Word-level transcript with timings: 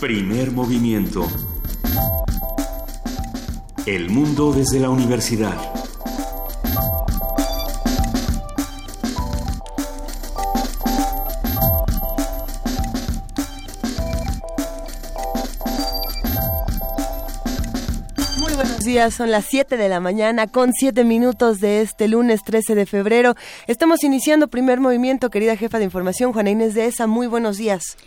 Primer 0.00 0.50
movimiento. 0.50 1.28
El 3.84 4.08
mundo 4.08 4.50
desde 4.50 4.80
la 4.80 4.88
universidad. 4.88 5.54
Muy 18.38 18.54
buenos 18.54 18.78
días, 18.78 19.12
son 19.12 19.30
las 19.30 19.44
7 19.44 19.76
de 19.76 19.88
la 19.90 20.00
mañana 20.00 20.46
con 20.46 20.72
7 20.72 21.04
minutos 21.04 21.60
de 21.60 21.82
este 21.82 22.08
lunes 22.08 22.40
13 22.42 22.74
de 22.74 22.86
febrero. 22.86 23.34
Estamos 23.66 24.02
iniciando 24.02 24.48
primer 24.48 24.80
movimiento, 24.80 25.28
querida 25.28 25.56
jefa 25.56 25.76
de 25.76 25.84
información, 25.84 26.32
Juana 26.32 26.48
Inés 26.48 26.72
de 26.72 26.86
ESA. 26.86 27.06
Muy 27.06 27.26
buenos 27.26 27.58
días. 27.58 27.98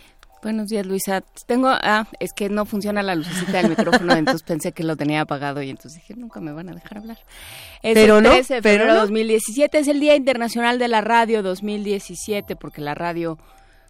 Buenos 0.44 0.68
días, 0.68 0.84
Luisa. 0.84 1.22
Tengo, 1.46 1.68
ah, 1.70 2.06
es 2.20 2.34
que 2.34 2.50
no 2.50 2.66
funciona 2.66 3.02
la 3.02 3.14
lucecita 3.14 3.62
del 3.62 3.70
micrófono, 3.70 4.12
entonces 4.14 4.42
pensé 4.42 4.72
que 4.72 4.84
lo 4.84 4.94
tenía 4.94 5.22
apagado 5.22 5.62
y 5.62 5.70
entonces 5.70 5.94
dije, 5.94 6.14
nunca 6.20 6.38
me 6.38 6.52
van 6.52 6.68
a 6.68 6.74
dejar 6.74 6.98
hablar. 6.98 7.16
Es 7.82 7.94
Pero 7.94 8.18
el 8.18 8.24
no, 8.24 8.30
13 8.30 8.54
de 8.56 8.62
pero 8.62 8.80
febrero 8.80 8.92
de 8.92 8.98
no. 8.98 9.06
2017 9.06 9.78
es 9.78 9.88
el 9.88 10.00
Día 10.00 10.16
Internacional 10.16 10.78
de 10.78 10.88
la 10.88 11.00
Radio 11.00 11.42
2017, 11.42 12.56
porque 12.56 12.82
la 12.82 12.94
radio, 12.94 13.38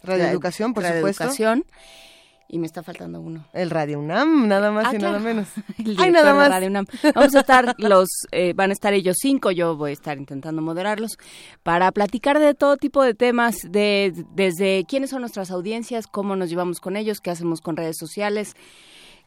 Radio 0.02 0.24
la- 0.24 0.30
Educación, 0.30 0.74
por 0.74 0.83
Radio 0.84 0.98
supuesto. 1.01 1.24
Educación, 1.24 1.64
y 2.51 2.58
me 2.58 2.67
está 2.67 2.83
faltando 2.83 3.20
uno. 3.20 3.45
El 3.52 3.68
Radio 3.68 3.98
UNAM, 3.98 4.48
nada 4.48 4.70
más 4.70 4.86
Ah, 4.86 4.95
y 4.95 4.98
claro. 4.98 5.18
nada 5.18 5.24
menos. 5.24 5.48
El 5.56 5.62
Ay, 5.79 5.84
director 5.84 6.12
nada 6.12 6.34
más. 6.34 6.48
Radio 6.48 6.68
UNAM. 6.68 6.86
Vamos 7.14 7.35
a 7.35 7.40
estar 7.40 7.74
los, 7.79 8.08
eh, 8.33 8.55
van 8.55 8.70
a 8.70 8.73
estar 8.73 8.95
ellos 8.95 9.17
cinco, 9.20 9.50
yo 9.50 9.77
voy 9.77 9.90
a 9.90 9.92
estar 9.92 10.17
intentando 10.17 10.62
moderarlos, 10.62 11.18
para 11.62 11.92
platicar 11.92 12.39
de 12.39 12.55
todo 12.55 12.79
tipo 12.79 13.02
de 13.02 13.12
temas, 13.14 13.58
de, 13.70 14.14
desde 14.35 14.85
quiénes 14.89 15.11
son 15.11 15.20
nuestras 15.20 15.50
audiencias, 15.50 16.06
cómo 16.06 16.36
nos 16.36 16.48
llevamos 16.48 16.80
con 16.80 16.96
ellos, 16.96 17.20
qué 17.20 17.30
hacemos 17.30 17.61
con 17.61 17.77
redes 17.77 17.98
sociales. 17.98 18.55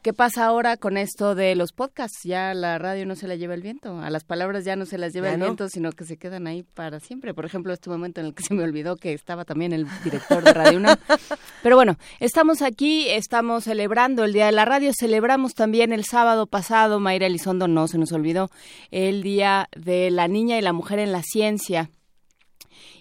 ¿Qué 0.01 0.13
pasa 0.13 0.45
ahora 0.45 0.77
con 0.77 0.97
esto 0.97 1.35
de 1.35 1.53
los 1.53 1.73
podcasts? 1.73 2.21
Ya 2.23 2.55
la 2.55 2.79
radio 2.79 3.05
no 3.05 3.15
se 3.15 3.27
la 3.27 3.35
lleva 3.35 3.53
el 3.53 3.61
viento, 3.61 3.99
a 3.99 4.09
las 4.09 4.23
palabras 4.23 4.65
ya 4.65 4.75
no 4.75 4.87
se 4.87 4.97
las 4.97 5.13
lleva 5.13 5.27
Ya 5.27 5.33
el 5.35 5.39
no. 5.39 5.45
viento, 5.45 5.69
sino 5.69 5.91
que 5.91 6.05
se 6.05 6.17
quedan 6.17 6.47
ahí 6.47 6.63
para 6.63 6.99
siempre. 6.99 7.35
Por 7.35 7.45
ejemplo, 7.45 7.71
este 7.71 7.91
momento 7.91 8.19
en 8.19 8.25
el 8.25 8.33
que 8.33 8.41
se 8.41 8.55
me 8.55 8.63
olvidó 8.63 8.95
que 8.95 9.13
estaba 9.13 9.45
también 9.45 9.73
el 9.73 9.85
director 10.03 10.43
de 10.43 10.53
Radio 10.53 10.79
UNAM. 10.79 10.97
Pero 11.61 11.75
bueno, 11.75 11.97
estamos 12.19 12.63
aquí, 12.63 13.09
estamos 13.09 13.65
celebrando 13.65 14.23
el 14.23 14.33
Día 14.33 14.47
de 14.47 14.53
la 14.53 14.65
Radio, 14.65 14.91
celebramos 14.99 15.53
también 15.53 15.93
el 15.93 16.03
sábado 16.03 16.47
pasado, 16.47 16.99
Mayra 16.99 17.27
Elizondo 17.27 17.67
no 17.67 17.87
se 17.87 17.99
nos 17.99 18.11
olvidó, 18.11 18.49
el 18.89 19.21
Día 19.21 19.69
de 19.75 20.09
la 20.09 20.27
Niña 20.27 20.57
y 20.57 20.61
la 20.61 20.73
Mujer 20.73 20.97
en 20.97 21.11
la 21.11 21.21
Ciencia. 21.21 21.91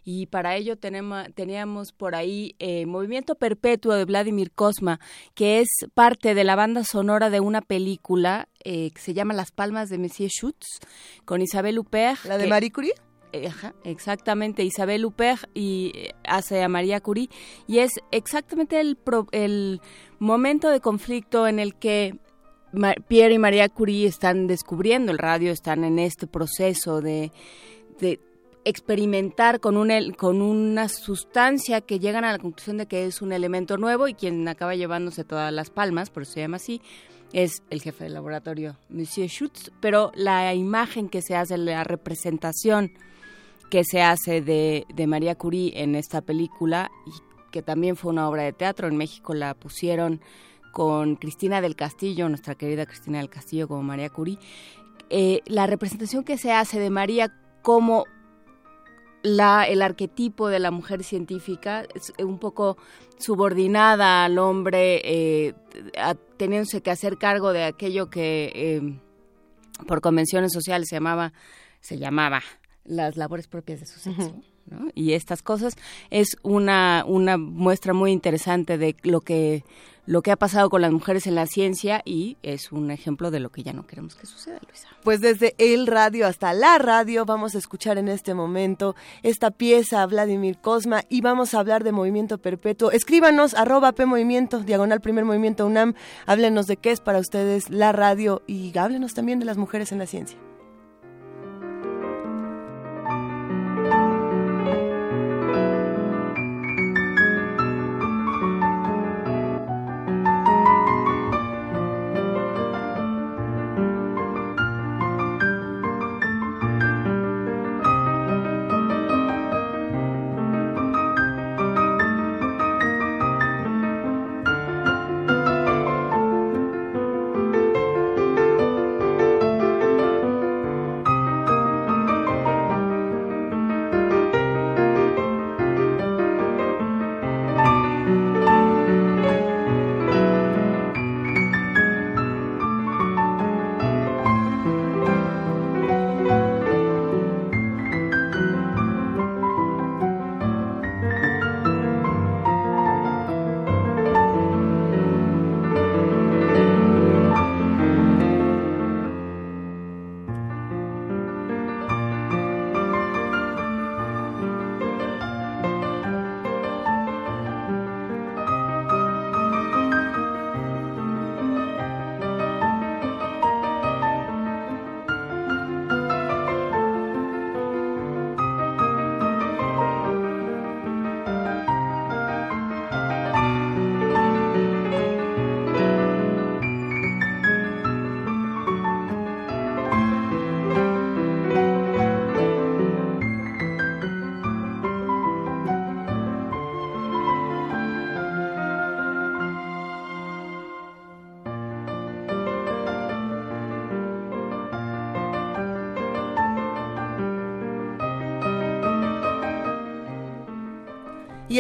Y 0.05 0.27
para 0.27 0.56
ello 0.56 0.77
tenemos, 0.77 1.27
teníamos 1.34 1.93
por 1.93 2.15
ahí 2.15 2.55
eh, 2.59 2.87
Movimiento 2.87 3.34
Perpetuo 3.34 3.94
de 3.94 4.05
Vladimir 4.05 4.50
Cosma, 4.53 5.00
que 5.34 5.61
es 5.61 5.69
parte 5.94 6.34
de 6.34 6.44
la 6.44 6.56
banda 6.56 6.84
sonora 6.84 7.31
de 7.31 7.41
una 7.41 7.61
película 7.61 8.49
eh, 8.65 8.91
que 8.93 9.00
se 9.00 9.15
llama 9.15 9.34
Las 9.34 9.53
Palmas 9.53 9.89
de 9.89 9.99
Monsieur 9.99 10.31
Schutz, 10.31 10.66
con 11.25 11.43
Isabel 11.43 11.78
Huppert. 11.78 12.25
¿La 12.25 12.39
de 12.39 12.44
que- 12.44 12.50
Marie 12.50 12.71
Curie? 12.72 12.94
eh, 13.33 13.47
Ajá, 13.47 13.75
exactamente, 13.84 14.65
Isabel 14.65 15.05
Huppert 15.05 15.44
y 15.55 15.93
eh, 15.94 16.15
hace 16.25 16.62
a 16.65 16.69
María 16.69 17.00
Curie 17.00 17.28
y 17.69 17.78
es 17.78 17.93
exactamente 18.10 18.81
el, 18.81 18.97
pro- 18.97 19.28
el 19.31 19.81
momento 20.19 20.69
de 20.71 20.81
conflicto 20.81 21.47
en 21.47 21.60
el 21.60 21.77
que 21.77 22.19
Pierre 23.09 23.34
y 23.34 23.39
María 23.39 23.69
Curie 23.69 24.06
están 24.06 24.47
descubriendo 24.47 25.10
el 25.12 25.19
radio, 25.19 25.50
están 25.53 25.84
en 25.84 25.99
este 25.99 26.27
proceso 26.27 27.00
de, 27.00 27.31
de 28.00 28.21
experimentar 28.65 29.60
con, 29.60 29.76
un, 29.76 30.12
con 30.12 30.43
una 30.43 30.88
sustancia 30.88 31.81
que 31.81 31.98
llegan 31.98 32.25
a 32.25 32.32
la 32.32 32.38
conclusión 32.38 32.76
de 32.76 32.87
que 32.87 33.06
es 33.06 33.22
un 33.22 33.32
elemento 33.32 33.76
nuevo 33.76 34.09
y 34.09 34.15
quien 34.15 34.47
acaba 34.48 34.75
llevándose 34.75 35.25
todas 35.25 35.53
las 35.53 35.71
palmas, 35.71 36.10
por 36.10 36.25
eso 36.25 36.32
se 36.32 36.41
llama 36.41 36.56
así, 36.56 36.82
es 37.32 37.62
el 37.71 37.81
jefe 37.81 38.04
del 38.04 38.15
laboratorio, 38.15 38.76
Monsieur 38.88 39.28
Schutz, 39.28 39.71
pero 39.81 40.12
la 40.15 40.53
imagen 40.54 41.09
que 41.09 41.22
se 41.22 41.37
hace, 41.37 41.56
la 41.56 41.84
representación 41.84 42.93
que 43.71 43.84
se 43.84 44.03
hace 44.03 44.41
de, 44.41 44.84
de 44.92 45.06
María 45.06 45.37
Curie 45.37 45.72
en 45.77 45.94
esta 45.94 46.21
película, 46.21 46.91
que 47.53 47.62
también 47.62 47.97
fue 47.97 48.12
una 48.12 48.28
obra 48.28 48.42
de 48.42 48.53
teatro, 48.53 48.88
en 48.88 48.97
México 48.97 49.32
la 49.32 49.54
pusieron 49.54 50.21
con 50.72 51.16
Cristina 51.16 51.60
del 51.60 51.77
Castillo, 51.77 52.28
nuestra 52.28 52.54
querida 52.54 52.87
Cristina 52.87 53.19
del 53.19 53.31
Castillo 53.31 53.69
como 53.69 53.82
María 53.82 54.10
Curie, 54.10 54.38
eh, 55.09 55.41
la 55.47 55.66
representación 55.66 56.25
que 56.25 56.38
se 56.38 56.53
hace 56.53 56.78
de 56.78 56.91
María 56.91 57.32
como 57.62 58.04
la, 59.23 59.65
el 59.65 59.83
arquetipo 59.83 60.49
de 60.49 60.59
la 60.59 60.71
mujer 60.71 61.05
científica, 61.05 61.85
es 61.95 62.13
un 62.25 62.39
poco 62.39 62.77
subordinada 63.19 64.25
al 64.25 64.39
hombre, 64.39 65.01
eh, 65.05 65.55
a- 65.99 66.15
teniéndose 66.15 66.83
que 66.83 66.91
hacer 66.91 67.19
cargo 67.19 67.53
de 67.53 67.65
aquello 67.65 68.09
que 68.11 68.51
eh, 68.55 68.99
por 69.87 70.01
convenciones 70.01 70.53
sociales 70.53 70.89
se 70.89 70.97
llamaba, 70.97 71.33
se 71.81 71.99
llamaba 71.99 72.43
las 72.85 73.17
labores 73.17 73.47
propias 73.47 73.81
de 73.81 73.87
su 73.87 74.01
sexo. 74.01 74.35
Y 74.95 75.13
estas 75.13 75.43
cosas 75.43 75.77
es 76.11 76.37
una, 76.43 77.05
una 77.07 77.37
muestra 77.37 77.93
muy 77.93 78.13
interesante 78.13 78.79
de 78.79 78.97
lo 79.03 79.21
que, 79.21 79.65
lo 80.07 80.23
que 80.23 80.33
ha 80.33 80.37
pasado 80.37 80.71
con 80.71 80.83
las 80.83 80.93
mujeres 80.93 81.27
en 81.27 81.35
la 81.35 81.47
ciencia 81.47 82.03
y 82.05 82.37
es 82.43 82.73
un 82.73 82.91
ejemplo 82.91 83.31
de 83.31 83.41
lo 83.41 83.51
que 83.51 83.63
ya 83.63 83.73
no 83.73 83.87
queremos 83.87 84.17
que 84.17 84.27
suceda, 84.27 84.59
Luisa. 84.67 84.89
Pues 85.05 85.21
desde 85.21 85.55
el 85.59 85.87
radio 85.87 86.27
hasta 86.27 86.53
la 86.53 86.78
radio 86.78 87.25
vamos 87.25 87.55
a 87.55 87.59
escuchar 87.59 87.97
en 87.97 88.09
este 88.09 88.34
momento 88.34 88.97
esta 89.22 89.51
pieza 89.51 90.05
Vladimir 90.07 90.59
Cosma 90.59 91.03
y 91.09 91.21
vamos 91.21 91.55
a 91.55 91.61
hablar 91.61 91.84
de 91.84 91.93
movimiento 91.93 92.39
perpetuo. 92.39 92.91
Escríbanos 92.91 93.55
arroba 93.55 93.93
P 93.93 94.05
Movimiento, 94.05 94.61
diagonal 94.61 95.01
primer 95.01 95.25
movimiento 95.25 95.66
UNAM, 95.66 95.95
háblenos 96.27 96.66
de 96.66 96.77
qué 96.77 96.91
es 96.91 97.01
para 97.01 97.21
ustedes 97.21 97.71
la 97.71 97.93
radio 97.93 98.43
y 98.47 98.77
háblenos 98.77 99.15
también 99.15 99.39
de 99.39 99.45
las 99.45 99.59
mujeres 99.59 99.93
en 99.93 99.99
la 99.99 100.07
ciencia. 100.07 100.39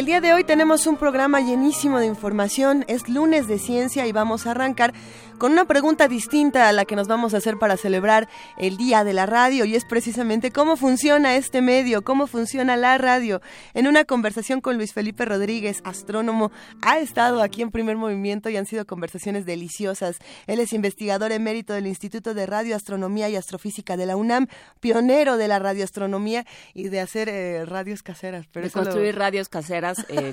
El 0.00 0.06
día 0.06 0.22
de 0.22 0.32
hoy 0.32 0.44
tenemos 0.44 0.86
un 0.86 0.96
programa 0.96 1.42
llenísimo 1.42 1.98
de 1.98 2.06
información. 2.06 2.86
Es 2.88 3.10
lunes 3.10 3.46
de 3.48 3.58
ciencia 3.58 4.06
y 4.06 4.12
vamos 4.12 4.46
a 4.46 4.52
arrancar 4.52 4.94
con 5.40 5.52
una 5.52 5.64
pregunta 5.64 6.06
distinta 6.06 6.68
a 6.68 6.72
la 6.72 6.84
que 6.84 6.94
nos 6.94 7.08
vamos 7.08 7.32
a 7.32 7.38
hacer 7.38 7.56
para 7.56 7.78
celebrar 7.78 8.28
el 8.58 8.76
Día 8.76 9.04
de 9.04 9.14
la 9.14 9.24
Radio 9.24 9.64
y 9.64 9.74
es 9.74 9.86
precisamente 9.86 10.50
cómo 10.50 10.76
funciona 10.76 11.34
este 11.34 11.62
medio, 11.62 12.02
cómo 12.02 12.26
funciona 12.26 12.76
la 12.76 12.98
radio. 12.98 13.40
En 13.72 13.86
una 13.86 14.04
conversación 14.04 14.60
con 14.60 14.76
Luis 14.76 14.92
Felipe 14.92 15.24
Rodríguez, 15.24 15.80
astrónomo, 15.82 16.52
ha 16.82 16.98
estado 16.98 17.40
aquí 17.40 17.62
en 17.62 17.70
primer 17.70 17.96
movimiento 17.96 18.50
y 18.50 18.58
han 18.58 18.66
sido 18.66 18.86
conversaciones 18.86 19.46
deliciosas. 19.46 20.18
Él 20.46 20.60
es 20.60 20.74
investigador 20.74 21.32
emérito 21.32 21.72
del 21.72 21.86
Instituto 21.86 22.34
de 22.34 22.44
Radioastronomía 22.44 23.30
y 23.30 23.36
Astrofísica 23.36 23.96
de 23.96 24.04
la 24.04 24.16
UNAM, 24.16 24.46
pionero 24.80 25.38
de 25.38 25.48
la 25.48 25.58
radioastronomía 25.58 26.44
y 26.74 26.90
de 26.90 27.00
hacer 27.00 27.30
eh, 27.30 27.64
radios 27.64 28.02
caseras. 28.02 28.46
Pero 28.52 28.66
de 28.66 28.72
construir 28.72 29.16
radios 29.16 29.48
caseras, 29.48 30.04
eh, 30.10 30.32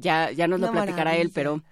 ya, 0.00 0.32
ya 0.32 0.48
nos 0.48 0.58
lo 0.60 0.72
platicará 0.72 1.14
él, 1.14 1.30
pero 1.32 1.62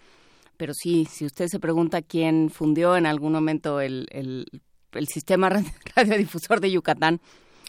pero 0.57 0.75
sí, 0.75 1.07
si 1.11 1.25
usted 1.25 1.49
se 1.49 1.59
pregunta 1.59 2.03
quién 2.03 2.51
fundió 2.51 2.97
en 2.97 3.07
algún 3.07 3.33
momento 3.33 3.81
el, 3.81 4.07
el, 4.11 5.09
sistema 5.09 5.51
radiodifusor 5.97 6.61
de 6.61 6.71
Yucatán, 6.71 7.21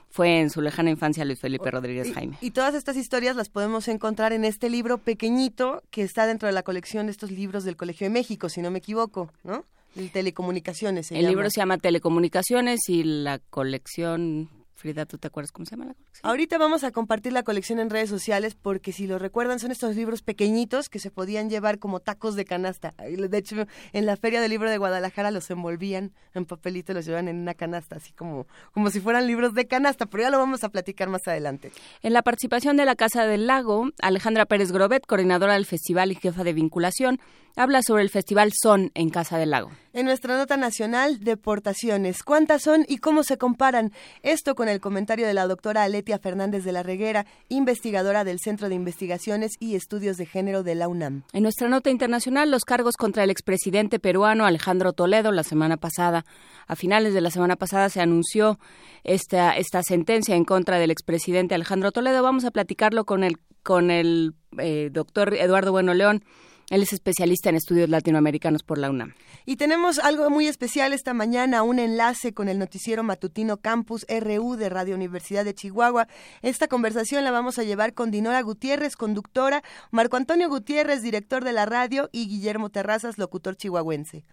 fue 0.09 0.39
en 0.39 0.49
su 0.49 0.61
lejana 0.61 0.89
infancia 0.89 1.25
Luis 1.25 1.39
Felipe 1.39 1.69
Rodríguez 1.69 2.13
Jaime. 2.13 2.37
Y, 2.41 2.51
todas 2.51 2.73
estas 2.73 2.97
historias 2.97 3.35
las 3.35 3.49
podemos 3.49 3.87
encontrar 3.87 4.33
en 4.33 4.45
este 4.45 4.69
libro 4.69 4.97
pequeñito 4.97 5.83
que 5.91 6.01
está 6.01 6.25
dentro 6.25 6.47
de 6.47 6.53
la 6.53 6.63
colección 6.63 7.07
de 7.07 7.11
estos 7.11 7.31
libros 7.31 7.63
del 7.63 7.75
Colegio 7.75 8.05
de 8.05 8.11
México, 8.11 8.49
si 8.49 8.61
no 8.61 8.71
me 8.71 8.79
equivoco, 8.79 9.31
¿no? 9.43 9.65
El 9.95 10.11
Telecomunicaciones. 10.11 11.11
el 11.11 11.25
libro 11.25 11.49
se 11.49 11.59
llama 11.59 11.77
Telecomunicaciones 11.77 12.81
y 12.87 13.03
la 13.03 13.39
colección 13.39 14.49
Frida, 14.77 15.07
¿tú 15.07 15.17
te 15.17 15.25
acuerdas 15.25 15.51
cómo 15.51 15.65
se 15.65 15.71
llama 15.71 15.85
la 15.85 15.95
colección? 15.95 16.29
Ahorita 16.29 16.59
vamos 16.59 16.83
a 16.83 16.91
compartir 16.91 17.33
la 17.33 17.41
colección 17.41 17.79
en 17.79 17.89
redes 17.89 18.11
sociales 18.11 18.53
porque 18.53 18.91
si 18.91 19.07
lo 19.07 19.17
recuerdan 19.17 19.57
son 19.57 19.71
estos 19.71 19.95
libros 19.95 20.21
pequeñitos 20.21 20.87
que 20.87 20.99
se 20.99 21.09
podían 21.09 21.49
llevar 21.49 21.79
como 21.79 21.99
tacos 21.99 22.35
de 22.35 22.45
canasta. 22.45 22.93
De 22.99 23.37
hecho, 23.39 23.65
en 23.91 24.05
la 24.05 24.15
Feria 24.17 24.39
del 24.39 24.51
Libro 24.51 24.69
de 24.69 24.77
Guadalajara 24.77 25.31
los 25.31 25.49
envolvían 25.49 26.11
en 26.35 26.45
papelito 26.45 26.91
y 26.91 26.95
los 26.95 27.05
llevaban 27.05 27.27
en 27.27 27.37
una 27.37 27.55
canasta, 27.55 27.95
así 27.95 28.13
como, 28.13 28.45
como 28.71 28.91
si 28.91 28.99
fueran 28.99 29.25
libros 29.25 29.55
de 29.55 29.65
canasta, 29.65 30.05
pero 30.05 30.21
ya 30.21 30.29
lo 30.29 30.37
vamos 30.37 30.63
a 30.63 30.69
platicar 30.69 31.09
más 31.09 31.27
adelante. 31.27 31.71
En 32.03 32.13
la 32.13 32.21
participación 32.21 32.77
de 32.77 32.85
la 32.85 32.95
Casa 32.95 33.25
del 33.25 33.47
Lago, 33.47 33.89
Alejandra 33.99 34.45
Pérez 34.45 34.71
Grobet, 34.71 35.07
coordinadora 35.07 35.53
del 35.53 35.65
festival 35.65 36.11
y 36.11 36.15
jefa 36.15 36.43
de 36.43 36.53
vinculación, 36.53 37.19
habla 37.57 37.81
sobre 37.81 38.03
el 38.03 38.09
Festival 38.09 38.51
Son 38.53 38.91
en 38.93 39.09
Casa 39.09 39.37
del 39.37 39.49
Lago. 39.49 39.71
En 39.93 40.05
nuestra 40.05 40.37
nota 40.37 40.57
nacional, 40.57 41.19
deportaciones. 41.23 42.21
¿Cuántas 42.21 42.61
son 42.61 42.85
y 42.87 42.99
cómo 42.99 43.23
se 43.23 43.39
comparan? 43.39 43.91
Esto 44.21 44.53
con 44.53 44.69
el 44.69 44.79
comentario 44.79 45.25
de 45.25 45.33
la 45.33 45.47
doctora 45.47 45.81
Aletia 45.81 46.19
Fernández 46.19 46.63
de 46.63 46.71
la 46.71 46.83
Reguera, 46.83 47.25
investigadora 47.49 48.23
del 48.23 48.39
Centro 48.39 48.69
de 48.69 48.75
Investigaciones 48.75 49.53
y 49.59 49.73
Estudios 49.73 50.17
de 50.17 50.27
Género 50.27 50.61
de 50.61 50.75
la 50.75 50.87
UNAM. 50.87 51.23
En 51.33 51.41
nuestra 51.41 51.67
nota 51.67 51.89
internacional, 51.89 52.51
los 52.51 52.63
cargos 52.63 52.95
contra 52.95 53.23
el 53.23 53.31
expresidente 53.31 53.97
peruano 53.97 54.45
Alejandro 54.45 54.93
Toledo 54.93 55.31
la 55.31 55.43
semana 55.43 55.77
pasada. 55.77 56.25
A 56.67 56.75
finales 56.75 57.15
de 57.15 57.21
la 57.21 57.31
semana 57.31 57.55
pasada 57.55 57.89
se 57.89 57.99
anunció 57.99 58.59
esta, 59.03 59.57
esta 59.57 59.81
sentencia 59.81 60.35
en 60.35 60.45
contra 60.45 60.77
del 60.77 60.91
expresidente 60.91 61.55
Alejandro 61.55 61.91
Toledo. 61.91 62.21
Vamos 62.21 62.45
a 62.45 62.51
platicarlo 62.51 63.05
con 63.05 63.23
el, 63.23 63.37
con 63.63 63.89
el 63.89 64.35
eh, 64.59 64.89
doctor 64.91 65.33
Eduardo 65.33 65.71
Bueno 65.71 65.95
León 65.95 66.23
él 66.69 66.81
es 66.81 66.91
especialista 66.91 67.49
en 67.49 67.55
estudios 67.55 67.89
latinoamericanos 67.89 68.63
por 68.63 68.77
la 68.77 68.89
UNAM. 68.89 69.13
Y 69.45 69.55
tenemos 69.55 69.99
algo 69.99 70.29
muy 70.29 70.47
especial 70.47 70.91
esta 70.91 71.13
mañana, 71.13 71.63
un 71.63 71.79
enlace 71.79 72.33
con 72.33 72.49
el 72.49 72.59
noticiero 72.59 73.03
matutino 73.03 73.57
Campus 73.57 74.05
RU 74.09 74.55
de 74.55 74.69
Radio 74.69 74.95
Universidad 74.95 75.45
de 75.45 75.53
Chihuahua. 75.53 76.07
Esta 76.41 76.67
conversación 76.67 77.23
la 77.23 77.31
vamos 77.31 77.57
a 77.57 77.63
llevar 77.63 77.93
con 77.93 78.11
Dinora 78.11 78.41
Gutiérrez, 78.41 78.97
conductora, 78.97 79.63
Marco 79.91 80.17
Antonio 80.17 80.49
Gutiérrez, 80.49 81.01
director 81.01 81.43
de 81.43 81.53
la 81.53 81.65
radio, 81.65 82.09
y 82.11 82.27
Guillermo 82.27 82.69
Terrazas, 82.69 83.17
locutor 83.17 83.55
chihuahuense. 83.55 84.25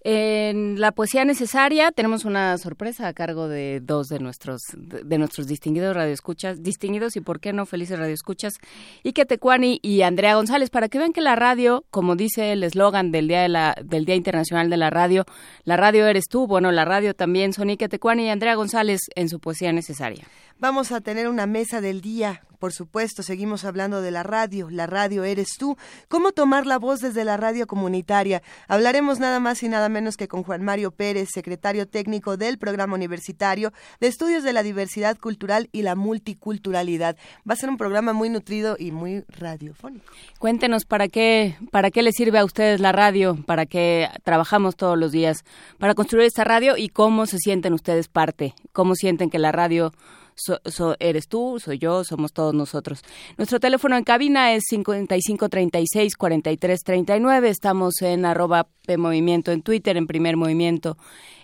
En 0.00 0.80
la 0.80 0.92
poesía 0.92 1.24
necesaria 1.24 1.90
tenemos 1.90 2.24
una 2.24 2.56
sorpresa 2.58 3.08
a 3.08 3.12
cargo 3.12 3.48
de 3.48 3.80
dos 3.80 4.08
de 4.08 4.20
nuestros 4.20 4.60
de, 4.76 5.18
nuestros 5.18 5.48
distinguidos 5.48 5.96
radioescuchas, 5.96 6.62
distinguidos 6.62 7.16
y 7.16 7.20
por 7.20 7.40
qué 7.40 7.52
no 7.52 7.66
felices 7.66 7.98
radioescuchas, 7.98 8.54
Ike 9.02 9.26
Tecuani 9.26 9.80
y 9.82 10.02
Andrea 10.02 10.36
González, 10.36 10.70
para 10.70 10.88
que 10.88 10.98
vean 10.98 11.12
que 11.12 11.20
la 11.20 11.34
radio, 11.34 11.84
como 11.90 12.14
dice 12.14 12.52
el 12.52 12.62
eslogan 12.62 13.10
del 13.10 13.26
día 13.26 13.42
de 13.42 13.48
del 13.84 14.04
Día 14.04 14.14
Internacional 14.14 14.70
de 14.70 14.76
la 14.76 14.90
Radio, 14.90 15.24
la 15.64 15.76
radio 15.76 16.06
eres 16.06 16.26
tú, 16.28 16.46
bueno, 16.46 16.70
la 16.70 16.84
radio 16.84 17.14
también 17.14 17.52
son 17.52 17.68
Ike 17.68 17.88
Tecuani 17.88 18.26
y 18.26 18.28
Andrea 18.28 18.54
González 18.54 19.00
en 19.16 19.28
su 19.28 19.40
poesía 19.40 19.72
necesaria. 19.72 20.28
Vamos 20.58 20.92
a 20.92 21.00
tener 21.00 21.28
una 21.28 21.46
mesa 21.46 21.80
del 21.80 22.00
día 22.00 22.42
por 22.58 22.72
supuesto, 22.72 23.22
seguimos 23.22 23.64
hablando 23.64 24.02
de 24.02 24.10
la 24.10 24.24
radio. 24.24 24.68
La 24.70 24.86
radio 24.86 25.22
eres 25.22 25.50
tú. 25.58 25.76
¿Cómo 26.08 26.32
tomar 26.32 26.66
la 26.66 26.78
voz 26.78 26.98
desde 27.00 27.24
la 27.24 27.36
radio 27.36 27.68
comunitaria? 27.68 28.42
Hablaremos 28.66 29.20
nada 29.20 29.38
más 29.38 29.62
y 29.62 29.68
nada 29.68 29.88
menos 29.88 30.16
que 30.16 30.26
con 30.26 30.42
Juan 30.42 30.64
Mario 30.64 30.90
Pérez, 30.90 31.28
secretario 31.32 31.86
técnico 31.86 32.36
del 32.36 32.58
Programa 32.58 32.94
Universitario 32.94 33.72
de 34.00 34.08
Estudios 34.08 34.42
de 34.42 34.52
la 34.52 34.64
Diversidad 34.64 35.16
Cultural 35.18 35.68
y 35.70 35.82
la 35.82 35.94
Multiculturalidad. 35.94 37.16
Va 37.48 37.54
a 37.54 37.56
ser 37.56 37.70
un 37.70 37.76
programa 37.76 38.12
muy 38.12 38.28
nutrido 38.28 38.74
y 38.76 38.90
muy 38.90 39.22
radiofónico. 39.28 40.12
Cuéntenos 40.40 40.84
para 40.84 41.06
qué, 41.06 41.56
para 41.70 41.92
qué 41.92 42.02
le 42.02 42.10
sirve 42.10 42.40
a 42.40 42.44
ustedes 42.44 42.80
la 42.80 42.90
radio, 42.90 43.38
para 43.46 43.66
qué 43.66 44.08
trabajamos 44.24 44.74
todos 44.74 44.98
los 44.98 45.12
días 45.12 45.44
para 45.78 45.94
construir 45.94 46.26
esta 46.26 46.42
radio 46.42 46.76
y 46.76 46.88
cómo 46.88 47.26
se 47.26 47.38
sienten 47.38 47.72
ustedes 47.72 48.08
parte, 48.08 48.54
cómo 48.72 48.96
sienten 48.96 49.30
que 49.30 49.38
la 49.38 49.52
radio 49.52 49.92
so, 50.38 50.96
eres 51.00 51.28
tú, 51.28 51.58
soy 51.60 51.78
yo, 51.78 52.04
somos 52.04 52.32
todos 52.32 52.54
nosotros. 52.54 53.02
Nuestro 53.36 53.60
teléfono 53.60 53.96
en 53.96 54.04
cabina 54.04 54.54
es 54.54 54.64
5536-4339. 54.72 57.46
Estamos 57.46 58.00
en 58.02 58.24
arroba 58.24 58.68
PMovimiento 58.86 59.50
en 59.52 59.62
Twitter, 59.62 59.96
en 59.96 60.06
Primer 60.06 60.36
Movimiento 60.36 60.96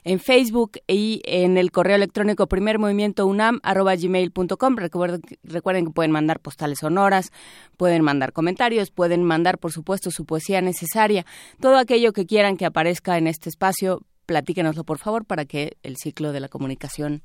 en 0.04 0.20
Facebook 0.20 0.78
y 0.86 1.22
en 1.24 1.56
el 1.56 1.72
correo 1.72 1.96
electrónico 1.96 2.46
primermovimientounam.gmail.com. 2.46 4.76
Recuerden, 4.76 5.22
recuerden 5.42 5.86
que 5.86 5.92
pueden 5.92 6.12
mandar 6.12 6.38
postales 6.40 6.80
sonoras, 6.80 7.32
pueden 7.76 8.02
mandar 8.02 8.32
comentarios, 8.32 8.90
pueden 8.90 9.22
mandar, 9.24 9.58
por 9.58 9.72
supuesto, 9.72 10.10
su 10.10 10.26
poesía 10.26 10.60
necesaria. 10.60 11.24
Todo 11.60 11.78
aquello 11.78 12.12
que 12.12 12.26
quieran 12.26 12.58
que 12.58 12.66
aparezca 12.66 13.18
en 13.18 13.26
este 13.26 13.48
espacio, 13.48 14.02
platíquenoslo, 14.26 14.84
por 14.84 14.98
favor, 14.98 15.24
para 15.24 15.46
que 15.46 15.78
el 15.82 15.96
ciclo 15.96 16.32
de 16.32 16.40
la 16.40 16.48
comunicación 16.48 17.22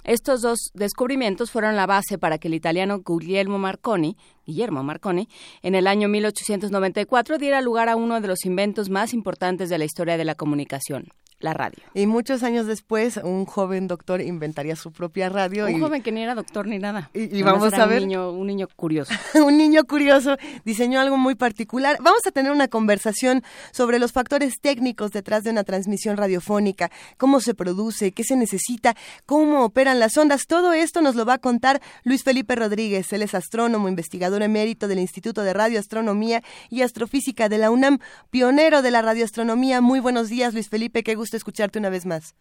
Estos 0.05 0.41
dos 0.41 0.71
descubrimientos 0.73 1.51
fueron 1.51 1.75
la 1.75 1.85
base 1.85 2.17
para 2.17 2.37
que 2.37 2.47
el 2.47 2.53
italiano 2.53 3.01
Guglielmo 3.01 3.59
Marconi 3.59 4.15
Guillermo 4.45 4.83
Marconi, 4.83 5.27
en 5.61 5.75
el 5.75 5.87
año 5.87 6.07
1894 6.07 7.37
diera 7.37 7.61
lugar 7.61 7.89
a 7.89 7.95
uno 7.95 8.19
de 8.21 8.27
los 8.27 8.45
inventos 8.45 8.89
más 8.89 9.13
importantes 9.13 9.69
de 9.69 9.77
la 9.77 9.85
historia 9.85 10.17
de 10.17 10.25
la 10.25 10.35
comunicación, 10.35 11.09
la 11.41 11.53
radio. 11.53 11.79
Y 11.93 12.05
muchos 12.07 12.43
años 12.43 12.67
después, 12.67 13.17
un 13.17 13.45
joven 13.45 13.87
doctor 13.87 14.21
inventaría 14.21 14.75
su 14.75 14.91
propia 14.91 15.29
radio. 15.29 15.65
Un 15.65 15.79
joven 15.79 16.01
que 16.01 16.11
ni 16.11 16.21
era 16.21 16.35
doctor 16.35 16.67
ni 16.67 16.79
nada. 16.79 17.09
Y, 17.13 17.41
vamos 17.43 17.73
a 17.73 17.85
ver. 17.85 18.01
Un 18.01 18.07
niño, 18.07 18.31
un 18.31 18.47
niño 18.47 18.67
curioso. 18.75 19.13
un 19.45 19.57
niño 19.57 19.83
curioso 19.85 20.37
diseñó 20.65 20.99
algo 20.99 21.17
muy 21.17 21.35
particular. 21.35 21.97
Vamos 22.01 22.25
a 22.25 22.31
tener 22.31 22.51
una 22.51 22.67
conversación 22.67 23.43
sobre 23.71 23.99
los 23.99 24.11
factores 24.11 24.59
técnicos 24.61 25.11
detrás 25.11 25.43
de 25.43 25.49
una 25.49 25.63
transmisión 25.63 26.17
radiofónica, 26.17 26.91
cómo 27.17 27.39
se 27.39 27.53
produce, 27.53 28.11
qué 28.11 28.23
se 28.23 28.35
necesita, 28.35 28.95
cómo 29.25 29.63
operan 29.63 29.99
las 29.99 30.17
ondas. 30.17 30.45
Todo 30.47 30.73
esto 30.73 31.01
nos 31.01 31.15
lo 31.15 31.25
va 31.25 31.35
a 31.35 31.39
contar 31.39 31.81
Luis 32.03 32.23
Felipe 32.23 32.55
Rodríguez. 32.55 33.11
Él 33.13 33.23
es 33.23 33.33
astrónomo, 33.33 33.89
investigador 33.89 34.30
emérito 34.41 34.87
del 34.87 34.99
Instituto 34.99 35.43
de 35.43 35.53
Radioastronomía 35.53 36.41
y 36.69 36.81
Astrofísica 36.81 37.49
de 37.49 37.57
la 37.57 37.71
UNAM, 37.71 37.99
pionero 38.29 38.81
de 38.81 38.91
la 38.91 39.01
radioastronomía. 39.01 39.81
Muy 39.81 39.99
buenos 39.99 40.29
días, 40.29 40.53
Luis 40.53 40.69
Felipe. 40.69 41.03
Qué 41.03 41.15
gusto 41.15 41.37
escucharte 41.37 41.79
una 41.79 41.89
vez 41.89 42.05
más. 42.05 42.35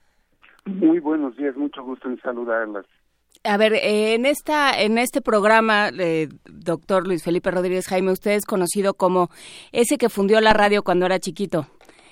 Muy 0.64 1.00
buenos 1.00 1.37
días, 1.37 1.56
mucho 1.56 1.82
gusto 1.82 2.09
en 2.09 2.20
saludarlas. 2.20 2.87
A 3.42 3.56
ver, 3.56 3.73
eh, 3.73 4.14
en 4.14 4.26
esta, 4.26 4.78
en 4.78 4.99
este 4.99 5.23
programa, 5.23 5.88
eh, 5.99 6.28
doctor 6.44 7.06
Luis 7.06 7.25
Felipe 7.25 7.50
Rodríguez 7.50 7.88
Jaime, 7.88 8.12
usted 8.12 8.32
es 8.32 8.44
conocido 8.44 8.92
como 8.92 9.30
ese 9.73 9.97
que 9.97 10.11
fundió 10.11 10.42
la 10.42 10.52
radio 10.52 10.82
cuando 10.82 11.06
era 11.06 11.18
chiquito, 11.18 11.66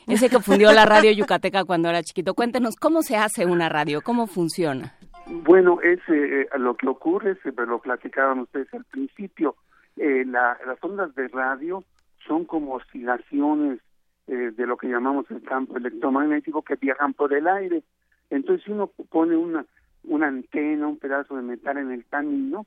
ese 0.07 0.31
que 0.31 0.41
fundió 0.41 0.73
la 0.73 0.87
radio 0.87 1.13
yucateca 1.13 1.65
cuando 1.65 1.91
era 1.91 2.03
chiquito. 2.03 2.33
Cuéntenos 2.33 2.77
cómo 2.77 3.03
se 3.03 3.17
hace 3.17 3.45
una 3.45 3.69
radio, 3.69 4.01
cómo 4.01 4.27
funciona. 4.27 4.95
Bueno, 5.27 5.81
es 5.83 6.01
eh, 6.09 6.49
lo 6.59 6.75
que 6.75 6.89
ocurre, 6.89 7.37
se 7.43 7.53
lo 7.53 7.79
platicaban 7.79 8.39
ustedes 8.39 8.73
al 8.73 8.85
principio. 8.85 9.55
Las 9.99 10.83
ondas 10.83 11.15
de 11.15 11.29
radio 11.29 11.85
son 12.27 12.45
como 12.45 12.75
oscilaciones 12.75 13.81
eh, 14.27 14.53
de 14.55 14.67
lo 14.67 14.77
que 14.77 14.89
llamamos 14.89 15.31
el 15.31 15.43
campo 15.43 15.77
electromagnético 15.77 16.63
que 16.63 16.77
viajan 16.77 17.15
por 17.15 17.33
el 17.33 17.49
aire. 17.49 17.83
Entonces, 18.31 18.65
si 18.65 18.73
uno 18.73 18.89
pone 19.11 19.37
una, 19.37 19.65
una 20.05 20.29
antena, 20.29 20.87
un 20.87 20.99
pedazo 20.99 21.37
de 21.37 21.43
metal 21.43 21.79
en 21.79 21.91
el 21.93 22.05
camino, 22.07 22.67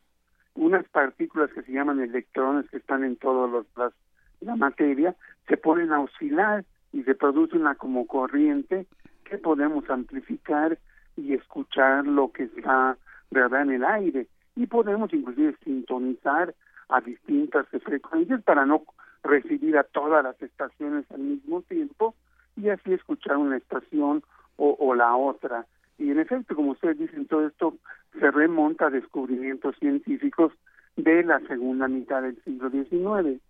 unas 0.55 0.87
partículas 0.89 1.51
que 1.51 1.61
se 1.61 1.71
llaman 1.71 2.01
electrones 2.01 2.69
que 2.69 2.77
están 2.77 3.03
en 3.03 3.17
los 3.21 3.65
las, 3.77 3.93
la 4.41 4.55
materia 4.55 5.15
se 5.47 5.57
ponen 5.57 5.91
a 5.91 6.01
oscilar 6.01 6.65
y 6.91 7.03
se 7.03 7.15
produce 7.15 7.55
una 7.55 7.75
como 7.75 8.07
corriente 8.07 8.87
que 9.23 9.37
podemos 9.37 9.89
amplificar 9.89 10.77
y 11.15 11.33
escuchar 11.33 12.05
lo 12.05 12.31
que 12.31 12.43
está 12.43 12.97
verdad 13.29 13.61
en 13.61 13.71
el 13.71 13.85
aire 13.85 14.27
y 14.55 14.65
podemos 14.67 15.13
inclusive 15.13 15.55
sintonizar 15.63 16.53
a 16.91 17.01
distintas 17.01 17.65
frecuencias 17.83 18.43
para 18.43 18.65
no 18.65 18.83
recibir 19.23 19.77
a 19.77 19.83
todas 19.83 20.23
las 20.23 20.41
estaciones 20.41 21.05
al 21.11 21.19
mismo 21.19 21.61
tiempo 21.63 22.15
y 22.55 22.69
así 22.69 22.93
escuchar 22.93 23.37
una 23.37 23.57
estación 23.57 24.23
o, 24.57 24.93
la 24.93 25.15
otra. 25.15 25.65
Y 25.97 26.11
en 26.11 26.19
efecto, 26.19 26.55
como 26.55 26.71
ustedes 26.71 26.99
dicen, 26.99 27.25
todo 27.25 27.47
esto 27.47 27.75
se 28.19 28.29
remonta 28.29 28.87
a 28.87 28.89
descubrimientos 28.91 29.75
científicos 29.79 30.53
de 30.97 31.23
la 31.23 31.39
segunda 31.47 31.87
mitad 31.87 32.21
del 32.21 32.39
siglo 32.43 32.69
XIX. 32.69 33.41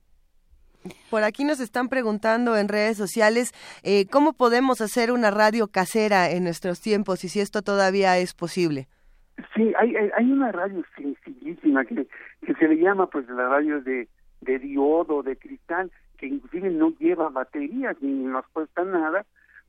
Por 1.09 1.23
aquí 1.23 1.43
nos 1.43 1.59
están 1.59 1.89
preguntando 1.89 2.55
en 2.55 2.69
redes 2.69 2.95
sociales 2.95 3.51
eh, 3.83 4.05
cómo 4.07 4.33
podemos 4.33 4.79
hacer 4.79 5.11
una 5.11 5.31
radio 5.31 5.67
casera 5.67 6.31
en 6.31 6.45
nuestros 6.45 6.79
tiempos 6.79 7.25
y 7.25 7.29
si 7.29 7.41
esto 7.41 7.61
todavía 7.61 8.17
es 8.17 8.33
posible. 8.33 8.87
Sí, 9.55 9.73
hay, 9.77 9.95
hay 9.95 10.31
una 10.31 10.51
radio 10.51 10.83
sencillísima 10.95 11.85
que, 11.85 12.07
que 12.45 12.53
se 12.55 12.67
le 12.67 12.77
llama 12.77 13.07
pues 13.07 13.27
la 13.29 13.47
radio 13.47 13.81
de 13.81 14.07
de 14.41 14.59
diodo, 14.59 15.23
de 15.23 15.37
cristal, 15.37 15.91
que 16.17 16.27
inclusive 16.27 16.69
no 16.69 16.89
lleva 16.99 17.29
baterías 17.29 17.95
ni 18.01 18.11
nos 18.11 18.45
cuesta 18.47 18.83
nada, 18.83 19.25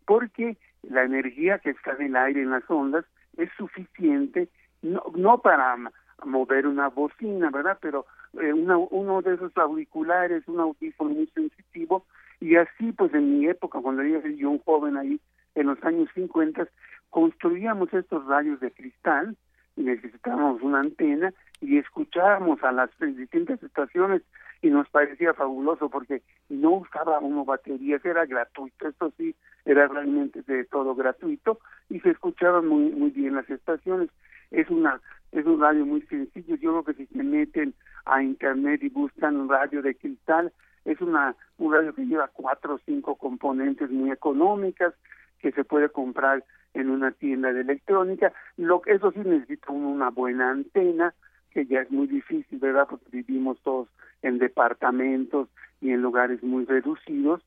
porque 0.07 0.57
la 0.83 1.05
energía 1.05 1.59
que 1.59 1.71
está 1.71 1.93
en 1.93 2.07
el 2.07 2.17
aire, 2.17 2.43
en 2.43 2.51
las 2.51 2.69
ondas, 2.69 3.05
es 3.37 3.51
suficiente, 3.57 4.49
no, 4.83 5.03
no 5.15 5.39
para 5.39 5.77
mover 6.25 6.67
una 6.67 6.89
bocina, 6.89 7.51
¿verdad? 7.51 7.79
Pero 7.81 8.07
eh, 8.41 8.53
una, 8.53 8.77
uno 8.77 9.23
de 9.23 9.35
esos 9.35 9.57
auriculares, 9.57 10.47
un 10.49 10.61
audífono 10.61 11.11
muy 11.11 11.27
sensitivo, 11.29 12.05
y 12.41 12.57
así 12.57 12.93
pues 12.93 13.15
en 13.15 13.39
mi 13.39 13.47
época, 13.47 13.81
cuando 13.81 14.03
era 14.03 14.29
yo 14.29 14.51
un 14.51 14.59
joven 14.59 14.97
ahí, 14.97 15.21
en 15.55 15.67
los 15.67 15.83
años 15.85 16.09
50, 16.15 16.67
construíamos 17.11 17.93
estos 17.93 18.25
radios 18.27 18.59
de 18.61 18.71
cristal, 18.71 19.37
necesitábamos 19.77 20.63
una 20.63 20.81
antena, 20.81 21.33
y 21.63 21.79
escuchábamos 21.79 22.63
a 22.65 22.73
las 22.73 22.91
distintas 22.99 23.63
estaciones 23.63 24.23
y 24.63 24.71
nos 24.71 24.89
parecía 24.91 25.33
fabuloso 25.33 25.89
porque 25.89 26.23
no 26.49 26.71
usaba 26.73 27.21
baterías, 27.45 28.05
era 28.05 28.27
gratuito, 28.27 28.89
esto 28.89 29.13
sí, 29.17 29.35
era 29.65 29.89
realmente 29.89 30.43
de 30.43 30.65
todo 30.65 30.95
gratuito 30.95 31.59
y 31.89 32.01
se 32.01 32.11
escuchaban 32.11 32.67
muy 32.67 32.91
muy 32.91 33.11
bien 33.11 33.37
las 33.37 33.49
estaciones. 33.49 34.11
Es 34.51 34.69
una 34.71 35.01
es 35.31 35.47
un 35.47 35.61
radio 35.61 35.87
muy 35.87 36.03
sencillo, 36.03 36.57
yo 36.57 36.83
creo 36.83 36.85
que 36.85 36.95
si 36.95 37.07
se 37.07 37.23
meten 37.23 37.75
a 38.05 38.23
internet 38.23 38.83
y 38.83 38.89
buscan 38.89 39.37
un 39.37 39.49
radio 39.49 39.83
de 39.83 39.95
cristal, 39.95 40.53
es 40.85 41.01
una 41.01 41.35
un 41.59 41.73
radio 41.73 41.95
que 41.95 42.07
lleva 42.07 42.29
cuatro 42.33 42.75
o 42.75 42.81
cinco 42.85 43.17
componentes 43.17 43.91
muy 43.91 44.11
económicas 44.11 44.95
que 45.39 45.53
se 45.53 45.65
puede 45.65 45.89
comprar 45.89 46.45
en 46.75 46.91
una 46.91 47.11
tienda 47.13 47.53
de 47.53 47.61
electrónica. 47.61 48.33
Lo 48.57 48.83
eso 48.87 49.13
sí 49.13 49.21
necesita 49.21 49.73
una 49.73 50.11
buena 50.11 50.51
antena, 50.51 51.15
que 51.51 51.67
ya 51.67 51.81
es 51.81 51.91
muy 51.91 52.07
difícil, 52.07 52.59
¿verdad? 52.59 52.87
Porque 52.89 53.07
vivimos 53.11 53.61
todos 53.63 53.89
en 54.23 54.39
departamentos 54.39 55.49
y 55.81 55.91
en 55.91 56.01
lugares 56.01 56.43
muy 56.43 56.65
reducidos, 56.65 57.43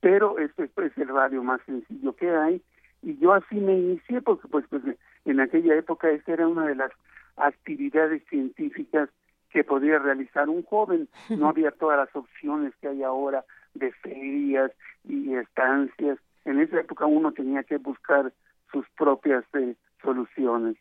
pero 0.00 0.38
este 0.38 0.64
es 0.64 0.98
el 0.98 1.08
radio 1.08 1.42
más 1.42 1.60
sencillo 1.66 2.14
que 2.14 2.30
hay 2.30 2.62
y 3.02 3.16
yo 3.18 3.32
así 3.32 3.56
me 3.56 3.78
inicié 3.78 4.20
porque 4.20 4.48
pues, 4.48 4.64
pues 4.68 4.82
en 5.24 5.40
aquella 5.40 5.74
época 5.76 6.10
esta 6.10 6.32
era 6.32 6.46
una 6.46 6.66
de 6.66 6.74
las 6.74 6.90
actividades 7.36 8.22
científicas 8.28 9.08
que 9.50 9.64
podía 9.64 9.98
realizar 9.98 10.48
un 10.48 10.62
joven, 10.62 11.08
no 11.30 11.48
había 11.48 11.70
todas 11.72 11.98
las 11.98 12.14
opciones 12.14 12.72
que 12.80 12.88
hay 12.88 13.02
ahora 13.02 13.44
de 13.74 13.92
ferias 13.92 14.70
y 15.04 15.34
estancias, 15.34 16.18
en 16.44 16.60
esa 16.60 16.80
época 16.80 17.06
uno 17.06 17.32
tenía 17.32 17.62
que 17.62 17.78
buscar 17.78 18.32
sus 18.72 18.86
propias 18.96 19.44
eh, 19.54 19.74
soluciones. 20.02 20.76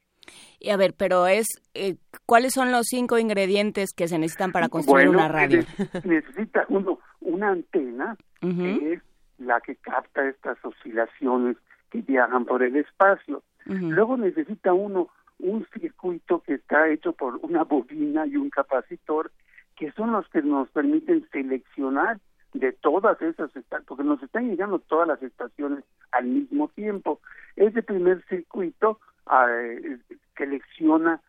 Y 0.60 0.69
a 0.69 0.77
ver, 0.77 0.93
pero 0.96 1.27
es 1.27 1.48
eh, 1.74 1.96
¿cuáles 2.25 2.53
son 2.53 2.72
los 2.72 2.88
cinco 2.88 3.17
ingredientes 3.17 3.93
que 3.96 4.08
se 4.08 4.19
necesitan 4.19 4.51
para 4.51 4.69
construir 4.69 5.10
una 5.10 5.27
radio? 5.27 5.63
Necesita 6.03 6.65
uno 6.69 7.00
una 7.22 7.50
antena 7.50 8.17
que 8.41 8.93
es 8.93 9.01
la 9.38 9.60
que 9.62 9.75
capta 9.77 10.27
estas 10.27 10.58
oscilaciones 10.63 11.58
que 11.89 12.01
viajan 12.01 12.46
por 12.46 12.63
el 12.63 12.75
espacio. 12.75 13.43
Luego 13.65 14.17
necesita 14.17 14.74
uno 14.74 15.10
un 15.39 15.65
circuito 15.74 16.41
que 16.41 16.55
está 16.55 16.89
hecho 16.89 17.13
por 17.13 17.38
una 17.43 17.63
bobina 17.63 18.25
y 18.25 18.36
un 18.36 18.50
capacitor 18.50 19.31
que 19.75 19.91
son 19.93 20.12
los 20.12 20.27
que 20.29 20.41
nos 20.41 20.69
permiten 20.69 21.27
seleccionar 21.31 22.19
de 22.53 22.71
todas 22.73 23.21
esas 23.21 23.51
porque 23.85 24.03
nos 24.03 24.21
están 24.23 24.49
llegando 24.49 24.79
todas 24.79 25.07
las 25.07 25.21
estaciones 25.21 25.83
al 26.11 26.25
mismo 26.25 26.67
tiempo. 26.69 27.19
Ese 27.55 27.83
primer 27.83 28.23
circuito 28.27 28.99
eh, 29.31 29.97
selecciona 30.37 31.21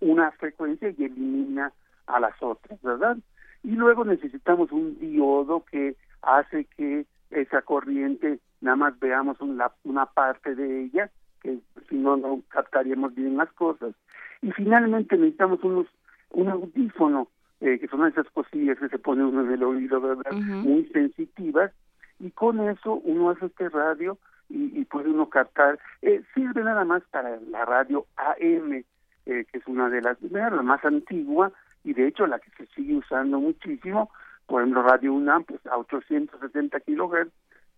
una 0.00 0.30
frecuencia 0.32 0.94
y 0.96 1.04
elimina 1.04 1.72
a 2.06 2.20
las 2.20 2.40
otras, 2.40 2.80
¿verdad? 2.82 3.18
Y 3.62 3.72
luego 3.72 4.04
necesitamos 4.04 4.70
un 4.70 4.98
diodo 4.98 5.64
que 5.64 5.96
hace 6.22 6.64
que 6.76 7.06
esa 7.30 7.62
corriente 7.62 8.38
nada 8.60 8.76
más 8.76 8.98
veamos 8.98 9.40
una, 9.40 9.72
una 9.84 10.06
parte 10.06 10.54
de 10.54 10.84
ella, 10.84 11.10
que 11.42 11.58
si 11.88 11.96
no, 11.96 12.16
no 12.16 12.42
captaríamos 12.48 13.14
bien 13.14 13.36
las 13.36 13.52
cosas. 13.52 13.94
Y 14.42 14.52
finalmente 14.52 15.16
necesitamos 15.16 15.62
unos 15.64 15.86
un 16.30 16.48
audífono, 16.48 17.28
eh, 17.60 17.78
que 17.78 17.88
son 17.88 18.06
esas 18.06 18.28
cosillas 18.30 18.78
que 18.78 18.88
se 18.88 18.98
ponen 18.98 19.26
uno 19.26 19.42
en 19.42 19.52
el 19.52 19.62
oído, 19.62 20.00
¿verdad? 20.00 20.32
Muy 20.32 20.84
sensitivas, 20.92 21.72
y 22.20 22.30
con 22.30 22.60
eso 22.68 22.94
uno 22.94 23.30
hace 23.30 23.46
este 23.46 23.68
radio 23.68 24.18
y, 24.48 24.84
puede 24.86 25.10
uno 25.10 25.28
captar. 25.28 25.78
Eh, 26.02 26.22
sirve 26.34 26.62
nada 26.64 26.84
más 26.84 27.02
para 27.10 27.38
la 27.50 27.64
radio 27.64 28.06
AM, 28.16 28.72
eh, 28.72 28.84
que 29.26 29.58
es 29.58 29.66
una 29.66 29.90
de 29.90 30.00
las, 30.00 30.20
la 30.22 30.50
más 30.62 30.84
antigua 30.84 31.52
y 31.84 31.92
de 31.92 32.06
hecho 32.06 32.26
la 32.26 32.38
que 32.38 32.50
se 32.56 32.66
sigue 32.74 32.96
usando 32.96 33.38
muchísimo. 33.40 34.10
Por 34.46 34.62
ejemplo, 34.62 34.82
Radio 34.82 35.12
UNAM, 35.12 35.44
pues 35.44 35.64
a 35.66 35.76
870 35.76 36.80
kilohertz 36.80 37.32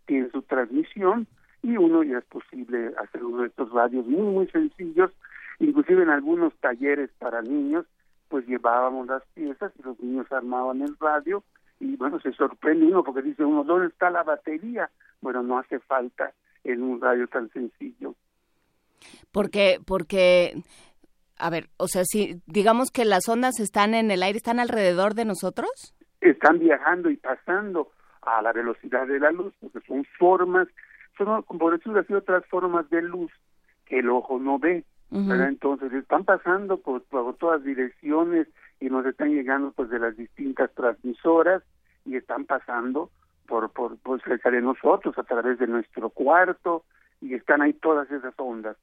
tiene 0.07 0.31
su 0.31 0.43
transmisión 0.43 1.27
y 1.63 1.77
uno 1.77 2.03
ya 2.03 2.19
es 2.19 2.25
posible 2.25 2.93
hacer 2.99 3.25
uno 3.25 3.43
de 3.43 3.49
estos 3.49 3.71
radios 3.73 4.07
muy, 4.07 4.33
muy 4.33 4.47
sencillos. 4.49 5.11
Inclusive 5.59 6.03
en 6.05 6.11
algunos 6.11 6.55
talleres 6.61 7.11
para 7.19 7.43
niños, 7.43 7.85
pues 8.31 8.47
llevábamos 8.47 9.09
las 9.09 9.23
piezas 9.35 9.73
y 9.79 9.83
los 9.83 9.99
niños 10.01 10.31
armaban 10.31 10.81
el 10.81 10.97
radio 10.99 11.43
y 11.81 11.97
bueno, 11.97 12.21
se 12.21 12.33
sorprende 12.33 12.87
uno 12.87 13.03
porque 13.03 13.23
dice 13.23 13.45
uno, 13.45 13.65
¿dónde 13.65 13.89
está 13.89 14.09
la 14.09 14.23
batería? 14.23 14.89
Bueno, 15.21 15.43
no 15.43 15.59
hace 15.59 15.81
falta 15.81 16.33
en 16.63 16.83
un 16.83 17.01
radio 17.01 17.27
tan 17.27 17.51
sencillo. 17.51 18.15
Porque, 19.33 19.81
porque 19.85 20.63
A 21.39 21.51
ver, 21.51 21.71
o 21.79 21.89
sea, 21.89 22.03
si 22.05 22.41
digamos 22.47 22.91
que 22.91 23.05
las 23.05 23.29
ondas 23.29 23.59
están 23.61 23.95
en 23.95 24.11
el 24.11 24.23
aire, 24.23 24.37
están 24.37 24.61
alrededor 24.61 25.15
de 25.15 25.25
nosotros. 25.25 25.95
Están 26.21 26.59
viajando 26.59 27.11
y 27.11 27.17
pasando 27.17 27.91
a 28.23 28.43
la 28.43 28.53
velocidad 28.53 29.07
de 29.07 29.19
la 29.19 29.33
luz, 29.33 29.55
porque 29.59 29.81
son 29.87 30.05
formas, 30.19 30.69
son, 31.17 31.43
por 31.45 31.73
decirlo 31.73 32.01
así, 32.01 32.13
otras 32.13 32.45
formas 32.47 32.89
de 32.91 33.03
luz 33.03 33.33
que 33.87 34.01
el 34.01 34.11
ojo 34.11 34.39
no 34.39 34.59
ve. 34.59 34.85
Entonces 35.13 35.93
están 35.93 36.25
pasando 36.25 36.77
por, 36.79 37.03
por 37.03 37.35
todas 37.37 37.65
direcciones 37.65 38.47
y 38.79 38.89
nos 38.89 39.05
están 39.07 39.31
llegando 39.31 39.73
pues 39.73 39.91
de 39.91 39.99
las 39.99 40.17
distintas 40.17 40.73
transmisoras 40.75 41.63
y 42.05 42.17
están 42.17 42.45
pasando 42.45 43.11
por, 43.47 43.71
por, 43.71 43.99
por 43.99 44.23
cerca 44.23 44.51
de 44.51 44.63
nosotros 44.63 45.19
a 45.19 45.25
través 45.25 45.59
de 45.59 45.67
nuestro 45.67 46.11
cuarto 46.11 46.85
y 47.21 47.35
están 47.35 47.61
ahí 47.61 47.73
todas 47.73 48.11
esas 48.11 48.35
ondas. 48.37 48.77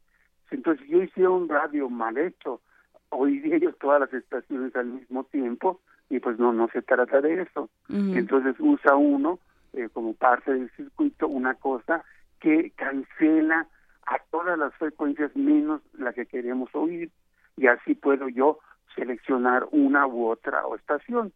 Entonces 0.51 0.85
yo 0.87 1.01
hice 1.01 1.27
un 1.27 1.47
radio 1.47 1.89
mal 1.89 2.17
hecho, 2.17 2.61
hoy 3.09 3.39
día 3.39 3.55
ellos 3.55 3.75
todas 3.79 4.01
las 4.01 4.13
estaciones 4.13 4.75
al 4.75 4.87
mismo 4.87 5.23
tiempo 5.25 5.79
y 6.09 6.19
pues 6.19 6.37
no, 6.37 6.51
no 6.51 6.67
se 6.69 6.81
trata 6.81 7.21
de 7.21 7.41
eso. 7.41 7.69
Entonces 7.89 8.55
usa 8.59 8.95
uno 8.95 9.39
eh, 9.73 9.89
como 9.91 10.13
parte 10.13 10.53
del 10.53 10.69
circuito 10.71 11.27
una 11.27 11.55
cosa 11.55 12.03
que 12.39 12.71
cancela 12.71 13.67
a 14.07 14.19
todas 14.31 14.57
las 14.57 14.73
frecuencias 14.75 15.35
menos 15.35 15.81
la 15.93 16.13
que 16.13 16.25
queremos 16.25 16.73
oír 16.73 17.11
y 17.57 17.67
así 17.67 17.93
puedo 17.95 18.29
yo 18.29 18.59
seleccionar 18.95 19.67
una 19.71 20.07
u 20.07 20.27
otra 20.27 20.63
estación. 20.75 21.33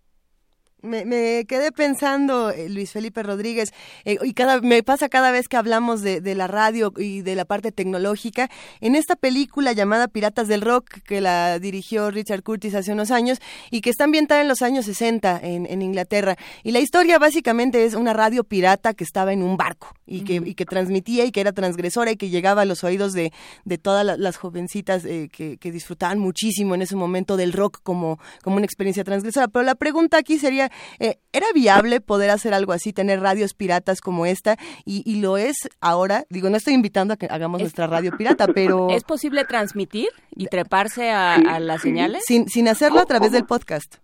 Me, 0.81 1.45
quedé 1.45 1.71
pensando, 1.71 2.49
eh, 2.49 2.67
Luis 2.67 2.91
Felipe 2.91 3.21
Rodríguez, 3.21 3.71
eh, 4.03 4.17
y 4.23 4.33
cada, 4.33 4.61
me 4.61 4.81
pasa 4.81 5.09
cada 5.09 5.31
vez 5.31 5.47
que 5.47 5.55
hablamos 5.55 6.01
de, 6.01 6.21
la 6.33 6.47
radio 6.47 6.91
y 6.97 7.21
de 7.21 7.35
la 7.35 7.45
parte 7.45 7.71
tecnológica, 7.71 8.49
en 8.79 8.95
esta 8.95 9.15
película 9.15 9.73
llamada 9.73 10.07
Piratas 10.07 10.47
del 10.47 10.61
Rock, 10.61 11.01
que 11.05 11.21
la 11.21 11.59
dirigió 11.59 12.09
Richard 12.09 12.41
Curtis 12.41 12.73
hace 12.73 12.93
unos 12.93 13.11
años 13.11 13.39
y 13.69 13.81
que 13.81 13.91
está 13.91 14.05
ambientada 14.05 14.41
en 14.41 14.47
los 14.47 14.63
años 14.63 14.85
60 14.85 15.39
en, 15.43 15.81
Inglaterra. 15.81 16.35
Y 16.63 16.71
la 16.71 16.79
historia 16.79 17.19
básicamente 17.19 17.85
es 17.85 17.93
una 17.93 18.13
radio 18.13 18.43
pirata 18.43 18.93
que 18.93 19.03
estaba 19.03 19.33
en 19.33 19.43
un 19.43 19.57
barco 19.57 19.93
y 20.07 20.23
que, 20.23 20.41
y 20.43 20.55
que 20.55 20.65
transmitía 20.65 21.25
y 21.25 21.31
que 21.31 21.41
era 21.41 21.51
transgresora 21.51 22.11
y 22.11 22.17
que 22.17 22.29
llegaba 22.29 22.63
a 22.63 22.65
los 22.65 22.83
oídos 22.83 23.13
de, 23.13 23.31
de 23.65 23.77
todas 23.77 24.17
las 24.17 24.37
jovencitas 24.37 25.05
eh, 25.05 25.29
que, 25.31 25.57
que 25.57 25.71
disfrutaban 25.71 26.19
muchísimo 26.19 26.75
en 26.75 26.81
ese 26.81 26.95
momento 26.95 27.37
del 27.37 27.53
rock 27.53 27.79
como, 27.83 28.19
como 28.41 28.57
una 28.57 28.65
experiencia 28.65 29.03
transgresora. 29.03 29.47
Pero 29.47 29.63
la 29.63 29.75
pregunta 29.75 30.17
aquí 30.17 30.39
sería, 30.39 30.70
eh, 30.99 31.17
¿Era 31.33 31.47
viable 31.53 32.01
poder 32.01 32.29
hacer 32.29 32.53
algo 32.53 32.73
así, 32.73 32.93
tener 32.93 33.19
radios 33.19 33.53
piratas 33.53 34.01
como 34.01 34.25
esta? 34.25 34.57
Y, 34.85 35.21
lo 35.21 35.37
es 35.37 35.69
ahora. 35.79 36.23
Digo, 36.29 36.49
no 36.49 36.57
estoy 36.57 36.73
invitando 36.73 37.13
a 37.13 37.17
que 37.17 37.27
hagamos 37.29 37.61
nuestra 37.61 37.87
radio 37.87 38.11
pirata, 38.17 38.47
pero... 38.47 38.87
¿Es 38.91 39.03
posible 39.03 39.45
transmitir 39.45 40.09
y 40.31 40.47
treparse 40.47 41.11
a, 41.11 41.59
las 41.59 41.81
señales? 41.81 42.23
Sin, 42.25 42.47
sin 42.47 42.67
hacerlo 42.67 42.99
a 42.99 43.05
través 43.05 43.31
del 43.31 43.45
podcast. 43.45 43.97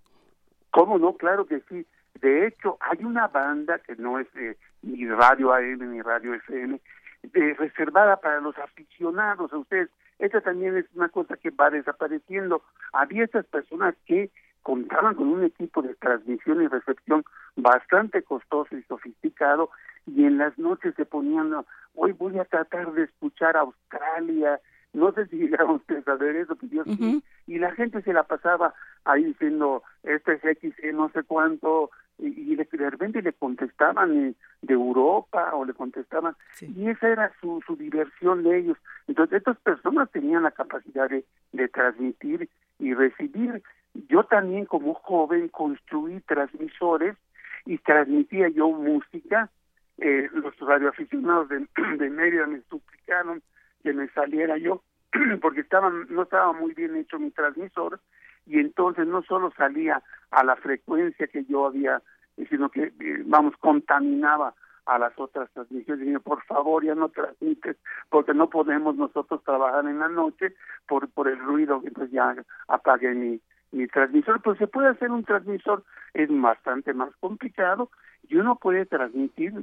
¿Cómo 0.72 0.98
no? 1.00 1.14
Claro 1.18 1.46
que 1.46 1.62
sí. 1.70 1.86
De 2.22 2.48
hecho, 2.48 2.78
hay 2.80 3.04
una 3.04 3.28
banda 3.28 3.80
que 3.80 3.96
no 3.96 4.20
es 4.20 4.28
eh, 4.36 4.56
ni 4.82 5.06
radio 5.06 5.54
AM 5.54 5.92
ni 5.92 6.02
radio 6.02 6.34
FM, 6.34 6.80
eh, 7.24 7.56
reservada 7.58 8.18
para 8.18 8.40
los 8.42 8.58
aficionados 8.58 9.52
a 9.54 9.58
ustedes. 9.58 9.90
Esta 10.20 10.42
también 10.42 10.78
es 10.78 10.86
una 10.96 11.10
cosa 11.10 11.38
que 11.38 11.52
va 11.52 11.70
desapareciendo. 11.70 12.64
Había 12.94 13.26
estas 13.26 13.46
personas 13.46 13.96
que 14.06 14.32
contaban 14.68 15.16
con 15.16 15.30
un 15.30 15.46
equipo 15.46 15.82
de 15.82 15.96
transmisión 15.96 16.62
y 16.62 16.68
recepción 16.68 17.24
bastante 17.56 18.22
costoso 18.22 18.76
y 18.76 18.84
sofisticado 18.84 19.70
y 20.06 20.26
en 20.26 20.38
las 20.38 20.60
noches 20.60 20.94
se 20.98 21.06
ponían, 21.06 21.54
hoy 21.96 22.12
voy 22.12 22.38
a 22.38 22.44
tratar 22.44 22.92
de 22.92 23.04
escuchar 23.04 23.56
a 23.56 23.62
Australia, 23.62 24.60
no 24.92 25.14
sé 25.14 25.26
si 25.28 25.38
llegaron 25.38 25.76
ustedes 25.76 26.06
a 26.10 26.16
ver 26.16 26.36
eso, 26.36 26.58
que 26.58 26.68
yo 26.68 26.84
y 26.86 27.60
la 27.60 27.72
gente 27.76 28.02
se 28.02 28.12
la 28.12 28.24
pasaba 28.24 28.74
ahí 29.06 29.24
diciendo, 29.24 29.84
este 30.04 30.34
es 30.34 30.44
X, 30.44 30.74
no 30.94 31.08
sé 31.12 31.24
cuánto, 31.24 31.90
y, 32.18 32.54
de, 32.58 32.68
repente 32.90 33.22
le 33.22 33.32
contestaban 33.32 34.18
eh, 34.18 34.34
de 34.64 34.74
Europa 34.74 35.56
o 35.56 35.64
le 35.64 35.76
contestaban, 35.76 36.36
y 36.60 36.90
esa 36.90 37.08
era 37.08 37.32
su, 37.40 37.64
su 37.66 37.78
diversión 37.78 38.44
de 38.44 38.58
ellos. 38.58 38.78
Entonces, 39.08 39.38
estas 39.38 39.58
personas 39.60 40.12
tenían 40.12 40.44
la 40.44 40.52
capacidad 40.52 41.10
de, 41.10 41.24
de 41.54 41.68
transmitir 41.70 42.50
y 42.80 42.94
recibir 42.94 43.64
yo 44.10 44.24
también 44.24 44.66
como 44.66 44.94
joven 44.94 45.50
construí 45.50 46.22
transmisores 46.22 47.18
y 47.66 47.78
transmitía 47.80 48.50
yo 48.50 48.70
música. 48.70 49.50
Eh, 49.98 50.30
los 50.32 50.56
radioaficionados 50.60 51.50
de, 51.50 51.68
de 51.98 52.10
me 52.10 52.62
suplicaron 52.70 53.42
que 53.84 53.94
me 53.94 54.08
saliera 54.10 54.58
yo 54.58 54.84
porque 55.42 55.62
estaban 55.62 56.06
no 56.10 56.24
estaba 56.24 56.54
muy 56.54 56.74
bien 56.74 56.96
hecho 56.96 57.18
mi 57.18 57.32
transmisor 57.32 58.00
y 58.46 58.60
entonces 58.60 59.08
no 59.08 59.24
solo 59.24 59.52
salía 59.58 60.04
a 60.30 60.44
la 60.44 60.56
frecuencia 60.56 61.28
que 61.28 61.46
yo 61.46 61.66
había 61.66 62.02
sino 62.50 62.70
que 62.70 62.94
eh, 63.00 63.24
vamos 63.26 63.56
contaminaba 63.58 64.54
a 64.86 65.00
las 65.00 65.18
otras 65.18 65.50
transmisiones 65.52 66.08
y 66.08 66.20
por 66.20 66.44
favor 66.44 66.86
ya 66.86 66.94
no 66.94 67.10
transmites 67.10 67.78
porque 68.10 68.36
no 68.36 68.50
podemos 68.50 68.96
nosotros 68.96 69.44
trabajar 69.44 69.86
en 69.88 70.00
la 70.00 70.10
noche 70.10 70.54
por 70.88 71.10
por 71.10 71.28
el 71.28 71.40
ruido 71.40 71.82
entonces 71.84 72.12
ya 72.12 72.36
apague 72.68 73.14
mi 73.16 73.42
mi 73.72 73.88
transmisor, 73.88 74.42
pues 74.42 74.58
se 74.58 74.68
puede 74.68 74.90
hacer 74.90 75.12
un 75.12 75.24
transmisor, 75.24 75.84
es 76.14 76.30
bastante 76.32 76.94
más 76.94 77.16
complicado 77.20 77.90
y 78.28 78.36
uno 78.36 78.56
puede 78.56 78.86
transmitir. 78.86 79.54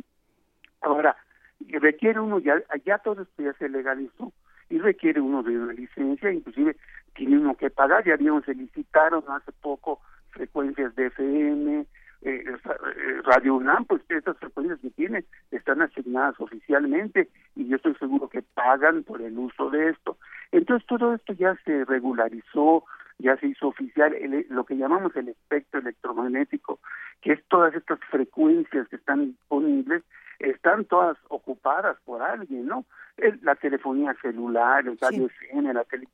Ahora, 0.80 1.16
requiere 1.68 2.20
uno, 2.20 2.38
ya, 2.38 2.62
ya 2.84 2.98
todo 2.98 3.22
esto 3.22 3.42
ya 3.42 3.52
se 3.54 3.68
legalizó 3.68 4.32
y 4.68 4.78
requiere 4.78 5.20
uno 5.20 5.42
de 5.42 5.58
una 5.58 5.72
licencia, 5.72 6.32
inclusive 6.32 6.76
tiene 7.14 7.38
uno 7.38 7.56
que 7.56 7.70
pagar, 7.70 8.04
ya 8.04 8.16
vieron, 8.16 8.44
se 8.44 8.54
licitaron 8.54 9.24
hace 9.28 9.52
poco 9.52 10.00
frecuencias 10.30 10.94
de 10.96 11.06
FM, 11.06 11.86
eh, 12.22 12.44
eh, 12.44 13.22
Radio 13.24 13.54
UNAM, 13.54 13.84
pues 13.84 14.02
estas 14.08 14.38
frecuencias 14.38 14.80
que 14.80 14.90
tiene 14.90 15.24
están 15.50 15.82
asignadas 15.82 16.34
oficialmente 16.40 17.28
y 17.54 17.68
yo 17.68 17.76
estoy 17.76 17.94
seguro 17.96 18.28
que 18.28 18.42
pagan 18.42 19.04
por 19.04 19.20
el 19.20 19.38
uso 19.38 19.70
de 19.70 19.90
esto. 19.90 20.16
Entonces 20.50 20.86
todo 20.86 21.14
esto 21.14 21.34
ya 21.34 21.54
se 21.64 21.84
regularizó, 21.84 22.84
ya 23.18 23.36
se 23.36 23.46
hizo 23.46 23.68
oficial 23.68 24.14
lo 24.50 24.64
que 24.64 24.76
llamamos 24.76 25.14
el 25.16 25.28
espectro 25.28 25.80
electromagnético, 25.80 26.80
que 27.20 27.32
es 27.32 27.44
todas 27.48 27.74
estas 27.74 28.00
frecuencias 28.10 28.88
que 28.88 28.96
están 28.96 29.26
disponibles, 29.26 30.02
están 30.38 30.84
todas 30.84 31.16
ocupadas 31.28 31.96
por 32.04 32.22
alguien, 32.22 32.66
¿no? 32.66 32.84
la 33.42 33.54
telefonía 33.54 34.14
celular, 34.20 34.86
el 34.86 34.98
radio 34.98 35.28
sí. 35.28 35.62
la 35.62 35.84
tele, 35.84 36.08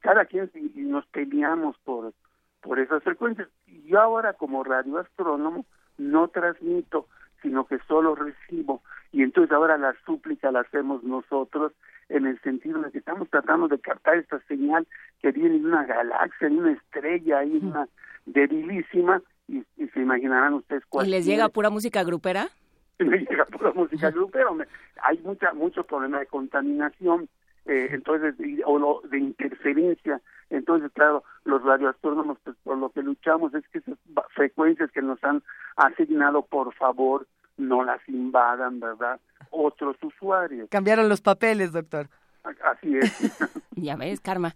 cada 0.00 0.26
quien 0.26 0.50
y 0.54 0.80
nos 0.80 1.06
peleamos 1.06 1.78
por, 1.78 2.12
por 2.60 2.78
esas 2.78 3.02
frecuencias. 3.02 3.48
Y 3.66 3.82
yo 3.84 4.00
ahora 4.00 4.34
como 4.34 4.64
radioastrónomo 4.64 5.64
no 5.96 6.28
transmito, 6.28 7.08
sino 7.40 7.66
que 7.66 7.78
solo 7.88 8.14
recibo. 8.14 8.82
Y 9.12 9.22
entonces 9.22 9.52
ahora 9.52 9.78
la 9.78 9.94
súplica 10.04 10.50
la 10.50 10.60
hacemos 10.60 11.04
nosotros 11.04 11.72
en 12.08 12.26
el 12.26 12.40
sentido 12.42 12.80
de 12.82 12.90
que 12.90 12.98
estamos 12.98 13.28
tratando 13.30 13.68
de 13.68 13.78
captar 13.78 14.16
esta 14.16 14.40
señal 14.48 14.86
que 15.20 15.32
viene 15.32 15.58
de 15.58 15.64
una 15.64 15.84
galaxia, 15.84 16.48
de 16.48 16.56
una 16.56 16.72
estrella, 16.72 17.38
ahí 17.38 17.58
una 17.62 17.88
debilísima, 18.26 19.22
y, 19.48 19.62
se 19.76 20.00
imaginarán 20.00 20.54
ustedes 20.54 20.84
cuál. 20.88 21.06
¿Y 21.06 21.10
les 21.10 21.26
llega 21.26 21.48
pura 21.48 21.70
música 21.70 22.02
grupera? 22.02 22.48
Me 22.98 23.18
llega 23.18 23.44
pura 23.46 23.72
música 23.72 24.10
grupera, 24.10 24.48
hay 25.02 25.18
mucha, 25.18 25.52
mucho 25.52 25.84
problema 25.84 26.20
de 26.20 26.26
contaminación, 26.26 27.28
eh, 27.66 27.88
entonces, 27.90 28.34
o 28.66 29.02
de 29.08 29.18
interferencia, 29.18 30.20
entonces, 30.50 30.90
claro, 30.92 31.24
los 31.44 31.62
radioastrónomos, 31.62 32.38
pues, 32.44 32.56
por 32.62 32.78
lo 32.78 32.90
que 32.90 33.02
luchamos 33.02 33.54
es 33.54 33.66
que 33.68 33.78
esas 33.78 33.98
frecuencias 34.34 34.90
que 34.92 35.02
nos 35.02 35.22
han 35.24 35.42
asignado, 35.76 36.42
por 36.42 36.72
favor, 36.74 37.26
no 37.56 37.84
las 37.84 38.00
invadan, 38.08 38.80
¿verdad? 38.80 39.20
Otros 39.50 39.96
usuarios. 40.02 40.68
Cambiaron 40.70 41.08
los 41.08 41.20
papeles, 41.20 41.72
doctor. 41.72 42.08
Así 42.42 42.98
es. 42.98 43.38
ya 43.70 43.96
ves, 43.96 44.20
karma. 44.20 44.54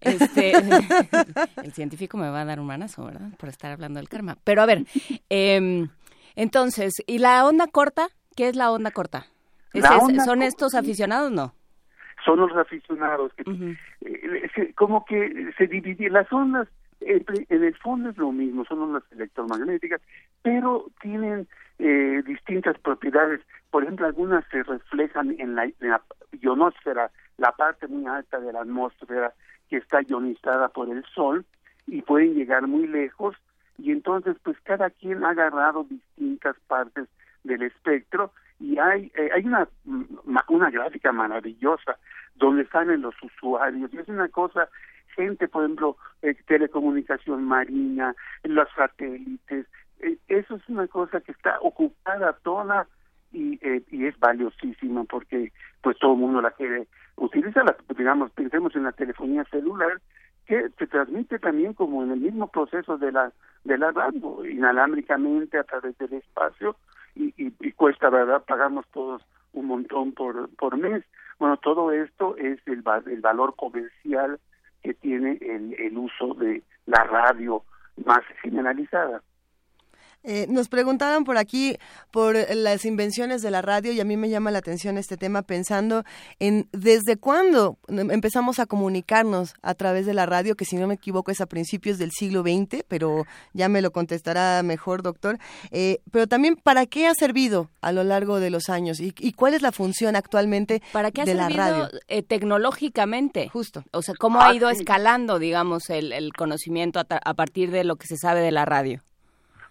Este, 0.00 0.52
el 1.62 1.72
científico 1.72 2.18
me 2.18 2.28
va 2.28 2.42
a 2.42 2.44
dar 2.44 2.60
un 2.60 2.66
manazo, 2.66 3.04
¿verdad? 3.04 3.30
Por 3.38 3.48
estar 3.48 3.72
hablando 3.72 3.98
del 3.98 4.08
karma. 4.08 4.36
Pero 4.44 4.62
a 4.62 4.66
ver, 4.66 4.84
eh, 5.30 5.86
entonces, 6.36 7.02
¿y 7.06 7.18
la 7.18 7.46
onda 7.46 7.66
corta? 7.66 8.08
¿Qué 8.36 8.48
es 8.48 8.56
la 8.56 8.70
onda 8.70 8.90
corta? 8.90 9.26
¿Son 10.24 10.42
estos 10.42 10.74
aficionados 10.74 11.30
no? 11.30 11.54
Son 12.24 12.38
los 12.38 12.54
aficionados. 12.56 13.32
Que, 13.34 13.76
eh, 14.02 14.74
como 14.74 15.04
que 15.04 15.52
se 15.56 15.66
dividen 15.66 16.12
las 16.12 16.30
ondas, 16.32 16.68
en 17.00 17.64
el 17.64 17.74
fondo 17.76 18.10
es 18.10 18.18
lo 18.18 18.30
mismo, 18.30 18.64
son 18.66 18.82
ondas 18.82 19.02
electromagnéticas, 19.10 20.02
pero 20.42 20.86
tienen 21.00 21.48
eh, 21.80 22.22
distintas 22.26 22.78
propiedades. 22.78 23.40
Por 23.70 23.82
ejemplo, 23.82 24.06
algunas 24.06 24.44
se 24.50 24.62
reflejan 24.62 25.34
en 25.38 25.54
la, 25.54 25.70
ionosfera, 26.32 27.10
la 27.38 27.52
parte 27.52 27.88
muy 27.88 28.06
alta 28.06 28.38
de 28.38 28.52
la 28.52 28.60
atmósfera 28.60 29.32
que 29.68 29.78
está 29.78 30.02
ionizada 30.02 30.68
por 30.68 30.90
el 30.90 31.04
Sol 31.14 31.44
y 31.86 32.02
pueden 32.02 32.34
llegar 32.34 32.66
muy 32.66 32.86
lejos 32.86 33.34
y 33.78 33.92
entonces 33.92 34.36
pues 34.42 34.58
cada 34.62 34.90
quien 34.90 35.24
ha 35.24 35.30
agarrado 35.30 35.84
distintas 35.84 36.56
partes 36.66 37.08
del 37.44 37.62
espectro 37.62 38.32
y 38.58 38.78
hay 38.78 39.10
eh, 39.14 39.30
hay 39.34 39.46
una 39.46 39.66
una 40.48 40.70
gráfica 40.70 41.12
maravillosa 41.12 41.96
donde 42.34 42.66
salen 42.66 43.00
los 43.00 43.14
usuarios 43.22 43.92
y 43.94 43.98
es 43.98 44.08
una 44.08 44.28
cosa 44.28 44.68
gente, 45.14 45.48
por 45.48 45.64
ejemplo, 45.64 45.96
eh, 46.22 46.34
telecomunicación 46.46 47.44
marina, 47.44 48.14
los 48.44 48.68
satélites, 48.74 49.66
eh, 50.02 50.18
eso 50.28 50.56
es 50.56 50.68
una 50.68 50.86
cosa 50.88 51.20
que 51.20 51.32
está 51.32 51.58
ocupada 51.60 52.32
toda 52.42 52.86
y, 53.32 53.58
eh, 53.66 53.82
y 53.90 54.06
es 54.06 54.18
valiosísima 54.18 55.04
porque 55.04 55.52
pues 55.82 55.98
todo 55.98 56.12
el 56.12 56.18
mundo 56.18 56.40
la 56.40 56.50
quiere 56.50 56.88
utilizar, 57.16 57.76
digamos, 57.96 58.30
pensemos 58.32 58.74
en 58.74 58.84
la 58.84 58.92
telefonía 58.92 59.44
celular, 59.44 60.00
que 60.46 60.68
se 60.78 60.86
transmite 60.86 61.38
también 61.38 61.74
como 61.74 62.02
en 62.02 62.12
el 62.12 62.20
mismo 62.20 62.48
proceso 62.48 62.98
de 62.98 63.12
la 63.12 63.32
de 63.64 63.76
la 63.76 63.90
radio, 63.92 64.44
inalámbricamente 64.46 65.58
a 65.58 65.64
través 65.64 65.96
del 65.98 66.14
espacio 66.14 66.76
y, 67.14 67.34
y, 67.36 67.72
cuesta, 67.72 68.08
¿verdad? 68.08 68.42
Pagamos 68.46 68.86
todos 68.92 69.22
un 69.52 69.66
montón 69.66 70.12
por, 70.12 70.48
por 70.56 70.76
mes. 70.76 71.04
Bueno, 71.38 71.56
todo 71.58 71.92
esto 71.92 72.36
es 72.36 72.58
el, 72.66 72.82
el 73.06 73.20
valor 73.20 73.54
comercial 73.56 74.38
que 74.82 74.94
tiene 74.94 75.38
el, 75.40 75.74
el 75.78 75.98
uso 75.98 76.34
de 76.34 76.62
la 76.86 77.04
radio 77.04 77.62
más 78.04 78.20
generalizada. 78.42 79.22
Eh, 80.22 80.46
nos 80.48 80.68
preguntaban 80.68 81.24
por 81.24 81.38
aquí 81.38 81.78
por 82.10 82.36
las 82.54 82.84
invenciones 82.84 83.40
de 83.40 83.50
la 83.50 83.62
radio 83.62 83.92
y 83.92 84.00
a 84.00 84.04
mí 84.04 84.18
me 84.18 84.28
llama 84.28 84.50
la 84.50 84.58
atención 84.58 84.98
este 84.98 85.16
tema 85.16 85.42
pensando 85.42 86.04
en 86.38 86.68
desde 86.72 87.16
cuándo 87.16 87.78
empezamos 87.88 88.58
a 88.58 88.66
comunicarnos 88.66 89.54
a 89.62 89.74
través 89.74 90.04
de 90.04 90.12
la 90.12 90.26
radio, 90.26 90.56
que 90.56 90.66
si 90.66 90.76
no 90.76 90.86
me 90.86 90.94
equivoco 90.94 91.30
es 91.30 91.40
a 91.40 91.46
principios 91.46 91.98
del 91.98 92.10
siglo 92.12 92.42
XX, 92.42 92.84
pero 92.86 93.24
ya 93.54 93.68
me 93.68 93.80
lo 93.80 93.92
contestará 93.92 94.62
mejor, 94.62 95.02
doctor. 95.02 95.38
Eh, 95.70 96.00
pero 96.10 96.26
también, 96.26 96.56
¿para 96.56 96.84
qué 96.84 97.06
ha 97.06 97.14
servido 97.14 97.70
a 97.80 97.92
lo 97.92 98.04
largo 98.04 98.40
de 98.40 98.50
los 98.50 98.68
años 98.68 99.00
y, 99.00 99.12
cuál 99.32 99.54
es 99.54 99.62
la 99.62 99.72
función 99.72 100.16
actualmente 100.16 100.82
¿Para 100.92 101.10
qué 101.10 101.22
ha 101.22 101.24
de 101.24 101.34
la 101.34 101.48
radio? 101.48 101.88
Eh, 102.08 102.22
tecnológicamente. 102.22 103.48
Justo. 103.48 103.84
O 103.92 104.02
sea, 104.02 104.14
¿cómo 104.18 104.42
ha 104.42 104.54
ido 104.54 104.68
escalando, 104.68 105.38
digamos, 105.38 105.88
el, 105.88 106.12
el 106.12 106.32
conocimiento 106.34 107.00
a, 107.00 107.06
a 107.08 107.34
partir 107.34 107.70
de 107.70 107.84
lo 107.84 107.96
que 107.96 108.06
se 108.06 108.16
sabe 108.16 108.40
de 108.40 108.50
la 108.50 108.64
radio? 108.66 109.00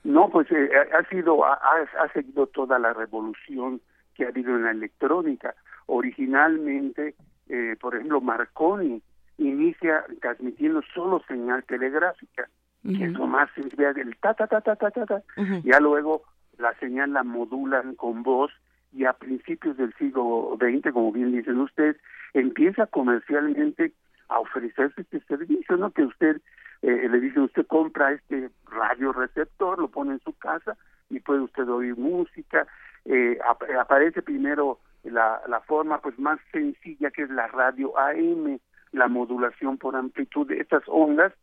No, 0.03 0.29
pues 0.29 0.49
eh, 0.51 0.69
ha 0.97 1.03
sido, 1.09 1.45
ha, 1.45 1.53
ha, 1.53 2.13
seguido 2.13 2.47
toda 2.47 2.79
la 2.79 2.93
revolución 2.93 3.81
que 4.15 4.25
ha 4.25 4.29
habido 4.29 4.55
en 4.55 4.63
la 4.63 4.71
electrónica. 4.71 5.55
Originalmente, 5.87 7.15
eh, 7.49 7.75
por 7.79 7.95
ejemplo, 7.95 8.21
Marconi 8.21 9.01
inicia 9.37 10.05
transmitiendo 10.21 10.81
solo 10.93 11.21
señal 11.27 11.63
telegráfica, 11.63 12.49
que 12.83 13.05
es 13.05 13.13
lo 13.13 13.27
más 13.27 13.49
sencillo 13.55 13.93
del 13.93 14.15
ta 14.17 14.33
ta 14.33 14.47
ta 14.47 14.61
ta 14.61 14.75
ta 14.75 14.91
ta, 14.91 15.05
ta. 15.05 15.21
ya 15.63 15.79
luego 15.79 16.23
la 16.57 16.73
señal 16.75 17.13
la 17.13 17.23
modulan 17.23 17.95
con 17.95 18.23
voz 18.23 18.51
y 18.93 19.05
a 19.05 19.13
principios 19.13 19.77
del 19.77 19.93
siglo 19.95 20.57
XX, 20.59 20.91
como 20.91 21.11
bien 21.11 21.31
dicen 21.31 21.59
ustedes, 21.59 21.97
empieza 22.33 22.85
comercialmente 22.87 23.93
a 24.27 24.39
ofrecerse 24.39 25.01
este 25.01 25.19
servicio, 25.21 25.77
¿no? 25.77 25.91
Que 25.91 26.03
usted 26.03 26.41
eh, 26.81 27.07
le 27.09 27.19
dice 27.19 27.39
usted 27.39 27.65
compra 27.67 28.13
este 28.13 28.49
radio 28.65 29.11
receptor, 29.11 29.79
lo 29.79 29.89
pone 29.89 30.13
en 30.13 30.19
su 30.21 30.33
casa 30.37 30.77
y 31.09 31.19
puede 31.19 31.41
usted 31.41 31.67
oír 31.67 31.97
música. 31.97 32.67
Eh, 33.05 33.37
aparece 33.79 34.21
primero 34.21 34.79
la, 35.03 35.41
la 35.47 35.61
forma 35.61 36.01
pues 36.01 36.17
más 36.19 36.39
sencilla 36.51 37.11
que 37.11 37.23
es 37.23 37.29
la 37.29 37.47
radio 37.47 37.97
AM, 37.97 38.59
la 38.91 39.07
modulación 39.07 39.77
por 39.77 39.95
amplitud 39.95 40.51
estas 40.51 40.83
ondas 40.87 41.33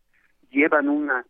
llevan 0.49 0.89
una 0.89 1.25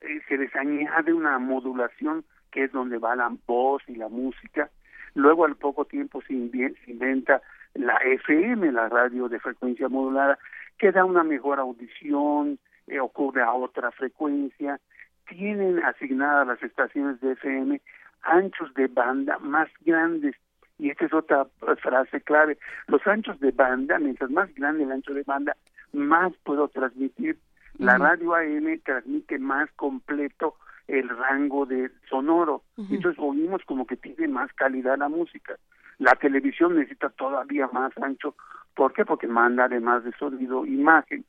eh, 0.00 0.20
se 0.28 0.36
les 0.36 0.54
añade 0.54 1.12
una 1.12 1.38
modulación 1.38 2.24
que 2.50 2.64
es 2.64 2.72
donde 2.72 2.98
va 2.98 3.16
la 3.16 3.30
voz 3.46 3.82
y 3.88 3.96
la 3.96 4.08
música. 4.08 4.70
Luego 5.14 5.44
al 5.44 5.56
poco 5.56 5.84
tiempo 5.84 6.22
se 6.22 6.32
inventa 6.32 7.42
la 7.74 7.96
FM, 7.96 8.72
la 8.72 8.88
radio 8.88 9.28
de 9.28 9.40
frecuencia 9.40 9.88
modulada, 9.88 10.38
que 10.78 10.92
da 10.92 11.04
una 11.04 11.24
mejor 11.24 11.58
audición, 11.58 12.58
eh, 12.90 13.00
ocurre 13.00 13.42
a 13.42 13.52
otra 13.52 13.90
frecuencia, 13.92 14.80
tienen 15.28 15.82
asignadas 15.84 16.46
las 16.46 16.62
estaciones 16.62 17.20
de 17.20 17.32
FM 17.32 17.80
anchos 18.22 18.72
de 18.74 18.88
banda 18.88 19.38
más 19.38 19.68
grandes. 19.84 20.34
Y 20.78 20.90
esta 20.90 21.06
es 21.06 21.12
otra 21.12 21.46
frase 21.82 22.20
clave. 22.20 22.58
Los 22.86 23.04
anchos 23.06 23.40
de 23.40 23.50
banda, 23.50 23.98
mientras 23.98 24.30
más 24.30 24.54
grande 24.54 24.84
el 24.84 24.92
ancho 24.92 25.12
de 25.12 25.24
banda, 25.24 25.56
más 25.92 26.32
puedo 26.44 26.68
transmitir. 26.68 27.38
La 27.78 27.96
radio 27.96 28.34
AM 28.34 28.80
transmite 28.84 29.38
más 29.38 29.70
completo 29.72 30.56
el 30.86 31.08
rango 31.08 31.66
de 31.66 31.90
sonoro. 32.08 32.62
Entonces 32.76 33.18
oímos 33.18 33.62
como 33.64 33.86
que 33.86 33.96
tiene 33.96 34.28
más 34.28 34.52
calidad 34.54 34.98
la 34.98 35.08
música. 35.08 35.56
La 35.98 36.12
televisión 36.14 36.76
necesita 36.76 37.08
todavía 37.10 37.68
más 37.72 37.92
ancho. 37.98 38.34
¿Por 38.74 38.92
qué? 38.92 39.04
Porque 39.04 39.26
manda 39.26 39.64
además 39.64 40.04
de 40.04 40.12
sonido 40.12 40.64
imagen. 40.64 41.24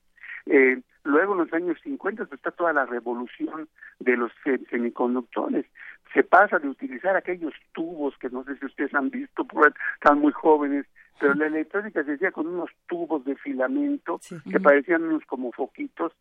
Eh, 0.45 0.81
luego 1.03 1.33
en 1.33 1.39
los 1.39 1.53
años 1.53 1.77
50 1.83 2.25
pues, 2.25 2.37
está 2.39 2.51
toda 2.51 2.73
la 2.73 2.85
revolución 2.85 3.67
de 3.99 4.17
los 4.17 4.31
semiconductores. 4.69 5.65
Se 6.13 6.23
pasa 6.23 6.59
de 6.59 6.67
utilizar 6.67 7.15
aquellos 7.15 7.53
tubos 7.73 8.17
que 8.17 8.29
no 8.29 8.43
sé 8.43 8.57
si 8.57 8.65
ustedes 8.65 8.93
han 8.95 9.09
visto, 9.09 9.45
porque 9.45 9.77
están 9.95 10.19
muy 10.19 10.31
jóvenes, 10.31 10.85
pero 11.19 11.33
la 11.35 11.47
electrónica 11.47 12.03
se 12.03 12.13
hacía 12.13 12.31
con 12.31 12.47
unos 12.47 12.69
tubos 12.87 13.23
de 13.25 13.35
filamento 13.35 14.19
que 14.49 14.59
parecían 14.59 15.03
unos 15.03 15.25
como 15.25 15.51
foquitos 15.51 16.13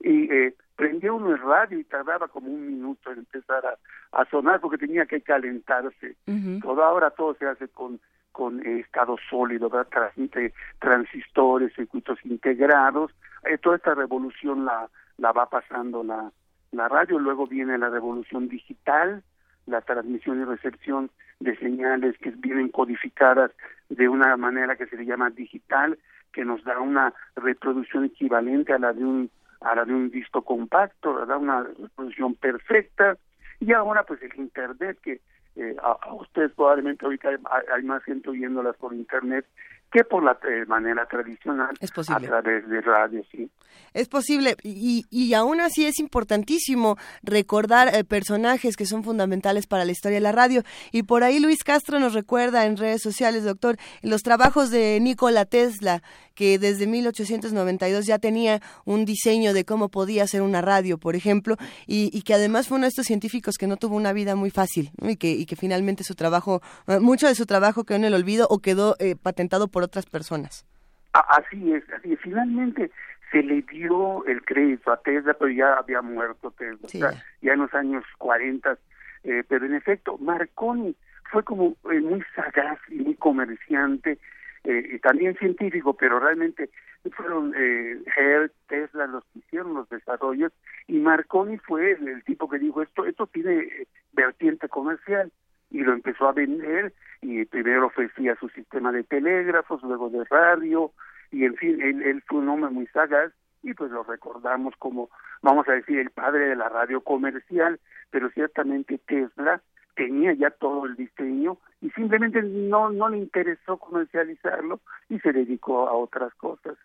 y 0.00 0.30
eh, 0.30 0.54
prendía 0.76 1.12
uno 1.12 1.30
el 1.30 1.40
radio 1.40 1.78
y 1.78 1.84
tardaba 1.84 2.28
como 2.28 2.48
un 2.48 2.66
minuto 2.66 3.10
en 3.10 3.20
empezar 3.20 3.64
a, 4.12 4.24
sonar 4.26 4.60
porque 4.60 4.78
tenía 4.78 5.06
que 5.06 5.20
calentarse. 5.20 6.16
Todo 6.62 6.84
ahora 6.84 7.10
todo 7.10 7.34
se 7.34 7.46
hace 7.46 7.68
con 7.68 7.98
con 8.34 8.66
estado 8.66 9.16
sólido, 9.30 9.70
¿verdad? 9.70 9.86
transmite 9.92 10.52
transistores, 10.80 11.72
circuitos 11.72 12.18
integrados. 12.24 13.12
Eh, 13.46 13.58
toda 13.58 13.76
esta 13.76 13.94
revolución 13.94 14.64
la, 14.64 14.88
la 15.18 15.32
va 15.32 15.48
pasando 15.48 16.02
la, 16.02 16.30
la 16.72 16.88
radio, 16.88 17.18
luego 17.18 17.46
viene 17.46 17.78
la 17.78 17.90
revolución 17.90 18.48
digital, 18.48 19.22
la 19.66 19.80
transmisión 19.80 20.40
y 20.40 20.44
recepción 20.44 21.10
de 21.40 21.56
señales 21.56 22.16
que 22.18 22.30
vienen 22.30 22.68
codificadas 22.68 23.50
de 23.88 24.08
una 24.08 24.36
manera 24.36 24.76
que 24.76 24.86
se 24.86 24.96
le 24.96 25.06
llama 25.06 25.30
digital, 25.30 25.98
que 26.32 26.44
nos 26.44 26.64
da 26.64 26.80
una 26.80 27.14
reproducción 27.36 28.04
equivalente 28.04 28.72
a 28.72 28.78
la 28.78 28.92
de 28.92 29.04
un 29.04 29.30
a 29.60 29.74
la 29.74 29.86
de 29.86 29.94
un 29.94 30.10
disco 30.10 30.42
compacto, 30.42 31.14
¿verdad? 31.14 31.38
una 31.38 31.62
reproducción 31.62 32.34
perfecta, 32.34 33.16
y 33.60 33.72
ahora 33.72 34.02
pues 34.04 34.20
el 34.22 34.34
internet 34.36 34.98
que 35.02 35.20
eh, 35.56 35.76
a, 35.82 36.12
ustedes 36.14 36.52
probablemente 36.52 37.04
ahorita 37.04 37.30
hay, 37.72 37.82
más 37.82 38.02
gente 38.04 38.28
oyéndolas 38.28 38.76
por 38.76 38.92
internet 38.92 39.46
que 39.94 40.02
por 40.02 40.24
la 40.24 40.32
eh, 40.32 40.66
manera 40.66 41.06
tradicional 41.06 41.70
a 41.80 42.20
través 42.20 42.68
de 42.68 42.80
radio, 42.80 43.22
sí. 43.30 43.48
Es 43.92 44.08
posible 44.08 44.56
y, 44.64 45.06
y 45.08 45.34
aún 45.34 45.60
así 45.60 45.86
es 45.86 46.00
importantísimo 46.00 46.96
recordar 47.22 47.94
eh, 47.94 48.02
personajes 48.02 48.76
que 48.76 48.86
son 48.86 49.04
fundamentales 49.04 49.68
para 49.68 49.84
la 49.84 49.92
historia 49.92 50.16
de 50.16 50.22
la 50.22 50.32
radio. 50.32 50.64
Y 50.90 51.04
por 51.04 51.22
ahí 51.22 51.38
Luis 51.38 51.62
Castro 51.62 52.00
nos 52.00 52.12
recuerda 52.12 52.66
en 52.66 52.76
redes 52.76 53.02
sociales, 53.02 53.44
doctor, 53.44 53.76
los 54.02 54.22
trabajos 54.22 54.72
de 54.72 54.98
Nikola 55.00 55.44
Tesla, 55.44 56.02
que 56.34 56.58
desde 56.58 56.86
1892 56.86 58.06
ya 58.06 58.18
tenía 58.18 58.60
un 58.84 59.04
diseño 59.04 59.52
de 59.52 59.64
cómo 59.64 59.88
podía 59.88 60.26
ser 60.26 60.42
una 60.42 60.60
radio, 60.60 60.98
por 60.98 61.14
ejemplo, 61.14 61.56
y, 61.86 62.22
que 62.22 62.34
además 62.34 62.68
fue 62.68 62.76
uno 62.76 62.86
de 62.86 62.88
estos 62.88 63.06
científicos 63.06 63.56
que 63.58 63.66
no 63.66 63.76
tuvo 63.76 63.96
una 63.96 64.12
vida 64.12 64.34
muy 64.34 64.50
fácil 64.50 64.90
y, 65.02 65.16
que, 65.16 65.30
y 65.30 65.46
que 65.46 65.56
finalmente 65.56 66.02
su 66.02 66.14
trabajo, 66.14 66.62
eh, 66.86 66.98
mucho 66.98 67.28
de 67.28 67.34
su 67.34 67.46
trabajo 67.46 67.84
quedó 67.84 67.98
en 67.98 68.04
el 68.04 68.14
olvido 68.14 68.46
o 68.50 68.58
quedó 68.58 68.96
eh, 68.98 69.14
patentado 69.14 69.68
por 69.68 69.83
otras 69.84 70.06
personas. 70.06 70.66
Así 71.12 71.72
es, 71.72 71.84
así 71.92 72.12
es. 72.12 72.20
Finalmente 72.20 72.90
se 73.30 73.42
le 73.42 73.62
dio 73.62 74.24
el 74.26 74.44
crédito 74.44 74.92
a 74.92 75.00
Tesla, 75.00 75.34
pero 75.34 75.50
ya 75.50 75.74
había 75.74 76.02
muerto 76.02 76.50
Tesla, 76.52 77.22
ya 77.40 77.52
en 77.52 77.60
los 77.60 77.74
años 77.74 78.04
40, 78.18 78.78
eh, 79.24 79.44
pero 79.48 79.66
en 79.66 79.74
efecto, 79.74 80.18
Marconi 80.18 80.94
fue 81.30 81.42
como 81.42 81.76
muy 81.82 82.22
sagaz 82.34 82.78
y 82.88 82.96
muy 82.96 83.14
comerciante 83.14 84.18
eh, 84.64 84.90
y 84.94 84.98
también 84.98 85.36
científico, 85.36 85.94
pero 85.94 86.18
realmente 86.18 86.70
fueron 87.12 87.52
eh, 87.56 87.98
Hertz, 88.16 88.54
Tesla 88.66 89.06
los 89.06 89.24
que 89.26 89.40
hicieron 89.40 89.74
los 89.74 89.88
desarrollos 89.90 90.52
y 90.86 90.98
Marconi 90.98 91.58
fue 91.58 91.92
el, 91.92 92.24
tipo 92.24 92.48
que 92.48 92.58
dijo 92.58 92.82
esto, 92.82 93.04
esto 93.04 93.26
tiene 93.26 93.58
eh, 93.58 93.86
vertiente 94.12 94.68
comercial 94.68 95.30
y 95.74 95.80
lo 95.80 95.92
empezó 95.92 96.28
a 96.28 96.32
vender 96.32 96.94
y 97.20 97.44
primero 97.46 97.86
ofrecía 97.86 98.36
su 98.36 98.48
sistema 98.50 98.92
de 98.92 99.02
telégrafos, 99.02 99.82
luego 99.82 100.08
de 100.08 100.24
radio 100.24 100.92
y 101.32 101.44
en 101.44 101.56
fin, 101.56 101.82
él, 101.82 102.00
él 102.02 102.22
fue 102.28 102.38
un 102.38 102.48
hombre 102.48 102.70
muy 102.70 102.86
sagaz 102.86 103.32
y 103.64 103.74
pues 103.74 103.90
lo 103.90 104.04
recordamos 104.04 104.74
como, 104.78 105.10
vamos 105.42 105.68
a 105.68 105.72
decir, 105.72 105.98
el 105.98 106.10
padre 106.10 106.46
de 106.46 106.54
la 106.54 106.68
radio 106.68 107.00
comercial, 107.00 107.80
pero 108.10 108.30
ciertamente 108.30 108.98
Tesla 108.98 109.60
tenía 109.96 110.32
ya 110.34 110.50
todo 110.50 110.86
el 110.86 110.94
diseño 110.94 111.58
y 111.80 111.90
simplemente 111.90 112.40
no, 112.40 112.90
no 112.90 113.08
le 113.08 113.18
interesó 113.18 113.76
comercializarlo 113.78 114.78
y 115.08 115.18
se 115.18 115.32
dedicó 115.32 115.88
a 115.88 115.92
otras 115.94 116.32
cosas. 116.34 116.76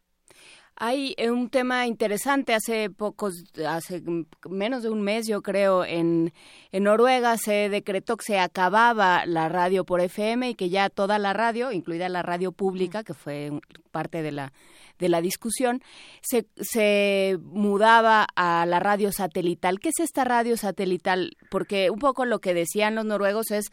Hay 0.82 1.14
eh, 1.18 1.30
un 1.30 1.50
tema 1.50 1.88
interesante 1.88 2.54
hace 2.54 2.90
pocos, 2.90 3.44
hace 3.68 4.02
menos 4.50 4.82
de 4.82 4.90
un 4.90 5.02
mes, 5.02 5.28
yo 5.28 5.42
creo, 5.42 5.84
en, 5.84 6.34
en 6.72 6.84
Noruega 6.84 7.36
se 7.38 7.68
decretó 7.68 8.16
que 8.16 8.24
se 8.24 8.40
acababa 8.40 9.26
la 9.26 9.50
radio 9.50 9.84
por 9.84 10.00
FM 10.00 10.52
y 10.52 10.56
que 10.56 10.70
ya 10.70 10.90
toda 10.90 11.20
la 11.20 11.34
radio, 11.34 11.74
incluida 11.74 12.08
la 12.08 12.22
radio 12.24 12.54
pública, 12.54 13.04
que 13.04 13.14
fue 13.14 13.52
parte 13.92 14.22
de 14.22 14.32
la 14.32 14.54
de 15.00 15.10
la 15.10 15.22
discusión, 15.22 15.82
se, 16.22 16.46
se 16.58 17.38
mudaba 17.42 18.28
a 18.36 18.66
la 18.66 18.80
radio 18.80 19.12
satelital. 19.12 19.80
¿Qué 19.80 19.90
es 19.90 20.00
esta 20.00 20.26
radio 20.26 20.58
satelital? 20.58 21.38
Porque 21.50 21.90
un 21.90 22.00
poco 22.00 22.26
lo 22.26 22.40
que 22.40 22.54
decían 22.54 22.96
los 22.96 23.06
noruegos 23.06 23.52
es 23.52 23.72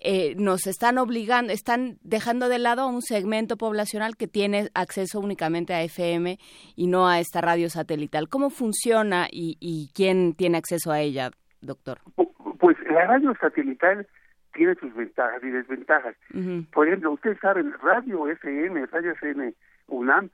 eh, 0.00 0.34
nos 0.36 0.66
están 0.66 0.98
obligando, 0.98 1.52
están 1.52 1.98
dejando 2.02 2.48
de 2.48 2.58
lado 2.58 2.82
a 2.82 2.86
un 2.86 3.02
segmento 3.02 3.56
poblacional 3.56 4.16
que 4.16 4.28
tiene 4.28 4.68
acceso 4.74 5.18
únicamente 5.18 5.74
a 5.74 5.82
FM 5.82 6.38
y 6.76 6.86
no 6.86 7.08
a 7.08 7.18
esta 7.18 7.40
radio 7.40 7.68
satelital. 7.68 8.28
¿Cómo 8.28 8.50
funciona 8.50 9.26
y, 9.30 9.90
quién 9.94 10.34
tiene 10.34 10.58
acceso 10.58 10.92
a 10.92 11.00
ella, 11.00 11.30
doctor? 11.60 11.98
Pues 12.60 12.76
la 12.90 13.06
radio 13.06 13.34
satelital 13.40 14.06
tiene 14.54 14.74
sus 14.76 14.94
ventajas 14.94 15.42
y 15.42 15.50
desventajas. 15.50 16.16
Por 16.72 16.86
ejemplo, 16.86 17.12
ustedes 17.12 17.38
saben, 17.40 17.72
radio 17.82 18.28
FM, 18.28 18.86
radio 18.86 19.12
FM 19.12 19.54
UNAM, 19.88 20.30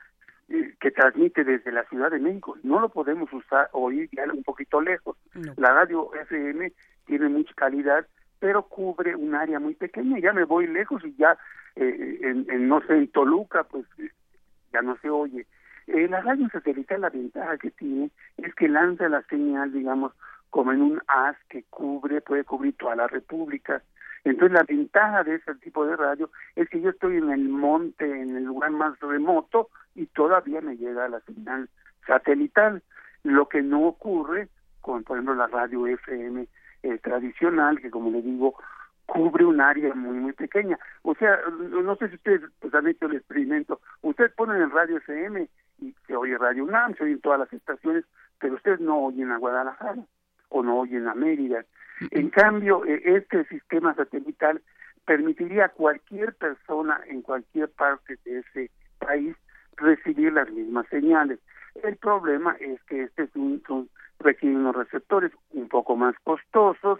eh, 0.49 0.75
que 0.79 0.91
transmite 0.91 1.43
desde 1.43 1.73
la 1.73 1.85
Ciudad 1.85 2.11
de 2.11 2.19
México, 2.19 2.57
no 2.63 2.81
lo 2.81 2.91
podemos 2.91 3.33
usar 3.33 3.71
oír 3.73 4.11
ya 4.13 4.25
un 4.31 4.43
poquito 4.43 4.81
lejos. 4.81 5.17
La 5.57 5.73
radio 5.73 6.11
FM 6.15 6.71
tiene 7.07 7.29
mucha 7.31 7.55
calidad 7.55 8.07
pero 8.39 8.63
cubre 8.65 9.17
un 9.17 9.35
área 9.35 9.59
muy 9.59 9.75
pequeña. 9.75 10.19
Ya 10.19 10.33
me 10.33 10.45
voy 10.45 10.67
lejos 10.67 11.05
y 11.05 11.15
ya, 11.17 11.37
eh, 11.77 12.19
en, 12.23 12.69
no 12.69 12.81
sé, 12.83 12.95
en 12.95 13.09
Toluca, 13.09 13.65
pues 13.65 13.87
ya 14.73 14.83
no 14.83 14.97
se 14.99 15.11
oye. 15.11 15.47
Eh, 15.87 16.09
la 16.09 16.21
radio 16.23 16.49
satelital, 16.51 17.03
la 17.03 17.11
ventaja 17.11 17.59
que 17.59 17.71
tiene 17.71 18.11
es 18.39 18.55
que 18.55 18.69
lanza 18.69 19.09
la 19.09 19.23
señal, 19.23 19.73
digamos, 19.73 20.13
como 20.51 20.73
en 20.73 20.83
un 20.83 21.03
haz 21.09 21.37
que 21.49 21.65
cubre, 21.65 22.21
puede 22.21 22.45
cubrir 22.45 22.77
toda 22.77 22.97
la 22.97 23.07
República. 23.07 23.83
Entonces, 24.25 24.53
la 24.53 24.63
ventaja 24.63 25.23
de 25.23 25.35
ese 25.35 25.55
tipo 25.57 25.85
de 25.85 25.97
radio 25.97 26.31
es 26.57 26.69
que 26.71 26.81
yo 26.81 26.91
estoy 26.91 27.19
en 27.19 27.31
el 27.31 27.49
monte, 27.49 28.05
en 28.05 28.37
el 28.37 28.45
lugar 28.45 28.71
más 28.71 28.99
remoto, 29.01 29.69
y 29.95 30.07
todavía 30.07 30.61
me 30.63 30.77
llega 30.77 31.09
la 31.09 31.21
señal 31.21 31.69
satelital. 32.07 32.83
Lo 33.23 33.49
que 33.49 33.63
no 33.63 33.83
ocurre 33.87 34.49
con, 34.81 35.05
por 35.05 35.17
ejemplo, 35.17 35.35
la 35.35 35.47
radio 35.47 35.87
FM 35.87 36.47
eh, 36.85 36.99
tradicional 36.99 37.81
que 37.81 37.91
como 37.91 38.11
le 38.11 38.23
digo 38.23 38.55
cubre 39.07 39.45
un 39.45 39.61
área 39.61 39.95
muy 39.95 40.19
muy 40.19 40.33
pequeña. 40.33 40.79
O 41.03 41.15
sea 41.15 41.39
no 41.49 41.97
sé 41.97 42.09
si 42.09 42.15
ustedes 42.17 42.43
pues, 42.61 42.75
han 42.75 42.87
hecho 42.87 43.07
el 43.07 43.17
experimento. 43.17 43.81
Ustedes 44.03 44.33
ponen 44.33 44.61
en 44.63 44.71
radio 44.71 44.99
FM 44.99 45.49
y 45.81 45.95
se 46.07 46.15
oye 46.15 46.39
radio 46.39 46.65
UNAM 46.65 46.95
se 46.97 47.05
oyen 47.05 47.21
todas 47.21 47.41
las 47.41 47.53
estaciones 47.53 48.05
pero 48.39 48.55
ustedes 48.55 48.81
no 48.81 48.99
oyen 48.99 49.31
a 49.31 49.39
Guadalajara 49.39 50.05
o 50.51 50.63
no 50.63 50.79
oyen 50.79 51.09
a 51.09 51.15
Mérida. 51.15 51.65
En 52.11 52.31
cambio 52.31 52.85
eh, 52.85 53.03
este 53.05 53.45
sistema 53.47 53.95
satelital 53.95 54.61
permitiría 55.07 55.67
a 55.67 55.69
cualquier 55.71 56.35
persona 56.35 57.01
en 57.07 57.23
cualquier 57.23 57.71
parte 57.71 58.19
de 58.25 58.41
ese 58.41 58.71
país 58.99 59.37
recibir 59.77 60.33
las 60.33 60.51
mismas 60.51 60.87
señales. 60.89 61.39
El 61.83 61.97
problema 61.97 62.57
es 62.61 62.83
que 62.85 63.05
este 63.05 63.25
es 63.25 63.35
un, 63.35 63.63
requiere 64.25 64.57
unos 64.57 64.75
receptores 64.75 65.31
un 65.53 65.69
poco 65.69 65.95
más 65.95 66.17
costosos 66.25 66.99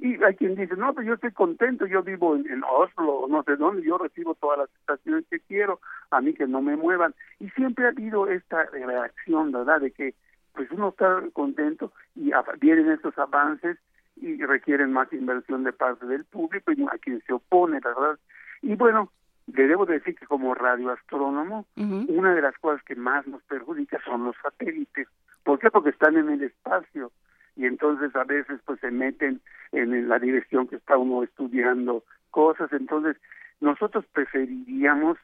y 0.00 0.22
hay 0.22 0.36
quien 0.36 0.54
dice, 0.54 0.76
no, 0.76 0.94
pues 0.94 1.08
yo 1.08 1.14
estoy 1.14 1.32
contento, 1.32 1.84
yo 1.86 2.04
vivo 2.04 2.36
en, 2.36 2.62
Oslo, 2.62 3.26
no 3.28 3.42
sé 3.42 3.56
dónde, 3.56 3.82
yo 3.82 3.98
recibo 3.98 4.36
todas 4.36 4.58
las 4.58 4.70
estaciones 4.78 5.24
que 5.28 5.40
quiero, 5.40 5.80
a 6.12 6.20
mí 6.20 6.34
que 6.34 6.46
no 6.46 6.62
me 6.62 6.76
muevan. 6.76 7.16
Y 7.40 7.48
siempre 7.50 7.86
ha 7.86 7.88
habido 7.88 8.28
esta 8.28 8.64
reacción, 8.66 9.50
¿verdad?, 9.50 9.80
de 9.80 9.90
que 9.90 10.14
pues 10.54 10.70
uno 10.70 10.90
está 10.90 11.22
contento 11.32 11.92
y 12.14 12.30
vienen 12.60 12.90
estos 12.90 13.18
avances 13.18 13.76
y 14.16 14.40
requieren 14.44 14.92
más 14.92 15.12
inversión 15.12 15.64
de 15.64 15.72
parte 15.72 16.06
del 16.06 16.24
público 16.24 16.72
y 16.72 16.82
a 16.84 16.98
quien 16.98 17.20
se 17.26 17.32
opone, 17.32 17.80
¿verdad? 17.80 18.18
Y 18.62 18.74
bueno, 18.76 19.10
le 19.54 19.66
debo 19.66 19.86
decir 19.86 20.14
que 20.14 20.26
como 20.26 20.54
radioastrónomo, 20.54 21.66
una 21.76 22.34
de 22.34 22.42
las 22.42 22.56
cosas 22.58 22.82
que 22.84 22.96
más 22.96 23.26
nos 23.26 23.42
perjudica 23.44 24.00
son 24.04 24.24
los 24.24 24.36
satélites. 24.42 25.08
¿Por 25.42 25.58
qué? 25.58 25.70
Porque 25.70 25.90
están 25.90 26.16
en 26.16 26.28
el 26.28 26.42
espacio 26.42 27.10
y 27.56 27.66
entonces 27.66 28.14
a 28.14 28.24
veces 28.24 28.60
pues 28.64 28.78
se 28.80 28.90
meten 28.90 29.40
en 29.72 30.08
la 30.08 30.18
dirección 30.18 30.68
que 30.68 30.76
está 30.76 30.96
uno 30.96 31.22
estudiando 31.22 32.04
cosas. 32.30 32.72
Entonces 32.72 33.16
nosotros 33.60 34.04
preferiríamos 34.12 35.18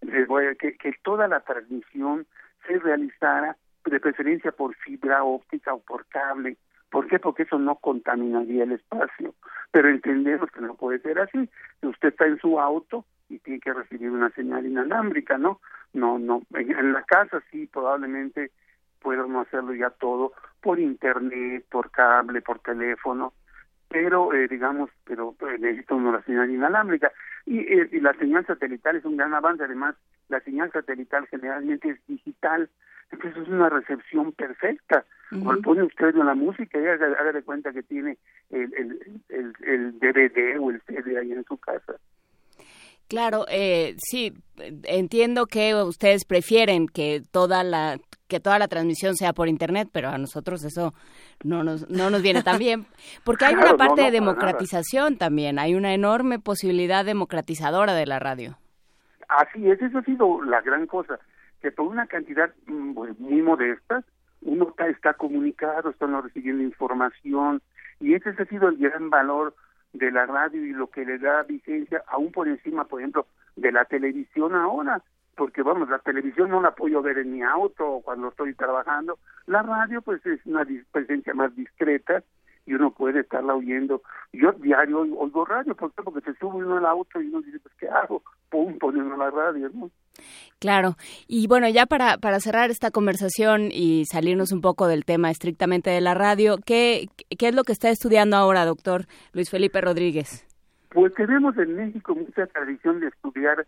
que, 0.00 0.76
que 0.76 0.94
toda 1.02 1.26
la 1.26 1.40
transmisión 1.40 2.26
se 2.66 2.78
realizara 2.78 3.56
de 3.86 3.98
preferencia 4.00 4.52
por 4.52 4.74
fibra 4.76 5.24
óptica 5.24 5.74
o 5.74 5.80
por 5.80 6.06
cable. 6.06 6.58
¿Por 6.90 7.06
qué? 7.06 7.18
Porque 7.18 7.44
eso 7.44 7.58
no 7.58 7.76
contaminaría 7.76 8.64
el 8.64 8.72
espacio. 8.72 9.34
Pero 9.70 9.88
entendemos 9.88 10.50
que 10.50 10.60
no 10.60 10.74
puede 10.74 10.98
ser 11.00 11.18
así. 11.18 11.48
Si 11.80 11.86
usted 11.86 12.08
está 12.08 12.26
en 12.26 12.38
su 12.38 12.60
auto, 12.60 13.04
y 13.30 13.38
tiene 13.38 13.60
que 13.60 13.72
recibir 13.72 14.10
una 14.10 14.30
señal 14.30 14.66
inalámbrica, 14.66 15.38
¿no? 15.38 15.60
No, 15.92 16.18
no, 16.18 16.42
en, 16.54 16.92
la 16.92 17.02
casa 17.04 17.42
sí, 17.50 17.66
probablemente 17.66 18.50
no 19.04 19.40
hacerlo 19.40 19.74
ya 19.74 19.90
todo 19.90 20.32
por 20.60 20.78
internet, 20.78 21.64
por 21.70 21.90
cable, 21.90 22.42
por 22.42 22.58
teléfono, 22.58 23.32
pero 23.88 24.32
eh, 24.34 24.46
digamos, 24.48 24.90
pero 25.04 25.34
eh, 25.40 25.58
necesita 25.58 25.94
uno 25.94 26.12
la 26.12 26.22
señal 26.22 26.50
inalámbrica 26.50 27.10
y, 27.46 27.60
eh, 27.60 27.88
y, 27.90 28.00
la 28.00 28.12
señal 28.14 28.46
satelital 28.46 28.96
es 28.96 29.04
un 29.04 29.16
gran 29.16 29.32
avance, 29.34 29.64
además 29.64 29.96
la 30.28 30.40
señal 30.40 30.70
satelital 30.70 31.26
generalmente 31.28 31.90
es 31.90 32.06
digital, 32.06 32.68
entonces 33.10 33.42
es 33.42 33.48
una 33.48 33.68
recepción 33.68 34.32
perfecta. 34.32 35.04
Cuando 35.30 35.62
pone 35.62 35.84
usted 35.84 36.08
en 36.08 36.26
la 36.26 36.34
música 36.34 36.80
y 36.80 36.86
haga, 36.86 37.32
de 37.32 37.42
cuenta 37.44 37.72
que 37.72 37.84
tiene 37.84 38.18
el, 38.50 38.74
el, 38.74 39.20
el, 39.28 39.54
el 39.62 39.98
DVD 40.00 40.58
o 40.60 40.70
el 40.70 40.80
CD 40.82 41.18
ahí 41.18 41.30
en 41.30 41.44
su 41.44 41.56
casa. 41.56 41.94
Claro, 43.10 43.44
eh, 43.48 43.96
sí, 43.98 44.32
entiendo 44.84 45.46
que 45.46 45.74
ustedes 45.74 46.24
prefieren 46.24 46.86
que 46.86 47.20
toda 47.32 47.64
la 47.64 47.98
que 48.28 48.38
toda 48.38 48.60
la 48.60 48.68
transmisión 48.68 49.16
sea 49.16 49.32
por 49.32 49.48
internet, 49.48 49.88
pero 49.92 50.10
a 50.10 50.16
nosotros 50.16 50.64
eso 50.64 50.92
no 51.42 51.64
nos 51.64 51.90
no 51.90 52.08
nos 52.08 52.22
viene 52.22 52.44
tan 52.44 52.60
bien, 52.60 52.86
porque 53.24 53.46
hay 53.46 53.56
una 53.56 53.76
parte 53.76 54.02
de 54.02 54.12
democratización 54.12 55.18
también, 55.18 55.58
hay 55.58 55.74
una 55.74 55.92
enorme 55.92 56.38
posibilidad 56.38 57.04
democratizadora 57.04 57.94
de 57.94 58.06
la 58.06 58.20
radio. 58.20 58.58
Así 59.26 59.68
es, 59.68 59.82
eso 59.82 59.98
ha 59.98 60.04
sido 60.04 60.44
la 60.44 60.60
gran 60.60 60.86
cosa, 60.86 61.18
que 61.60 61.72
por 61.72 61.88
una 61.88 62.06
cantidad 62.06 62.52
pues, 62.94 63.18
muy 63.18 63.42
modesta 63.42 64.04
uno 64.42 64.68
está, 64.68 64.86
está 64.86 65.14
comunicado, 65.14 65.90
están 65.90 66.22
recibiendo 66.22 66.62
información 66.62 67.60
y 67.98 68.14
ese 68.14 68.30
ha 68.30 68.44
sido 68.44 68.68
el 68.68 68.76
gran 68.76 69.10
valor 69.10 69.52
de 69.92 70.10
la 70.10 70.26
radio 70.26 70.64
y 70.64 70.72
lo 70.72 70.88
que 70.88 71.04
le 71.04 71.18
da 71.18 71.42
vigencia 71.42 72.02
aún 72.06 72.32
por 72.32 72.48
encima, 72.48 72.84
por 72.84 73.00
ejemplo, 73.00 73.26
de 73.56 73.72
la 73.72 73.84
televisión 73.84 74.54
ahora, 74.54 75.02
porque 75.36 75.62
vamos, 75.62 75.88
la 75.88 75.98
televisión 75.98 76.50
no 76.50 76.60
la 76.60 76.74
puedo 76.74 77.02
ver 77.02 77.18
en 77.18 77.32
mi 77.32 77.42
auto 77.42 77.86
o 77.86 78.02
cuando 78.02 78.28
estoy 78.28 78.54
trabajando, 78.54 79.18
la 79.46 79.62
radio 79.62 80.02
pues 80.02 80.24
es 80.26 80.44
una 80.46 80.66
presencia 80.92 81.34
más 81.34 81.54
discreta 81.56 82.22
y 82.70 82.74
uno 82.74 82.92
puede 82.92 83.20
estarla 83.20 83.54
oyendo. 83.54 84.00
Yo 84.32 84.52
diario 84.52 85.00
oigo 85.00 85.44
radio, 85.44 85.74
¿por 85.74 85.92
qué? 85.92 86.02
Porque 86.04 86.20
se 86.20 86.38
sube 86.38 86.64
uno 86.64 86.76
al 86.76 86.86
auto 86.86 87.20
y 87.20 87.26
uno 87.26 87.42
dice, 87.42 87.58
pues 87.58 87.74
¿qué 87.80 87.88
hago? 87.88 88.22
Pum, 88.48 88.78
poniendo 88.78 89.16
la 89.16 89.28
radio, 89.28 89.68
¿no? 89.74 89.90
Claro. 90.60 90.94
Y 91.26 91.48
bueno, 91.48 91.68
ya 91.68 91.86
para, 91.86 92.18
para 92.18 92.38
cerrar 92.38 92.70
esta 92.70 92.92
conversación 92.92 93.70
y 93.72 94.04
salirnos 94.04 94.52
un 94.52 94.60
poco 94.60 94.86
del 94.86 95.04
tema 95.04 95.30
estrictamente 95.32 95.90
de 95.90 96.00
la 96.00 96.14
radio, 96.14 96.58
¿qué, 96.64 97.08
qué 97.36 97.48
es 97.48 97.54
lo 97.56 97.64
que 97.64 97.72
está 97.72 97.90
estudiando 97.90 98.36
ahora, 98.36 98.64
doctor 98.64 99.06
Luis 99.32 99.50
Felipe 99.50 99.80
Rodríguez? 99.80 100.46
Pues 100.90 101.12
tenemos 101.14 101.58
en 101.58 101.74
México 101.74 102.14
mucha 102.14 102.46
tradición 102.46 103.00
de 103.00 103.08
estudiar 103.08 103.66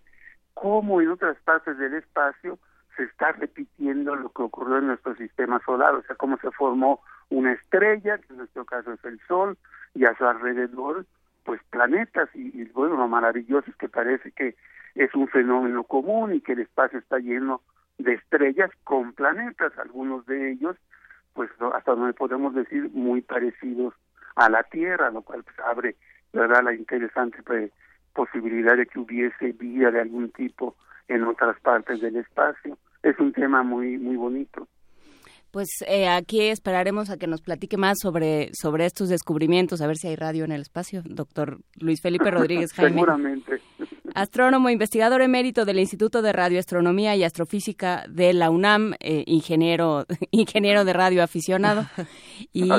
cómo 0.54 1.00
en 1.00 1.08
otras 1.08 1.36
partes 1.44 1.76
del 1.76 1.94
espacio 1.94 2.56
se 2.96 3.04
está 3.04 3.32
repitiendo 3.32 4.14
lo 4.14 4.30
que 4.30 4.42
ocurrió 4.42 4.78
en 4.78 4.88
nuestro 4.88 5.14
sistema 5.16 5.60
solar, 5.64 5.94
o 5.94 6.02
sea, 6.02 6.16
cómo 6.16 6.38
se 6.38 6.50
formó 6.50 7.00
una 7.30 7.52
estrella, 7.52 8.18
que 8.18 8.26
en 8.30 8.38
nuestro 8.38 8.64
caso 8.64 8.92
es 8.92 9.04
el 9.04 9.20
Sol, 9.26 9.56
y 9.94 10.04
a 10.04 10.16
su 10.16 10.26
alrededor, 10.26 11.06
pues 11.44 11.60
planetas, 11.70 12.28
y, 12.34 12.64
bueno, 12.66 12.96
lo 12.96 13.08
maravilloso 13.08 13.70
es 13.70 13.76
que 13.76 13.88
parece 13.88 14.32
que 14.32 14.56
es 14.94 15.14
un 15.14 15.28
fenómeno 15.28 15.84
común 15.84 16.34
y 16.34 16.40
que 16.40 16.52
el 16.52 16.60
espacio 16.60 16.98
está 16.98 17.18
lleno 17.18 17.62
de 17.98 18.14
estrellas 18.14 18.70
con 18.84 19.12
planetas, 19.12 19.76
algunos 19.78 20.26
de 20.26 20.52
ellos, 20.52 20.76
pues 21.34 21.50
hasta 21.74 21.94
donde 21.94 22.12
podemos 22.12 22.54
decir, 22.54 22.90
muy 22.92 23.22
parecidos 23.22 23.94
a 24.36 24.50
la 24.50 24.62
Tierra, 24.64 25.10
lo 25.10 25.22
cual 25.22 25.42
pues, 25.44 25.58
abre, 25.60 25.96
¿verdad?, 26.32 26.62
la 26.62 26.74
interesante 26.74 27.42
pues, 27.42 27.70
posibilidad 28.14 28.76
de 28.76 28.86
que 28.86 28.98
hubiese 28.98 29.52
vida 29.52 29.90
de 29.90 30.00
algún 30.00 30.30
tipo 30.30 30.76
en 31.08 31.24
otras 31.24 31.58
partes 31.60 32.00
del 32.00 32.16
espacio. 32.16 32.78
Es 33.02 33.18
un 33.18 33.32
tema 33.32 33.62
muy, 33.62 33.98
muy 33.98 34.16
bonito. 34.16 34.68
Pues 35.52 35.68
eh, 35.86 36.08
aquí 36.08 36.40
esperaremos 36.48 37.10
a 37.10 37.18
que 37.18 37.26
nos 37.26 37.42
platique 37.42 37.76
más 37.76 37.98
sobre, 38.00 38.48
sobre 38.54 38.86
estos 38.86 39.10
descubrimientos, 39.10 39.82
a 39.82 39.86
ver 39.86 39.96
si 39.96 40.08
hay 40.08 40.16
radio 40.16 40.46
en 40.46 40.52
el 40.52 40.62
espacio, 40.62 41.02
doctor 41.04 41.58
Luis 41.78 42.00
Felipe 42.00 42.30
Rodríguez 42.30 42.72
Jaime. 42.76 43.00
Seguramente. 43.00 43.60
Astrónomo, 44.14 44.70
investigador 44.70 45.20
emérito 45.20 45.66
del 45.66 45.78
Instituto 45.78 46.22
de 46.22 46.32
Radioastronomía 46.32 47.16
y 47.16 47.24
Astrofísica 47.24 48.04
de 48.08 48.32
la 48.32 48.50
UNAM, 48.50 48.94
eh, 49.00 49.24
ingeniero, 49.26 50.06
ingeniero 50.30 50.86
de 50.86 50.92
radio 50.94 51.22
aficionado 51.22 51.82
y, 52.54 52.70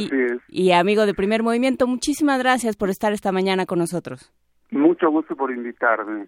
y 0.49 0.71
amigo 0.71 1.05
de 1.05 1.13
Primer 1.13 1.43
Movimiento. 1.43 1.85
Muchísimas 1.85 2.39
gracias 2.39 2.75
por 2.75 2.89
estar 2.89 3.13
esta 3.13 3.31
mañana 3.31 3.67
con 3.67 3.77
nosotros. 3.77 4.33
Mucho 4.71 5.11
gusto 5.11 5.35
por 5.35 5.51
invitarme. 5.51 6.27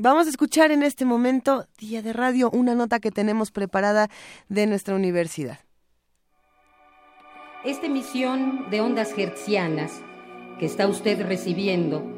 Vamos 0.00 0.28
a 0.28 0.30
escuchar 0.30 0.70
en 0.70 0.84
este 0.84 1.04
momento, 1.04 1.66
Día 1.76 2.02
de 2.02 2.12
Radio, 2.12 2.50
una 2.52 2.76
nota 2.76 3.00
que 3.00 3.10
tenemos 3.10 3.50
preparada 3.50 4.08
de 4.48 4.68
nuestra 4.68 4.94
universidad. 4.94 5.58
Esta 7.64 7.86
emisión 7.86 8.70
de 8.70 8.80
ondas 8.80 9.12
hertzianas 9.18 10.00
que 10.60 10.66
está 10.66 10.86
usted 10.86 11.26
recibiendo 11.26 12.17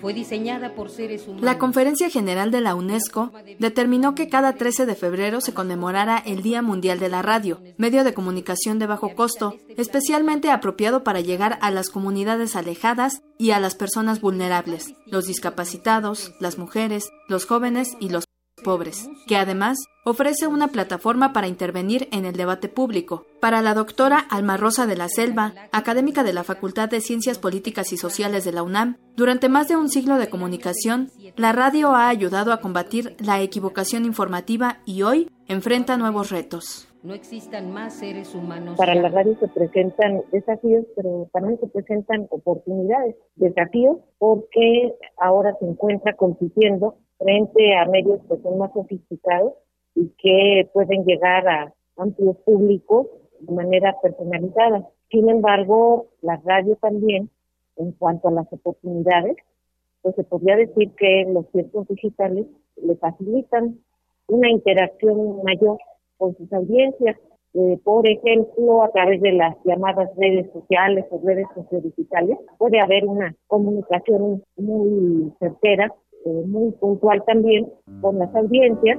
fue 0.00 0.14
diseñada 0.14 0.74
por 0.74 0.90
seres 0.90 1.26
humanos. 1.26 1.44
La 1.44 1.58
Conferencia 1.58 2.10
General 2.10 2.50
de 2.50 2.60
la 2.60 2.74
UNESCO 2.74 3.32
determinó 3.58 4.14
que 4.14 4.28
cada 4.28 4.54
13 4.54 4.86
de 4.86 4.94
febrero 4.94 5.40
se 5.40 5.54
conmemorara 5.54 6.18
el 6.18 6.42
Día 6.42 6.62
Mundial 6.62 6.98
de 6.98 7.08
la 7.08 7.22
Radio, 7.22 7.60
medio 7.76 8.04
de 8.04 8.14
comunicación 8.14 8.78
de 8.78 8.86
bajo 8.86 9.14
costo, 9.14 9.56
especialmente 9.76 10.50
apropiado 10.50 11.04
para 11.04 11.20
llegar 11.20 11.58
a 11.60 11.70
las 11.70 11.90
comunidades 11.90 12.56
alejadas 12.56 13.22
y 13.38 13.50
a 13.50 13.60
las 13.60 13.74
personas 13.74 14.20
vulnerables, 14.20 14.94
los 15.06 15.26
discapacitados, 15.26 16.32
las 16.40 16.58
mujeres, 16.58 17.10
los 17.28 17.46
jóvenes 17.46 17.96
y 18.00 18.08
los 18.08 18.24
pobres, 18.58 19.08
que 19.26 19.36
además 19.36 19.78
ofrece 20.04 20.46
una 20.46 20.68
plataforma 20.68 21.32
para 21.32 21.48
intervenir 21.48 22.08
en 22.12 22.24
el 22.24 22.34
debate 22.34 22.68
público. 22.68 23.26
Para 23.40 23.62
la 23.62 23.74
doctora 23.74 24.18
Alma 24.18 24.56
Rosa 24.56 24.86
de 24.86 24.96
la 24.96 25.08
Selva, 25.08 25.54
académica 25.72 26.22
de 26.22 26.32
la 26.32 26.44
Facultad 26.44 26.88
de 26.88 27.00
Ciencias 27.00 27.38
Políticas 27.38 27.92
y 27.92 27.96
Sociales 27.96 28.44
de 28.44 28.52
la 28.52 28.62
UNAM, 28.62 28.96
durante 29.16 29.48
más 29.48 29.68
de 29.68 29.76
un 29.76 29.88
siglo 29.88 30.16
de 30.16 30.30
comunicación, 30.30 31.10
la 31.36 31.52
radio 31.52 31.94
ha 31.94 32.08
ayudado 32.08 32.52
a 32.52 32.60
combatir 32.60 33.16
la 33.18 33.40
equivocación 33.40 34.04
informativa 34.04 34.78
y 34.84 35.02
hoy 35.02 35.30
enfrenta 35.46 35.96
nuevos 35.96 36.30
retos. 36.30 36.88
No 37.02 37.14
existan 37.14 37.72
más 37.72 37.94
seres 37.94 38.34
humanos. 38.34 38.76
Para 38.76 38.94
la 38.94 39.08
radio 39.08 39.36
se 39.38 39.46
presentan 39.48 40.22
desafíos, 40.32 40.84
pero 40.96 41.28
también 41.32 41.58
se 41.60 41.68
presentan 41.68 42.26
oportunidades. 42.30 43.14
Desafíos 43.36 43.98
porque 44.18 44.94
ahora 45.16 45.54
se 45.60 45.66
encuentra 45.66 46.16
compitiendo 46.16 46.96
frente 47.18 47.76
a 47.76 47.86
medios 47.86 48.20
que 48.28 48.40
son 48.42 48.58
más 48.58 48.72
sofisticados 48.72 49.54
y 49.94 50.08
que 50.18 50.68
pueden 50.72 51.04
llegar 51.04 51.46
a 51.48 51.72
amplios 51.96 52.36
públicos 52.38 53.06
de 53.40 53.54
manera 53.54 53.96
personalizada. 54.00 54.88
Sin 55.10 55.28
embargo, 55.28 56.06
la 56.22 56.40
radio 56.44 56.76
también, 56.76 57.30
en 57.76 57.92
cuanto 57.92 58.28
a 58.28 58.32
las 58.32 58.52
oportunidades, 58.52 59.36
pues 60.02 60.14
se 60.14 60.24
podría 60.24 60.56
decir 60.56 60.92
que 60.96 61.26
los 61.28 61.46
ciertos 61.50 61.88
digitales 61.88 62.46
le 62.76 62.96
facilitan 62.96 63.78
una 64.28 64.50
interacción 64.50 65.42
mayor 65.42 65.78
con 66.16 66.36
sus 66.36 66.52
audiencias. 66.52 67.16
Eh, 67.54 67.78
por 67.82 68.06
ejemplo, 68.06 68.82
a 68.82 68.90
través 68.90 69.20
de 69.22 69.32
las 69.32 69.56
llamadas 69.64 70.10
redes 70.16 70.52
sociales 70.52 71.06
o 71.10 71.20
redes 71.24 71.46
sociodigitales, 71.54 72.38
puede 72.58 72.78
haber 72.78 73.06
una 73.06 73.34
comunicación 73.46 74.44
muy 74.56 75.32
certera 75.40 75.92
eh, 76.24 76.44
muy 76.46 76.72
puntual 76.72 77.22
también 77.26 77.68
con 78.00 78.18
las 78.18 78.34
audiencias. 78.34 78.98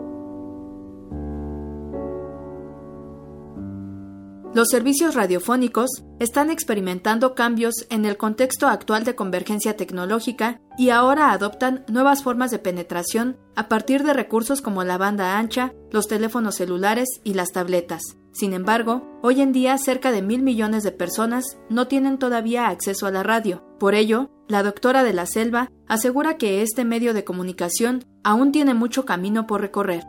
Los 4.51 4.69
servicios 4.69 5.13
radiofónicos 5.13 5.89
están 6.19 6.49
experimentando 6.49 7.35
cambios 7.35 7.85
en 7.91 8.05
el 8.05 8.17
contexto 8.17 8.67
actual 8.67 9.03
de 9.03 9.13
convergencia 9.13 9.77
tecnológica 9.77 10.59
y 10.75 10.89
ahora 10.89 11.31
adoptan 11.31 11.85
nuevas 11.87 12.23
formas 12.23 12.49
de 12.49 12.57
penetración 12.57 13.37
a 13.55 13.69
partir 13.69 14.03
de 14.03 14.13
recursos 14.13 14.61
como 14.61 14.83
la 14.83 14.97
banda 14.97 15.37
ancha, 15.37 15.75
los 15.91 16.07
teléfonos 16.07 16.55
celulares 16.55 17.07
y 17.23 17.35
las 17.35 17.51
tabletas. 17.51 18.18
Sin 18.39 18.53
embargo, 18.53 19.01
hoy 19.21 19.41
en 19.41 19.51
día 19.51 19.77
cerca 19.77 20.13
de 20.13 20.21
mil 20.21 20.43
millones 20.43 20.83
de 20.83 20.93
personas 20.93 21.59
no 21.69 21.89
tienen 21.89 22.17
todavía 22.17 22.69
acceso 22.69 23.05
a 23.05 23.11
la 23.11 23.21
radio. 23.21 23.63
Por 23.81 23.95
ello, 23.95 24.29
la 24.47 24.63
doctora 24.63 25.03
de 25.03 25.11
la 25.11 25.25
Selva 25.25 25.67
asegura 25.89 26.37
que 26.37 26.61
este 26.61 26.85
medio 26.85 27.13
de 27.13 27.25
comunicación 27.25 28.05
aún 28.23 28.53
tiene 28.53 28.73
mucho 28.73 29.03
camino 29.03 29.45
por 29.45 29.59
recorrer. 29.59 30.03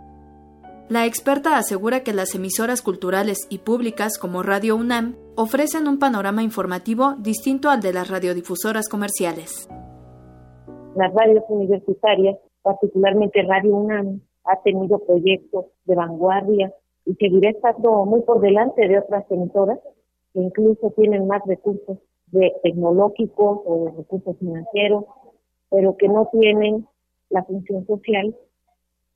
La 0.88 1.06
experta 1.06 1.58
asegura 1.58 2.04
que 2.04 2.12
las 2.12 2.32
emisoras 2.36 2.82
culturales 2.82 3.48
y 3.50 3.58
públicas 3.58 4.16
como 4.16 4.44
Radio 4.44 4.76
UNAM 4.76 5.16
ofrecen 5.34 5.88
un 5.88 5.98
panorama 5.98 6.44
informativo 6.44 7.16
distinto 7.18 7.68
al 7.68 7.80
de 7.80 7.92
las 7.92 8.08
radiodifusoras 8.10 8.88
comerciales. 8.88 9.68
Las 10.94 11.12
radios 11.14 11.42
universitarias, 11.48 12.38
particularmente 12.62 13.42
Radio 13.42 13.74
UNAM, 13.74 14.20
ha 14.44 14.62
tenido 14.62 15.00
proyectos 15.00 15.64
de 15.84 15.96
vanguardia 15.96 16.72
y 17.10 17.14
seguirá 17.14 17.50
estando 17.50 18.04
muy 18.04 18.22
por 18.22 18.40
delante 18.40 18.86
de 18.86 18.98
otras 19.00 19.24
emisoras 19.30 19.80
que 20.32 20.40
incluso 20.40 20.92
tienen 20.96 21.26
más 21.26 21.42
recursos 21.44 21.98
de 22.26 22.52
tecnológicos 22.62 23.60
o 23.66 23.84
de 23.86 23.90
recursos 23.96 24.36
financieros, 24.38 25.04
pero 25.70 25.96
que 25.96 26.06
no 26.06 26.28
tienen 26.30 26.86
la 27.28 27.42
función 27.42 27.84
social 27.86 28.36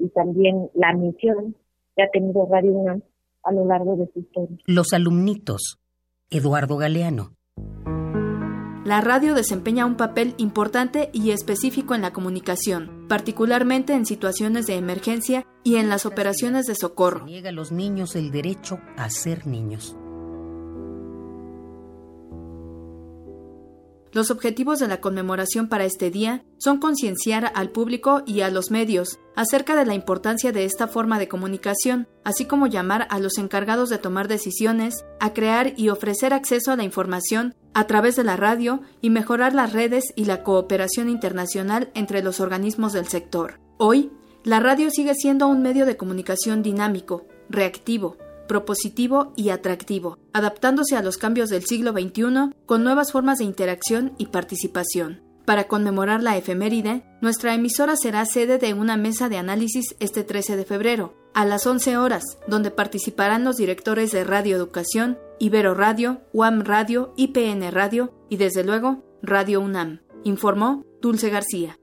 y 0.00 0.08
también 0.08 0.70
la 0.74 0.92
misión 0.92 1.54
que 1.94 2.02
ha 2.02 2.10
tenido 2.10 2.48
Radio 2.50 2.72
UNAM 2.72 3.02
a 3.44 3.52
lo 3.52 3.64
largo 3.64 3.94
de 3.94 4.10
su 4.12 4.18
historia. 4.18 4.58
Los 4.66 4.92
alumnitos. 4.92 5.78
Eduardo 6.30 6.76
Galeano. 6.76 7.30
La 8.84 9.00
radio 9.02 9.34
desempeña 9.34 9.86
un 9.86 9.96
papel 9.96 10.34
importante 10.36 11.10
y 11.12 11.30
específico 11.30 11.94
en 11.94 12.02
la 12.02 12.12
comunicación, 12.12 12.93
particularmente 13.08 13.94
en 13.94 14.06
situaciones 14.06 14.66
de 14.66 14.76
emergencia 14.76 15.46
y 15.62 15.76
en 15.76 15.88
las 15.88 16.06
operaciones 16.06 16.66
de 16.66 16.74
socorro. 16.74 17.24
Niega 17.24 17.50
a 17.50 17.52
los 17.52 17.72
niños 17.72 18.16
el 18.16 18.30
derecho 18.30 18.78
a 18.96 19.10
ser 19.10 19.46
niños. 19.46 19.96
Los 24.14 24.30
objetivos 24.30 24.78
de 24.78 24.86
la 24.86 25.00
conmemoración 25.00 25.68
para 25.68 25.84
este 25.84 26.08
día 26.08 26.44
son 26.58 26.78
concienciar 26.78 27.50
al 27.56 27.70
público 27.70 28.22
y 28.24 28.42
a 28.42 28.48
los 28.48 28.70
medios 28.70 29.18
acerca 29.34 29.74
de 29.74 29.84
la 29.84 29.94
importancia 29.94 30.52
de 30.52 30.64
esta 30.64 30.86
forma 30.86 31.18
de 31.18 31.26
comunicación, 31.26 32.06
así 32.22 32.44
como 32.44 32.68
llamar 32.68 33.08
a 33.10 33.18
los 33.18 33.38
encargados 33.38 33.88
de 33.88 33.98
tomar 33.98 34.28
decisiones 34.28 35.04
a 35.18 35.32
crear 35.32 35.72
y 35.76 35.88
ofrecer 35.88 36.32
acceso 36.32 36.70
a 36.70 36.76
la 36.76 36.84
información 36.84 37.56
a 37.74 37.88
través 37.88 38.14
de 38.14 38.22
la 38.22 38.36
radio 38.36 38.82
y 39.00 39.10
mejorar 39.10 39.52
las 39.52 39.72
redes 39.72 40.04
y 40.14 40.26
la 40.26 40.44
cooperación 40.44 41.08
internacional 41.08 41.90
entre 41.94 42.22
los 42.22 42.38
organismos 42.38 42.92
del 42.92 43.08
sector. 43.08 43.58
Hoy, 43.78 44.12
la 44.44 44.60
radio 44.60 44.90
sigue 44.90 45.16
siendo 45.16 45.48
un 45.48 45.60
medio 45.60 45.86
de 45.86 45.96
comunicación 45.96 46.62
dinámico, 46.62 47.26
reactivo, 47.50 48.16
propositivo 48.46 49.32
y 49.36 49.50
atractivo, 49.50 50.18
adaptándose 50.32 50.96
a 50.96 51.02
los 51.02 51.18
cambios 51.18 51.50
del 51.50 51.64
siglo 51.64 51.92
XXI 51.92 52.54
con 52.66 52.84
nuevas 52.84 53.12
formas 53.12 53.38
de 53.38 53.44
interacción 53.44 54.12
y 54.18 54.26
participación. 54.26 55.22
Para 55.44 55.64
conmemorar 55.64 56.22
la 56.22 56.36
efeméride, 56.36 57.04
nuestra 57.20 57.54
emisora 57.54 57.96
será 57.96 58.24
sede 58.24 58.58
de 58.58 58.72
una 58.72 58.96
mesa 58.96 59.28
de 59.28 59.36
análisis 59.36 59.94
este 60.00 60.24
13 60.24 60.56
de 60.56 60.64
febrero, 60.64 61.14
a 61.34 61.44
las 61.44 61.66
11 61.66 61.98
horas, 61.98 62.22
donde 62.46 62.70
participarán 62.70 63.44
los 63.44 63.56
directores 63.56 64.10
de 64.12 64.24
Radio 64.24 64.56
Educación, 64.56 65.18
Ibero 65.38 65.74
Radio, 65.74 66.22
UAM 66.32 66.62
Radio, 66.62 67.12
IPN 67.16 67.70
Radio 67.72 68.14
y 68.30 68.36
desde 68.36 68.64
luego 68.64 69.04
Radio 69.22 69.60
UNAM, 69.60 70.00
informó 70.22 70.84
Dulce 71.02 71.28
García. 71.28 71.78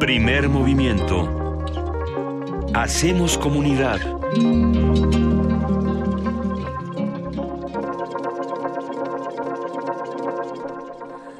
Primer 0.00 0.48
movimiento. 0.48 1.28
Hacemos 2.72 3.36
comunidad. 3.36 4.00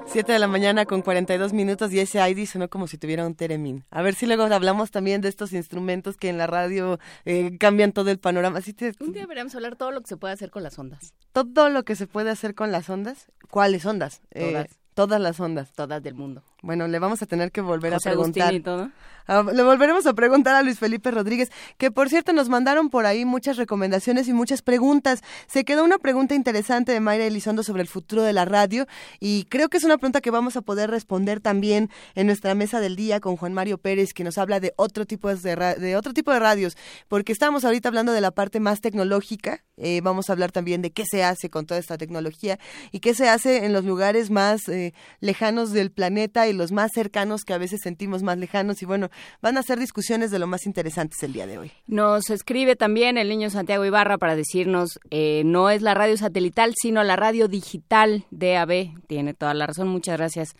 Siete 0.06 0.32
de 0.32 0.38
la 0.38 0.46
mañana 0.46 0.84
con 0.84 1.00
42 1.00 1.54
minutos 1.54 1.90
y 1.94 2.00
ese 2.00 2.18
ID 2.28 2.46
sonó 2.46 2.68
como 2.68 2.86
si 2.86 2.98
tuviera 2.98 3.26
un 3.26 3.34
teremín. 3.34 3.86
A 3.90 4.02
ver 4.02 4.14
si 4.14 4.26
luego 4.26 4.42
hablamos 4.42 4.90
también 4.90 5.22
de 5.22 5.30
estos 5.30 5.54
instrumentos 5.54 6.18
que 6.18 6.28
en 6.28 6.36
la 6.36 6.46
radio 6.46 6.98
eh, 7.24 7.56
cambian 7.58 7.92
todo 7.92 8.10
el 8.10 8.18
panorama. 8.18 8.60
Un 9.00 9.12
día 9.14 9.22
deberíamos 9.22 9.54
hablar 9.54 9.76
todo 9.76 9.90
lo 9.90 10.02
que 10.02 10.08
se 10.08 10.18
puede 10.18 10.34
hacer 10.34 10.50
con 10.50 10.62
las 10.62 10.78
ondas. 10.78 11.14
¿Todo 11.32 11.70
lo 11.70 11.84
que 11.84 11.96
se 11.96 12.06
puede 12.06 12.28
hacer 12.28 12.54
con 12.54 12.72
las 12.72 12.90
ondas? 12.90 13.32
¿Cuáles 13.48 13.86
ondas? 13.86 14.20
Eh, 14.32 14.50
Todas. 14.50 14.66
Todas 14.92 15.20
las 15.20 15.40
ondas. 15.40 15.72
Todas 15.72 16.02
del 16.02 16.14
mundo. 16.14 16.42
Bueno, 16.62 16.88
le 16.88 16.98
vamos 16.98 17.22
a 17.22 17.26
tener 17.26 17.52
que 17.52 17.60
volver 17.60 17.92
José 17.94 18.08
a 18.08 18.12
preguntar. 18.12 18.42
Agustín 18.42 18.60
y 18.60 18.62
todo. 18.62 18.90
Ah, 19.26 19.44
le 19.52 19.62
volveremos 19.62 20.06
a 20.06 20.14
preguntar 20.14 20.54
a 20.54 20.62
Luis 20.62 20.78
Felipe 20.78 21.10
Rodríguez, 21.10 21.50
que 21.78 21.90
por 21.90 22.08
cierto 22.08 22.32
nos 22.32 22.48
mandaron 22.48 22.90
por 22.90 23.06
ahí 23.06 23.24
muchas 23.24 23.56
recomendaciones 23.56 24.28
y 24.28 24.32
muchas 24.32 24.62
preguntas. 24.62 25.22
Se 25.46 25.64
quedó 25.64 25.84
una 25.84 25.98
pregunta 25.98 26.34
interesante 26.34 26.92
de 26.92 27.00
Mayra 27.00 27.24
Elizondo 27.24 27.62
sobre 27.62 27.82
el 27.82 27.88
futuro 27.88 28.22
de 28.22 28.32
la 28.32 28.44
radio 28.44 28.86
y 29.20 29.44
creo 29.44 29.68
que 29.68 29.76
es 29.76 29.84
una 29.84 29.98
pregunta 29.98 30.20
que 30.20 30.30
vamos 30.30 30.56
a 30.56 30.62
poder 30.62 30.90
responder 30.90 31.40
también 31.40 31.90
en 32.14 32.26
nuestra 32.26 32.54
mesa 32.54 32.80
del 32.80 32.96
día 32.96 33.20
con 33.20 33.36
Juan 33.36 33.52
Mario 33.52 33.78
Pérez, 33.78 34.12
que 34.12 34.24
nos 34.24 34.38
habla 34.38 34.60
de 34.60 34.72
otro 34.76 35.06
tipo 35.06 35.28
de, 35.34 35.56
de 35.56 35.96
otro 35.96 36.12
tipo 36.12 36.32
de 36.32 36.38
radios, 36.38 36.76
porque 37.08 37.32
estamos 37.32 37.64
ahorita 37.64 37.88
hablando 37.88 38.12
de 38.12 38.20
la 38.20 38.30
parte 38.30 38.60
más 38.60 38.80
tecnológica. 38.80 39.64
eh, 39.76 40.00
vamos 40.02 40.28
a 40.28 40.32
hablar 40.32 40.52
también 40.52 40.82
de 40.82 40.90
qué 40.92 41.04
se 41.06 41.24
hace 41.24 41.50
con 41.50 41.66
toda 41.66 41.80
esta 41.80 41.96
tecnología 41.98 42.58
y 42.92 43.00
qué 43.00 43.14
se 43.14 43.28
hace 43.28 43.64
en 43.64 43.72
los 43.72 43.84
lugares 43.84 44.30
más 44.30 44.68
eh, 44.68 44.92
lejanos 45.20 45.72
del 45.72 45.90
planeta 45.90 46.48
y 46.48 46.52
los 46.52 46.72
más 46.72 46.90
cercanos 46.94 47.44
que 47.44 47.54
a 47.54 47.58
veces 47.58 47.80
sentimos 47.82 48.22
más 48.22 48.38
lejanos. 48.38 48.82
Y 48.82 48.86
bueno, 48.86 49.09
van 49.42 49.56
a 49.56 49.62
ser 49.62 49.78
discusiones 49.78 50.30
de 50.30 50.38
lo 50.38 50.46
más 50.46 50.66
interesantes 50.66 51.22
el 51.22 51.32
día 51.32 51.46
de 51.46 51.58
hoy. 51.58 51.72
Nos 51.86 52.30
escribe 52.30 52.76
también 52.76 53.18
el 53.18 53.28
niño 53.28 53.50
Santiago 53.50 53.84
Ibarra 53.84 54.18
para 54.18 54.36
decirnos, 54.36 54.98
eh, 55.10 55.42
no 55.44 55.70
es 55.70 55.82
la 55.82 55.94
radio 55.94 56.16
satelital, 56.16 56.74
sino 56.76 57.02
la 57.02 57.16
radio 57.16 57.48
digital 57.48 58.24
DAB. 58.30 58.94
Tiene 59.06 59.34
toda 59.34 59.54
la 59.54 59.66
razón. 59.66 59.88
Muchas 59.88 60.16
gracias 60.16 60.54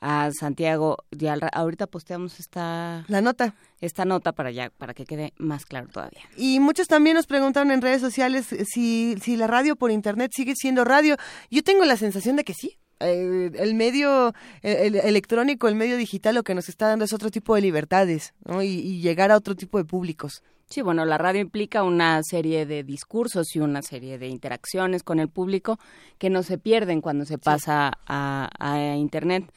a 0.00 0.30
Santiago. 0.32 0.98
Ya 1.10 1.34
ahorita 1.52 1.86
posteamos 1.86 2.40
esta, 2.40 3.04
La 3.08 3.20
nota. 3.20 3.54
esta 3.80 4.04
nota 4.04 4.32
para, 4.32 4.50
ya, 4.50 4.70
para 4.70 4.94
que 4.94 5.04
quede 5.04 5.32
más 5.38 5.66
claro 5.66 5.88
todavía. 5.88 6.20
Y 6.36 6.60
muchos 6.60 6.86
también 6.88 7.16
nos 7.16 7.26
preguntaron 7.26 7.70
en 7.70 7.82
redes 7.82 8.00
sociales 8.00 8.52
eh, 8.52 8.64
si, 8.66 9.16
si 9.22 9.36
la 9.36 9.46
radio 9.46 9.76
por 9.76 9.90
internet 9.90 10.32
sigue 10.34 10.54
siendo 10.56 10.84
radio. 10.84 11.16
Yo 11.50 11.62
tengo 11.62 11.84
la 11.84 11.96
sensación 11.96 12.36
de 12.36 12.44
que 12.44 12.54
sí. 12.54 12.78
Eh, 13.00 13.50
el 13.54 13.74
medio 13.74 14.34
el 14.62 14.96
electrónico, 14.96 15.68
el 15.68 15.74
medio 15.74 15.96
digital, 15.96 16.34
lo 16.34 16.42
que 16.42 16.54
nos 16.54 16.68
está 16.68 16.88
dando 16.88 17.04
es 17.04 17.12
otro 17.12 17.30
tipo 17.30 17.54
de 17.54 17.60
libertades 17.60 18.34
¿no? 18.44 18.62
y, 18.62 18.68
y 18.68 19.00
llegar 19.00 19.30
a 19.30 19.36
otro 19.36 19.54
tipo 19.54 19.78
de 19.78 19.84
públicos. 19.84 20.42
Sí, 20.70 20.82
bueno, 20.82 21.06
la 21.06 21.16
radio 21.16 21.40
implica 21.40 21.82
una 21.82 22.20
serie 22.22 22.66
de 22.66 22.84
discursos 22.84 23.56
y 23.56 23.60
una 23.60 23.80
serie 23.80 24.18
de 24.18 24.28
interacciones 24.28 25.02
con 25.02 25.18
el 25.18 25.30
público 25.30 25.78
que 26.18 26.28
no 26.28 26.42
se 26.42 26.58
pierden 26.58 27.00
cuando 27.00 27.24
se 27.24 27.38
pasa 27.38 27.92
a, 28.06 28.50
a 28.58 28.96
Internet. 28.96 29.50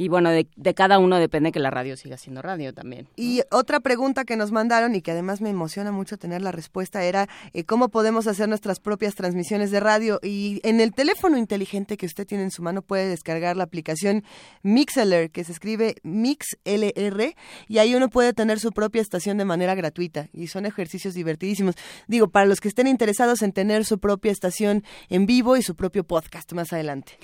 Y 0.00 0.06
bueno, 0.06 0.30
de, 0.30 0.46
de 0.54 0.74
cada 0.74 1.00
uno 1.00 1.18
depende 1.18 1.50
que 1.50 1.58
la 1.58 1.72
radio 1.72 1.96
siga 1.96 2.16
siendo 2.16 2.40
radio 2.40 2.72
también. 2.72 3.08
Y 3.16 3.42
otra 3.50 3.80
pregunta 3.80 4.24
que 4.24 4.36
nos 4.36 4.52
mandaron 4.52 4.94
y 4.94 5.02
que 5.02 5.10
además 5.10 5.40
me 5.40 5.50
emociona 5.50 5.90
mucho 5.90 6.16
tener 6.16 6.40
la 6.40 6.52
respuesta 6.52 7.02
era 7.02 7.28
eh, 7.52 7.64
cómo 7.64 7.88
podemos 7.88 8.28
hacer 8.28 8.48
nuestras 8.48 8.78
propias 8.78 9.16
transmisiones 9.16 9.72
de 9.72 9.80
radio. 9.80 10.20
Y 10.22 10.60
en 10.62 10.80
el 10.80 10.94
teléfono 10.94 11.36
inteligente 11.36 11.96
que 11.96 12.06
usted 12.06 12.28
tiene 12.28 12.44
en 12.44 12.52
su 12.52 12.62
mano 12.62 12.80
puede 12.80 13.08
descargar 13.08 13.56
la 13.56 13.64
aplicación 13.64 14.22
Mixlr, 14.62 15.32
que 15.32 15.42
se 15.42 15.50
escribe 15.50 15.96
MixLR, 16.04 17.34
y 17.66 17.78
ahí 17.78 17.96
uno 17.96 18.08
puede 18.08 18.32
tener 18.32 18.60
su 18.60 18.70
propia 18.70 19.02
estación 19.02 19.36
de 19.36 19.46
manera 19.46 19.74
gratuita. 19.74 20.28
Y 20.32 20.46
son 20.46 20.64
ejercicios 20.64 21.14
divertidísimos. 21.14 21.74
Digo, 22.06 22.28
para 22.28 22.46
los 22.46 22.60
que 22.60 22.68
estén 22.68 22.86
interesados 22.86 23.42
en 23.42 23.50
tener 23.50 23.84
su 23.84 23.98
propia 23.98 24.30
estación 24.30 24.84
en 25.08 25.26
vivo 25.26 25.56
y 25.56 25.62
su 25.62 25.74
propio 25.74 26.04
podcast 26.04 26.52
más 26.52 26.72
adelante. 26.72 27.18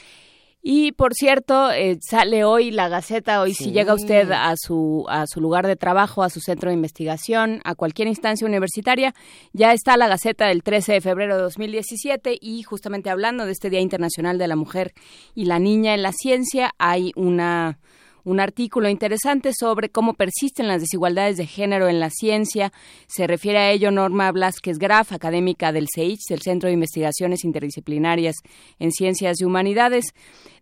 Y 0.66 0.92
por 0.92 1.12
cierto, 1.12 1.70
eh, 1.72 1.98
sale 2.00 2.42
hoy 2.42 2.70
la 2.70 2.88
Gaceta, 2.88 3.42
hoy 3.42 3.52
si 3.52 3.70
llega 3.70 3.92
usted 3.92 4.30
a 4.32 4.54
su, 4.56 5.04
a 5.10 5.26
su 5.26 5.42
lugar 5.42 5.66
de 5.66 5.76
trabajo, 5.76 6.22
a 6.22 6.30
su 6.30 6.40
centro 6.40 6.70
de 6.70 6.74
investigación, 6.74 7.60
a 7.64 7.74
cualquier 7.74 8.08
instancia 8.08 8.46
universitaria, 8.46 9.14
ya 9.52 9.74
está 9.74 9.98
la 9.98 10.08
Gaceta 10.08 10.46
del 10.46 10.62
13 10.62 10.94
de 10.94 11.00
febrero 11.02 11.36
de 11.36 11.42
2017 11.42 12.38
y 12.40 12.62
justamente 12.62 13.10
hablando 13.10 13.44
de 13.44 13.52
este 13.52 13.68
Día 13.68 13.80
Internacional 13.80 14.38
de 14.38 14.48
la 14.48 14.56
Mujer 14.56 14.94
y 15.34 15.44
la 15.44 15.58
Niña 15.58 15.92
en 15.92 16.02
la 16.02 16.12
Ciencia, 16.12 16.70
hay 16.78 17.12
una 17.14 17.78
un 18.24 18.40
artículo 18.40 18.88
interesante 18.88 19.52
sobre 19.52 19.90
cómo 19.90 20.14
persisten 20.14 20.66
las 20.66 20.80
desigualdades 20.80 21.36
de 21.36 21.46
género 21.46 21.88
en 21.88 22.00
la 22.00 22.10
ciencia. 22.10 22.72
Se 23.06 23.26
refiere 23.26 23.58
a 23.58 23.70
ello 23.70 23.90
Norma 23.90 24.32
Blasquez 24.32 24.78
Graf, 24.78 25.12
académica 25.12 25.72
del 25.72 25.86
CEICH, 25.94 26.28
del 26.30 26.40
Centro 26.40 26.68
de 26.68 26.74
Investigaciones 26.74 27.44
Interdisciplinarias 27.44 28.36
en 28.78 28.90
Ciencias 28.90 29.40
y 29.40 29.44
Humanidades. 29.44 30.06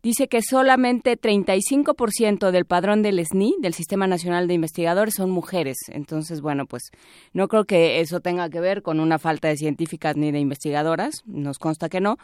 Dice 0.02 0.26
que 0.26 0.42
solamente 0.42 1.16
35% 1.16 2.50
del 2.50 2.64
padrón 2.64 3.02
del 3.02 3.24
SNI, 3.24 3.56
del 3.60 3.74
Sistema 3.74 4.08
Nacional 4.08 4.48
de 4.48 4.54
Investigadores, 4.54 5.14
son 5.16 5.30
mujeres. 5.30 5.76
Entonces, 5.88 6.40
bueno, 6.40 6.66
pues 6.66 6.90
no 7.32 7.46
creo 7.46 7.64
que 7.64 8.00
eso 8.00 8.20
tenga 8.20 8.50
que 8.50 8.60
ver 8.60 8.82
con 8.82 8.98
una 8.98 9.20
falta 9.20 9.46
de 9.46 9.56
científicas 9.56 10.16
ni 10.16 10.32
de 10.32 10.40
investigadoras, 10.40 11.22
nos 11.26 11.58
consta 11.58 11.88
que 11.88 12.00
no, 12.00 12.16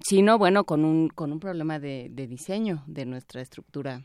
sino, 0.00 0.38
bueno, 0.38 0.64
con 0.64 0.84
un, 0.84 1.08
con 1.08 1.32
un 1.32 1.40
problema 1.40 1.80
de, 1.80 2.08
de 2.10 2.28
diseño 2.28 2.84
de 2.86 3.04
nuestra 3.04 3.40
estructura 3.40 4.04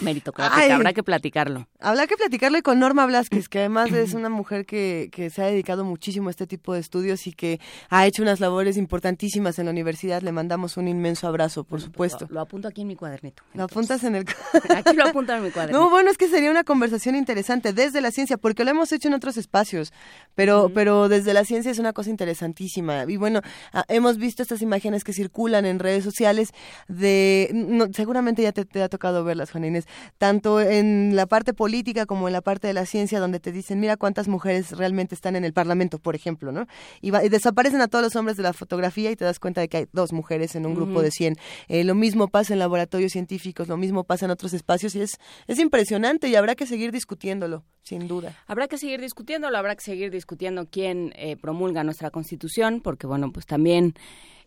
meritocrática. 0.00 0.74
Habrá 0.74 0.92
que 0.92 1.02
platicarlo. 1.02 1.66
Habrá 1.80 2.06
que 2.06 2.16
platicarle 2.16 2.62
con 2.62 2.78
Norma 2.78 3.06
Blasquez, 3.06 3.48
que 3.48 3.60
además 3.60 3.92
es 3.92 4.14
una 4.14 4.28
mujer 4.28 4.66
que, 4.66 5.08
que 5.12 5.30
se 5.30 5.42
ha 5.42 5.46
dedicado 5.46 5.84
muchísimo 5.84 6.28
a 6.28 6.30
este 6.30 6.46
tipo 6.46 6.74
de 6.74 6.80
estudios 6.80 7.26
y 7.26 7.32
que 7.32 7.60
ha 7.88 8.06
hecho 8.06 8.22
unas 8.22 8.40
labores 8.40 8.76
importantísimas 8.76 9.58
en 9.58 9.66
la 9.66 9.70
universidad. 9.70 10.22
Le 10.22 10.32
mandamos 10.32 10.76
un 10.76 10.88
inmenso 10.88 11.26
abrazo, 11.28 11.64
por 11.64 11.80
supuesto. 11.80 12.26
Lo, 12.28 12.34
lo 12.34 12.40
apunto 12.40 12.68
aquí 12.68 12.82
en 12.82 12.88
mi 12.88 12.96
cuadernito. 12.96 13.42
Lo 13.54 13.64
apuntas 13.64 14.04
en 14.04 14.16
el... 14.16 14.26
Aquí 14.76 14.96
lo 14.96 15.06
apunto 15.06 15.32
en 15.34 15.42
mi 15.42 15.50
cuadernito. 15.50 15.78
No, 15.78 15.90
bueno, 15.90 16.10
es 16.10 16.18
que 16.18 16.28
sería 16.28 16.50
una 16.50 16.64
conversación 16.64 17.14
interesante 17.16 17.72
desde 17.72 18.00
la 18.00 18.10
ciencia, 18.10 18.36
porque 18.36 18.64
lo 18.64 18.70
hemos 18.70 18.92
hecho 18.92 19.08
en 19.08 19.14
otros 19.14 19.36
espacios, 19.36 19.92
pero, 20.34 20.70
pero 20.74 21.08
desde 21.08 21.32
la 21.32 21.44
ciencia 21.44 21.70
es 21.70 21.78
una 21.78 21.92
cosa 21.92 22.10
interesantísima. 22.10 23.04
Y 23.08 23.16
bueno, 23.16 23.40
ah, 23.72 23.84
hemos 23.88 24.18
visto 24.18 24.42
estas 24.42 24.62
imágenes 24.62 25.04
que 25.04 25.12
circulan 25.12 25.64
en 25.64 25.78
redes 25.78 26.04
sociales 26.04 26.52
de, 26.88 27.50
no, 27.52 27.86
seguramente 27.92 28.42
ya 28.42 28.52
te, 28.52 28.64
te 28.64 28.82
ha 28.82 28.88
tocado 28.88 29.24
verlas, 29.24 29.50
Juana 29.50 29.66
Inés, 29.68 29.77
tanto 30.18 30.60
en 30.60 31.14
la 31.16 31.26
parte 31.26 31.52
política 31.54 32.06
como 32.06 32.28
en 32.28 32.32
la 32.32 32.40
parte 32.40 32.66
de 32.66 32.72
la 32.74 32.86
ciencia, 32.86 33.20
donde 33.20 33.40
te 33.40 33.52
dicen, 33.52 33.80
mira 33.80 33.96
cuántas 33.96 34.28
mujeres 34.28 34.72
realmente 34.72 35.14
están 35.14 35.36
en 35.36 35.44
el 35.44 35.52
Parlamento, 35.52 35.98
por 35.98 36.14
ejemplo, 36.14 36.52
¿no? 36.52 36.66
Y, 37.00 37.10
va- 37.10 37.24
y 37.24 37.28
desaparecen 37.28 37.80
a 37.80 37.88
todos 37.88 38.04
los 38.04 38.16
hombres 38.16 38.36
de 38.36 38.42
la 38.42 38.52
fotografía 38.52 39.10
y 39.10 39.16
te 39.16 39.24
das 39.24 39.38
cuenta 39.38 39.60
de 39.60 39.68
que 39.68 39.76
hay 39.78 39.86
dos 39.92 40.12
mujeres 40.12 40.54
en 40.56 40.66
un 40.66 40.74
grupo 40.74 41.02
de 41.02 41.10
100. 41.10 41.36
Eh, 41.68 41.84
lo 41.84 41.94
mismo 41.94 42.28
pasa 42.28 42.52
en 42.52 42.58
laboratorios 42.58 43.12
científicos, 43.12 43.68
lo 43.68 43.76
mismo 43.76 44.04
pasa 44.04 44.24
en 44.24 44.30
otros 44.30 44.52
espacios 44.54 44.94
y 44.94 45.00
es, 45.00 45.18
es 45.46 45.58
impresionante 45.58 46.28
y 46.28 46.34
habrá 46.36 46.54
que 46.54 46.66
seguir 46.66 46.92
discutiéndolo, 46.92 47.64
sin 47.88 48.06
duda. 48.08 48.36
Habrá 48.46 48.68
que 48.68 48.78
seguir 48.78 49.00
discutiéndolo, 49.00 49.56
habrá 49.56 49.74
que 49.74 49.82
seguir 49.82 50.10
discutiendo 50.10 50.66
quién 50.70 51.12
eh, 51.16 51.36
promulga 51.36 51.82
nuestra 51.84 52.10
Constitución, 52.10 52.80
porque 52.82 53.06
bueno, 53.06 53.32
pues 53.32 53.46
también 53.46 53.94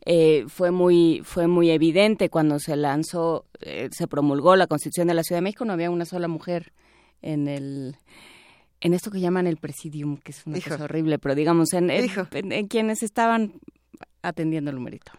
eh, 0.06 0.46
fue 0.48 0.72
muy 0.72 1.22
fue 1.24 1.48
muy 1.48 1.70
evidente 1.72 2.30
cuando 2.30 2.60
se 2.60 2.76
lanzó, 2.76 3.46
eh, 3.62 3.90
se 3.92 4.08
promulgó 4.08 4.56
la 4.56 4.68
Constitución 4.68 5.08
de 5.08 5.14
la 5.14 5.24
Ciudad 5.24 5.38
de 5.38 5.44
México, 5.44 5.66
no 5.66 5.74
había 5.74 5.90
una 5.92 6.06
sola 6.06 6.28
mujer 6.28 6.72
en 7.22 7.48
el 7.48 7.96
en 8.84 8.94
esto 8.96 9.12
que 9.12 9.20
llaman 9.20 9.46
el 9.46 9.58
presidium, 9.58 10.18
que 10.18 10.32
es 10.32 10.42
una 10.48 10.58
Hijo. 10.58 10.72
cosa 10.72 10.86
horrible, 10.86 11.20
pero 11.20 11.36
digamos 11.36 11.72
en, 11.74 11.92
en- 11.92 12.52
en 12.52 12.68
quienes 12.68 13.04
estaban 13.04 13.54
atendiendo 14.24 14.72
el 14.72 14.76
numerito. 14.78 15.12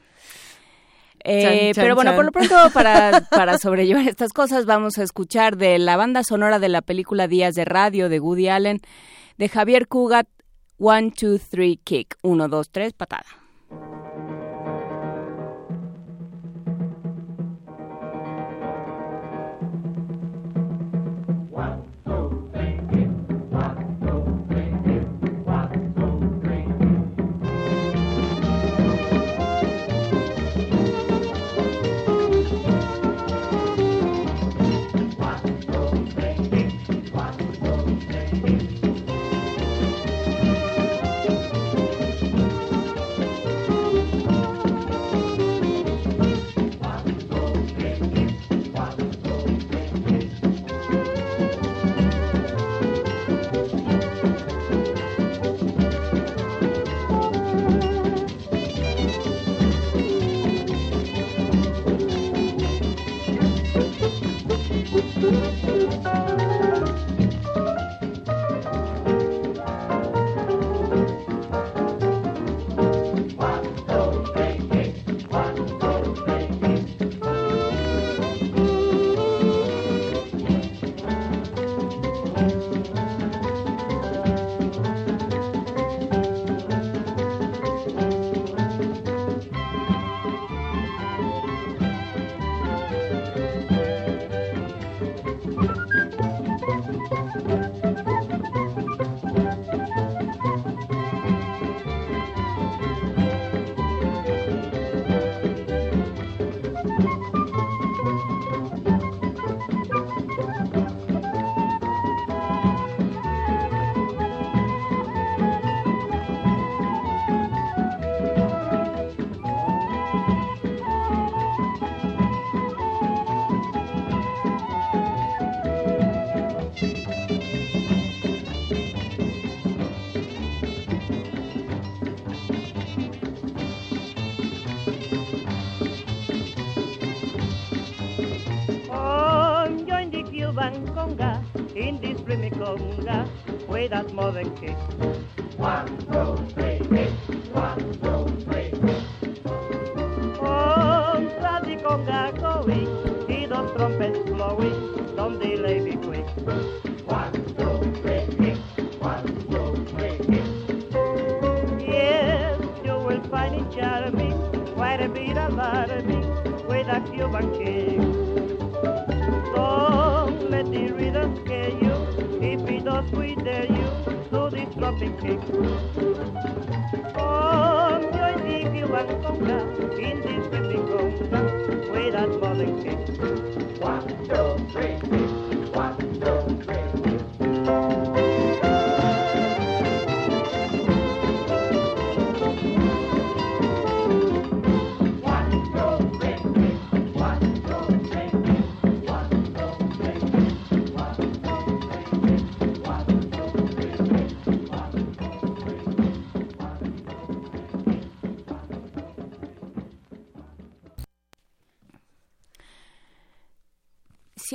Eh, 1.24 1.42
Chan, 1.42 1.72
chan, 1.74 1.82
pero 1.84 1.94
bueno, 1.94 2.10
chan. 2.10 2.16
por 2.16 2.24
lo 2.24 2.32
pronto, 2.32 2.56
para, 2.74 3.20
para 3.30 3.58
sobrellevar 3.58 4.08
estas 4.08 4.32
cosas, 4.32 4.66
vamos 4.66 4.98
a 4.98 5.02
escuchar 5.02 5.56
de 5.56 5.78
la 5.78 5.96
banda 5.96 6.22
sonora 6.24 6.58
de 6.58 6.68
la 6.68 6.82
película 6.82 7.28
Días 7.28 7.54
de 7.54 7.64
Radio 7.64 8.08
de 8.08 8.20
Woody 8.20 8.48
Allen, 8.48 8.80
de 9.38 9.48
Javier 9.48 9.86
Cugat, 9.88 10.26
One, 10.78 11.12
Two, 11.12 11.38
Three, 11.38 11.76
Kick. 11.76 12.16
Uno, 12.22 12.48
dos, 12.48 12.70
tres, 12.70 12.92
patada. 12.92 13.26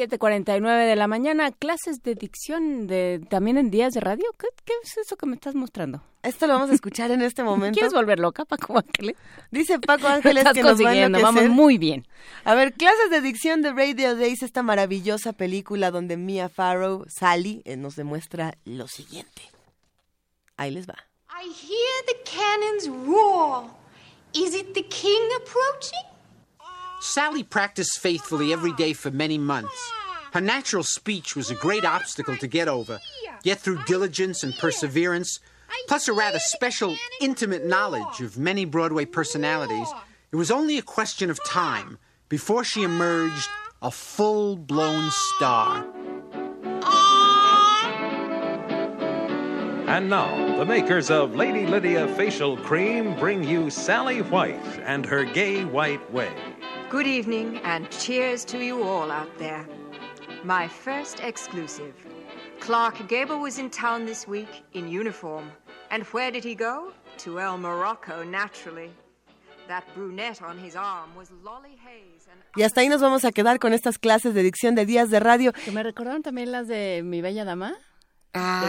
7:49 0.08 0.88
de 0.88 0.95
la 0.95 1.08
mañana, 1.08 1.51
clases 1.51 2.01
de 2.03 2.16
dicción 2.16 2.88
de 2.88 3.22
también 3.30 3.58
en 3.58 3.70
días 3.70 3.93
de 3.93 3.99
radio. 3.99 4.26
¿Qué, 4.38 4.47
¿Qué, 4.66 4.74
es 4.84 4.97
eso 4.97 5.16
que 5.16 5.26
me 5.26 5.36
estás 5.36 5.55
mostrando? 5.55 6.01
Esto 6.24 6.47
lo 6.47 6.53
vamos 6.53 6.70
a 6.70 6.74
escuchar 6.74 7.12
en 7.12 7.22
este 7.22 7.43
momento. 7.43 7.74
¿Quieres 7.74 7.93
volver 7.93 8.20
loca, 8.20 8.45
Paco 8.45 8.78
Ángeles? 8.78 9.16
Dice 9.51 9.80
Paco 9.80 10.08
Ángeles 10.08 10.38
estás 10.38 10.53
que 10.53 10.64
nos 10.64 10.84
va 10.84 10.91
a 10.91 11.10
vamos 11.22 11.49
muy 11.49 11.78
bien. 11.78 12.08
A 12.43 12.55
ver, 12.55 12.74
clases 12.74 13.10
de 13.10 13.22
dicción 13.22 13.62
de 13.62 13.74
Radio 13.74 14.16
Days, 14.16 14.43
esta 14.43 14.64
maravillosa 14.64 15.34
película 15.34 15.91
donde 15.91 16.18
Mia 16.18 16.49
Farrow, 16.49 17.05
Sally, 17.08 17.62
eh, 17.66 17.78
nos 17.78 17.95
demuestra 17.95 18.58
lo 18.66 18.88
siguiente. 18.88 19.41
Ahí 20.58 20.72
les 20.72 20.88
va. 20.88 20.95
I 21.30 21.43
hear 21.45 22.05
the 22.08 22.18
cannons 22.24 22.89
roar. 23.08 23.70
Is 24.34 24.55
it 24.55 24.74
the 24.74 24.84
king 24.84 25.30
approaching? 25.38 26.16
Sally 27.00 27.43
practiced 27.43 28.00
faithfully 28.00 28.52
every 28.52 28.74
day 28.74 28.93
for 28.93 29.12
many 29.12 29.38
months. 29.38 29.91
Her 30.34 30.41
natural 30.41 30.84
speech 30.84 31.36
was 31.36 31.50
a 31.50 31.56
great 31.56 31.86
obstacle 31.86 32.36
to 32.38 32.48
get 32.48 32.68
over, 32.68 33.00
yet 33.43 33.60
through 33.60 33.84
diligence 33.86 34.43
and 34.43 34.54
perseverance, 34.56 35.39
plus 35.88 36.08
a 36.08 36.14
rather 36.14 36.39
special, 36.39 36.95
intimate 37.22 37.66
knowledge 37.66 38.22
of 38.22 38.38
many 38.38 38.66
Broadway 38.66 39.06
personalities, 39.06 39.88
it 40.32 40.36
was 40.36 40.52
only 40.52 40.78
a 40.78 40.82
question 40.82 41.30
of 41.30 41.43
time 41.43 41.98
before 42.30 42.64
she 42.64 42.84
emerged 42.84 43.48
a 43.82 43.91
full 43.91 44.58
blown 44.58 45.10
star. 45.10 45.86
And 49.88 50.10
now, 50.10 50.58
the 50.58 50.66
makers 50.66 51.10
of 51.10 51.36
Lady 51.36 51.66
Lydia 51.66 52.08
Facial 52.10 52.58
Cream 52.58 53.16
bring 53.16 53.43
you 53.43 53.70
Sally 53.70 54.22
White 54.22 54.80
and 54.84 55.06
her 55.06 55.24
gay 55.24 55.64
white 55.64 56.12
way. 56.12 56.34
Good 56.90 57.06
evening 57.06 57.60
and 57.66 57.90
cheers 57.92 58.46
to 58.46 58.58
you 58.64 58.82
all 58.84 59.12
out 59.12 59.38
there. 59.38 59.68
My 60.46 60.70
first 60.70 61.20
exclusive. 61.20 61.94
Clark 62.62 63.10
Gable 63.10 63.40
was 63.40 63.60
in 63.60 63.70
town 63.70 64.06
this 64.06 64.26
week 64.26 64.64
in 64.72 64.88
uniform. 64.88 65.52
And 65.92 66.04
where 66.14 66.32
did 66.32 66.46
he 66.46 66.56
go? 66.56 66.94
To 67.20 67.42
El 67.42 67.58
Morocco, 67.58 68.24
naturally. 68.24 68.92
That 69.68 69.84
brunette 69.96 70.42
on 70.42 70.58
his 70.58 70.78
arm 70.78 71.14
was 71.18 71.30
Lolly 71.44 71.78
Hayes. 71.86 72.26
And 72.32 72.40
Y 72.56 72.64
hasta 72.64 72.80
ahí 72.80 72.88
nos 72.88 73.02
vamos 73.02 73.26
a 73.26 73.34
quedar 73.34 73.60
con 73.60 73.74
estas 73.74 73.98
clases 74.00 74.34
de 74.34 74.42
dicción 74.42 74.74
de 74.76 74.86
días 74.86 75.10
de 75.10 75.20
radio. 75.20 75.52
Que 75.52 75.72
me 75.72 75.84
recordaron 75.84 76.24
también 76.24 76.54
las 76.54 76.70
de 76.70 77.02
Mi 77.04 77.22
Bella 77.22 77.44
Dama. 77.44 77.76
Ah, 78.34 78.62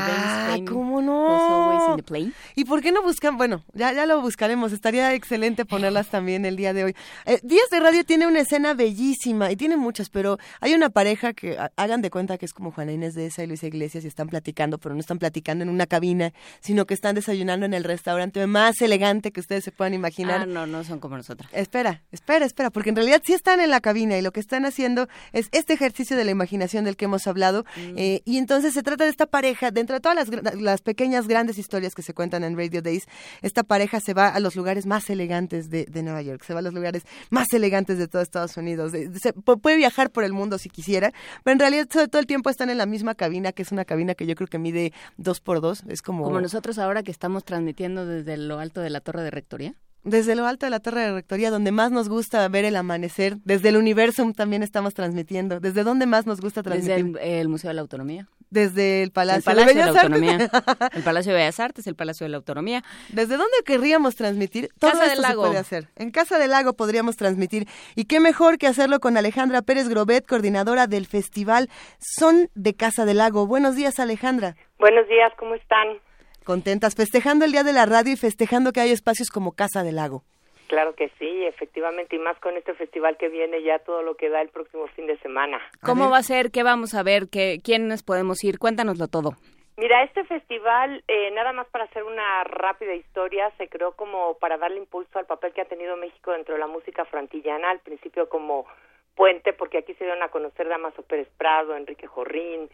Spain 0.50 0.66
¿cómo 0.66 0.96
was 0.96 1.42
always 1.42 1.78
no? 1.80 1.90
in 1.92 1.96
the 1.96 2.02
plane. 2.02 2.32
¿Y 2.54 2.64
por 2.64 2.80
qué 2.80 2.92
no 2.92 3.02
buscan? 3.02 3.36
Bueno, 3.36 3.64
ya, 3.74 3.92
ya 3.92 4.06
lo 4.06 4.20
buscaremos. 4.20 4.72
Estaría 4.72 5.14
excelente 5.14 5.64
ponerlas 5.64 6.08
también 6.10 6.44
el 6.44 6.56
día 6.56 6.72
de 6.72 6.84
hoy. 6.84 6.96
Eh, 7.26 7.40
Días 7.42 7.68
de 7.70 7.80
Radio 7.80 8.04
tiene 8.04 8.26
una 8.26 8.40
escena 8.40 8.74
bellísima 8.74 9.50
y 9.52 9.56
tiene 9.56 9.76
muchas, 9.76 10.10
pero 10.10 10.38
hay 10.60 10.74
una 10.74 10.90
pareja 10.90 11.32
que 11.32 11.58
ha- 11.58 11.70
hagan 11.76 12.02
de 12.02 12.10
cuenta 12.10 12.38
que 12.38 12.46
es 12.46 12.52
como 12.52 12.72
Juana 12.72 12.92
Inés 12.92 13.14
de 13.14 13.26
esa 13.26 13.42
y 13.44 13.46
Luisa 13.46 13.66
Iglesias 13.66 14.04
y 14.04 14.08
están 14.08 14.28
platicando, 14.28 14.78
pero 14.78 14.94
no 14.94 15.00
están 15.00 15.18
platicando 15.18 15.62
en 15.62 15.68
una 15.70 15.86
cabina, 15.86 16.32
sino 16.60 16.86
que 16.86 16.94
están 16.94 17.14
desayunando 17.14 17.66
en 17.66 17.74
el 17.74 17.84
restaurante 17.84 18.46
más 18.46 18.80
elegante 18.80 19.32
que 19.32 19.40
ustedes 19.40 19.64
se 19.64 19.72
puedan 19.72 19.94
imaginar. 19.94 20.42
Ah, 20.42 20.46
no, 20.46 20.66
no 20.66 20.84
son 20.84 20.98
como 21.00 21.16
nosotras. 21.16 21.50
Espera, 21.52 22.02
espera, 22.12 22.44
espera, 22.46 22.70
porque 22.70 22.90
en 22.90 22.96
realidad 22.96 23.22
sí 23.24 23.32
están 23.32 23.60
en 23.60 23.70
la 23.70 23.80
cabina 23.80 24.16
y 24.18 24.22
lo 24.22 24.32
que 24.32 24.40
están 24.40 24.64
haciendo 24.64 25.08
es 25.32 25.48
este 25.52 25.74
ejercicio 25.74 26.16
de 26.16 26.24
la 26.24 26.30
imaginación 26.30 26.84
del 26.84 26.96
que 26.96 27.04
hemos 27.06 27.26
hablado. 27.26 27.64
eh, 27.96 28.22
y 28.24 28.38
entonces 28.38 28.74
se 28.74 28.82
trata 28.82 29.04
de 29.04 29.10
esta 29.10 29.26
pareja, 29.26 29.70
dentro 29.70 29.94
de 29.94 30.00
todas 30.00 30.16
las, 30.30 30.47
las 30.54 30.82
pequeñas, 30.82 31.28
grandes 31.28 31.58
historias 31.58 31.94
que 31.94 32.02
se 32.02 32.14
cuentan 32.14 32.44
en 32.44 32.56
Radio 32.56 32.82
Days, 32.82 33.06
esta 33.42 33.62
pareja 33.62 34.00
se 34.00 34.14
va 34.14 34.28
a 34.28 34.40
los 34.40 34.56
lugares 34.56 34.86
más 34.86 35.08
elegantes 35.10 35.70
de, 35.70 35.84
de 35.86 36.02
Nueva 36.02 36.22
York, 36.22 36.42
se 36.44 36.52
va 36.54 36.60
a 36.60 36.62
los 36.62 36.74
lugares 36.74 37.04
más 37.30 37.46
elegantes 37.52 37.98
de 37.98 38.08
todo 38.08 38.22
Estados 38.22 38.56
Unidos. 38.56 38.92
se 38.92 39.34
pu- 39.34 39.60
puede 39.60 39.76
viajar 39.76 40.10
por 40.10 40.24
el 40.24 40.32
mundo 40.32 40.58
si 40.58 40.68
quisiera, 40.68 41.12
pero 41.44 41.52
en 41.52 41.58
realidad 41.60 41.86
todo, 41.86 42.18
el 42.20 42.26
tiempo 42.26 42.50
están 42.50 42.70
en 42.70 42.78
la 42.78 42.86
misma 42.86 43.14
cabina, 43.14 43.52
que 43.52 43.62
es 43.62 43.72
una 43.72 43.84
cabina 43.84 44.14
que 44.14 44.26
yo 44.26 44.34
creo 44.34 44.48
que 44.48 44.58
mide 44.58 44.92
dos 45.16 45.40
por 45.40 45.60
dos. 45.60 45.82
Es 45.88 46.02
como, 46.02 46.24
Como 46.24 46.40
nosotros 46.40 46.78
ahora 46.78 47.02
que 47.02 47.10
estamos 47.10 47.44
transmitiendo 47.44 48.06
desde 48.06 48.36
lo 48.36 48.58
alto 48.58 48.80
de 48.80 48.90
la 48.90 49.00
Torre 49.00 49.22
de 49.22 49.30
Rectoría. 49.30 49.74
Desde 50.04 50.36
lo 50.36 50.46
alto 50.46 50.64
de 50.64 50.70
la 50.70 50.80
Torre 50.80 51.00
de 51.02 51.12
Rectoría, 51.12 51.50
donde 51.50 51.72
más 51.72 51.90
nos 51.90 52.08
gusta 52.08 52.46
ver 52.48 52.64
el 52.64 52.76
amanecer, 52.76 53.36
desde 53.44 53.70
el 53.70 53.76
Universum 53.76 54.32
también 54.32 54.62
estamos 54.62 54.94
transmitiendo. 54.94 55.60
¿Desde 55.60 55.82
dónde 55.82 56.06
más 56.06 56.24
nos 56.24 56.40
gusta 56.40 56.62
Desde 56.62 56.86
transmitir? 56.86 57.20
el, 57.20 57.30
el 57.40 57.48
Museo 57.48 57.68
de 57.68 57.74
la 57.74 57.80
Autonomía. 57.82 58.28
Desde 58.50 59.02
el 59.02 59.10
Palacio, 59.10 59.38
el 59.50 59.56
Palacio 59.56 59.74
de, 59.74 59.80
la 59.80 59.86
Bellas 59.86 60.04
Artes. 60.04 60.12
Autonomía. 60.12 60.90
el 60.92 61.02
Palacio 61.02 61.32
de 61.32 61.38
Bellas 61.38 61.60
Artes, 61.60 61.86
el 61.86 61.94
Palacio 61.94 62.24
de 62.24 62.30
la 62.30 62.36
Autonomía. 62.38 62.82
¿Desde 63.10 63.36
dónde 63.36 63.56
querríamos 63.64 64.16
transmitir? 64.16 64.68
Todo 64.78 64.92
Casa 64.92 65.04
esto 65.04 65.14
del 65.16 65.22
Lago. 65.22 65.42
se 65.42 65.48
puede 65.48 65.60
hacer. 65.60 65.88
En 65.96 66.10
Casa 66.10 66.38
del 66.38 66.50
Lago 66.50 66.72
podríamos 66.72 67.16
transmitir. 67.16 67.66
Y 67.94 68.04
qué 68.04 68.20
mejor 68.20 68.58
que 68.58 68.66
hacerlo 68.66 69.00
con 69.00 69.16
Alejandra 69.16 69.62
Pérez 69.62 69.88
Grobet, 69.88 70.26
coordinadora 70.26 70.86
del 70.86 71.06
festival 71.06 71.68
Son 71.98 72.50
de 72.54 72.74
Casa 72.74 73.04
del 73.04 73.18
Lago. 73.18 73.46
Buenos 73.46 73.76
días, 73.76 73.98
Alejandra. 73.98 74.56
Buenos 74.78 75.08
días, 75.08 75.32
¿cómo 75.38 75.54
están? 75.54 75.98
Contentas, 76.44 76.94
festejando 76.94 77.44
el 77.44 77.52
Día 77.52 77.62
de 77.62 77.74
la 77.74 77.84
Radio 77.84 78.14
y 78.14 78.16
festejando 78.16 78.72
que 78.72 78.80
hay 78.80 78.90
espacios 78.90 79.28
como 79.28 79.52
Casa 79.52 79.82
del 79.82 79.96
Lago. 79.96 80.24
Claro 80.68 80.94
que 80.94 81.10
sí, 81.18 81.44
efectivamente, 81.46 82.16
y 82.16 82.18
más 82.18 82.38
con 82.40 82.56
este 82.56 82.74
festival 82.74 83.16
que 83.16 83.30
viene 83.30 83.62
ya 83.62 83.78
todo 83.78 84.02
lo 84.02 84.16
que 84.16 84.28
da 84.28 84.42
el 84.42 84.50
próximo 84.50 84.86
fin 84.88 85.06
de 85.06 85.18
semana. 85.18 85.60
¿Cómo 85.82 86.10
va 86.10 86.18
a 86.18 86.22
ser? 86.22 86.50
¿Qué 86.50 86.62
vamos 86.62 86.94
a 86.94 87.02
ver? 87.02 87.28
¿Qué, 87.32 87.58
¿Quiénes 87.64 88.02
podemos 88.02 88.44
ir? 88.44 88.58
Cuéntanoslo 88.58 89.08
todo. 89.08 89.30
Mira, 89.78 90.02
este 90.02 90.24
festival, 90.24 91.02
eh, 91.08 91.30
nada 91.30 91.52
más 91.52 91.68
para 91.68 91.84
hacer 91.84 92.02
una 92.02 92.44
rápida 92.44 92.94
historia, 92.94 93.50
se 93.56 93.68
creó 93.68 93.92
como 93.92 94.36
para 94.38 94.58
darle 94.58 94.76
impulso 94.76 95.18
al 95.18 95.26
papel 95.26 95.52
que 95.54 95.62
ha 95.62 95.68
tenido 95.68 95.96
México 95.96 96.32
dentro 96.32 96.54
de 96.54 96.60
la 96.60 96.66
música 96.66 97.06
frantillana, 97.06 97.70
al 97.70 97.78
principio 97.78 98.28
como 98.28 98.66
puente, 99.14 99.52
porque 99.54 99.78
aquí 99.78 99.94
se 99.94 100.04
dieron 100.04 100.22
a 100.22 100.28
conocer 100.28 100.68
Damaso 100.68 101.02
Pérez 101.02 101.28
Prado, 101.38 101.76
Enrique 101.76 102.06
Jorrín, 102.06 102.68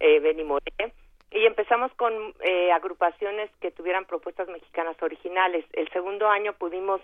eh, 0.00 0.20
Benny 0.20 0.44
Moré, 0.44 0.92
y 1.30 1.46
empezamos 1.46 1.92
con 1.94 2.12
eh, 2.40 2.72
agrupaciones 2.72 3.50
que 3.60 3.70
tuvieran 3.70 4.04
propuestas 4.04 4.48
mexicanas 4.48 5.00
originales. 5.00 5.64
El 5.72 5.88
segundo 5.90 6.28
año 6.28 6.54
pudimos 6.54 7.00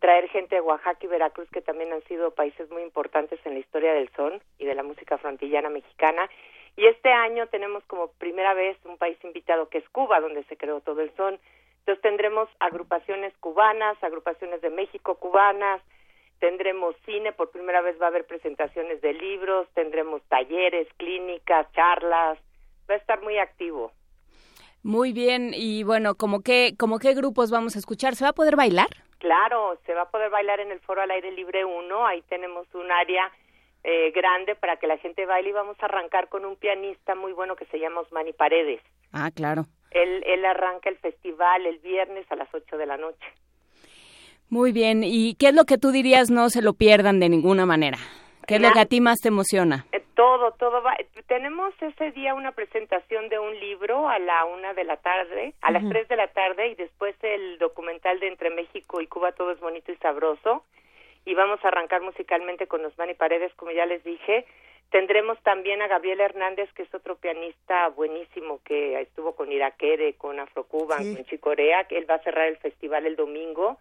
traer 0.00 0.28
gente 0.28 0.54
de 0.56 0.60
Oaxaca 0.60 0.98
y 1.02 1.06
Veracruz, 1.08 1.48
que 1.50 1.60
también 1.60 1.92
han 1.92 2.02
sido 2.04 2.30
países 2.32 2.70
muy 2.70 2.82
importantes 2.82 3.40
en 3.44 3.54
la 3.54 3.60
historia 3.60 3.92
del 3.92 4.10
son 4.14 4.40
y 4.58 4.66
de 4.66 4.74
la 4.74 4.82
música 4.82 5.18
frontillana 5.18 5.70
mexicana. 5.70 6.28
Y 6.76 6.86
este 6.86 7.10
año 7.10 7.48
tenemos 7.48 7.82
como 7.84 8.08
primera 8.18 8.54
vez 8.54 8.76
un 8.84 8.98
país 8.98 9.18
invitado 9.24 9.68
que 9.68 9.78
es 9.78 9.88
Cuba, 9.88 10.20
donde 10.20 10.44
se 10.44 10.56
creó 10.56 10.80
todo 10.80 11.00
el 11.00 11.14
son. 11.16 11.38
Entonces 11.80 12.02
tendremos 12.02 12.48
agrupaciones 12.60 13.32
cubanas, 13.38 13.96
agrupaciones 14.02 14.60
de 14.60 14.70
México 14.70 15.16
cubanas, 15.16 15.82
tendremos 16.38 16.94
cine, 17.04 17.32
por 17.32 17.50
primera 17.50 17.80
vez 17.80 18.00
va 18.00 18.06
a 18.06 18.08
haber 18.08 18.26
presentaciones 18.26 19.00
de 19.00 19.14
libros, 19.14 19.66
tendremos 19.74 20.22
talleres, 20.28 20.86
clínicas, 20.98 21.66
charlas, 21.72 22.38
va 22.88 22.94
a 22.94 22.98
estar 22.98 23.22
muy 23.22 23.38
activo. 23.38 23.90
Muy 24.84 25.12
bien, 25.12 25.52
y 25.54 25.82
bueno, 25.82 26.14
¿como 26.14 26.42
qué, 26.42 26.74
como 26.78 27.00
qué 27.00 27.14
grupos 27.14 27.50
vamos 27.50 27.74
a 27.74 27.80
escuchar? 27.80 28.14
¿Se 28.14 28.24
va 28.24 28.30
a 28.30 28.34
poder 28.34 28.54
bailar? 28.54 29.07
Claro, 29.18 29.78
se 29.84 29.94
va 29.94 30.02
a 30.02 30.10
poder 30.10 30.30
bailar 30.30 30.60
en 30.60 30.70
el 30.70 30.80
Foro 30.80 31.02
al 31.02 31.10
Aire 31.10 31.32
Libre 31.32 31.64
1, 31.64 32.06
ahí 32.06 32.22
tenemos 32.28 32.66
un 32.74 32.90
área 32.90 33.30
eh, 33.84 34.10
grande 34.12 34.54
para 34.54 34.76
que 34.76 34.86
la 34.86 34.98
gente 34.98 35.26
baile 35.26 35.50
y 35.50 35.52
vamos 35.52 35.76
a 35.80 35.86
arrancar 35.86 36.28
con 36.28 36.44
un 36.44 36.56
pianista 36.56 37.14
muy 37.14 37.32
bueno 37.32 37.56
que 37.56 37.66
se 37.66 37.78
llama 37.78 38.00
Osmani 38.00 38.32
Paredes. 38.32 38.80
Ah, 39.12 39.30
claro. 39.34 39.64
Él, 39.90 40.22
él 40.26 40.44
arranca 40.44 40.88
el 40.90 40.98
festival 40.98 41.66
el 41.66 41.78
viernes 41.78 42.30
a 42.30 42.36
las 42.36 42.48
8 42.52 42.76
de 42.76 42.86
la 42.86 42.96
noche. 42.96 43.26
Muy 44.50 44.72
bien. 44.72 45.02
¿Y 45.04 45.34
qué 45.34 45.48
es 45.48 45.54
lo 45.54 45.64
que 45.64 45.78
tú 45.78 45.90
dirías 45.90 46.30
no 46.30 46.48
se 46.50 46.62
lo 46.62 46.72
pierdan 46.74 47.20
de 47.20 47.28
ninguna 47.28 47.66
manera? 47.66 47.98
¿Qué 48.48 48.54
es 48.56 48.62
lo 48.62 48.72
que 48.72 48.80
a 48.80 48.86
ti 48.86 49.00
más 49.02 49.18
te 49.20 49.28
emociona? 49.28 49.84
Eh, 49.92 50.02
Todo, 50.14 50.52
todo 50.52 50.82
va. 50.82 50.96
Tenemos 51.26 51.72
ese 51.80 52.10
día 52.12 52.34
una 52.34 52.52
presentación 52.52 53.28
de 53.28 53.38
un 53.38 53.54
libro 53.60 54.08
a 54.08 54.18
la 54.18 54.46
una 54.46 54.72
de 54.74 54.82
la 54.84 54.96
tarde, 54.96 55.52
a 55.60 55.70
las 55.70 55.86
tres 55.88 56.08
de 56.08 56.16
la 56.16 56.28
tarde, 56.28 56.68
y 56.68 56.74
después 56.74 57.14
el 57.22 57.58
documental 57.58 58.18
de 58.18 58.28
Entre 58.28 58.50
México 58.50 59.00
y 59.00 59.06
Cuba, 59.06 59.32
todo 59.32 59.52
es 59.52 59.60
bonito 59.60 59.92
y 59.92 59.96
sabroso. 59.96 60.64
Y 61.26 61.34
vamos 61.34 61.62
a 61.62 61.68
arrancar 61.68 62.00
musicalmente 62.00 62.66
con 62.66 62.84
Osmani 62.84 63.14
Paredes, 63.14 63.52
como 63.54 63.70
ya 63.70 63.84
les 63.86 64.02
dije. 64.02 64.46
Tendremos 64.90 65.38
también 65.42 65.82
a 65.82 65.86
Gabriel 65.86 66.20
Hernández, 66.20 66.72
que 66.72 66.82
es 66.84 66.94
otro 66.94 67.16
pianista 67.16 67.88
buenísimo 67.88 68.60
que 68.64 68.98
estuvo 69.02 69.36
con 69.36 69.52
Irakere, 69.52 70.14
con 70.14 70.40
Afrocuban, 70.40 71.04
Sí. 71.04 71.14
con 71.14 71.24
Chicorea, 71.26 71.84
que 71.84 71.98
él 71.98 72.10
va 72.10 72.14
a 72.14 72.22
cerrar 72.22 72.48
el 72.48 72.56
festival 72.56 73.04
el 73.04 73.14
domingo. 73.14 73.76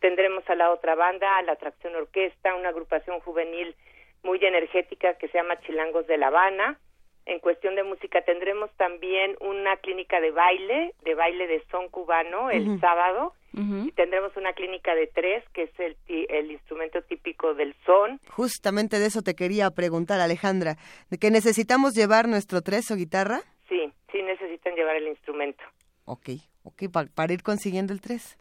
Tendremos 0.00 0.48
a 0.50 0.54
la 0.54 0.70
otra 0.70 0.94
banda, 0.94 1.38
a 1.38 1.42
la 1.42 1.52
Atracción 1.52 1.96
Orquesta, 1.96 2.54
una 2.54 2.68
agrupación 2.68 3.18
juvenil 3.20 3.74
muy 4.22 4.38
energética 4.44 5.14
que 5.14 5.28
se 5.28 5.38
llama 5.38 5.60
Chilangos 5.60 6.06
de 6.06 6.18
La 6.18 6.28
Habana. 6.28 6.78
En 7.24 7.38
cuestión 7.38 7.76
de 7.76 7.84
música 7.84 8.22
tendremos 8.22 8.70
también 8.76 9.36
una 9.40 9.76
clínica 9.76 10.20
de 10.20 10.32
baile, 10.32 10.92
de 11.04 11.14
baile 11.14 11.46
de 11.46 11.62
son 11.70 11.88
cubano 11.88 12.50
el 12.50 12.80
sábado. 12.80 13.34
Y 13.54 13.92
tendremos 13.92 14.34
una 14.38 14.54
clínica 14.54 14.94
de 14.94 15.06
tres, 15.08 15.44
que 15.52 15.64
es 15.64 15.70
el, 15.78 15.94
el 16.08 16.50
instrumento 16.52 17.02
típico 17.02 17.52
del 17.54 17.74
son. 17.84 18.18
Justamente 18.30 18.98
de 18.98 19.06
eso 19.06 19.20
te 19.20 19.34
quería 19.34 19.70
preguntar, 19.70 20.20
Alejandra. 20.20 20.76
¿De 21.10 21.18
que 21.18 21.30
necesitamos 21.30 21.92
llevar 21.94 22.28
nuestro 22.28 22.62
tres 22.62 22.90
o 22.90 22.96
guitarra? 22.96 23.42
Sí, 23.68 23.92
sí 24.10 24.22
necesitan 24.22 24.74
llevar 24.74 24.96
el 24.96 25.06
instrumento 25.08 25.62
Ok, 26.06 26.30
ok, 26.64 26.84
pa- 26.90 27.06
para 27.14 27.34
ir 27.34 27.42
consiguiendo 27.42 27.92
el 27.92 28.00
tres. 28.00 28.38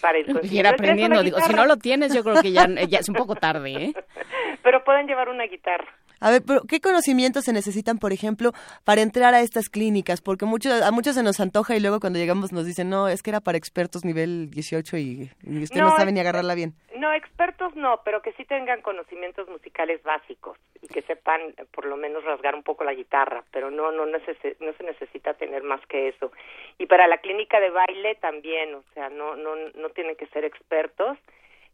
Para 0.00 0.18
Ir 0.18 0.28
el 0.28 0.40
tres, 0.40 0.64
aprendiendo. 0.66 1.22
Digo, 1.22 1.40
si 1.40 1.52
no 1.52 1.66
lo 1.66 1.76
tienes, 1.76 2.14
yo 2.14 2.22
creo 2.22 2.42
que 2.42 2.52
ya, 2.52 2.66
ya 2.88 2.98
es 2.98 3.08
un 3.08 3.14
poco 3.14 3.34
tarde, 3.34 3.72
¿eh? 3.72 3.92
Pero 4.62 4.84
pueden 4.84 5.06
llevar 5.06 5.28
una 5.28 5.44
guitarra. 5.44 5.86
A 6.20 6.30
ver, 6.30 6.42
pero 6.46 6.62
¿qué 6.68 6.80
conocimientos 6.80 7.44
se 7.44 7.52
necesitan, 7.52 7.98
por 7.98 8.12
ejemplo, 8.12 8.52
para 8.84 9.02
entrar 9.02 9.34
a 9.34 9.40
estas 9.40 9.68
clínicas? 9.68 10.20
Porque 10.20 10.44
mucho, 10.46 10.70
a 10.72 10.90
muchos 10.90 11.14
se 11.14 11.22
nos 11.22 11.40
antoja 11.40 11.76
y 11.76 11.80
luego 11.80 12.00
cuando 12.00 12.18
llegamos 12.18 12.52
nos 12.52 12.64
dicen, 12.66 12.88
no, 12.88 13.08
es 13.08 13.22
que 13.22 13.30
era 13.30 13.40
para 13.40 13.58
expertos 13.58 14.04
nivel 14.04 14.50
18 14.50 14.96
y, 14.96 15.30
y 15.42 15.62
usted 15.62 15.80
no, 15.80 15.90
No, 15.90 15.96
sabe 15.96 16.12
ni 16.12 16.20
agarrarla 16.20 16.54
bien. 16.54 16.74
No, 16.96 17.12
expertos 17.12 17.74
no, 17.76 18.00
pero 18.04 18.22
que 18.22 18.32
sí 18.32 18.44
tengan 18.46 18.80
conocimientos 18.80 19.48
musicales 19.48 20.02
básicos 20.02 20.56
y 20.80 20.88
que 20.88 21.02
sepan 21.02 21.40
por 21.72 21.84
lo 21.86 21.96
menos 21.96 22.24
rasgar 22.24 22.54
un 22.54 22.62
poco 22.62 22.84
la 22.84 22.94
guitarra, 22.94 23.44
pero 23.52 23.70
no 23.70 23.92
no 23.92 24.06
necesi- 24.06 24.56
no 24.60 24.72
se 24.74 24.84
necesita 24.84 25.34
tener 25.34 25.62
más 25.62 25.80
que 25.88 26.08
eso. 26.08 26.32
Y 26.78 26.86
para 26.86 27.06
la 27.06 27.18
clínica 27.18 27.60
de 27.60 27.70
baile 27.70 28.14
también, 28.16 28.74
o 28.74 28.82
sea, 28.94 29.10
no 29.10 29.36
no 29.36 29.54
no 29.74 29.90
tienen 29.90 30.16
que 30.16 30.26
ser 30.28 30.44
expertos. 30.44 31.18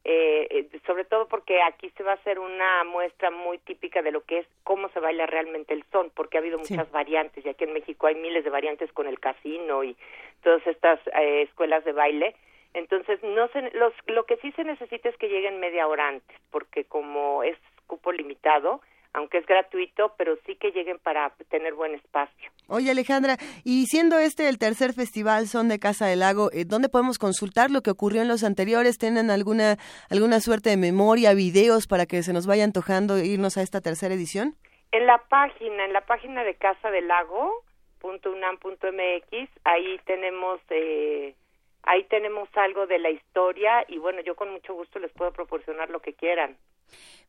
Eh, 0.05 0.48
eh, 0.50 0.80
sobre 0.84 1.05
todo 1.05 1.28
porque 1.28 1.62
aquí 1.62 1.90
se 1.96 2.03
va 2.03 2.12
a 2.12 2.14
hacer 2.16 2.40
una 2.40 2.82
muestra 2.82 3.30
muy 3.30 3.59
típica 3.59 4.03
de 4.03 4.11
lo 4.11 4.24
que 4.24 4.38
es 4.38 4.46
cómo 4.64 4.88
se 4.88 4.98
baila 4.98 5.26
realmente 5.26 5.74
el 5.74 5.84
son, 5.92 6.11
porque 6.11 6.36
ha 6.36 6.40
habido 6.40 6.59
Sí. 6.64 6.74
muchas 6.74 6.90
variantes 6.90 7.46
y 7.46 7.48
aquí 7.48 7.62
en 7.64 7.72
México 7.72 8.09
hay 8.09 8.16
miles 8.16 8.42
de 8.42 8.50
variantes 8.50 8.92
con 8.92 9.07
el 9.07 9.20
casino 9.20 9.84
y 9.84 9.96
todas 10.42 10.66
estas 10.66 10.98
eh, 11.18 11.42
escuelas 11.42 11.84
de 11.84 11.92
baile. 11.92 12.34
Entonces, 12.74 13.22
no 13.22 13.46
se, 13.48 13.70
los, 13.76 13.92
lo 14.07 14.24
que 14.24 14.38
sí 14.38 14.50
se 14.53 14.64
necesita 14.64 15.09
es 15.09 15.16
que 15.18 15.28
lleguen 15.28 15.61
media 15.61 15.86
hora 15.86 16.09
antes, 16.09 16.36
porque 16.50 16.84
como 16.84 17.42
es 17.44 17.57
cupo 17.86 18.11
limitado, 18.11 18.80
aunque 19.14 19.38
es 19.38 19.46
gratuito, 19.46 20.14
pero 20.16 20.36
sí 20.46 20.56
que 20.56 20.70
lleguen 20.70 20.98
para 20.98 21.30
tener 21.50 21.74
buen 21.74 21.94
espacio. 21.94 22.50
Oye, 22.68 22.90
Alejandra, 22.90 23.36
y 23.64 23.86
siendo 23.86 24.18
este 24.18 24.48
el 24.48 24.58
tercer 24.58 24.92
festival 24.94 25.46
Son 25.46 25.68
de 25.68 25.78
Casa 25.78 26.06
del 26.06 26.20
Lago, 26.20 26.50
eh, 26.52 26.64
¿dónde 26.66 26.88
podemos 26.88 27.18
consultar 27.18 27.70
lo 27.70 27.82
que 27.82 27.90
ocurrió 27.90 28.22
en 28.22 28.28
los 28.28 28.44
anteriores? 28.44 28.98
¿Tienen 28.98 29.30
alguna, 29.30 29.76
alguna 30.10 30.40
suerte 30.40 30.70
de 30.70 30.76
memoria, 30.76 31.34
videos 31.34 31.86
para 31.86 32.06
que 32.06 32.22
se 32.22 32.32
nos 32.32 32.46
vaya 32.46 32.64
antojando 32.64 33.18
irnos 33.18 33.56
a 33.58 33.62
esta 33.62 33.80
tercera 33.80 34.14
edición? 34.14 34.54
En 34.92 35.06
la 35.06 35.18
página, 35.28 35.84
en 35.84 35.92
la 35.92 36.02
página 36.02 36.44
de 36.44 36.54
Casa 36.54 36.90
del 36.90 37.08
Lago, 37.08 37.64
.unam.mx, 38.02 39.50
ahí 39.64 40.00
tenemos 40.06 40.60
eh, 40.70 41.34
ahí 41.83 42.05
tenemos 42.05 42.49
algo 42.55 42.87
de 42.87 42.99
la 42.99 43.11
historia 43.11 43.85
y 43.89 43.99
bueno, 43.99 44.20
yo 44.22 44.35
con 44.35 44.51
mucho 44.51 44.74
gusto 44.74 44.99
les 44.99 45.12
puedo 45.12 45.33
proporcionar 45.33 45.91
lo 45.91 46.01
que 46.01 46.14
quieran. 46.14 46.57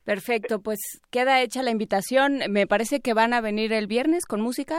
Perfecto, 0.06 0.62
pues 0.62 0.80
queda 1.12 1.41
hecha 1.41 1.64
la 1.64 1.72
invitación. 1.72 2.39
Me 2.49 2.68
parece 2.68 2.99
que 3.01 3.14
van 3.14 3.34
a 3.34 3.41
venir 3.41 3.72
el 3.72 3.88
viernes 3.88 4.26
con 4.26 4.41
música. 4.41 4.78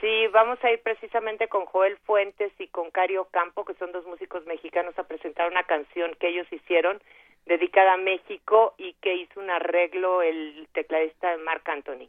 Sí, 0.00 0.26
vamos 0.32 0.58
a 0.62 0.70
ir 0.70 0.82
precisamente 0.82 1.48
con 1.48 1.64
Joel 1.66 1.96
Fuentes 1.98 2.52
y 2.58 2.66
con 2.68 2.90
Cario 2.90 3.28
Campo, 3.30 3.64
que 3.64 3.74
son 3.74 3.92
dos 3.92 4.04
músicos 4.06 4.44
mexicanos, 4.46 4.98
a 4.98 5.04
presentar 5.04 5.50
una 5.50 5.62
canción 5.62 6.14
que 6.18 6.28
ellos 6.28 6.46
hicieron 6.52 7.00
dedicada 7.46 7.94
a 7.94 7.98
México 7.98 8.74
y 8.78 8.94
que 8.94 9.14
hizo 9.14 9.40
un 9.40 9.50
arreglo 9.50 10.22
el 10.22 10.66
tecladista 10.72 11.36
Marc 11.38 11.68
Anthony. 11.68 12.08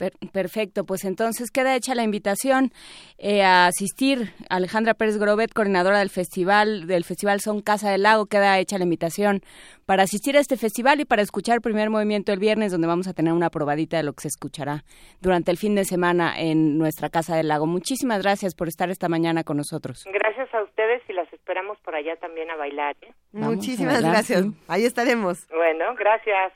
Per- 0.00 0.14
perfecto, 0.32 0.84
pues 0.86 1.04
entonces 1.04 1.50
queda 1.50 1.76
hecha 1.76 1.94
la 1.94 2.02
invitación 2.04 2.72
eh, 3.18 3.42
a 3.42 3.66
asistir. 3.66 4.32
Alejandra 4.48 4.94
Pérez 4.94 5.18
Grobet, 5.18 5.52
coordinadora 5.52 5.98
del 5.98 6.08
festival, 6.08 6.86
del 6.86 7.04
festival 7.04 7.40
Son 7.40 7.60
Casa 7.60 7.90
del 7.90 8.04
Lago, 8.04 8.24
queda 8.24 8.58
hecha 8.58 8.78
la 8.78 8.84
invitación 8.84 9.42
para 9.84 10.04
asistir 10.04 10.38
a 10.38 10.40
este 10.40 10.56
festival 10.56 11.00
y 11.00 11.04
para 11.04 11.20
escuchar 11.20 11.56
el 11.56 11.60
primer 11.60 11.90
movimiento 11.90 12.32
el 12.32 12.38
viernes, 12.38 12.72
donde 12.72 12.86
vamos 12.86 13.08
a 13.08 13.12
tener 13.12 13.34
una 13.34 13.50
probadita 13.50 13.98
de 13.98 14.04
lo 14.04 14.14
que 14.14 14.22
se 14.22 14.28
escuchará 14.28 14.84
durante 15.20 15.50
el 15.50 15.58
fin 15.58 15.74
de 15.74 15.84
semana 15.84 16.32
en 16.40 16.78
nuestra 16.78 17.10
Casa 17.10 17.36
del 17.36 17.48
Lago. 17.48 17.66
Muchísimas 17.66 18.22
gracias 18.22 18.54
por 18.54 18.68
estar 18.68 18.88
esta 18.88 19.10
mañana 19.10 19.44
con 19.44 19.58
nosotros. 19.58 20.06
Gracias 20.10 20.48
a 20.54 20.62
ustedes 20.62 21.02
y 21.10 21.12
las 21.12 21.30
esperamos 21.30 21.76
por 21.84 21.94
allá 21.94 22.16
también 22.16 22.50
a 22.50 22.56
bailar. 22.56 22.96
¿eh? 23.02 23.12
A 23.34 23.38
Muchísimas 23.38 23.94
bailar, 23.96 24.12
gracias. 24.12 24.42
sí. 24.44 24.54
Ahí 24.66 24.84
estaremos. 24.86 25.46
Bueno, 25.50 25.94
gracias. 25.98 26.54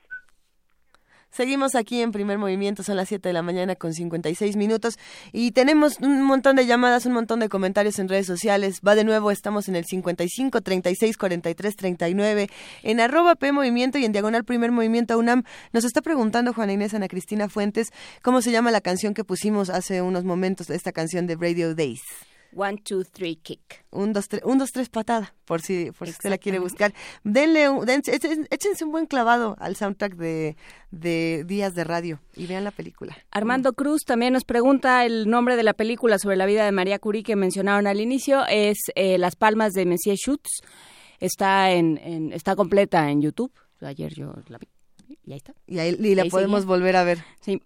Seguimos 1.34 1.74
aquí 1.74 2.00
en 2.00 2.12
primer 2.12 2.38
movimiento, 2.38 2.84
son 2.84 2.96
las 2.96 3.08
7 3.08 3.28
de 3.28 3.32
la 3.32 3.42
mañana 3.42 3.74
con 3.74 3.92
56 3.92 4.54
minutos 4.54 5.00
y 5.32 5.50
tenemos 5.50 5.98
un 5.98 6.22
montón 6.22 6.54
de 6.54 6.64
llamadas, 6.64 7.06
un 7.06 7.12
montón 7.12 7.40
de 7.40 7.48
comentarios 7.48 7.98
en 7.98 8.08
redes 8.08 8.28
sociales. 8.28 8.80
Va 8.86 8.94
de 8.94 9.02
nuevo, 9.02 9.32
estamos 9.32 9.68
en 9.68 9.74
el 9.74 9.84
55 9.84 10.60
36 10.60 11.16
43 11.16 11.74
39 11.74 12.50
en 12.84 13.00
arroba 13.00 13.34
P 13.34 13.50
Movimiento 13.50 13.98
y 13.98 14.04
en 14.04 14.12
diagonal 14.12 14.44
primer 14.44 14.70
movimiento 14.70 15.18
UNAM. 15.18 15.42
Nos 15.72 15.84
está 15.84 16.02
preguntando 16.02 16.52
Juana 16.52 16.74
Inés 16.74 16.94
Ana 16.94 17.08
Cristina 17.08 17.48
Fuentes 17.48 17.90
cómo 18.22 18.40
se 18.40 18.52
llama 18.52 18.70
la 18.70 18.80
canción 18.80 19.12
que 19.12 19.24
pusimos 19.24 19.70
hace 19.70 20.02
unos 20.02 20.22
momentos, 20.22 20.70
esta 20.70 20.92
canción 20.92 21.26
de 21.26 21.34
Radio 21.34 21.74
Days. 21.74 22.02
One, 22.56 22.78
two, 22.78 23.04
three, 23.04 23.36
kick. 23.36 23.84
Un, 23.90 24.12
dos, 24.12 24.28
tres, 24.28 24.42
un, 24.44 24.58
dos, 24.58 24.70
tres 24.72 24.88
patada, 24.88 25.34
por 25.44 25.60
si, 25.60 25.90
por 25.92 26.06
si 26.08 26.12
usted 26.12 26.30
la 26.30 26.38
quiere 26.38 26.58
buscar. 26.58 26.94
Denle, 27.24 27.68
un- 27.68 27.84
dense- 27.86 28.12
échense 28.50 28.84
un 28.84 28.92
buen 28.92 29.06
clavado 29.06 29.56
al 29.58 29.76
soundtrack 29.76 30.14
de, 30.16 30.56
de 30.90 31.44
Días 31.46 31.74
de 31.74 31.84
Radio 31.84 32.20
y 32.36 32.46
vean 32.46 32.64
la 32.64 32.70
película. 32.70 33.16
Armando 33.30 33.72
Cruz 33.72 34.02
también 34.04 34.32
nos 34.32 34.44
pregunta 34.44 35.04
el 35.04 35.28
nombre 35.28 35.56
de 35.56 35.62
la 35.64 35.74
película 35.74 36.18
sobre 36.18 36.36
la 36.36 36.46
vida 36.46 36.64
de 36.64 36.72
María 36.72 36.98
Curie 36.98 37.22
que 37.22 37.36
mencionaron 37.36 37.86
al 37.86 38.00
inicio. 38.00 38.46
Es 38.48 38.78
eh, 38.94 39.18
Las 39.18 39.36
Palmas 39.36 39.72
de 39.72 39.86
Messier 39.86 40.16
Schutz. 40.16 40.48
Está, 41.20 41.70
en, 41.72 41.98
en- 41.98 42.32
está 42.32 42.54
completa 42.56 43.10
en 43.10 43.22
YouTube. 43.22 43.52
Ayer 43.80 44.12
yo 44.14 44.32
la 44.48 44.58
vi. 44.58 44.68
Y 45.26 45.32
ahí 45.32 45.38
está. 45.38 45.54
Y, 45.66 45.78
ahí, 45.78 45.96
y 45.98 46.14
la 46.14 46.24
podemos 46.26 46.64
volver 46.66 46.96
a 46.96 47.04
ver. 47.04 47.18
Sí. 47.40 47.60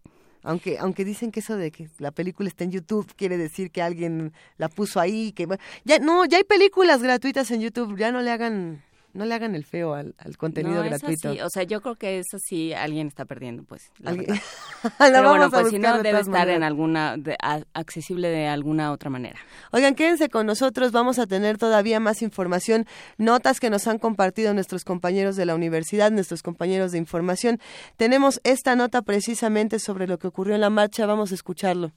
Aunque, 0.48 0.78
aunque 0.78 1.04
dicen 1.04 1.30
que 1.30 1.40
eso 1.40 1.58
de 1.58 1.70
que 1.70 1.90
la 1.98 2.10
película 2.10 2.48
está 2.48 2.64
en 2.64 2.70
YouTube 2.70 3.12
quiere 3.16 3.36
decir 3.36 3.70
que 3.70 3.82
alguien 3.82 4.32
la 4.56 4.70
puso 4.70 4.98
ahí, 4.98 5.32
que 5.32 5.46
ya 5.84 5.98
no, 5.98 6.24
ya 6.24 6.38
hay 6.38 6.44
películas 6.44 7.02
gratuitas 7.02 7.50
en 7.50 7.60
YouTube, 7.60 7.98
ya 7.98 8.10
no 8.12 8.22
le 8.22 8.30
hagan, 8.30 8.82
no 9.14 9.24
le 9.24 9.34
hagan 9.34 9.54
el 9.54 9.64
feo 9.64 9.94
al, 9.94 10.14
al 10.18 10.36
contenido 10.36 10.76
No, 10.82 10.88
gratuito. 10.88 11.30
así. 11.30 11.40
O 11.40 11.48
sea, 11.50 11.62
yo 11.64 11.80
creo 11.80 11.96
que 11.96 12.18
eso 12.18 12.38
sí 12.38 12.72
alguien 12.72 13.08
está 13.08 13.24
perdiendo, 13.24 13.64
pues. 13.64 13.90
la 13.98 14.10
Alguien- 14.12 14.26
Pero 14.98 15.28
bueno, 15.30 15.50
pues 15.50 15.68
si 15.70 15.78
no, 15.78 15.96
de 15.96 16.02
debe 16.02 16.20
estar 16.20 16.48
en 16.48 16.62
alguna, 16.62 17.16
de- 17.16 17.36
a- 17.42 17.62
accesible 17.74 18.28
de 18.28 18.46
alguna 18.46 18.92
otra 18.92 19.10
manera. 19.10 19.38
Oigan, 19.72 19.94
quédense 19.94 20.28
con 20.28 20.46
nosotros, 20.46 20.92
vamos 20.92 21.18
a 21.18 21.26
tener 21.26 21.58
todavía 21.58 21.98
más 22.00 22.22
información, 22.22 22.86
notas 23.16 23.60
que 23.60 23.70
nos 23.70 23.86
han 23.88 23.98
compartido 23.98 24.54
nuestros 24.54 24.84
compañeros 24.84 25.36
de 25.36 25.46
la 25.46 25.54
universidad, 25.54 26.10
nuestros 26.12 26.42
compañeros 26.42 26.92
de 26.92 26.98
información. 26.98 27.58
Tenemos 27.96 28.40
esta 28.44 28.76
nota 28.76 29.02
precisamente 29.02 29.78
sobre 29.78 30.06
lo 30.06 30.18
que 30.18 30.26
ocurrió 30.28 30.54
en 30.54 30.60
la 30.60 30.70
marcha, 30.70 31.06
vamos 31.06 31.32
a 31.32 31.34
escucharlo. 31.34 31.92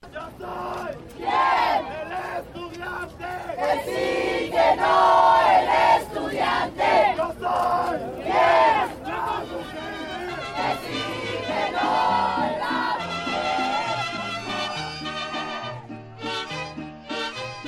Que 0.00 0.08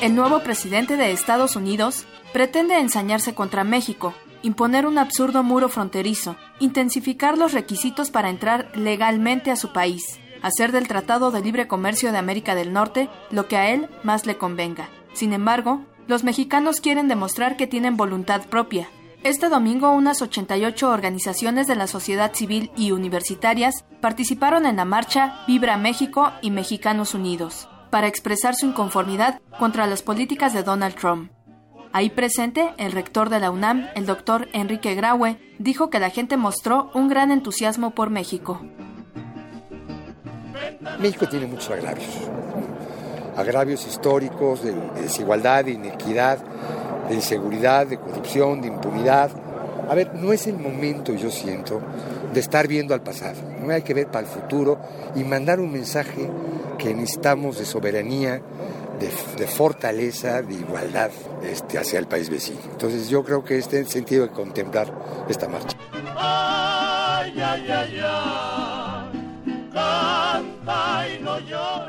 El 0.00 0.14
nuevo 0.14 0.38
presidente 0.44 0.96
de 0.96 1.10
Estados 1.10 1.56
Unidos 1.56 2.06
pretende 2.32 2.78
ensañarse 2.78 3.34
contra 3.34 3.64
México, 3.64 4.14
imponer 4.42 4.86
un 4.86 4.96
absurdo 4.96 5.42
muro 5.42 5.68
fronterizo, 5.68 6.36
intensificar 6.60 7.36
los 7.36 7.52
requisitos 7.52 8.12
para 8.12 8.30
entrar 8.30 8.70
legalmente 8.76 9.50
a 9.50 9.56
su 9.56 9.72
país. 9.72 10.20
hacer 10.40 10.70
del 10.70 10.86
Tratado 10.86 11.32
de 11.32 11.40
Libre 11.40 11.66
Comercio 11.66 12.12
de 12.12 12.18
América 12.18 12.54
del 12.54 12.72
Norte 12.72 13.08
lo 13.32 13.48
que 13.48 13.56
a 13.56 13.70
él 13.70 13.88
más 14.04 14.24
le 14.24 14.38
convenga. 14.38 14.88
Sin 15.14 15.32
embargo, 15.32 15.80
los 16.06 16.22
mexicanos 16.22 16.80
quieren 16.80 17.08
demostrar 17.08 17.56
que 17.56 17.66
tienen 17.66 17.96
voluntad 17.96 18.46
propia. 18.46 18.88
Este 19.24 19.48
domingo, 19.48 19.90
unas 19.90 20.22
88 20.22 20.90
organizaciones 20.90 21.66
de 21.66 21.74
la 21.74 21.88
sociedad 21.88 22.32
civil 22.34 22.70
y 22.76 22.92
universitarias 22.92 23.84
participaron 24.00 24.64
en 24.64 24.76
la 24.76 24.84
marcha 24.84 25.40
Vibra 25.48 25.76
México 25.76 26.30
y 26.40 26.52
Mexicanos 26.52 27.14
Unidos 27.14 27.68
para 27.90 28.06
expresar 28.06 28.54
su 28.54 28.66
inconformidad 28.66 29.40
contra 29.58 29.86
las 29.86 30.02
políticas 30.02 30.52
de 30.52 30.62
Donald 30.62 30.94
Trump. 30.94 31.30
Ahí 31.92 32.10
presente, 32.10 32.74
el 32.76 32.92
rector 32.92 33.30
de 33.30 33.40
la 33.40 33.50
UNAM, 33.50 33.88
el 33.94 34.04
doctor 34.04 34.48
Enrique 34.52 34.94
Graue, 34.94 35.38
dijo 35.58 35.88
que 35.88 35.98
la 35.98 36.10
gente 36.10 36.36
mostró 36.36 36.90
un 36.94 37.08
gran 37.08 37.30
entusiasmo 37.30 37.92
por 37.92 38.10
México. 38.10 38.60
México 40.98 41.26
tiene 41.28 41.46
muchos 41.46 41.70
agravios. 41.70 42.08
Agravios 43.36 43.86
históricos 43.86 44.62
de 44.62 44.74
desigualdad, 45.00 45.64
de 45.64 45.72
inequidad, 45.72 46.38
de 47.08 47.14
inseguridad, 47.14 47.86
de 47.86 47.98
corrupción, 47.98 48.60
de 48.60 48.68
impunidad. 48.68 49.30
A 49.88 49.94
ver, 49.94 50.14
no 50.14 50.32
es 50.32 50.46
el 50.46 50.58
momento, 50.58 51.14
yo 51.14 51.30
siento, 51.30 51.80
de 52.32 52.40
estar 52.40 52.68
viendo 52.68 52.94
al 52.94 53.02
pasado. 53.02 53.36
No 53.64 53.72
hay 53.72 53.82
que 53.82 53.94
ver 53.94 54.08
para 54.08 54.26
el 54.26 54.32
futuro 54.32 54.78
y 55.14 55.24
mandar 55.24 55.60
un 55.60 55.72
mensaje 55.72 56.28
que 56.78 56.94
necesitamos 56.94 57.58
de 57.58 57.64
soberanía, 57.64 58.40
de, 58.98 59.46
fortaleza, 59.46 60.42
de 60.42 60.54
igualdad 60.54 61.10
este, 61.42 61.78
hacia 61.78 61.98
el 61.98 62.06
país 62.06 62.30
vecino. 62.30 62.60
Entonces 62.70 63.08
yo 63.08 63.22
creo 63.24 63.44
que 63.44 63.58
este 63.58 63.80
es 63.80 63.86
el 63.86 63.92
sentido 63.92 64.26
de 64.26 64.32
contemplar 64.32 64.92
esta 65.28 65.48
marcha. 65.48 65.76
Ay, 66.16 67.34
ay, 67.40 67.70
ay, 67.70 68.87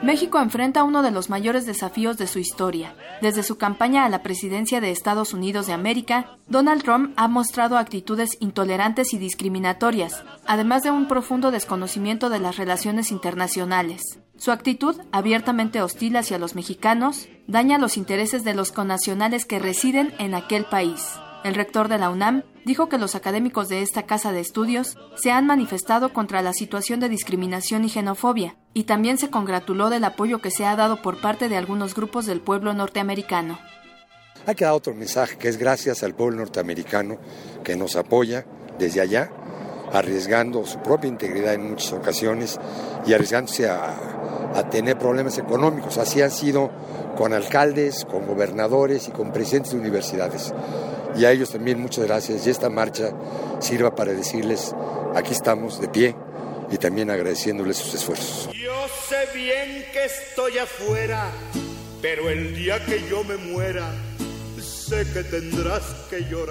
México 0.01 0.39
enfrenta 0.39 0.83
uno 0.83 1.01
de 1.01 1.11
los 1.11 1.29
mayores 1.29 1.65
desafíos 1.65 2.17
de 2.17 2.27
su 2.27 2.39
historia. 2.39 2.95
Desde 3.21 3.43
su 3.43 3.57
campaña 3.57 4.05
a 4.05 4.09
la 4.09 4.23
presidencia 4.23 4.81
de 4.81 4.91
Estados 4.91 5.33
Unidos 5.33 5.67
de 5.67 5.73
América, 5.73 6.37
Donald 6.47 6.83
Trump 6.83 7.13
ha 7.15 7.27
mostrado 7.27 7.77
actitudes 7.77 8.37
intolerantes 8.39 9.13
y 9.13 9.17
discriminatorias, 9.17 10.23
además 10.45 10.83
de 10.83 10.91
un 10.91 11.07
profundo 11.07 11.51
desconocimiento 11.51 12.29
de 12.29 12.39
las 12.39 12.57
relaciones 12.57 13.11
internacionales. 13.11 14.19
Su 14.37 14.51
actitud, 14.51 14.95
abiertamente 15.11 15.81
hostil 15.81 16.15
hacia 16.15 16.39
los 16.39 16.55
mexicanos, 16.55 17.27
daña 17.47 17.77
los 17.77 17.97
intereses 17.97 18.43
de 18.43 18.53
los 18.53 18.71
connacionales 18.71 19.45
que 19.45 19.59
residen 19.59 20.13
en 20.17 20.33
aquel 20.33 20.65
país. 20.65 21.19
El 21.43 21.55
rector 21.55 21.87
de 21.87 21.97
la 21.97 22.09
UNAM 22.09 22.43
dijo 22.65 22.89
que 22.89 22.97
los 22.97 23.15
académicos 23.15 23.69
de 23.69 23.81
esta 23.81 24.03
casa 24.03 24.33
de 24.33 24.41
estudios 24.41 24.97
se 25.15 25.31
han 25.31 25.45
manifestado 25.45 26.11
contra 26.11 26.41
la 26.41 26.51
situación 26.51 26.99
de 26.99 27.07
discriminación 27.07 27.85
y 27.85 27.89
xenofobia, 27.89 28.57
y 28.73 28.83
también 28.83 29.17
se 29.17 29.29
congratuló 29.29 29.89
del 29.89 30.03
apoyo 30.03 30.39
que 30.39 30.51
se 30.51 30.65
ha 30.65 30.75
dado 30.75 31.01
por 31.01 31.21
parte 31.21 31.47
de 31.47 31.55
algunos 31.55 31.95
grupos 31.95 32.25
del 32.25 32.41
pueblo 32.41 32.73
norteamericano. 32.73 33.57
Ha 34.45 34.53
quedado 34.53 34.75
otro 34.75 34.93
mensaje 34.93 35.37
que 35.37 35.47
es 35.47 35.57
gracias 35.57 36.03
al 36.03 36.13
pueblo 36.13 36.37
norteamericano 36.37 37.17
que 37.63 37.77
nos 37.77 37.95
apoya 37.95 38.45
desde 38.77 38.99
allá, 38.99 39.31
arriesgando 39.93 40.65
su 40.65 40.79
propia 40.79 41.07
integridad 41.07 41.53
en 41.53 41.69
muchas 41.69 41.93
ocasiones 41.93 42.59
y 43.05 43.13
arriesgándose 43.13 43.69
a, 43.69 43.95
a 44.55 44.69
tener 44.69 44.97
problemas 44.97 45.37
económicos. 45.37 45.97
Así 45.97 46.21
han 46.21 46.31
sido 46.31 46.69
con 47.17 47.33
alcaldes, 47.33 48.05
con 48.05 48.27
gobernadores 48.27 49.07
y 49.07 49.11
con 49.11 49.31
presidentes 49.31 49.71
de 49.71 49.79
universidades. 49.79 50.53
Y 51.15 51.25
a 51.25 51.31
ellos 51.31 51.51
también 51.51 51.79
muchas 51.79 52.05
gracias. 52.05 52.45
Y 52.45 52.49
esta 52.49 52.69
marcha 52.69 53.11
sirva 53.59 53.95
para 53.95 54.13
decirles, 54.13 54.73
aquí 55.15 55.33
estamos 55.33 55.79
de 55.81 55.87
pie 55.87 56.15
y 56.71 56.77
también 56.77 57.09
agradeciéndoles 57.09 57.77
sus 57.77 57.93
esfuerzos. 57.95 58.49
Yo 58.53 58.87
sé 59.07 59.37
bien 59.37 59.85
que 59.91 60.05
estoy 60.05 60.57
afuera, 60.57 61.31
pero 62.01 62.29
el 62.29 62.55
día 62.55 62.83
que 62.85 63.07
yo 63.09 63.23
me 63.23 63.37
muera, 63.37 63.91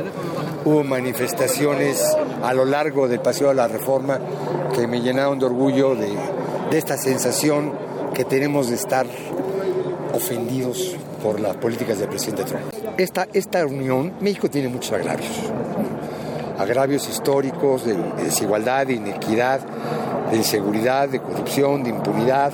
Hubo 0.64 0.86
manifestaciones 0.86 2.02
a 2.42 2.54
lo 2.54 2.64
largo 2.64 3.10
del 3.10 3.20
Paseo 3.20 3.50
de 3.50 3.56
la 3.56 3.68
Reforma 3.68 4.20
que 4.74 4.88
me 4.88 5.02
llenaron 5.02 5.40
de 5.40 5.46
orgullo 5.46 5.94
de, 5.94 6.16
de 6.72 6.78
esta 6.78 6.98
sensación 6.98 7.74
que 8.14 8.24
tenemos 8.24 8.70
de 8.70 8.76
estar 8.76 9.06
ofendidos 10.14 10.95
por 11.22 11.39
las 11.39 11.55
políticas 11.58 11.99
del 11.99 12.10
presidente 12.10 12.43
Trump. 12.43 12.64
Esta, 12.97 13.28
esta 13.34 13.66
unión, 13.66 14.14
México 14.22 14.49
tiene 14.49 14.70
muchos 14.70 14.93
agravios, 14.93 15.30
agravios 16.58 17.08
históricos 17.10 17.86
de, 17.86 17.93
de 17.93 18.24
desigualdad, 18.24 18.88
de 18.88 18.93
inequidad, 18.93 19.60
de 20.32 20.38
inseguridad, 20.38 21.10
de 21.10 21.20
corrupción, 21.20 21.84
de 21.84 21.91
impunidad 21.91 22.51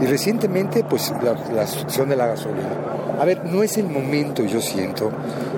y 0.00 0.06
recientemente 0.06 0.84
pues 0.84 1.12
la, 1.22 1.34
la 1.54 1.66
sucesión 1.66 2.08
de 2.08 2.16
la 2.16 2.26
gasolina. 2.26 2.70
A 3.20 3.24
ver, 3.24 3.44
no 3.44 3.62
es 3.62 3.76
el 3.76 3.86
momento, 3.86 4.44
yo 4.44 4.60
siento, 4.60 5.10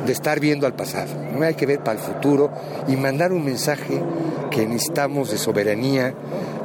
de 0.04 0.12
estar 0.12 0.40
viendo 0.40 0.66
al 0.66 0.74
pasado. 0.74 1.08
No 1.32 1.44
hay 1.44 1.54
que 1.54 1.64
ver 1.64 1.80
para 1.80 1.98
el 1.98 2.04
futuro 2.04 2.50
y 2.86 2.96
mandar 2.96 3.32
un 3.32 3.44
mensaje 3.44 4.02
que 4.50 4.66
necesitamos 4.66 5.30
de 5.30 5.38
soberanía, 5.38 6.12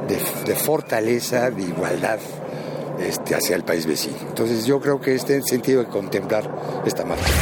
de, 0.06 0.18
de 0.44 0.54
fortaleza, 0.54 1.50
de 1.50 1.62
igualdad 1.62 2.18
este, 2.98 3.34
hacia 3.34 3.56
el 3.56 3.64
país 3.64 3.86
vecino. 3.86 4.16
Entonces 4.20 4.64
yo 4.66 4.80
creo 4.80 5.00
que 5.00 5.14
este 5.14 5.36
es 5.36 5.44
el 5.44 5.48
sentido 5.48 5.82
de 5.82 5.88
contemplar 5.88 6.82
esta 6.84 7.04
marcha. 7.04 7.32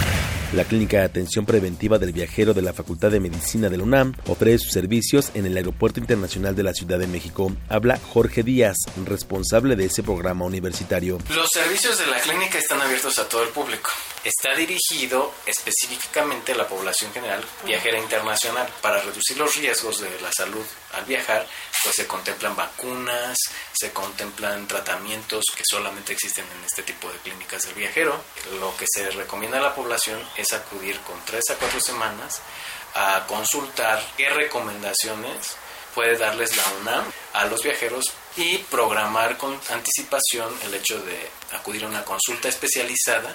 La 0.52 0.64
Clínica 0.64 0.98
de 0.98 1.04
Atención 1.04 1.46
Preventiva 1.46 1.98
del 1.98 2.12
Viajero 2.12 2.54
de 2.54 2.62
la 2.62 2.72
Facultad 2.72 3.12
de 3.12 3.20
Medicina 3.20 3.68
de 3.68 3.76
la 3.76 3.84
UNAM 3.84 4.14
ofrece 4.26 4.58
sus 4.58 4.72
servicios 4.72 5.30
en 5.34 5.46
el 5.46 5.56
Aeropuerto 5.56 6.00
Internacional 6.00 6.56
de 6.56 6.64
la 6.64 6.74
Ciudad 6.74 6.98
de 6.98 7.06
México. 7.06 7.52
Habla 7.68 8.00
Jorge 8.12 8.42
Díaz, 8.42 8.76
responsable 9.06 9.76
de 9.76 9.84
ese 9.84 10.02
programa 10.02 10.44
universitario. 10.44 11.18
Los 11.32 11.50
servicios 11.54 11.98
de 12.00 12.06
la 12.08 12.18
clínica 12.18 12.58
están 12.58 12.80
abiertos 12.80 13.16
a 13.20 13.28
todo 13.28 13.44
el 13.44 13.50
público. 13.50 13.90
Está 14.22 14.54
dirigido 14.54 15.32
específicamente 15.46 16.52
a 16.52 16.56
la 16.56 16.68
población 16.68 17.10
general 17.10 17.42
viajera 17.64 17.98
internacional. 17.98 18.70
Para 18.82 19.00
reducir 19.00 19.38
los 19.38 19.56
riesgos 19.56 19.98
de 19.98 20.20
la 20.20 20.30
salud 20.30 20.66
al 20.92 21.06
viajar, 21.06 21.46
pues 21.82 21.96
se 21.96 22.06
contemplan 22.06 22.54
vacunas, 22.54 23.38
se 23.72 23.92
contemplan 23.92 24.68
tratamientos 24.68 25.46
que 25.56 25.62
solamente 25.64 26.12
existen 26.12 26.44
en 26.44 26.64
este 26.64 26.82
tipo 26.82 27.10
de 27.10 27.16
clínicas 27.20 27.62
del 27.62 27.74
viajero. 27.76 28.22
Lo 28.58 28.76
que 28.76 28.84
se 28.92 29.10
recomienda 29.10 29.56
a 29.56 29.62
la 29.62 29.74
población 29.74 30.22
es 30.36 30.52
acudir 30.52 31.00
con 31.00 31.18
3 31.24 31.42
a 31.50 31.54
4 31.54 31.80
semanas 31.80 32.42
a 32.94 33.24
consultar 33.26 34.06
qué 34.18 34.28
recomendaciones 34.28 35.56
puede 35.94 36.18
darles 36.18 36.56
la 36.58 36.64
UNAM 36.82 37.10
a 37.32 37.46
los 37.46 37.62
viajeros 37.62 38.04
y 38.36 38.58
programar 38.58 39.38
con 39.38 39.58
anticipación 39.70 40.54
el 40.64 40.74
hecho 40.74 41.00
de 41.00 41.30
acudir 41.52 41.84
a 41.84 41.88
una 41.88 42.04
consulta 42.04 42.48
especializada 42.48 43.34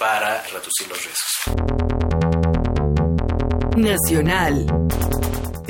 para 0.00 0.42
reducir 0.44 0.88
los 0.88 0.98
riesgos. 1.04 1.42
Nacional. 3.76 4.64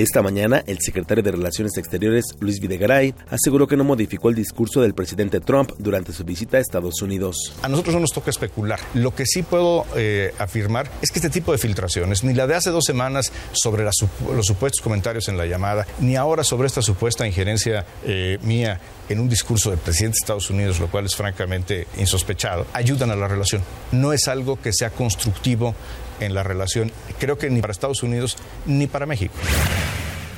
Esta 0.01 0.22
mañana, 0.22 0.64
el 0.66 0.78
secretario 0.80 1.22
de 1.22 1.30
Relaciones 1.30 1.76
Exteriores, 1.76 2.24
Luis 2.40 2.59
Videgaray, 2.59 3.14
aseguró 3.28 3.66
que 3.66 3.76
no 3.76 3.84
modificó 3.84 4.30
el 4.30 4.34
discurso 4.34 4.80
del 4.80 4.94
presidente 4.94 5.40
Trump 5.40 5.72
durante 5.76 6.14
su 6.14 6.24
visita 6.24 6.57
a 6.57 6.61
Estados 6.61 7.03
Unidos. 7.03 7.53
A 7.61 7.68
nosotros 7.68 7.94
no 7.94 8.01
nos 8.01 8.11
toca 8.11 8.30
especular. 8.30 8.80
Lo 8.94 9.14
que 9.14 9.26
sí 9.26 9.42
puedo 9.42 9.84
eh, 9.94 10.32
afirmar 10.38 10.90
es 11.03 11.11
que 11.11 11.18
este 11.18 11.28
tipo 11.28 11.53
de 11.53 11.59
filtraciones, 11.59 12.24
ni 12.24 12.32
la 12.32 12.46
de 12.46 12.55
hace 12.55 12.70
dos 12.70 12.84
semanas 12.86 13.30
sobre 13.53 13.84
los 13.84 14.46
supuestos 14.46 14.80
comentarios 14.80 15.28
en 15.28 15.36
la 15.36 15.44
llamada, 15.44 15.86
ni 15.98 16.16
ahora 16.16 16.44
sobre 16.44 16.66
esta 16.66 16.80
supuesta 16.80 17.26
injerencia 17.26 17.84
eh, 18.03 18.38
mía 18.40 18.80
en 19.11 19.20
un 19.20 19.28
discurso 19.28 19.68
del 19.68 19.80
presidente 19.80 20.14
de 20.14 20.22
Estados 20.22 20.48
Unidos, 20.48 20.80
lo 20.80 20.90
cual 20.90 21.05
es 21.05 21.14
francamente 21.14 21.86
insospechado, 21.98 22.66
ayudan 22.72 23.11
a 23.11 23.16
la 23.16 23.28
relación. 23.28 23.61
No 23.92 24.14
es 24.14 24.28
algo 24.28 24.59
que 24.59 24.72
sea 24.72 24.88
constructivo 24.88 25.74
en 26.20 26.34
la 26.34 26.42
relación, 26.42 26.92
creo 27.18 27.38
que 27.38 27.50
ni 27.50 27.60
para 27.60 27.72
Estados 27.72 28.02
Unidos 28.02 28.36
ni 28.66 28.86
para 28.86 29.06
México. 29.06 29.34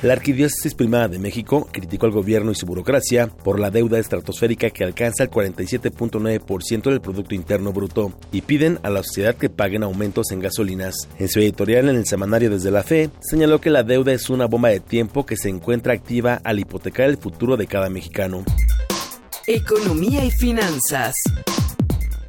La 0.03 0.11
Arquidiócesis 0.11 0.75
Primada 0.75 1.07
de 1.07 1.17
México 1.17 1.69
criticó 1.71 2.07
al 2.07 2.11
gobierno 2.11 2.51
y 2.51 2.55
su 2.55 2.65
burocracia 2.65 3.27
por 3.27 3.57
la 3.57 3.71
deuda 3.71 3.99
estratosférica 3.99 4.69
que 4.69 4.83
alcanza 4.83 5.23
el 5.23 5.29
47.9% 5.29 6.89
del 6.89 6.99
Producto 6.99 7.33
Interno 7.33 7.71
Bruto 7.71 8.11
y 8.29 8.41
piden 8.41 8.79
a 8.83 8.89
la 8.89 9.01
sociedad 9.01 9.35
que 9.35 9.49
paguen 9.49 9.81
aumentos 9.81 10.31
en 10.31 10.41
gasolinas. 10.41 11.07
En 11.19 11.29
su 11.29 11.39
editorial 11.39 11.87
en 11.87 11.95
el 11.95 12.05
semanario 12.05 12.49
Desde 12.49 12.69
la 12.69 12.83
Fe, 12.83 13.11
señaló 13.21 13.61
que 13.61 13.69
la 13.69 13.83
deuda 13.83 14.11
es 14.11 14.29
una 14.29 14.45
bomba 14.45 14.67
de 14.67 14.81
tiempo 14.81 15.25
que 15.25 15.37
se 15.37 15.47
encuentra 15.47 15.93
activa 15.93 16.41
al 16.43 16.59
hipotecar 16.59 17.07
el 17.07 17.17
futuro 17.17 17.55
de 17.55 17.67
cada 17.67 17.89
mexicano. 17.89 18.43
Economía 19.47 20.25
y 20.25 20.31
finanzas. 20.31 21.15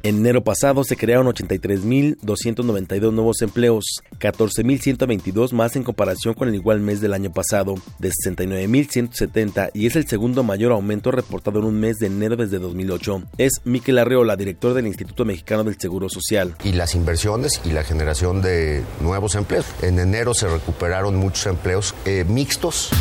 En 0.05 0.17
enero 0.17 0.43
pasado 0.43 0.83
se 0.83 0.97
crearon 0.97 1.25
83.292 1.25 3.11
nuevos 3.11 3.41
empleos, 3.41 4.03
14.122 4.19 5.51
más 5.51 5.75
en 5.75 5.83
comparación 5.83 6.35
con 6.35 6.47
el 6.47 6.53
igual 6.53 6.79
mes 6.79 7.01
del 7.01 7.11
año 7.11 7.33
pasado, 7.33 7.73
de 7.97 8.11
69.170 8.11 9.71
y 9.73 9.87
es 9.87 9.95
el 9.95 10.07
segundo 10.07 10.43
mayor 10.43 10.73
aumento 10.73 11.09
reportado 11.09 11.57
en 11.57 11.65
un 11.65 11.79
mes 11.79 11.97
de 11.97 12.05
enero 12.05 12.35
desde 12.35 12.59
2008. 12.59 13.23
Es 13.39 13.61
Miquel 13.63 13.97
Arreola, 13.97 14.35
director 14.35 14.75
del 14.75 14.85
Instituto 14.85 15.25
Mexicano 15.25 15.63
del 15.63 15.79
Seguro 15.79 16.07
Social. 16.07 16.55
Y 16.63 16.73
las 16.73 16.93
inversiones 16.93 17.59
y 17.65 17.71
la 17.71 17.83
generación 17.83 18.43
de 18.43 18.83
nuevos 19.01 19.33
empleos. 19.33 19.65
En 19.81 19.97
enero 19.97 20.35
se 20.35 20.47
recuperaron 20.47 21.15
muchos 21.15 21.47
empleos 21.47 21.95
eh, 22.05 22.25
mixtos. 22.27 22.91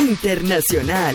Internacional. 0.00 1.14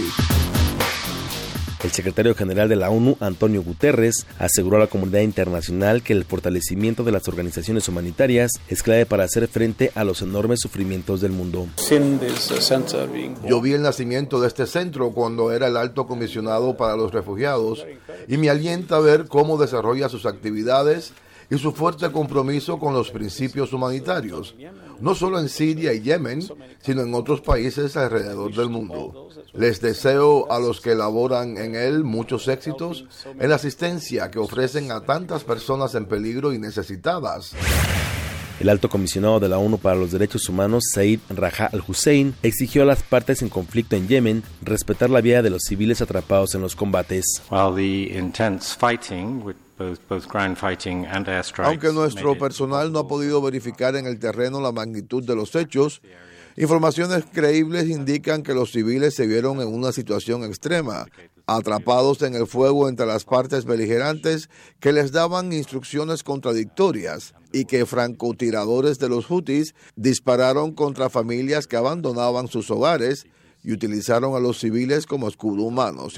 El 1.84 1.91
secretario 1.91 2.34
general 2.34 2.69
de 2.69 2.77
la 2.77 2.89
ONU, 2.89 3.17
Antonio 3.19 3.61
Guterres, 3.61 4.25
aseguró 4.39 4.77
a 4.77 4.79
la 4.79 4.88
comunidad 4.88 5.19
internacional 5.19 6.01
que 6.01 6.13
el 6.13 6.23
fortalecimiento 6.23 7.03
de 7.03 7.11
las 7.11 7.27
organizaciones 7.27 7.89
humanitarias 7.89 8.51
es 8.69 8.81
clave 8.81 9.05
para 9.05 9.25
hacer 9.25 9.49
frente 9.49 9.91
a 9.93 10.05
los 10.05 10.21
enormes 10.21 10.61
sufrimientos 10.61 11.19
del 11.19 11.34
mundo. 11.34 11.67
Yo 13.45 13.61
vi 13.61 13.73
el 13.73 13.81
nacimiento 13.81 14.39
de 14.39 14.47
este 14.47 14.65
centro 14.65 15.11
cuando 15.11 15.51
era 15.51 15.67
el 15.67 15.75
alto 15.75 16.07
comisionado 16.07 16.77
para 16.77 16.95
los 16.95 17.11
refugiados 17.11 17.86
y 18.29 18.38
me 18.38 18.49
alienta 18.49 18.99
ver 18.99 19.25
cómo 19.27 19.57
desarrolla 19.57 20.07
sus 20.07 20.25
actividades 20.25 21.11
y 21.49 21.57
su 21.57 21.73
fuerte 21.73 22.09
compromiso 22.11 22.79
con 22.79 22.93
los 22.93 23.11
principios 23.11 23.73
humanitarios, 23.73 24.55
no 25.03 25.15
solo 25.15 25.37
en 25.37 25.49
Siria 25.49 25.91
y 25.91 25.99
Yemen, 25.99 26.41
sino 26.81 27.01
en 27.01 27.13
otros 27.13 27.41
países 27.41 27.97
alrededor 27.97 28.55
del 28.55 28.69
mundo. 28.69 29.27
Les 29.51 29.81
deseo 29.81 30.49
a 30.49 30.59
los 30.59 30.79
que 30.79 30.95
laboran 30.95 31.57
en 31.57 31.75
él 31.75 32.05
muchos 32.05 32.47
éxitos 32.47 33.05
en 33.37 33.49
la 33.49 33.55
asistencia 33.55 34.31
que 34.31 34.39
ofrecen 34.39 34.93
a 34.93 35.01
tantas 35.01 35.43
personas 35.43 35.93
en 35.95 36.05
peligro 36.05 36.53
y 36.53 36.57
necesitadas. 36.57 37.53
El 38.61 38.69
alto 38.69 38.87
comisionado 38.87 39.41
de 39.41 39.49
la 39.49 39.57
ONU 39.57 39.77
para 39.77 39.97
los 39.97 40.11
Derechos 40.11 40.47
Humanos, 40.47 40.85
Said 40.93 41.19
Raja 41.29 41.69
al-Hussein, 41.73 42.33
exigió 42.41 42.83
a 42.83 42.85
las 42.85 43.03
partes 43.03 43.41
en 43.41 43.49
conflicto 43.49 43.97
en 43.97 44.07
Yemen 44.07 44.41
respetar 44.61 45.09
la 45.09 45.19
vida 45.19 45.41
de 45.41 45.49
los 45.49 45.63
civiles 45.63 46.01
atrapados 46.01 46.55
en 46.55 46.61
los 46.61 46.77
combates. 46.77 47.41
Aunque 51.67 51.91
nuestro 51.91 52.38
personal 52.38 52.91
no 52.91 52.99
ha 52.99 53.07
podido 53.07 53.41
verificar 53.41 53.95
en 53.95 54.05
el 54.05 54.19
terreno 54.19 54.61
la 54.61 54.71
magnitud 54.71 55.23
de 55.23 55.36
los 55.36 55.55
hechos, 55.55 56.01
informaciones 56.55 57.25
creíbles 57.31 57.89
indican 57.89 58.43
que 58.43 58.53
los 58.53 58.71
civiles 58.71 59.15
se 59.15 59.27
vieron 59.27 59.61
en 59.61 59.67
una 59.67 59.91
situación 59.91 60.43
extrema, 60.43 61.05
atrapados 61.45 62.21
en 62.21 62.36
el 62.36 62.47
fuego 62.47 62.88
entre 62.88 63.05
las 63.05 63.25
partes 63.25 63.65
beligerantes 63.65 64.49
que 64.79 64.93
les 64.93 65.11
daban 65.11 65.51
instrucciones 65.51 66.23
contradictorias 66.23 67.34
y 67.51 67.65
que 67.65 67.86
francotiradores 67.86 68.99
de 68.99 69.09
los 69.09 69.25
Houthis 69.25 69.75
dispararon 69.95 70.73
contra 70.73 71.09
familias 71.09 71.67
que 71.67 71.77
abandonaban 71.77 72.47
sus 72.47 72.71
hogares 72.71 73.25
y 73.63 73.71
utilizaron 73.71 74.36
a 74.36 74.39
los 74.39 74.59
civiles 74.59 75.05
como 75.05 75.27
escudo 75.27 75.63
humano. 75.63 76.09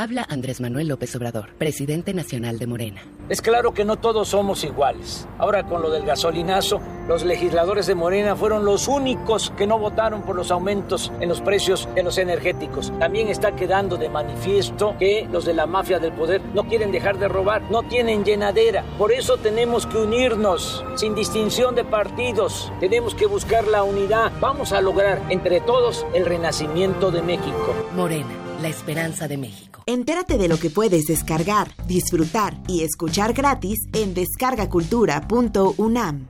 Habla 0.00 0.26
Andrés 0.30 0.62
Manuel 0.62 0.88
López 0.88 1.14
Obrador, 1.14 1.50
presidente 1.58 2.14
nacional 2.14 2.58
de 2.58 2.66
Morena. 2.66 3.02
Es 3.28 3.42
claro 3.42 3.74
que 3.74 3.84
no 3.84 3.96
todos 3.96 4.28
somos 4.28 4.64
iguales. 4.64 5.28
Ahora 5.36 5.66
con 5.66 5.82
lo 5.82 5.90
del 5.90 6.06
gasolinazo, 6.06 6.80
los 7.06 7.22
legisladores 7.22 7.86
de 7.86 7.94
Morena 7.94 8.34
fueron 8.34 8.64
los 8.64 8.88
únicos 8.88 9.52
que 9.58 9.66
no 9.66 9.78
votaron 9.78 10.22
por 10.22 10.36
los 10.36 10.50
aumentos 10.50 11.12
en 11.20 11.28
los 11.28 11.42
precios 11.42 11.86
de 11.94 12.02
los 12.02 12.16
energéticos. 12.16 12.90
También 12.98 13.28
está 13.28 13.54
quedando 13.54 13.98
de 13.98 14.08
manifiesto 14.08 14.96
que 14.98 15.28
los 15.30 15.44
de 15.44 15.52
la 15.52 15.66
mafia 15.66 15.98
del 15.98 16.14
poder 16.14 16.40
no 16.54 16.66
quieren 16.66 16.92
dejar 16.92 17.18
de 17.18 17.28
robar, 17.28 17.60
no 17.70 17.82
tienen 17.82 18.24
llenadera. 18.24 18.82
Por 18.96 19.12
eso 19.12 19.36
tenemos 19.36 19.84
que 19.84 19.98
unirnos, 19.98 20.82
sin 20.96 21.14
distinción 21.14 21.74
de 21.74 21.84
partidos. 21.84 22.72
Tenemos 22.80 23.14
que 23.14 23.26
buscar 23.26 23.68
la 23.68 23.82
unidad. 23.82 24.32
Vamos 24.40 24.72
a 24.72 24.80
lograr 24.80 25.20
entre 25.28 25.60
todos 25.60 26.06
el 26.14 26.24
renacimiento 26.24 27.10
de 27.10 27.20
México. 27.20 27.74
Morena, 27.94 28.32
la 28.62 28.68
esperanza 28.68 29.28
de 29.28 29.36
México. 29.36 29.69
Entérate 29.90 30.38
de 30.38 30.46
lo 30.46 30.56
que 30.56 30.70
puedes 30.70 31.06
descargar, 31.06 31.74
disfrutar 31.88 32.56
y 32.68 32.84
escuchar 32.84 33.32
gratis 33.32 33.80
en 33.92 34.14
descargacultura.unam. 34.14 36.28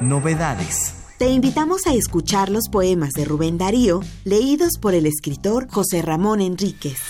Novedades. 0.00 0.94
Te 1.18 1.28
invitamos 1.28 1.86
a 1.86 1.92
escuchar 1.92 2.48
los 2.48 2.70
poemas 2.70 3.12
de 3.12 3.26
Rubén 3.26 3.58
Darío, 3.58 4.00
leídos 4.24 4.78
por 4.80 4.94
el 4.94 5.04
escritor 5.04 5.68
José 5.68 6.00
Ramón 6.00 6.40
Enríquez. 6.40 7.02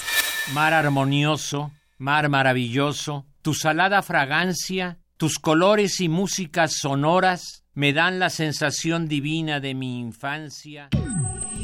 Mar 0.53 0.75
armonioso, 0.75 1.71
mar 1.99 2.29
maravilloso, 2.29 3.25
tu 3.41 3.55
salada 3.55 4.03
fragancia, 4.03 4.99
tus 5.17 5.39
colores 5.39 6.01
y 6.01 6.09
músicas 6.09 6.73
sonoras 6.73 7.63
me 7.75 7.93
dan 7.93 8.19
la 8.19 8.29
sensación 8.29 9.07
divina 9.07 9.61
de 9.61 9.75
mi 9.75 10.01
infancia. 10.01 10.89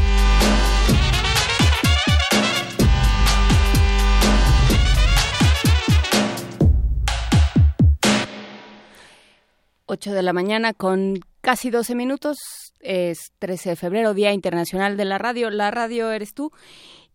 Ocho 9.86 10.14
de 10.14 10.24
la 10.24 10.34
mañana 10.34 10.74
con 10.74 11.20
casi 11.42 11.70
12 11.70 11.94
minutos. 11.94 12.40
Es 12.80 13.34
13 13.38 13.70
de 13.70 13.76
febrero, 13.76 14.16
Día 14.16 14.34
Internacional 14.34 14.98
de 14.98 15.06
la 15.06 15.20
Radio. 15.20 15.52
La 15.52 15.70
radio 15.70 16.12
eres 16.12 16.34
tú. 16.34 16.52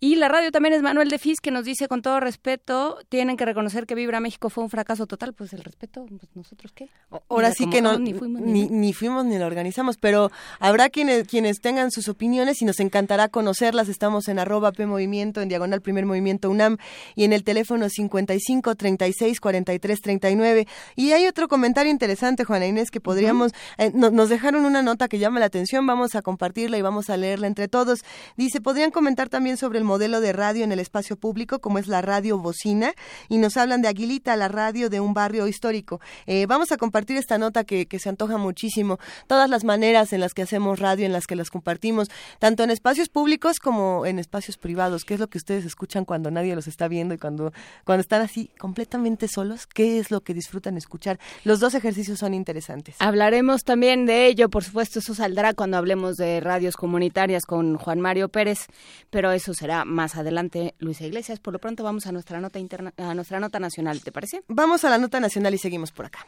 Y 0.02 0.14
la 0.14 0.28
radio 0.28 0.50
también 0.50 0.72
es 0.72 0.80
Manuel 0.80 1.10
de 1.10 1.18
Fis, 1.18 1.42
que 1.42 1.50
nos 1.50 1.66
dice 1.66 1.86
con 1.86 2.00
todo 2.00 2.20
respeto, 2.20 2.96
tienen 3.10 3.36
que 3.36 3.44
reconocer 3.44 3.86
que 3.86 3.94
Vibra 3.94 4.18
México 4.18 4.48
fue 4.48 4.64
un 4.64 4.70
fracaso 4.70 5.06
total. 5.06 5.34
Pues 5.34 5.52
el 5.52 5.62
respeto, 5.62 6.06
pues 6.08 6.22
nosotros 6.34 6.72
qué. 6.74 6.88
Ahora 7.28 7.52
sí 7.52 7.68
que 7.68 7.82
no, 7.82 7.98
ni 7.98 8.14
fuimos 8.14 8.40
ni, 8.40 8.66
ni, 8.66 8.94
fuimos 8.94 9.26
ni 9.26 9.36
lo 9.36 9.44
organizamos, 9.44 9.98
pero 9.98 10.30
habrá 10.58 10.88
quienes, 10.88 11.28
quienes 11.28 11.60
tengan 11.60 11.90
sus 11.90 12.08
opiniones 12.08 12.62
y 12.62 12.64
nos 12.64 12.80
encantará 12.80 13.28
conocerlas. 13.28 13.90
Estamos 13.90 14.28
en 14.28 14.38
arroba 14.38 14.72
P 14.72 14.86
Movimiento, 14.86 15.42
en 15.42 15.50
diagonal 15.50 15.82
Primer 15.82 16.06
Movimiento 16.06 16.48
UNAM 16.48 16.78
y 17.14 17.24
en 17.24 17.34
el 17.34 17.44
teléfono 17.44 17.90
55 17.90 18.74
36 18.76 19.38
43 19.38 20.00
39. 20.00 20.66
Y 20.96 21.12
hay 21.12 21.26
otro 21.26 21.46
comentario 21.46 21.92
interesante, 21.92 22.44
Juana 22.44 22.66
Inés, 22.66 22.90
que 22.90 23.02
podríamos, 23.02 23.52
eh, 23.76 23.90
no, 23.92 24.10
nos 24.10 24.30
dejaron 24.30 24.64
una 24.64 24.80
nota 24.80 25.08
que 25.08 25.18
llama 25.18 25.40
la 25.40 25.46
atención, 25.46 25.86
vamos 25.86 26.14
a 26.14 26.22
compartirla 26.22 26.78
y 26.78 26.82
vamos 26.82 27.10
a 27.10 27.18
leerla 27.18 27.48
entre 27.48 27.68
todos. 27.68 28.00
Dice, 28.38 28.62
podrían 28.62 28.92
comentar 28.92 29.28
también 29.28 29.58
sobre 29.58 29.78
el 29.78 29.89
modelo 29.90 30.20
de 30.20 30.32
radio 30.32 30.62
en 30.62 30.70
el 30.70 30.78
espacio 30.78 31.16
público, 31.16 31.58
como 31.58 31.80
es 31.80 31.88
la 31.88 32.00
radio 32.00 32.38
bocina, 32.38 32.92
y 33.28 33.38
nos 33.38 33.56
hablan 33.56 33.82
de 33.82 33.88
Aguilita, 33.88 34.36
la 34.36 34.46
radio 34.46 34.88
de 34.88 35.00
un 35.00 35.14
barrio 35.14 35.48
histórico. 35.48 36.00
Eh, 36.26 36.46
vamos 36.46 36.70
a 36.70 36.76
compartir 36.76 37.16
esta 37.16 37.38
nota 37.38 37.64
que, 37.64 37.86
que, 37.86 37.98
se 37.98 38.08
antoja 38.08 38.38
muchísimo, 38.38 39.00
todas 39.26 39.50
las 39.50 39.64
maneras 39.64 40.12
en 40.12 40.20
las 40.20 40.32
que 40.32 40.42
hacemos 40.42 40.78
radio, 40.78 41.06
en 41.06 41.12
las 41.12 41.26
que 41.26 41.34
las 41.34 41.50
compartimos, 41.50 42.08
tanto 42.38 42.62
en 42.62 42.70
espacios 42.70 43.08
públicos 43.08 43.58
como 43.58 44.06
en 44.06 44.20
espacios 44.20 44.58
privados, 44.58 45.04
qué 45.04 45.14
es 45.14 45.20
lo 45.20 45.26
que 45.26 45.38
ustedes 45.38 45.64
escuchan 45.64 46.04
cuando 46.04 46.30
nadie 46.30 46.54
los 46.54 46.68
está 46.68 46.86
viendo 46.86 47.12
y 47.12 47.18
cuando, 47.18 47.52
cuando 47.84 48.02
están 48.02 48.22
así 48.22 48.48
completamente 48.60 49.26
solos, 49.26 49.66
qué 49.66 49.98
es 49.98 50.12
lo 50.12 50.20
que 50.20 50.34
disfrutan 50.34 50.76
escuchar. 50.76 51.18
Los 51.42 51.58
dos 51.58 51.74
ejercicios 51.74 52.20
son 52.20 52.32
interesantes. 52.32 52.94
Hablaremos 53.00 53.64
también 53.64 54.06
de 54.06 54.26
ello, 54.26 54.48
por 54.50 54.62
supuesto, 54.62 55.00
eso 55.00 55.16
saldrá 55.16 55.52
cuando 55.52 55.78
hablemos 55.78 56.16
de 56.16 56.38
radios 56.38 56.76
comunitarias 56.76 57.44
con 57.44 57.76
Juan 57.76 58.00
Mario 58.00 58.28
Pérez, 58.28 58.66
pero 59.10 59.32
eso 59.32 59.52
será 59.52 59.79
más 59.84 60.16
adelante, 60.16 60.74
Luisa 60.78 61.06
Iglesias. 61.06 61.38
Por 61.40 61.52
lo 61.52 61.58
pronto 61.58 61.84
vamos 61.84 62.06
a 62.06 62.12
nuestra 62.12 62.40
nota 62.40 62.58
interna, 62.58 62.92
a 62.96 63.14
nuestra 63.14 63.40
nota 63.40 63.58
nacional, 63.58 64.02
¿te 64.02 64.12
parece? 64.12 64.42
Vamos 64.48 64.84
a 64.84 64.90
la 64.90 64.98
nota 64.98 65.20
nacional 65.20 65.54
y 65.54 65.58
seguimos 65.58 65.92
por 65.92 66.06
acá. 66.06 66.26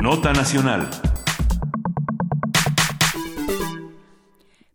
Nota 0.00 0.32
nacional. 0.32 0.88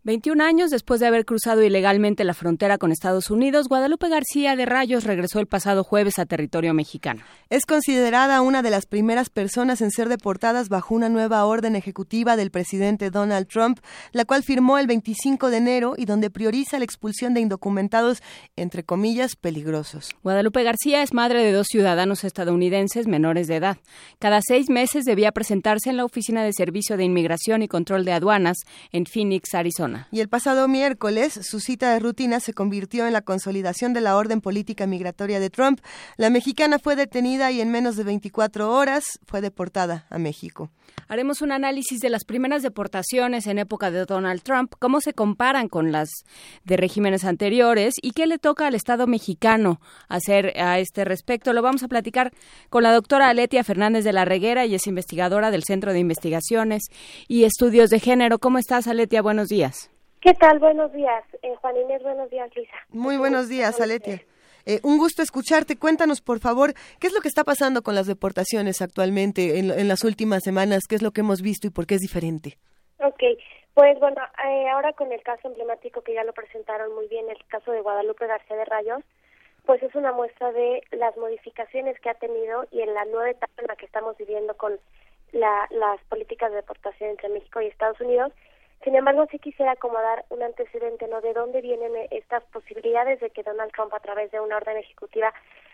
21 0.04 0.44
años 0.44 0.72
después 0.72 1.00
de 1.00 1.06
haber 1.06 1.26
cruzado 1.26 1.62
ilegalmente 1.62 2.24
la 2.24 2.34
frontera 2.34 2.80
con 2.80 2.92
Estados 2.92 3.30
Unidos, 3.30 3.68
Guadalupe 3.68 4.10
García 4.10 4.56
de 4.56 4.66
Rayos 4.66 5.04
regresó 5.04 5.40
el 5.40 5.46
pasado 5.46 5.84
jueves 5.84 6.18
a 6.18 6.26
territorio 6.26 6.74
mexicano. 6.74 7.22
Es 7.52 7.68
considerada 7.68 8.42
una 8.42 8.64
de 8.64 8.72
las 8.72 8.88
primeras 8.88 9.30
personas 9.30 9.80
en 9.80 9.92
ser 9.92 10.10
deportadas 10.10 10.70
bajo 10.70 10.96
una 10.96 11.08
nueva 11.08 11.46
orden 11.46 11.76
ejecutiva 11.76 12.36
del 12.36 12.50
presidente 12.50 13.12
Donald 13.12 13.48
Trump, 13.48 13.80
la 14.12 14.26
cual 14.26 14.42
firmó 14.42 14.80
el 14.80 14.88
25 14.88 15.52
de 15.52 15.58
enero 15.58 15.94
y 15.96 16.06
donde 16.06 16.32
prioriza 16.32 16.80
la 16.80 16.86
expulsión 16.86 17.36
de 17.36 17.42
indocumentados, 17.42 18.24
entre 18.56 18.84
comillas, 18.84 19.36
peligrosos. 19.36 20.10
Guadalupe 20.24 20.64
García 20.64 21.04
es 21.04 21.14
madre 21.14 21.44
de 21.44 21.52
dos 21.52 21.68
ciudadanos 21.70 22.24
estadounidenses 22.24 23.06
menores 23.06 23.48
de 23.48 23.58
edad. 23.58 23.78
Cada 24.18 24.40
seis 24.42 24.68
meses 24.68 25.06
debía 25.06 25.32
presentarse 25.32 25.92
en 25.92 25.98
la 25.98 26.06
Oficina 26.06 26.44
de 26.44 26.54
Servicio 26.54 26.98
de 26.98 27.04
Inmigración 27.04 27.62
y 27.62 27.68
Control 27.68 28.04
de 28.04 28.14
Aduanas 28.14 28.58
en 28.92 29.06
Phoenix, 29.06 29.54
Arizona. 29.54 29.91
Y 30.12 30.20
el 30.20 30.30
pasado 30.30 30.68
miércoles, 30.68 31.40
su 31.44 31.60
cita 31.60 31.94
de 31.94 32.00
rutina 32.00 32.40
se 32.40 32.54
convirtió 32.54 33.08
en 33.08 33.14
la 33.14 33.22
consolidación 33.22 33.94
de 33.94 34.02
la 34.02 34.16
orden 34.16 34.42
política 34.42 34.88
migratoria 34.88 35.40
de 35.40 35.50
Trump. 35.50 35.80
La 36.18 36.30
mexicana 36.30 36.80
fue 36.80 36.96
detenida 36.96 37.52
y 37.52 37.62
en 37.62 37.72
menos 37.72 37.96
de 37.96 38.04
24 38.04 38.72
horas 38.72 39.20
fue 39.26 39.42
deportada 39.42 40.06
a 40.10 40.18
México. 40.18 40.70
Haremos 41.08 41.42
un 41.42 41.52
análisis 41.52 42.00
de 42.00 42.10
las 42.10 42.24
primeras 42.24 42.64
deportaciones 42.64 43.48
en 43.48 43.60
época 43.60 43.92
de 43.92 44.06
Donald 44.06 44.44
Trump, 44.44 44.74
cómo 44.80 45.02
se 45.02 45.14
comparan 45.14 45.68
con 45.68 45.92
las 45.92 46.10
de 46.64 46.78
regímenes 46.78 47.26
anteriores 47.26 47.96
y 48.02 48.12
qué 48.12 48.28
le 48.28 48.38
toca 48.38 48.68
al 48.68 48.76
Estado 48.76 49.08
mexicano 49.08 49.82
hacer 50.08 50.54
a 50.58 50.80
este 50.80 51.04
respecto. 51.04 51.52
Lo 51.52 51.62
vamos 51.62 51.84
a 51.84 51.90
platicar 51.90 52.32
con 52.70 52.84
la 52.84 52.94
doctora 52.94 53.28
Aletia 53.28 53.64
Fernández 53.64 54.06
de 54.06 54.14
la 54.14 54.26
Reguera 54.26 54.66
y 54.66 54.76
es 54.76 54.88
investigadora 54.88 55.52
del 55.52 55.64
Centro 55.64 55.92
de 55.92 56.00
Investigaciones 56.00 56.84
y 57.28 57.44
Estudios 57.44 57.90
de 57.90 58.00
Género. 58.00 58.40
¿Cómo 58.40 58.58
estás, 58.58 58.88
Aletia? 58.88 59.22
Buenos 59.22 59.50
días. 59.50 59.81
¿Qué 60.22 60.36
tal? 60.36 60.60
Buenos 60.60 60.94
días, 60.94 61.24
eh, 61.42 61.56
Juan 61.62 61.76
Inés. 61.78 62.04
Buenos 62.04 62.30
días, 62.30 62.56
Luisa. 62.56 62.76
Muy 62.90 63.18
buenos 63.18 63.50
días, 63.50 63.82
Aletia. 63.82 64.22
Eh, 64.68 64.80
un 64.84 65.00
gusto 65.00 65.24
escucharte. 65.24 65.80
Cuéntanos, 65.80 66.22
por 66.22 66.38
favor, 66.38 66.76
qué 67.00 67.08
es 67.08 67.14
lo 67.14 67.22
que 67.22 67.28
está 67.28 67.44
pasando 67.44 67.82
con 67.82 67.96
las 67.96 68.06
deportaciones 68.06 68.84
actualmente 68.84 69.58
en, 69.58 69.88
las 69.88 70.04
últimas 70.04 70.44
semanas, 70.44 70.84
qué 70.88 70.94
es 70.94 71.02
lo 71.02 71.10
que 71.10 71.22
hemos 71.22 71.42
visto 71.42 71.66
y 71.66 71.72
por 71.72 71.88
qué 71.88 71.96
es 71.96 72.02
diferente. 72.02 72.60
Ok, 73.00 73.24
pues 73.74 74.00
bueno, 74.00 74.22
eh, 74.48 74.70
ahora 74.70 74.94
con 74.94 75.12
el 75.12 75.24
caso 75.24 75.48
emblemático 75.48 76.02
que 76.04 76.14
ya 76.14 76.24
lo 76.24 76.34
presentaron 76.34 76.94
muy 76.94 77.08
bien, 77.08 77.28
el 77.28 77.44
caso 77.48 77.72
de 77.72 77.82
Guadalupe 77.82 78.28
García 78.28 78.58
de 78.58 78.66
Rayos, 78.66 79.04
pues 79.66 79.82
es 79.82 79.96
una 79.96 80.12
muestra 80.12 80.52
de 80.52 80.84
las 80.92 81.18
modificaciones 81.18 82.00
que 82.00 82.12
ha 82.12 82.14
tenido 82.14 82.68
y 82.70 82.82
en 82.82 82.94
la 82.94 83.06
nueva 83.06 83.32
etapa 83.32 83.54
en 83.58 83.68
la 83.68 83.76
que 83.76 83.88
estamos 83.88 84.16
viviendo 84.18 84.56
con 84.56 84.80
las 85.32 86.04
políticas 86.10 86.52
de 86.52 86.58
deportación 86.58 87.10
entre 87.10 87.30
México 87.30 87.60
y 87.60 87.68
Estados 87.68 88.00
Unidos 88.02 88.32
sin 88.84 88.96
embargo, 88.96 89.28
sí 89.30 89.40
quisiera 89.40 89.74
acomodar 89.74 90.26
un 90.30 90.42
antecedente, 90.42 91.08
¿no? 91.08 91.22
De 91.22 91.34
dónde 91.34 91.62
vienen 91.62 91.92
estas 92.10 92.44
posibilidades 92.46 93.20
de 93.20 93.30
que 93.30 93.44
Donald 93.44 93.72
Trump, 93.74 93.94
a 93.94 94.00
través 94.00 94.32
de 94.32 94.40
una 94.40 94.58
orden 94.58 94.78
ejecutiva, 94.78 95.34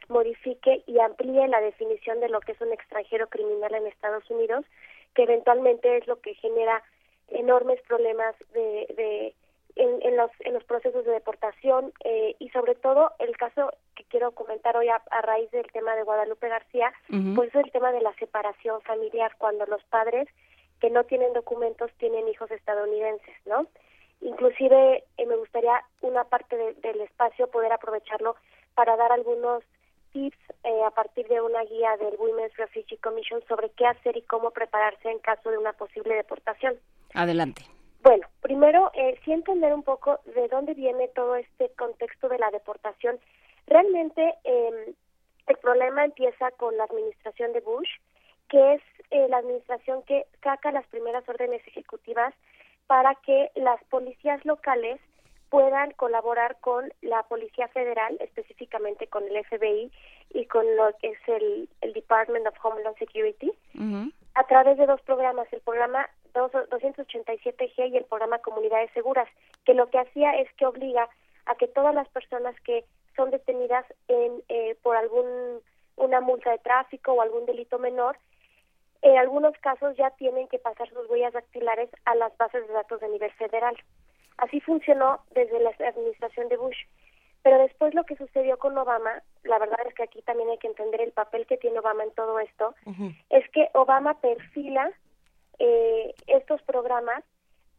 modifique 0.10 0.84
y 0.86 1.00
amplíe 1.00 1.48
la 1.48 1.62
definición 1.62 2.20
de 2.20 2.30
lo 2.30 2.40
que 2.42 2.54
es 2.54 2.62
un 2.62 2.74
extranjero 2.74 3.28
criminal 3.28 3.74
en 3.76 3.88
Estados 3.88 4.30
Unidos, 4.30 4.66
que 5.14 5.24
eventualmente 5.24 5.98
es 5.98 6.08
lo 6.08 6.20
que 6.22 6.34
genera 6.36 6.84
enormes 7.30 7.82
problemas 7.82 8.36
de, 8.54 8.88
de 8.96 9.36
en, 9.78 10.18
los, 10.18 10.32
en 10.40 10.54
los 10.54 10.64
procesos 10.64 11.06
de 11.06 11.12
deportación 11.12 11.94
eh, 12.04 12.36
y 12.40 12.50
sobre 12.50 12.76
todo 12.76 13.12
el 13.20 13.36
caso 13.38 13.72
que 13.96 14.04
quiero 14.06 14.32
comentar 14.32 14.76
hoy 14.76 14.88
a, 14.90 15.02
raíz 15.22 15.52
del 15.52 15.72
tema 15.72 15.96
de 15.96 16.04
Guadalupe 16.04 16.50
García, 16.50 16.92
pues 17.36 17.50
es 17.50 17.66
el 17.66 17.72
tema 17.72 17.92
de 17.92 18.02
la 18.02 18.14
separación 18.16 18.82
familiar, 18.82 19.34
cuando 19.38 19.66
los 19.66 19.84
padres 19.86 20.28
que 20.80 20.90
no 20.90 21.04
tienen 21.06 21.34
documentos 21.34 21.92
tienen 21.98 22.28
hijos 22.28 22.52
estadounidenses, 22.52 23.36
¿no? 23.46 23.68
Inclusive 24.22 25.04
eh, 25.18 25.26
me 25.26 25.36
gustaría 25.36 25.84
una 26.02 26.24
parte 26.24 26.56
del 26.58 27.02
espacio 27.02 27.48
poder 27.48 27.72
aprovecharlo 27.72 28.36
para 28.74 28.96
dar 28.96 29.12
algunos 29.12 29.64
tips 30.12 30.38
eh, 30.64 30.84
a 30.86 30.92
partir 30.92 31.28
de 31.28 31.42
una 31.42 31.64
guía 31.64 31.98
del 31.98 32.16
Women's 32.18 32.56
Refugee 32.58 32.98
Commission 32.98 33.42
sobre 33.48 33.70
qué 33.72 33.86
hacer 33.86 34.18
y 34.18 34.22
cómo 34.24 34.52
prepararse 34.52 35.10
en 35.10 35.20
caso 35.20 35.50
de 35.52 35.58
una 35.58 35.74
posible 35.74 36.16
deportación. 36.16 36.76
Adelante. 37.14 37.64
Bueno, 38.02 38.28
primero 38.42 38.92
eh, 38.94 39.20
sí 39.26 39.32
entender 39.32 39.74
un 39.74 39.84
poco 39.84 40.20
de 40.34 40.48
dónde 40.48 40.74
viene 40.74 41.10
todo 41.10 41.36
este 41.36 41.70
contexto 41.78 42.30
de 42.30 42.40
la 42.40 42.50
deportación. 42.52 43.20
Realmente 43.66 44.36
eh, 44.44 44.94
el 45.48 45.58
problema 45.58 46.06
empieza 46.06 46.52
con 46.52 46.78
la 46.78 46.86
administración 46.86 47.54
de 47.54 47.60
Bush, 47.62 47.90
que 48.50 48.76
es 48.76 48.82
eh, 49.12 49.28
la 49.30 49.38
administración 49.38 50.04
que 50.04 50.26
saca 50.44 50.72
las 50.72 50.86
primeras 50.88 51.28
órdenes 51.28 51.66
ejecutivas 51.68 52.34
para 52.88 53.16
que 53.16 53.52
las 53.56 53.84
policías 53.86 54.44
locales 54.46 55.00
puedan 55.50 55.92
colaborar 55.92 56.58
con 56.60 56.92
la 57.02 57.24
Policía 57.24 57.68
Federal, 57.70 58.18
específicamente 58.20 59.08
con 59.08 59.24
el 59.24 59.46
FBI 59.46 59.92
y 60.34 60.46
con 60.46 60.66
lo 60.76 60.92
que 61.02 61.10
es 61.10 61.20
el, 61.28 61.70
Department 61.94 62.48
of 62.48 62.66
Homeland 62.66 62.98
Security, 62.98 63.52
a 64.36 64.44
través 64.44 64.78
de 64.78 64.86
dos 64.86 65.02
programas, 65.02 65.48
el 65.52 65.62
programa 65.62 66.08
287G 66.34 67.92
y 67.92 67.98
el 67.98 68.06
programa 68.06 68.40
Comunidades 68.40 68.92
Seguras, 68.94 69.28
que 69.66 69.74
lo 69.74 69.90
que 69.90 70.00
hacía 70.00 70.38
es 70.38 70.52
que 70.54 70.66
obliga 70.66 71.10
a 71.46 71.56
que 71.56 71.68
todas 71.68 71.96
las 71.96 72.08
personas 72.10 72.56
que 72.62 72.86
son 73.16 73.32
detenidas 73.32 73.86
en 74.08 74.44
eh, 74.50 74.76
por 74.84 74.96
algún 74.96 75.62
una 75.96 76.22
multa 76.22 76.52
de 76.52 76.60
tráfico 76.60 77.14
o 77.14 77.22
algún 77.22 77.46
delito 77.46 77.80
menor 77.80 78.18
en 79.02 79.18
algunos 79.18 79.58
casos 79.60 79.96
ya 79.98 80.12
tienen 80.12 80.48
que 80.48 80.60
pasar 80.60 80.90
sus 80.90 81.10
huellas 81.10 81.34
dactilares 81.34 81.90
a 82.06 82.16
las 82.16 82.36
bases 82.38 82.68
de 82.68 82.74
datos 82.74 83.00
de 83.02 83.10
nivel 83.10 83.32
federal. 83.34 83.76
Así 84.38 84.60
funcionó 84.62 85.22
desde 85.32 85.60
la 85.60 85.72
administración 85.88 86.48
de 86.50 86.58
Bush. 86.58 86.78
Pero 87.44 87.60
después 87.60 87.94
lo 87.94 88.04
que 88.04 88.18
sucedió 88.18 88.58
con 88.58 88.78
Obama, 88.78 89.24
la 89.44 89.58
verdad 89.58 89.80
es 89.88 89.94
que 89.94 90.04
aquí 90.04 90.22
también 90.24 90.50
hay 90.50 90.58
que 90.58 90.68
entender 90.68 91.02
el 91.02 91.12
papel 91.12 91.46
que 91.46 91.58
tiene 91.58 91.80
Obama 91.80 92.04
en 92.04 92.12
todo 92.12 92.40
esto, 92.40 92.76
es 93.30 93.50
que 93.52 93.70
Obama 93.74 94.20
perfila 94.20 94.92
eh, 95.60 96.14
estos 96.28 96.62
programas 96.64 97.24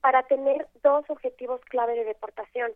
para 0.01 0.23
tener 0.23 0.69
dos 0.83 1.05
objetivos 1.11 1.61
clave 1.67 1.95
de 1.97 2.05
deportación. 2.05 2.73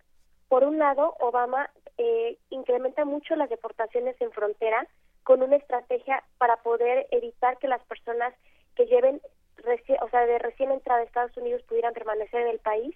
Por 0.48 0.64
un 0.64 0.78
lado, 0.78 1.16
Obama 1.20 1.70
eh, 1.97 2.36
incrementa 2.51 3.05
mucho 3.05 3.36
las 3.36 3.48
deportaciones 3.48 4.20
en 4.20 4.31
frontera, 4.32 4.86
con 5.24 5.43
una 5.43 5.57
estrategia 5.57 6.23
para 6.39 6.57
poder 6.57 7.07
evitar 7.11 7.59
que 7.59 7.69
las 7.69 7.82
personas 7.85 8.35
que 8.74 8.86
lleven, 8.86 9.20
o 10.01 10.09
sea, 10.09 10.27
de 10.27 10.39
recién 10.39 10.70
entrada 10.70 11.01
a 11.01 11.05
Estados 11.05 11.36
Unidos 11.36 11.62
pudieran 11.62 11.93
permanecer 11.93 12.40
en 12.43 12.49
el 12.49 12.59
país 12.59 12.94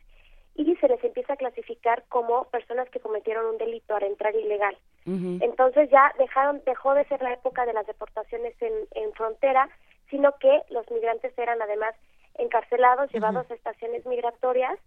y 0.55 0.74
se 0.77 0.89
les 0.89 1.03
empieza 1.05 1.35
a 1.35 1.36
clasificar 1.36 2.05
como 2.09 2.44
personas 2.44 2.89
que 2.90 3.01
cometieron 3.01 3.47
un 3.47 3.59
delito 3.59 3.94
al 3.94 4.05
entrar 4.05 4.35
ilegal. 4.35 4.77
Entonces 5.05 5.89
ya 5.89 6.12
dejaron, 6.19 6.62
dejó 6.66 6.94
de 6.94 7.05
ser 7.05 7.23
la 7.23 7.32
época 7.32 7.65
de 7.65 7.73
las 7.73 7.86
deportaciones 7.86 8.61
en, 8.61 8.73
en 8.90 9.12
frontera, 9.12 9.69
sino 10.11 10.32
que 10.40 10.62
los 10.70 10.90
migrantes 10.90 11.36
eran 11.39 11.62
además 11.62 11.94
encarcelados, 12.39 13.12
llevados 13.12 13.48
a 13.51 13.55
estaciones 13.55 14.05
migratorias, 14.07 14.78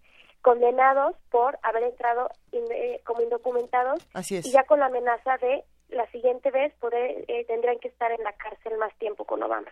condenados 0.42 1.16
por 1.32 1.58
haber 1.64 1.84
entrado 1.84 2.30
eh, 2.52 3.02
como 3.06 3.22
indocumentados 3.22 4.06
y 4.30 4.52
ya 4.52 4.64
con 4.64 4.80
la 4.80 4.88
amenaza 4.88 5.38
de 5.38 5.64
la 5.90 6.10
siguiente 6.12 6.52
vez 6.52 6.74
poder, 6.76 7.26
eh, 7.28 7.46
tendrían 7.46 7.80
que 7.80 7.88
estar 7.88 8.12
en 8.12 8.24
la 8.24 8.34
cárcel 8.34 8.78
más 8.78 8.94
tiempo 8.98 9.26
con 9.26 9.42
Obama. 9.44 9.72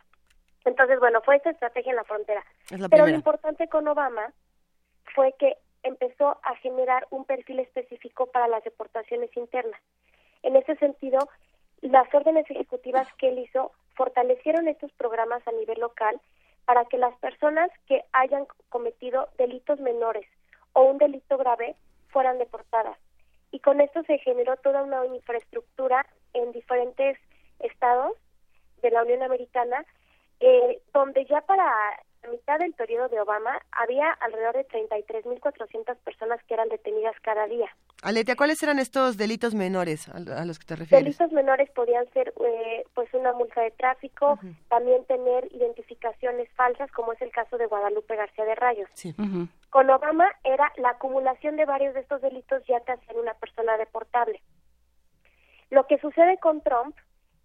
Entonces, 0.65 0.99
bueno, 0.99 1.21
fue 1.21 1.37
esa 1.37 1.51
estrategia 1.51 1.91
en 1.91 1.95
la 1.95 2.03
frontera. 2.03 2.43
Pero 2.89 3.07
lo 3.07 3.13
importante 3.13 3.67
con 3.69 3.87
Obama 3.87 4.33
fue 5.15 5.33
que 5.39 5.57
empezó 5.83 6.39
a 6.43 6.55
generar 6.57 7.07
un 7.09 7.25
perfil 7.25 7.59
específico 7.59 8.25
para 8.27 8.47
las 8.47 8.63
deportaciones 8.63 9.35
internas. 9.37 9.79
En 10.43 10.55
ese 10.55 10.75
sentido, 10.75 11.19
las 11.81 12.13
órdenes 12.13 12.49
ejecutivas 12.49 13.07
que 13.13 13.29
él 13.29 13.39
hizo 13.39 13.71
fortalecieron 13.95 14.67
estos 14.67 14.91
programas 14.93 15.47
a 15.47 15.51
nivel 15.51 15.79
local 15.79 16.19
para 16.65 16.85
que 16.85 16.97
las 16.97 17.17
personas 17.19 17.71
que 17.87 18.03
hayan 18.11 18.45
cometido 18.69 19.29
delitos 19.37 19.79
menores 19.79 20.27
o 20.73 20.83
un 20.83 20.97
delito 20.97 21.37
grave 21.37 21.75
fueran 22.09 22.37
deportadas 22.39 22.97
y 23.51 23.59
con 23.59 23.81
esto 23.81 24.03
se 24.03 24.17
generó 24.19 24.57
toda 24.57 24.83
una 24.83 25.05
infraestructura 25.05 26.05
en 26.33 26.51
diferentes 26.51 27.17
estados 27.59 28.13
de 28.81 28.91
la 28.91 29.03
Unión 29.03 29.23
Americana, 29.23 29.85
eh, 30.39 30.81
donde 30.93 31.25
ya 31.25 31.41
para 31.41 31.71
la 32.23 32.29
mitad 32.29 32.59
del 32.59 32.73
periodo 32.73 33.07
de 33.09 33.19
Obama 33.19 33.61
había 33.71 34.11
alrededor 34.11 34.55
de 34.55 34.67
33.400 34.67 35.95
personas 35.97 36.43
que 36.43 36.53
eran 36.53 36.69
detenidas 36.69 37.15
cada 37.21 37.45
día. 37.47 37.67
Aletia, 38.03 38.35
¿cuáles 38.35 38.61
eran 38.61 38.79
estos 38.79 39.17
delitos 39.17 39.55
menores 39.55 40.07
a, 40.09 40.45
los 40.45 40.59
que 40.59 40.65
te 40.65 40.75
refieres? 40.75 41.03
Delitos 41.03 41.31
menores 41.31 41.69
podían 41.71 42.07
ser 42.13 42.33
eh, 42.45 42.83
pues 42.93 43.11
una 43.13 43.33
multa 43.33 43.61
de 43.61 43.71
tráfico, 43.71 44.39
también 44.69 45.03
tener 45.05 45.47
identificaciones 45.53 46.49
falsas, 46.55 46.91
como 46.91 47.13
es 47.13 47.21
el 47.21 47.31
caso 47.31 47.57
de 47.57 47.65
Guadalupe 47.65 48.15
García 48.15 48.45
de 48.45 48.55
Rayos. 48.55 48.89
Sí. 48.93 49.15
Con 49.69 49.89
Obama 49.89 50.29
era 50.43 50.71
la 50.77 50.91
acumulación 50.91 51.55
de 51.55 51.65
varios 51.65 51.93
de 51.93 52.01
estos 52.01 52.21
delitos 52.21 52.63
ya 52.67 52.79
te 52.81 52.91
hacían 52.91 53.17
una 53.17 53.33
persona 53.33 53.77
deportable. 53.77 54.41
Lo 55.69 55.85
que 55.87 55.97
sucede 55.97 56.37
con 56.37 56.61
Trump 56.61 56.95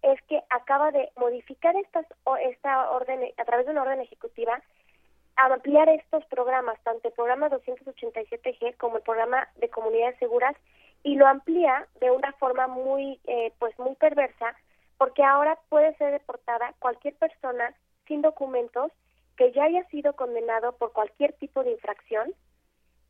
es 0.03 0.21
que 0.23 0.43
acaba 0.49 0.91
de 0.91 1.09
modificar 1.15 1.75
estas, 1.75 2.05
esta 2.41 2.91
orden 2.91 3.31
a 3.37 3.45
través 3.45 3.65
de 3.65 3.71
una 3.71 3.83
orden 3.83 4.01
ejecutiva 4.01 4.61
ampliar 5.35 5.89
estos 5.89 6.25
programas, 6.25 6.79
tanto 6.83 7.07
el 7.07 7.13
programa 7.13 7.49
287G 7.49 8.77
como 8.77 8.97
el 8.97 9.03
programa 9.03 9.47
de 9.55 9.69
comunidades 9.69 10.17
seguras, 10.19 10.55
y 11.03 11.15
lo 11.15 11.27
amplía 11.27 11.87
de 11.99 12.11
una 12.11 12.31
forma 12.33 12.67
muy, 12.67 13.19
eh, 13.25 13.51
pues 13.59 13.77
muy 13.79 13.95
perversa, 13.95 14.55
porque 14.97 15.23
ahora 15.23 15.57
puede 15.69 15.95
ser 15.95 16.11
deportada 16.11 16.73
cualquier 16.79 17.15
persona 17.15 17.73
sin 18.07 18.21
documentos 18.21 18.91
que 19.35 19.51
ya 19.51 19.63
haya 19.63 19.83
sido 19.85 20.13
condenado 20.15 20.73
por 20.73 20.93
cualquier 20.93 21.33
tipo 21.33 21.63
de 21.63 21.71
infracción 21.71 22.33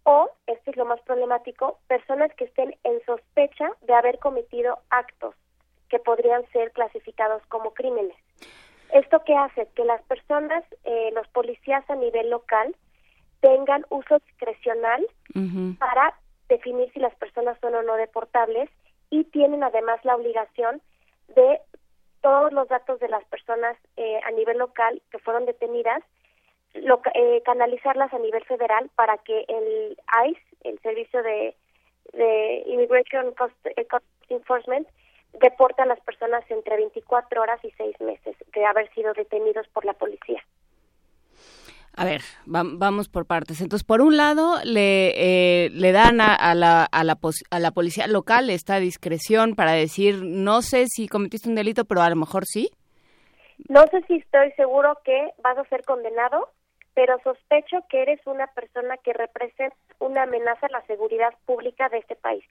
o, 0.06 0.30
esto 0.48 0.72
es 0.72 0.78
lo 0.78 0.86
más 0.86 1.02
problemático, 1.02 1.80
personas 1.88 2.34
que 2.36 2.46
estén 2.46 2.76
en 2.84 3.04
sospecha 3.06 3.70
de 3.82 3.94
haber 3.94 4.20
cometido 4.20 4.80
actos 4.90 5.36
que 5.94 6.00
podrían 6.00 6.44
ser 6.52 6.72
clasificados 6.72 7.44
como 7.50 7.76
crímenes. 7.76 8.18
¿Esto 8.92 9.22
qué 9.28 9.36
hace? 9.36 9.68
Que 9.76 9.86
las 9.86 10.02
personas, 10.06 10.64
eh, 10.86 11.12
los 11.14 11.28
policías 11.28 11.88
a 11.88 11.94
nivel 11.94 12.32
local, 12.32 12.76
tengan 13.42 13.86
uso 13.90 14.18
discrecional 14.26 15.06
para 15.78 16.16
definir 16.50 16.92
si 16.94 17.00
las 17.00 17.14
personas 17.18 17.60
son 17.62 17.76
o 17.76 17.84
no 17.84 17.94
deportables 17.94 18.72
y 19.12 19.24
tienen 19.26 19.64
además 19.64 20.04
la 20.04 20.16
obligación 20.16 20.82
de 21.36 21.60
todos 22.22 22.52
los 22.52 22.68
datos 22.70 23.00
de 23.00 23.10
las 23.10 23.24
personas 23.26 23.78
eh, 23.96 24.20
a 24.26 24.32
nivel 24.32 24.58
local 24.58 25.00
que 25.12 25.20
fueron 25.20 25.46
detenidas, 25.46 26.02
eh, 26.74 27.42
canalizarlas 27.46 28.12
a 28.12 28.18
nivel 28.18 28.44
federal 28.46 28.90
para 28.96 29.20
que 29.20 29.46
el 29.48 29.96
ICE, 30.28 30.42
el 30.64 30.80
Servicio 30.80 31.22
de, 31.22 31.56
de 32.14 32.64
Immigration 32.66 33.32
Cost 33.36 33.56
Enforcement, 34.30 34.88
deporta 35.40 35.84
a 35.84 35.86
las 35.88 36.00
personas 36.02 36.44
entre 36.50 36.78
24 36.78 37.42
horas 37.42 37.60
y 37.64 37.72
6 37.72 38.02
meses 38.02 38.36
de 38.54 38.66
haber 38.66 38.92
sido 38.94 39.14
detenidos 39.14 39.68
por 39.70 39.86
la 39.86 39.94
policía. 39.94 40.42
A 41.96 42.06
ver, 42.06 42.22
vamos 42.46 43.08
por 43.08 43.28
partes. 43.28 43.62
Entonces, 43.62 43.86
por 43.86 44.02
un 44.02 44.18
lado, 44.18 44.56
le, 44.64 45.14
eh, 45.16 45.70
le 45.70 45.92
dan 45.92 46.22
a, 46.22 46.56
la, 46.56 46.86
a, 46.86 47.04
la 47.04 47.20
a 47.52 47.60
la 47.60 47.72
policía 47.72 48.08
local 48.08 48.50
esta 48.50 48.80
discreción 48.80 49.56
para 49.56 49.74
decir, 49.74 50.24
no 50.24 50.64
sé 50.64 50.88
si 50.88 51.08
cometiste 51.08 51.50
un 51.50 51.56
delito, 51.56 51.86
pero 51.86 52.02
a 52.02 52.10
lo 52.10 52.16
mejor 52.16 52.46
sí. 52.46 52.72
No 53.70 53.84
sé 53.92 54.02
si 54.08 54.16
estoy 54.16 54.52
seguro 54.54 54.98
que 55.06 55.34
vas 55.44 55.56
a 55.56 55.66
ser 55.66 55.84
condenado, 55.84 56.50
pero 56.96 57.20
sospecho 57.24 57.78
que 57.90 58.02
eres 58.02 58.20
una 58.26 58.48
persona 58.48 58.98
que 58.98 59.14
representa 59.14 59.76
una 60.00 60.24
amenaza 60.24 60.66
a 60.66 60.72
la 60.72 60.86
seguridad 60.88 61.34
pública 61.46 61.90
de 61.90 62.00
este 62.00 62.16
país. 62.16 62.44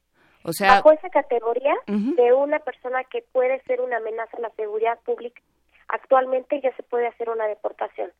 O 0.45 0.53
sea, 0.53 0.77
bajo 0.77 0.93
esa 0.93 1.09
categoría 1.09 1.75
de 1.87 2.33
una 2.33 2.59
persona 2.61 3.05
que 3.05 3.25
puede 3.33 3.61
ser 3.63 3.81
una 3.81 3.99
amenaza 3.99 4.37
a 4.37 4.41
la 4.41 4.51
seguridad 4.51 4.99
pública, 5.05 5.41
actualmente 5.89 6.61
ya 6.61 6.75
se 6.77 6.83
puede 6.83 7.07
hacer 7.07 7.31
una 7.31 7.47
deportación. 7.47 8.11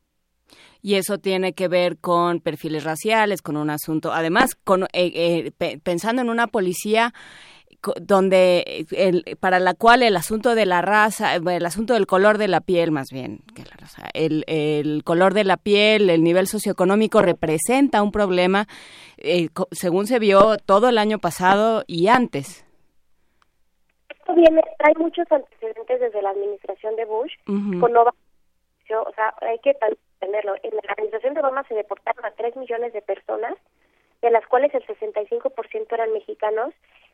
Y 0.83 0.97
eso 0.97 1.19
tiene 1.19 1.55
que 1.55 1.69
ver 1.69 1.99
con 1.99 2.41
perfiles 2.41 2.85
raciales, 2.85 3.41
con 3.41 3.57
un 3.57 3.71
asunto, 3.71 4.13
además, 4.13 4.55
con, 4.55 4.85
eh, 4.93 5.53
eh, 5.59 5.79
pensando 5.83 6.23
en 6.23 6.29
una 6.29 6.47
policía 6.49 7.15
donde 8.01 8.87
el, 8.93 9.37
para 9.41 9.59
la 9.59 9.75
cual 9.75 10.03
el 10.03 10.17
asunto 10.17 10.55
de 10.55 10.67
la 10.67 10.83
raza, 10.83 11.35
el 11.35 11.67
asunto 11.67 11.95
del 11.95 12.07
color 12.07 12.39
de 12.39 12.49
la 12.49 12.61
piel 12.61 12.91
más 12.93 13.11
bien, 13.11 13.41
que 13.55 13.63
la 13.63 13.77
raza, 13.77 14.09
el, 14.15 14.45
el 14.47 15.03
color 15.05 15.35
de 15.35 15.45
la 15.45 15.57
piel, 15.57 16.11
el 16.11 16.23
nivel 16.23 16.47
socioeconómico 16.47 17.23
representa 17.23 18.03
un 18.03 18.13
problema, 18.13 18.67
eh, 19.19 19.49
según 19.71 20.07
se 20.07 20.19
vio 20.19 20.57
todo 20.59 20.89
el 20.89 20.99
año 20.99 21.19
pasado 21.19 21.85
y 21.87 22.09
antes. 22.09 22.65
Esto 24.09 24.35
viene, 24.35 24.63
hay 24.79 24.95
muchos 24.97 25.31
antecedentes 25.31 26.01
desde 26.01 26.23
la 26.23 26.31
administración 26.31 26.95
de 26.97 27.05
Bush, 27.05 27.33
con 27.47 27.93
Nova, 27.93 28.15
o 29.01 29.13
sea, 29.15 29.35
hay 29.41 29.59
que 29.61 29.77
entenderlo. 30.21 30.55
En 30.63 30.75
la 30.75 30.93
administración 30.93 31.35
de 31.35 31.41
Obama 31.41 31.65
se 31.69 31.75
deportaron 31.75 32.25
a 32.25 32.31
3 32.33 32.57
millones 32.57 32.93
de 32.93 33.03
personas, 33.03 33.55
de 34.21 34.31
las 34.31 34.47
cuales 34.47 34.73
el 34.75 34.87
65% 34.87 35.87
eran 35.91 36.13
mexicanos, 36.13 36.73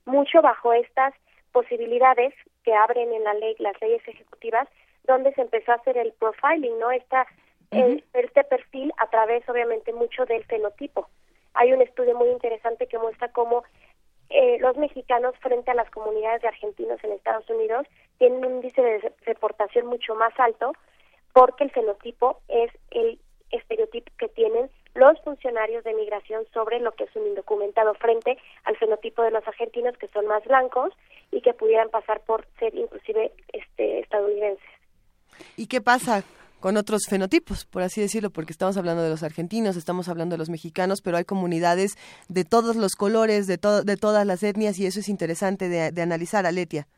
mucho 0.09 0.43
bajo 0.43 0.73
estas 0.73 1.15
posibilidades 1.53 2.35
que 2.65 2.75
abren 2.75 3.13
en 3.13 3.25
la 3.25 3.35
ley 3.35 3.55
las 3.59 3.81
leyes 3.81 4.07
ejecutivas 4.07 4.69
donde 5.05 5.33
se 5.35 5.43
empezó 5.43 5.73
a 5.73 5.77
hacer 5.77 5.97
el 5.97 6.13
profiling 6.13 6.79
no 6.79 6.91
esta 6.91 7.27
este 7.71 8.45
perfil 8.45 8.93
a 8.97 9.09
través 9.11 9.47
obviamente 9.47 9.93
mucho 9.93 10.25
del 10.25 10.43
fenotipo. 10.45 11.07
Hay 11.53 11.73
un 11.73 11.83
estudio 11.83 12.17
muy 12.17 12.31
interesante 12.31 12.87
que 12.87 12.99
muestra 12.99 13.29
cómo 13.29 13.63
eh, 14.31 14.59
los 14.61 14.77
mexicanos 14.79 15.35
frente 15.41 15.71
a 15.71 15.75
las 15.75 15.91
comunidades 15.91 16.41
de 16.43 16.49
argentinos 16.49 17.03
en 17.05 17.13
Estados 17.13 17.49
Unidos 17.51 17.87
tienen 18.19 18.45
un 18.45 18.55
índice 18.57 18.81
de 18.81 19.13
deportación 19.27 19.87
mucho 19.87 20.15
más 20.15 20.33
alto 20.39 20.73
porque 21.35 21.65
el 21.65 21.71
fenotipo 21.71 22.41
es 22.49 22.71
el 22.91 23.21
estereotipo 23.51 24.11
que 24.19 24.29
tienen 24.29 24.71
los 24.99 25.21
funcionarios 25.23 25.85
de 25.85 25.95
migración 25.95 26.45
sobre 26.53 26.81
lo 26.81 26.93
que 26.93 27.05
es 27.05 27.17
un 27.17 27.27
indocumentado 27.27 27.95
frente 27.95 28.37
al 28.65 28.77
fenotipo 28.77 29.23
de 29.23 29.31
los 29.31 29.47
argentinos 29.47 29.97
que 29.97 30.09
son 30.09 30.27
más 30.27 30.45
blancos 30.45 30.93
y 31.31 31.41
que 31.41 31.55
pudieran 31.55 31.89
pasar 31.91 32.21
por 32.21 32.47
ser 32.59 32.75
inclusive 32.75 33.33
este 33.53 34.01
estadounidenses. 34.01 34.69
¿Y 35.57 35.69
qué 35.69 35.81
pasa 35.81 36.25
con 36.61 36.77
otros 36.77 37.03
fenotipos, 37.09 37.65
por 37.65 37.83
así 37.83 38.01
decirlo, 38.01 38.31
porque 38.31 38.51
estamos 38.51 38.77
hablando 38.77 39.03
de 39.03 39.11
los 39.11 39.23
argentinos, 39.23 39.77
estamos 39.77 40.09
hablando 40.09 40.35
de 40.35 40.39
los 40.39 40.51
mexicanos, 40.51 41.01
pero 41.03 41.17
hay 41.17 41.25
comunidades 41.25 41.95
de 42.29 42.45
todos 42.45 42.75
los 42.75 42.97
colores, 42.97 43.47
de, 43.47 43.59
de 43.85 43.97
todas 43.97 44.27
las 44.27 44.43
etnias, 44.43 44.79
y 44.81 44.87
eso 44.87 44.99
es 44.99 45.09
interesante 45.09 45.69
de, 45.69 45.93
de 45.93 46.03
analizar, 46.03 46.47
Aletia. 46.47 46.89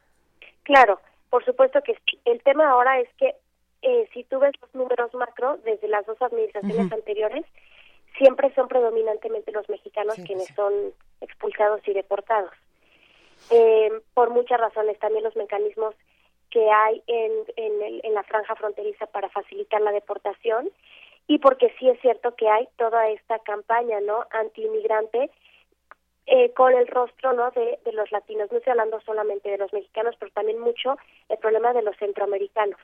Claro, 0.62 0.98
por 1.28 1.44
supuesto 1.44 1.82
que 1.82 1.94
sí. 1.94 2.18
El 2.24 2.42
tema 2.42 2.70
ahora 2.70 3.00
es 3.00 3.08
que 3.18 3.34
eh, 3.82 4.08
si 4.14 4.24
tú 4.24 4.38
ves 4.38 4.52
los 4.60 4.74
números 4.74 5.12
macro 5.14 5.58
desde 5.64 5.88
las 5.88 6.06
dos 6.06 6.20
administraciones 6.22 6.90
anteriores, 6.92 7.44
siempre 8.16 8.52
son 8.54 8.68
predominantemente 8.68 9.52
los 9.52 9.68
mexicanos 9.68 10.16
quienes 10.26 10.48
son 10.54 10.72
expulsados 11.20 11.80
y 11.86 11.92
deportados. 11.92 12.50
Eh, 13.50 13.90
por 14.14 14.30
muchas 14.30 14.60
razones, 14.60 14.98
también 14.98 15.24
los 15.24 15.36
mecanismos 15.36 15.94
que 16.50 16.68
hay 16.70 17.02
en, 17.06 17.32
en, 17.56 18.14
la 18.14 18.22
franja 18.24 18.54
fronteriza 18.56 19.06
para 19.06 19.28
facilitar 19.28 19.80
la 19.80 19.92
deportación 19.92 20.68
y 21.26 21.38
porque 21.38 21.72
sí 21.78 21.88
es 21.88 22.00
cierto 22.00 22.34
que 22.34 22.48
hay 22.48 22.68
toda 22.76 23.08
esta 23.08 23.38
campaña 23.38 24.00
no 24.00 24.26
anti-inmigrante 24.32 25.30
eh, 26.26 26.52
con 26.52 26.72
el 26.74 26.88
rostro 26.88 27.32
no 27.32 27.50
de, 27.52 27.78
de, 27.84 27.92
los 27.92 28.10
latinos. 28.10 28.50
No 28.50 28.58
estoy 28.58 28.72
hablando 28.72 29.00
solamente 29.02 29.48
de 29.48 29.58
los 29.58 29.72
mexicanos 29.72 30.16
pero 30.18 30.32
también 30.32 30.58
mucho 30.58 30.98
el 31.28 31.38
problema 31.38 31.72
de 31.72 31.82
los 31.82 31.96
centroamericanos 31.96 32.80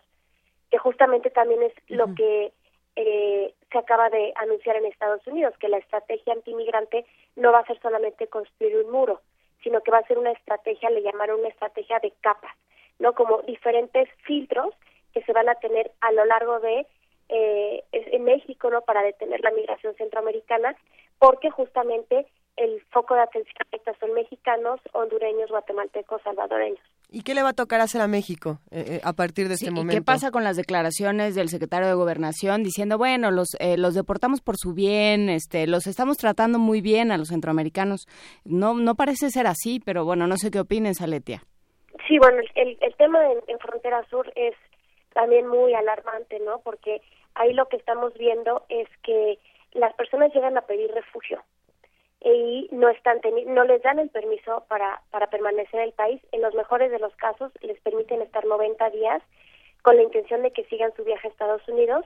que 0.71 0.79
justamente 0.79 1.31
también 1.31 1.63
es 1.63 1.73
lo 1.89 2.15
que 2.15 2.53
eh, 2.97 3.55
se 3.71 3.79
acaba 3.79 4.09
de 4.09 4.33
anunciar 4.37 4.77
en 4.77 4.87
Estados 4.87 5.27
Unidos, 5.27 5.55
que 5.59 5.69
la 5.69 5.79
estrategia 5.79 6.33
antimigrante 6.33 7.05
no 7.37 7.53
va 7.53 7.61
a 7.61 7.67
ser 7.67 7.79
solamente 7.81 8.27
construir 8.27 8.77
un 8.79 8.91
muro, 8.91 9.21
sino 9.63 9.83
que 9.83 9.91
va 9.91 9.99
a 9.99 10.07
ser 10.07 10.19
una 10.19 10.33
estrategia, 10.33 10.91
le 10.91 11.03
llamaron 11.03 11.41
una 11.41 11.49
estrategia 11.49 11.99
de 11.99 12.13
capas, 12.23 12.55
¿no? 12.99 13.15
Como 13.15 13.43
diferentes 13.43 14.09
filtros 14.25 14.75
que 15.13 15.23
se 15.23 15.33
van 15.33 15.49
a 15.49 15.57
tener 15.57 15.93
a 16.01 16.13
lo 16.13 16.25
largo 16.25 16.61
de 16.61 16.87
eh, 17.29 17.85
en 17.93 18.25
México, 18.25 18.71
¿no? 18.71 18.81
Para 18.83 19.03
detener 19.03 19.41
la 19.41 19.51
migración 19.51 19.95
centroamericana, 19.97 20.77
porque 21.19 21.51
justamente 21.51 22.27
el 22.57 22.81
foco 22.91 23.15
de 23.15 23.21
atención 23.21 23.67
son 24.01 24.13
mexicanos, 24.15 24.81
hondureños, 24.93 25.51
guatemaltecos, 25.51 26.21
salvadoreños. 26.23 26.81
¿Y 27.09 27.23
qué 27.23 27.35
le 27.35 27.43
va 27.43 27.51
a 27.51 27.55
tocar 27.55 27.81
hacer 27.81 28.01
a 28.01 28.09
México 28.09 28.59
eh, 28.71 28.85
eh, 28.87 29.01
a 29.05 29.13
partir 29.13 29.49
de 29.49 29.55
este 29.55 29.71
momento? 29.71 29.95
¿Qué 29.95 30.03
pasa 30.03 30.31
con 30.31 30.43
las 30.43 30.57
declaraciones 30.57 31.35
del 31.35 31.49
secretario 31.49 31.87
de 31.87 31.95
Gobernación 31.95 32.63
diciendo, 32.63 32.99
bueno, 32.99 33.31
los, 33.31 33.49
eh, 33.61 33.77
los 33.79 33.95
deportamos 33.95 34.41
por 34.41 34.57
su 34.57 34.75
bien, 34.75 35.29
este, 35.29 35.67
los 35.67 35.87
estamos 35.87 36.17
tratando 36.17 36.59
muy 36.59 36.81
bien 36.81 37.13
a 37.13 37.19
los 37.19 37.29
centroamericanos? 37.29 38.07
No, 38.45 38.75
no 38.75 38.95
parece 38.97 39.31
ser 39.31 39.47
así, 39.47 39.81
pero 39.85 40.05
bueno, 40.05 40.27
no 40.27 40.37
sé 40.37 40.51
qué 40.51 40.61
opinen, 40.61 40.95
Saletia. 40.95 41.43
Sí, 42.09 42.19
bueno, 42.19 42.43
el, 42.55 42.77
el 42.81 42.95
tema 42.97 43.25
en, 43.31 43.39
en 43.47 43.59
Frontera 43.59 44.05
Sur 44.11 44.33
es 44.35 44.55
también 45.15 45.47
muy 45.47 45.75
alarmante, 45.75 46.41
¿no? 46.41 46.61
Porque 46.61 47.01
ahí 47.35 47.53
lo 47.53 47.69
que 47.69 47.77
estamos 47.77 48.13
viendo 48.15 48.65
es 48.69 48.89
que 49.03 49.39
las 49.73 49.95
personas 49.95 50.35
llegan 50.35 50.59
a 50.59 50.63
pedir 50.63 50.91
refugio 50.93 51.43
y 52.21 52.69
no 52.73 52.89
están 52.89 53.21
no 53.47 53.65
les 53.65 53.83
dan 53.83 53.99
el 53.99 54.09
permiso 54.09 54.65
para 54.69 55.03
para 55.11 55.29
permanecer 55.29 55.81
en 55.81 55.87
el 55.87 55.93
país. 55.93 56.21
En 56.33 56.43
los 56.43 56.55
mejores 56.55 56.91
de 56.91 56.99
los 56.99 57.15
casos 57.17 57.53
les 57.61 57.81
permiten 57.81 58.23
estar 58.23 58.45
90 58.45 58.91
días 58.91 59.23
con 59.83 59.97
la 59.97 60.03
intención 60.03 60.43
de 60.43 60.51
que 60.51 60.65
sigan 60.65 60.95
su 60.97 61.05
viaje 61.05 61.29
a 61.29 61.31
Estados 61.31 61.67
Unidos. 61.69 62.05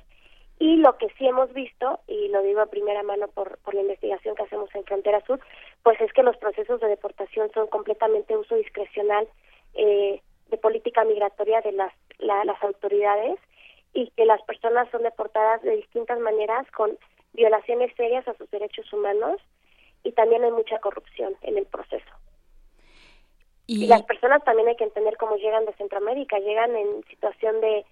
Y 0.58 0.76
lo 0.76 0.98
que 0.98 1.08
sí 1.16 1.26
hemos 1.26 1.50
visto 1.54 2.00
y 2.06 2.28
lo 2.28 2.42
digo 2.42 2.60
a 2.60 2.66
primera 2.66 3.02
mano 3.02 3.28
por 3.28 3.58
por 3.58 3.74
la 3.74 3.80
investigación 3.80 4.34
que 4.34 4.42
hacemos 4.42 4.74
en 4.74 4.84
Frontera 4.84 5.24
Sur 5.26 5.40
pues 5.82 6.00
es 6.00 6.12
que 6.12 6.22
los 6.22 6.36
procesos 6.36 6.80
de 6.80 6.88
deportación 6.88 7.50
son 7.52 7.68
completamente 7.68 8.36
uso 8.36 8.56
discrecional 8.56 9.26
eh, 9.74 10.20
de 10.48 10.56
política 10.58 11.04
migratoria 11.04 11.60
de 11.62 11.72
las 11.72 11.92
las 12.18 12.62
autoridades 12.62 13.38
y 13.94 14.10
que 14.10 14.24
las 14.26 14.42
personas 14.42 14.90
son 14.90 15.02
deportadas 15.02 15.62
de 15.62 15.76
distintas 15.76 16.18
maneras 16.18 16.70
con 16.72 16.98
violaciones 17.32 17.94
serias 17.96 18.26
a 18.28 18.34
sus 18.34 18.50
derechos 18.50 18.92
humanos 18.92 19.40
y 20.02 20.12
también 20.12 20.44
hay 20.44 20.50
mucha 20.50 20.78
corrupción 20.78 21.36
en 21.42 21.58
el 21.58 21.66
proceso. 21.66 22.10
Y, 23.66 23.86
las 23.86 24.02
personas 24.02 24.42
también 24.42 24.68
hay 24.68 24.76
que 24.76 24.84
entender 24.84 25.16
cómo 25.16 25.36
llegan 25.36 25.64
de 25.64 25.72
Centroamérica, 25.74 26.38
llegan 26.38 26.74
en 26.74 27.04
situación 27.08 27.60
de 27.60 27.84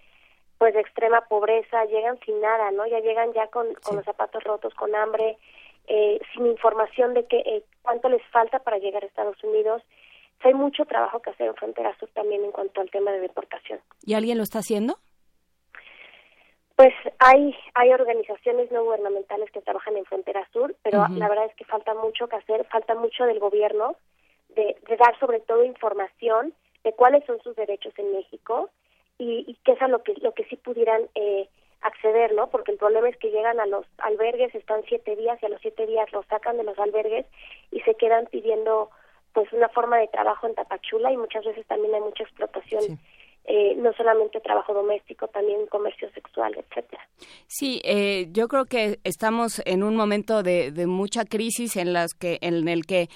pues 0.57 0.73
de 0.73 0.81
extrema 0.81 1.21
pobreza, 1.21 1.85
llegan 1.85 2.19
sin 2.25 2.41
nada, 2.41 2.69
¿no? 2.71 2.85
Ya 2.85 2.99
llegan 2.99 3.31
ya 3.31 3.47
con, 3.47 3.73
con 3.75 3.95
los 3.95 4.03
zapatos 4.03 4.43
rotos, 4.43 4.73
con 4.73 4.93
hambre, 4.93 5.37
eh, 5.87 6.19
sin 6.33 6.45
información 6.47 7.13
de 7.13 7.25
qué 7.25 7.37
eh, 7.45 7.63
cuánto 7.81 8.09
les 8.09 8.21
falta 8.27 8.59
para 8.59 8.77
llegar 8.77 9.03
a 9.03 9.07
Estados 9.07 9.41
Unidos. 9.43 9.81
hay 10.41 10.53
mucho 10.53 10.85
trabajo 10.85 11.21
que 11.21 11.29
hacer 11.29 11.47
en 11.47 11.55
Frontera 11.55 11.97
Sur 11.97 12.09
también 12.13 12.43
en 12.43 12.51
cuanto 12.51 12.81
al 12.81 12.91
tema 12.91 13.11
de 13.11 13.21
deportación. 13.21 13.79
¿Y 14.05 14.15
alguien 14.15 14.37
lo 14.37 14.43
está 14.43 14.59
haciendo? 14.59 14.97
Pues 16.79 16.93
hay 17.19 17.53
hay 17.73 17.91
organizaciones 17.91 18.71
no 18.71 18.85
gubernamentales 18.85 19.51
que 19.51 19.59
trabajan 19.59 19.97
en 19.97 20.05
Frontera 20.05 20.47
Sur, 20.53 20.73
pero 20.81 21.05
la 21.09 21.27
verdad 21.27 21.47
es 21.47 21.55
que 21.55 21.65
falta 21.65 21.93
mucho 21.93 22.29
que 22.29 22.37
hacer, 22.37 22.63
falta 22.67 22.95
mucho 22.95 23.25
del 23.25 23.37
gobierno 23.37 23.97
de, 24.55 24.77
de 24.87 24.95
dar 24.95 25.19
sobre 25.19 25.41
todo 25.41 25.65
información 25.65 26.53
de 26.85 26.93
cuáles 26.93 27.25
son 27.25 27.37
sus 27.41 27.53
derechos 27.57 27.91
en 27.97 28.13
México 28.13 28.69
y, 29.17 29.43
y 29.45 29.57
qué 29.65 29.73
es 29.73 29.81
a 29.81 29.89
lo 29.89 30.03
que 30.03 30.13
lo 30.21 30.33
que 30.33 30.45
sí 30.45 30.55
pudieran 30.55 31.01
eh, 31.15 31.49
acceder, 31.81 32.33
¿no? 32.33 32.47
Porque 32.47 32.71
el 32.71 32.77
problema 32.77 33.09
es 33.09 33.17
que 33.17 33.29
llegan 33.29 33.59
a 33.59 33.65
los 33.65 33.85
albergues, 33.97 34.55
están 34.55 34.81
siete 34.87 35.17
días 35.17 35.37
y 35.43 35.47
a 35.47 35.49
los 35.49 35.59
siete 35.59 35.85
días 35.85 36.09
los 36.13 36.25
sacan 36.27 36.55
de 36.55 36.63
los 36.63 36.79
albergues 36.79 37.25
y 37.71 37.81
se 37.81 37.95
quedan 37.95 38.27
pidiendo 38.27 38.89
pues 39.33 39.51
una 39.51 39.67
forma 39.67 39.97
de 39.97 40.07
trabajo 40.07 40.47
en 40.47 40.55
Tapachula 40.55 41.11
y 41.11 41.17
muchas 41.17 41.43
veces 41.43 41.67
también 41.67 41.93
hay 41.95 42.01
mucha 42.01 42.23
explotación. 42.23 42.97
Eh, 43.51 43.73
no 43.77 43.91
solamente 43.93 44.39
trabajo 44.41 44.75
doméstico, 44.75 45.27
también 45.27 45.65
comercio 45.71 46.07
sexual, 46.11 46.53
etcétera. 46.55 47.01
Sí, 47.47 47.81
eh, 47.83 48.27
yo 48.31 48.47
creo 48.47 48.65
que 48.65 48.99
estamos 49.03 49.63
en 49.65 49.81
un 49.81 49.95
momento 49.95 50.43
de, 50.43 50.71
de 50.71 50.85
mucha 50.85 51.25
crisis 51.25 51.75
en 51.75 51.91
las 51.91 52.13
que 52.13 52.37
en 52.41 52.67
el 52.67 52.85
que 52.85 53.09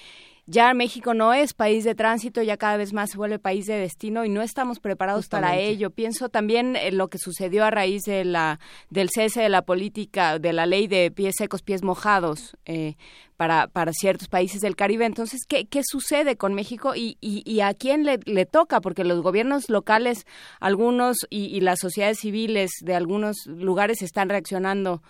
ya 0.46 0.74
México 0.74 1.14
no 1.14 1.32
es 1.32 1.54
país 1.54 1.84
de 1.84 1.94
tránsito, 1.94 2.42
ya 2.42 2.58
cada 2.58 2.76
vez 2.76 2.92
más 2.92 3.10
se 3.10 3.16
vuelve 3.16 3.38
país 3.38 3.66
de 3.66 3.78
destino 3.78 4.24
y 4.24 4.28
no 4.28 4.42
estamos 4.42 4.78
preparados 4.78 5.28
para 5.28 5.56
ello. 5.56 5.90
Pienso 5.90 6.28
también 6.28 6.76
en 6.76 6.98
lo 6.98 7.08
que 7.08 7.18
sucedió 7.18 7.64
a 7.64 7.70
raíz 7.70 8.02
de 8.02 8.24
la 8.24 8.60
del 8.90 9.08
cese 9.08 9.40
de 9.40 9.48
la 9.48 9.62
política, 9.62 10.38
de 10.38 10.52
la 10.52 10.66
ley 10.66 10.86
de 10.86 11.10
pies 11.10 11.36
secos, 11.38 11.62
pies 11.62 11.82
mojados 11.82 12.56
eh, 12.66 12.96
para, 13.36 13.68
para 13.68 13.92
ciertos 13.92 14.28
países 14.28 14.60
del 14.60 14.76
Caribe. 14.76 15.06
Entonces, 15.06 15.40
¿qué, 15.48 15.64
qué 15.64 15.80
sucede 15.82 16.36
con 16.36 16.52
México 16.52 16.94
y, 16.94 17.16
y, 17.20 17.60
a 17.60 17.72
quién 17.72 18.04
le, 18.04 18.20
le, 18.26 18.44
toca? 18.44 18.82
Porque 18.82 19.04
los 19.04 19.22
gobiernos 19.22 19.70
locales, 19.70 20.26
algunos 20.60 21.16
y, 21.30 21.46
y 21.46 21.60
las 21.60 21.80
sociedades 21.80 22.18
civiles 22.18 22.70
de 22.82 22.94
algunos 22.94 23.46
lugares 23.46 24.02
están 24.02 24.28
reaccionando 24.28 25.02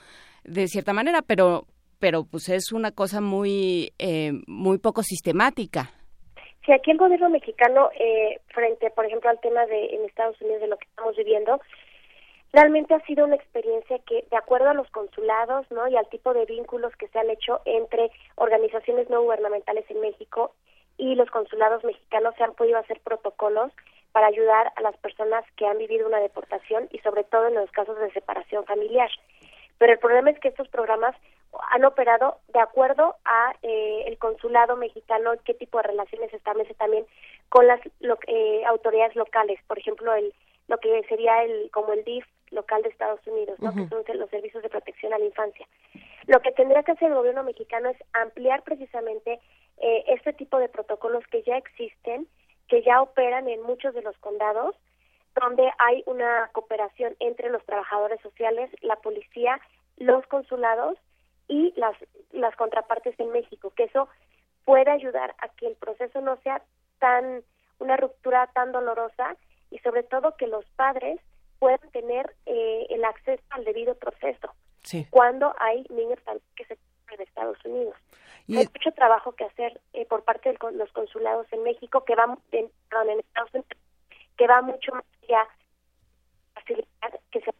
de 0.44 0.68
cierta 0.68 0.92
manera, 0.92 1.22
pero 1.22 1.66
pero 2.04 2.22
pues 2.30 2.50
es 2.50 2.70
una 2.70 2.90
cosa 2.90 3.22
muy, 3.22 3.94
eh, 3.98 4.32
muy 4.46 4.76
poco 4.76 5.02
sistemática. 5.02 5.88
Sí, 6.62 6.70
aquí 6.70 6.90
el 6.90 6.98
gobierno 6.98 7.30
mexicano, 7.30 7.88
eh, 7.98 8.40
frente, 8.48 8.90
por 8.90 9.06
ejemplo, 9.06 9.30
al 9.30 9.40
tema 9.40 9.64
de 9.64 9.86
en 9.86 10.04
Estados 10.04 10.38
Unidos 10.42 10.60
de 10.60 10.66
lo 10.66 10.76
que 10.76 10.84
estamos 10.84 11.16
viviendo, 11.16 11.62
realmente 12.52 12.92
ha 12.92 13.00
sido 13.06 13.24
una 13.24 13.36
experiencia 13.36 13.98
que, 14.00 14.26
de 14.30 14.36
acuerdo 14.36 14.68
a 14.68 14.74
los 14.74 14.90
consulados, 14.90 15.64
¿no? 15.70 15.88
Y 15.88 15.96
al 15.96 16.06
tipo 16.10 16.34
de 16.34 16.44
vínculos 16.44 16.94
que 16.96 17.08
se 17.08 17.18
han 17.18 17.30
hecho 17.30 17.62
entre 17.64 18.10
organizaciones 18.34 19.08
no 19.08 19.22
gubernamentales 19.22 19.90
en 19.90 20.02
México 20.02 20.52
y 20.98 21.14
los 21.14 21.30
consulados 21.30 21.84
mexicanos, 21.84 22.34
se 22.36 22.44
han 22.44 22.52
podido 22.52 22.76
hacer 22.76 23.00
protocolos 23.00 23.72
para 24.12 24.26
ayudar 24.26 24.74
a 24.76 24.82
las 24.82 24.96
personas 24.98 25.42
que 25.56 25.66
han 25.66 25.78
vivido 25.78 26.06
una 26.06 26.20
deportación 26.20 26.86
y 26.92 26.98
sobre 26.98 27.24
todo 27.24 27.48
en 27.48 27.54
los 27.54 27.70
casos 27.70 27.98
de 27.98 28.12
separación 28.12 28.66
familiar. 28.66 29.08
Pero 29.78 29.94
el 29.94 29.98
problema 29.98 30.30
es 30.30 30.38
que 30.38 30.48
estos 30.48 30.68
programas 30.68 31.16
han 31.70 31.84
operado 31.84 32.38
de 32.48 32.60
acuerdo 32.60 33.16
a 33.24 33.54
eh, 33.62 34.04
el 34.06 34.18
consulado 34.18 34.76
mexicano 34.76 35.32
qué 35.44 35.54
tipo 35.54 35.78
de 35.78 35.84
relaciones 35.84 36.32
establece 36.32 36.74
también 36.74 37.06
con 37.48 37.66
las 37.66 37.80
eh, 38.26 38.64
autoridades 38.66 39.16
locales. 39.16 39.60
Por 39.66 39.78
ejemplo 39.78 40.14
el 40.14 40.32
lo 40.68 40.78
que 40.78 41.02
sería 41.08 41.42
el 41.44 41.70
como 41.70 41.92
el 41.92 42.04
DIF 42.04 42.24
local 42.50 42.82
de 42.82 42.88
Estados 42.88 43.20
Unidos 43.26 43.58
¿no? 43.60 43.74
que 43.74 43.88
son 43.88 44.02
los 44.18 44.30
servicios 44.30 44.62
de 44.62 44.68
protección 44.68 45.12
a 45.12 45.18
la 45.18 45.24
infancia. 45.24 45.66
Lo 46.26 46.40
que 46.40 46.52
tendría 46.52 46.82
que 46.82 46.92
hacer 46.92 47.08
el 47.08 47.16
gobierno 47.16 47.42
mexicano 47.42 47.90
es 47.90 47.96
ampliar 48.12 48.62
precisamente 48.62 49.40
eh, 49.78 50.04
este 50.08 50.32
tipo 50.32 50.58
de 50.58 50.68
protocolos 50.68 51.26
que 51.26 51.42
ya 51.42 51.56
existen 51.56 52.26
que 52.68 52.82
ya 52.82 53.02
operan 53.02 53.48
en 53.48 53.62
muchos 53.62 53.92
de 53.94 54.02
los 54.02 54.16
condados 54.18 54.74
donde 55.38 55.70
hay 55.78 56.02
una 56.06 56.48
cooperación 56.52 57.14
entre 57.18 57.50
los 57.50 57.62
trabajadores 57.64 58.20
sociales 58.22 58.70
la 58.82 58.96
policía 58.96 59.60
los 59.96 60.24
consulados 60.26 60.96
y 61.48 61.72
las, 61.76 61.96
las 62.32 62.54
contrapartes 62.56 63.18
en 63.18 63.30
México, 63.30 63.72
que 63.76 63.84
eso 63.84 64.08
puede 64.64 64.90
ayudar 64.90 65.34
a 65.38 65.48
que 65.48 65.66
el 65.66 65.76
proceso 65.76 66.20
no 66.20 66.36
sea 66.42 66.62
tan, 66.98 67.42
una 67.78 67.96
ruptura 67.96 68.46
tan 68.54 68.72
dolorosa 68.72 69.36
y 69.70 69.78
sobre 69.78 70.02
todo 70.02 70.36
que 70.36 70.46
los 70.46 70.64
padres 70.76 71.20
puedan 71.58 71.90
tener 71.90 72.34
eh, 72.46 72.86
el 72.90 73.04
acceso 73.04 73.42
al 73.50 73.64
debido 73.64 73.94
proceso 73.94 74.54
cuando 75.10 75.54
hay 75.58 75.84
niños 75.88 76.18
que 76.56 76.64
se 76.66 76.78
en 77.10 77.20
Estados 77.20 77.58
Unidos. 77.64 77.94
Y 78.46 78.56
hay 78.56 78.66
mucho 78.66 78.90
trabajo 78.92 79.32
que 79.32 79.44
hacer 79.44 79.80
eh, 79.92 80.04
por 80.06 80.24
parte 80.24 80.50
de 80.50 80.58
los 80.72 80.90
consulados 80.92 81.46
en 81.52 81.62
México 81.62 82.04
que 82.04 82.14
va 82.14 82.36
en, 82.52 82.70
en 82.90 83.20
Estados 83.20 83.54
Unidos 83.54 83.78
que 84.36 84.46
va 84.46 84.62
mucho 84.62 84.92
más 84.92 85.04
allá 85.22 85.48
facilitar 86.54 87.20
que 87.30 87.40
sean 87.40 87.54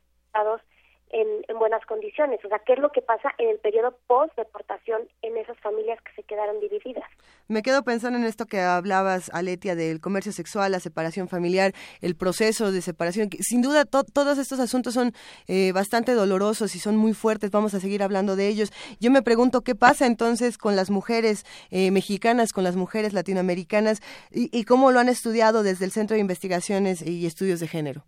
en, 1.15 1.59
buenas 1.59 1.85
condiciones. 1.86 2.45
O 2.45 2.49
sea, 2.49 2.59
¿qué 2.66 2.74
es 2.74 2.78
lo 2.78 2.91
que 2.91 3.01
pasa 3.01 3.31
en 3.39 3.49
el 3.49 3.59
periodo 3.59 3.97
post-deportación 4.07 5.09
en 5.23 5.36
esas 5.36 5.59
familias 5.61 5.99
que 6.03 6.12
se 6.15 6.23
quedaron 6.24 6.61
divididas? 6.61 7.05
Me 7.47 7.62
quedo 7.62 7.85
pensando 7.85 8.19
en 8.19 8.24
esto 8.24 8.47
que 8.47 8.61
hablabas, 8.61 9.31
Aletia, 9.32 9.77
del 9.77 10.01
comercio 10.01 10.32
sexual, 10.32 10.73
la 10.73 10.81
separación 10.81 11.28
familiar, 11.28 11.73
el 12.01 12.16
proceso 12.16 12.73
de 12.73 12.82
separación. 12.82 13.31
Sin 13.41 13.62
duda, 13.62 13.85
todos 13.85 14.39
estos 14.39 14.59
asuntos 14.59 14.95
son 14.95 15.12
eh, 15.47 15.73
bastante 15.73 16.12
dolorosos 16.12 16.74
y 16.74 16.78
son 16.78 16.97
muy 16.97 17.15
fuertes. 17.15 17.51
Vamos 17.51 17.74
a 17.74 17.81
seguir 17.81 18.03
hablando 18.03 18.35
de 18.35 18.49
ellos. 18.49 18.73
Yo 19.01 19.11
me 19.11 19.23
pregunto 19.23 19.62
qué 19.62 19.74
pasa 19.74 20.07
entonces 20.07 20.59
con 20.59 20.74
las 20.74 20.91
mujeres 20.91 21.45
eh, 21.70 21.91
mexicanas, 21.93 22.53
con 22.53 22.65
las 22.65 22.77
mujeres 22.77 23.12
latinoamericanas 23.12 24.01
y, 24.32 24.51
y 24.57 24.65
cómo 24.65 24.91
lo 24.91 24.99
han 24.99 25.09
estudiado 25.09 25.62
desde 25.62 25.85
el 25.85 25.93
Centro 25.93 26.15
de 26.15 26.20
Investigaciones 26.20 27.07
y 27.07 27.27
Estudios 27.27 27.61
de 27.61 27.69
Género. 27.69 28.05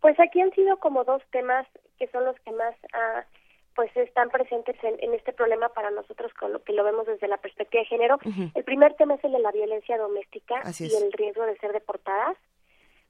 Pues 0.00 0.18
aquí 0.18 0.40
han 0.40 0.50
sido 0.50 0.76
como 0.78 1.04
dos 1.04 1.22
temas 1.30 1.64
que 2.02 2.08
son 2.08 2.24
los 2.24 2.34
que 2.40 2.50
más 2.50 2.74
ah, 2.94 3.24
pues 3.76 3.96
están 3.96 4.28
presentes 4.28 4.74
en, 4.82 5.14
este 5.14 5.32
problema 5.32 5.68
para 5.68 5.92
nosotros 5.92 6.34
con 6.34 6.52
lo 6.52 6.60
que 6.64 6.72
lo 6.72 6.82
vemos 6.82 7.06
desde 7.06 7.28
la 7.28 7.36
perspectiva 7.36 7.82
de 7.82 7.86
género. 7.86 8.18
El 8.56 8.64
primer 8.64 8.94
tema 8.94 9.14
es 9.14 9.22
el 9.22 9.30
de 9.30 9.38
la 9.38 9.52
violencia 9.52 9.96
doméstica 9.96 10.62
y 10.80 10.94
el 10.96 11.12
riesgo 11.12 11.46
de 11.46 11.56
ser 11.58 11.72
deportadas, 11.72 12.36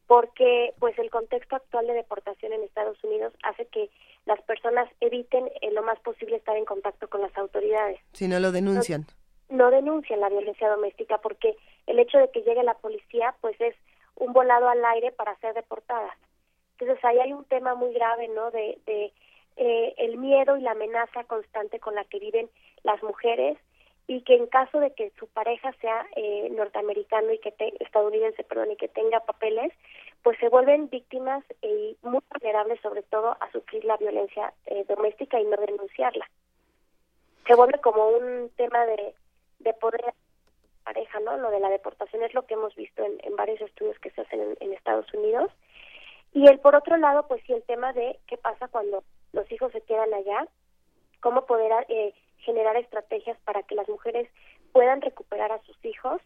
porque 0.06 0.74
pues 0.78 0.98
el 0.98 1.08
contexto 1.08 1.56
actual 1.56 1.86
de 1.86 1.94
deportación 1.94 2.52
en 2.52 2.64
Estados 2.64 3.02
Unidos 3.02 3.32
hace 3.44 3.64
que 3.68 3.88
las 4.26 4.42
personas 4.42 4.90
eviten 5.00 5.50
en 5.62 5.74
lo 5.74 5.82
más 5.82 5.98
posible 6.00 6.36
estar 6.36 6.54
en 6.58 6.66
contacto 6.66 7.08
con 7.08 7.22
las 7.22 7.34
autoridades. 7.38 7.98
Si 8.12 8.28
no 8.28 8.40
lo 8.40 8.52
denuncian. 8.52 9.06
No, 9.48 9.56
no 9.56 9.70
denuncian 9.70 10.20
la 10.20 10.28
violencia 10.28 10.68
doméstica 10.68 11.16
porque 11.16 11.56
el 11.86 11.98
hecho 11.98 12.18
de 12.18 12.30
que 12.30 12.42
llegue 12.42 12.62
la 12.62 12.74
policía 12.74 13.34
pues 13.40 13.58
es 13.58 13.74
un 14.16 14.34
volado 14.34 14.68
al 14.68 14.84
aire 14.84 15.12
para 15.12 15.34
ser 15.36 15.54
deportadas. 15.54 16.12
Entonces 16.78 17.04
ahí 17.04 17.18
hay 17.18 17.32
un 17.32 17.44
tema 17.44 17.74
muy 17.74 17.92
grave, 17.92 18.28
¿no? 18.28 18.50
De, 18.50 18.78
eh, 19.56 19.94
el 19.98 20.16
miedo 20.16 20.56
y 20.56 20.62
la 20.62 20.70
amenaza 20.70 21.24
constante 21.24 21.78
con 21.78 21.94
la 21.94 22.04
que 22.04 22.18
viven 22.18 22.48
las 22.84 23.02
mujeres 23.02 23.58
y 24.06 24.22
que 24.22 24.34
en 24.34 24.46
caso 24.46 24.80
de 24.80 24.92
que 24.94 25.12
su 25.18 25.26
pareja 25.28 25.72
sea 25.80 26.06
eh, 26.16 26.48
norteamericano 26.50 27.32
y 27.32 27.38
que 27.38 27.54
estadounidense, 27.80 28.44
perdón, 28.44 28.72
y 28.72 28.76
que 28.76 28.88
tenga 28.88 29.20
papeles, 29.20 29.72
pues 30.22 30.38
se 30.38 30.48
vuelven 30.48 30.88
víctimas 30.88 31.44
y 31.60 31.96
muy 32.02 32.20
vulnerables 32.30 32.80
sobre 32.80 33.02
todo 33.02 33.36
a 33.40 33.50
sufrir 33.52 33.84
la 33.84 33.96
violencia 33.96 34.52
eh, 34.66 34.84
doméstica 34.88 35.38
y 35.38 35.44
no 35.44 35.56
denunciarla. 35.56 36.28
Se 37.46 37.54
vuelve 37.54 37.78
como 37.80 38.08
un 38.08 38.50
tema 38.56 38.86
de, 38.86 39.14
de 39.60 39.74
poder 39.74 40.14
pareja, 40.84 41.20
¿no? 41.20 41.36
Lo 41.36 41.50
de 41.50 41.60
la 41.60 41.70
deportación 41.70 42.22
es 42.22 42.34
lo 42.34 42.46
que 42.46 42.54
hemos 42.54 42.74
visto 42.74 43.04
en, 43.04 43.36
varios 43.36 43.60
estudios 43.60 43.98
que 44.00 44.10
se 44.10 44.20
hacen 44.20 44.40
en, 44.40 44.56
en 44.60 44.72
Estados 44.72 45.12
Unidos 45.14 45.50
y 46.32 46.46
el 46.46 46.58
por 46.60 46.74
otro 46.74 46.96
lado, 46.96 47.26
pues 47.28 47.42
sí, 47.46 47.52
el 47.52 47.62
tema 47.64 47.92
de 47.92 48.18
qué 48.26 48.38
pasa 48.38 48.68
cuando 48.68 49.04
los 49.32 49.50
hijos 49.52 49.70
se 49.72 49.82
quedan 49.82 50.12
allá, 50.14 50.48
cómo 51.20 51.44
poder 51.44 51.86
eh, 51.88 52.14
generar 52.38 52.76
estrategias 52.76 53.38
para 53.44 53.62
que 53.62 53.74
las 53.74 53.88
mujeres 53.88 54.28
puedan 54.72 55.02
recuperar 55.02 55.52
a 55.52 55.62
sus 55.62 55.76
hijos. 55.84 56.20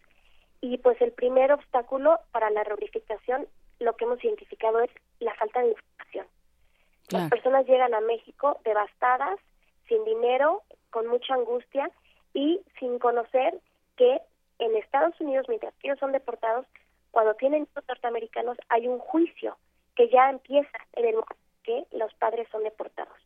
Y 0.61 0.79
pues 0.79 1.01
el 1.03 1.13
primer 1.13 1.53
obstáculo 1.53 2.21
para 2.31 2.51
la 2.51 2.65
reunificación, 2.65 3.47
lo 3.81 3.97
que 3.97 4.05
hemos 4.05 4.25
identificado 4.25 4.81
es 4.81 4.91
la 5.19 5.35
falta 5.35 5.61
de 5.61 5.69
información. 5.71 6.27
Las 7.11 7.31
personas 7.31 7.67
llegan 7.67 7.95
a 7.95 8.01
México 8.01 8.61
devastadas, 8.65 9.39
sin 9.89 10.05
dinero, 10.05 10.63
con 10.91 11.07
mucha 11.07 11.35
angustia 11.35 11.91
y 12.33 12.61
sin 12.81 12.99
conocer 12.99 13.61
que 13.97 14.21
en 14.59 14.77
Estados 14.77 15.21
Unidos, 15.21 15.47
mientras 15.49 15.75
ellos 15.83 15.99
son 15.99 16.13
deportados, 16.13 16.67
cuando 17.11 17.35
tienen 17.35 17.63
hijos 17.63 17.85
norteamericanos 17.87 18.57
hay 18.69 18.89
un 18.89 18.99
juicio 18.99 19.57
que 19.97 20.09
ya 20.09 20.31
empieza 20.31 20.79
en 20.93 21.07
el 21.07 21.15
momento 21.15 21.35
que 21.65 21.85
los 21.93 22.15
padres 22.15 22.47
son 22.53 22.63
deportados. 22.63 23.17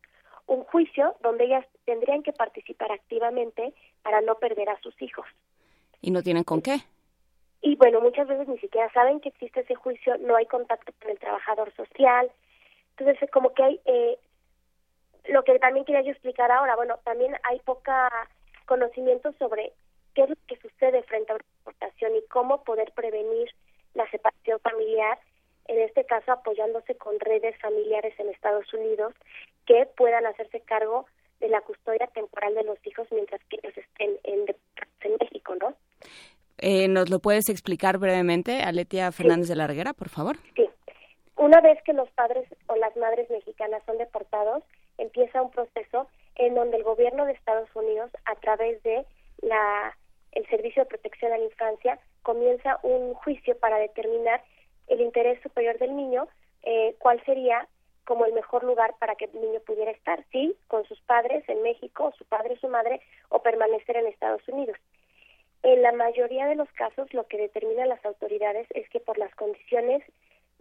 Un 0.46 0.64
juicio 0.64 1.14
donde 1.20 1.44
ellas 1.44 1.66
tendrían 1.84 2.22
que 2.22 2.32
participar 2.32 2.90
activamente 2.90 3.74
para 4.02 4.20
no 4.22 4.36
perder 4.36 4.70
a 4.70 4.80
sus 4.80 5.00
hijos. 5.02 5.26
¿Y 6.00 6.10
no 6.10 6.22
tienen 6.22 6.44
con 6.44 6.62
qué? 6.62 6.78
Y 7.62 7.76
bueno, 7.76 8.00
muchas 8.00 8.26
veces 8.26 8.48
ni 8.48 8.58
siquiera 8.58 8.90
saben 8.92 9.20
que 9.20 9.28
existe 9.28 9.60
ese 9.60 9.74
juicio, 9.74 10.16
no 10.18 10.36
hay 10.36 10.46
contacto 10.46 10.92
con 11.00 11.10
el 11.10 11.18
trabajador 11.18 11.74
social. 11.74 12.30
Entonces, 12.96 13.30
como 13.30 13.52
que 13.52 13.62
hay, 13.62 13.80
eh, 13.84 14.18
lo 15.28 15.44
que 15.44 15.58
también 15.58 15.84
quería 15.84 16.02
yo 16.02 16.12
explicar 16.12 16.50
ahora, 16.50 16.76
bueno, 16.76 16.98
también 17.04 17.36
hay 17.42 17.58
poca 17.60 18.08
conocimiento 18.64 19.32
sobre 19.38 19.72
qué 20.14 20.22
es 20.22 20.30
lo 20.30 20.36
que 20.46 20.56
sucede 20.56 21.02
frente 21.02 21.32
a 21.32 21.34
una 21.36 21.44
deportación 21.58 22.16
y 22.16 22.26
cómo 22.28 22.64
poder 22.64 22.92
prevenir 22.92 23.50
la 23.94 24.08
separación 24.10 24.58
familiar, 24.60 25.18
en 25.70 25.80
este 25.82 26.04
caso 26.04 26.32
apoyándose 26.32 26.96
con 26.96 27.18
redes 27.20 27.56
familiares 27.60 28.12
en 28.18 28.28
Estados 28.28 28.72
Unidos 28.74 29.14
que 29.66 29.86
puedan 29.96 30.26
hacerse 30.26 30.60
cargo 30.60 31.06
de 31.38 31.48
la 31.48 31.60
custodia 31.60 32.08
temporal 32.08 32.54
de 32.56 32.64
los 32.64 32.84
hijos 32.84 33.06
mientras 33.12 33.40
que 33.44 33.58
ellos 33.62 33.78
estén 33.78 34.18
en, 34.24 34.46
en 35.02 35.16
México, 35.20 35.54
¿no? 35.54 35.74
Eh, 36.58 36.88
¿Nos 36.88 37.08
lo 37.08 37.20
puedes 37.20 37.48
explicar 37.48 37.98
brevemente, 37.98 38.62
Aletia 38.62 39.12
Fernández 39.12 39.48
de 39.48 39.56
la 39.56 39.68
Reguera, 39.68 39.92
por 39.92 40.08
favor? 40.08 40.36
Sí. 40.56 40.68
Una 41.36 41.60
vez 41.60 41.80
que 41.84 41.92
los 41.92 42.10
padres 42.10 42.46
o 42.66 42.74
las 42.74 42.94
madres 42.96 43.30
mexicanas 43.30 43.82
son 43.86 43.96
deportados, 43.96 44.64
empieza 44.98 45.40
un 45.40 45.52
proceso 45.52 46.08
en 46.34 46.56
donde 46.56 46.78
el 46.78 46.82
gobierno 46.82 47.26
de 47.26 47.32
Estados 47.32 47.68
Unidos, 47.74 48.10
a 48.24 48.34
través 48.34 48.82
de 48.82 49.06
la 49.42 49.96
el 50.32 50.46
Servicio 50.48 50.82
de 50.82 50.88
Protección 50.88 51.32
a 51.32 51.38
la 51.38 51.44
Infancia, 51.44 51.98
comienza 52.22 52.78
un 52.82 53.14
juicio 53.14 53.56
para 53.58 53.78
determinar 53.78 54.42
el 54.90 55.00
interés 55.00 55.40
superior 55.42 55.78
del 55.78 55.96
niño, 55.96 56.28
eh, 56.62 56.94
cuál 56.98 57.24
sería 57.24 57.66
como 58.04 58.26
el 58.26 58.32
mejor 58.32 58.64
lugar 58.64 58.94
para 58.98 59.14
que 59.14 59.26
el 59.26 59.40
niño 59.40 59.60
pudiera 59.60 59.92
estar, 59.92 60.24
sí, 60.32 60.56
con 60.66 60.84
sus 60.84 61.00
padres 61.02 61.48
en 61.48 61.62
México, 61.62 62.12
su 62.18 62.24
padre, 62.24 62.58
su 62.60 62.68
madre, 62.68 63.00
o 63.28 63.40
permanecer 63.40 63.96
en 63.96 64.08
Estados 64.08 64.46
Unidos. 64.48 64.76
En 65.62 65.80
la 65.82 65.92
mayoría 65.92 66.46
de 66.46 66.56
los 66.56 66.70
casos, 66.72 67.12
lo 67.14 67.26
que 67.28 67.38
determinan 67.38 67.88
las 67.88 68.04
autoridades 68.04 68.66
es 68.70 68.88
que 68.90 68.98
por 68.98 69.16
las 69.16 69.32
condiciones 69.36 70.02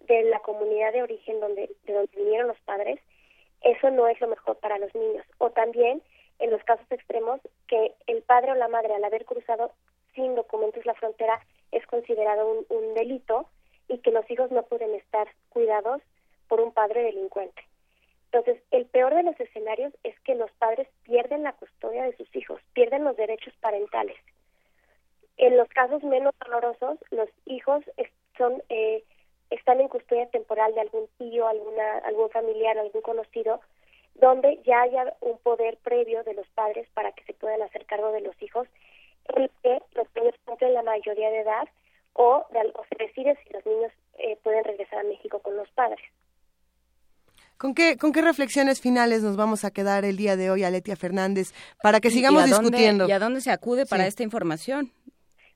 de 0.08 0.24
la 0.24 0.40
comunidad 0.40 0.94
de 0.94 1.02
origen 1.02 1.40
donde, 1.40 1.72
de 1.86 1.94
donde 1.94 2.16
vinieron 2.16 2.48
los 2.48 2.60
padres, 2.62 3.00
eso 3.62 3.90
no 3.90 4.08
es 4.08 4.22
lo 4.22 4.28
mejor 4.28 4.58
para 4.58 4.78
los 4.78 4.94
niños. 4.94 5.26
O 5.40 5.50
también, 5.50 6.04
en 6.38 6.52
los 6.52 6.64
casos 6.64 6.86
extremos, 6.92 7.42
que 7.68 7.94
el 8.08 8.22
padre 8.22 8.52
o 8.52 8.56
la 8.56 8.68
madre, 8.68 8.94
al 8.94 9.04
haber 9.04 9.26
cruzado 9.26 9.72
sin 10.14 10.36
documentos 10.36 10.86
la 10.86 10.94
frontera, 10.94 11.40
es 11.72 11.86
considerado 11.88 12.48
un, 12.48 12.66
un 12.78 12.94
delito 12.94 13.48
y 13.90 13.98
que 13.98 14.12
los 14.12 14.30
hijos 14.32 14.52
no 14.52 14.64
pueden 14.64 14.94
estar 14.96 15.28
cuidados 15.50 16.02
por 16.48 16.62
un 16.62 16.72
padre 16.72 17.04
delincuente. 17.04 17.62
Entonces, 18.32 18.62
el 18.72 18.86
peor 18.86 19.16
de 19.16 19.24
los 19.24 19.40
escenarios 19.40 19.92
es 20.04 20.18
que 20.22 20.36
los 20.36 20.52
padres 20.54 20.88
pierden 21.04 21.44
la 21.44 21.54
custodia 21.54 22.04
de 22.04 22.16
sus 22.16 22.34
hijos, 22.36 22.62
pierden 22.74 23.04
los 23.04 23.18
derechos 23.18 23.54
parentales. 23.60 24.18
En 25.38 25.58
los 25.58 25.68
casos 25.70 26.04
menos 26.04 26.34
dolorosos, 26.46 27.00
los 27.10 27.30
hijos 27.46 27.84
son 28.38 28.62
eh, 28.70 29.04
están 29.50 29.82
en 29.82 29.88
custodia 29.88 30.28
temporal 30.28 30.76
de 30.76 30.82
algún 30.82 31.08
tío, 31.18 31.48
alguna, 31.48 31.98
algún 32.06 32.30
familiar, 32.30 32.78
algún 32.78 33.02
conocido, 33.02 33.62
donde 34.16 34.60
ya 34.64 34.82
haya 34.82 35.14
un 35.22 35.40
poder 35.40 35.78
previo 35.78 36.24
de 36.24 36.36
los 36.36 36.48
padres 36.50 36.88
para 36.94 37.12
que 37.14 37.24
se 37.24 37.34
puedan 37.34 37.62
hacer 37.64 37.86
cargo 37.86 38.12
de 38.12 38.22
los 38.22 38.40
hijos, 38.44 38.68
el 39.36 39.50
que 39.64 39.80
los 39.94 40.08
niños 40.16 40.36
cumplen 40.46 40.74
la 40.74 40.84
mayoría 40.84 41.32
de 41.32 41.40
edad 41.40 41.68
o, 42.14 42.46
de, 42.52 42.60
o 42.76 42.84
se 42.90 43.04
decide 43.04 43.38
si 43.44 43.54
los 43.54 43.66
niños 43.66 43.92
eh, 44.18 44.38
pueden 44.44 44.64
regresar 44.64 45.00
a 45.00 45.04
México 45.04 45.40
con 45.40 45.56
los 45.56 45.70
padres. 45.72 46.00
¿Con 47.58 47.76
qué, 47.76 47.98
¿Con 47.98 48.14
qué 48.14 48.22
reflexiones 48.22 48.80
finales 48.80 49.22
nos 49.22 49.36
vamos 49.36 49.66
a 49.66 49.72
quedar 49.72 50.06
el 50.06 50.16
día 50.16 50.38
de 50.38 50.50
hoy, 50.50 50.64
Aletia 50.64 50.96
Fernández, 50.96 51.54
para 51.84 52.00
que 52.00 52.10
sigamos 52.10 52.46
discutiendo? 52.46 53.06
¿Y 53.08 53.12
a 53.12 53.20
dónde 53.20 53.42
se 53.42 53.52
acude 53.52 53.86
para 53.86 54.08
esta 54.08 54.24
información? 54.24 54.92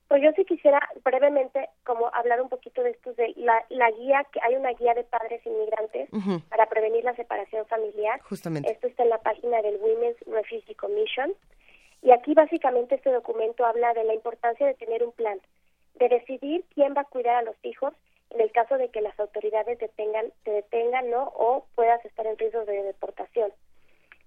Pues 0.08 0.22
yo 0.22 0.30
sí 0.36 0.44
quisiera 0.44 0.80
brevemente 1.02 1.70
como 1.82 2.14
hablar 2.14 2.42
un 2.42 2.50
poquito 2.50 2.82
de 2.82 2.90
esto 2.90 3.14
de 3.14 3.32
la, 3.36 3.64
la 3.70 3.90
guía, 3.90 4.26
que 4.30 4.40
hay 4.42 4.54
una 4.54 4.72
guía 4.74 4.92
de 4.92 5.04
padres 5.04 5.40
inmigrantes 5.46 6.10
para 6.50 6.66
prevenir 6.66 7.04
la 7.04 7.16
separación 7.16 7.66
familiar. 7.66 8.20
Justamente. 8.20 8.70
Esto 8.70 8.86
está 8.86 9.02
en 9.02 9.08
la 9.08 9.18
página 9.18 9.62
del 9.62 9.78
Women's 9.80 10.18
Refugee 10.26 10.74
Commission. 10.74 11.32
Y 12.02 12.10
aquí 12.10 12.34
básicamente 12.34 12.96
este 12.96 13.10
documento 13.10 13.64
habla 13.64 13.94
de 13.94 14.04
la 14.04 14.12
importancia 14.12 14.66
de 14.66 14.74
tener 14.74 15.02
un 15.02 15.12
plan, 15.12 15.40
de 15.94 16.08
decidir 16.08 16.64
quién 16.74 16.94
va 16.96 17.02
a 17.02 17.04
cuidar 17.04 17.36
a 17.36 17.42
los 17.42 17.56
hijos 17.62 17.94
en 18.30 18.40
el 18.40 18.50
caso 18.50 18.76
de 18.78 18.88
que 18.88 19.00
las 19.00 19.18
autoridades 19.20 19.78
detengan, 19.78 20.32
te 20.42 20.50
detengan 20.50 21.08
¿no? 21.10 21.32
o 21.36 21.66
puedas 21.74 22.04
estar 22.04 22.26
en 22.26 22.36
riesgo 22.36 22.64
de 22.64 22.82
deportación. 22.82 23.52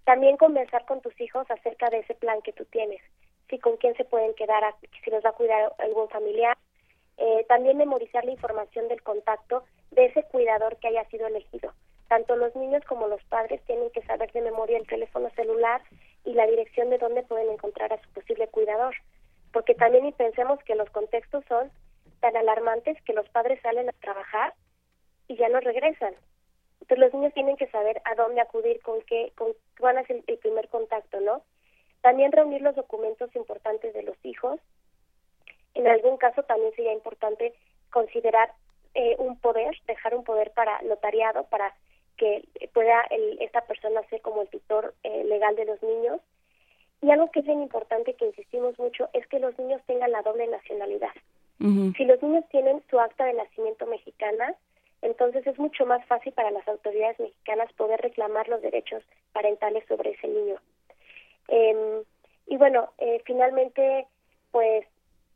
También 0.06 0.38
conversar 0.38 0.86
con 0.86 1.02
tus 1.02 1.20
hijos 1.20 1.50
acerca 1.52 1.90
de 1.90 2.00
ese 2.00 2.16
plan 2.16 2.42
que 2.42 2.54
tú 2.54 2.64
tienes, 2.66 3.02
si 3.50 3.60
con 3.60 3.76
quién 3.78 3.96
se 3.96 4.06
pueden 4.06 4.34
quedar, 4.36 4.64
si 5.04 5.12
los 5.12 5.24
va 5.24 5.32
a 5.32 5.34
cuidar 5.34 5.74
algún 5.80 6.08
familiar. 6.10 6.58
Eh, 7.18 7.46
también 7.50 7.78
memorizar 7.78 8.24
la 8.24 8.32
información 8.32 8.88
del 8.88 9.02
contacto 9.02 9.64
de 9.92 10.06
ese 10.06 10.24
cuidador 10.24 10.78
que 10.78 10.88
haya 10.88 11.04
sido 11.10 11.28
elegido. 11.28 11.74
Tanto 12.08 12.36
los 12.36 12.56
niños 12.56 12.84
como 12.86 13.08
los 13.08 13.22
padres 13.26 13.62
tienen 13.66 13.90
que 13.90 14.04
saber 14.04 14.32
de 14.32 14.42
memoria 14.42 14.78
el 14.78 14.88
teléfono 14.88 15.30
celular 15.32 15.82
y 16.24 16.34
la 16.34 16.46
dirección 16.48 16.90
de 16.90 17.00
dónde 17.00 17.24
pueden 17.24 17.50
encontrar 17.50 17.92
a 17.92 18.02
su 18.02 18.10
posible 18.12 18.48
cuidador. 18.48 18.96
Porque 19.58 19.74
también 19.74 20.14
pensemos 20.14 20.64
que 20.66 20.76
los 20.76 20.88
contextos 20.92 21.44
son 21.50 21.72
tan 22.20 22.38
alarmantes 22.38 23.02
que 23.02 23.14
los 23.14 23.28
padres 23.30 23.60
salen 23.64 23.90
a 23.90 23.94
trabajar 23.94 24.54
y 25.28 25.36
ya 25.36 25.50
no 25.50 25.60
regresan. 25.60 26.14
Entonces 26.82 27.00
los 27.00 27.14
niños 27.16 27.34
tienen 27.34 27.58
que 27.58 27.66
saber 27.72 28.00
a 28.06 28.14
dónde 28.14 28.40
acudir, 28.40 28.80
con 28.84 29.02
qué, 29.02 29.34
con 29.36 29.56
a 29.98 30.04
ser 30.04 30.22
el 30.28 30.38
primer 30.38 30.68
contacto, 30.68 31.20
¿no? 31.22 31.42
También 32.02 32.32
reunir 32.32 32.62
los 32.62 32.76
documentos 32.76 33.36
importantes 33.36 33.96
de 33.96 34.04
los 34.04 34.16
hijos. 34.22 34.60
En 35.74 35.88
algún 35.88 36.18
caso 36.18 36.44
también 36.44 36.72
sería 36.76 36.94
importante 36.94 37.56
considerar 37.90 38.52
eh, 38.94 39.16
un 39.18 39.40
poder, 39.40 39.76
dejar 39.88 40.14
un 40.14 40.24
poder 40.24 40.52
para 40.52 40.80
notariado, 40.84 41.46
para 41.46 41.74
que 42.16 42.48
pueda 42.76 43.02
el, 43.10 43.42
esta 43.42 43.62
persona 43.62 44.08
ser 44.12 44.22
como 44.22 44.44
el 44.44 44.50
tutor 44.50 44.94
eh, 45.02 45.24
legal 45.24 45.56
de 45.56 45.66
los 45.66 45.82
niños. 45.82 46.22
Y 47.02 47.12
algo 47.12 47.30
que 47.32 47.40
es 47.40 47.46
bien 47.46 47.62
importante, 47.62 48.14
que 48.14 48.26
insistimos 48.26 48.78
mucho, 48.80 49.10
es 49.14 49.28
que 49.28 49.40
los 49.40 49.58
niños 49.60 49.82
tengan 49.86 50.12
la 50.12 50.22
doble 50.22 50.48
nacionalidad. 50.48 51.12
Si 51.60 52.06
los 52.06 52.22
niños 52.22 52.46
tienen 52.50 52.84
su 52.88 53.00
acta 53.00 53.26
de 53.26 53.34
nacimiento 53.34 53.88
mexicana, 53.88 54.54
entonces 55.02 55.46
es 55.48 55.58
mucho 55.58 55.88
más 55.88 56.06
fácil 56.06 56.32
para 56.34 56.52
las 56.52 56.68
autoridades 56.68 57.20
mexicanas 57.20 57.74
poder 57.74 58.00
reclamar 58.00 58.48
los 58.48 58.62
derechos 58.62 59.04
parentales 59.34 59.84
sobre 59.88 60.12
ese 60.12 60.28
niño. 60.28 60.56
Eh, 61.48 62.04
y 62.46 62.58
bueno, 62.58 62.90
eh, 63.00 63.22
finalmente, 63.26 64.06
pues 64.52 64.86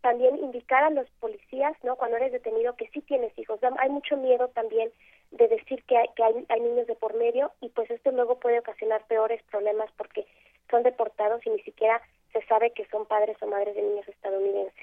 también 0.01 0.37
indicar 0.37 0.83
a 0.83 0.89
los 0.89 1.09
policías, 1.19 1.75
¿no? 1.83 1.95
Cuando 1.95 2.17
eres 2.17 2.31
detenido 2.31 2.75
que 2.75 2.89
sí 2.89 3.01
tienes 3.01 3.37
hijos. 3.37 3.59
Hay 3.79 3.89
mucho 3.89 4.17
miedo 4.17 4.47
también 4.49 4.91
de 5.31 5.47
decir 5.47 5.83
que 5.83 5.97
hay, 5.97 6.07
que 6.15 6.23
hay, 6.23 6.45
hay 6.49 6.59
niños 6.59 6.87
de 6.87 6.95
por 6.95 7.15
medio 7.15 7.51
y 7.61 7.69
pues 7.69 7.89
esto 7.89 8.11
luego 8.11 8.39
puede 8.39 8.59
ocasionar 8.59 9.05
peores 9.07 9.41
problemas 9.43 9.89
porque 9.97 10.25
son 10.71 10.83
deportados 10.83 11.45
y 11.45 11.51
ni 11.51 11.59
siquiera 11.61 12.01
se 12.33 12.41
sabe 12.47 12.71
que 12.71 12.85
son 12.87 13.05
padres 13.05 13.37
o 13.41 13.47
madres 13.47 13.75
de 13.75 13.83
niños 13.83 14.07
estadounidenses. 14.07 14.81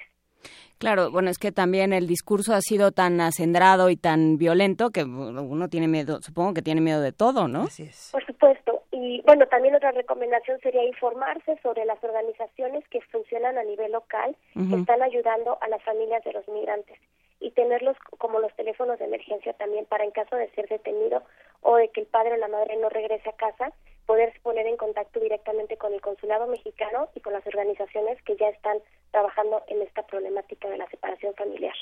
Claro, 0.78 1.10
bueno, 1.10 1.28
es 1.28 1.38
que 1.38 1.50
también 1.50 1.92
el 1.92 2.06
discurso 2.06 2.54
ha 2.54 2.60
sido 2.60 2.92
tan 2.92 3.20
acendrado 3.20 3.90
y 3.90 3.96
tan 3.96 4.38
violento 4.38 4.90
que 4.90 5.02
uno 5.02 5.68
tiene 5.68 5.88
miedo, 5.88 6.20
supongo 6.22 6.54
que 6.54 6.62
tiene 6.62 6.80
miedo 6.80 7.00
de 7.00 7.10
todo, 7.10 7.48
¿no? 7.48 7.62
Así 7.62 7.82
es. 7.82 8.10
Por 8.12 8.24
supuesto. 8.24 8.82
Y 8.92 9.20
bueno, 9.22 9.46
también 9.46 9.74
otra 9.74 9.90
recomendación 9.90 10.60
sería 10.60 10.84
informarse 10.84 11.58
sobre 11.62 11.84
las 11.84 12.02
organizaciones 12.04 12.86
que 12.88 13.00
funcionan 13.10 13.58
a 13.58 13.64
nivel 13.64 13.90
local, 13.90 14.36
que 14.54 14.76
están 14.76 15.02
ayudando 15.02 15.58
a 15.60 15.68
las 15.68 15.82
familias 15.82 16.22
de 16.24 16.32
los 16.32 16.46
migrantes 16.48 16.98
y 17.40 17.50
tenerlos 17.52 17.96
como 18.18 18.40
los 18.40 18.54
teléfonos 18.54 18.98
de 18.98 19.04
emergencia 19.04 19.52
también 19.54 19.84
para 19.86 20.04
en 20.04 20.10
caso 20.10 20.36
de 20.36 20.50
ser 20.50 20.68
detenido 20.68 21.22
o 21.62 21.76
de 21.76 21.88
que 21.90 22.00
el 22.00 22.06
padre 22.06 22.34
o 22.34 22.36
la 22.36 22.48
madre 22.48 22.76
no 22.76 22.88
regrese 22.88 23.28
a 23.28 23.36
casa, 23.36 23.72
poder 24.06 24.32
poner 24.42 24.66
en 24.66 24.76
contacto 24.76 25.20
directamente 25.20 25.76
con 25.76 25.92
el 25.92 26.00
consulado 26.00 26.46
mexicano 26.46 27.08
y 27.14 27.20
con 27.20 27.34
las 27.34 27.46
organizaciones 27.46 28.20
que 28.22 28.36
ya 28.36 28.48
están 28.48 28.78
trabajando 29.10 29.62
en 29.68 29.82
esta 29.82 30.02
problemática 30.06 30.68
de 30.68 30.78
la 30.78 30.88
separación 30.88 31.34
familiar. 31.34 31.74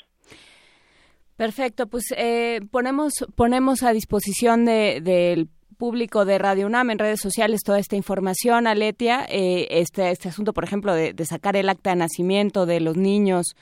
Perfecto, 1.37 1.87
pues 1.87 2.13
eh, 2.17 2.59
ponemos 2.71 3.13
ponemos 3.35 3.83
a 3.83 3.93
disposición 3.93 4.65
de, 4.65 4.99
del 5.01 5.47
público 5.77 6.25
de 6.25 6.37
Radio 6.37 6.65
UNAM 6.65 6.89
en 6.89 6.99
redes 6.99 7.21
sociales 7.21 7.61
toda 7.63 7.79
esta 7.79 7.95
información, 7.95 8.67
Aletia, 8.67 9.25
eh, 9.29 9.67
este, 9.69 10.11
este 10.11 10.29
asunto, 10.29 10.53
por 10.53 10.63
ejemplo, 10.63 10.93
de, 10.93 11.13
sacar 11.25 11.55
el 11.55 11.69
acta 11.69 11.91
de 11.91 11.97
nacimiento 11.97 12.65
de 12.65 12.79
los 12.79 12.97
niños 12.97 13.55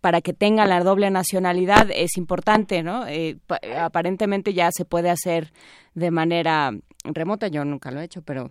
para 0.00 0.20
que 0.20 0.32
tengan 0.32 0.68
la 0.68 0.82
doble 0.82 1.10
nacionalidad 1.10 1.88
es 1.94 2.16
importante, 2.16 2.82
¿no? 2.82 3.06
Eh, 3.06 3.38
aparentemente 3.78 4.52
ya 4.52 4.70
se 4.72 4.84
puede 4.84 5.10
hacer 5.10 5.52
de 5.94 6.10
manera 6.10 6.72
remota, 7.04 7.48
yo 7.48 7.64
nunca 7.64 7.90
lo 7.90 8.00
he 8.00 8.04
hecho, 8.04 8.22
pero 8.22 8.50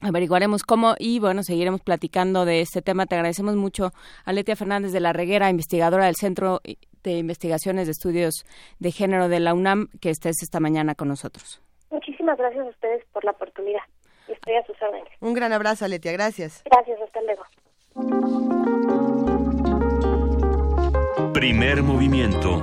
averiguaremos 0.00 0.62
cómo 0.62 0.94
y 0.98 1.18
bueno, 1.18 1.42
seguiremos 1.42 1.82
platicando 1.82 2.44
de 2.44 2.62
este 2.62 2.82
tema. 2.82 3.06
Te 3.06 3.14
agradecemos 3.14 3.56
mucho 3.56 3.92
a 4.24 4.56
Fernández 4.56 4.92
de 4.92 5.00
la 5.00 5.12
Reguera, 5.12 5.50
investigadora 5.50 6.06
del 6.06 6.16
Centro 6.16 6.60
de 7.02 7.18
Investigaciones 7.18 7.86
de 7.86 7.92
Estudios 7.92 8.44
de 8.78 8.92
Género 8.92 9.28
de 9.28 9.40
la 9.40 9.54
UNAM, 9.54 9.88
que 10.00 10.10
estés 10.10 10.42
esta 10.42 10.60
mañana 10.60 10.94
con 10.94 11.08
nosotros. 11.08 11.60
Muchísimas 11.90 12.38
gracias 12.38 12.66
a 12.66 12.70
ustedes 12.70 13.04
por 13.12 13.24
la 13.24 13.32
oportunidad. 13.32 13.82
Estoy 14.28 14.54
a 14.54 14.64
sus 14.64 14.80
órdenes. 14.80 15.08
Un 15.20 15.34
gran 15.34 15.52
abrazo, 15.52 15.86
Letia. 15.88 16.12
Gracias. 16.12 16.62
Gracias, 16.64 17.00
hasta 17.00 17.20
luego. 17.22 17.42
Primer 21.32 21.82
movimiento. 21.82 22.62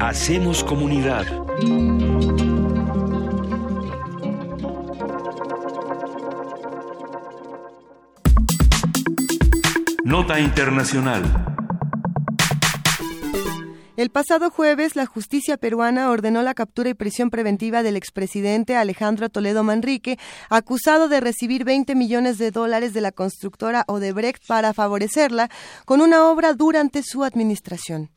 Hacemos 0.00 0.62
comunidad. 0.64 1.24
Nota 10.04 10.38
Internacional. 10.38 11.51
El 13.94 14.08
pasado 14.08 14.50
jueves, 14.50 14.96
la 14.96 15.04
justicia 15.04 15.58
peruana 15.58 16.08
ordenó 16.08 16.40
la 16.40 16.54
captura 16.54 16.88
y 16.88 16.94
prisión 16.94 17.28
preventiva 17.28 17.82
del 17.82 17.96
expresidente 17.96 18.74
Alejandro 18.74 19.28
Toledo 19.28 19.64
Manrique, 19.64 20.18
acusado 20.48 21.08
de 21.08 21.20
recibir 21.20 21.64
20 21.64 21.94
millones 21.94 22.38
de 22.38 22.50
dólares 22.50 22.94
de 22.94 23.02
la 23.02 23.12
constructora 23.12 23.84
Odebrecht 23.88 24.46
para 24.46 24.72
favorecerla 24.72 25.50
con 25.84 26.00
una 26.00 26.26
obra 26.26 26.54
durante 26.54 27.02
su 27.02 27.22
administración. 27.22 28.08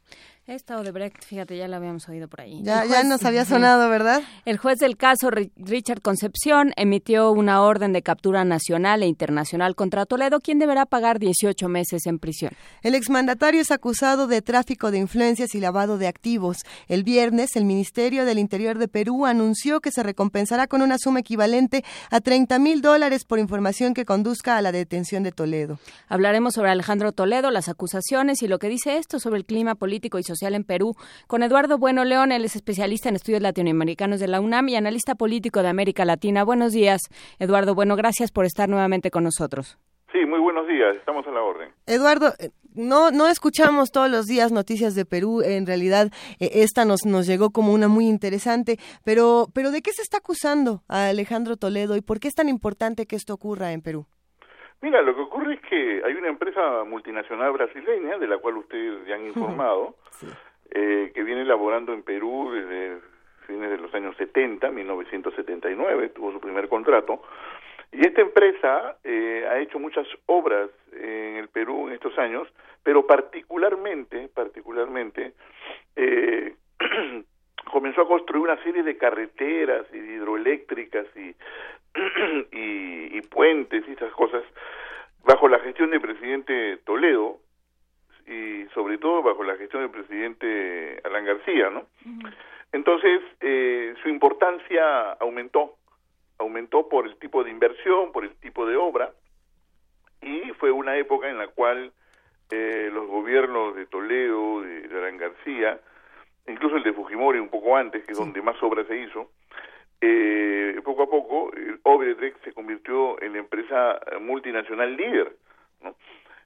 Esta 0.47 0.77
Odebrecht, 0.77 1.25
fíjate, 1.25 1.57
ya 1.57 1.67
la 1.67 1.77
habíamos 1.77 2.07
oído 2.07 2.27
por 2.27 2.41
ahí. 2.41 2.59
Ya, 2.61 2.85
ya 2.85 3.03
nos 3.03 3.25
había 3.25 3.45
sonado, 3.45 3.89
¿verdad? 3.89 4.21
El 4.45 4.59
juez 4.59 4.77
del 4.77 4.95
caso, 4.95 5.31
Richard 5.31 6.03
Concepción, 6.03 6.71
emitió 6.75 7.31
una 7.31 7.63
orden 7.63 7.93
de 7.93 8.03
captura 8.03 8.45
nacional 8.45 9.01
e 9.01 9.07
internacional 9.07 9.73
contra 9.73 10.05
Toledo, 10.05 10.39
quien 10.41 10.59
deberá 10.59 10.85
pagar 10.85 11.17
18 11.17 11.67
meses 11.67 12.05
en 12.05 12.19
prisión. 12.19 12.51
El 12.83 12.93
exmandatario 12.93 13.59
es 13.59 13.71
acusado 13.71 14.27
de 14.27 14.43
tráfico 14.43 14.91
de 14.91 14.99
influencias 14.99 15.55
y 15.55 15.59
lavado 15.59 15.97
de 15.97 16.05
activos. 16.05 16.59
El 16.87 17.03
viernes, 17.03 17.55
el 17.55 17.65
Ministerio 17.65 18.23
del 18.23 18.37
Interior 18.37 18.77
de 18.77 18.87
Perú 18.87 19.25
anunció 19.25 19.81
que 19.81 19.89
se 19.89 20.03
recompensará 20.03 20.67
con 20.67 20.83
una 20.83 20.99
suma 20.99 21.21
equivalente 21.21 21.83
a 22.11 22.21
30 22.21 22.59
mil 22.59 22.83
dólares 22.83 23.25
por 23.25 23.39
información 23.39 23.95
que 23.95 24.05
conduzca 24.05 24.57
a 24.57 24.61
la 24.61 24.71
detención 24.71 25.23
de 25.23 25.31
Toledo. 25.31 25.79
Hablaremos 26.07 26.53
sobre 26.53 26.69
Alejandro 26.69 27.13
Toledo, 27.13 27.49
las 27.49 27.67
acusaciones 27.67 28.43
y 28.43 28.47
lo 28.47 28.59
que 28.59 28.69
dice 28.69 28.97
esto 28.97 29.19
sobre 29.19 29.37
el 29.37 29.45
clima 29.45 29.73
político 29.73 30.19
y 30.19 30.23
social 30.23 30.34
social 30.35 30.55
en 30.55 30.63
Perú, 30.63 30.95
con 31.27 31.43
Eduardo 31.43 31.77
Bueno 31.77 32.03
León, 32.03 32.31
él 32.31 32.45
es 32.45 32.55
especialista 32.55 33.09
en 33.09 33.15
estudios 33.15 33.41
latinoamericanos 33.41 34.19
de 34.19 34.27
la 34.27 34.41
UNAM 34.41 34.69
y 34.69 34.75
analista 34.75 35.15
político 35.15 35.61
de 35.61 35.69
América 35.69 36.05
Latina. 36.05 36.43
Buenos 36.43 36.73
días, 36.73 37.01
Eduardo 37.39 37.73
Bueno, 37.75 37.95
gracias 37.95 38.31
por 38.31 38.45
estar 38.45 38.69
nuevamente 38.69 39.11
con 39.11 39.23
nosotros. 39.23 39.77
Sí, 40.11 40.25
muy 40.25 40.39
buenos 40.39 40.67
días, 40.67 40.95
estamos 40.95 41.27
a 41.27 41.31
la 41.31 41.41
orden. 41.41 41.69
Eduardo, 41.87 42.33
eh, 42.39 42.51
no, 42.73 43.11
no 43.11 43.27
escuchamos 43.27 43.91
todos 43.91 44.09
los 44.09 44.25
días 44.25 44.51
noticias 44.51 44.95
de 44.95 45.05
Perú, 45.05 45.41
en 45.41 45.65
realidad 45.65 46.11
eh, 46.39 46.51
esta 46.53 46.85
nos, 46.85 47.05
nos 47.05 47.27
llegó 47.27 47.49
como 47.49 47.73
una 47.73 47.87
muy 47.87 48.07
interesante, 48.07 48.77
pero, 49.03 49.47
pero 49.53 49.71
¿de 49.71 49.81
qué 49.81 49.91
se 49.91 50.01
está 50.01 50.17
acusando 50.17 50.83
a 50.87 51.07
Alejandro 51.07 51.57
Toledo 51.57 51.97
y 51.97 52.01
por 52.01 52.19
qué 52.19 52.27
es 52.27 52.33
tan 52.33 52.49
importante 52.49 53.07
que 53.07 53.15
esto 53.15 53.33
ocurra 53.33 53.73
en 53.73 53.81
Perú? 53.81 54.07
Mira, 54.81 55.01
lo 55.01 55.15
que 55.15 55.21
ocurre 55.21 55.55
es 55.55 55.61
que 55.61 56.01
hay 56.05 56.13
una 56.13 56.27
empresa 56.27 56.83
multinacional 56.83 57.51
brasileña, 57.51 58.17
de 58.17 58.27
la 58.27 58.37
cual 58.37 58.57
ustedes 58.57 59.05
ya 59.07 59.15
han 59.15 59.25
informado, 59.25 59.95
eh, 60.69 61.11
que 61.13 61.23
viene 61.23 61.41
elaborando 61.41 61.93
en 61.93 62.03
Perú 62.03 62.51
desde 62.51 62.99
fines 63.47 63.69
de 63.69 63.77
los 63.77 63.93
años 63.93 64.15
70, 64.17 64.69
1979, 64.71 66.09
tuvo 66.09 66.31
su 66.31 66.39
primer 66.39 66.67
contrato, 66.67 67.21
y 67.91 68.05
esta 68.05 68.21
empresa 68.21 68.97
eh, 69.03 69.47
ha 69.49 69.59
hecho 69.59 69.79
muchas 69.79 70.05
obras 70.25 70.69
en 70.91 71.37
el 71.37 71.47
Perú 71.47 71.87
en 71.87 71.93
estos 71.93 72.17
años, 72.17 72.47
pero 72.83 73.07
particularmente, 73.07 74.29
particularmente, 74.33 75.33
eh, 75.95 76.55
comenzó 77.71 78.01
a 78.01 78.07
construir 78.07 78.43
una 78.43 78.61
serie 78.63 78.83
de 78.83 78.97
carreteras 78.97 79.85
y 79.93 79.97
hidroeléctricas 79.97 81.05
y, 81.15 81.33
y, 82.51 83.17
y, 83.17 83.21
puentes 83.21 83.83
y 83.87 83.91
esas 83.93 84.11
cosas 84.13 84.43
bajo 85.23 85.47
la 85.47 85.59
gestión 85.59 85.91
del 85.91 86.01
presidente 86.01 86.77
Toledo 86.85 87.39
y 88.27 88.65
sobre 88.73 88.97
todo 88.97 89.21
bajo 89.23 89.43
la 89.43 89.55
gestión 89.55 89.83
del 89.83 89.91
presidente 89.91 90.99
Alan 91.03 91.25
García, 91.25 91.69
¿no? 91.69 91.85
Entonces 92.71 93.21
eh, 93.39 93.93
su 94.01 94.09
importancia 94.09 95.13
aumentó, 95.13 95.75
aumentó 96.37 96.89
por 96.89 97.05
el 97.05 97.15
tipo 97.17 97.43
de 97.43 97.51
inversión, 97.51 98.11
por 98.11 98.25
el 98.25 98.35
tipo 98.35 98.65
de 98.65 98.75
obra 98.75 99.11
y 100.21 100.51
fue 100.59 100.71
una 100.71 100.97
época 100.97 101.29
en 101.29 101.37
la 101.37 101.47
cual 101.47 101.91
eh, 102.51 102.89
los 102.91 103.07
gobiernos 103.07 103.75
de 103.75 103.85
Toledo, 103.85 104.61
de, 104.61 104.87
de 104.87 104.97
Alan 104.97 105.17
García, 105.17 105.79
incluso 106.47 106.77
el 106.77 106.83
de 106.83 106.93
Fujimori 106.93 107.39
un 107.39 107.49
poco 107.49 107.77
antes, 107.77 108.03
que 108.05 108.11
es 108.11 108.17
donde 108.17 108.41
más 108.41 108.61
obra 108.61 108.83
se 108.85 108.97
hizo, 108.97 109.31
eh, 110.01 110.44
a 111.05 111.09
poco 111.09 111.51
Obredrecht 111.83 112.43
se 112.43 112.53
convirtió 112.53 113.21
en 113.21 113.35
empresa 113.35 113.99
multinacional 114.21 114.95
líder. 114.95 115.35
¿no? 115.81 115.95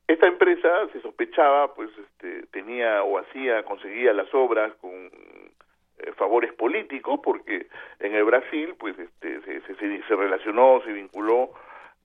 Esta 0.08 0.26
empresa 0.28 0.70
se 0.92 1.02
sospechaba, 1.02 1.76
pues 1.76 1.92
este, 1.98 2.48
tenía 2.48 3.04
o 3.04 3.20
hacía, 3.20 3.64
conseguía 3.64 4.12
las 4.12 4.34
obras 4.34 4.74
con 4.82 4.92
eh, 4.92 6.12
favores 6.18 6.52
políticos, 6.54 7.20
porque 7.24 7.68
en 8.00 8.16
el 8.16 8.24
Brasil, 8.24 8.74
pues 8.80 8.98
este, 8.98 9.40
se, 9.42 9.62
se, 9.62 9.76
se 9.76 10.16
relacionó, 10.16 10.82
se 10.84 10.94
vinculó 10.94 11.52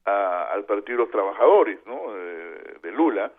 a, 0.04 0.44
al 0.52 0.64
Partido 0.64 0.98
de 0.98 1.04
los 1.04 1.10
Trabajadores, 1.12 1.78
¿no? 1.86 1.98
Eh, 2.14 2.74
de 2.82 2.92
Lula, 2.92 3.32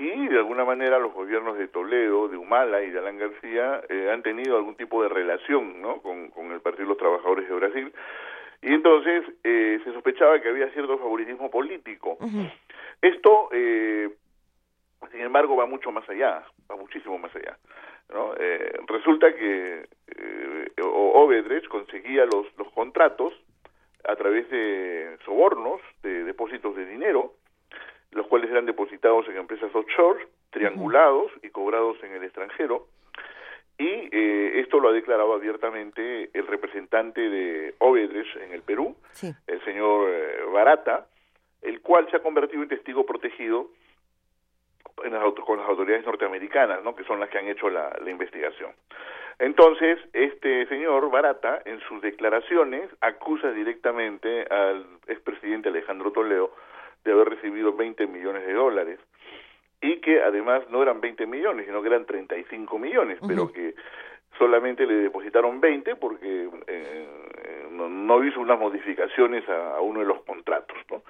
y 0.00 0.28
de 0.28 0.38
alguna 0.38 0.64
manera 0.64 0.98
los 0.98 1.12
gobiernos 1.12 1.58
de 1.58 1.68
Toledo, 1.68 2.28
de 2.28 2.38
Humala 2.38 2.82
y 2.82 2.90
de 2.90 2.98
Alan 2.98 3.18
García 3.18 3.82
eh, 3.90 4.10
han 4.10 4.22
tenido 4.22 4.56
algún 4.56 4.74
tipo 4.74 5.02
de 5.02 5.10
relación 5.10 5.82
¿no? 5.82 6.00
con, 6.00 6.30
con, 6.30 6.50
el 6.52 6.60
Partido 6.60 6.84
de 6.84 6.88
los 6.88 6.98
Trabajadores 6.98 7.46
de 7.46 7.54
Brasil 7.54 7.92
y 8.62 8.74
entonces 8.74 9.24
eh, 9.42 9.80
se 9.84 9.92
sospechaba 9.92 10.40
que 10.40 10.48
había 10.48 10.68
cierto 10.70 10.98
favoritismo 10.98 11.50
político. 11.50 12.16
Uh 12.20 12.26
-huh. 12.26 12.52
Esto, 13.00 13.48
eh, 13.52 14.10
sin 15.10 15.20
embargo, 15.20 15.56
va 15.56 15.66
mucho 15.66 15.90
más 15.90 16.08
allá, 16.08 16.44
va 16.70 16.76
muchísimo 16.76 17.18
más 17.18 17.34
allá. 17.34 17.56
¿no? 18.12 18.34
Eh, 18.38 18.72
resulta 18.86 19.34
que 19.34 19.86
eh, 20.08 20.82
Obedrech 20.82 21.66
conseguía 21.68 22.26
los, 22.26 22.46
los 22.58 22.70
contratos 22.72 23.32
a 24.04 24.16
través 24.16 24.48
de 24.50 25.16
sobornos, 25.24 25.80
de 26.02 26.24
depósitos 26.24 26.74
de 26.76 26.86
dinero, 26.86 27.34
los 28.12 28.26
cuales 28.26 28.50
eran 28.50 28.66
depositados 28.66 29.28
en 29.28 29.36
empresas 29.36 29.74
offshore, 29.74 30.26
triangulados 30.50 31.32
uh 31.32 31.36
-huh. 31.36 31.46
y 31.46 31.50
cobrados 31.50 31.96
en 32.02 32.12
el 32.12 32.24
extranjero. 32.24 32.88
Y 33.80 34.10
eh, 34.12 34.60
esto 34.60 34.78
lo 34.78 34.90
ha 34.90 34.92
declarado 34.92 35.32
abiertamente 35.32 36.28
el 36.34 36.46
representante 36.46 37.18
de 37.18 37.74
Obedres 37.78 38.26
en 38.36 38.52
el 38.52 38.60
Perú, 38.60 38.94
sí. 39.12 39.32
el 39.46 39.64
señor 39.64 40.10
eh, 40.10 40.42
Barata, 40.52 41.06
el 41.62 41.80
cual 41.80 42.06
se 42.10 42.18
ha 42.18 42.22
convertido 42.22 42.62
en 42.62 42.68
testigo 42.68 43.06
protegido 43.06 43.70
en 45.02 45.14
las, 45.14 45.22
con 45.46 45.58
las 45.58 45.66
autoridades 45.66 46.04
norteamericanas, 46.04 46.84
¿no? 46.84 46.94
que 46.94 47.04
son 47.04 47.20
las 47.20 47.30
que 47.30 47.38
han 47.38 47.48
hecho 47.48 47.70
la, 47.70 47.90
la 48.04 48.10
investigación. 48.10 48.72
Entonces, 49.38 49.98
este 50.12 50.66
señor 50.66 51.10
Barata, 51.10 51.62
en 51.64 51.80
sus 51.88 52.02
declaraciones, 52.02 52.90
acusa 53.00 53.50
directamente 53.50 54.42
al 54.50 54.84
expresidente 55.06 55.70
Alejandro 55.70 56.12
Toledo 56.12 56.54
de 57.02 57.12
haber 57.12 57.30
recibido 57.30 57.72
20 57.72 58.06
millones 58.08 58.46
de 58.46 58.52
dólares 58.52 59.00
y 59.80 60.00
que 60.00 60.22
además 60.22 60.62
no 60.70 60.82
eran 60.82 61.00
20 61.00 61.26
millones, 61.26 61.66
sino 61.66 61.80
que 61.80 61.88
eran 61.88 62.04
35 62.04 62.78
millones, 62.78 63.18
uh 63.20 63.24
-huh. 63.24 63.28
pero 63.28 63.52
que 63.52 63.74
solamente 64.38 64.86
le 64.86 64.94
depositaron 64.94 65.60
20 65.60 65.96
porque 65.96 66.48
eh, 66.66 67.08
no, 67.70 67.88
no, 67.88 68.24
hizo 68.24 68.40
unas 68.40 68.58
modificaciones 68.58 69.48
a, 69.48 69.76
a, 69.76 69.80
uno 69.80 70.00
de 70.00 70.06
los 70.06 70.22
contratos, 70.22 70.76
¿no? 70.90 71.02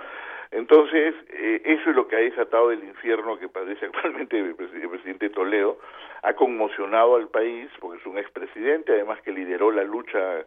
Entonces, 0.53 1.15
eh, 1.29 1.63
eso 1.65 1.91
es 1.91 1.97
lo 1.97 2.09
que 2.09 2.17
ha 2.17 2.21
desatado 2.21 2.73
el 2.73 2.83
infierno 2.83 3.39
que 3.39 3.49
padece 3.49 3.87
actualmente 3.91 4.39
el, 4.39 4.57
el 4.59 4.89
presidente 4.89 5.31
Toledo, 5.31 5.79
ha 6.23 6.33
conmocionado 6.35 7.17
al 7.17 7.29
país, 7.29 7.69
porque 7.81 8.01
es 8.01 8.07
un 8.07 8.19
expresidente, 8.19 8.93
además 8.93 9.21
que 9.23 9.33
lideró 9.33 9.71
la 9.71 9.85
lucha 9.85 10.45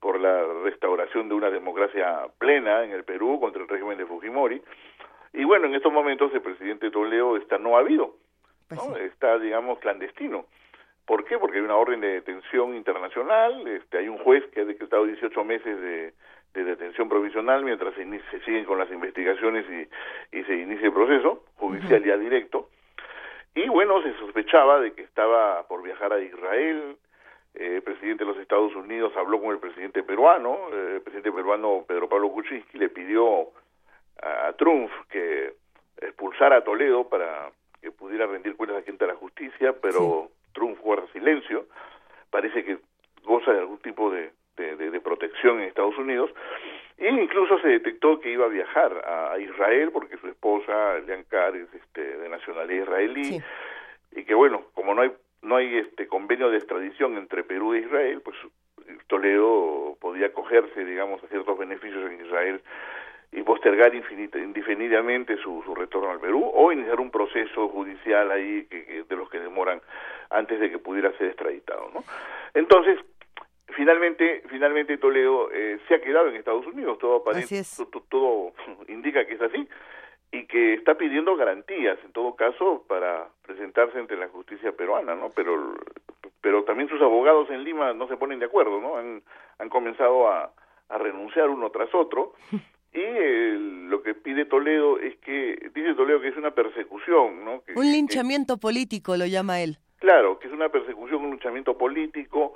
por 0.00 0.20
la 0.20 0.44
restauración 0.64 1.28
de 1.28 1.34
una 1.34 1.50
democracia 1.50 2.26
plena 2.38 2.84
en 2.84 2.90
el 2.90 3.04
Perú 3.04 3.40
contra 3.40 3.62
el 3.62 3.68
régimen 3.68 3.98
de 3.98 4.06
Fujimori, 4.06 4.60
y 5.36 5.44
bueno, 5.44 5.66
en 5.66 5.74
estos 5.74 5.92
momentos 5.92 6.32
el 6.34 6.40
presidente 6.40 6.90
Toledo 6.90 7.36
está 7.36 7.58
no 7.58 7.76
habido, 7.76 8.16
¿no? 8.70 8.76
Pues 8.76 8.98
sí. 8.98 9.04
está, 9.04 9.38
digamos, 9.38 9.78
clandestino. 9.78 10.46
¿Por 11.04 11.24
qué? 11.24 11.38
Porque 11.38 11.58
hay 11.58 11.64
una 11.64 11.76
orden 11.76 12.00
de 12.00 12.08
detención 12.08 12.74
internacional, 12.74 13.66
este, 13.68 13.98
hay 13.98 14.08
un 14.08 14.18
juez 14.18 14.44
que 14.52 14.62
ha 14.62 14.64
decretado 14.64 15.04
18 15.04 15.44
meses 15.44 15.80
de, 15.80 16.14
de 16.54 16.64
detención 16.64 17.08
provisional 17.08 17.64
mientras 17.64 17.94
se, 17.94 18.04
se, 18.30 18.40
siguen 18.40 18.64
con 18.64 18.78
las 18.78 18.90
investigaciones 18.90 19.64
y, 19.70 20.38
y 20.38 20.42
se 20.44 20.56
inicia 20.56 20.86
el 20.86 20.92
proceso 20.92 21.44
judicial 21.56 22.00
uh 22.00 22.04
-huh. 22.04 22.08
ya 22.08 22.16
directo. 22.16 22.68
Y 23.54 23.68
bueno, 23.68 24.02
se 24.02 24.14
sospechaba 24.14 24.80
de 24.80 24.94
que 24.94 25.02
estaba 25.02 25.66
por 25.68 25.82
viajar 25.82 26.12
a 26.12 26.20
Israel, 26.20 26.96
eh, 27.54 27.76
el 27.76 27.82
presidente 27.82 28.24
de 28.24 28.30
los 28.30 28.38
Estados 28.38 28.74
Unidos 28.74 29.12
habló 29.16 29.40
con 29.40 29.50
el 29.50 29.58
presidente 29.58 30.02
peruano, 30.02 30.58
eh, 30.72 30.92
el 30.96 31.02
presidente 31.02 31.32
peruano 31.32 31.84
Pedro 31.86 32.08
Pablo 32.08 32.30
Kuczynski 32.30 32.78
le 32.78 32.88
pidió 32.88 33.48
a 34.22 34.52
Trump 34.54 34.90
que 35.10 35.52
expulsara 36.00 36.58
a 36.58 36.64
Toledo 36.64 37.08
para 37.08 37.50
que 37.80 37.90
pudiera 37.90 38.26
rendir 38.26 38.56
cuentas 38.56 38.78
aquí 38.78 38.90
ante 38.90 39.06
la 39.06 39.14
justicia, 39.14 39.74
pero 39.80 40.28
sí. 40.28 40.34
Trump 40.52 40.78
guarda 40.80 41.06
silencio, 41.12 41.66
parece 42.30 42.64
que 42.64 42.78
goza 43.24 43.52
de 43.52 43.60
algún 43.60 43.78
tipo 43.78 44.10
de, 44.10 44.32
de, 44.56 44.76
de, 44.76 44.90
de, 44.90 45.00
protección 45.00 45.60
en 45.60 45.68
Estados 45.68 45.96
Unidos, 45.98 46.30
e 46.96 47.08
incluso 47.08 47.58
se 47.60 47.68
detectó 47.68 48.20
que 48.20 48.30
iba 48.30 48.46
a 48.46 48.48
viajar 48.48 49.04
a, 49.06 49.32
a 49.32 49.38
Israel 49.38 49.90
porque 49.92 50.16
su 50.16 50.28
esposa, 50.28 50.98
Leanne 51.06 51.24
Carr, 51.24 51.56
es 51.56 51.72
este, 51.74 52.18
de 52.18 52.28
nacionalidad 52.28 52.84
israelí, 52.84 53.24
sí. 53.24 53.42
y 54.12 54.24
que 54.24 54.34
bueno, 54.34 54.64
como 54.74 54.94
no 54.94 55.02
hay 55.02 55.12
no 55.42 55.56
hay 55.56 55.76
este 55.76 56.08
convenio 56.08 56.50
de 56.50 56.58
extradición 56.58 57.16
entre 57.16 57.44
Perú 57.44 57.74
e 57.74 57.80
Israel, 57.80 58.20
pues 58.22 58.36
Toledo 59.06 59.96
podía 60.00 60.26
acogerse, 60.26 60.84
digamos, 60.84 61.22
a 61.22 61.28
ciertos 61.28 61.56
beneficios 61.56 62.10
en 62.10 62.24
Israel 62.26 62.60
y 63.32 63.42
postergar 63.42 63.92
indefinidamente 63.94 65.36
su, 65.38 65.62
su, 65.64 65.74
retorno 65.74 66.10
al 66.10 66.20
Perú 66.20 66.50
o 66.54 66.72
iniciar 66.72 67.00
un 67.00 67.10
proceso 67.10 67.68
judicial 67.68 68.30
ahí 68.30 68.66
que, 68.66 69.04
de 69.08 69.16
los 69.16 69.28
que 69.28 69.40
demoran 69.40 69.80
antes 70.30 70.58
de 70.60 70.70
que 70.70 70.78
pudiera 70.78 71.12
ser 71.18 71.28
extraditado, 71.28 71.90
¿no? 71.92 72.04
Entonces, 72.54 72.98
finalmente, 73.68 74.42
finalmente 74.48 74.98
Toledo 74.98 75.50
eh, 75.52 75.78
se 75.86 75.94
ha 75.94 76.00
quedado 76.00 76.28
en 76.28 76.36
Estados 76.36 76.66
Unidos, 76.66 76.98
todo 76.98 77.16
aparece, 77.16 77.62
todo 78.08 78.52
indica 78.88 79.26
que 79.26 79.34
es 79.34 79.42
así 79.42 79.68
y 80.32 80.46
que 80.46 80.74
está 80.74 80.96
pidiendo 80.96 81.36
garantías, 81.36 81.98
en 82.04 82.12
todo 82.12 82.34
caso, 82.34 82.84
para 82.88 83.28
presentarse 83.42 83.98
ante 83.98 84.16
la 84.16 84.28
justicia 84.28 84.72
peruana, 84.72 85.14
¿no? 85.14 85.30
Pero, 85.30 85.74
pero 86.40 86.64
también 86.64 86.88
sus 86.88 87.00
abogados 87.00 87.48
en 87.50 87.64
Lima 87.64 87.92
no 87.92 88.08
se 88.08 88.16
ponen 88.16 88.38
de 88.38 88.46
acuerdo, 88.46 88.80
¿no? 88.80 88.96
Han, 88.96 89.22
han 89.58 89.68
comenzado 89.68 90.28
a, 90.28 90.52
a 90.88 90.98
renunciar 90.98 91.48
uno 91.48 91.70
tras 91.70 91.94
otro 91.94 92.32
y 92.96 93.88
lo 93.88 94.02
que 94.02 94.14
pide 94.14 94.46
Toledo 94.46 94.98
es 94.98 95.16
que, 95.18 95.70
dice 95.74 95.94
Toledo 95.94 96.20
que 96.20 96.28
es 96.28 96.36
una 96.36 96.52
persecución, 96.52 97.44
¿no? 97.44 97.62
un 97.74 97.92
linchamiento 97.92 98.56
político 98.56 99.16
lo 99.16 99.26
llama 99.26 99.60
él. 99.60 99.76
Claro, 99.98 100.38
que 100.38 100.46
es 100.48 100.52
una 100.52 100.68
persecución, 100.68 101.24
un 101.24 101.30
linchamiento 101.30 101.76
político. 101.76 102.54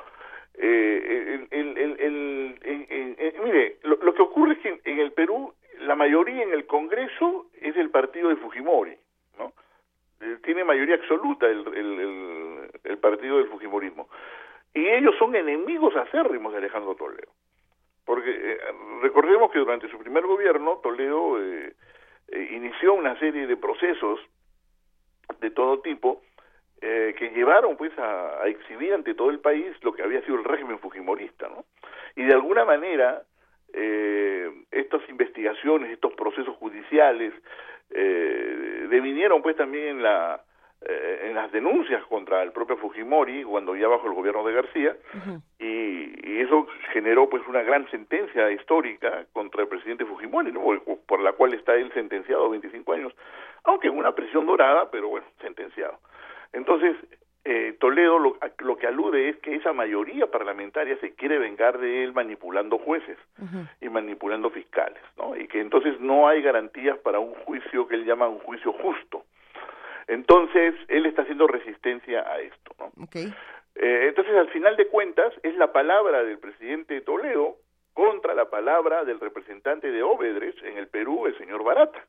Eh, 0.54 1.46
el, 1.50 1.78
el, 1.78 2.56
mire, 3.44 3.78
lo, 3.82 4.14
que 4.14 4.22
ocurre 4.22 4.54
es 4.54 4.58
que 4.60 4.80
en, 4.84 4.98
el 4.98 5.12
Perú 5.12 5.52
la 5.80 5.94
mayoría 5.94 6.42
en 6.42 6.52
el 6.52 6.66
Congreso 6.66 7.46
es 7.60 7.76
el 7.76 7.90
partido 7.90 8.28
de 8.28 8.36
Fujimori, 8.36 8.96
¿no? 9.38 9.52
Eh, 10.20 10.38
tiene 10.42 10.64
mayoría 10.64 10.96
absoluta 10.96 11.46
el, 11.46 12.70
el 12.84 12.98
partido 12.98 13.38
del 13.38 13.48
Fujimorismo. 13.48 14.08
Y 14.74 14.86
ellos 14.86 15.14
son 15.18 15.34
enemigos 15.34 15.96
acérrimos 15.96 16.52
de 16.52 16.58
Alejandro 16.58 16.94
Toledo. 16.94 17.32
Porque 18.11 18.32
eh, 18.32 18.59
recordemos 19.03 19.53
que 19.53 19.61
durante 19.61 19.89
su 19.89 19.97
primer 19.97 20.27
gobierno 20.27 20.81
Toledo 20.82 21.41
eh, 21.41 21.74
eh, 22.27 22.49
inició 22.51 22.95
una 22.95 23.16
serie 23.20 23.47
de 23.47 23.57
procesos 23.57 24.19
de 25.41 25.51
todo 25.53 25.78
tipo 25.78 26.20
que 26.81 27.31
llevaron 27.37 27.77
pues 27.77 27.93
a, 27.99 28.49
exhibir 28.49 28.95
ante 28.95 29.15
todo 29.15 29.31
el 29.31 29.39
país 29.39 29.77
lo 29.82 29.93
que 29.93 30.03
había 30.03 30.23
sido 30.23 30.37
el 30.37 30.45
régimen 30.45 30.81
fujimorista, 30.81 31.49
¿no? 31.49 31.65
Y 32.16 32.24
de 32.24 32.32
alguna 32.32 32.65
manera 32.65 33.23
estas 34.73 35.09
investigaciones, 35.09 35.93
estos 35.93 36.15
procesos 36.15 36.57
judiciales 36.57 37.35
devinieron 37.91 39.43
pues 39.43 39.57
también 39.57 39.99
en 39.99 40.03
la 40.03 40.43
eh, 40.82 41.27
en 41.27 41.35
las 41.35 41.52
denuncias 41.52 42.02
contra 42.07 42.43
el 42.43 42.52
propio 42.52 42.77
Fujimori 42.78 43.44
cuando 43.44 43.77
ya 43.77 43.86
bajo 43.86 44.07
el 44.07 44.15
gobierno 44.15 44.44
de 44.47 44.55
García 44.55 44.97
y, 45.59 46.40
eso 46.40 46.66
generó 46.94 47.28
pues 47.28 47.47
una 47.47 47.62
gran 47.62 47.89
sentencia 47.90 48.51
histórica 48.51 49.27
contra 49.35 49.61
el 49.61 49.69
presidente 49.69 50.07
Fujimori 50.07 50.52
por, 51.07 51.20
la 51.20 51.32
cual 51.35 51.52
está 51.52 51.74
él 51.74 51.93
sentenciado 51.93 52.47
a 52.47 52.48
25 52.48 52.93
años 52.94 53.15
aunque 53.65 53.89
en 53.89 53.98
una 53.98 54.15
prisión 54.15 54.47
dorada 54.47 54.90
pero 54.90 55.09
bueno 55.09 55.27
sentenciado 55.43 55.98
entonces 56.55 56.97
eh, 57.44 57.77
Toledo 57.78 58.19
lo, 58.19 58.39
lo, 58.59 58.77
que 58.77 58.86
alude 58.86 59.31
es 59.31 59.36
que 59.39 59.55
esa 59.55 59.73
mayoría 59.73 60.31
parlamentaria 60.31 60.97
se 60.98 61.15
quiere 61.15 61.39
vengar 61.39 61.78
de 61.78 62.05
él 62.05 62.12
manipulando 62.12 62.78
jueces 62.78 63.16
y 63.81 63.89
manipulando 63.89 64.51
fiscales, 64.51 65.02
¿no? 65.16 65.35
Y 65.35 65.48
que 65.48 65.61
entonces 65.61 65.98
no 66.01 66.28
hay 66.28 66.43
garantías 66.43 66.98
para 66.98 67.19
un 67.19 67.32
juicio 67.47 67.89
que 67.89 67.94
él 67.94 68.05
llama 68.05 68.28
un 68.28 68.40
juicio 68.40 68.74
justo. 68.74 69.24
Entonces, 70.11 70.74
él 70.89 71.07
está 71.07 71.23
haciendo 71.23 71.47
resistencia 71.47 72.28
a 72.28 72.41
esto. 72.41 72.74
¿no? 72.81 73.09
Eh, 73.15 74.09
entonces, 74.09 74.35
al 74.35 74.49
final 74.49 74.77
de 74.77 74.89
cuentas, 74.89 75.32
es 75.45 75.55
la 75.55 75.73
palabra 75.73 76.24
del 76.24 76.39
presidente 76.39 77.01
Toledo 77.01 77.59
contra 77.95 78.35
la 78.35 78.51
palabra 78.51 79.05
del 79.05 79.20
representante 79.20 79.93
de 79.93 80.03
Obedres 80.03 80.57
en 80.65 80.78
el 80.78 80.89
Perú, 80.89 81.28
el 81.28 81.39
señor 81.39 81.62
Barata. 81.62 82.05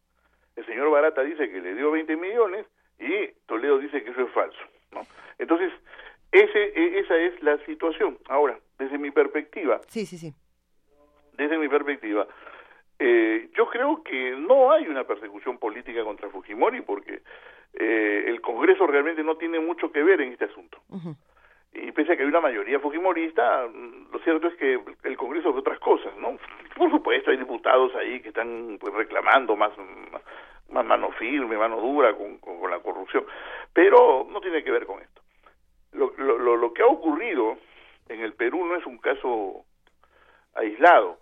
El 0.55 0.65
señor 0.65 0.89
Barata 0.89 1.21
dice 1.21 1.47
que 1.51 1.61
le 1.61 1.75
dio 1.75 1.91
20 1.91 2.15
millones 2.15 2.65
y 2.97 3.27
Toledo 3.45 3.77
dice 3.77 4.03
que 4.03 4.09
eso 4.09 4.21
es 4.21 4.31
falso. 4.31 4.63
¿no? 4.91 5.05
Entonces, 5.37 5.71
ese, 6.31 6.63
e, 6.75 6.99
esa 7.01 7.15
es 7.17 7.43
la 7.43 7.63
situación. 7.65 8.17
Ahora, 8.29 8.57
desde 8.79 8.97
mi 8.97 9.11
perspectiva. 9.11 9.79
Sí, 9.89 10.07
sí, 10.07 10.17
sí. 10.17 10.33
Desde 11.33 11.55
mi 11.59 11.69
perspectiva, 11.69 12.27
eh, 13.03 13.49
yo 13.57 13.67
creo 13.67 14.03
que 14.03 14.35
no 14.37 14.71
hay 14.71 14.87
una 14.87 15.05
persecución 15.05 15.57
política 15.57 16.03
contra 16.03 16.29
Fujimori 16.29 16.81
porque 16.81 17.23
eh, 17.73 18.25
el 18.27 18.41
Congreso 18.41 18.85
realmente 18.85 19.23
no 19.23 19.37
tiene 19.37 19.59
mucho 19.59 19.91
que 19.91 20.03
ver 20.03 20.21
en 20.21 20.33
este 20.33 20.45
asunto. 20.45 20.77
Y 21.73 21.91
pese 21.93 22.13
a 22.13 22.15
que 22.15 22.21
hay 22.21 22.29
una 22.29 22.41
mayoría 22.41 22.79
fujimorista, 22.79 23.65
lo 23.65 24.19
cierto 24.19 24.49
es 24.49 24.55
que 24.55 24.79
el 25.03 25.17
Congreso 25.17 25.49
es 25.49 25.55
otras 25.55 25.79
cosas, 25.79 26.15
¿no? 26.17 26.37
Por 26.77 26.91
supuesto, 26.91 27.31
hay 27.31 27.37
diputados 27.37 27.91
ahí 27.95 28.19
que 28.21 28.29
están 28.29 28.77
pues, 28.79 28.93
reclamando 28.93 29.55
más, 29.55 29.71
más 30.69 30.85
mano 30.85 31.09
firme, 31.13 31.57
mano 31.57 31.81
dura 31.81 32.13
con, 32.13 32.37
con, 32.37 32.69
la 32.69 32.81
corrupción, 32.81 33.25
pero 33.73 34.27
no 34.29 34.41
tiene 34.41 34.63
que 34.63 34.69
ver 34.69 34.85
con 34.85 35.01
esto. 35.01 35.23
Lo, 35.93 36.13
lo, 36.17 36.55
lo 36.55 36.71
que 36.71 36.83
ha 36.83 36.87
ocurrido 36.87 37.57
en 38.09 38.19
el 38.19 38.33
Perú 38.33 38.63
no 38.63 38.75
es 38.75 38.85
un 38.85 38.99
caso 38.99 39.65
aislado, 40.53 41.17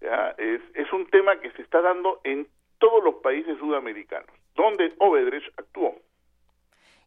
Es, 0.00 0.60
es 0.74 0.92
un 0.92 1.06
tema 1.06 1.40
que 1.40 1.50
se 1.52 1.62
está 1.62 1.80
dando 1.80 2.20
en 2.24 2.46
todos 2.78 3.02
los 3.02 3.16
países 3.16 3.58
sudamericanos 3.58 4.30
donde 4.54 4.92
Obedrech 4.98 5.44
actuó. 5.56 5.96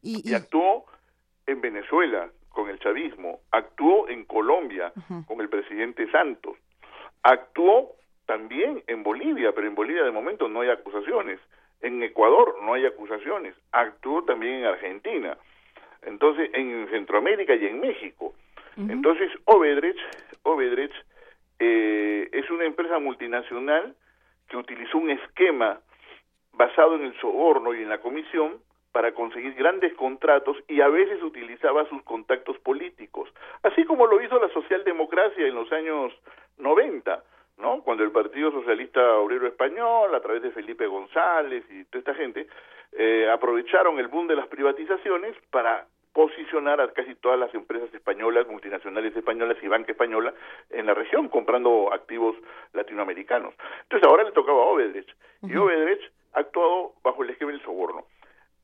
Y, 0.02 0.34
actuó 0.34 0.86
en 1.46 1.62
Venezuela 1.62 2.30
con 2.50 2.70
el 2.70 2.80
chavismo, 2.80 3.42
actuó 3.52 4.08
en 4.08 4.26
Colombia 4.26 4.92
con 5.28 5.42
el 5.42 5.50
presidente 5.50 6.10
Santos, 6.12 6.58
actuó 7.24 7.96
también 8.26 8.84
en 8.88 9.04
Bolivia, 9.04 9.54
pero 9.54 9.68
en 9.68 9.76
Bolivia 9.76 10.04
de 10.04 10.12
momento 10.12 10.48
no 10.48 10.62
hay 10.62 10.70
acusaciones, 10.70 11.40
en 11.82 12.02
Ecuador 12.04 12.56
no 12.64 12.74
hay 12.74 12.86
acusaciones, 12.86 13.56
actuó 13.72 14.24
también 14.24 14.56
en 14.56 14.66
Argentina, 14.66 15.38
entonces 16.04 16.50
en 16.54 16.88
Centroamérica 16.90 17.56
y 17.56 17.66
en 17.66 17.80
México. 17.80 18.34
Entonces 18.78 19.32
Obedrech, 19.46 19.98
Obedrech 20.44 20.92
eh, 21.60 22.30
es 22.32 22.50
una 22.50 22.66
empresa 22.66 23.00
multinacional 23.00 23.96
que 24.48 24.58
utilizó 24.58 24.98
un 24.98 25.10
esquema 25.10 25.80
basado 26.54 26.96
en 26.96 27.06
el 27.06 27.20
soborno 27.20 27.74
y 27.74 27.84
en 27.84 27.90
la 27.90 28.00
comisión 28.00 28.60
para 28.92 29.14
conseguir 29.14 29.54
grandes 29.54 29.94
contratos 29.94 30.58
y 30.68 30.82
a 30.82 30.88
veces 30.88 31.22
utilizaba 31.22 31.88
sus 31.88 32.02
contactos 32.04 32.58
políticos, 32.60 33.30
así 33.64 33.86
como 33.86 34.08
lo 34.08 34.22
hizo 34.22 34.40
la 34.40 34.50
socialdemocracia 34.50 35.46
en 35.46 35.54
los 35.54 35.72
años 35.72 36.14
90, 36.58 37.24
¿no? 37.58 37.82
Cuando 37.84 38.04
el 38.04 38.12
Partido 38.12 38.52
Socialista 38.52 39.18
Obrero 39.18 39.48
Español, 39.48 40.14
a 40.16 40.20
través 40.22 40.42
de 40.42 40.52
Felipe 40.52 40.88
González 40.88 41.64
y 41.70 41.86
toda 41.86 42.00
esta 42.00 42.16
gente, 42.16 42.48
eh, 42.94 43.30
aprovecharon 43.30 44.00
el 44.00 44.08
boom 44.08 44.28
de 44.28 44.36
las 44.36 44.48
privatizaciones 44.48 45.36
para 45.52 45.86
posicionar 46.18 46.82
a 46.82 46.92
casi 46.94 47.14
todas 47.14 47.38
las 47.38 47.54
empresas 47.54 47.94
españolas, 47.94 48.48
multinacionales 48.48 49.16
españolas 49.16 49.56
y 49.62 49.68
banca 49.68 49.92
española 49.92 50.34
en 50.72 50.88
la 50.88 50.96
región, 50.96 51.30
comprando 51.30 51.94
activos 51.94 52.36
latinoamericanos. 52.74 53.54
Entonces 53.84 54.10
ahora 54.10 54.24
le 54.24 54.32
tocaba 54.32 54.64
a 54.64 54.66
Obedrech, 54.66 55.16
y 55.44 55.56
Obedrech 55.56 56.02
ha 56.34 56.40
actuado 56.40 56.94
bajo 57.04 57.24
el 57.24 57.30
esquema 57.30 57.52
del 57.52 57.62
soborno. 57.62 58.06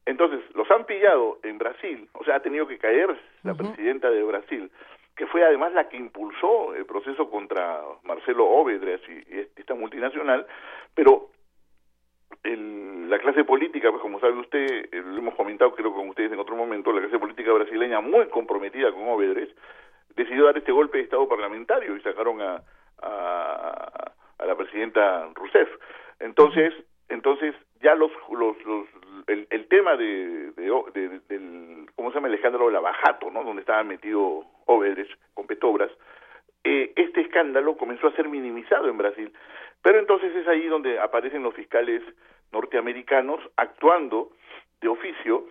Entonces, 0.07 0.39
los 0.55 0.69
han 0.71 0.87
pillado 0.87 1.37
en 1.43 1.59
Brasil, 1.59 2.09
o 2.13 2.23
sea, 2.23 2.37
ha 2.37 2.39
tenido 2.41 2.65
que 2.65 2.79
caer 2.79 3.15
la 3.43 3.53
presidenta 3.53 4.09
de 4.09 4.23
Brasil, 4.23 4.71
que 5.15 5.27
fue 5.27 5.43
además 5.45 5.73
la 5.73 5.87
que 5.89 5.97
impulsó 5.97 6.73
el 6.73 6.87
proceso 6.87 7.29
contra 7.29 7.83
Marcelo 8.01 8.47
Obedres 8.47 8.99
y, 9.07 9.59
esta 9.61 9.75
multinacional, 9.75 10.47
pero 10.95 11.29
el, 12.41 12.82
la 13.13 13.19
clase 13.19 13.43
política, 13.43 13.91
pues 13.91 14.01
como 14.01 14.19
sabe 14.19 14.33
usted, 14.39 14.85
eh, 14.91 15.03
lo 15.05 15.19
hemos 15.19 15.35
comentado 15.35 15.75
creo 15.75 15.93
con 15.93 16.09
ustedes 16.09 16.31
en 16.31 16.39
otro 16.39 16.55
momento, 16.55 16.91
la 16.91 17.01
clase 17.01 17.19
política 17.19 17.53
brasileña 17.53 18.01
muy 18.01 18.25
comprometida 18.29 18.91
con 18.91 19.07
Obedres, 19.07 19.49
decidió 20.15 20.45
dar 20.45 20.57
este 20.57 20.71
golpe 20.71 20.97
de 20.97 21.03
Estado 21.03 21.27
parlamentario 21.27 21.95
y 21.95 22.01
sacaron 22.01 22.41
a, 22.41 22.63
a, 23.03 24.11
a 24.39 24.45
la 24.47 24.55
presidenta 24.55 25.29
Rousseff. 25.35 25.69
Entonces, 26.21 26.73
entonces 27.07 27.53
ya 27.83 27.93
los, 27.93 28.11
los, 28.31 28.57
el, 29.27 29.45
el, 29.51 29.67
tema 29.67 29.95
de, 29.95 30.51
de, 30.53 31.21
del 31.29 31.85
cómo 31.95 32.09
se 32.09 32.15
llama 32.15 32.29
el 32.29 32.33
escándalo 32.33 32.65
de 32.65 32.73
la 32.73 32.79
Bajato 32.79 33.29
no 33.29 33.43
donde 33.43 33.61
estaba 33.61 33.83
metido 33.83 34.43
Obedres 34.65 35.07
con 35.35 35.45
Petobras 35.45 35.91
eh, 36.63 36.93
este 36.95 37.21
escándalo 37.21 37.77
comenzó 37.77 38.07
a 38.07 38.15
ser 38.15 38.27
minimizado 38.29 38.89
en 38.89 38.97
Brasil. 38.97 39.31
Pero 39.81 39.99
entonces 39.99 40.33
es 40.35 40.47
ahí 40.47 40.65
donde 40.67 40.97
aparecen 40.97 41.43
los 41.43 41.53
fiscales 41.53 42.01
norteamericanos 42.53 43.41
actuando 43.57 44.31
de 44.79 44.87
oficio 44.87 45.45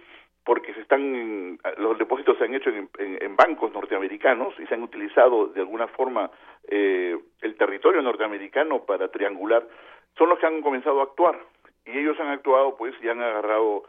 porque 0.45 0.74
se 0.74 0.81
están 0.81 1.59
los 1.79 1.99
depósitos 1.99 2.39
se 2.39 2.45
han 2.45 2.55
hecho 2.55 2.70
en, 2.70 2.89
en, 2.99 3.37
bancos 3.37 3.73
norteamericanos 3.73 4.55
y 4.59 4.66
se 4.66 4.74
han 4.74 4.83
utilizado 4.83 5.47
de 5.49 5.61
alguna 5.61 5.87
forma 5.89 6.31
eh, 6.69 7.16
el 7.43 7.57
territorio 7.57 8.03
norteamericano 8.03 8.85
para 8.85 9.09
triangular 9.09 9.66
son 10.16 10.31
los 10.31 10.39
que 10.39 10.47
han 10.47 10.62
comenzado 10.62 11.01
a 11.01 11.05
actuar 11.05 11.39
y 11.85 11.99
ellos 11.99 12.19
han 12.19 12.29
actuado 12.29 12.77
pues 12.77 12.95
y 13.03 13.09
han 13.09 13.20
agarrado 13.20 13.85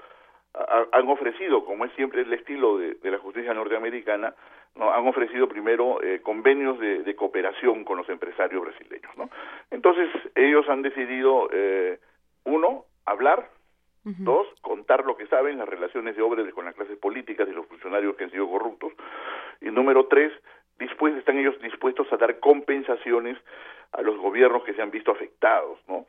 han 0.91 1.09
ofrecido 1.09 1.65
como 1.65 1.85
es 1.85 1.93
siempre 1.93 2.21
el 2.21 2.33
estilo 2.33 2.77
de, 2.77 2.97
la 3.09 3.17
justicia 3.17 3.53
norteamericana 3.55 4.35
¿no? 4.75 4.91
han 4.91 5.07
ofrecido 5.07 5.47
primero 5.47 6.01
eh, 6.03 6.21
convenios 6.21 6.79
de, 6.79 7.15
cooperación 7.15 7.83
con 7.83 7.97
los 7.97 8.09
empresarios 8.09 8.61
brasileños. 8.61 9.11
¿no? 9.17 9.29
Entonces 9.71 10.09
ellos 10.35 10.67
han 10.69 10.81
decidido, 10.81 11.49
eh, 11.51 11.99
uno, 12.45 12.85
hablar, 13.05 13.49
dos, 14.03 14.47
contar 14.61 15.05
lo 15.05 15.15
que 15.15 15.27
saben, 15.27 15.57
las 15.57 15.69
relaciones 15.69 16.15
de 16.15 16.21
obras 16.21 16.51
con 16.53 16.65
las 16.65 16.75
clases 16.75 16.97
políticas 16.97 17.47
y 17.47 17.53
los 17.53 17.65
funcionarios 17.67 18.15
que 18.15 18.25
han 18.25 18.31
sido 18.31 18.49
corruptos, 18.49 18.93
y 19.61 19.65
número 19.71 20.07
tres, 20.07 20.33
después 20.77 21.15
están 21.15 21.37
ellos 21.37 21.59
dispuestos 21.61 22.11
a 22.11 22.17
dar 22.17 22.39
compensaciones 22.39 23.37
a 23.93 24.01
los 24.01 24.17
gobiernos 24.17 24.63
que 24.63 24.73
se 24.73 24.81
han 24.81 24.91
visto 24.91 25.11
afectados, 25.11 25.79
¿no? 25.87 26.05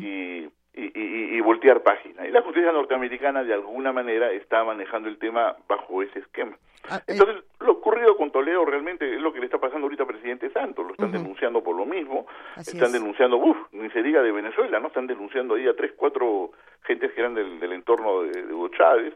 y, 0.00 0.48
y, 0.78 1.36
y, 1.36 1.40
voltear 1.40 1.82
página. 1.82 2.26
Y 2.26 2.30
la 2.30 2.42
justicia 2.42 2.70
norteamericana 2.70 3.42
de 3.42 3.52
alguna 3.52 3.92
manera 3.92 4.30
está 4.30 4.62
manejando 4.62 5.08
el 5.08 5.18
tema 5.18 5.56
bajo 5.68 6.02
ese 6.02 6.20
esquema. 6.20 6.56
Ah, 6.88 6.98
eh. 6.98 7.12
Entonces, 7.12 7.42
lo 7.60 7.72
ocurrido 7.72 8.16
con 8.16 8.30
Toledo 8.30 8.64
realmente 8.64 9.12
es 9.12 9.20
lo 9.20 9.32
que 9.32 9.40
le 9.40 9.46
está 9.46 9.58
pasando 9.58 9.86
ahorita 9.86 10.04
al 10.04 10.08
presidente 10.08 10.50
Santos. 10.50 10.86
Lo 10.86 10.92
están 10.92 11.10
denunciando 11.10 11.62
por 11.62 11.76
lo 11.76 11.84
mismo. 11.84 12.26
están 12.56 12.92
denunciando, 12.92 13.36
uff, 13.38 13.56
ni 13.72 13.90
se 13.90 14.02
diga 14.02 14.22
de 14.22 14.30
Venezuela, 14.30 14.78
¿no? 14.78 14.88
Están 14.88 15.06
denunciando 15.06 15.54
ahí 15.54 15.66
a 15.66 15.74
tres, 15.74 15.92
cuatro 15.96 16.52
gentes 16.82 17.12
que 17.12 17.20
eran 17.20 17.34
del, 17.34 17.58
del 17.58 17.72
entorno 17.72 18.22
de, 18.22 18.42
de 18.42 18.54
Hugo 18.54 18.68
Chávez. 18.68 19.14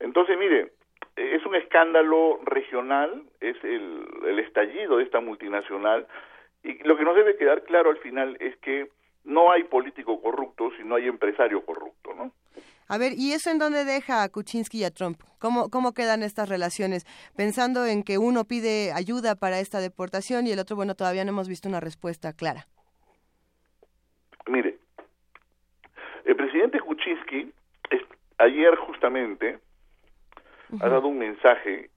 Entonces, 0.00 0.36
mire, 0.36 0.72
es 1.16 1.44
un 1.46 1.54
escándalo 1.54 2.40
regional, 2.44 3.22
es 3.40 3.56
el, 3.62 4.04
el 4.26 4.38
estallido 4.40 4.96
de 4.96 5.04
esta 5.04 5.20
multinacional. 5.20 6.06
Y 6.62 6.82
lo 6.82 6.96
que 6.96 7.04
nos 7.04 7.14
debe 7.14 7.36
quedar 7.36 7.62
claro 7.62 7.90
al 7.90 7.98
final 7.98 8.36
es 8.40 8.56
que 8.58 8.88
no 9.24 9.52
hay 9.52 9.64
político 9.64 10.20
corrupto 10.20 10.70
si 10.76 10.84
no 10.84 10.96
hay 10.96 11.06
empresario 11.06 11.64
corrupto, 11.64 12.14
¿no? 12.14 12.32
A 12.90 12.96
ver, 12.96 13.12
¿y 13.16 13.32
eso 13.32 13.50
en 13.50 13.58
dónde 13.58 13.84
deja 13.84 14.22
a 14.22 14.28
Kuczynski 14.30 14.78
y 14.78 14.84
a 14.84 14.90
Trump? 14.90 15.20
¿Cómo, 15.38 15.68
¿Cómo 15.68 15.92
quedan 15.92 16.22
estas 16.22 16.48
relaciones? 16.48 17.04
Pensando 17.36 17.84
en 17.84 18.02
que 18.02 18.16
uno 18.16 18.44
pide 18.44 18.92
ayuda 18.92 19.34
para 19.34 19.60
esta 19.60 19.80
deportación 19.80 20.46
y 20.46 20.52
el 20.52 20.58
otro, 20.58 20.74
bueno, 20.74 20.94
todavía 20.94 21.24
no 21.24 21.30
hemos 21.30 21.48
visto 21.48 21.68
una 21.68 21.80
respuesta 21.80 22.32
clara. 22.32 22.66
Mire, 24.46 24.78
el 26.24 26.34
presidente 26.34 26.80
Kuczynski 26.80 27.52
ayer 28.38 28.74
justamente 28.76 29.58
ha 30.80 30.88
dado 30.88 31.08
un 31.08 31.18
mensaje 31.18 31.90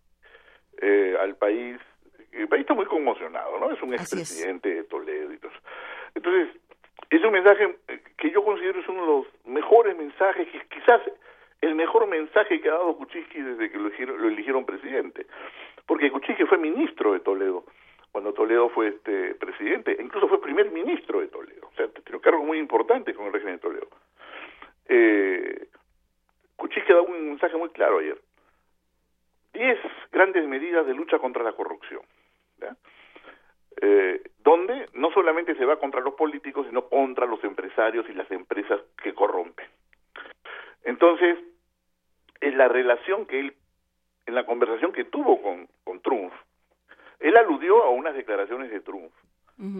eh, 0.82 1.16
al 1.20 1.36
país. 1.36 1.78
El 2.32 2.48
país 2.48 2.62
está 2.62 2.74
muy 2.74 2.86
conmocionado, 2.86 3.60
¿no? 3.60 3.72
Es 3.72 3.82
un 3.82 3.94
expresidente 3.94 4.70
de 4.70 4.84
Toledo 4.86 5.34
y 5.34 5.38
todo. 5.38 5.52
Entonces, 6.16 6.62
es 7.18 7.24
un 7.24 7.32
mensaje 7.32 7.78
que 8.18 8.32
yo 8.32 8.44
considero 8.44 8.80
es 8.80 8.88
uno 8.88 9.02
de 9.02 9.08
los 9.08 9.46
mejores 9.46 9.98
mensajes, 9.98 10.48
quizás 10.70 11.02
el 11.60 11.76
mejor 11.76 12.08
mensaje 12.08 12.60
que 12.62 12.70
ha 12.70 12.74
dado 12.74 12.96
Kuczynski 12.98 13.42
desde 13.42 13.70
que 13.70 13.78
lo 13.78 14.28
eligieron, 14.28 14.66
presidente. 14.66 15.28
Porque 15.86 16.10
Kuczynski 16.10 16.46
fue 16.46 16.58
ministro 16.58 17.14
de 17.14 17.20
Toledo 17.20 17.66
cuando 18.12 18.34
Toledo 18.34 18.70
fue 18.70 18.90
este 18.90 19.36
presidente, 19.36 19.96
e 19.98 20.02
incluso 20.02 20.28
fue 20.28 20.42
primer 20.42 20.70
ministro 20.72 21.22
de 21.22 21.28
Toledo, 21.28 21.70
o 21.72 21.76
sea, 21.76 21.88
tiene 21.88 22.18
un 22.18 22.22
cargo 22.22 22.44
muy 22.44 22.58
importante 22.58 23.14
con 23.14 23.28
el 23.28 23.34
régimen 23.34 23.56
de 23.56 23.62
Toledo. 23.62 23.88
Eh, 24.90 25.68
dado 26.94 27.04
un 27.04 27.30
mensaje 27.30 27.58
muy 27.58 27.70
claro 27.70 28.00
ayer. 28.00 28.20
Diez 29.54 29.80
grandes 30.12 30.48
medidas 30.48 30.86
de 30.86 30.94
lucha 30.94 31.20
contra 31.20 31.44
la 31.44 31.54
corrupción. 31.54 32.02
¿ya? 32.60 32.76
Eh, 33.80 34.22
donde 34.44 34.88
no 34.94 35.12
solamente 35.12 35.56
se 35.56 35.66
va 35.66 35.80
contra 35.80 36.02
los 36.02 36.16
políticos, 36.16 36.66
sino 36.68 36.88
contra 36.88 37.26
los 37.26 37.44
empresarios 37.44 38.08
y 38.10 38.14
las 38.14 38.30
empresas 38.32 38.82
que 39.02 39.14
corrompen. 39.14 39.68
Entonces, 40.84 41.38
en 42.42 42.58
la 42.58 42.68
relación 42.68 43.26
que 43.26 43.40
él, 43.40 43.54
en 44.26 44.36
la 44.36 44.46
conversación 44.46 44.92
que 44.92 45.06
tuvo 45.06 45.42
con, 45.42 45.68
con 45.84 46.02
Trump, 46.02 46.34
él 47.20 47.38
aludió 47.38 47.84
a 47.84 47.90
unas 47.90 48.16
declaraciones 48.16 48.72
de 48.72 48.82
Trump 48.82 49.12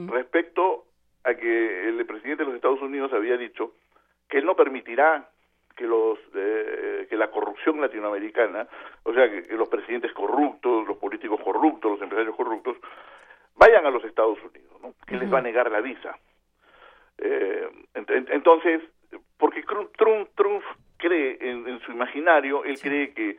respecto 0.10 0.86
a 1.24 1.34
que 1.34 1.90
el 1.90 2.06
presidente 2.06 2.44
de 2.44 2.50
los 2.50 2.56
Estados 2.56 2.82
Unidos 2.82 3.12
había 3.14 3.36
dicho 3.36 3.74
que 4.30 4.38
él 4.38 4.46
no 4.46 4.56
permitirá 4.56 5.28
que 5.76 5.86
los 5.86 6.20
eh, 6.36 7.08
que 7.10 7.18
la 7.18 7.32
corrupción 7.32 7.82
latinoamericana, 7.82 8.68
o 9.04 9.14
sea, 9.14 9.30
que, 9.30 9.56
los 9.56 9.70
presidentes 9.70 10.14
corruptos, 10.14 10.88
los 10.88 10.98
políticos 10.98 11.42
corruptos, 11.44 11.92
los 11.92 12.02
empresarios 12.02 12.36
corruptos, 12.36 12.78
vayan 13.62 13.86
a 13.86 13.92
los 13.92 14.04
Estados 14.04 14.40
Unidos, 14.40 14.82
¿no? 14.82 14.96
que 15.06 15.18
les 15.18 15.32
va 15.32 15.38
a 15.38 15.44
negar 15.44 15.70
la 15.70 15.82
visa. 15.82 16.18
Eh, 17.20 17.70
entonces, 17.94 18.82
porque 19.38 19.62
Trump, 19.62 19.92
Trump 20.36 20.64
cree 20.98 21.38
en, 21.40 21.80
su 21.82 21.92
imaginario, 21.92 22.64
él 22.64 22.80
cree 22.80 23.14
que 23.14 23.38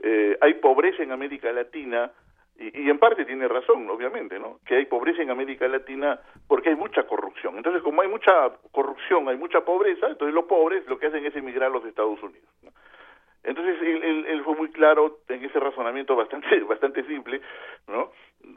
eh, 0.00 0.38
hay 0.40 0.54
pobreza 0.54 1.02
en 1.02 1.10
América 1.10 1.50
Latina, 1.50 2.12
y, 2.56 2.88
en 2.88 3.00
parte 3.00 3.24
tiene 3.24 3.48
razón, 3.48 3.90
obviamente, 3.90 4.38
¿no? 4.38 4.60
Que 4.64 4.76
hay 4.76 4.84
pobreza 4.84 5.22
en 5.22 5.30
América 5.30 5.66
Latina 5.66 6.20
porque 6.46 6.68
hay 6.68 6.76
mucha 6.76 7.02
corrupción. 7.02 7.56
Entonces, 7.56 7.82
como 7.82 8.00
hay 8.00 8.06
mucha 8.06 8.52
corrupción, 8.70 9.28
hay 9.28 9.36
mucha 9.36 9.62
pobreza, 9.62 10.06
entonces 10.06 10.32
los 10.32 10.44
pobres 10.44 10.86
lo 10.86 10.96
que 10.96 11.08
hacen 11.08 11.26
es 11.26 11.34
emigrar 11.34 11.70
a 11.70 11.74
los 11.74 11.84
Estados 11.84 12.22
Unidos. 12.22 12.48
Entonces, 13.44 13.76
él, 13.82 14.42
fue 14.44 14.54
muy 14.56 14.70
claro 14.70 15.18
en 15.28 15.44
ese 15.44 15.60
razonamiento 15.60 16.16
bastante, 16.16 16.60
bastante 16.68 17.04
simple, 17.04 17.40
¿no? 17.86 18.10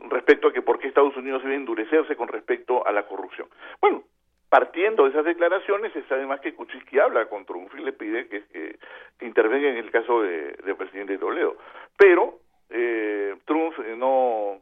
respecto 0.10 0.48
a 0.48 0.54
que 0.54 0.62
por 0.62 0.80
qué 0.80 0.88
Estados 0.88 1.16
Unidos 1.16 1.44
debe 1.44 1.56
endurecerse 1.56 2.16
con 2.16 2.28
respecto 2.28 2.86
a 2.86 2.92
la 2.92 3.04
corrupción. 3.04 3.48
Bueno, 3.82 4.04
partiendo 4.50 5.04
de 5.04 5.10
esas 5.12 5.26
declaraciones, 5.26 5.96
es 5.96 6.10
además 6.12 6.40
que 6.42 6.54
Kuczynski 6.54 7.00
habla 7.00 7.28
con 7.28 7.46
Trump 7.46 7.72
y 7.78 7.84
le 7.84 7.94
pide 7.94 8.28
que, 8.28 8.44
que, 8.48 9.26
intervenga 9.26 9.70
en 9.70 9.78
el 9.78 9.92
caso 9.92 10.22
de, 10.22 10.58
del 10.64 10.76
presidente 10.76 11.18
Toledo. 11.18 11.58
Pero 11.98 12.40
eh, 12.70 13.36
Trump 13.46 13.74
eh, 13.80 13.96
no, 13.98 14.62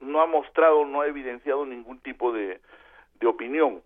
no 0.00 0.20
ha 0.20 0.26
mostrado, 0.26 0.84
no 0.84 1.00
ha 1.00 1.06
evidenciado 1.06 1.66
ningún 1.66 2.00
tipo 2.00 2.32
de, 2.32 2.60
de 3.20 3.26
opinión. 3.26 3.82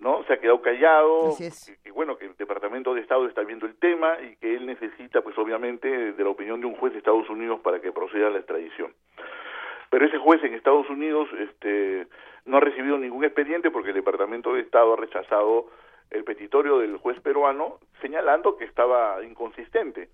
¿No? 0.00 0.24
Se 0.24 0.34
ha 0.34 0.40
quedado 0.40 0.62
callado, 0.62 1.36
y 1.84 1.90
bueno, 1.90 2.16
que 2.16 2.26
el 2.26 2.36
Departamento 2.36 2.94
de 2.94 3.00
Estado 3.00 3.26
está 3.26 3.42
viendo 3.42 3.66
el 3.66 3.74
tema 3.76 4.16
y 4.20 4.36
que 4.36 4.54
él 4.54 4.66
necesita, 4.66 5.22
pues 5.22 5.36
obviamente, 5.38 6.12
de 6.12 6.24
la 6.24 6.30
opinión 6.30 6.60
de 6.60 6.66
un 6.66 6.76
juez 6.76 6.92
de 6.92 6.98
Estados 6.98 7.28
Unidos 7.28 7.60
para 7.60 7.80
que 7.80 7.92
proceda 7.92 8.28
a 8.28 8.30
la 8.30 8.38
extradición. 8.38 8.92
Pero 9.90 10.06
ese 10.06 10.18
juez 10.18 10.42
en 10.44 10.54
Estados 10.54 10.88
Unidos 10.90 11.28
este, 11.38 12.06
no 12.44 12.58
ha 12.58 12.60
recibido 12.60 12.98
ningún 12.98 13.24
expediente 13.24 13.70
porque 13.70 13.90
el 13.90 13.96
Departamento 13.96 14.52
de 14.52 14.60
Estado 14.60 14.92
ha 14.92 14.96
rechazado 14.96 15.66
el 16.10 16.24
petitorio 16.24 16.78
del 16.78 16.96
juez 16.96 17.20
peruano 17.20 17.78
señalando 18.00 18.56
que 18.56 18.64
estaba 18.64 19.22
inconsistente, 19.24 20.08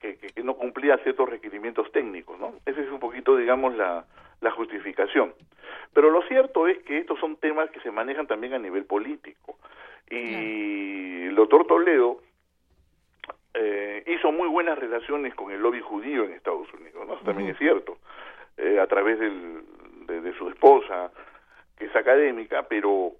que, 0.00 0.16
que, 0.16 0.42
no 0.42 0.54
cumplía 0.54 0.96
ciertos 0.98 1.28
requerimientos 1.28 1.90
técnicos, 1.92 2.38
¿no? 2.40 2.54
Esa 2.66 2.80
es 2.80 2.90
un 2.90 2.98
poquito, 2.98 3.36
digamos, 3.36 3.74
la, 3.76 4.04
la 4.40 4.50
justificación. 4.50 5.34
Pero 5.92 6.10
lo 6.10 6.22
cierto 6.22 6.66
es 6.66 6.78
que 6.78 6.98
estos 6.98 7.18
son 7.18 7.36
temas 7.36 7.70
que 7.70 7.80
se 7.80 7.90
manejan 7.90 8.26
también 8.26 8.54
a 8.54 8.58
nivel 8.58 8.84
político. 8.84 9.58
Y 10.08 11.26
el 11.26 11.34
doctor 11.34 11.66
Toledo 11.66 12.20
eh, 13.54 14.02
hizo 14.06 14.32
muy 14.32 14.48
buenas 14.48 14.78
relaciones 14.78 15.34
con 15.34 15.52
el 15.52 15.60
lobby 15.60 15.80
judío 15.80 16.24
en 16.24 16.32
Estados 16.32 16.72
Unidos, 16.74 17.06
¿no? 17.06 17.14
Eso 17.14 17.24
también 17.24 17.50
es 17.50 17.58
cierto. 17.58 17.98
Eh, 18.56 18.78
a 18.80 18.86
través 18.86 19.18
del, 19.18 19.62
de, 20.06 20.32
su 20.34 20.48
esposa, 20.48 21.10
que 21.76 21.86
es 21.86 21.96
académica, 21.96 22.62
pero 22.68 23.12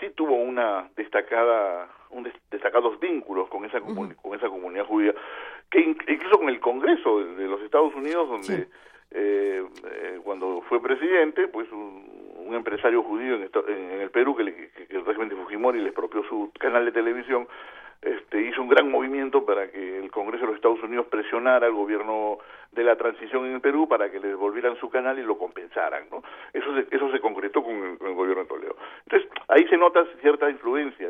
sí 0.00 0.10
tuvo 0.10 0.34
una 0.34 0.88
destacada, 0.96 1.88
un 2.10 2.30
destacados 2.50 2.98
vínculos 2.98 3.48
con 3.48 3.64
esa, 3.64 3.80
con 3.80 4.34
esa 4.34 4.48
comunidad 4.48 4.86
judía, 4.86 5.14
que 5.72 5.80
incluso 5.80 6.38
con 6.38 6.48
el 6.50 6.60
Congreso 6.60 7.24
de, 7.24 7.48
los 7.48 7.62
Estados 7.62 7.94
Unidos, 7.94 8.28
donde 8.28 8.68
eh, 9.10 9.64
eh, 9.64 10.20
cuando 10.22 10.60
fue 10.68 10.80
presidente, 10.82 11.48
pues 11.48 11.70
un, 11.72 12.22
empresario 12.52 13.02
judío 13.02 13.36
en, 13.36 13.48
en, 13.68 14.00
el 14.02 14.10
Perú, 14.10 14.36
que, 14.36 14.44
que, 14.44 14.94
el 14.94 15.06
régimen 15.06 15.30
de 15.30 15.36
Fujimori 15.36 15.80
le 15.80 15.86
expropió 15.86 16.22
su 16.24 16.52
canal 16.58 16.84
de 16.84 16.92
televisión, 16.92 17.48
este, 18.02 18.42
hizo 18.42 18.60
un 18.60 18.68
gran 18.68 18.90
movimiento 18.90 19.46
para 19.46 19.70
que 19.70 19.98
el 19.98 20.10
Congreso 20.10 20.42
de 20.42 20.48
los 20.48 20.56
Estados 20.56 20.82
Unidos 20.82 21.06
presionara 21.06 21.66
al 21.66 21.72
gobierno 21.72 22.38
de 22.72 22.84
la 22.84 22.96
transición 22.96 23.46
en 23.46 23.54
el 23.54 23.60
Perú 23.62 23.88
para 23.88 24.10
que 24.10 24.20
le 24.20 24.28
devolvieran 24.28 24.76
su 24.76 24.90
canal 24.90 25.18
y 25.18 25.22
lo 25.22 25.38
compensaran, 25.38 26.04
¿no? 26.10 26.22
Eso 26.52 26.74
se, 26.74 26.94
eso 26.94 27.10
se 27.10 27.20
concretó 27.20 27.62
con 27.62 27.74
el, 27.74 27.96
gobierno 28.14 28.42
de 28.42 28.48
Toledo. 28.48 28.76
Entonces, 29.06 29.30
ahí 29.48 29.66
se 29.68 29.78
nota 29.78 30.04
cierta 30.20 30.50
influencia. 30.50 31.08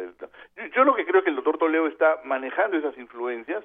Yo, 0.57 0.67
yo 0.67 0.85
lo 0.85 0.95
que 0.95 1.05
creo 1.05 1.19
es 1.19 1.25
que 1.25 1.31
el 1.31 1.37
doctor 1.37 1.59
Toledo 1.59 1.89
está 1.89 2.21
manejando 2.25 2.77
esas 2.77 2.97
influencias, 2.99 3.65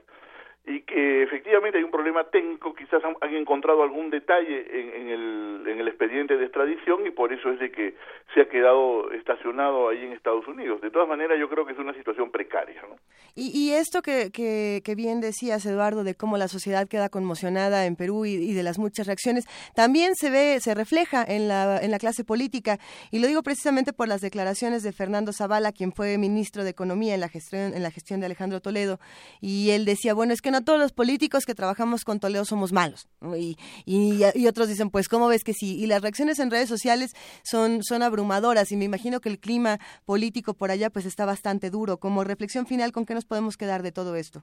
y 0.67 0.81
que 0.81 1.23
efectivamente 1.23 1.77
hay 1.77 1.83
un 1.85 1.91
problema 1.91 2.25
técnico, 2.25 2.75
quizás 2.75 3.01
han, 3.03 3.15
encontrado 3.33 3.83
algún 3.83 4.09
detalle 4.09 4.65
en, 4.69 5.07
el, 5.07 5.63
en 5.65 5.79
el 5.79 5.87
expediente 5.87 6.35
de 6.35 6.43
extradición 6.43 7.07
y 7.07 7.11
por 7.11 7.31
eso 7.31 7.49
es 7.51 7.59
de 7.59 7.71
que 7.71 7.95
se 8.33 8.41
ha 8.41 8.49
quedado 8.49 9.09
estacionado 9.11 9.87
ahí 9.87 10.03
en 10.03 10.11
Estados 10.11 10.45
Unidos. 10.45 10.81
De 10.81 10.91
todas 10.91 11.07
maneras, 11.07 11.39
yo 11.39 11.47
creo 11.47 11.65
que 11.65 11.71
es 11.71 11.79
una 11.79 11.93
situación 11.93 12.31
precaria. 12.31 12.81
¿no? 12.81 12.97
Y, 13.33 13.71
esto 13.71 14.01
que, 14.01 14.29
que, 14.31 14.95
bien 14.95 15.21
decías, 15.21 15.65
Eduardo, 15.65 16.03
de 16.03 16.15
cómo 16.15 16.37
la 16.37 16.49
sociedad 16.49 16.87
queda 16.87 17.07
conmocionada 17.07 17.85
en 17.85 17.95
Perú 17.95 18.25
y, 18.25 18.53
de 18.53 18.63
las 18.63 18.77
muchas 18.77 19.07
reacciones, 19.07 19.45
también 19.73 20.15
se 20.15 20.29
ve, 20.29 20.59
se 20.59 20.75
refleja 20.75 21.23
en 21.23 21.47
la, 21.47 21.79
en 21.81 21.91
la 21.91 21.99
clase 21.99 22.25
política. 22.25 22.77
Y 23.09 23.19
lo 23.19 23.27
digo 23.27 23.41
precisamente 23.41 23.93
por 23.93 24.09
las 24.09 24.19
declaraciones 24.19 24.83
de 24.83 24.91
Fernando 24.91 25.31
Zavala, 25.31 25.71
quien 25.71 25.93
fue 25.93 26.17
ministro 26.17 26.65
de 26.65 26.71
Economía 26.71 27.13
en 27.13 27.21
la 27.21 27.29
gestión, 27.29 27.73
en 27.73 27.83
la 27.83 27.91
gestión 27.91 28.19
de 28.19 28.25
Alejandro 28.25 28.59
Toledo. 28.59 28.99
Y 29.39 29.69
él 29.69 29.85
decía, 29.85 30.13
bueno, 30.13 30.33
es 30.33 30.41
que 30.41 30.51
no 30.51 30.56
bueno, 30.57 30.65
todos 30.65 30.79
los 30.79 30.91
políticos 30.91 31.45
que 31.45 31.53
trabajamos 31.53 32.03
con 32.03 32.19
Toledo 32.19 32.43
somos 32.43 32.73
malos. 32.73 33.07
Y, 33.37 33.57
y, 33.85 34.47
otros 34.47 34.67
dicen, 34.67 34.89
pues, 34.89 35.07
¿cómo 35.07 35.27
ves 35.27 35.43
que 35.43 35.53
sí? 35.53 35.77
Y 35.77 35.85
las 35.85 36.01
reacciones 36.01 36.39
en 36.39 36.49
redes 36.49 36.67
sociales 36.67 37.13
son, 37.43 37.83
son 37.83 38.01
abrumadoras 38.01 38.71
y 38.71 38.75
me 38.75 38.85
imagino 38.85 39.19
que 39.19 39.29
el 39.29 39.39
clima 39.39 39.77
político 40.07 40.55
por 40.55 40.71
allá 40.71 40.89
pues 40.89 41.05
está 41.05 41.25
bastante 41.25 41.69
duro. 41.69 41.97
Como 41.97 42.23
reflexión 42.23 42.65
final, 42.65 42.91
¿con 42.91 43.05
qué 43.05 43.13
nos 43.13 43.25
podemos 43.25 43.55
quedar 43.55 43.83
de 43.83 43.91
todo 43.91 44.15
esto? 44.15 44.41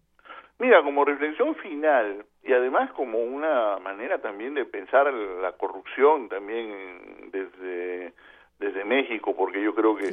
Mira, 0.61 0.85
como 0.85 1.05
reflexión 1.05 1.57
final 1.57 2.25
y 2.45 2.53
además 2.53 2.93
como 2.93 3.19
una 3.19 3.79
manera 3.81 4.21
también 4.21 4.55
de 4.55 4.67
pensar 4.67 5.13
la 5.13 5.53
corrupción 5.53 6.29
también 6.29 7.31
desde 7.33 8.13
desde 8.61 8.85
México, 8.85 9.35
porque 9.37 9.61
yo 9.61 9.75
creo 9.75 9.97
que, 9.97 10.11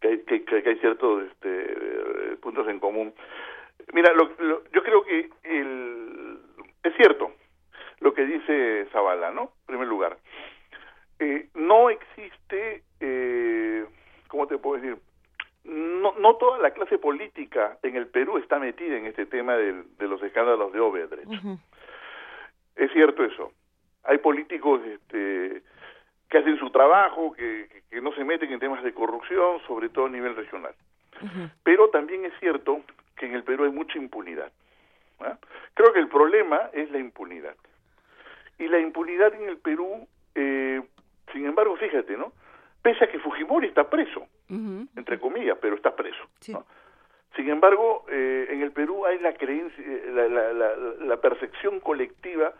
que, 0.00 0.68
hay, 0.68 0.76
ciertos 0.78 1.24
este, 1.24 2.36
puntos 2.40 2.66
en 2.68 2.80
común. 2.80 3.12
Mira, 3.92 4.12
lo, 4.12 4.30
yo 4.70 4.82
creo 4.82 5.04
que 5.04 5.30
el, 5.44 6.38
es 6.82 6.94
cierto 6.96 7.32
lo 8.00 8.12
que 8.12 8.26
dice 8.26 8.86
Zavala, 8.92 9.30
¿no? 9.30 9.42
En 9.42 9.66
primer 9.66 9.86
lugar, 9.86 10.18
eh, 11.18 11.48
no 11.54 11.88
existe, 11.88 12.82
eh, 13.00 13.86
¿cómo 14.26 14.46
te 14.46 14.58
puedo 14.58 14.80
decir? 14.80 14.98
No, 15.64 16.14
no 16.18 16.34
toda 16.34 16.58
la 16.58 16.72
clase 16.72 16.98
política 16.98 17.78
en 17.82 17.94
el 17.94 18.08
Perú 18.08 18.38
está 18.38 18.58
metida 18.58 18.96
en 18.96 19.06
este 19.06 19.26
tema 19.26 19.56
de, 19.56 19.84
los 20.00 20.20
escándalos 20.22 20.72
de 20.72 20.80
Obedrecht. 20.80 21.30
Es 22.74 22.90
cierto 22.92 23.24
eso. 23.24 23.52
Hay 24.02 24.18
políticos 24.18 24.80
este, 24.84 25.62
que 26.28 26.38
hacen 26.38 26.58
su 26.58 26.70
trabajo, 26.70 27.32
que, 27.32 27.68
que, 27.88 28.00
no 28.00 28.12
se 28.14 28.24
meten 28.24 28.52
en 28.52 28.58
temas 28.58 28.82
de 28.82 28.92
corrupción, 28.92 29.60
sobre 29.68 29.90
todo 29.90 30.06
a 30.06 30.10
nivel 30.10 30.34
regional. 30.34 30.74
Pero 31.62 31.88
también 31.90 32.24
es 32.24 32.32
cierto 32.40 32.80
que 33.16 33.26
en 33.26 33.34
el 33.34 33.44
Perú 33.44 33.64
hay 33.64 33.70
mucha 33.70 33.98
impunidad. 33.98 34.52
¿ah? 35.20 35.36
Creo 35.74 35.92
que 35.92 36.00
el 36.00 36.08
problema 36.08 36.70
es 36.72 36.90
la 36.90 36.98
impunidad. 36.98 37.56
Y 38.58 38.68
la 38.68 38.78
impunidad 38.78 39.34
en 39.34 39.48
el 39.48 39.58
Perú, 39.58 40.06
eh, 40.34 40.82
sin 41.32 41.46
embargo, 41.46 41.76
fíjate, 41.76 42.16
¿no? 42.16 42.32
Pese 42.82 43.04
a 43.04 43.08
que 43.08 43.18
Fujimori 43.20 43.68
está 43.68 43.88
preso, 43.88 44.26
entre 44.48 45.18
comillas, 45.20 45.56
pero 45.60 45.76
está 45.76 45.94
preso. 45.94 46.24
Sin 47.36 47.48
embargo, 47.48 48.04
eh, 48.10 48.48
en 48.50 48.60
el 48.60 48.72
Perú 48.72 49.06
hay 49.06 49.18
la 49.20 49.34
creencia, 49.34 49.84
la, 50.08 50.28
la, 50.28 50.52
la, 50.52 50.76
la 50.76 51.16
percepción 51.18 51.80
colectiva 51.80 52.52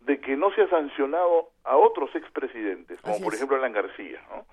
de 0.00 0.20
que 0.20 0.36
no 0.36 0.52
se 0.52 0.62
ha 0.62 0.68
sancionado 0.68 1.50
a 1.64 1.76
otros 1.76 2.14
expresidentes, 2.16 3.00
como 3.00 3.20
por 3.20 3.34
ejemplo 3.34 3.56
Alan 3.56 3.72
García, 3.72 4.20
¿no? 4.30 4.44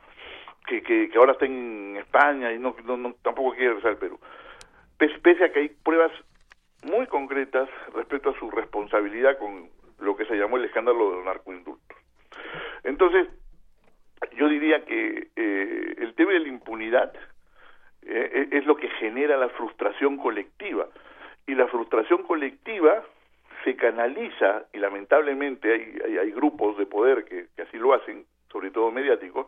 que, 0.67 0.83
que, 0.83 1.09
ahora 1.17 1.31
está 1.31 1.45
en 1.45 1.95
España 1.97 2.51
y 2.51 2.59
no, 2.59 2.75
no, 2.83 3.13
tampoco 3.21 3.51
quiere 3.51 3.69
regresar 3.69 3.91
al 3.91 3.97
Perú. 3.97 4.19
Pese, 4.97 5.43
a 5.43 5.51
que 5.51 5.59
hay 5.59 5.69
pruebas 5.69 6.11
muy 6.83 7.05
concretas 7.07 7.69
respecto 7.93 8.31
a 8.31 8.39
su 8.39 8.49
responsabilidad 8.49 9.37
con 9.37 9.69
lo 9.99 10.15
que 10.15 10.25
se 10.25 10.35
llamó 10.35 10.57
el 10.57 10.65
escándalo 10.65 11.09
de 11.09 11.15
los 11.17 11.25
narcoindultos. 11.25 11.97
Entonces, 12.83 13.27
yo 14.35 14.47
diría 14.47 14.85
que 14.85 15.27
eh, 15.35 15.95
el 15.97 16.13
tema 16.15 16.31
de 16.33 16.39
la 16.39 16.47
impunidad 16.47 17.13
eh, 18.03 18.49
es 18.51 18.65
lo 18.65 18.75
que 18.77 18.89
genera 18.89 19.37
la 19.37 19.49
frustración 19.49 20.17
colectiva. 20.17 20.87
Y 21.45 21.55
la 21.55 21.67
frustración 21.67 22.23
colectiva 22.23 23.03
se 23.63 23.75
canaliza, 23.75 24.65
y 24.73 24.77
lamentablemente 24.77 25.73
hay, 25.73 26.17
hay, 26.17 26.31
grupos 26.31 26.77
de 26.77 26.85
poder 26.85 27.25
que, 27.25 27.47
así 27.61 27.77
lo 27.77 27.93
hacen, 27.93 28.25
sobre 28.51 28.71
todo 28.71 28.91
mediáticos, 28.91 29.47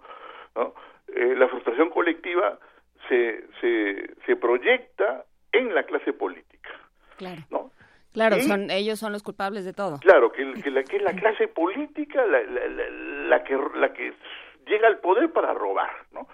¿no? 0.56 0.74
Eh, 1.08 1.36
la 1.36 1.48
frustración 1.48 1.90
colectiva 1.90 2.60
se, 3.08 3.46
se, 3.62 4.14
se 4.26 4.36
proyecta 4.36 5.26
en 5.52 5.74
la 5.74 5.84
clase 5.84 6.14
política. 6.14 6.70
Claro. 7.18 7.42
¿no? 7.50 7.72
Claro, 8.14 8.40
son, 8.40 8.72
ellos 8.72 9.00
son 9.00 9.12
los 9.12 9.24
culpables 9.24 9.66
de 9.66 9.74
todo. 9.74 10.00
Claro, 10.00 10.32
que, 10.32 10.54
que, 10.64 10.72
la, 10.72 10.84
que 10.84 10.98
es 10.98 11.04
la 11.04 11.14
clase 11.14 11.48
política 11.48 12.26
la, 12.26 12.42
la, 12.42 12.68
la, 13.28 13.44
que, 13.44 13.58
la 13.76 13.94
que 13.94 14.14
llega 14.66 14.88
al 14.88 15.00
poder 15.00 15.32
para 15.32 15.54
robar, 15.54 15.92
¿no? 16.12 16.28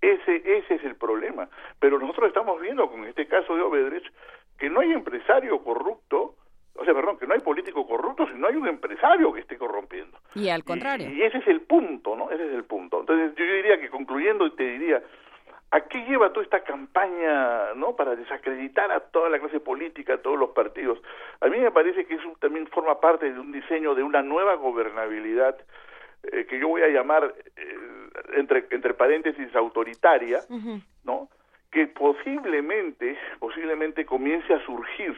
Ese, 0.00 0.36
ese 0.36 0.74
es 0.74 0.84
el 0.84 0.94
problema. 0.94 1.48
Pero 1.80 1.98
nosotros 1.98 2.28
estamos 2.28 2.60
viendo 2.60 2.88
con 2.88 3.04
este 3.06 3.26
caso 3.26 3.56
de 3.56 3.62
Obedrich 3.62 4.10
que 4.58 4.70
no 4.70 4.80
hay 4.80 4.92
empresario 4.92 5.62
corrupto 5.64 6.36
o 6.78 6.84
sea, 6.84 6.94
perdón, 6.94 7.18
que 7.18 7.26
no 7.26 7.34
hay 7.34 7.40
político 7.40 7.86
corrupto, 7.86 8.26
sino 8.26 8.46
hay 8.46 8.56
un 8.56 8.68
empresario 8.68 9.32
que 9.32 9.40
esté 9.40 9.56
corrompiendo. 9.56 10.18
Y 10.34 10.48
al 10.48 10.64
contrario. 10.64 11.08
Y, 11.10 11.22
ese 11.22 11.38
es 11.38 11.46
el 11.46 11.62
punto, 11.62 12.16
¿no? 12.16 12.30
Ese 12.30 12.46
es 12.46 12.52
el 12.52 12.64
punto. 12.64 13.00
Entonces 13.00 13.34
yo 13.36 13.44
diría 13.44 13.80
que 13.80 13.88
concluyendo 13.88 14.50
te 14.52 14.64
diría, 14.64 15.02
¿a 15.70 15.80
qué 15.82 16.04
lleva 16.04 16.32
toda 16.32 16.44
esta 16.44 16.64
campaña, 16.64 17.74
¿no? 17.74 17.96
Para 17.96 18.16
desacreditar 18.16 18.90
a 18.92 19.00
toda 19.00 19.28
la 19.28 19.38
clase 19.38 19.60
política, 19.60 20.14
a 20.14 20.18
todos 20.18 20.38
los 20.38 20.50
partidos. 20.50 21.00
A 21.40 21.48
mí 21.48 21.58
me 21.58 21.70
parece 21.70 22.06
que 22.06 22.14
eso 22.14 22.32
también 22.40 22.66
forma 22.68 23.00
parte 23.00 23.32
de 23.32 23.38
un 23.38 23.52
diseño 23.52 23.94
de 23.94 24.02
una 24.02 24.22
nueva 24.22 24.54
gobernabilidad 24.54 25.56
eh, 26.22 26.46
que 26.46 26.58
yo 26.58 26.68
voy 26.68 26.82
a 26.82 26.88
llamar, 26.88 27.34
eh, 27.56 27.76
entre, 28.34 28.66
entre 28.70 28.94
paréntesis, 28.94 29.54
autoritaria, 29.54 30.40
¿no? 31.04 31.28
Que 31.70 31.86
posiblemente, 31.88 33.18
posiblemente 33.38 34.06
comience 34.06 34.54
a 34.54 34.64
surgir 34.64 35.16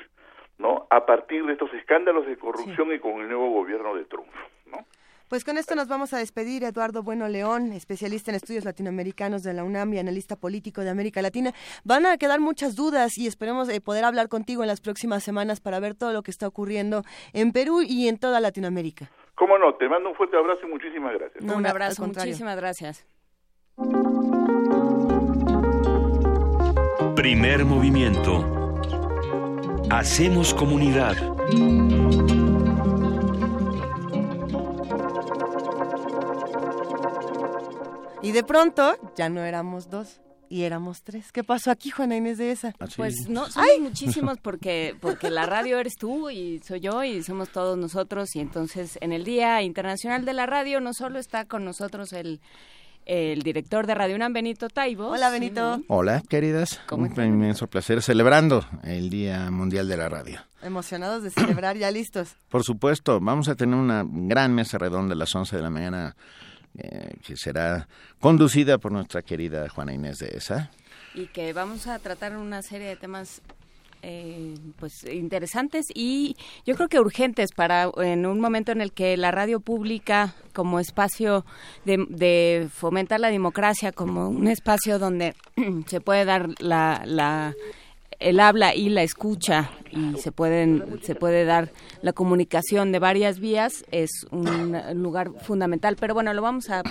¿no? 0.58 0.86
A 0.90 1.06
partir 1.06 1.44
de 1.46 1.52
estos 1.52 1.72
escándalos 1.74 2.26
de 2.26 2.36
corrupción 2.36 2.92
y 2.92 2.98
con 2.98 3.20
el 3.20 3.28
nuevo 3.28 3.50
gobierno 3.50 3.94
de 3.94 4.04
Trump, 4.04 4.32
¿no? 4.66 4.78
Pues 5.28 5.44
con 5.44 5.58
esto 5.58 5.74
nos 5.74 5.88
vamos 5.88 6.12
a 6.14 6.18
despedir, 6.18 6.64
Eduardo 6.64 7.02
Bueno 7.02 7.28
León, 7.28 7.72
especialista 7.72 8.30
en 8.30 8.36
estudios 8.36 8.64
latinoamericanos 8.64 9.42
de 9.42 9.52
la 9.52 9.64
UNAM 9.64 9.92
y 9.94 9.98
analista 9.98 10.36
político 10.36 10.82
de 10.82 10.90
América 10.90 11.22
Latina. 11.22 11.52
Van 11.84 12.06
a 12.06 12.16
quedar 12.16 12.40
muchas 12.40 12.76
dudas 12.76 13.18
y 13.18 13.26
esperemos 13.26 13.68
eh, 13.68 13.80
poder 13.80 14.04
hablar 14.04 14.28
contigo 14.28 14.62
en 14.62 14.68
las 14.68 14.80
próximas 14.80 15.22
semanas 15.22 15.60
para 15.60 15.80
ver 15.80 15.94
todo 15.94 16.12
lo 16.12 16.22
que 16.22 16.30
está 16.30 16.46
ocurriendo 16.46 17.02
en 17.32 17.52
Perú 17.52 17.82
y 17.82 18.08
en 18.08 18.18
toda 18.18 18.40
Latinoamérica. 18.40 19.10
Cómo 19.34 19.58
no, 19.58 19.74
te 19.74 19.88
mando 19.88 20.10
un 20.10 20.14
fuerte 20.14 20.36
abrazo 20.36 20.66
y 20.66 20.70
muchísimas 20.70 21.12
gracias. 21.14 21.44
un 21.44 21.66
abrazo, 21.66 22.06
muchísimas 22.06 22.56
gracias. 22.56 23.06
Primer 27.14 27.64
movimiento 27.64 28.58
Hacemos 29.90 30.52
comunidad. 30.52 31.16
Y 38.22 38.32
de 38.32 38.42
pronto 38.42 38.96
ya 39.16 39.28
no 39.28 39.42
éramos 39.42 39.90
dos 39.90 40.20
y 40.48 40.62
éramos 40.62 41.02
tres. 41.02 41.30
¿Qué 41.30 41.44
pasó 41.44 41.70
aquí, 41.70 41.90
Juana 41.90 42.16
Inés 42.16 42.38
de 42.38 42.50
esa? 42.50 42.74
Pues 42.96 43.28
no, 43.28 43.48
somos 43.50 43.68
muchísimos 43.80 44.38
porque 44.38 44.96
porque 45.00 45.30
la 45.30 45.46
radio 45.46 45.78
eres 45.78 45.96
tú 45.96 46.30
y 46.30 46.60
soy 46.60 46.80
yo 46.80 47.04
y 47.04 47.22
somos 47.22 47.50
todos 47.50 47.78
nosotros 47.78 48.34
y 48.34 48.40
entonces 48.40 48.98
en 49.00 49.12
el 49.12 49.24
Día 49.24 49.62
Internacional 49.62 50.24
de 50.24 50.32
la 50.32 50.46
Radio 50.46 50.80
no 50.80 50.94
solo 50.94 51.18
está 51.18 51.44
con 51.44 51.64
nosotros 51.64 52.12
el 52.12 52.40
el 53.08 53.42
director 53.42 53.86
de 53.86 53.94
Radio 53.94 54.16
UNAM, 54.16 54.34
Benito 54.34 54.68
Taibo. 54.68 55.08
Hola, 55.08 55.30
Benito. 55.30 55.80
Hola, 55.88 56.22
queridas. 56.28 56.78
Un 56.92 57.06
inmenso 57.16 57.66
placer 57.66 58.02
celebrando 58.02 58.66
el 58.82 59.08
Día 59.08 59.50
Mundial 59.50 59.88
de 59.88 59.96
la 59.96 60.10
Radio. 60.10 60.40
Emocionados 60.60 61.22
de 61.22 61.30
celebrar, 61.30 61.78
ya 61.78 61.90
listos. 61.90 62.36
Por 62.50 62.64
supuesto, 62.64 63.18
vamos 63.18 63.48
a 63.48 63.54
tener 63.54 63.76
una 63.76 64.04
gran 64.06 64.54
mesa 64.54 64.76
redonda 64.76 65.14
a 65.14 65.16
las 65.16 65.34
11 65.34 65.56
de 65.56 65.62
la 65.62 65.70
mañana 65.70 66.16
eh, 66.78 67.14
que 67.26 67.36
será 67.36 67.88
conducida 68.20 68.78
por 68.78 68.92
nuestra 68.92 69.22
querida 69.22 69.68
Juana 69.68 69.92
Inés 69.92 70.18
de 70.18 70.28
Esa. 70.28 70.70
Y 71.14 71.26
que 71.26 71.52
vamos 71.52 71.86
a 71.86 71.98
tratar 71.98 72.36
una 72.36 72.62
serie 72.62 72.86
de 72.88 72.96
temas 72.96 73.42
eh, 74.02 74.54
pues 74.78 75.02
interesantes 75.12 75.86
y 75.92 76.36
yo 76.64 76.76
creo 76.76 76.88
que 76.88 77.00
urgentes 77.00 77.50
para 77.50 77.90
en 77.96 78.26
un 78.26 78.38
momento 78.38 78.70
en 78.70 78.80
el 78.80 78.92
que 78.92 79.16
la 79.16 79.32
radio 79.32 79.58
pública 79.58 80.36
como 80.52 80.78
espacio 80.78 81.44
de, 81.84 82.68
fomentar 82.72 83.18
la 83.18 83.30
democracia 83.30 83.90
como 83.90 84.28
un 84.28 84.46
espacio 84.46 85.00
donde 85.00 85.34
se 85.88 86.00
puede 86.00 86.24
dar 86.24 86.48
la, 86.60 87.02
la 87.06 87.56
el 88.18 88.40
habla 88.40 88.74
y 88.74 88.88
la 88.88 89.02
escucha 89.02 89.70
y 89.90 90.18
se 90.18 90.32
pueden 90.32 91.00
se 91.02 91.14
puede 91.14 91.44
dar 91.44 91.70
la 92.02 92.12
comunicación 92.12 92.92
de 92.92 92.98
varias 92.98 93.40
vías 93.40 93.84
es 93.90 94.10
un 94.30 94.76
lugar 95.02 95.30
fundamental. 95.40 95.96
Pero 95.98 96.14
bueno 96.14 96.34
lo 96.34 96.42
vamos 96.42 96.70
a 96.70 96.82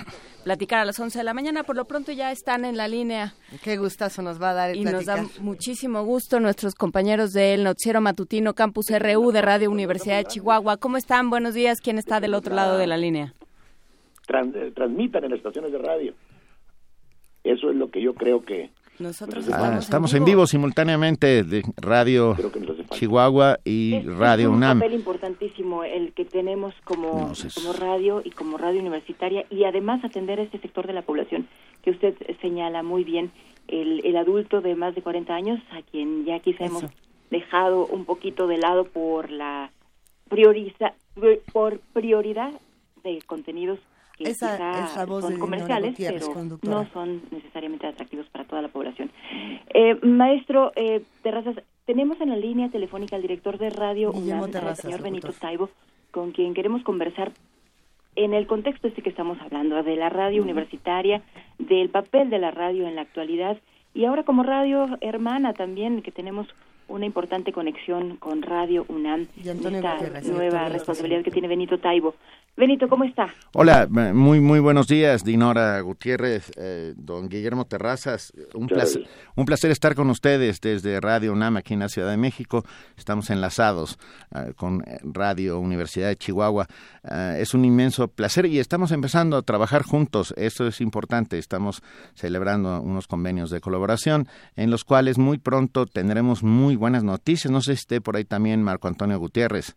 platicar 0.44 0.80
a 0.80 0.84
las 0.84 0.98
11 0.98 1.18
de 1.18 1.24
la 1.24 1.34
mañana. 1.34 1.64
Por 1.64 1.76
lo 1.76 1.84
pronto 1.84 2.12
ya 2.12 2.32
están 2.32 2.64
en 2.64 2.76
la 2.76 2.88
línea. 2.88 3.34
Qué 3.62 3.76
gustazo 3.76 4.22
nos 4.22 4.40
va 4.40 4.50
a 4.50 4.54
dar 4.54 4.76
y 4.76 4.84
nos 4.84 5.06
da 5.06 5.24
muchísimo 5.40 6.02
gusto 6.04 6.40
nuestros 6.40 6.74
compañeros 6.74 7.32
del 7.32 7.64
noticiero 7.64 8.00
matutino 8.00 8.54
Campus 8.54 8.86
RU 8.90 9.32
de 9.32 9.42
Radio 9.42 9.70
Universidad 9.70 10.18
de 10.18 10.24
Chihuahua. 10.24 10.78
Cómo 10.78 10.96
están 10.96 11.30
buenos 11.30 11.54
días. 11.54 11.80
Quién 11.80 11.98
está 11.98 12.20
del 12.20 12.34
otro 12.34 12.54
lado 12.54 12.78
de 12.78 12.86
la 12.86 12.96
línea 12.96 13.34
eh, 14.28 14.72
transmitan 14.74 15.24
en 15.24 15.30
las 15.30 15.38
estaciones 15.38 15.72
de 15.72 15.78
radio. 15.78 16.14
Eso 17.44 17.70
es 17.70 17.76
lo 17.76 17.90
que 17.90 18.02
yo 18.02 18.14
creo 18.14 18.42
que 18.42 18.70
nosotros 19.00 19.48
ah, 19.52 19.76
estamos, 19.78 20.14
en, 20.14 20.24
vivo. 20.24 20.46
simultáneamente 20.46 21.44
de 21.44 21.62
Radio 21.76 22.36
Chihuahua 22.90 23.58
y 23.64 24.00
Radio 24.00 24.50
UNAM. 24.50 24.78
Es 24.78 24.82
un 24.82 24.88
papel 24.88 24.98
importantísimo 24.98 25.84
el 25.84 26.12
que 26.12 26.24
tenemos 26.24 26.74
como, 26.84 27.32
como 27.54 27.72
radio 27.72 28.22
y 28.24 28.30
como 28.30 28.58
radio 28.58 28.80
universitaria 28.80 29.44
y 29.50 29.64
además 29.64 30.04
atender 30.04 30.40
a 30.40 30.42
este 30.42 30.58
sector 30.58 30.86
de 30.86 30.92
la 30.92 31.02
población 31.02 31.48
que 31.82 31.90
usted 31.90 32.14
señala 32.40 32.82
muy 32.82 33.04
bien, 33.04 33.30
el, 33.68 34.04
el 34.04 34.16
adulto 34.16 34.60
de 34.60 34.74
más 34.74 34.94
de 34.94 35.02
40 35.02 35.34
años 35.34 35.60
a 35.70 35.82
quien 35.82 36.24
ya 36.24 36.40
quizá 36.40 36.64
hemos 36.64 36.84
dejado 37.30 37.86
un 37.86 38.04
poquito 38.04 38.46
de 38.46 38.58
lado 38.58 38.84
por 38.84 39.30
la 39.30 39.70
prioriza, 40.28 40.94
por 41.52 41.80
prioridad 41.92 42.52
de 43.02 43.22
contenidos 43.26 43.78
que 44.18 44.34
son 44.34 45.38
comerciales, 45.38 45.94
pero 45.96 46.58
no 46.62 46.88
son 46.92 47.22
necesariamente 47.30 47.86
atractivos 47.86 48.26
para 48.30 48.44
toda 48.44 48.62
la 48.62 48.68
población. 48.68 49.10
Eh, 49.72 49.94
maestro 50.02 50.72
eh, 50.76 51.02
Terrazas, 51.22 51.56
tenemos 51.86 52.20
en 52.20 52.30
la 52.30 52.36
línea 52.36 52.68
telefónica 52.68 53.16
al 53.16 53.22
director 53.22 53.58
de 53.58 53.70
radio 53.70 54.10
UNAM, 54.10 54.44
el 54.44 54.76
señor 54.76 55.02
Benito 55.02 55.32
Taibo, 55.32 55.70
con 56.10 56.32
quien 56.32 56.54
queremos 56.54 56.82
conversar 56.82 57.32
en 58.16 58.34
el 58.34 58.46
contexto 58.46 58.88
este 58.88 59.02
que 59.02 59.10
estamos 59.10 59.38
hablando, 59.40 59.82
de 59.82 59.96
la 59.96 60.08
radio 60.08 60.42
universitaria, 60.42 61.22
del 61.58 61.88
papel 61.88 62.30
de 62.30 62.38
la 62.38 62.50
radio 62.50 62.86
en 62.86 62.96
la 62.96 63.02
actualidad 63.02 63.58
y 63.94 64.04
ahora 64.04 64.24
como 64.24 64.42
radio 64.42 64.98
hermana 65.00 65.54
también, 65.54 66.02
que 66.02 66.12
tenemos 66.12 66.46
una 66.88 67.06
importante 67.06 67.52
conexión 67.52 68.16
con 68.16 68.42
Radio 68.42 68.84
UNAM, 68.88 69.26
esta 69.36 69.52
nueva 70.32 70.68
responsabilidad 70.68 71.22
que 71.22 71.30
tiene 71.30 71.48
Benito 71.48 71.78
Taibo. 71.78 72.14
Benito, 72.58 72.88
¿cómo 72.88 73.04
está? 73.04 73.32
Hola, 73.54 73.86
muy 73.88 74.40
muy 74.40 74.58
buenos 74.58 74.88
días, 74.88 75.22
Dinora 75.22 75.80
Gutiérrez, 75.80 76.50
eh, 76.56 76.92
don 76.96 77.28
Guillermo 77.28 77.66
Terrazas. 77.66 78.32
Un 78.52 78.66
placer, 78.66 79.06
un 79.36 79.44
placer 79.44 79.70
estar 79.70 79.94
con 79.94 80.10
ustedes 80.10 80.60
desde 80.60 81.00
Radio 81.00 81.32
UNAM 81.32 81.58
aquí 81.58 81.74
en 81.74 81.80
la 81.80 81.88
Ciudad 81.88 82.10
de 82.10 82.16
México. 82.16 82.64
Estamos 82.96 83.30
enlazados 83.30 83.96
eh, 84.34 84.54
con 84.56 84.82
Radio 85.04 85.60
Universidad 85.60 86.08
de 86.08 86.16
Chihuahua. 86.16 86.66
Eh, 87.08 87.36
es 87.38 87.54
un 87.54 87.64
inmenso 87.64 88.08
placer 88.08 88.46
y 88.46 88.58
estamos 88.58 88.90
empezando 88.90 89.36
a 89.36 89.42
trabajar 89.42 89.84
juntos. 89.84 90.34
Eso 90.36 90.66
es 90.66 90.80
importante. 90.80 91.38
Estamos 91.38 91.80
celebrando 92.14 92.82
unos 92.82 93.06
convenios 93.06 93.50
de 93.50 93.60
colaboración 93.60 94.26
en 94.56 94.72
los 94.72 94.82
cuales 94.82 95.16
muy 95.16 95.38
pronto 95.38 95.86
tendremos 95.86 96.42
muy 96.42 96.74
buenas 96.78 97.04
noticias. 97.04 97.50
No 97.50 97.60
sé 97.60 97.74
si 97.76 97.80
esté 97.80 98.00
por 98.00 98.16
ahí 98.16 98.24
también 98.24 98.62
Marco 98.62 98.88
Antonio 98.88 99.18
Gutiérrez. 99.18 99.76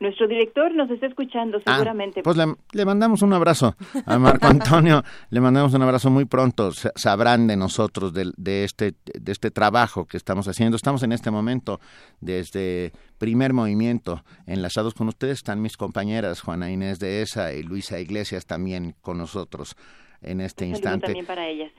Nuestro 0.00 0.28
director 0.28 0.72
nos 0.76 0.88
está 0.90 1.06
escuchando 1.06 1.58
ah, 1.66 1.74
seguramente. 1.74 2.22
pues 2.22 2.36
le, 2.36 2.84
mandamos 2.84 3.22
un 3.22 3.32
abrazo 3.32 3.74
a 4.06 4.16
Marco 4.16 4.46
Antonio, 4.48 5.02
le 5.30 5.40
mandamos 5.40 5.74
un 5.74 5.82
abrazo 5.82 6.08
muy 6.08 6.24
pronto. 6.24 6.70
Sabrán 6.94 7.48
de 7.48 7.56
nosotros, 7.56 8.12
de, 8.12 8.64
este, 8.64 8.94
de 9.04 9.32
este 9.32 9.50
trabajo 9.50 10.04
que 10.04 10.16
estamos 10.16 10.46
haciendo. 10.46 10.76
Estamos 10.76 11.02
en 11.02 11.10
este 11.10 11.32
momento 11.32 11.80
desde 12.20 12.92
primer 13.18 13.52
movimiento 13.52 14.22
enlazados 14.46 14.94
con 14.94 15.08
ustedes. 15.08 15.38
Están 15.38 15.60
mis 15.60 15.76
compañeras 15.76 16.42
Juana 16.42 16.70
Inés 16.70 17.00
de 17.00 17.22
ESA 17.22 17.54
y 17.54 17.64
Luisa 17.64 17.98
Iglesias 17.98 18.46
también 18.46 18.94
con 19.00 19.18
nosotros 19.18 19.74
en 20.22 20.40
este 20.40 20.66
instante. 20.66 21.06
También 21.06 21.26
para 21.26 21.48
ellas. 21.48 21.70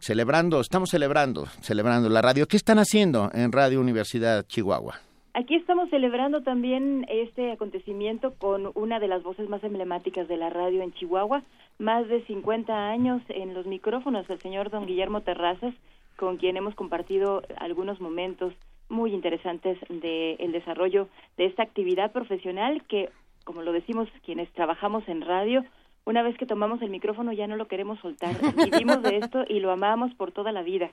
celebrando, 0.00 0.60
estamos 0.60 0.90
celebrando, 0.90 1.46
celebrando 1.60 2.08
la 2.08 2.22
radio. 2.22 2.46
¿Qué 2.46 2.56
están 2.56 2.78
haciendo 2.78 3.30
en 3.32 3.52
Radio 3.52 3.80
Universidad 3.80 4.44
Chihuahua? 4.46 5.00
Aquí 5.34 5.54
estamos 5.54 5.88
celebrando 5.88 6.42
también 6.42 7.06
este 7.08 7.52
acontecimiento 7.52 8.34
con 8.34 8.70
una 8.74 9.00
de 9.00 9.08
las 9.08 9.22
voces 9.22 9.48
más 9.48 9.64
emblemáticas 9.64 10.28
de 10.28 10.36
la 10.36 10.50
radio 10.50 10.82
en 10.82 10.92
Chihuahua, 10.92 11.42
más 11.78 12.06
de 12.08 12.22
50 12.26 12.90
años 12.90 13.22
en 13.28 13.54
los 13.54 13.64
micrófonos, 13.66 14.28
el 14.28 14.38
señor 14.40 14.68
don 14.68 14.86
Guillermo 14.86 15.22
Terrazas, 15.22 15.74
con 16.16 16.36
quien 16.36 16.58
hemos 16.58 16.74
compartido 16.74 17.42
algunos 17.56 17.98
momentos 17.98 18.52
muy 18.90 19.14
interesantes 19.14 19.78
del 19.88 20.52
desarrollo 20.52 21.08
de 21.38 21.46
esta 21.46 21.62
actividad 21.62 22.12
profesional 22.12 22.82
que, 22.86 23.08
como 23.44 23.62
lo 23.62 23.72
decimos 23.72 24.08
quienes 24.24 24.52
trabajamos 24.52 25.08
en 25.08 25.22
radio, 25.22 25.64
una 26.04 26.22
vez 26.22 26.36
que 26.36 26.46
tomamos 26.46 26.82
el 26.82 26.90
micrófono 26.90 27.32
ya 27.32 27.46
no 27.46 27.56
lo 27.56 27.68
queremos 27.68 27.98
soltar. 28.00 28.34
Vivimos 28.56 29.02
de 29.02 29.18
esto 29.18 29.44
y 29.48 29.60
lo 29.60 29.70
amamos 29.70 30.14
por 30.14 30.32
toda 30.32 30.52
la 30.52 30.62
vida. 30.62 30.92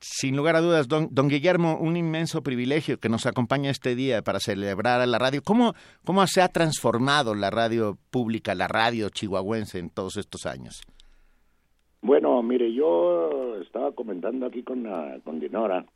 Sin 0.00 0.36
lugar 0.36 0.56
a 0.56 0.60
dudas, 0.60 0.86
don, 0.86 1.08
don, 1.12 1.28
Guillermo, 1.28 1.78
un 1.80 1.96
inmenso 1.96 2.42
privilegio 2.42 2.98
que 2.98 3.08
nos 3.08 3.24
acompaña 3.24 3.70
este 3.70 3.94
día 3.94 4.20
para 4.20 4.38
celebrar 4.38 5.00
a 5.00 5.06
la 5.06 5.18
radio. 5.18 5.40
¿Cómo, 5.42 5.72
¿Cómo 6.04 6.26
se 6.26 6.42
ha 6.42 6.48
transformado 6.48 7.34
la 7.34 7.48
radio 7.50 7.96
pública, 8.10 8.54
la 8.54 8.68
radio 8.68 9.08
chihuahuense 9.08 9.78
en 9.78 9.88
todos 9.88 10.18
estos 10.18 10.44
años? 10.44 10.82
Bueno, 12.02 12.42
mire, 12.42 12.70
yo 12.74 13.56
estaba 13.62 13.92
comentando 13.92 14.44
aquí 14.44 14.62
con, 14.62 14.86
con 15.24 15.40
Dinora 15.40 15.86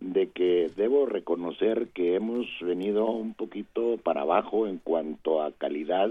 de 0.00 0.28
que 0.30 0.70
debo 0.76 1.06
reconocer 1.06 1.88
que 1.88 2.14
hemos 2.14 2.46
venido 2.60 3.06
un 3.06 3.34
poquito 3.34 3.96
para 3.96 4.20
abajo 4.20 4.68
en 4.68 4.78
cuanto 4.78 5.42
a 5.42 5.50
calidad 5.50 6.10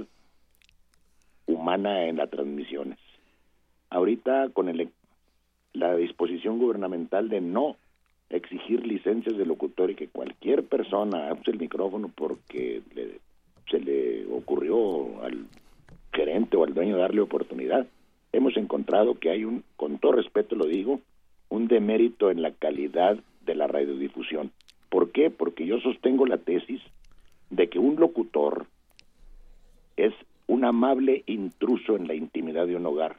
humana 1.45 2.05
en 2.05 2.17
las 2.17 2.29
transmisiones. 2.29 2.99
Ahorita 3.89 4.49
con 4.49 4.69
el 4.69 4.89
la 5.73 5.95
disposición 5.95 6.59
gubernamental 6.59 7.29
de 7.29 7.41
no 7.41 7.77
exigir 8.29 8.85
licencias 8.85 9.37
de 9.37 9.45
locutor 9.45 9.91
y 9.91 9.95
que 9.95 10.07
cualquier 10.07 10.63
persona 10.63 11.33
use 11.33 11.51
el 11.51 11.59
micrófono 11.59 12.11
porque 12.13 12.81
se 13.69 13.79
le 13.79 14.25
ocurrió 14.27 15.23
al 15.23 15.45
gerente 16.13 16.57
o 16.57 16.63
al 16.63 16.73
dueño 16.73 16.97
darle 16.97 17.21
oportunidad, 17.21 17.87
hemos 18.31 18.55
encontrado 18.57 19.15
que 19.19 19.29
hay 19.29 19.45
un, 19.45 19.63
con 19.75 19.97
todo 19.97 20.13
respeto 20.13 20.55
lo 20.55 20.65
digo, 20.65 20.99
un 21.49 21.67
demérito 21.67 22.31
en 22.31 22.41
la 22.41 22.51
calidad 22.51 23.17
de 23.45 23.55
la 23.55 23.67
radiodifusión. 23.67 24.51
¿Por 24.89 25.11
qué? 25.11 25.29
Porque 25.29 25.65
yo 25.65 25.79
sostengo 25.79 26.25
la 26.25 26.37
tesis 26.37 26.81
de 27.49 27.67
que 27.67 27.79
un 27.79 27.95
locutor 27.95 28.67
es 29.97 30.13
un 30.47 30.65
amable 30.65 31.23
intruso 31.25 31.95
en 31.95 32.07
la 32.07 32.13
intimidad 32.13 32.67
de 32.67 32.75
un 32.75 32.85
hogar 32.85 33.15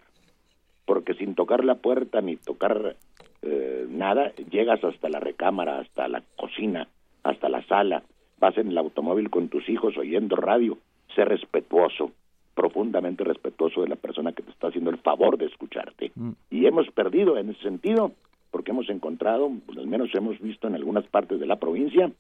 porque 0.85 1.15
sin 1.15 1.35
tocar 1.35 1.65
la 1.65 1.77
puerta 1.77 2.21
ni 2.21 2.37
tocar 2.37 2.97
eh, 3.43 3.87
nada, 3.89 4.33
llegas 4.51 4.83
hasta 4.85 5.09
la 5.09 5.21
recámara, 5.21 5.81
hasta 5.81 6.09
la 6.09 6.23
cocina, 6.37 6.89
hasta 7.23 7.49
la 7.49 7.63
sala, 7.67 8.03
vas 8.39 8.57
en 8.59 8.69
el 8.69 8.79
automóvil 8.79 9.31
con 9.31 9.49
tus 9.49 9.69
hijos 9.69 9.97
oyendo 9.97 10.37
radio, 10.37 10.79
sé 11.15 11.25
respetuoso, 11.25 12.13
profundamente 12.55 13.25
respetuoso 13.25 13.83
de 13.83 13.89
la 13.89 13.97
persona 13.97 14.33
que 14.33 14.43
te 14.43 14.51
está 14.51 14.69
haciendo 14.69 14.91
el 14.91 14.99
favor 14.99 15.39
de 15.39 15.47
escucharte. 15.47 16.13
Mm. 16.15 16.31
Y 16.51 16.67
hemos 16.67 16.89
perdido 16.91 17.37
en 17.37 17.51
ese 17.51 17.63
sentido, 17.63 18.13
porque 18.51 18.71
hemos 18.71 18.89
encontrado, 18.89 19.51
pues 19.67 19.79
al 19.79 19.87
menos 19.87 20.11
hemos 20.15 20.39
visto 20.41 20.69
en 20.69 20.75
algunas 20.75 21.05
partes 21.07 21.41
de 21.41 21.47
la 21.47 21.57
provincia, 21.57 22.11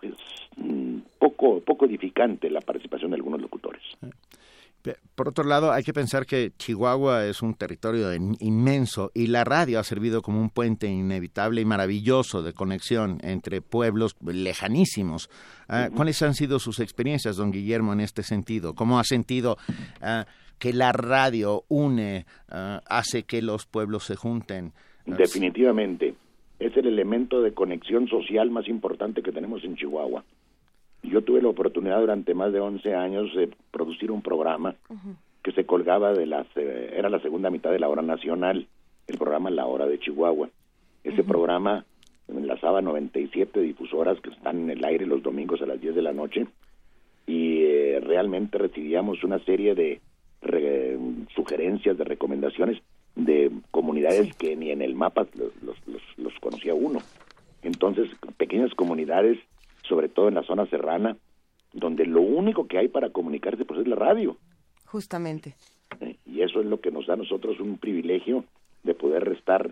pues 0.00 0.14
mm, 0.56 0.98
poco, 1.18 1.60
poco 1.60 1.86
edificante 1.86 2.50
la 2.50 2.60
participación 2.60 3.10
de 3.10 3.16
algunos 3.16 3.40
locutores. 3.40 3.82
Por 5.14 5.28
otro 5.28 5.44
lado, 5.44 5.72
hay 5.72 5.82
que 5.82 5.92
pensar 5.92 6.24
que 6.24 6.52
Chihuahua 6.56 7.26
es 7.26 7.42
un 7.42 7.54
territorio 7.54 8.14
inmenso 8.14 9.10
y 9.12 9.26
la 9.26 9.44
radio 9.44 9.78
ha 9.78 9.84
servido 9.84 10.22
como 10.22 10.40
un 10.40 10.48
puente 10.48 10.86
inevitable 10.86 11.60
y 11.60 11.66
maravilloso 11.66 12.42
de 12.42 12.54
conexión 12.54 13.18
entre 13.22 13.60
pueblos 13.60 14.16
lejanísimos. 14.24 15.28
Ah, 15.68 15.90
¿Cuáles 15.94 16.22
han 16.22 16.34
sido 16.34 16.58
sus 16.58 16.80
experiencias, 16.80 17.36
don 17.36 17.50
Guillermo, 17.50 17.92
en 17.92 18.00
este 18.00 18.22
sentido? 18.22 18.74
¿Cómo 18.74 18.98
ha 18.98 19.04
sentido 19.04 19.58
ah, 20.00 20.24
que 20.58 20.72
la 20.72 20.92
radio 20.92 21.64
une, 21.68 22.24
ah, 22.48 22.80
hace 22.86 23.24
que 23.24 23.42
los 23.42 23.66
pueblos 23.66 24.04
se 24.04 24.16
junten? 24.16 24.72
Definitivamente. 25.04 26.14
Es 26.60 26.76
el 26.76 26.86
elemento 26.86 27.40
de 27.40 27.54
conexión 27.54 28.06
social 28.06 28.50
más 28.50 28.68
importante 28.68 29.22
que 29.22 29.32
tenemos 29.32 29.64
en 29.64 29.76
Chihuahua. 29.76 30.24
Yo 31.02 31.22
tuve 31.22 31.40
la 31.40 31.48
oportunidad 31.48 32.00
durante 32.00 32.34
más 32.34 32.52
de 32.52 32.60
11 32.60 32.94
años 32.94 33.34
de 33.34 33.48
producir 33.70 34.10
un 34.10 34.20
programa 34.20 34.76
que 35.42 35.52
se 35.52 35.64
colgaba 35.64 36.12
de 36.12 36.26
las, 36.26 36.46
eh, 36.56 36.92
era 36.94 37.08
la 37.08 37.20
segunda 37.20 37.48
mitad 37.48 37.70
de 37.70 37.78
la 37.78 37.88
hora 37.88 38.02
nacional, 38.02 38.66
el 39.06 39.18
programa 39.18 39.48
La 39.48 39.64
Hora 39.64 39.86
de 39.86 39.98
Chihuahua. 39.98 40.50
Ese 41.02 41.24
programa 41.24 41.86
enlazaba 42.28 42.82
97 42.82 43.58
difusoras 43.60 44.20
que 44.20 44.28
están 44.28 44.58
en 44.60 44.70
el 44.70 44.84
aire 44.84 45.06
los 45.06 45.22
domingos 45.22 45.62
a 45.62 45.66
las 45.66 45.80
10 45.80 45.94
de 45.94 46.02
la 46.02 46.12
noche 46.12 46.46
y 47.26 47.62
eh, 47.62 48.00
realmente 48.00 48.58
recibíamos 48.58 49.24
una 49.24 49.38
serie 49.40 49.74
de 49.74 50.00
sugerencias, 51.34 51.96
de 51.96 52.04
recomendaciones 52.04 52.82
de 53.16 53.50
comunidades 53.70 54.34
que 54.36 54.56
ni 54.56 54.70
en 54.70 54.82
el 54.82 54.94
mapa 54.94 55.26
los, 55.34 55.52
los, 55.62 56.02
los 56.16 56.34
conocía 56.40 56.74
uno. 56.74 57.00
Entonces, 57.62 58.08
pequeñas 58.38 58.74
comunidades 58.74 59.38
sobre 59.90 60.08
todo 60.08 60.28
en 60.28 60.34
la 60.34 60.44
zona 60.44 60.66
serrana, 60.66 61.16
donde 61.72 62.06
lo 62.06 62.22
único 62.22 62.66
que 62.66 62.78
hay 62.78 62.88
para 62.88 63.10
comunicarse 63.10 63.64
pues 63.64 63.80
es 63.80 63.88
la 63.88 63.96
radio. 63.96 64.36
Justamente. 64.86 65.56
Eh, 66.00 66.16
y 66.24 66.42
eso 66.42 66.60
es 66.60 66.66
lo 66.66 66.80
que 66.80 66.92
nos 66.92 67.06
da 67.06 67.14
a 67.14 67.18
nosotros 67.18 67.60
un 67.60 67.76
privilegio 67.76 68.44
de 68.84 68.94
poder 68.94 69.28
estar 69.28 69.70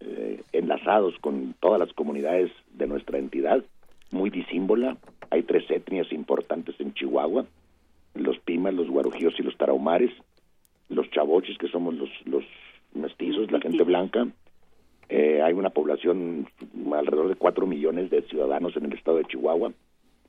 eh, 0.00 0.42
enlazados 0.52 1.14
con 1.20 1.54
todas 1.58 1.80
las 1.80 1.92
comunidades 1.94 2.52
de 2.74 2.86
nuestra 2.86 3.18
entidad, 3.18 3.64
muy 4.10 4.30
disímbola. 4.30 4.98
Hay 5.30 5.42
tres 5.42 5.68
etnias 5.70 6.12
importantes 6.12 6.78
en 6.78 6.94
Chihuahua, 6.94 7.46
los 8.14 8.38
Pimas, 8.40 8.74
los 8.74 8.88
Guarujíos 8.88 9.34
y 9.38 9.42
los 9.42 9.56
Tarahumares, 9.56 10.12
los 10.88 11.10
Chavochis, 11.10 11.58
que 11.58 11.68
somos 11.68 11.94
los, 11.94 12.10
los 12.24 12.44
mestizos, 12.94 13.50
la 13.50 13.60
gente 13.60 13.82
blanca, 13.82 14.26
eh, 15.08 15.40
hay 15.42 15.52
una 15.52 15.70
población 15.70 16.48
alrededor 16.92 17.28
de 17.28 17.36
cuatro 17.36 17.66
millones 17.66 18.10
de 18.10 18.22
ciudadanos 18.22 18.76
en 18.76 18.86
el 18.86 18.92
estado 18.92 19.18
de 19.18 19.24
Chihuahua, 19.24 19.72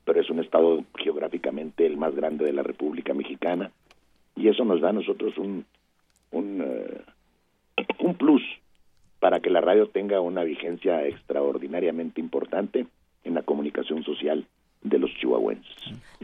pero 0.04 0.20
es 0.20 0.30
un 0.30 0.40
estado 0.40 0.84
geográficamente 0.96 1.84
el 1.84 1.96
más 1.96 2.14
grande 2.14 2.44
de 2.44 2.52
la 2.52 2.62
República 2.62 3.14
Mexicana 3.14 3.70
y 4.36 4.48
eso 4.48 4.64
nos 4.64 4.80
da 4.80 4.90
a 4.90 4.92
nosotros 4.92 5.36
un 5.36 5.64
un, 6.30 6.62
eh, 6.64 7.02
un 8.00 8.14
plus 8.14 8.42
para 9.20 9.40
que 9.40 9.50
la 9.50 9.60
radio 9.60 9.88
tenga 9.88 10.20
una 10.20 10.44
vigencia 10.44 11.06
extraordinariamente 11.06 12.20
importante 12.20 12.86
en 13.24 13.34
la 13.34 13.42
comunicación 13.42 14.04
social 14.04 14.46
de 14.82 14.98
los 14.98 15.10
chihuahuenses. 15.14 15.74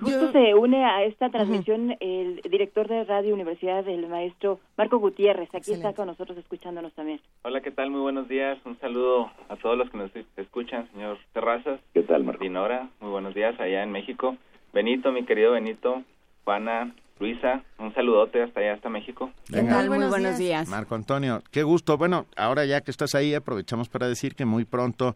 Justo 0.00 0.32
se 0.32 0.54
une 0.54 0.84
a 0.84 1.04
esta 1.04 1.30
transmisión 1.30 1.96
el 2.00 2.40
director 2.50 2.88
de 2.88 3.04
Radio 3.04 3.34
Universidad, 3.34 3.86
el 3.88 4.06
maestro 4.08 4.60
Marco 4.76 4.98
Gutiérrez. 4.98 5.48
Aquí 5.54 5.72
está 5.72 5.92
con 5.92 6.06
nosotros 6.06 6.36
escuchándonos 6.38 6.92
también. 6.94 7.20
Hola, 7.42 7.60
¿qué 7.60 7.70
tal? 7.70 7.90
Muy 7.90 8.00
buenos 8.00 8.28
días. 8.28 8.58
Un 8.64 8.78
saludo 8.80 9.30
a 9.48 9.56
todos 9.56 9.78
los 9.78 9.90
que 9.90 9.98
nos 9.98 10.10
escuchan, 10.36 10.88
señor 10.92 11.18
Terrazas. 11.32 11.80
¿Qué 11.92 12.02
tal, 12.02 12.24
Marco? 12.24 12.42
Dinora, 12.42 12.88
muy 13.00 13.10
buenos 13.10 13.34
días 13.34 13.58
allá 13.60 13.82
en 13.82 13.92
México. 13.92 14.36
Benito, 14.72 15.12
mi 15.12 15.24
querido 15.24 15.52
Benito, 15.52 16.02
Juana, 16.44 16.94
Luisa, 17.20 17.62
un 17.78 17.94
saludote 17.94 18.42
hasta 18.42 18.60
allá, 18.60 18.74
hasta 18.74 18.88
México. 18.88 19.30
Venga. 19.48 19.84
Muy 19.84 20.08
buenos 20.08 20.38
días. 20.38 20.68
Marco 20.68 20.96
Antonio, 20.96 21.42
qué 21.52 21.62
gusto. 21.62 21.96
Bueno, 21.96 22.26
ahora 22.36 22.64
ya 22.64 22.80
que 22.80 22.90
estás 22.90 23.14
ahí, 23.14 23.34
aprovechamos 23.34 23.88
para 23.88 24.08
decir 24.08 24.34
que 24.34 24.44
muy 24.44 24.64
pronto 24.64 25.14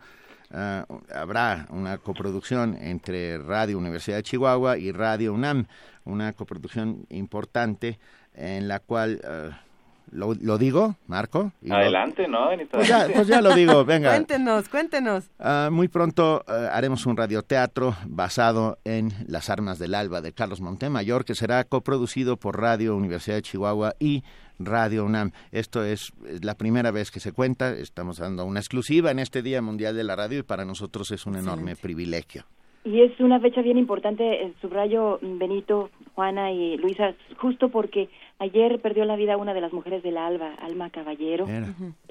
uh, 0.51 1.15
habrá 1.15 1.67
una 1.71 1.99
coproducción 1.99 2.77
entre 2.81 3.39
Radio 3.39 3.79
Universidad 3.79 4.19
de 4.19 4.23
Chihuahua 4.23 4.79
y 4.79 4.93
Radio 4.93 5.33
UNAM, 5.35 5.67
una 6.05 6.33
coproducción 6.33 7.07
importante 7.09 7.99
en 8.35 8.69
la 8.69 8.81
cual... 8.81 9.21
Uh, 9.25 9.68
¿Lo, 10.11 10.35
¿Lo, 10.35 10.59
digo, 10.59 10.97
Marco? 11.07 11.53
adelante, 11.71 12.27
¿no? 12.29 12.49
Pues 12.71 12.89
ya, 12.89 13.07
pues 13.15 13.27
ya, 13.27 13.41
lo 13.41 13.55
digo, 13.55 13.85
venga. 13.87 14.11
cuéntenos, 14.11 14.69
cuéntenos. 14.69 15.31
Uh, 15.39 15.71
muy 15.71 15.89
pronto 15.89 16.45
uh, 16.49 16.53
haremos 16.73 17.07
un 17.07 17.17
radioteatro 17.17 17.95
basado 18.07 18.79
en 18.85 19.11
Las 19.27 19.51
Armas 19.51 19.79
del 19.79 19.95
Alba 19.95 20.21
de 20.21 20.33
Carlos 20.33 20.61
Montemayor, 20.61 21.25
que 21.25 21.35
será 21.35 21.65
coproducido 21.65 22.37
por 22.37 22.61
Radio 22.61 22.97
Universidad 22.97 23.37
de 23.37 23.43
Chihuahua 23.43 23.95
y 23.99 24.23
Radio 24.59 25.05
UNAM. 25.05 25.33
Esto 25.53 25.85
es, 25.85 26.13
es, 26.27 26.45
la 26.45 26.55
primera 26.55 26.91
vez 26.91 27.11
que 27.11 27.21
se 27.21 27.33
cuenta, 27.33 27.71
estamos 27.73 28.19
dando 28.19 28.45
una 28.45 28.61
exclusiva 28.61 29.11
en 29.11 29.19
este 29.19 29.43
Día 29.43 29.63
Mundial 29.63 29.97
de 29.97 30.05
la 30.05 30.17
Radio 30.17 30.41
y 30.41 30.43
para 30.43 30.65
nosotros 30.65 31.11
es 31.11 31.27
un 31.27 31.37
enorme 31.37 31.77
privilegio. 31.77 32.45
Y 32.85 33.03
es 33.03 33.19
una 33.21 33.39
fecha 33.41 33.61
bien 33.61 33.77
importante, 33.77 34.43
el 34.45 34.55
subrayo 34.61 35.19
Benito, 35.21 35.91
Juana 36.15 36.53
y 36.53 36.77
Luisa, 36.79 37.15
justo 37.37 37.69
porque 37.69 38.09
ayer 38.39 38.81
perdió 38.81 39.05
la 39.05 39.17
vida 39.17 39.37
una 39.37 39.55
de 39.55 39.61
las 39.61 39.73
mujeres 39.73 40.03
de 40.03 40.13
la 40.13 40.27
Alba, 40.27 40.55
Alma 40.61 40.91
Caballero, 40.91 41.47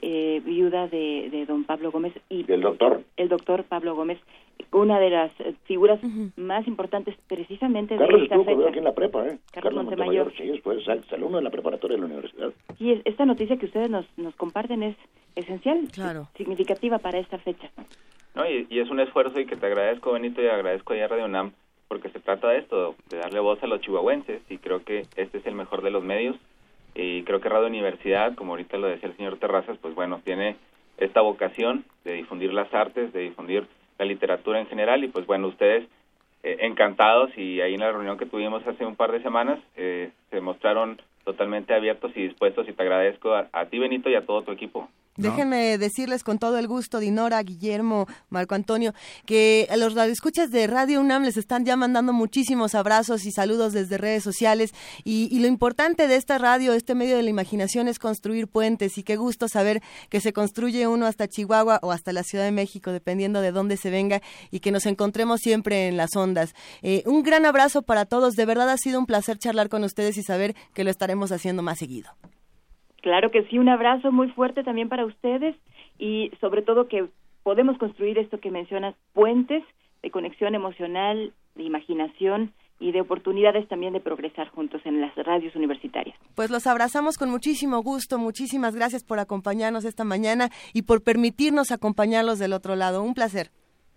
eh, 0.01 0.41
viuda 0.45 0.87
de, 0.87 1.29
de, 1.31 1.45
don 1.45 1.63
Pablo 1.63 1.91
Gómez. 1.91 2.13
Y 2.29 2.49
el 2.51 2.61
doctor. 2.61 3.01
El 3.15 3.29
doctor 3.29 3.63
Pablo 3.63 3.95
Gómez, 3.95 4.19
una 4.71 4.99
de 4.99 5.09
las 5.09 5.31
figuras 5.65 5.99
uh 6.03 6.07
-huh. 6.07 6.31
más 6.37 6.67
importantes 6.67 7.15
precisamente 7.27 7.95
Carlos 7.95 8.19
de 8.19 8.23
esta 8.25 8.35
estuvo 8.35 8.55
fecha. 8.57 8.69
aquí 8.69 8.77
en 8.79 8.83
la 8.83 8.93
prepa, 8.93 9.19
¿eh? 9.19 9.37
Carlos, 9.51 9.51
Carlos 9.51 9.85
Montemayor. 9.85 10.25
Montemayor. 10.25 10.33
Sí, 10.37 10.47
después 10.47 10.87
es 10.87 11.13
alumno 11.13 11.37
de 11.37 11.43
la 11.43 11.49
preparatoria 11.49 11.95
de 11.95 12.01
la 12.01 12.07
universidad. 12.07 12.53
Y 12.79 13.01
esta 13.05 13.25
noticia 13.25 13.57
que 13.57 13.65
ustedes 13.65 13.89
nos, 13.89 14.05
nos 14.17 14.35
comparten 14.35 14.83
es 14.83 14.95
esencial, 15.35 15.87
claro. 15.93 16.27
significativa 16.35 16.97
para 16.99 17.19
esta 17.19 17.37
fecha. 17.37 17.69
No, 18.35 18.49
y, 18.49 18.67
y, 18.69 18.79
es 18.79 18.89
un 18.89 18.99
esfuerzo 18.99 19.39
y 19.39 19.45
que 19.45 19.55
te 19.55 19.65
agradezco, 19.65 20.11
Benito, 20.11 20.41
y 20.41 20.47
agradezco 20.47 20.93
a 20.93 21.07
Radio 21.07 21.25
UNAM, 21.25 21.53
porque 21.87 22.09
se 22.09 22.19
trata 22.19 22.49
de 22.49 22.59
esto, 22.59 22.95
de 23.09 23.17
darle 23.17 23.39
voz 23.39 23.61
a 23.63 23.67
los 23.67 23.81
chihuahuenses, 23.81 24.41
y 24.49 24.57
creo 24.57 24.83
que 24.83 25.05
este 25.15 25.37
es 25.37 25.45
el 25.45 25.55
mejor 25.55 25.81
de 25.81 25.91
los 25.91 26.03
medios, 26.03 26.35
y 26.95 27.23
creo 27.23 27.39
que 27.39 27.49
Radio 27.49 27.67
Universidad, 27.67 28.35
como 28.35 28.53
ahorita 28.53 28.77
lo 28.77 28.87
decía 28.87 29.09
el 29.09 29.17
señor 29.17 29.37
Terrazas, 29.37 29.77
pues 29.77 29.95
bueno, 29.95 30.21
tiene 30.23 30.55
esta 30.97 31.21
vocación 31.21 31.85
de 32.03 32.13
difundir 32.13 32.53
las 32.53 32.73
artes, 32.73 33.13
de 33.13 33.21
difundir 33.21 33.67
la 33.99 34.05
literatura 34.05 34.59
en 34.59 34.67
general, 34.67 35.03
y 35.03 35.07
pues 35.07 35.25
bueno, 35.25 35.47
ustedes 35.47 35.87
eh, 36.43 36.57
encantados, 36.61 37.35
y 37.37 37.61
ahí 37.61 37.73
en 37.75 37.81
la 37.81 37.91
reunión 37.91 38.17
que 38.17 38.25
tuvimos 38.25 38.65
hace 38.67 38.85
un 38.85 38.95
par 38.95 39.11
de 39.11 39.21
semanas, 39.21 39.59
eh, 39.75 40.11
se 40.29 40.41
mostraron 40.41 41.01
totalmente 41.23 41.73
abiertos 41.73 42.11
y 42.15 42.27
dispuestos, 42.27 42.67
y 42.67 42.73
te 42.73 42.81
agradezco 42.81 43.33
a, 43.33 43.47
a 43.51 43.65
ti, 43.65 43.79
Benito, 43.79 44.09
y 44.09 44.15
a 44.15 44.25
todo 44.25 44.43
tu 44.43 44.51
equipo. 44.51 44.89
Déjenme 45.17 45.79
decirles 45.79 46.23
con 46.23 46.37
todo 46.37 46.59
el 46.59 46.67
gusto, 46.67 46.99
Dinora, 46.99 47.41
Guillermo, 47.41 48.05
Marco 48.29 48.53
Antonio, 48.53 48.93
que 49.25 49.67
a 49.71 49.75
los 49.75 49.95
radioescuchas 49.95 50.51
de 50.51 50.67
Radio 50.67 51.01
UNAM 51.01 51.23
les 51.23 51.37
están 51.37 51.65
ya 51.65 51.75
mandando 51.75 52.13
muchísimos 52.13 52.75
abrazos 52.75 53.25
y 53.25 53.31
saludos 53.31 53.73
desde 53.73 53.97
redes 53.97 54.23
sociales. 54.23 54.73
Y, 55.03 55.27
y, 55.31 55.39
lo 55.39 55.47
importante 55.47 56.07
de 56.07 56.17
esta 56.17 56.37
radio, 56.37 56.73
este 56.73 56.93
medio 56.93 57.17
de 57.17 57.23
la 57.23 57.31
imaginación, 57.31 57.87
es 57.87 57.97
construir 57.97 58.47
puentes. 58.47 58.99
Y 58.99 59.03
qué 59.03 59.15
gusto 59.15 59.47
saber 59.47 59.81
que 60.09 60.21
se 60.21 60.33
construye 60.33 60.87
uno 60.87 61.07
hasta 61.07 61.27
Chihuahua 61.27 61.79
o 61.81 61.91
hasta 61.91 62.13
la 62.13 62.23
Ciudad 62.23 62.45
de 62.45 62.51
México, 62.51 62.91
dependiendo 62.91 63.41
de 63.41 63.51
dónde 63.51 63.77
se 63.77 63.89
venga, 63.89 64.21
y 64.51 64.59
que 64.59 64.71
nos 64.71 64.85
encontremos 64.85 65.41
siempre 65.41 65.87
en 65.87 65.97
las 65.97 66.15
ondas. 66.15 66.53
Eh, 66.83 67.01
un 67.07 67.23
gran 67.23 67.47
abrazo 67.47 67.81
para 67.81 68.05
todos. 68.05 68.35
De 68.35 68.45
verdad 68.45 68.69
ha 68.69 68.77
sido 68.77 68.99
un 68.99 69.07
placer 69.07 69.39
charlar 69.39 69.69
con 69.69 69.83
ustedes 69.83 70.17
y 70.17 70.23
saber 70.23 70.55
que 70.75 70.83
lo 70.83 70.91
estaremos 70.91 71.31
haciendo 71.31 71.63
más 71.63 71.79
seguido. 71.79 72.11
Claro 73.01 73.31
que 73.31 73.43
sí, 73.43 73.59
un 73.59 73.69
abrazo 73.69 74.11
muy 74.11 74.29
fuerte 74.29 74.63
también 74.63 74.89
para 74.89 75.05
ustedes 75.05 75.55
y 75.99 76.31
sobre 76.39 76.61
todo 76.61 76.87
que 76.87 77.07
podemos 77.43 77.77
construir 77.77 78.17
esto 78.17 78.39
que 78.39 78.51
mencionas, 78.51 78.95
puentes 79.13 79.63
de 80.01 80.11
conexión 80.11 80.55
emocional, 80.55 81.31
de 81.55 81.63
imaginación 81.63 82.51
y 82.79 82.91
de 82.91 83.01
oportunidades 83.01 83.67
también 83.67 83.93
de 83.93 83.99
progresar 83.99 84.49
juntos 84.49 84.81
en 84.85 85.01
las 85.01 85.15
radios 85.15 85.55
universitarias. 85.55 86.17
Pues 86.35 86.51
los 86.51 86.67
abrazamos 86.67 87.17
con 87.17 87.29
muchísimo 87.29 87.81
gusto, 87.81 88.17
muchísimas 88.17 88.75
gracias 88.75 89.03
por 89.03 89.19
acompañarnos 89.19 89.85
esta 89.85 90.03
mañana 90.03 90.49
y 90.73 90.83
por 90.83 91.03
permitirnos 91.03 91.71
acompañarlos 91.71 92.37
del 92.37 92.53
otro 92.53 92.75
lado. 92.75 93.01
Un 93.01 93.13
placer. 93.13 93.47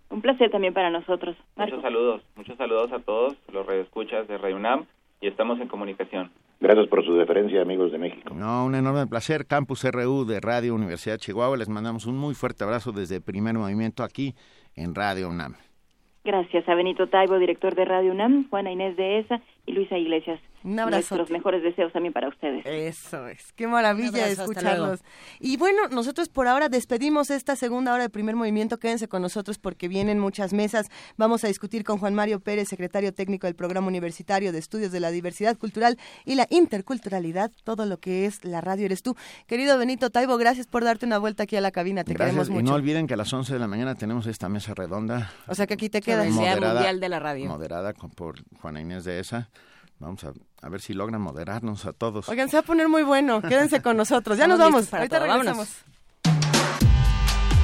Un 0.09 0.21
placer 0.21 0.49
también 0.49 0.73
para 0.73 0.89
nosotros. 0.89 1.35
Marco. 1.55 1.75
Muchos 1.75 1.81
saludos, 1.81 2.21
muchos 2.35 2.57
saludos 2.57 2.91
a 2.91 2.99
todos 2.99 3.35
los 3.51 3.65
radioescuchas 3.65 4.27
de 4.27 4.37
Radio 4.37 4.55
UNAM 4.55 4.85
y 5.21 5.27
estamos 5.27 5.59
en 5.59 5.67
comunicación. 5.67 6.31
Gracias 6.61 6.87
por 6.89 7.03
su 7.03 7.15
deferencia, 7.15 7.63
amigos 7.63 7.91
de 7.91 7.97
México. 7.97 8.35
No, 8.35 8.65
un 8.65 8.75
enorme 8.75 9.07
placer. 9.07 9.47
Campus 9.47 9.83
RU 9.83 10.25
de 10.25 10.39
Radio 10.39 10.75
Universidad 10.75 11.15
de 11.15 11.19
Chihuahua. 11.19 11.57
Les 11.57 11.67
mandamos 11.67 12.05
un 12.05 12.15
muy 12.15 12.35
fuerte 12.35 12.63
abrazo 12.63 12.91
desde 12.91 13.19
primer 13.19 13.55
movimiento 13.55 14.03
aquí 14.03 14.35
en 14.75 14.93
Radio 14.93 15.29
UNAM. 15.29 15.55
Gracias 16.23 16.69
a 16.69 16.75
Benito 16.75 17.07
Taibo, 17.07 17.39
director 17.39 17.73
de 17.73 17.83
Radio 17.83 18.11
UNAM, 18.11 18.47
Juana 18.47 18.71
Inés 18.71 18.95
de 18.95 19.17
ESA 19.17 19.41
y 19.65 19.73
Luisa 19.73 19.97
Iglesias. 19.97 20.39
Un 20.63 20.79
abrazo. 20.79 21.17
Los 21.17 21.31
mejores 21.31 21.63
deseos 21.63 21.91
también 21.91 22.13
para 22.13 22.27
ustedes. 22.27 22.63
Eso 22.65 23.27
es. 23.27 23.51
Qué 23.53 23.65
maravilla 23.67 24.27
escucharlos. 24.27 24.99
Y 25.39 25.57
bueno, 25.57 25.87
nosotros 25.89 26.29
por 26.29 26.47
ahora 26.47 26.69
despedimos 26.69 27.31
esta 27.31 27.55
segunda 27.55 27.93
hora 27.93 28.03
de 28.03 28.09
primer 28.09 28.35
movimiento. 28.35 28.77
Quédense 28.77 29.07
con 29.07 29.23
nosotros 29.23 29.57
porque 29.57 29.87
vienen 29.87 30.19
muchas 30.19 30.53
mesas. 30.53 30.89
Vamos 31.17 31.43
a 31.43 31.47
discutir 31.47 31.83
con 31.83 31.97
Juan 31.97 32.13
Mario 32.13 32.39
Pérez, 32.39 32.69
secretario 32.69 33.13
técnico 33.13 33.47
del 33.47 33.55
Programa 33.55 33.87
Universitario 33.87 34.51
de 34.51 34.59
Estudios 34.59 34.91
de 34.91 34.99
la 34.99 35.09
Diversidad 35.09 35.57
Cultural 35.57 35.97
y 36.25 36.35
la 36.35 36.45
Interculturalidad, 36.49 37.51
todo 37.63 37.85
lo 37.85 37.97
que 37.97 38.25
es 38.25 38.45
la 38.45 38.61
radio 38.61 38.85
eres 38.85 39.01
tú. 39.01 39.15
Querido 39.47 39.77
Benito 39.77 40.09
Taibo, 40.11 40.37
gracias 40.37 40.67
por 40.67 40.83
darte 40.83 41.05
una 41.05 41.17
vuelta 41.17 41.43
aquí 41.43 41.55
a 41.55 41.61
la 41.61 41.71
cabina. 41.71 42.03
Te 42.03 42.13
gracias. 42.13 42.33
queremos 42.33 42.49
mucho. 42.49 42.61
Y 42.61 42.63
no 42.63 42.75
olviden 42.75 43.07
que 43.07 43.15
a 43.15 43.17
las 43.17 43.33
11 43.33 43.53
de 43.53 43.59
la 43.59 43.67
mañana 43.67 43.95
tenemos 43.95 44.27
esta 44.27 44.47
mesa 44.47 44.73
redonda. 44.75 45.31
O 45.47 45.55
sea 45.55 45.65
que 45.65 45.73
aquí 45.73 45.89
te 45.89 46.01
quedas. 46.01 46.29
Moderada, 46.29 46.73
Mundial 46.73 46.99
de 46.99 47.09
la 47.09 47.19
Radio. 47.19 47.47
Moderada 47.47 47.93
por 47.93 48.35
Juana 48.61 48.81
Inés 48.81 49.05
de 49.05 49.19
esa. 49.19 49.49
Vamos 50.01 50.23
a, 50.23 50.33
a, 50.63 50.69
ver 50.69 50.81
si 50.81 50.95
logran 50.95 51.21
moderarnos 51.21 51.85
a 51.85 51.93
todos. 51.93 52.27
Oigan, 52.27 52.49
se 52.49 52.57
va 52.57 52.61
a 52.61 52.65
poner 52.65 52.89
muy 52.89 53.03
bueno. 53.03 53.39
Quédense 53.39 53.83
con 53.83 53.97
nosotros. 53.97 54.35
Ya 54.35 54.47
nos 54.47 54.57
vamos. 54.57 54.91
Ahorita 54.91 55.19
todo. 55.19 55.27
regresamos. 55.27 55.67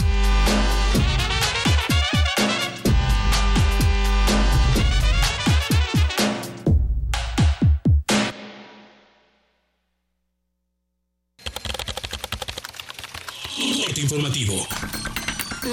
informativo. 14.04 14.54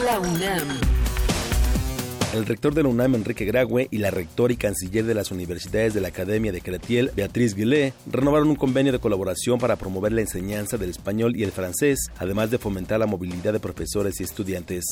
La 0.04 0.20
UNAM. 0.20 0.68
El 2.32 2.46
rector 2.46 2.72
de 2.72 2.84
la 2.84 2.88
UNAM, 2.88 3.16
Enrique 3.16 3.44
Graue, 3.44 3.88
y 3.90 3.98
la 3.98 4.12
rectora 4.12 4.52
y 4.52 4.56
canciller 4.56 5.04
de 5.04 5.14
las 5.14 5.32
universidades 5.32 5.94
de 5.94 6.00
la 6.00 6.08
Academia 6.08 6.52
de 6.52 6.60
Cretiel, 6.60 7.10
Beatriz 7.16 7.56
Guillet, 7.56 7.92
renovaron 8.06 8.48
un 8.50 8.54
convenio 8.54 8.92
de 8.92 9.00
colaboración 9.00 9.58
para 9.58 9.74
promover 9.74 10.12
la 10.12 10.20
enseñanza 10.20 10.78
del 10.78 10.90
español 10.90 11.36
y 11.36 11.42
el 11.42 11.50
francés, 11.50 12.06
además 12.18 12.52
de 12.52 12.58
fomentar 12.58 13.00
la 13.00 13.06
movilidad 13.06 13.52
de 13.52 13.58
profesores 13.58 14.20
y 14.20 14.22
estudiantes. 14.22 14.84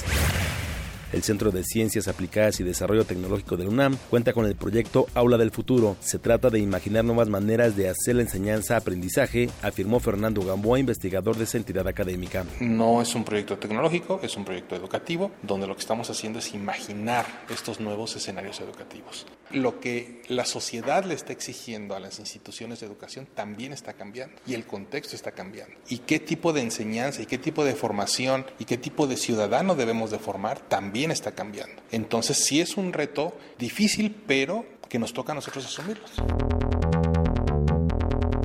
El 1.13 1.23
Centro 1.23 1.51
de 1.51 1.65
Ciencias 1.65 2.07
Aplicadas 2.07 2.61
y 2.61 2.65
Desarrollo 2.65 3.05
Tecnológico 3.05 3.57
de 3.57 3.67
UNAM 3.67 3.97
cuenta 4.11 4.35
con 4.35 4.45
el 4.45 4.57
proyecto 4.57 5.07
Aula 5.15 5.39
del 5.39 5.51
Futuro. 5.51 5.97
Se 6.01 6.19
trata 6.19 6.51
de 6.51 6.59
imaginar 6.59 7.05
nuevas 7.05 7.29
maneras 7.29 7.77
de 7.77 7.89
hacer 7.89 8.17
la 8.17 8.23
enseñanza-aprendizaje, 8.23 9.49
afirmó 9.63 10.01
Fernando 10.01 10.43
Gamboa, 10.43 10.79
investigador 10.79 11.37
de 11.37 11.45
esa 11.45 11.57
entidad 11.57 11.89
académica. 11.89 12.45
No 12.61 13.01
es 13.01 13.15
un 13.15 13.25
proyecto 13.25 13.57
tecnológico, 13.57 14.21
es 14.23 14.37
un 14.37 14.45
proyecto 14.45 14.77
educativo, 14.77 15.31
donde 15.43 15.67
lo 15.67 15.75
que 15.75 15.81
estamos 15.81 16.11
haciendo 16.11 16.41
es 16.41 16.53
imaginar 16.53 17.25
estos 17.49 17.81
nuevos 17.81 18.15
escenarios 18.15 18.61
educativos. 18.61 19.27
Lo 19.51 19.81
que 19.81 20.23
la 20.29 20.45
sociedad 20.45 21.05
le 21.07 21.15
está 21.15 21.33
exigiendo 21.33 21.97
a 21.97 22.01
las 22.01 22.19
instituciones 22.19 22.81
de 22.81 22.87
educación 22.87 23.27
también 23.35 23.73
está 23.73 23.95
cambiando 23.95 24.37
y 24.47 24.53
el 24.53 24.67
contexto 24.67 25.17
está 25.17 25.33
cambiando. 25.33 25.75
Y 25.89 25.99
qué 25.99 26.21
tipo 26.21 26.53
de 26.53 26.61
enseñanza 26.61 27.23
y 27.23 27.27
qué 27.27 27.39
tipo 27.39 27.65
de 27.65 27.75
formación 27.75 28.45
y 28.59 28.67
qué 28.67 28.77
tipo 28.77 29.07
de 29.07 29.17
ciudadano 29.17 29.75
debemos 29.75 30.11
de 30.11 30.19
formar 30.19 30.61
también 30.61 30.98
está 31.07 31.33
cambiando. 31.33 31.83
Entonces 31.91 32.45
sí 32.45 32.61
es 32.61 32.77
un 32.77 32.93
reto 32.93 33.37
difícil, 33.59 34.15
pero 34.27 34.67
que 34.89 34.99
nos 34.99 35.13
toca 35.13 35.33
a 35.33 35.35
nosotros 35.35 35.65
asumirlos. 35.67 36.11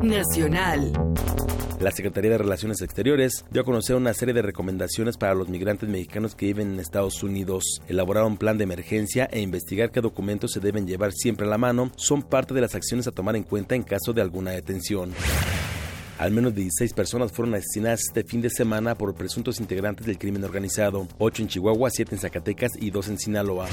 Nacional. 0.04 0.92
La 1.80 1.92
Secretaría 1.92 2.32
de 2.32 2.38
Relaciones 2.38 2.82
Exteriores 2.82 3.44
dio 3.52 3.62
a 3.62 3.66
conocer 3.66 3.96
una 3.96 4.14
serie 4.14 4.34
de 4.34 4.42
recomendaciones 4.42 5.18
para 5.18 5.34
los 5.34 5.50
migrantes 5.50 5.90
mexicanos 5.90 6.36
que 6.36 6.46
viven 6.46 6.74
en 6.74 6.80
Estados 6.80 7.24
Unidos. 7.24 7.82
Elaborar 7.88 8.24
un 8.24 8.38
plan 8.38 8.58
de 8.58 8.64
emergencia 8.64 9.28
e 9.32 9.42
investigar 9.42 9.92
qué 9.92 10.00
documentos 10.00 10.52
se 10.52 10.60
deben 10.60 10.88
llevar 10.88 11.12
siempre 11.12 11.46
a 11.46 11.50
la 11.50 11.58
mano 11.58 11.92
son 11.96 12.22
parte 12.22 12.54
de 12.54 12.62
las 12.62 12.76
acciones 12.76 13.08
a 13.08 13.12
tomar 13.12 13.36
en 13.36 13.44
cuenta 13.44 13.76
en 13.76 13.84
caso 13.84 14.14
de 14.14 14.22
alguna 14.22 14.52
detención. 14.52 15.14
Al 16.18 16.32
menos 16.32 16.54
16 16.54 16.94
personas 16.94 17.32
fueron 17.32 17.56
asesinadas 17.56 18.02
este 18.02 18.24
fin 18.24 18.42
de 18.42 18.50
semana 18.50 18.96
por 18.96 19.16
presuntos 19.16 19.60
integrantes 19.60 20.06
del 20.06 20.20
crimen 20.20 20.44
organizado, 20.44 21.08
8 21.18 21.42
en 21.42 21.48
Chihuahua, 21.48 21.90
7 21.90 22.16
en 22.16 22.22
Zacatecas 22.22 22.72
y 22.80 22.92
2 22.92 23.08
en 23.10 23.20
Sinaloa. 23.20 23.68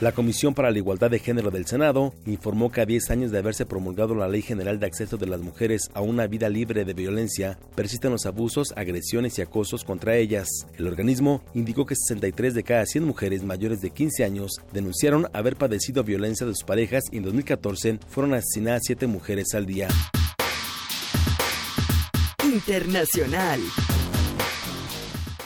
La 0.00 0.12
Comisión 0.12 0.54
para 0.54 0.70
la 0.70 0.78
Igualdad 0.78 1.10
de 1.10 1.18
Género 1.18 1.50
del 1.50 1.66
Senado 1.66 2.14
informó 2.24 2.72
que 2.72 2.80
a 2.80 2.86
10 2.86 3.10
años 3.10 3.30
de 3.30 3.38
haberse 3.38 3.66
promulgado 3.66 4.14
la 4.14 4.28
Ley 4.28 4.40
General 4.40 4.80
de 4.80 4.86
Acceso 4.86 5.18
de 5.18 5.26
las 5.26 5.42
Mujeres 5.42 5.90
a 5.92 6.00
una 6.00 6.26
vida 6.26 6.48
libre 6.48 6.86
de 6.86 6.94
violencia, 6.94 7.58
persisten 7.74 8.10
los 8.10 8.24
abusos, 8.24 8.72
agresiones 8.76 9.38
y 9.38 9.42
acosos 9.42 9.84
contra 9.84 10.16
ellas. 10.16 10.48
El 10.78 10.86
organismo 10.86 11.42
indicó 11.52 11.84
que 11.84 11.96
63 11.96 12.54
de 12.54 12.62
cada 12.62 12.86
100 12.86 13.04
mujeres 13.04 13.42
mayores 13.42 13.82
de 13.82 13.90
15 13.90 14.24
años 14.24 14.52
denunciaron 14.72 15.28
haber 15.34 15.56
padecido 15.56 16.02
violencia 16.02 16.46
de 16.46 16.54
sus 16.54 16.64
parejas 16.64 17.04
y 17.12 17.18
en 17.18 17.24
2014 17.24 17.98
fueron 18.08 18.32
asesinadas 18.32 18.84
7 18.86 19.06
mujeres 19.06 19.54
al 19.54 19.66
día. 19.66 19.88
Internacional. 22.60 23.58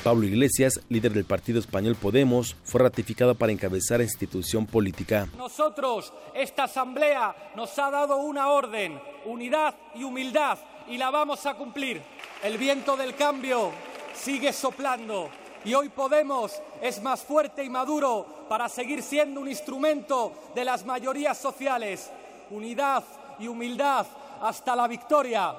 Pablo 0.03 0.27
Iglesias, 0.27 0.81
líder 0.89 1.13
del 1.13 1.25
partido 1.25 1.61
español 1.61 1.95
Podemos, 1.95 2.57
fue 2.65 2.81
ratificado 2.81 3.37
para 3.37 3.53
encabezar 3.53 4.01
institución 4.01 4.67
política. 4.67 5.29
Nosotros, 5.39 6.13
esta 6.35 6.65
asamblea 6.65 7.53
nos 7.55 7.79
ha 7.79 7.91
dado 7.93 8.17
una 8.17 8.49
orden, 8.51 9.01
unidad 9.27 9.77
y 9.95 10.03
humildad, 10.03 10.59
y 10.89 10.97
la 10.97 11.11
vamos 11.11 11.47
a 11.47 11.55
cumplir. 11.55 12.03
El 12.43 12.59
viento 12.59 12.97
del 12.97 13.15
cambio 13.15 13.71
sigue 14.13 14.53
soplando 14.53 15.31
y 15.65 15.73
hoy 15.73 15.91
Podemos 15.91 16.61
es 16.83 17.01
más 17.01 17.23
fuerte 17.23 17.63
y 17.63 17.71
maduro 17.71 18.47
para 18.49 18.69
seguir 18.69 19.03
siendo 19.03 19.41
un 19.41 19.49
instrumento 19.49 20.33
de 20.53 20.65
las 20.65 20.85
mayorías 20.85 21.39
sociales. 21.39 22.11
Unidad 22.51 23.05
y 23.39 23.47
humildad 23.47 24.05
hasta 24.43 24.75
la 24.75 24.89
victoria. 24.89 25.55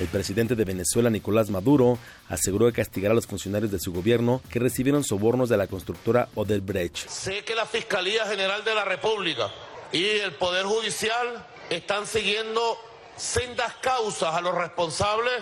El 0.00 0.06
presidente 0.06 0.54
de 0.54 0.64
Venezuela, 0.64 1.10
Nicolás 1.10 1.50
Maduro, 1.50 1.98
aseguró 2.28 2.66
que 2.66 2.74
castigará 2.74 3.12
a 3.12 3.14
los 3.16 3.26
funcionarios 3.26 3.72
de 3.72 3.80
su 3.80 3.92
gobierno 3.92 4.40
que 4.48 4.60
recibieron 4.60 5.02
sobornos 5.02 5.48
de 5.48 5.56
la 5.56 5.66
constructora 5.66 6.28
Odebrecht. 6.36 7.08
Sé 7.08 7.42
que 7.44 7.56
la 7.56 7.66
Fiscalía 7.66 8.24
General 8.26 8.62
de 8.62 8.74
la 8.76 8.84
República 8.84 9.50
y 9.90 10.04
el 10.04 10.32
Poder 10.34 10.66
Judicial 10.66 11.44
están 11.68 12.06
siguiendo 12.06 12.78
sendas 13.16 13.74
causas 13.80 14.34
a 14.34 14.40
los 14.40 14.54
responsables 14.54 15.34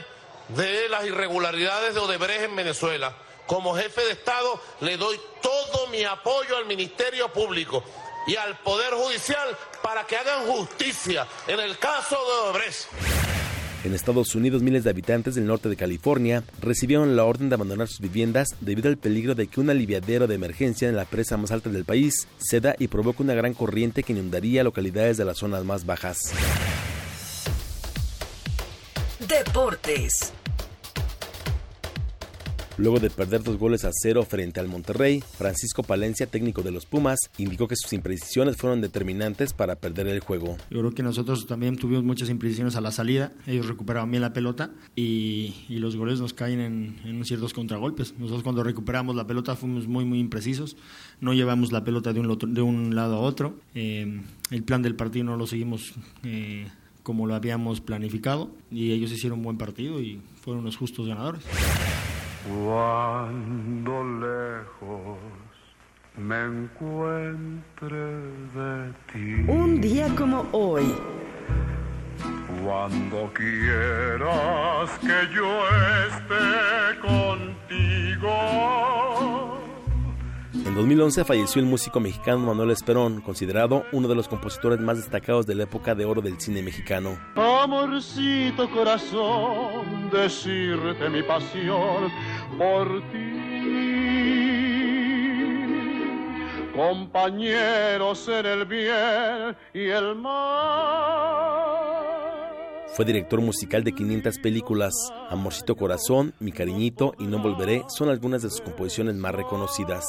de 0.49 0.89
las 0.89 1.05
irregularidades 1.05 1.93
de 1.93 2.01
Odebrecht 2.01 2.45
en 2.45 2.57
Venezuela. 2.57 3.15
Como 3.47 3.77
jefe 3.77 4.01
de 4.07 4.13
Estado 4.13 4.59
le 4.81 4.97
doy 4.97 5.21
todo 5.43 5.87
mi 5.89 6.03
apoyo 6.05 6.57
al 6.57 6.65
Ministerio 6.65 7.31
Público 7.31 7.85
y 8.27 8.37
al 8.37 8.59
Poder 8.61 8.95
Judicial 8.95 9.55
para 9.83 10.07
que 10.07 10.17
hagan 10.17 10.47
justicia 10.47 11.27
en 11.47 11.61
el 11.61 11.79
caso 11.79 12.17
de 12.17 12.49
Odebrecht. 12.49 13.46
En 13.87 13.95
Estados 13.95 14.35
Unidos, 14.35 14.63
miles 14.63 14.83
de 14.83 14.91
habitantes 14.91 15.37
del 15.37 15.47
norte 15.47 15.69
de 15.69 15.77
California 15.77 16.43
recibieron 16.61 17.15
la 17.15 17.23
orden 17.23 17.49
de 17.49 17.55
abandonar 17.55 17.87
sus 17.87 18.01
viviendas 18.01 18.49
debido 18.61 18.89
al 18.89 18.97
peligro 18.97 19.37
de 19.37 19.47
que 19.47 19.61
un 19.61 19.71
aliviadero 19.71 20.27
de 20.27 20.35
emergencia 20.35 20.89
en 20.89 20.97
la 20.97 21.05
presa 21.05 21.37
más 21.37 21.53
alta 21.53 21.71
del 21.71 21.85
país 21.85 22.27
ceda 22.37 22.75
y 22.81 22.89
provoque 22.89 23.23
una 23.23 23.35
gran 23.35 23.55
corriente 23.55 24.03
que 24.03 24.13
inundaría 24.13 24.65
localidades 24.65 25.19
de 25.19 25.25
las 25.25 25.39
zonas 25.39 25.65
más 25.65 25.87
bajas. 25.87 26.19
Deportes. 29.21 30.33
Luego 32.79 33.01
de 33.01 33.09
perder 33.09 33.43
dos 33.43 33.57
goles 33.59 33.87
a 33.87 33.91
cero 33.91 34.23
frente 34.29 34.61
al 34.61 34.69
Monterrey, 34.69 35.23
Francisco 35.39 35.83
Palencia, 35.83 36.27
técnico 36.27 36.63
de 36.63 36.73
los 36.73 36.85
Pumas, 36.85 37.19
indicó 37.39 37.67
que 37.69 37.75
sus 37.75 37.95
imprecisiones 37.95 38.59
fueron 38.59 38.83
determinantes 38.83 39.55
para 39.55 39.77
perder 39.77 40.09
el 40.09 40.21
juego. 40.21 40.59
Yo 40.71 40.81
creo 40.81 40.91
que 40.93 41.03
nosotros 41.03 41.47
también 41.47 41.77
tuvimos 41.77 42.05
muchas 42.05 42.29
imprecisiones 42.29 42.77
a 42.77 42.83
la 42.83 42.93
salida, 42.93 43.33
ellos 43.47 43.67
recuperaban 43.67 44.11
bien 44.11 44.21
la 44.21 44.35
pelota 44.35 44.73
y, 44.95 45.55
los 45.69 45.97
goles 45.97 46.21
nos 46.21 46.35
caen 46.35 46.61
en, 46.61 47.25
ciertos 47.25 47.55
contragolpes. 47.55 48.15
Nosotros 48.19 48.43
cuando 48.43 48.63
recuperamos 48.63 49.17
la 49.17 49.27
pelota 49.27 49.57
fuimos 49.57 49.87
muy 49.87 50.05
muy 50.05 50.19
imprecisos, 50.19 50.77
no 51.21 51.33
llevamos 51.33 51.73
la 51.73 51.85
pelota 51.85 52.13
de 52.13 52.21
un, 52.21 52.95
lado 52.95 53.17
a 53.17 53.21
otro, 53.21 53.59
eh, 53.75 54.21
el 54.51 54.63
plan 54.65 54.83
del 54.83 54.97
partido 54.97 55.25
no 55.25 55.37
lo 55.37 55.47
seguimos. 55.47 55.95
Eh, 56.25 56.67
como 57.03 57.29
lo 57.29 57.37
habíamos 57.37 57.81
planificado 57.81 58.51
y 58.69 58.91
ellos 58.91 59.13
hicieron 59.13 59.39
un 59.39 59.45
buen 59.45 59.59
partido 59.59 60.01
y 60.01 60.21
fueron 60.43 60.65
los 60.65 60.77
justos 60.77 61.07
ganadores. 61.07 61.45
Cuando 62.47 64.05
lejos 64.21 65.19
me 66.17 66.45
encuentre 66.45 67.97
de 68.55 68.93
ti. 69.13 69.45
Un 69.49 69.81
día 69.81 70.07
como 70.17 70.47
hoy. 70.53 70.95
Cuando 72.65 73.33
quieras 73.35 74.91
que 75.01 75.35
yo 75.35 75.51
esté 76.07 77.01
contigo 77.01 78.31
2011 80.77 81.25
falleció 81.25 81.63
el 81.63 81.67
músico 81.67 82.01
mexicano 82.01 82.41
Manuel 82.41 82.71
Esperón, 82.71 83.23
considerado 83.23 83.85
uno 83.93 84.09
de 84.09 84.15
los 84.15 84.29
compositores 84.29 84.79
más 84.79 84.99
destacados 84.99 85.47
de 85.47 85.55
la 85.55 85.63
época 85.63 85.95
de 85.95 86.05
oro 86.05 86.21
del 86.21 86.39
cine 86.39 86.63
mexicano. 86.63 87.19
Amorcito 87.35 88.71
corazón, 88.71 90.11
decirte 90.13 91.09
mi 91.09 91.23
pasión 91.23 92.13
por 92.59 93.01
ti. 93.11 93.33
Compañeros 96.77 98.29
en 98.29 98.45
el 98.45 98.67
bien 98.67 99.57
y 99.73 99.89
el 99.89 100.15
mal. 100.15 101.57
Fue 102.89 103.07
director 103.07 103.41
musical 103.41 103.83
de 103.83 103.93
500 103.93 104.39
películas. 104.41 104.93
Amorcito 105.31 105.75
Corazón, 105.75 106.35
Mi 106.39 106.53
Cariñito 106.53 107.15
y 107.19 107.25
No 107.25 107.39
Volveré 107.39 107.83
son 107.89 108.11
algunas 108.11 108.43
de 108.43 108.51
sus 108.51 108.61
composiciones 108.61 109.15
más 109.15 109.35
reconocidas. 109.35 110.05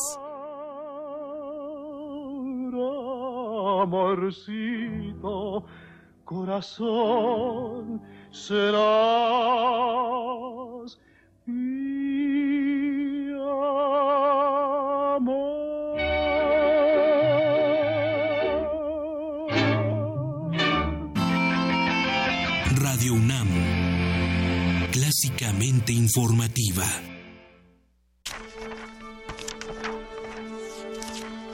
Corazón, 6.24 8.02
serás. 8.32 8.88
Radio 22.76 23.14
UNAM, 23.14 23.48
clásicamente 24.92 25.94
informativa. 25.94 27.17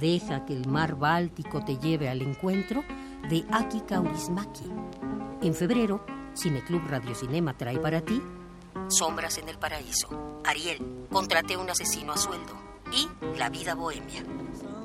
Deja 0.00 0.44
que 0.44 0.54
el 0.54 0.66
mar 0.66 0.96
Báltico 0.96 1.64
te 1.64 1.78
lleve 1.78 2.08
al 2.08 2.22
encuentro 2.22 2.84
de 3.30 3.44
Aki 3.50 3.80
Kaurismaki. 3.82 4.70
En 5.42 5.54
febrero, 5.54 6.04
Cineclub 6.34 6.82
Radio 6.86 7.14
Cinema 7.14 7.56
trae 7.56 7.78
para 7.78 8.00
ti 8.00 8.20
Sombras 8.88 9.38
en 9.38 9.48
el 9.48 9.58
Paraíso, 9.58 10.40
Ariel, 10.44 11.06
Contraté 11.10 11.56
un 11.56 11.68
asesino 11.68 12.12
a 12.12 12.16
sueldo 12.16 12.52
y 12.92 13.08
La 13.38 13.48
vida 13.48 13.74
bohemia. 13.74 14.24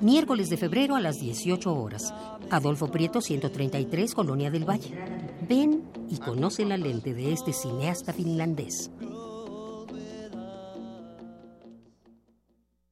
Miércoles 0.01 0.49
de 0.49 0.57
febrero 0.57 0.95
a 0.95 1.01
las 1.01 1.19
18 1.19 1.71
horas. 1.71 2.11
Adolfo 2.49 2.87
Prieto 2.87 3.21
133, 3.21 4.15
Colonia 4.15 4.49
del 4.49 4.67
Valle. 4.67 4.97
Ven 5.47 5.83
y 6.09 6.17
conoce 6.17 6.65
la 6.65 6.77
lente 6.77 7.13
de 7.13 7.31
este 7.31 7.53
cineasta 7.53 8.11
finlandés. 8.11 8.89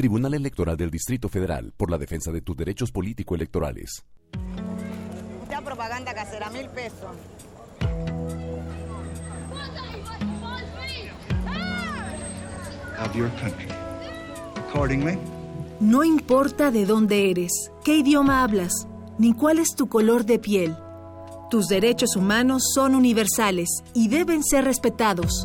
Tribunal 0.00 0.32
Electoral 0.32 0.78
del 0.78 0.90
Distrito 0.90 1.28
Federal 1.28 1.74
por 1.76 1.90
la 1.90 1.98
defensa 1.98 2.32
de 2.32 2.40
tus 2.40 2.56
derechos 2.56 2.90
político-electorales. 2.90 4.02
Ya 5.50 5.60
propaganda 5.60 6.14
casera, 6.14 6.48
mil 6.48 6.66
pesos. 6.70 7.16
No 15.80 16.02
importa 16.02 16.70
de 16.70 16.86
dónde 16.86 17.30
eres, 17.30 17.70
qué 17.84 17.98
idioma 17.98 18.42
hablas, 18.42 18.72
ni 19.18 19.34
cuál 19.34 19.58
es 19.58 19.74
tu 19.76 19.90
color 19.90 20.24
de 20.24 20.38
piel. 20.38 20.74
Tus 21.50 21.66
derechos 21.66 22.16
humanos 22.16 22.70
son 22.74 22.94
universales 22.94 23.68
y 23.92 24.08
deben 24.08 24.42
ser 24.42 24.64
respetados. 24.64 25.44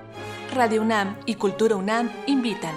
Radio 0.53 0.81
UNAM 0.81 1.15
y 1.25 1.35
Cultura 1.35 1.77
UNAM 1.77 2.11
invitan. 2.27 2.75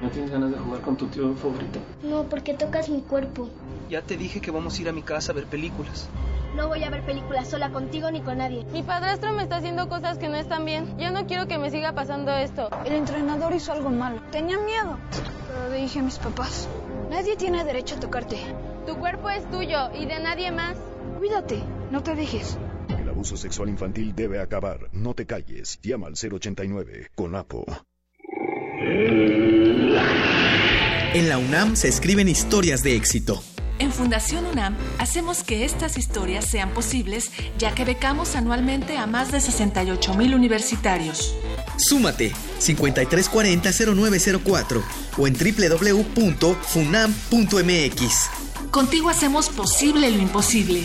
¿No 0.00 0.08
tienes 0.08 0.30
ganas 0.30 0.52
de 0.52 0.58
jugar 0.58 0.80
con 0.82 0.96
tu 0.96 1.08
tío 1.08 1.34
favorito? 1.34 1.80
No, 2.04 2.22
porque 2.22 2.54
tocas 2.54 2.88
mi 2.88 3.00
cuerpo. 3.00 3.50
Ya 3.88 4.02
te 4.02 4.16
dije 4.16 4.40
que 4.40 4.52
vamos 4.52 4.78
a 4.78 4.82
ir 4.82 4.88
a 4.88 4.92
mi 4.92 5.02
casa 5.02 5.32
a 5.32 5.34
ver 5.34 5.46
películas. 5.46 6.08
No 6.54 6.68
voy 6.68 6.84
a 6.84 6.90
ver 6.90 7.04
películas 7.04 7.48
sola 7.48 7.70
contigo 7.70 8.08
ni 8.12 8.20
con 8.20 8.38
nadie. 8.38 8.64
Mi 8.72 8.84
padrastro 8.84 9.32
me 9.32 9.42
está 9.42 9.56
haciendo 9.56 9.88
cosas 9.88 10.16
que 10.18 10.28
no 10.28 10.36
están 10.36 10.64
bien. 10.64 10.96
Yo 10.96 11.10
no 11.10 11.26
quiero 11.26 11.48
que 11.48 11.58
me 11.58 11.72
siga 11.72 11.92
pasando 11.92 12.30
esto. 12.30 12.68
El 12.84 12.92
entrenador 12.92 13.52
hizo 13.52 13.72
algo 13.72 13.90
malo. 13.90 14.22
Tenía 14.30 14.58
miedo. 14.58 14.96
Pero 15.48 15.70
le 15.70 15.78
dije 15.78 15.98
a 15.98 16.02
mis 16.02 16.18
papás. 16.18 16.68
Nadie 17.10 17.34
tiene 17.34 17.64
derecho 17.64 17.96
a 17.96 18.00
tocarte. 18.00 18.38
Tu 18.86 18.94
cuerpo 18.94 19.28
es 19.28 19.44
tuyo 19.50 19.90
y 19.92 20.06
de 20.06 20.20
nadie 20.20 20.52
más. 20.52 20.76
Cuídate, 21.18 21.64
no 21.90 22.04
te 22.04 22.14
dejes 22.14 22.56
abuso 23.20 23.36
sexual 23.36 23.68
infantil 23.68 24.14
debe 24.14 24.40
acabar. 24.40 24.88
No 24.92 25.12
te 25.14 25.26
calles. 25.26 25.78
Llama 25.82 26.06
al 26.06 26.14
089 26.14 27.10
con 27.14 27.34
APO. 27.34 27.66
En 31.12 31.28
la 31.28 31.36
UNAM 31.36 31.76
se 31.76 31.88
escriben 31.88 32.28
historias 32.28 32.82
de 32.82 32.96
éxito. 32.96 33.42
En 33.78 33.92
Fundación 33.92 34.46
UNAM 34.46 34.74
hacemos 34.98 35.42
que 35.42 35.66
estas 35.66 35.98
historias 35.98 36.46
sean 36.46 36.70
posibles, 36.70 37.30
ya 37.58 37.74
que 37.74 37.84
becamos 37.84 38.36
anualmente 38.36 38.96
a 38.96 39.06
más 39.06 39.30
de 39.32 39.42
68 39.42 40.14
mil 40.14 40.34
universitarios. 40.34 41.34
Súmate 41.76 42.32
5340-0904 42.60 44.82
o 45.18 45.26
en 45.26 45.34
www.funam.mx. 45.34 46.70
Contigo 48.70 49.10
hacemos 49.10 49.50
posible 49.50 50.10
lo 50.10 50.18
imposible. 50.18 50.84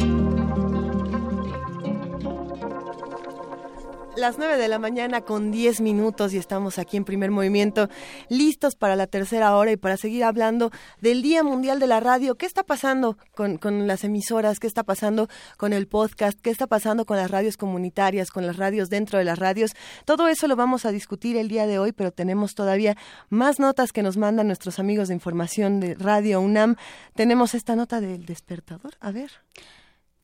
Las 4.21 4.37
9 4.37 4.57
de 4.57 4.67
la 4.67 4.77
mañana 4.77 5.21
con 5.21 5.49
10 5.49 5.81
minutos 5.81 6.31
y 6.35 6.37
estamos 6.37 6.77
aquí 6.77 6.95
en 6.95 7.05
primer 7.05 7.31
movimiento, 7.31 7.89
listos 8.29 8.75
para 8.75 8.95
la 8.95 9.07
tercera 9.07 9.55
hora 9.57 9.71
y 9.71 9.77
para 9.77 9.97
seguir 9.97 10.25
hablando 10.25 10.69
del 11.01 11.23
Día 11.23 11.41
Mundial 11.41 11.79
de 11.79 11.87
la 11.87 11.99
Radio. 11.99 12.35
¿Qué 12.35 12.45
está 12.45 12.61
pasando 12.61 13.17
con, 13.33 13.57
con 13.57 13.87
las 13.87 14.03
emisoras? 14.03 14.59
¿Qué 14.59 14.67
está 14.67 14.83
pasando 14.83 15.27
con 15.57 15.73
el 15.73 15.87
podcast? 15.87 16.39
¿Qué 16.39 16.51
está 16.51 16.67
pasando 16.67 17.05
con 17.07 17.17
las 17.17 17.31
radios 17.31 17.57
comunitarias, 17.57 18.29
con 18.29 18.45
las 18.45 18.57
radios 18.57 18.91
dentro 18.91 19.17
de 19.17 19.25
las 19.25 19.39
radios? 19.39 19.71
Todo 20.05 20.27
eso 20.27 20.47
lo 20.47 20.55
vamos 20.55 20.85
a 20.85 20.91
discutir 20.91 21.35
el 21.35 21.47
día 21.47 21.65
de 21.65 21.79
hoy, 21.79 21.91
pero 21.91 22.11
tenemos 22.11 22.53
todavía 22.53 22.95
más 23.31 23.59
notas 23.59 23.91
que 23.91 24.03
nos 24.03 24.17
mandan 24.17 24.45
nuestros 24.45 24.77
amigos 24.77 25.07
de 25.07 25.15
información 25.15 25.79
de 25.79 25.95
Radio 25.95 26.41
UNAM. 26.41 26.75
Tenemos 27.15 27.55
esta 27.55 27.75
nota 27.75 27.99
del 27.99 28.27
despertador. 28.27 28.93
A 28.99 29.11
ver. 29.11 29.31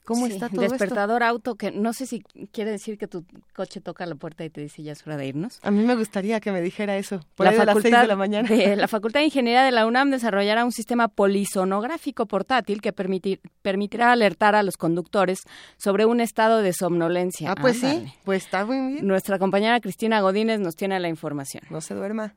¿Cómo 0.08 0.26
está 0.26 0.48
todo 0.48 0.62
Despertador 0.62 1.22
auto, 1.22 1.56
que 1.56 1.70
no 1.70 1.92
sé 1.92 2.06
si 2.06 2.22
quiere 2.54 2.72
decir 2.72 2.98
que 2.98 3.08
tu 3.08 3.26
coche 3.54 3.82
toca 3.82 4.06
la 4.06 4.16
puerta 4.16 4.46
y 4.46 4.50
te 4.50 4.62
dice 4.62 4.82
ya 4.82 4.94
es 4.94 5.06
hora 5.06 5.18
de 5.18 5.28
irnos. 5.28 5.60
A 5.64 5.70
mí 5.70 5.84
me 5.84 5.96
gustaría 5.96 6.40
que 6.40 6.54
me 6.54 6.62
dijera 6.62 6.96
eso. 6.96 7.20
Por 7.36 7.46
la 7.46 7.52
facultad 7.52 8.04
de 8.04 8.08
la 8.08 8.16
mañana. 8.16 8.48
la 8.78 8.88
Facultad 8.88 9.20
de 9.20 9.26
Ingeniería 9.26 9.64
de 9.64 9.72
la 9.72 9.86
UNAM 9.86 10.10
desarrollará 10.10 10.64
un 10.64 10.72
sistema 10.72 11.10
polisonográfico 11.10 12.26
portátil 12.26 12.80
que 12.80 12.94
permitirá 12.94 14.14
alertar 14.14 14.56
a 14.56 14.64
los 14.64 14.78
conductores 14.78 15.40
sobre 15.76 16.06
un 16.06 16.22
estado 16.22 16.62
de 16.62 16.72
somnolencia. 16.72 17.52
Ah, 17.52 17.56
pues 17.60 17.82
sí, 17.82 18.06
pues 18.24 18.46
está 18.46 18.66
muy 18.66 18.94
bien. 18.94 19.06
Nuestra 19.06 19.38
compañera 19.40 19.82
Cristina 19.82 20.22
Godínez 20.22 20.62
nos 20.62 20.78
tiene 20.78 20.98
la 21.02 21.10
información. 21.10 21.64
No 21.70 21.82
se 21.82 21.96
duerma. 21.96 22.34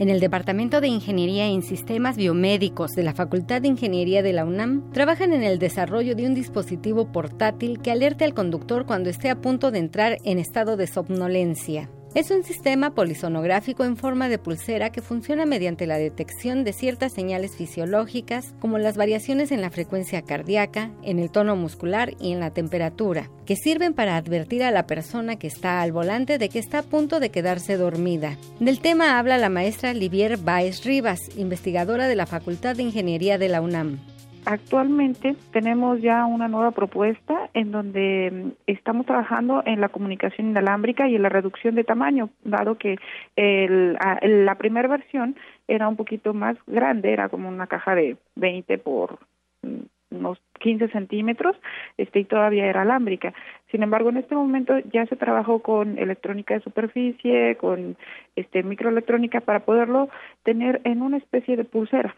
En 0.00 0.08
el 0.08 0.18
Departamento 0.18 0.80
de 0.80 0.88
Ingeniería 0.88 1.48
en 1.48 1.60
Sistemas 1.60 2.16
Biomédicos 2.16 2.92
de 2.92 3.02
la 3.02 3.12
Facultad 3.12 3.60
de 3.60 3.68
Ingeniería 3.68 4.22
de 4.22 4.32
la 4.32 4.46
UNAM, 4.46 4.90
trabajan 4.92 5.34
en 5.34 5.42
el 5.42 5.58
desarrollo 5.58 6.16
de 6.16 6.24
un 6.24 6.32
dispositivo 6.32 7.12
portátil 7.12 7.82
que 7.82 7.90
alerte 7.90 8.24
al 8.24 8.32
conductor 8.32 8.86
cuando 8.86 9.10
esté 9.10 9.28
a 9.28 9.42
punto 9.42 9.70
de 9.70 9.78
entrar 9.78 10.16
en 10.24 10.38
estado 10.38 10.78
de 10.78 10.86
somnolencia. 10.86 11.90
Es 12.12 12.32
un 12.32 12.42
sistema 12.42 12.90
polisonográfico 12.90 13.84
en 13.84 13.96
forma 13.96 14.28
de 14.28 14.38
pulsera 14.38 14.90
que 14.90 15.00
funciona 15.00 15.46
mediante 15.46 15.86
la 15.86 15.96
detección 15.96 16.64
de 16.64 16.72
ciertas 16.72 17.12
señales 17.12 17.54
fisiológicas 17.54 18.52
como 18.58 18.78
las 18.78 18.96
variaciones 18.96 19.52
en 19.52 19.60
la 19.60 19.70
frecuencia 19.70 20.22
cardíaca, 20.22 20.90
en 21.04 21.20
el 21.20 21.30
tono 21.30 21.54
muscular 21.54 22.14
y 22.18 22.32
en 22.32 22.40
la 22.40 22.50
temperatura, 22.50 23.30
que 23.46 23.54
sirven 23.54 23.94
para 23.94 24.16
advertir 24.16 24.64
a 24.64 24.72
la 24.72 24.88
persona 24.88 25.36
que 25.36 25.46
está 25.46 25.82
al 25.82 25.92
volante 25.92 26.38
de 26.38 26.48
que 26.48 26.58
está 26.58 26.80
a 26.80 26.82
punto 26.82 27.20
de 27.20 27.30
quedarse 27.30 27.76
dormida. 27.76 28.36
Del 28.58 28.80
tema 28.80 29.20
habla 29.20 29.38
la 29.38 29.48
maestra 29.48 29.94
Livier 29.94 30.36
Baez 30.36 30.84
Rivas, 30.84 31.20
investigadora 31.36 32.08
de 32.08 32.16
la 32.16 32.26
Facultad 32.26 32.74
de 32.74 32.82
Ingeniería 32.82 33.38
de 33.38 33.48
la 33.50 33.60
UNAM. 33.60 34.00
Actualmente 34.46 35.36
tenemos 35.52 36.00
ya 36.00 36.24
una 36.24 36.48
nueva 36.48 36.70
propuesta 36.70 37.50
en 37.52 37.72
donde 37.72 38.30
mm, 38.32 38.50
estamos 38.66 39.04
trabajando 39.04 39.62
en 39.66 39.80
la 39.80 39.90
comunicación 39.90 40.48
inalámbrica 40.48 41.08
y 41.08 41.16
en 41.16 41.22
la 41.22 41.28
reducción 41.28 41.74
de 41.74 41.84
tamaño, 41.84 42.30
dado 42.42 42.76
que 42.78 42.96
la 43.36 44.54
primera 44.56 44.88
versión 44.88 45.36
era 45.68 45.88
un 45.88 45.96
poquito 45.96 46.32
más 46.32 46.56
grande, 46.66 47.12
era 47.12 47.28
como 47.28 47.48
una 47.48 47.66
caja 47.66 47.94
de 47.94 48.16
20 48.36 48.78
por 48.78 49.18
mm, 49.62 50.16
unos 50.16 50.40
15 50.58 50.88
centímetros, 50.88 51.56
este, 51.96 52.20
y 52.20 52.24
todavía 52.24 52.66
era 52.66 52.82
alámbrica. 52.82 53.34
Sin 53.70 53.82
embargo, 53.82 54.08
en 54.08 54.16
este 54.16 54.34
momento 54.34 54.78
ya 54.92 55.06
se 55.06 55.16
trabajó 55.16 55.60
con 55.60 55.98
electrónica 55.98 56.54
de 56.54 56.60
superficie, 56.60 57.56
con 57.56 57.96
este 58.36 58.62
microelectrónica 58.62 59.40
para 59.40 59.60
poderlo 59.60 60.08
tener 60.42 60.80
en 60.84 61.02
una 61.02 61.18
especie 61.18 61.56
de 61.56 61.64
pulsera 61.64 62.16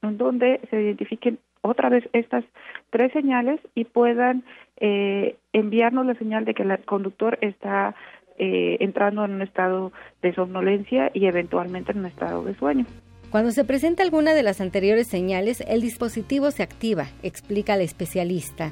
donde 0.00 0.60
se 0.70 0.80
identifiquen 0.80 1.38
otra 1.62 1.88
vez 1.88 2.08
estas 2.12 2.44
tres 2.90 3.12
señales 3.12 3.60
y 3.74 3.84
puedan 3.84 4.44
eh, 4.76 5.36
enviarnos 5.52 6.06
la 6.06 6.14
señal 6.14 6.44
de 6.44 6.54
que 6.54 6.62
el 6.62 6.78
conductor 6.84 7.38
está 7.40 7.94
eh, 8.38 8.76
entrando 8.80 9.24
en 9.24 9.32
un 9.32 9.42
estado 9.42 9.92
de 10.22 10.32
somnolencia 10.34 11.10
y 11.12 11.26
eventualmente 11.26 11.92
en 11.92 11.98
un 11.98 12.06
estado 12.06 12.44
de 12.44 12.54
sueño. 12.54 12.86
Cuando 13.30 13.50
se 13.50 13.64
presenta 13.64 14.02
alguna 14.02 14.32
de 14.32 14.42
las 14.42 14.60
anteriores 14.60 15.06
señales, 15.06 15.60
el 15.68 15.82
dispositivo 15.82 16.50
se 16.50 16.62
activa, 16.62 17.06
explica 17.22 17.76
la 17.76 17.82
especialista. 17.82 18.70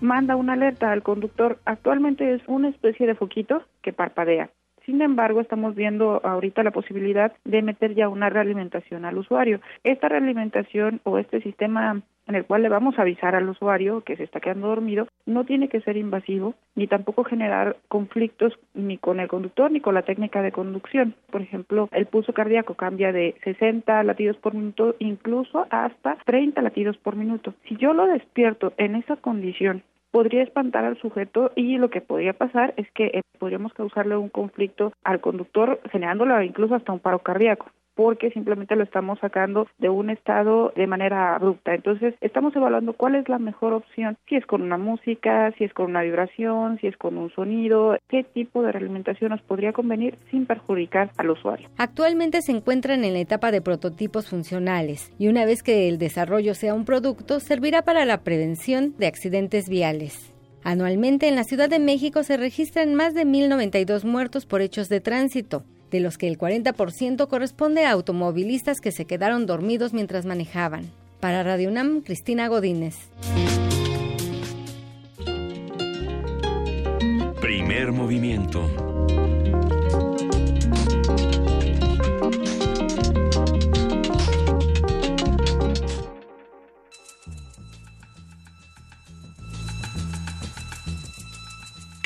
Manda 0.00 0.36
una 0.36 0.52
alerta 0.52 0.92
al 0.92 1.02
conductor. 1.02 1.58
Actualmente 1.64 2.32
es 2.32 2.42
una 2.46 2.68
especie 2.68 3.06
de 3.06 3.16
foquito 3.16 3.62
que 3.82 3.92
parpadea. 3.92 4.50
Sin 4.86 5.02
embargo, 5.02 5.42
estamos 5.42 5.74
viendo 5.74 6.24
ahorita 6.24 6.62
la 6.62 6.70
posibilidad 6.70 7.32
de 7.44 7.60
meter 7.60 7.94
ya 7.94 8.08
una 8.08 8.30
realimentación 8.30 9.04
al 9.04 9.18
usuario. 9.18 9.60
Esta 9.84 10.08
realimentación 10.08 11.00
o 11.04 11.18
este 11.18 11.42
sistema 11.42 12.00
en 12.28 12.34
el 12.34 12.44
cual 12.44 12.62
le 12.62 12.68
vamos 12.68 12.98
a 12.98 13.02
avisar 13.02 13.34
al 13.34 13.48
usuario 13.48 14.02
que 14.02 14.16
se 14.16 14.24
está 14.24 14.38
quedando 14.40 14.68
dormido, 14.68 15.08
no 15.26 15.44
tiene 15.44 15.68
que 15.68 15.80
ser 15.80 15.96
invasivo 15.96 16.54
ni 16.74 16.86
tampoco 16.86 17.24
generar 17.24 17.76
conflictos 17.88 18.52
ni 18.74 18.98
con 18.98 19.18
el 19.18 19.28
conductor 19.28 19.70
ni 19.70 19.80
con 19.80 19.94
la 19.94 20.02
técnica 20.02 20.42
de 20.42 20.52
conducción. 20.52 21.14
Por 21.30 21.40
ejemplo, 21.42 21.88
el 21.92 22.06
pulso 22.06 22.32
cardíaco 22.32 22.74
cambia 22.74 23.12
de 23.12 23.34
60 23.44 24.02
latidos 24.04 24.36
por 24.36 24.54
minuto 24.54 24.94
incluso 24.98 25.66
hasta 25.70 26.16
30 26.26 26.60
latidos 26.62 26.98
por 26.98 27.16
minuto. 27.16 27.54
Si 27.66 27.76
yo 27.76 27.94
lo 27.94 28.06
despierto 28.06 28.72
en 28.76 28.94
esa 28.94 29.16
condición 29.16 29.82
podría 30.10 30.42
espantar 30.42 30.84
al 30.84 30.98
sujeto 30.98 31.52
y 31.54 31.78
lo 31.78 31.90
que 31.90 32.00
podría 32.00 32.32
pasar 32.32 32.74
es 32.76 32.90
que 32.92 33.06
eh, 33.06 33.22
podríamos 33.38 33.72
causarle 33.72 34.16
un 34.16 34.28
conflicto 34.28 34.92
al 35.04 35.20
conductor 35.20 35.80
generándole 35.90 36.44
incluso 36.44 36.74
hasta 36.74 36.92
un 36.92 37.00
paro 37.00 37.20
cardíaco 37.20 37.66
porque 37.98 38.30
simplemente 38.30 38.76
lo 38.76 38.84
estamos 38.84 39.18
sacando 39.18 39.66
de 39.78 39.88
un 39.88 40.08
estado 40.08 40.72
de 40.76 40.86
manera 40.86 41.34
abrupta. 41.34 41.74
Entonces, 41.74 42.14
estamos 42.20 42.54
evaluando 42.54 42.92
cuál 42.92 43.16
es 43.16 43.28
la 43.28 43.40
mejor 43.40 43.72
opción, 43.72 44.16
si 44.28 44.36
es 44.36 44.46
con 44.46 44.62
una 44.62 44.78
música, 44.78 45.52
si 45.58 45.64
es 45.64 45.74
con 45.74 45.86
una 45.86 46.02
vibración, 46.02 46.78
si 46.78 46.86
es 46.86 46.96
con 46.96 47.18
un 47.18 47.28
sonido, 47.32 47.96
qué 48.08 48.22
tipo 48.22 48.62
de 48.62 48.70
realimentación 48.70 49.30
nos 49.30 49.42
podría 49.42 49.72
convenir 49.72 50.14
sin 50.30 50.46
perjudicar 50.46 51.10
al 51.16 51.30
usuario. 51.30 51.68
Actualmente 51.76 52.40
se 52.40 52.52
encuentran 52.52 53.02
en 53.02 53.14
la 53.14 53.18
etapa 53.18 53.50
de 53.50 53.62
prototipos 53.62 54.30
funcionales 54.30 55.12
y 55.18 55.26
una 55.26 55.44
vez 55.44 55.64
que 55.64 55.88
el 55.88 55.98
desarrollo 55.98 56.54
sea 56.54 56.74
un 56.74 56.84
producto, 56.84 57.40
servirá 57.40 57.82
para 57.82 58.04
la 58.04 58.22
prevención 58.22 58.94
de 58.96 59.08
accidentes 59.08 59.68
viales. 59.68 60.32
Anualmente 60.62 61.26
en 61.26 61.34
la 61.34 61.42
Ciudad 61.42 61.68
de 61.68 61.80
México 61.80 62.22
se 62.22 62.36
registran 62.36 62.94
más 62.94 63.14
de 63.14 63.26
1.092 63.26 64.04
muertos 64.04 64.46
por 64.46 64.60
hechos 64.60 64.88
de 64.88 65.00
tránsito, 65.00 65.64
de 65.90 66.00
los 66.00 66.18
que 66.18 66.28
el 66.28 66.38
40% 66.38 67.28
corresponde 67.28 67.84
a 67.84 67.92
automovilistas 67.92 68.80
que 68.80 68.92
se 68.92 69.04
quedaron 69.04 69.46
dormidos 69.46 69.92
mientras 69.92 70.24
manejaban. 70.24 70.90
Para 71.20 71.42
Radio 71.42 71.68
UNAM, 71.68 72.02
Cristina 72.02 72.48
Godínez. 72.48 72.96
Primer 77.40 77.92
movimiento. 77.92 78.68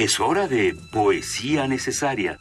Es 0.02 0.18
hora 0.18 0.48
de 0.48 0.74
poesía 0.90 1.68
necesaria. 1.68 2.36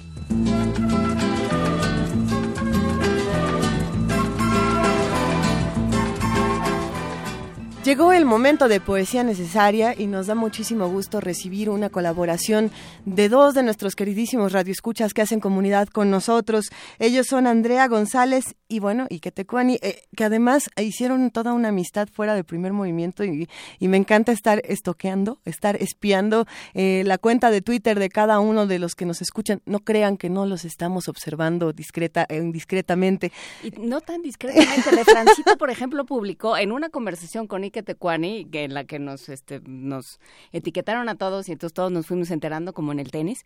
Llegó 7.92 8.14
el 8.14 8.24
momento 8.24 8.70
de 8.70 8.80
poesía 8.80 9.22
necesaria 9.22 9.94
y 9.98 10.08
nos 10.08 10.28
da 10.28 10.34
muchísimo 10.34 10.88
gusto 10.88 11.20
recibir 11.20 11.70
una 11.70 11.90
colaboración 11.90 12.72
de 13.04 13.28
dos 13.28 13.54
de 13.54 13.64
nuestros 13.64 13.98
queridísimos 13.98 14.54
radioescuchas 14.54 15.14
que 15.14 15.22
hacen 15.22 15.42
comunidad 15.42 15.90
con 15.90 16.10
nosotros. 16.10 16.70
Ellos 17.00 17.28
son 17.28 17.48
Andrea 17.48 17.90
González 17.90 18.56
y 18.70 18.80
bueno, 18.80 19.08
y 19.10 19.20
Ketecuani, 19.20 19.78
eh, 19.82 20.04
que 20.16 20.24
además 20.24 20.70
hicieron 20.78 21.32
toda 21.32 21.52
una 21.52 21.68
amistad 21.68 22.08
fuera 22.08 22.34
del 22.34 22.46
primer 22.46 22.72
movimiento 22.72 23.26
y, 23.26 23.50
me 23.82 23.98
encanta 23.98 24.32
estar 24.32 24.62
estoqueando, 24.64 25.42
estar 25.44 25.76
espiando 25.76 26.46
eh, 26.74 27.04
la 27.06 27.18
cuenta 27.18 27.52
de 27.52 27.62
Twitter 27.62 28.00
de 28.00 28.08
cada 28.08 28.40
uno 28.40 28.68
de 28.68 28.80
los 28.80 28.96
que 28.96 29.06
nos 29.06 29.22
escuchan. 29.22 29.62
No 29.66 29.82
crean 29.82 30.16
que 30.16 30.30
no 30.30 30.46
los 30.46 30.64
estamos 30.64 31.10
observando 31.10 31.74
discreta, 31.74 32.26
eh, 32.30 32.38
indiscretamente. 32.38 33.34
Y 33.62 33.72
no 33.72 34.00
tan 34.00 34.22
discretamente. 34.22 34.92
Lefrancito, 34.96 35.58
por 35.58 35.70
ejemplo, 35.70 36.06
publicó 36.06 36.56
en 36.56 36.72
una 36.72 36.88
conversación 36.88 37.48
con 37.48 37.62
que 37.70 37.81
Tecuani, 37.84 38.46
que 38.46 38.64
en 38.64 38.74
la 38.74 38.84
que 38.84 39.00
nos, 39.00 39.30
este, 39.30 39.62
nos 39.66 40.20
etiquetaron 40.52 41.10
a 41.10 41.16
todos 41.16 41.50
y 41.50 41.54
entonces 41.54 41.74
todos 41.74 41.92
nos 41.92 42.08
fuimos 42.08 42.32
enterando 42.32 42.74
como 42.74 42.92
en 42.92 43.00
el 43.00 43.12
tenis, 43.12 43.46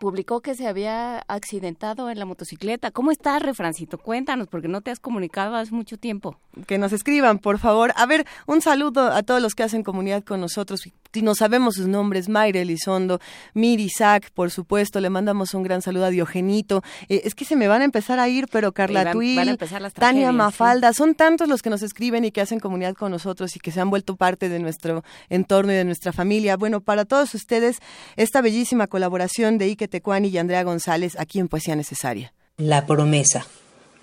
publicó 0.00 0.40
que 0.40 0.54
se 0.54 0.66
había 0.66 1.18
accidentado 1.28 2.10
en 2.10 2.18
la 2.18 2.24
motocicleta. 2.24 2.90
¿Cómo 2.90 3.10
estás, 3.10 3.42
Refrancito? 3.42 3.98
Cuéntanos, 3.98 4.48
porque 4.48 4.68
no 4.68 4.80
te 4.80 4.90
has 4.90 5.00
comunicado 5.00 5.56
hace 5.56 5.72
mucho 5.72 5.96
tiempo. 5.96 6.38
Que 6.66 6.78
nos 6.78 6.92
escriban, 6.92 7.38
por 7.38 7.58
favor. 7.58 7.92
A 7.96 8.06
ver, 8.06 8.26
un 8.46 8.60
saludo 8.60 9.12
a 9.12 9.22
todos 9.22 9.40
los 9.40 9.54
que 9.54 9.62
hacen 9.62 9.82
comunidad 9.82 10.22
con 10.22 10.40
nosotros. 10.40 10.82
No 11.20 11.34
sabemos 11.34 11.74
sus 11.74 11.88
nombres, 11.88 12.28
Mayre 12.28 12.62
Elizondo, 12.62 13.20
Miri 13.54 13.84
Isaac, 13.84 14.30
por 14.32 14.50
supuesto, 14.50 15.00
le 15.00 15.10
mandamos 15.10 15.54
un 15.54 15.62
gran 15.62 15.82
saludo 15.82 16.06
a 16.06 16.10
Diogenito. 16.10 16.82
Eh, 17.08 17.22
es 17.24 17.34
que 17.34 17.44
se 17.44 17.54
me 17.54 17.68
van 17.68 17.82
a 17.82 17.84
empezar 17.84 18.18
a 18.18 18.28
ir, 18.28 18.48
pero 18.50 18.72
Carla 18.72 19.12
Tuil, 19.12 19.58
Tania 19.94 20.32
Mafalda, 20.32 20.92
son 20.92 21.14
tantos 21.14 21.48
los 21.48 21.62
que 21.62 21.70
nos 21.70 21.82
escriben 21.82 22.24
y 22.24 22.30
que 22.30 22.40
hacen 22.40 22.60
comunidad 22.60 22.81
con 22.94 23.12
nosotros 23.12 23.54
y 23.56 23.60
que 23.60 23.70
se 23.70 23.80
han 23.80 23.90
vuelto 23.90 24.16
parte 24.16 24.48
de 24.48 24.58
nuestro 24.58 25.04
entorno 25.28 25.72
y 25.72 25.76
de 25.76 25.84
nuestra 25.84 26.12
familia. 26.12 26.56
Bueno, 26.56 26.80
para 26.80 27.04
todos 27.04 27.34
ustedes, 27.34 27.78
esta 28.16 28.40
bellísima 28.40 28.88
colaboración 28.88 29.58
de 29.58 29.66
Ike 29.66 29.88
Tecuani 29.88 30.28
y 30.28 30.38
Andrea 30.38 30.62
González 30.64 31.16
aquí 31.18 31.38
en 31.38 31.48
Poesía 31.48 31.76
Necesaria. 31.76 32.34
La 32.56 32.86
promesa. 32.86 33.46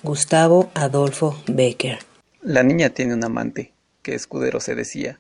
Gustavo 0.02 0.72
Adolfo 0.74 1.42
Becker. 1.48 2.00
La 2.42 2.64
niña 2.64 2.90
tiene 2.92 3.14
un 3.14 3.24
amante, 3.24 3.74
que 4.02 4.16
escudero 4.16 4.62
se 4.62 4.74
decía. 4.74 5.20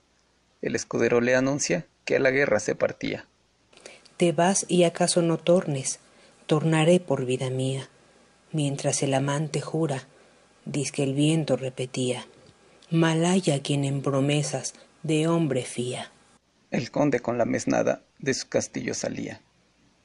El 0.61 0.75
escudero 0.75 1.19
le 1.19 1.35
anuncia 1.35 1.85
que 2.05 2.15
a 2.15 2.19
la 2.19 2.31
guerra 2.31 2.59
se 2.59 2.75
partía. 2.75 3.25
Te 4.17 4.31
vas 4.31 4.65
y 4.67 4.83
acaso 4.83 5.21
no 5.21 5.37
tornes, 5.37 5.99
tornaré 6.45 6.99
por 6.99 7.25
vida 7.25 7.49
mía. 7.49 7.89
Mientras 8.51 9.03
el 9.03 9.13
amante 9.13 9.61
jura, 9.61 10.07
diz 10.65 10.91
que 10.91 11.03
el 11.03 11.13
viento 11.13 11.55
repetía. 11.55 12.25
Malaya 12.91 13.61
quien 13.61 13.83
en 13.83 14.01
promesas 14.01 14.73
de 15.03 15.27
hombre 15.27 15.63
fía. 15.63 16.11
El 16.71 16.89
conde 16.89 17.19
con 17.19 17.37
la 17.37 17.45
mesnada 17.45 18.01
de 18.17 18.33
su 18.33 18.49
castillo 18.49 18.95
salía. 18.95 19.41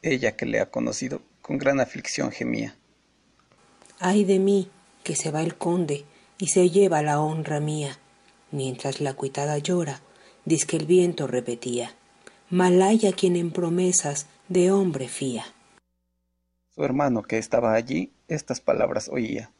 Ella 0.02 0.36
que 0.36 0.44
le 0.44 0.60
ha 0.60 0.70
conocido 0.70 1.22
con 1.40 1.56
gran 1.56 1.80
aflicción 1.80 2.30
gemía. 2.30 2.76
Ay 4.00 4.24
de 4.24 4.38
mí, 4.38 4.68
que 5.02 5.16
se 5.16 5.30
va 5.30 5.40
el 5.40 5.56
conde 5.56 6.04
y 6.36 6.48
se 6.48 6.68
lleva 6.68 7.00
la 7.00 7.20
honra 7.20 7.58
mía. 7.58 7.98
Mientras 8.50 9.00
la 9.00 9.14
cuitada 9.14 9.56
llora, 9.56 10.02
diz 10.44 10.66
que 10.66 10.76
el 10.76 10.84
viento 10.84 11.26
repetía. 11.26 11.94
Malaya 12.50 13.12
quien 13.12 13.36
en 13.36 13.50
promesas 13.50 14.26
de 14.50 14.70
hombre 14.70 15.08
fía. 15.08 15.46
Su 16.74 16.84
hermano 16.84 17.22
que 17.22 17.38
estaba 17.38 17.72
allí 17.72 18.12
estas 18.28 18.60
palabras 18.60 19.08
oía. 19.08 19.50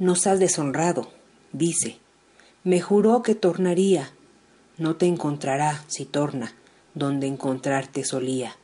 Nos 0.00 0.26
has 0.26 0.40
deshonrado, 0.40 1.12
dice, 1.52 2.01
me 2.64 2.80
juró 2.80 3.22
que 3.22 3.34
tornaría. 3.34 4.10
No 4.78 4.96
te 4.96 5.06
encontrará 5.06 5.84
si 5.88 6.04
torna 6.04 6.54
donde 6.94 7.26
encontrarte 7.26 8.04
solía. 8.04 8.56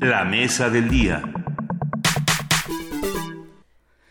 La 0.00 0.24
mesa 0.24 0.70
del 0.70 0.88
día. 0.88 1.22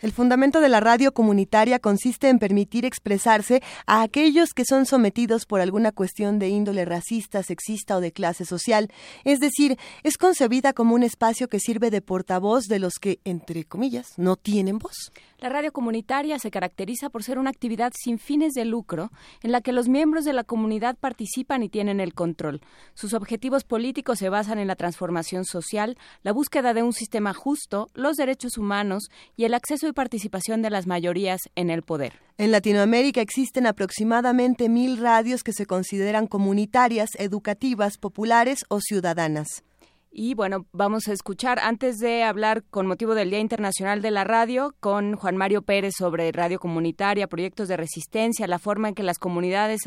El 0.02 0.14
fundamento 0.14 0.62
de 0.62 0.70
la 0.70 0.80
radio 0.80 1.14
comunitaria 1.14 1.80
consiste 1.80 2.30
en 2.30 2.40
permitir 2.40 2.86
expresarse 2.86 3.62
a 3.86 4.02
aquellos 4.02 4.54
que 4.54 4.64
son 4.64 4.86
sometidos 4.86 5.46
por 5.46 5.60
alguna 5.60 5.92
cuestión 5.92 6.40
de 6.40 6.48
índole 6.48 6.86
racista, 6.86 7.44
sexista 7.44 7.98
o 7.98 8.02
de 8.02 8.14
clase 8.14 8.46
social, 8.46 8.90
es 9.26 9.40
decir, 9.40 9.78
es 10.04 10.18
concebida 10.18 10.72
como 10.72 10.96
un 10.96 11.04
espacio 11.04 11.50
que 11.50 11.60
sirve 11.60 11.92
de 11.92 12.02
portavoz 12.02 12.68
de 12.68 12.80
los 12.80 12.94
que, 13.00 13.20
entre 13.26 13.66
comillas, 13.66 14.14
no 14.18 14.38
tienen 14.38 14.80
voz. 14.80 15.12
La 15.42 15.48
radio 15.48 15.72
comunitaria 15.72 16.38
se 16.38 16.52
caracteriza 16.52 17.10
por 17.10 17.24
ser 17.24 17.40
una 17.40 17.50
actividad 17.50 17.94
sin 17.96 18.20
fines 18.20 18.52
de 18.52 18.66
lucro 18.66 19.10
en 19.42 19.54
la 19.54 19.62
que 19.62 19.72
los 19.72 19.88
miembros 19.88 20.26
de 20.26 20.34
la 20.34 20.44
comunidad 20.44 20.98
participan 20.98 21.64
y 21.64 21.70
tienen 21.70 22.02
el 22.02 22.14
control. 22.14 22.60
Sus 22.94 23.14
objetivos 23.14 23.64
políticos 23.64 24.20
se 24.20 24.28
basan 24.28 24.60
en 24.60 24.68
la 24.68 24.76
transformación 24.76 25.46
social, 25.46 25.98
la 26.24 26.34
búsqueda 26.34 26.74
de 26.74 26.84
un 26.84 26.92
sistema 26.92 27.34
justo, 27.34 27.88
los 27.94 28.18
derechos 28.18 28.58
humanos 28.58 29.10
y 29.38 29.46
el 29.46 29.54
acceso 29.54 29.88
y 29.88 29.94
participación 29.94 30.62
de 30.62 30.72
las 30.72 30.88
mayorías 30.88 31.40
en 31.56 31.70
el 31.70 31.84
poder. 31.84 32.20
En 32.38 32.52
Latinoamérica 32.52 33.22
existen 33.22 33.66
aproximadamente 33.66 34.68
mil 34.68 34.98
radios 34.98 35.44
que 35.44 35.54
se 35.54 35.66
consideran 35.66 36.28
comunitarias, 36.28 37.12
educativas, 37.18 37.98
populares 37.98 38.66
o 38.68 38.82
ciudadanas. 38.82 39.64
Y 40.12 40.34
bueno, 40.34 40.66
vamos 40.72 41.08
a 41.08 41.14
escuchar, 41.14 41.60
antes 41.60 42.00
de 42.00 42.24
hablar 42.24 42.64
con 42.72 42.88
motivo 42.88 43.14
del 43.14 43.30
Día 43.30 43.40
Internacional 43.40 44.02
de 44.02 44.10
la 44.10 44.24
Radio, 44.24 44.76
con 44.80 45.16
Juan 45.16 45.38
Mario 45.38 45.62
Pérez 45.62 45.94
sobre 45.98 46.32
radio 46.32 46.60
comunitaria, 46.60 47.28
proyectos 47.28 47.68
de 47.68 47.78
resistencia, 47.78 48.48
la 48.48 48.58
forma 48.58 48.90
en 48.90 48.96
que 48.96 49.04
las 49.04 49.20
comunidades 49.20 49.82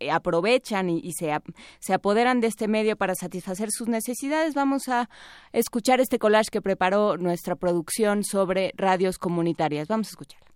eh, 0.00 0.10
aprovechan 0.10 0.88
y, 0.88 1.12
se, 1.12 1.36
se 1.80 1.92
apoderan 1.92 2.40
de 2.40 2.46
este 2.46 2.66
medio 2.66 2.96
para 2.96 3.14
satisfacer 3.14 3.70
sus 3.70 3.88
necesidades, 3.88 4.54
vamos 4.54 4.88
a 4.88 5.10
escuchar 5.52 6.00
este 6.00 6.18
collage 6.18 6.48
que 6.50 6.62
preparó 6.62 7.18
nuestra 7.18 7.54
producción 7.54 8.24
sobre 8.24 8.72
radios 8.74 9.18
comunitarias. 9.18 9.86
Vamos 9.86 10.08
a 10.08 10.10
escuchar. 10.10 10.47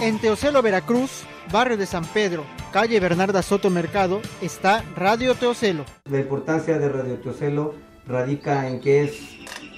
En 0.00 0.18
Teocelo, 0.18 0.60
Veracruz, 0.60 1.24
barrio 1.52 1.76
de 1.76 1.86
San 1.86 2.04
Pedro, 2.04 2.44
calle 2.72 2.98
Bernarda 2.98 3.42
Soto 3.42 3.70
Mercado, 3.70 4.20
está 4.42 4.84
Radio 4.96 5.34
Teocelo. 5.34 5.84
La 6.10 6.18
importancia 6.18 6.78
de 6.78 6.88
Radio 6.88 7.18
Teocelo 7.20 7.74
radica 8.06 8.68
en 8.68 8.80
que 8.80 9.04
es 9.04 9.20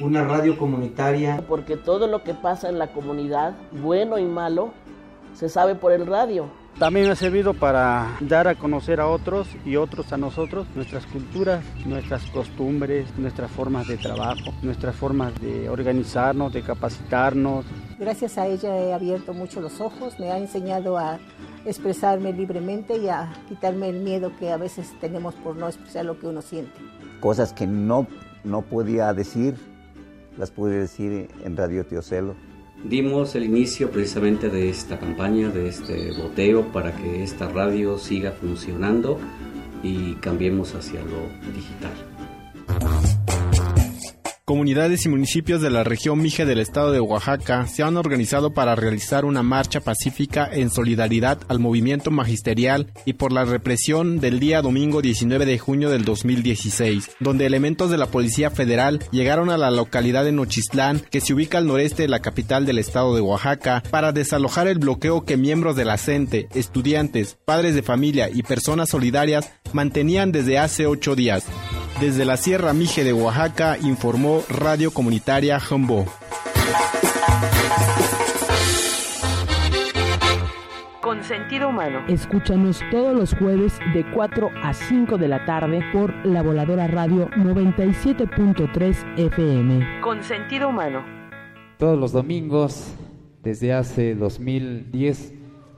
una 0.01 0.25
radio 0.25 0.59
comunitaria. 0.59 1.45
Porque 1.47 1.77
todo 1.77 2.07
lo 2.07 2.25
que 2.25 2.33
pasa 2.33 2.69
en 2.71 2.79
la 2.79 2.93
comunidad, 2.93 3.57
bueno 3.73 4.19
y 4.19 4.25
malo, 4.25 4.73
se 5.35 5.49
sabe 5.49 5.75
por 5.75 5.93
el 5.93 6.07
radio. 6.07 6.49
También 6.79 7.09
ha 7.09 7.17
servido 7.17 7.55
para 7.55 8.19
dar 8.21 8.49
a 8.49 8.55
conocer 8.55 9.01
a 9.01 9.07
otros 9.07 9.49
y 9.65 9.77
otros 9.77 10.13
a 10.13 10.19
nosotros 10.19 10.67
nuestras 10.75 11.07
culturas, 11.07 11.65
nuestras 11.87 12.27
costumbres, 12.27 13.07
nuestras 13.17 13.51
formas 13.51 13.89
de 13.89 13.97
trabajo, 13.97 14.53
nuestras 14.61 14.95
formas 14.95 15.33
de 15.41 15.71
organizarnos, 15.71 16.53
de 16.53 16.61
capacitarnos. 16.61 17.65
Gracias 17.99 18.37
a 18.37 18.47
ella 18.47 18.77
he 18.77 18.93
abierto 18.93 19.33
mucho 19.33 19.63
los 19.63 19.81
ojos, 19.81 20.21
me 20.21 20.31
ha 20.31 20.37
enseñado 20.37 20.99
a 20.99 21.19
expresarme 21.65 22.35
libremente 22.35 22.99
y 22.99 23.09
a 23.09 23.33
quitarme 23.49 23.89
el 23.89 24.01
miedo 24.01 24.33
que 24.39 24.53
a 24.53 24.59
veces 24.59 24.93
tenemos 25.01 25.35
por 25.37 25.57
no 25.57 25.69
expresar 25.69 26.05
lo 26.05 26.19
que 26.19 26.27
uno 26.27 26.43
siente. 26.43 26.79
Cosas 27.21 27.55
que 27.55 27.67
no, 27.67 28.07
no 28.45 28.61
podía 28.61 29.15
decir, 29.15 29.55
las 30.37 30.51
pude 30.51 30.79
decir 30.79 31.31
en 31.43 31.57
Radio 31.57 31.87
Teocelo 31.87 32.37
dimos 32.85 33.35
el 33.35 33.45
inicio 33.45 33.91
precisamente 33.91 34.49
de 34.49 34.69
esta 34.69 34.99
campaña, 34.99 35.49
de 35.49 35.69
este 35.69 36.13
boteo 36.13 36.73
para 36.73 36.95
que 36.95 37.23
esta 37.23 37.49
radio 37.49 37.99
siga 37.99 38.33
funcionando 38.33 39.19
y 39.83 40.15
cambiemos 40.15 40.75
hacia 40.75 41.01
lo 41.01 41.53
digital. 41.55 43.16
Comunidades 44.49 45.05
y 45.05 45.09
municipios 45.09 45.61
de 45.61 45.71
la 45.71 45.83
región 45.83 46.23
Mije 46.23 46.47
del 46.47 46.61
estado 46.61 46.93
de 46.93 47.01
Oaxaca 47.01 47.67
se 47.67 47.83
han 47.83 47.97
organizado 47.97 48.55
para 48.55 48.77
realizar 48.77 49.25
una 49.25 49.43
marcha 49.43 49.81
pacífica 49.81 50.49
en 50.49 50.71
solidaridad 50.71 51.41
al 51.49 51.59
movimiento 51.59 52.13
magisterial 52.13 52.93
y 53.05 53.15
por 53.15 53.33
la 53.33 53.45
represión 53.45 54.21
del 54.21 54.39
día 54.39 54.63
domingo 54.63 55.03
19 55.03 55.47
de 55.47 55.59
junio 55.59 55.91
del 55.91 56.05
2016, 56.05 57.11
donde 57.19 57.45
elementos 57.45 57.91
de 57.91 57.99
la 57.99 58.07
Policía 58.07 58.51
Federal 58.53 59.01
llegaron 59.11 59.51
a 59.51 59.59
la 59.59 59.73
localidad 59.73 60.23
de 60.23 60.31
Nochistlán, 60.31 61.01
que 61.01 61.21
se 61.21 61.35
ubica 61.35 61.59
al 61.59 61.67
noreste 61.67 62.03
de 62.03 62.09
la 62.09 62.21
capital 62.21 62.67
del 62.67 62.79
estado 62.79 63.17
de 63.17 63.23
Oaxaca, 63.23 63.83
para 63.91 64.13
desalojar 64.13 64.69
el 64.69 64.79
bloqueo 64.79 65.25
que 65.25 65.37
miembros 65.37 65.75
de 65.75 65.87
la 65.87 65.97
estudiantes, 65.97 67.37
padres 67.45 67.75
de 67.75 67.83
familia 67.83 68.31
y 68.33 68.45
personas 68.45 68.91
solidarias 68.91 69.51
mantenían 69.73 70.31
desde 70.31 70.59
hace 70.59 70.87
ocho 70.87 71.17
días. 71.17 71.47
Desde 72.01 72.27
la 72.27 72.37
Sierra 72.37 72.75
Mije 72.75 73.05
de 73.05 73.15
Oaxaca 73.15 73.79
informó 73.79 74.43
Radio 74.51 74.91
Comunitaria 74.91 75.59
Jumbo. 75.59 76.05
Con 81.01 81.25
sentido 81.25 81.71
humano. 81.71 82.05
Escúchanos 82.07 82.83
todos 82.91 83.17
los 83.17 83.35
jueves 83.35 83.79
de 83.95 84.05
4 84.13 84.51
a 84.63 84.75
5 84.75 85.17
de 85.17 85.29
la 85.29 85.47
tarde 85.47 85.81
por 85.95 86.15
la 86.27 86.43
voladora 86.43 86.87
radio 86.87 87.31
97.3 87.31 89.19
FM. 89.19 90.01
Con 90.03 90.23
sentido 90.23 90.69
humano. 90.69 91.03
Todos 91.79 91.99
los 91.99 92.13
domingos, 92.13 92.93
desde 93.43 93.73
hace 93.73 94.15
2010, 94.15 95.33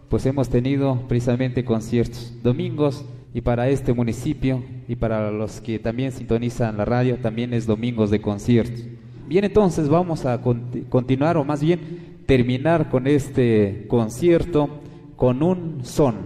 pues 0.09 0.27
hemos 0.27 0.49
tenido 0.49 1.01
precisamente 1.07 1.65
conciertos. 1.65 2.35
Domingos 2.43 3.05
y 3.35 3.41
para 3.41 3.69
este 3.69 3.93
municipio 3.93 4.63
y 4.89 4.97
para 4.97 5.31
los 5.31 5.61
que 5.61 5.79
también 5.79 6.13
sintonizan 6.13 6.77
la 6.77 6.85
radio 6.85 7.17
también 7.17 7.53
es 7.53 7.67
domingos 7.67 8.11
de 8.11 8.21
conciertos. 8.21 8.85
Bien, 9.29 9.45
entonces 9.45 9.89
vamos 9.89 10.25
a 10.25 10.41
continuar 10.89 11.37
o 11.37 11.45
más 11.45 11.63
bien 11.63 11.81
terminar 12.27 12.89
con 12.89 13.07
este 13.07 13.87
concierto 13.89 14.81
con 15.17 15.43
un 15.43 15.85
son. 15.85 16.17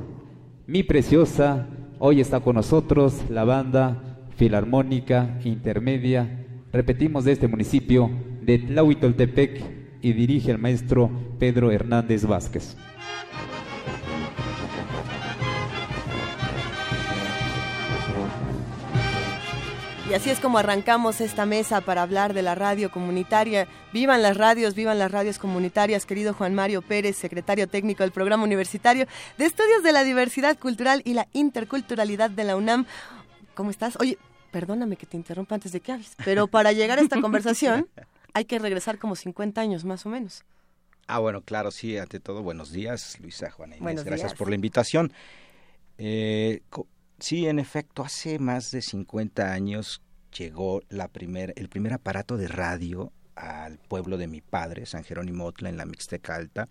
Mi 0.66 0.82
preciosa, 0.82 1.66
hoy 1.98 2.20
está 2.20 2.40
con 2.40 2.54
nosotros 2.54 3.20
la 3.28 3.44
banda 3.44 4.20
Filarmónica 4.36 5.38
Intermedia, 5.44 6.46
repetimos 6.72 7.24
de 7.24 7.32
este 7.32 7.48
municipio 7.48 8.10
de 8.42 8.58
Tlahuitoltepec 8.58 9.62
y 10.02 10.12
dirige 10.12 10.50
el 10.50 10.58
maestro 10.58 11.10
Pedro 11.38 11.70
Hernández 11.70 12.24
Vázquez. 12.24 12.76
Y 20.12 20.14
así 20.14 20.28
es 20.28 20.40
como 20.40 20.58
arrancamos 20.58 21.22
esta 21.22 21.46
mesa 21.46 21.80
para 21.80 22.02
hablar 22.02 22.34
de 22.34 22.42
la 22.42 22.54
radio 22.54 22.90
comunitaria. 22.90 23.66
Vivan 23.94 24.20
las 24.20 24.36
radios, 24.36 24.74
vivan 24.74 24.98
las 24.98 25.10
radios 25.10 25.38
comunitarias, 25.38 26.04
querido 26.04 26.34
Juan 26.34 26.54
Mario 26.54 26.82
Pérez, 26.82 27.16
secretario 27.16 27.66
técnico 27.66 28.02
del 28.02 28.12
Programa 28.12 28.44
Universitario 28.44 29.06
de 29.38 29.46
Estudios 29.46 29.82
de 29.82 29.90
la 29.90 30.04
Diversidad 30.04 30.58
Cultural 30.58 31.00
y 31.06 31.14
la 31.14 31.28
Interculturalidad 31.32 32.28
de 32.28 32.44
la 32.44 32.56
UNAM. 32.56 32.84
¿Cómo 33.54 33.70
estás? 33.70 33.96
Oye, 34.00 34.18
perdóname 34.50 34.96
que 34.96 35.06
te 35.06 35.16
interrumpa 35.16 35.54
antes 35.54 35.72
de 35.72 35.80
que 35.80 35.92
hables, 35.92 36.14
pero 36.22 36.46
para 36.46 36.72
llegar 36.72 36.98
a 36.98 37.00
esta 37.00 37.18
conversación 37.22 37.88
hay 38.34 38.44
que 38.44 38.58
regresar 38.58 38.98
como 38.98 39.16
50 39.16 39.62
años 39.62 39.86
más 39.86 40.04
o 40.04 40.10
menos. 40.10 40.44
Ah, 41.06 41.20
bueno, 41.20 41.40
claro, 41.40 41.70
sí, 41.70 41.96
ante 41.96 42.20
todo, 42.20 42.42
buenos 42.42 42.70
días, 42.70 43.18
Luisa, 43.18 43.50
Juana 43.50 43.78
Inés, 43.78 44.04
gracias 44.04 44.34
por 44.34 44.50
la 44.50 44.56
invitación. 44.56 45.10
Eh, 45.96 46.60
Sí, 47.22 47.46
en 47.46 47.60
efecto, 47.60 48.02
hace 48.02 48.40
más 48.40 48.72
de 48.72 48.82
50 48.82 49.52
años 49.52 50.01
llegó 50.36 50.82
la 50.88 51.08
primer, 51.08 51.52
el 51.56 51.68
primer 51.68 51.92
aparato 51.92 52.36
de 52.36 52.48
radio 52.48 53.12
al 53.34 53.78
pueblo 53.78 54.18
de 54.18 54.26
mi 54.26 54.40
padre, 54.40 54.86
San 54.86 55.04
Jerónimo 55.04 55.46
Otla, 55.46 55.68
en 55.68 55.76
la 55.76 55.86
Mixteca 55.86 56.34
Alta. 56.34 56.68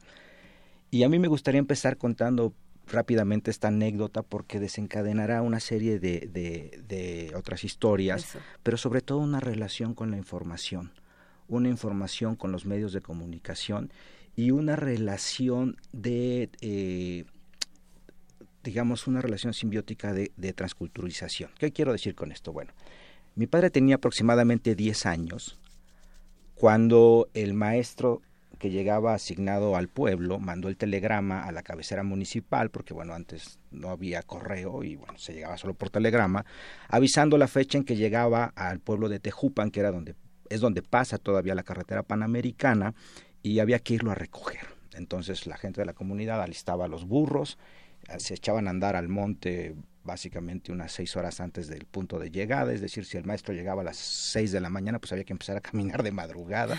Y 0.90 1.04
a 1.04 1.10
mí 1.10 1.20
me 1.20 1.28
gustaría 1.28 1.60
empezar 1.60 1.98
contando 1.98 2.54
rápidamente 2.88 3.52
esta 3.52 3.70
anécdota 3.70 4.22
porque 4.22 4.60
desencadenará 4.60 5.42
una 5.42 5.60
serie 5.60 6.00
de, 6.00 6.30
de, 6.32 7.32
otras 7.36 7.64
historias, 7.64 8.38
pero 8.64 8.78
sobre 8.78 9.02
todo 9.02 9.20
una 9.20 9.40
relación 9.40 9.94
con 9.94 10.12
la 10.12 10.18
información, 10.18 10.92
una 11.48 11.70
información 11.70 12.36
con 12.36 12.52
los 12.52 12.66
medios 12.66 12.92
de 12.94 13.02
comunicación 13.02 13.92
y 14.36 14.52
una 14.52 14.76
relación 14.76 15.78
de... 15.92 16.50
Eh, 16.62 17.26
digamos, 18.64 19.08
una 19.08 19.22
relación 19.22 19.54
simbiótica 19.54 20.14
de, 20.14 20.54
transculturización. 20.54 21.50
¿Qué 21.58 21.72
quiero 21.72 21.92
decir 21.92 22.16
con 22.16 22.32
esto? 22.32 22.54
Bueno, 22.54 22.74
mi 23.36 23.48
padre 23.48 23.70
tenía 23.70 23.96
aproximadamente 23.96 24.76
10 24.76 25.06
años 25.06 25.60
cuando 26.56 27.30
el 27.34 27.54
maestro 27.54 28.22
que 28.60 28.70
llegaba 28.70 29.16
asignado 29.16 29.76
al 29.76 29.88
pueblo 29.88 30.38
mandó 30.38 30.70
el 30.70 30.78
telegrama 30.78 31.44
a 31.44 31.52
la 31.52 31.64
cabecera 31.64 32.04
municipal, 32.04 32.70
porque 32.70 32.94
bueno, 32.94 33.16
antes 33.16 33.58
no 33.72 33.90
había 33.90 34.22
correo 34.22 34.84
y 34.84 34.96
bueno, 34.96 35.18
se 35.18 35.34
llegaba 35.34 35.58
solo 35.58 35.74
por 35.74 35.90
telegrama, 35.90 36.46
avisando 36.88 37.40
la 37.40 37.48
fecha 37.48 37.80
en 37.80 37.84
que 37.84 37.96
llegaba 37.96 38.54
al 38.56 38.80
pueblo 38.80 39.10
de 39.10 39.20
Tejupan, 39.20 39.72
que 39.72 39.80
era 39.80 39.92
donde 39.92 40.14
es 40.52 40.60
donde 40.60 40.84
pasa 40.84 41.18
todavía 41.18 41.56
la 41.56 41.64
carretera 41.64 42.04
panamericana 42.04 42.94
y 43.42 43.58
había 43.58 43.80
que 43.80 43.96
irlo 43.96 44.12
a 44.12 44.16
recoger. 44.16 44.68
Entonces 44.94 45.48
la 45.48 45.58
gente 45.58 45.82
de 45.82 45.86
la 45.86 45.94
comunidad 45.94 46.44
alistaba 46.44 46.88
los 46.88 47.08
burros, 47.08 47.58
se 48.18 48.36
echaban 48.36 48.68
a 48.68 48.72
andar 48.72 48.96
al 48.96 49.08
monte 49.08 49.74
básicamente 50.04 50.72
unas 50.72 50.92
seis 50.92 51.16
horas 51.16 51.40
antes 51.40 51.68
del 51.68 51.86
punto 51.86 52.20
de 52.20 52.32
llegada, 52.32 52.74
es 52.74 52.82
decir, 52.82 53.06
si 53.06 53.18
el 53.18 53.26
maestro 53.26 53.54
llegaba 53.54 53.82
a 53.82 53.86
las 53.86 53.98
seis 53.98 54.52
de 54.52 54.60
la 54.60 54.70
mañana, 54.70 55.00
pues 55.00 55.12
había 55.12 55.24
que 55.24 55.34
empezar 55.34 55.58
a 55.58 55.62
caminar 55.62 56.04
de 56.04 56.12
madrugada 56.12 56.78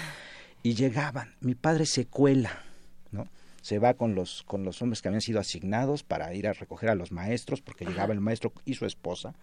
y 0.63 0.75
llegaban. 0.75 1.35
Mi 1.41 1.55
padre 1.55 1.87
se 1.87 2.07
cuela, 2.07 2.63
¿no? 3.11 3.27
Se 3.61 3.79
va 3.79 3.95
con 3.95 4.15
los, 4.15 4.43
con 4.43 4.65
los 4.65 4.83
hombres 4.83 5.03
que 5.03 5.09
habían 5.09 5.21
sido 5.21 5.39
asignados 5.39 6.03
para 6.03 6.35
ir 6.35 6.49
a 6.49 6.53
recoger 6.53 6.91
a 6.91 6.95
los 6.95 7.13
maestros, 7.13 7.61
porque 7.61 7.85
llegaba 7.85 8.13
el 8.13 8.21
maestro 8.21 8.53
y 8.65 8.75
su 8.75 8.87
esposa. 8.87 9.35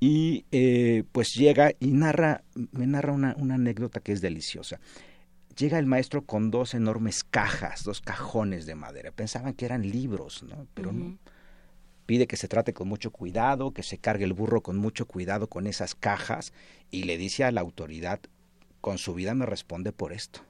Y 0.00 0.44
eh, 0.52 1.04
pues 1.12 1.34
llega 1.34 1.72
y 1.78 1.88
narra, 1.88 2.42
me 2.72 2.86
narra 2.86 3.12
una, 3.12 3.34
una 3.38 3.54
anécdota 3.54 4.00
que 4.00 4.12
es 4.12 4.20
deliciosa. 4.22 4.80
Llega 5.56 5.78
el 5.78 5.86
maestro 5.86 6.24
con 6.24 6.50
dos 6.50 6.74
enormes 6.74 7.24
cajas, 7.24 7.84
dos 7.84 8.00
cajones 8.00 8.66
de 8.66 8.74
madera. 8.74 9.10
Pensaban 9.10 9.54
que 9.54 9.64
eran 9.64 9.82
libros, 9.88 10.42
¿no? 10.42 10.66
Pero 10.74 10.92
no. 10.92 11.18
Pide 12.06 12.26
que 12.26 12.36
se 12.36 12.48
trate 12.48 12.72
con 12.72 12.88
mucho 12.88 13.10
cuidado, 13.10 13.72
que 13.72 13.82
se 13.82 13.98
cargue 13.98 14.24
el 14.24 14.32
burro 14.32 14.62
con 14.62 14.76
mucho 14.76 15.06
cuidado 15.06 15.48
con 15.48 15.66
esas 15.66 15.94
cajas 15.94 16.52
y 16.90 17.04
le 17.04 17.18
dice 17.18 17.44
a 17.44 17.52
la 17.52 17.60
autoridad, 17.60 18.20
con 18.80 18.98
su 18.98 19.14
vida 19.14 19.34
me 19.34 19.46
responde 19.46 19.92
por 19.92 20.12
esto. 20.12 20.40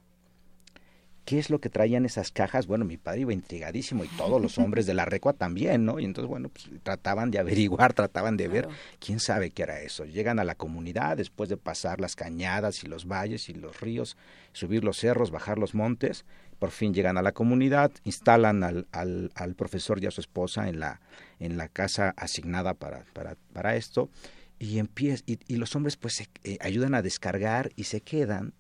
¿Qué 1.27 1.41
es 1.41 1.51
lo 1.51 1.61
que 1.61 1.71
traían 1.71 2.05
esas 2.05 2.31
cajas? 2.31 2.69
Bueno, 2.69 2.85
mi 2.85 2.99
padre 2.99 3.23
iba 3.23 3.33
intrigadísimo 3.33 4.05
y 4.05 4.09
todos 4.09 4.41
los 4.41 4.59
hombres 4.59 4.87
de 4.87 4.95
la 4.95 5.05
recua 5.05 5.33
también, 5.33 5.85
¿no? 5.85 5.99
Y 5.99 6.05
entonces, 6.05 6.29
bueno, 6.29 6.51
pues 6.51 6.71
trataban 6.85 7.33
de 7.33 7.41
averiguar, 7.41 7.93
trataban 7.95 8.37
de 8.37 8.47
ver, 8.47 8.69
quién 9.01 9.19
sabe 9.19 9.51
qué 9.51 9.65
era 9.65 9.81
eso. 9.81 10.05
Llegan 10.05 10.39
a 10.39 10.45
la 10.45 10.55
comunidad 10.55 11.17
después 11.17 11.49
de 11.49 11.57
pasar 11.57 12.01
las 12.01 12.15
cañadas 12.15 12.85
y 12.85 12.87
los 12.87 13.09
valles 13.09 13.49
y 13.49 13.55
los 13.55 13.81
ríos, 13.81 14.17
subir 14.53 14.85
los 14.85 14.99
cerros, 14.99 15.33
bajar 15.33 15.59
los 15.59 15.75
montes, 15.75 16.25
por 16.59 16.71
fin 16.71 16.95
llegan 16.95 17.19
a 17.19 17.23
la 17.23 17.33
comunidad, 17.33 17.93
instalan 18.05 18.63
al, 18.63 18.87
al, 18.93 19.31
al 19.35 19.55
profesor 19.55 20.03
y 20.03 20.07
a 20.07 20.11
su 20.11 20.21
esposa 20.21 20.69
en 20.69 20.81
la, 20.81 21.01
en 21.39 21.57
la 21.57 21.69
casa 21.69 22.15
asignada 22.17 22.75
para, 22.75 23.05
para, 23.13 23.37
para 23.53 23.77
esto 23.77 24.11
y, 24.59 24.79
empieza, 24.79 25.23
y, 25.27 25.57
los 25.57 25.75
hombres 25.77 25.97
pues 25.97 26.15
se, 26.15 26.29
eh, 26.45 26.59
ayudan 26.61 26.95
a 26.95 27.03
descargar 27.03 27.73
y 27.77 27.85
se 27.85 28.01
quedan 28.01 28.55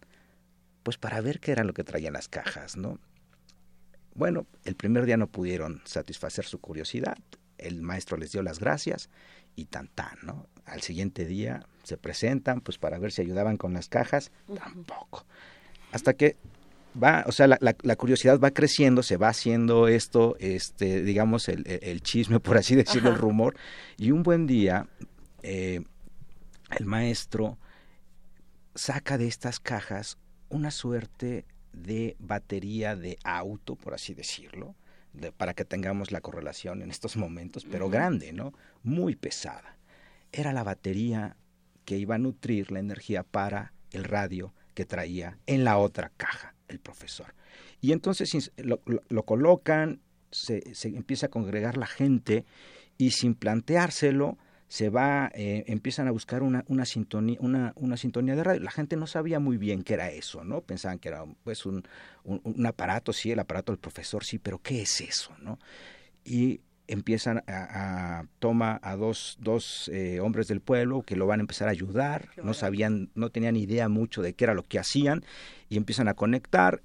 pues 0.82 0.98
para 0.98 1.20
ver 1.20 1.40
qué 1.40 1.52
era 1.52 1.64
lo 1.64 1.72
que 1.72 1.84
traían 1.84 2.12
las 2.12 2.28
cajas, 2.28 2.76
¿no? 2.76 3.00
Bueno, 4.14 4.46
el 4.64 4.76
primer 4.76 5.04
día 5.04 5.16
no 5.16 5.26
pudieron 5.26 5.82
satisfacer 5.84 6.44
su 6.44 6.58
curiosidad, 6.58 7.16
el 7.58 7.82
maestro 7.82 8.16
les 8.16 8.32
dio 8.32 8.42
las 8.42 8.60
gracias 8.60 9.10
y 9.56 9.66
tan 9.66 9.88
tan, 9.88 10.18
¿no? 10.22 10.46
Al 10.64 10.82
siguiente 10.82 11.26
día 11.26 11.66
se 11.82 11.96
presentan 11.96 12.60
pues 12.60 12.78
para 12.78 12.98
ver 12.98 13.12
si 13.12 13.22
ayudaban 13.22 13.56
con 13.56 13.72
las 13.72 13.88
cajas, 13.88 14.30
tampoco. 14.54 15.26
Hasta 15.92 16.14
que 16.14 16.36
va, 17.02 17.24
o 17.26 17.32
sea, 17.32 17.46
la, 17.46 17.58
la, 17.60 17.96
curiosidad 17.96 18.40
va 18.40 18.50
creciendo, 18.50 19.02
se 19.02 19.16
va 19.16 19.28
haciendo 19.28 19.88
esto, 19.88 20.36
este, 20.38 21.02
digamos, 21.02 21.48
el, 21.48 21.64
el 21.66 22.02
chisme, 22.02 22.40
por 22.40 22.56
así 22.56 22.74
decirlo, 22.74 23.10
el 23.10 23.16
rumor, 23.16 23.56
y 23.96 24.10
un 24.10 24.22
buen 24.22 24.46
día 24.46 24.88
eh, 25.42 25.80
el 26.76 26.86
maestro 26.86 27.58
saca 28.74 29.16
de 29.16 29.28
estas 29.28 29.60
cajas 29.60 30.18
una 30.48 30.70
suerte 30.70 31.44
de 31.72 32.16
batería 32.18 32.96
de 32.96 33.18
auto, 33.24 33.76
por 33.76 33.94
así 33.94 34.14
decirlo, 34.14 34.74
para 35.36 35.54
que 35.54 35.64
tengamos 35.64 36.10
la 36.10 36.20
correlación 36.20 36.82
en 36.82 36.90
estos 36.90 37.16
momentos, 37.16 37.64
pero 37.70 37.88
grande, 37.88 38.32
¿no? 38.32 38.52
Muy 38.82 39.16
pesada. 39.16 39.78
Era 40.32 40.52
la 40.52 40.62
batería 40.62 41.36
que 41.84 41.96
iba 41.96 42.16
a 42.16 42.18
nutrir 42.18 42.70
la 42.70 42.80
energía 42.80 43.22
para 43.22 43.72
el 43.92 44.04
radio 44.04 44.52
que 44.74 44.84
traía 44.84 45.38
en 45.46 45.64
la 45.64 45.78
otra 45.78 46.12
caja 46.16 46.55
el 46.68 46.78
profesor. 46.78 47.34
Y 47.80 47.92
entonces 47.92 48.52
lo, 48.56 49.22
colocan, 49.24 50.00
se, 50.30 50.62
empieza 50.84 51.26
a 51.26 51.30
congregar 51.30 51.76
la 51.76 51.86
gente 51.86 52.44
y 52.98 53.10
sin 53.10 53.34
planteárselo, 53.34 54.38
se 54.68 54.90
va, 54.90 55.30
eh, 55.34 55.64
empiezan 55.68 56.08
a 56.08 56.10
buscar 56.10 56.42
una, 56.42 56.64
una, 56.66 56.84
sintonía, 56.84 57.38
una, 57.40 57.72
una 57.76 57.96
sintonía 57.96 58.34
de 58.34 58.42
radio. 58.42 58.60
La 58.60 58.72
gente 58.72 58.96
no 58.96 59.06
sabía 59.06 59.38
muy 59.38 59.58
bien 59.58 59.84
qué 59.84 59.94
era 59.94 60.10
eso, 60.10 60.42
¿no? 60.42 60.60
Pensaban 60.60 60.98
que 60.98 61.08
era 61.08 61.24
pues 61.44 61.66
un, 61.66 61.84
un, 62.24 62.66
aparato, 62.66 63.12
sí, 63.12 63.30
el 63.30 63.38
aparato 63.38 63.70
del 63.70 63.78
profesor, 63.78 64.24
sí, 64.24 64.38
pero 64.38 64.58
¿qué 64.58 64.82
es 64.82 65.00
eso, 65.00 65.36
no? 65.40 65.60
Y 66.24 66.60
empiezan 66.88 67.42
a, 67.46 68.18
a 68.18 68.26
toma 68.38 68.78
a 68.82 68.96
dos, 68.96 69.36
dos 69.40 69.90
eh, 69.92 70.20
hombres 70.20 70.48
del 70.48 70.60
pueblo 70.60 71.02
que 71.02 71.16
lo 71.16 71.26
van 71.26 71.40
a 71.40 71.42
empezar 71.42 71.68
a 71.68 71.72
ayudar, 71.72 72.28
no 72.42 72.54
sabían, 72.54 73.10
no 73.14 73.30
tenían 73.30 73.56
idea 73.56 73.88
mucho 73.88 74.22
de 74.22 74.34
qué 74.34 74.44
era 74.44 74.54
lo 74.54 74.62
que 74.62 74.78
hacían, 74.78 75.24
y 75.68 75.76
empiezan 75.76 76.08
a 76.08 76.14
conectar 76.14 76.82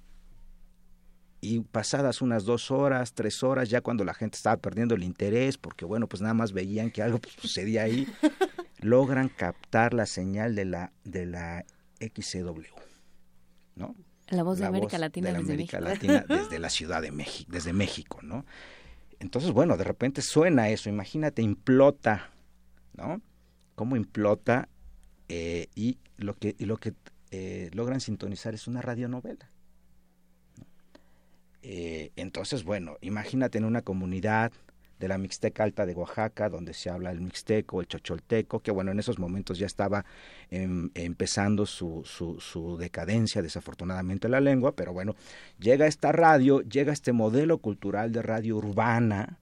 y 1.41 1.61
pasadas 1.61 2.21
unas 2.21 2.45
dos 2.45 2.69
horas, 2.69 3.13
tres 3.13 3.41
horas, 3.41 3.69
ya 3.69 3.81
cuando 3.81 4.05
la 4.05 4.13
gente 4.13 4.37
estaba 4.37 4.57
perdiendo 4.57 4.93
el 4.93 5.03
interés, 5.03 5.57
porque 5.57 5.85
bueno, 5.85 6.07
pues 6.07 6.21
nada 6.21 6.35
más 6.35 6.53
veían 6.53 6.91
que 6.91 7.01
algo 7.01 7.19
pues, 7.19 7.35
sucedía 7.35 7.83
ahí, 7.83 8.07
logran 8.79 9.27
captar 9.27 9.93
la 9.93 10.05
señal 10.05 10.55
de 10.55 10.65
la, 10.65 10.91
de 11.03 11.25
la 11.25 11.65
XCW, 11.99 12.61
¿no? 13.75 13.95
La 14.29 14.43
voz 14.43 14.59
de 14.59 14.65
América 14.65 14.97
Latina 14.97 15.31
de 15.31 15.39
desde 15.39 15.53
América 15.53 15.79
México. 15.81 16.07
Latina 16.07 16.25
desde 16.41 16.59
la 16.59 16.69
Ciudad 16.69 17.01
de 17.01 17.11
México, 17.11 17.51
desde 17.51 17.73
México, 17.73 18.19
¿no? 18.21 18.45
Entonces, 19.21 19.51
bueno, 19.51 19.77
de 19.77 19.83
repente 19.83 20.23
suena 20.23 20.69
eso, 20.69 20.89
imagínate, 20.89 21.43
implota, 21.43 22.31
¿no? 22.97 23.21
Cómo 23.75 23.95
implota 23.95 24.67
eh, 25.29 25.67
y 25.75 25.99
lo 26.17 26.33
que, 26.33 26.55
y 26.57 26.65
lo 26.65 26.77
que 26.77 26.95
eh, 27.29 27.69
logran 27.71 28.01
sintonizar 28.01 28.55
es 28.55 28.67
una 28.67 28.81
radionovela. 28.81 29.51
Eh, 31.61 32.11
entonces, 32.15 32.63
bueno, 32.63 32.97
imagínate 33.01 33.59
en 33.59 33.65
una 33.65 33.83
comunidad 33.83 34.51
de 35.01 35.07
la 35.07 35.17
Mixteca 35.17 35.63
Alta 35.63 35.85
de 35.85 35.95
Oaxaca, 35.95 36.47
donde 36.47 36.73
se 36.73 36.89
habla 36.89 37.11
el 37.11 37.19
mixteco, 37.19 37.81
el 37.81 37.87
chocholteco, 37.87 38.59
que 38.59 38.71
bueno, 38.71 38.91
en 38.91 38.99
esos 38.99 39.17
momentos 39.17 39.57
ya 39.57 39.65
estaba 39.65 40.05
em, 40.51 40.91
empezando 40.93 41.65
su, 41.65 42.03
su, 42.05 42.39
su, 42.39 42.77
decadencia, 42.77 43.41
desafortunadamente, 43.41 44.29
la 44.29 44.39
lengua, 44.39 44.73
pero 44.75 44.93
bueno, 44.93 45.15
llega 45.59 45.87
esta 45.87 46.11
radio, 46.11 46.61
llega 46.61 46.93
este 46.93 47.11
modelo 47.11 47.57
cultural 47.57 48.11
de 48.11 48.21
radio 48.21 48.57
urbana, 48.57 49.39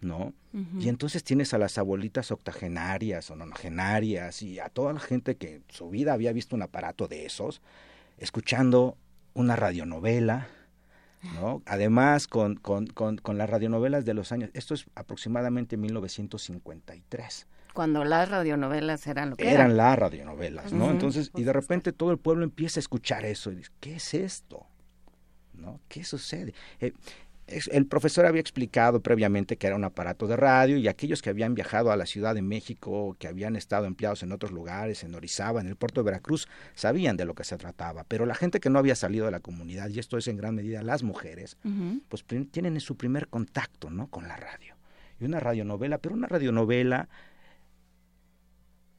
¿no? 0.00 0.32
Y 0.78 0.90
entonces 0.90 1.24
tienes 1.24 1.54
a 1.54 1.58
las 1.58 1.78
abuelitas 1.78 2.30
octogenarias 2.30 3.30
o 3.30 3.36
nonogenarias 3.36 4.42
y 4.42 4.58
a 4.58 4.68
toda 4.68 4.92
la 4.92 5.00
gente 5.00 5.36
que 5.36 5.62
su 5.68 5.88
vida 5.88 6.12
había 6.12 6.32
visto 6.34 6.54
un 6.54 6.60
aparato 6.60 7.08
de 7.08 7.24
esos, 7.24 7.62
escuchando 8.18 8.98
una 9.32 9.56
radionovela, 9.56 10.48
¿no? 11.34 11.62
Además, 11.66 12.26
con, 12.26 12.56
con, 12.56 12.86
con, 12.86 13.16
con, 13.18 13.38
las 13.38 13.48
radionovelas 13.48 14.04
de 14.04 14.14
los 14.14 14.32
años, 14.32 14.50
esto 14.54 14.74
es 14.74 14.86
aproximadamente 14.94 15.76
1953. 15.76 17.46
Cuando 17.74 18.04
las 18.04 18.28
radionovelas 18.28 19.06
eran 19.06 19.30
lo 19.30 19.36
que 19.36 19.44
eran. 19.44 19.54
Eran 19.54 19.76
las 19.76 19.98
radionovelas, 19.98 20.72
¿no? 20.72 20.90
Entonces, 20.90 21.30
y 21.34 21.42
de 21.44 21.52
repente 21.52 21.92
todo 21.92 22.10
el 22.10 22.18
pueblo 22.18 22.44
empieza 22.44 22.78
a 22.78 22.82
escuchar 22.82 23.24
eso 23.24 23.50
y 23.50 23.56
dice, 23.56 23.70
¿qué 23.80 23.96
es 23.96 24.14
esto? 24.14 24.66
¿No? 25.54 25.80
¿Qué 25.88 26.04
sucede? 26.04 26.54
Eh, 26.80 26.92
el 27.46 27.86
profesor 27.86 28.26
había 28.26 28.40
explicado 28.40 29.00
previamente 29.00 29.56
que 29.56 29.66
era 29.66 29.76
un 29.76 29.84
aparato 29.84 30.26
de 30.26 30.36
radio 30.36 30.76
y 30.76 30.88
aquellos 30.88 31.22
que 31.22 31.30
habían 31.30 31.54
viajado 31.54 31.90
a 31.90 31.96
la 31.96 32.06
Ciudad 32.06 32.34
de 32.34 32.42
México, 32.42 33.16
que 33.18 33.28
habían 33.28 33.56
estado 33.56 33.86
empleados 33.86 34.22
en 34.22 34.32
otros 34.32 34.52
lugares, 34.52 35.02
en 35.04 35.14
Orizaba, 35.14 35.60
en 35.60 35.66
el 35.66 35.76
puerto 35.76 36.00
de 36.00 36.06
Veracruz, 36.06 36.48
sabían 36.74 37.16
de 37.16 37.24
lo 37.24 37.34
que 37.34 37.44
se 37.44 37.56
trataba. 37.58 38.04
Pero 38.04 38.26
la 38.26 38.34
gente 38.34 38.60
que 38.60 38.70
no 38.70 38.78
había 38.78 38.94
salido 38.94 39.26
de 39.26 39.32
la 39.32 39.40
comunidad, 39.40 39.88
y 39.90 39.98
esto 39.98 40.16
es 40.18 40.28
en 40.28 40.36
gran 40.36 40.54
medida 40.54 40.82
las 40.82 41.02
mujeres, 41.02 41.56
pues 42.08 42.24
tienen 42.50 42.80
su 42.80 42.96
primer 42.96 43.28
contacto 43.28 43.90
¿no? 43.90 44.08
con 44.08 44.28
la 44.28 44.36
radio. 44.36 44.76
Y 45.20 45.24
una 45.24 45.40
radionovela, 45.40 45.98
pero 45.98 46.14
una 46.14 46.28
radionovela 46.28 47.08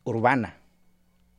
urbana, 0.03 0.57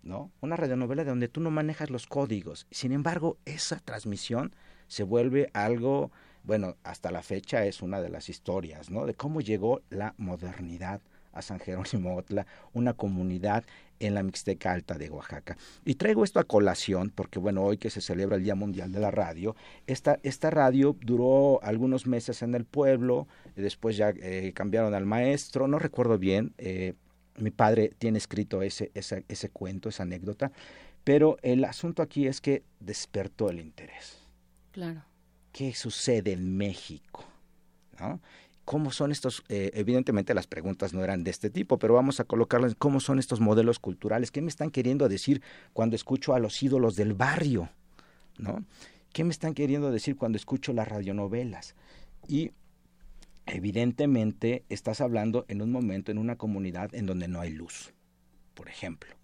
¿no? 0.02 0.30
Una 0.40 0.56
radionovela 0.56 1.04
donde 1.04 1.28
tú 1.28 1.40
no 1.40 1.50
manejas 1.50 1.90
los 1.90 2.06
códigos. 2.06 2.66
Sin 2.70 2.92
embargo, 2.92 3.38
esa 3.44 3.78
transmisión 3.80 4.54
se 4.86 5.02
vuelve 5.02 5.50
algo 5.54 6.12
bueno, 6.44 6.76
hasta 6.84 7.10
la 7.10 7.22
fecha 7.22 7.64
es 7.64 7.82
una 7.82 8.00
de 8.00 8.10
las 8.10 8.28
historias, 8.28 8.90
¿no? 8.90 9.06
De 9.06 9.14
cómo 9.14 9.40
llegó 9.40 9.80
la 9.90 10.14
modernidad 10.18 11.00
a 11.32 11.42
San 11.42 11.58
Jerónimo 11.58 12.16
Otla, 12.16 12.46
una 12.72 12.94
comunidad 12.94 13.64
en 14.00 14.14
la 14.14 14.22
Mixteca 14.22 14.72
Alta 14.72 14.96
de 14.96 15.10
Oaxaca. 15.10 15.56
Y 15.84 15.94
traigo 15.94 16.24
esto 16.24 16.40
a 16.40 16.44
colación 16.44 17.10
porque, 17.10 17.38
bueno, 17.38 17.62
hoy 17.62 17.76
que 17.78 17.90
se 17.90 18.00
celebra 18.00 18.36
el 18.36 18.44
Día 18.44 18.54
Mundial 18.54 18.92
de 18.92 19.00
la 19.00 19.10
Radio, 19.10 19.56
esta, 19.86 20.18
esta 20.22 20.50
radio 20.50 20.96
duró 21.00 21.62
algunos 21.62 22.06
meses 22.06 22.42
en 22.42 22.54
el 22.54 22.64
pueblo, 22.64 23.26
después 23.56 23.96
ya 23.96 24.10
eh, 24.10 24.52
cambiaron 24.54 24.94
al 24.94 25.06
maestro, 25.06 25.66
no 25.66 25.78
recuerdo 25.78 26.18
bien, 26.18 26.54
eh, 26.58 26.94
mi 27.36 27.50
padre 27.50 27.92
tiene 27.98 28.18
escrito 28.18 28.62
ese, 28.62 28.90
ese, 28.94 29.24
ese 29.28 29.48
cuento, 29.48 29.88
esa 29.88 30.04
anécdota, 30.04 30.52
Pero 31.02 31.36
el 31.42 31.64
asunto 31.64 32.02
aquí 32.02 32.26
es 32.26 32.40
que 32.40 32.62
despertó 32.80 33.50
el 33.50 33.60
interés. 33.60 34.18
Claro. 34.72 35.02
¿Qué 35.54 35.72
sucede 35.72 36.32
en 36.32 36.56
México? 36.56 37.24
¿Cómo 38.64 38.90
son 38.90 39.12
estos? 39.12 39.44
Eh, 39.48 39.70
evidentemente 39.74 40.34
las 40.34 40.48
preguntas 40.48 40.92
no 40.92 41.04
eran 41.04 41.22
de 41.22 41.30
este 41.30 41.48
tipo, 41.48 41.78
pero 41.78 41.94
vamos 41.94 42.18
a 42.18 42.24
colocarlas. 42.24 42.74
¿Cómo 42.74 42.98
son 42.98 43.20
estos 43.20 43.38
modelos 43.38 43.78
culturales? 43.78 44.32
¿Qué 44.32 44.42
me 44.42 44.48
están 44.48 44.72
queriendo 44.72 45.08
decir 45.08 45.42
cuando 45.72 45.94
escucho 45.94 46.34
a 46.34 46.40
los 46.40 46.60
ídolos 46.60 46.96
del 46.96 47.14
barrio? 47.14 47.70
¿No? 48.36 48.64
¿Qué 49.12 49.22
me 49.22 49.30
están 49.30 49.54
queriendo 49.54 49.92
decir 49.92 50.16
cuando 50.16 50.34
escucho 50.34 50.72
las 50.72 50.88
radionovelas? 50.88 51.76
Y 52.26 52.50
evidentemente 53.46 54.64
estás 54.68 55.00
hablando 55.00 55.44
en 55.46 55.62
un 55.62 55.70
momento, 55.70 56.10
en 56.10 56.18
una 56.18 56.34
comunidad 56.34 56.92
en 56.96 57.06
donde 57.06 57.28
no 57.28 57.40
hay 57.40 57.50
luz, 57.50 57.94
por 58.54 58.68
ejemplo, 58.68 59.14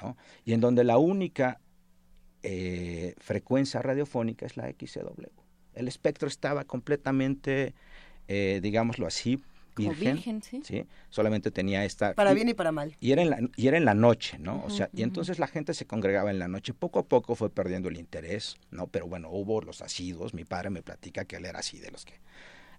¿no? 0.00 0.16
Y 0.44 0.52
en 0.52 0.60
donde 0.60 0.84
la 0.84 0.98
única 0.98 1.60
eh, 2.44 3.16
frecuencia 3.18 3.82
radiofónica 3.82 4.46
es 4.46 4.56
la 4.56 4.70
XCW. 4.70 5.41
El 5.74 5.88
espectro 5.88 6.28
estaba 6.28 6.64
completamente, 6.64 7.74
eh, 8.28 8.60
digámoslo 8.62 9.06
así, 9.06 9.42
virgen, 9.76 10.42
¿sí? 10.42 10.86
Solamente 11.08 11.50
tenía 11.50 11.84
esta... 11.84 12.14
Para 12.14 12.34
bien 12.34 12.48
y 12.48 12.54
para 12.54 12.72
mal. 12.72 12.96
Y 13.00 13.12
era 13.12 13.22
en 13.22 13.30
la, 13.30 13.38
y 13.56 13.68
era 13.68 13.76
en 13.76 13.84
la 13.84 13.94
noche, 13.94 14.38
¿no? 14.38 14.62
o 14.64 14.70
sea, 14.70 14.90
y 14.92 15.02
entonces 15.02 15.38
la 15.38 15.46
gente 15.46 15.74
se 15.74 15.86
congregaba 15.86 16.30
en 16.30 16.38
la 16.38 16.48
noche. 16.48 16.74
Poco 16.74 16.98
a 16.98 17.04
poco 17.04 17.34
fue 17.34 17.50
perdiendo 17.50 17.88
el 17.88 17.96
interés, 17.96 18.56
¿no? 18.70 18.86
Pero 18.86 19.06
bueno, 19.06 19.30
hubo 19.30 19.60
los 19.62 19.80
asidos. 19.82 20.34
Mi 20.34 20.44
padre 20.44 20.70
me 20.70 20.82
platica 20.82 21.24
que 21.24 21.36
él 21.36 21.46
era 21.46 21.60
así 21.60 21.78
de 21.78 21.90
los 21.90 22.04
que 22.04 22.14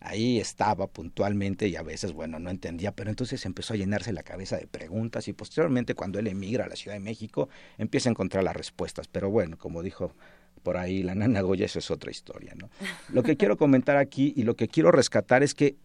ahí 0.04 0.40
estaba 0.40 0.88
puntualmente 0.88 1.68
y 1.68 1.78
a 1.78 1.82
veces, 1.82 2.12
bueno, 2.12 2.38
no 2.38 2.50
entendía, 2.50 2.92
pero 2.92 3.10
entonces 3.10 3.46
empezó 3.46 3.74
a 3.74 3.78
llenarse 3.78 4.12
la 4.12 4.24
cabeza 4.24 4.58
de 4.58 4.68
preguntas 4.68 5.30
y 5.30 5.34
posteriormente 5.34 5.96
cuando 5.96 6.20
él 6.20 6.28
emigra 6.28 6.66
a 6.66 6.68
la 6.68 6.76
Ciudad 6.76 6.96
de 6.96 7.00
México 7.00 7.48
empieza 7.78 8.10
a 8.10 8.12
encontrar 8.12 8.44
las 8.44 8.56
respuestas. 8.56 9.08
Pero 9.08 9.30
bueno, 9.30 9.58
como 9.58 9.82
dijo 9.82 10.14
por 10.64 10.78
ahí 10.78 11.04
la 11.04 11.14
nana 11.14 11.42
Goya, 11.42 11.66
eso 11.66 11.80
es 11.80 11.92
otra 11.92 12.10
historia, 12.10 12.54
¿no? 12.56 12.70
Lo 13.10 13.22
que 13.22 13.38
quiero 13.38 13.58
comentar 13.58 13.98
aquí 13.98 14.34
y 14.36 14.44
lo 14.44 14.56
que 14.56 14.68
quiero 14.68 14.92
rescatar 14.92 15.44
es 15.44 15.54
que 15.54 15.76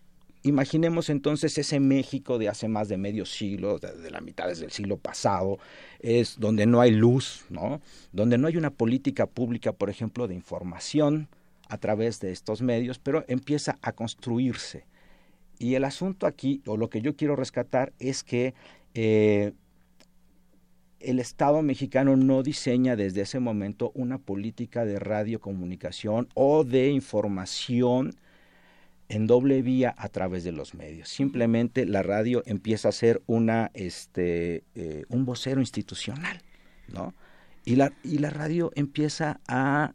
imaginemos 0.42 1.10
entonces 1.10 1.58
ese 1.58 1.80
México 1.80 2.38
de 2.38 2.48
hace 2.48 2.68
más 2.68 2.88
de 2.88 2.96
medio 2.96 3.26
siglo, 3.26 3.78
de, 3.78 4.10
la 4.10 4.20
mitad 4.20 4.46
del 4.48 4.70
siglo 4.70 4.96
pasado, 4.96 5.58
es 6.00 6.38
donde 6.38 6.66
no 6.66 6.80
hay 6.80 6.92
luz, 6.92 7.44
¿no? 7.50 7.80
Donde 8.12 8.38
no 8.38 8.46
hay 8.46 8.56
una 8.56 8.70
política 8.70 9.26
pública, 9.26 9.72
por 9.72 9.90
ejemplo, 9.90 10.28
de 10.28 10.34
información, 10.34 11.28
a 11.68 11.76
través 11.76 12.20
de 12.20 12.32
estos 12.32 12.62
medios, 12.62 12.98
pero 12.98 13.24
empieza 13.28 13.78
a 13.82 13.92
construirse. 13.92 14.86
Y 15.58 15.74
el 15.74 15.84
asunto 15.84 16.26
aquí, 16.26 16.62
o 16.66 16.76
lo 16.76 16.88
que 16.88 17.02
yo 17.02 17.14
quiero 17.14 17.36
rescatar, 17.36 17.92
es 17.98 18.24
que 18.24 18.54
eh, 18.94 19.52
el 21.00 21.20
Estado 21.20 21.62
mexicano 21.62 22.16
no 22.16 22.42
diseña 22.42 22.96
desde 22.96 23.22
ese 23.22 23.40
momento 23.40 23.92
una 23.94 24.18
política 24.18 24.84
de 24.84 24.98
radiocomunicación 24.98 26.28
o 26.34 26.64
de 26.64 26.90
información 26.90 28.16
en 29.08 29.26
doble 29.26 29.62
vía 29.62 29.94
a 29.96 30.08
través 30.08 30.44
de 30.44 30.52
los 30.52 30.74
medios. 30.74 31.08
Simplemente 31.08 31.86
la 31.86 32.02
radio 32.02 32.42
empieza 32.46 32.88
a 32.88 32.92
ser 32.92 33.22
una, 33.26 33.70
este, 33.74 34.64
eh, 34.74 35.04
un 35.08 35.24
vocero 35.24 35.60
institucional, 35.60 36.42
¿no? 36.88 37.14
Y 37.64 37.76
la, 37.76 37.92
y 38.02 38.18
la 38.18 38.30
radio 38.30 38.70
empieza 38.74 39.40
a 39.46 39.94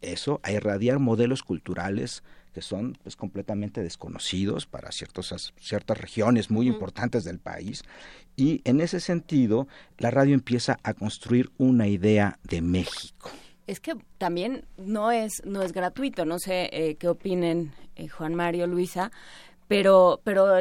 eso, 0.00 0.40
a 0.42 0.52
irradiar 0.52 0.98
modelos 0.98 1.42
culturales 1.42 2.22
que 2.52 2.62
son 2.62 2.98
pues, 3.02 3.16
completamente 3.16 3.82
desconocidos 3.82 4.66
para 4.66 4.90
ciertos, 4.92 5.52
ciertas 5.58 5.98
regiones 5.98 6.50
muy 6.50 6.66
importantes 6.66 7.24
del 7.24 7.38
país. 7.38 7.82
Y 8.38 8.62
en 8.62 8.80
ese 8.80 9.00
sentido, 9.00 9.66
la 9.98 10.12
radio 10.12 10.32
empieza 10.32 10.78
a 10.84 10.94
construir 10.94 11.50
una 11.58 11.88
idea 11.88 12.38
de 12.44 12.62
México. 12.62 13.30
Es 13.66 13.80
que 13.80 13.96
también 14.16 14.64
no 14.76 15.10
es, 15.10 15.42
no 15.44 15.60
es 15.60 15.72
gratuito, 15.72 16.24
no 16.24 16.38
sé 16.38 16.70
eh, 16.72 16.94
qué 16.94 17.08
opinen 17.08 17.72
eh, 17.96 18.06
Juan 18.06 18.36
Mario, 18.36 18.68
Luisa, 18.68 19.10
pero, 19.66 20.20
pero 20.22 20.56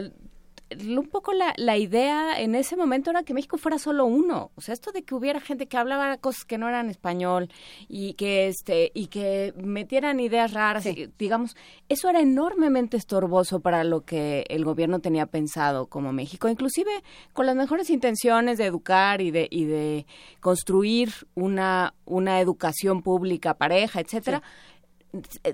un 0.69 1.07
poco 1.07 1.33
la, 1.33 1.53
la, 1.57 1.77
idea 1.77 2.39
en 2.39 2.55
ese 2.55 2.75
momento 2.75 3.09
era 3.09 3.23
que 3.23 3.33
México 3.33 3.57
fuera 3.57 3.79
solo 3.79 4.05
uno. 4.05 4.51
O 4.55 4.61
sea, 4.61 4.73
esto 4.73 4.91
de 4.91 5.03
que 5.03 5.15
hubiera 5.15 5.39
gente 5.39 5.67
que 5.67 5.77
hablaba 5.77 6.17
cosas 6.17 6.45
que 6.45 6.57
no 6.57 6.67
eran 6.67 6.89
español 6.89 7.49
y 7.87 8.13
que 8.13 8.47
este 8.47 8.91
y 8.93 9.07
que 9.07 9.53
metieran 9.57 10.19
ideas 10.19 10.53
raras, 10.53 10.85
digamos, 11.17 11.55
eso 11.89 12.09
era 12.09 12.19
enormemente 12.19 12.97
estorboso 12.97 13.59
para 13.59 13.83
lo 13.83 14.01
que 14.01 14.45
el 14.49 14.65
gobierno 14.65 14.99
tenía 14.99 15.25
pensado 15.25 15.87
como 15.87 16.11
México, 16.11 16.49
inclusive 16.49 16.91
con 17.33 17.45
las 17.45 17.55
mejores 17.55 17.89
intenciones 17.89 18.57
de 18.57 18.65
educar 18.65 19.21
y 19.21 19.31
de 19.31 19.47
y 19.49 19.65
de 19.65 20.05
construir 20.41 21.11
una 21.35 21.93
una 22.05 22.41
educación 22.41 23.03
pública 23.03 23.53
pareja, 23.53 23.99
etcétera 23.99 24.43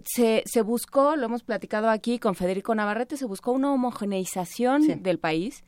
se, 0.05 0.43
se 0.45 0.61
buscó, 0.61 1.15
lo 1.15 1.25
hemos 1.25 1.43
platicado 1.43 1.89
aquí 1.89 2.19
con 2.19 2.35
Federico 2.35 2.75
Navarrete, 2.75 3.17
se 3.17 3.25
buscó 3.25 3.51
una 3.51 3.71
homogeneización 3.71 5.03
del 5.03 5.19
país 5.19 5.63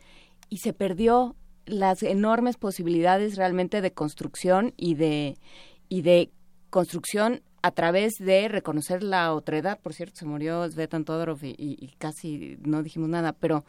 y 0.49 0.57
se 0.57 0.74
perdió 0.74 1.35
las 1.65 2.03
enormes 2.03 2.57
posibilidades 2.57 3.35
realmente 3.35 3.82
de 3.82 3.91
construcción 3.91 4.74
y 4.77 4.95
de, 4.95 5.38
y 5.90 6.01
de 6.01 6.32
construcción 6.69 7.41
a 7.61 7.72
través 7.72 8.14
de 8.19 8.48
reconocer 8.48 9.01
la 9.01 9.33
otredad. 9.33 9.80
Por 9.80 9.93
cierto, 9.93 10.17
se 10.17 10.25
murió 10.25 10.69
Svetan 10.69 11.06
Todorov 11.06 11.43
y, 11.43 11.56
y 11.57 11.95
casi 11.98 12.57
no 12.61 12.83
dijimos 12.83 13.09
nada, 13.09 13.33
pero 13.33 13.65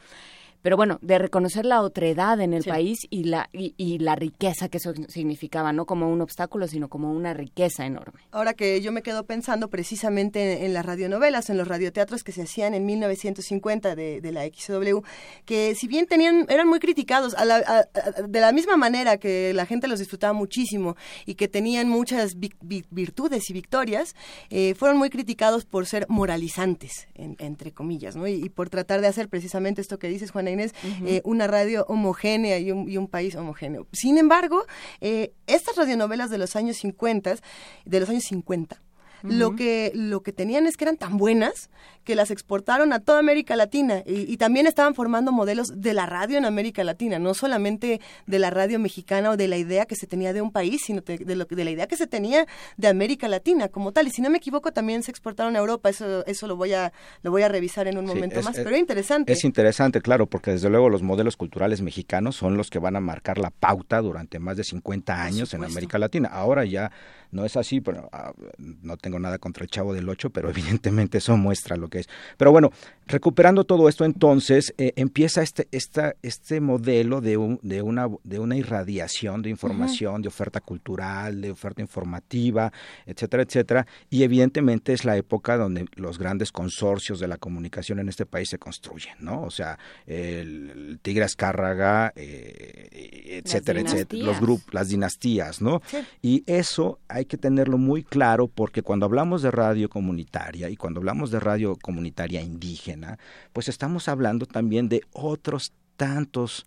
pero 0.67 0.77
bueno, 0.77 0.99
de 1.01 1.17
reconocer 1.19 1.65
la 1.65 1.81
otredad 1.81 2.41
en 2.41 2.53
el 2.53 2.65
país 2.65 3.07
y 3.09 3.23
la, 3.23 3.49
y, 3.53 4.01
la 4.01 4.17
riqueza 4.17 4.69
que 4.69 4.79
eso 4.79 4.93
significaba, 5.07 5.73
no 5.73 5.87
como 5.87 6.11
un 6.11 6.21
obstáculo, 6.21 6.67
sino 6.67 6.89
como 6.89 7.13
una 7.13 7.35
riqueza 7.35 7.87
enorme. 7.87 8.23
Ahora 8.33 8.53
que 8.53 8.81
yo 8.81 8.91
me 8.91 9.03
quedo 9.03 9.27
pensando 9.27 9.71
precisamente 9.71 10.65
en, 10.65 10.75
las 10.75 10.85
radionovelas, 10.85 11.51
en 11.51 11.57
los 11.57 11.69
radioteatros 11.69 12.25
que 12.25 12.33
se 12.33 12.43
hacían 12.43 12.75
en 12.75 12.85
1950 12.85 13.95
de, 13.95 14.21
de 14.21 14.33
la 14.33 14.45
XW, 14.45 15.05
que 15.45 15.77
si 15.77 15.87
bien 15.87 16.07
tenían, 16.07 16.47
eran 16.49 16.67
muy 16.67 16.81
criticados, 16.81 17.37
de 17.37 18.41
la 18.41 18.51
misma 18.51 18.77
manera 18.77 19.19
que 19.19 19.53
la 19.55 19.67
gente 19.67 19.87
los 19.87 20.01
disfrutaba 20.01 20.33
muchísimo 20.33 20.97
y 21.27 21.37
que 21.37 21.47
tenían 21.47 21.89
muchas 21.89 22.39
virtudes 22.41 23.51
y 23.51 23.53
victorias, 23.53 24.17
eh, 24.51 24.75
fueron 24.75 24.99
muy 24.99 25.11
criticados 25.11 25.65
por 25.65 25.87
ser 25.87 26.07
moralizantes, 26.09 27.07
entre 27.15 27.71
comillas, 27.71 28.17
¿no? 28.17 28.27
Y, 28.27 28.49
por 28.49 28.69
tratar 28.69 29.01
de 29.01 29.07
hacer 29.07 29.29
precisamente 29.29 29.81
esto 29.81 30.01
que 30.01 30.09
dices, 30.09 30.33
Juana 30.33 30.56
eh, 30.61 31.21
una 31.25 31.47
radio 31.47 31.85
homogénea 31.89 32.59
y 32.59 32.71
un, 32.71 33.09
país 33.09 33.37
homogéneo. 33.37 33.87
Sin 33.93 34.19
embargo, 34.19 34.65
eh, 35.01 35.33
estas 35.47 35.77
radionovelas 35.77 36.31
de 36.31 36.39
los 36.39 36.57
años 36.57 36.77
50, 36.79 37.37
de 37.85 38.01
los 38.01 38.09
años 38.09 38.25
50, 38.25 38.81
lo, 39.29 39.57
que, 39.57 39.93
lo 39.95 40.23
que 40.23 40.33
tenían 40.33 40.67
es 40.67 40.77
que 40.77 40.85
eran 40.85 40.97
tan 40.97 41.17
buenas 41.17 41.71
que 42.05 42.15
las 42.15 42.31
exportaron 42.31 42.93
a 42.93 43.01
toda 43.01 43.19
América 43.19 43.57
Latina 43.57 44.03
y, 44.07 44.37
también 44.37 44.67
estaban 44.67 44.95
formando 44.95 45.33
modelos 45.33 45.73
de 45.75 45.93
la 45.93 46.07
radio 46.07 46.39
en 46.39 46.45
América 46.45 46.85
Latina, 46.85 47.19
no 47.19 47.35
solamente 47.35 48.01
de 48.27 48.39
la 48.39 48.51
radio 48.51 48.79
mexicana 48.79 49.31
o 49.31 49.37
de 49.37 49.49
la 49.49 49.57
idea 49.57 49.87
que 49.87 49.97
se 49.97 50.07
tenía 50.07 50.33
de 50.33 50.41
un 50.41 50.53
país, 50.53 50.83
sino 50.85 51.01
de, 51.01 51.35
lo, 51.35 51.45
de 51.47 51.65
la 51.65 51.71
idea 51.71 51.87
que 51.87 51.97
se 51.97 52.07
tenía 52.07 52.47
de 52.77 52.89
América 52.89 53.29
Latina 53.29 53.69
como 53.69 53.93
tal. 53.93 54.07
Y 54.07 54.11
si 54.11 54.23
no 54.23 54.31
me 54.31 54.39
equivoco, 54.39 54.73
también 54.73 55.03
se 55.03 55.11
exportaron 55.11 55.57
a 55.57 55.59
Europa. 55.59 55.89
Eso, 55.89 56.25
eso 56.27 56.47
lo 56.47 56.57
voy 56.57 56.75
a, 56.75 56.93
lo 57.23 57.31
voy 57.31 57.43
a 57.43 57.49
revisar 57.49 57.89
en 57.89 57.99
un 57.99 58.07
momento 58.07 58.41
más. 58.43 58.55
Pero 58.55 58.71
es 58.71 58.79
interesante. 58.81 59.33
Es 59.33 59.45
interesante, 59.45 60.01
claro, 60.01 60.27
porque 60.27 60.53
desde 60.53 60.71
luego 60.71 60.89
los 60.89 61.03
modelos 61.03 61.37
culturales 61.37 61.83
mexicanos 61.83 62.37
son 62.37 62.57
los 62.57 62.71
que 62.71 62.79
van 62.79 62.95
a 62.95 63.01
marcar 63.01 63.39
la 63.39 63.51
pauta 63.51 64.01
durante 64.01 64.39
más 64.39 64.57
de 64.57 64.65
50 64.65 65.23
años 65.23 65.55
en 65.55 65.65
América 65.65 65.99
Latina. 65.99 66.29
Ahora 66.29 66.65
ya 66.65 66.93
no 67.31 67.45
es 67.45 67.57
así, 67.57 67.81
pero 67.81 68.09
ah, 68.13 68.33
no 68.59 68.97
tengo 69.17 69.21
nada 69.21 69.39
contra 69.39 69.65
el 69.65 69.71
Chavo 69.71 69.95
del 69.95 70.09
Ocho, 70.09 70.31
pero 70.31 70.51
evidentemente 70.51 71.19
eso 71.19 71.37
muestra 71.37 71.77
lo 71.77 71.89
que 71.89 72.01
es. 72.01 72.09
Pero 72.37 72.53
bueno, 72.53 72.71
recuperando 73.07 73.65
todo 73.65 73.89
esto 73.89 74.05
entonces, 74.05 74.75
eh, 74.79 74.93
empieza 74.97 75.43
este, 75.43 75.69
esta, 75.73 76.15
este 76.23 76.61
modelo 76.61 77.21
de, 77.21 77.59
de, 77.63 77.83
una, 77.83 78.09
de 78.25 78.39
una 78.39 78.57
irradiación 78.57 79.43
de 79.43 79.51
información, 79.51 80.23
de 80.23 80.29
oferta 80.29 80.61
cultural, 80.61 81.41
de 81.41 81.51
oferta 81.51 81.81
informativa, 81.81 82.73
etcétera, 83.07 83.43
etcétera, 83.43 83.87
y 84.11 84.23
evidentemente 84.23 84.93
es 84.93 85.05
la 85.05 85.17
época 85.17 85.57
donde 85.57 85.87
los 85.95 86.19
grandes 86.19 86.53
consorcios 86.53 87.21
de 87.21 87.29
la 87.29 87.37
comunicación 87.39 87.99
en 87.99 88.09
este 88.09 88.27
país 88.27 88.49
se 88.51 88.59
construyen, 88.59 89.17
¿no? 89.21 89.43
O 89.43 89.51
sea, 89.51 89.79
el, 90.07 90.99
Tigre 91.03 91.25
Azcárraga, 91.25 92.13
eh, 92.17 93.43
etcétera, 93.45 93.81
etcétera, 93.81 94.25
los 94.25 94.41
grupos, 94.41 94.73
las 94.73 94.89
dinastías, 94.89 95.63
¿no? 95.63 95.81
Y 96.23 96.43
eso 96.47 96.99
hay 97.09 97.27
que 97.27 97.37
tenerlo 97.37 97.79
muy 97.79 98.03
claro 98.03 98.49
porque 98.49 98.83
cuando 98.83 98.96
hablamos 99.05 99.43
de 99.43 99.51
radio 99.51 99.91
comunitaria 99.91 100.71
y 100.71 100.77
cuando 100.77 101.01
hablamos 101.01 101.31
de 101.31 101.41
radio 101.41 101.77
comunitaria 101.77 102.41
indígena, 102.41 103.19
pues 103.53 103.69
estamos 103.69 104.09
hablando 104.09 104.47
también 104.47 104.89
de 104.89 105.03
otros 105.13 105.75
tantos 105.99 106.67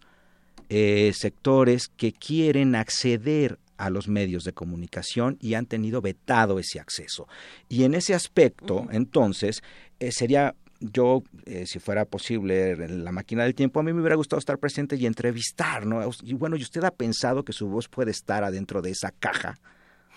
eh, 0.70 1.12
sectores 1.16 1.88
que 1.88 2.12
quieren 2.12 2.76
acceder 2.76 3.58
a 3.78 3.90
los 3.90 4.08
medios 4.08 4.44
de 4.44 4.54
comunicación 4.54 5.38
y 5.42 5.56
han 5.56 5.66
tenido 5.66 6.02
vetado 6.02 6.60
ese 6.60 6.80
acceso. 6.80 7.28
Y 7.70 7.86
en 7.86 7.96
ese 7.96 8.14
aspecto, 8.14 8.88
entonces, 8.92 9.64
eh, 10.00 10.12
sería 10.12 10.54
yo, 10.80 11.24
eh, 11.46 11.66
si 11.66 11.80
fuera 11.80 12.06
posible, 12.06 12.72
en 12.72 13.04
la 13.04 13.12
máquina 13.12 13.44
del 13.44 13.56
tiempo, 13.56 13.80
a 13.80 13.84
mí 13.84 13.94
me 13.94 14.02
hubiera 14.02 14.16
gustado 14.16 14.40
estar 14.40 14.60
presente 14.60 14.96
y 14.96 15.06
entrevistar, 15.06 15.86
¿no? 15.86 16.08
Y 16.24 16.34
bueno, 16.34 16.56
¿y 16.56 16.62
usted 16.62 16.84
ha 16.84 16.92
pensado 16.92 17.44
que 17.44 17.54
su 17.54 17.68
voz 17.68 17.88
puede 17.88 18.12
estar 18.12 18.44
adentro 18.44 18.82
de 18.82 18.92
esa 18.92 19.12
caja? 19.12 19.58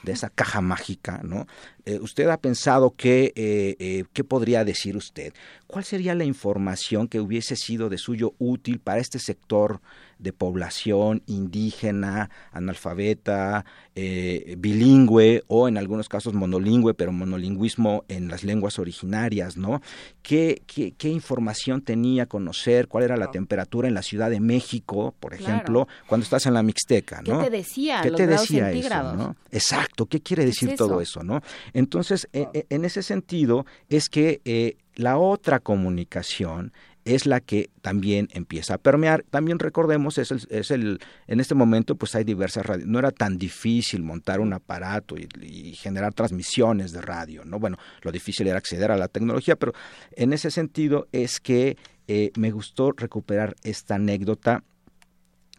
de 0.03 0.13
esa 0.13 0.31
caja 0.31 0.61
mágica, 0.61 1.21
¿no? 1.23 1.47
Eh, 1.85 1.99
¿Usted 2.01 2.29
ha 2.29 2.37
pensado 2.37 2.95
qué, 2.97 3.33
eh, 3.35 3.77
eh, 3.79 4.05
qué 4.13 4.23
podría 4.23 4.65
decir 4.65 4.97
usted? 4.97 5.33
¿Cuál 5.67 5.85
sería 5.85 6.15
la 6.15 6.25
información 6.25 7.09
que 7.09 7.19
hubiese 7.19 7.57
sido 7.57 7.89
de 7.89 7.99
suyo 7.99 8.35
útil 8.39 8.79
para 8.79 9.01
este 9.01 9.19
sector 9.19 9.81
de 10.19 10.33
población 10.33 11.23
indígena, 11.27 12.31
analfabeta, 12.53 13.65
bilingüe 13.95 15.43
o 15.49 15.67
en 15.67 15.77
algunos 15.77 16.09
casos 16.09 16.33
monolingüe, 16.35 16.95
pero 16.95 17.11
monolingüismo 17.11 18.05
en 18.09 18.29
las 18.29 18.45
lenguas 18.45 18.79
originarias, 18.79 19.57
¿no? 19.57 19.83
¿Qué, 20.23 20.63
qué, 20.67 21.09
información 21.09 21.83
tenía 21.83 22.27
conocer? 22.27 22.87
¿Cuál 22.87 23.05
era 23.05 23.17
la 23.17 23.33
temperatura 23.33 23.89
en 23.89 23.95
la 23.95 24.03
Ciudad 24.03 24.31
de 24.31 24.39
México, 24.39 25.15
por 25.19 25.35
ejemplo, 25.35 25.89
cuando 26.07 26.23
estás 26.23 26.47
en 26.47 26.55
la 26.55 26.63
Mixteca, 26.63 27.23
¿no? 27.23 27.39
¿Qué 27.39 27.45
te 27.47 27.57
decía? 27.57 28.01
¿Qué 28.03 28.11
te 28.13 28.27
decía 28.29 28.71
eso, 28.71 29.15
¿no? 29.15 29.37
Exacto, 29.51 30.07
¿qué 30.07 30.21
quiere 30.21 30.45
decir 30.45 30.77
todo 30.77 31.01
eso, 31.01 31.25
no? 31.25 31.43
Entonces, 31.75 32.29
e, 32.33 32.49
e, 32.53 32.67
en 32.71 32.85
ese 32.85 33.03
sentido, 33.03 33.67
es 33.89 34.09
que 34.09 34.41
eh, 34.45 34.77
la 34.95 35.19
otra 35.19 35.61
comunicación 35.61 36.73
es 37.05 37.27
la 37.27 37.41
que 37.41 37.71
también 37.81 38.29
empieza 38.33 38.75
a 38.75 38.79
permear. 38.79 39.25
También 39.29 39.59
recordemos, 39.59 40.19
es 40.19 40.31
el, 40.31 40.47
es 40.51 40.71
el 40.71 41.01
en 41.27 41.41
este 41.41 41.55
momento 41.55 41.97
pues 41.97 42.15
hay 42.15 42.25
diversas 42.25 42.65
radios. 42.65 42.89
No 42.89 42.99
era 42.99 43.11
tan 43.11 43.39
difícil 43.39 44.03
montar 44.03 44.41
un 44.41 44.53
aparato 44.53 45.17
y, 45.17 45.75
generar 45.75 46.15
transmisiones 46.15 46.93
de 46.93 47.01
radio, 47.01 47.45
¿no? 47.45 47.59
Bueno, 47.59 47.77
lo 48.03 48.13
difícil 48.13 48.47
era 48.47 48.59
acceder 48.59 48.91
a 48.93 48.97
la 48.97 49.09
tecnología, 49.09 49.57
pero 49.57 49.73
en 50.13 50.33
ese 50.33 50.51
sentido 50.51 51.09
es 51.13 51.41
que 51.41 51.77
eh, 52.07 52.31
me 52.37 52.51
gustó 52.51 52.93
recuperar 52.93 53.57
esta 53.63 53.97
anécdota 53.97 54.63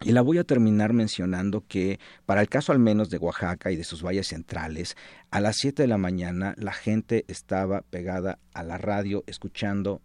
y 0.04 0.12
la 0.12 0.20
voy 0.20 0.38
a 0.38 0.44
terminar 0.44 0.92
mencionando 0.92 1.64
que 1.66 1.98
para 2.26 2.42
el 2.42 2.48
caso 2.48 2.72
al 2.72 2.78
menos 2.78 3.08
de 3.08 3.16
Oaxaca 3.16 3.72
y 3.72 3.76
de 3.76 3.84
sus 3.84 4.02
valles 4.02 4.28
centrales, 4.28 4.96
a 5.30 5.40
las 5.40 5.56
7 5.56 5.82
de 5.82 5.88
la 5.88 5.98
mañana 5.98 6.54
la 6.58 6.72
gente 6.72 7.24
estaba 7.26 7.80
pegada 7.80 8.38
a 8.52 8.62
la 8.62 8.76
radio 8.76 9.24
escuchando 9.26 10.02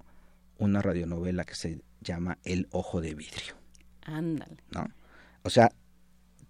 una 0.57 0.81
radionovela 0.81 1.43
que 1.43 1.55
se 1.55 1.81
llama 2.01 2.37
El 2.45 2.67
Ojo 2.71 3.01
de 3.01 3.13
Vidrio. 3.13 3.55
Ándale. 4.03 4.57
¿No? 4.71 4.87
O 5.43 5.49
sea, 5.49 5.71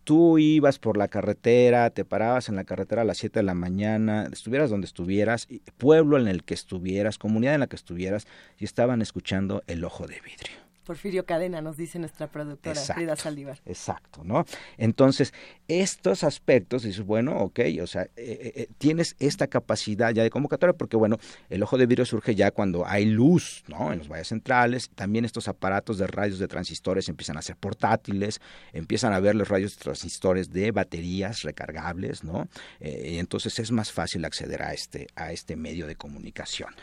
tú 0.04 0.38
ibas 0.38 0.78
por 0.78 0.96
la 0.96 1.08
carretera, 1.08 1.90
te 1.90 2.06
parabas 2.06 2.50
en 2.50 2.56
la 2.56 2.66
carretera 2.66 3.02
a 3.02 3.06
las 3.06 3.18
7 3.18 3.40
de 3.40 3.44
la 3.44 3.56
mañana, 3.56 4.30
estuvieras 4.32 4.70
donde 4.70 4.86
estuvieras, 4.86 5.48
pueblo 5.78 6.20
en 6.20 6.28
el 6.28 6.44
que 6.44 6.54
estuvieras, 6.54 7.18
comunidad 7.18 7.56
en 7.56 7.62
la 7.62 7.68
que 7.68 7.76
estuvieras, 7.76 8.28
y 8.60 8.66
estaban 8.66 9.02
escuchando 9.02 9.64
El 9.66 9.84
Ojo 9.84 10.06
de 10.06 10.22
Vidrio. 10.22 10.69
Porfirio 10.90 11.24
Cadena, 11.24 11.62
nos 11.62 11.78
dice 11.78 12.00
nuestra 12.00 12.26
productora 12.26 12.82
Frida 12.82 13.16
Saldívar. 13.16 13.62
Exacto, 13.68 14.24
¿no? 14.24 14.44
Entonces, 14.76 15.36
estos 15.68 16.24
aspectos, 16.24 16.82
dices, 16.82 17.06
bueno, 17.06 17.38
ok, 17.38 17.60
o 17.80 17.86
sea, 17.86 18.06
eh, 18.06 18.10
eh, 18.16 18.52
eh, 18.56 18.68
tienes 18.80 19.16
esta 19.20 19.46
capacidad 19.46 20.12
ya 20.12 20.24
de 20.24 20.32
convocatoria, 20.32 20.74
porque 20.74 20.98
bueno, 20.98 21.20
el 21.52 21.62
ojo 21.62 21.78
de 21.78 21.86
vidrio 21.86 22.06
surge 22.06 22.34
ya 22.34 22.50
cuando 22.50 22.88
hay 22.88 23.06
luz, 23.06 23.64
¿no? 23.68 23.94
En 23.94 24.00
los 24.00 24.08
valles 24.08 24.30
centrales, 24.30 24.90
también 24.96 25.26
estos 25.26 25.48
aparatos 25.48 26.00
de 26.00 26.08
radios 26.08 26.40
de 26.40 26.48
transistores 26.48 27.08
empiezan 27.08 27.38
a 27.38 27.44
ser 27.44 27.56
portátiles, 27.56 28.42
empiezan 28.74 29.14
a 29.14 29.20
ver 29.20 29.36
los 29.36 29.48
radios 29.48 29.78
de 29.78 29.84
transistores 29.84 30.50
de 30.50 30.72
baterías 30.72 31.44
recargables, 31.44 32.24
¿no? 32.24 32.48
y 32.80 33.20
entonces 33.20 33.60
es 33.60 33.72
más 33.72 33.92
fácil 33.92 34.26
acceder 34.26 34.64
a 34.64 34.74
este, 34.74 35.06
a 35.16 35.32
este 35.32 35.56
medio 35.56 35.86
de 35.86 35.96
comunicación. 35.96 36.74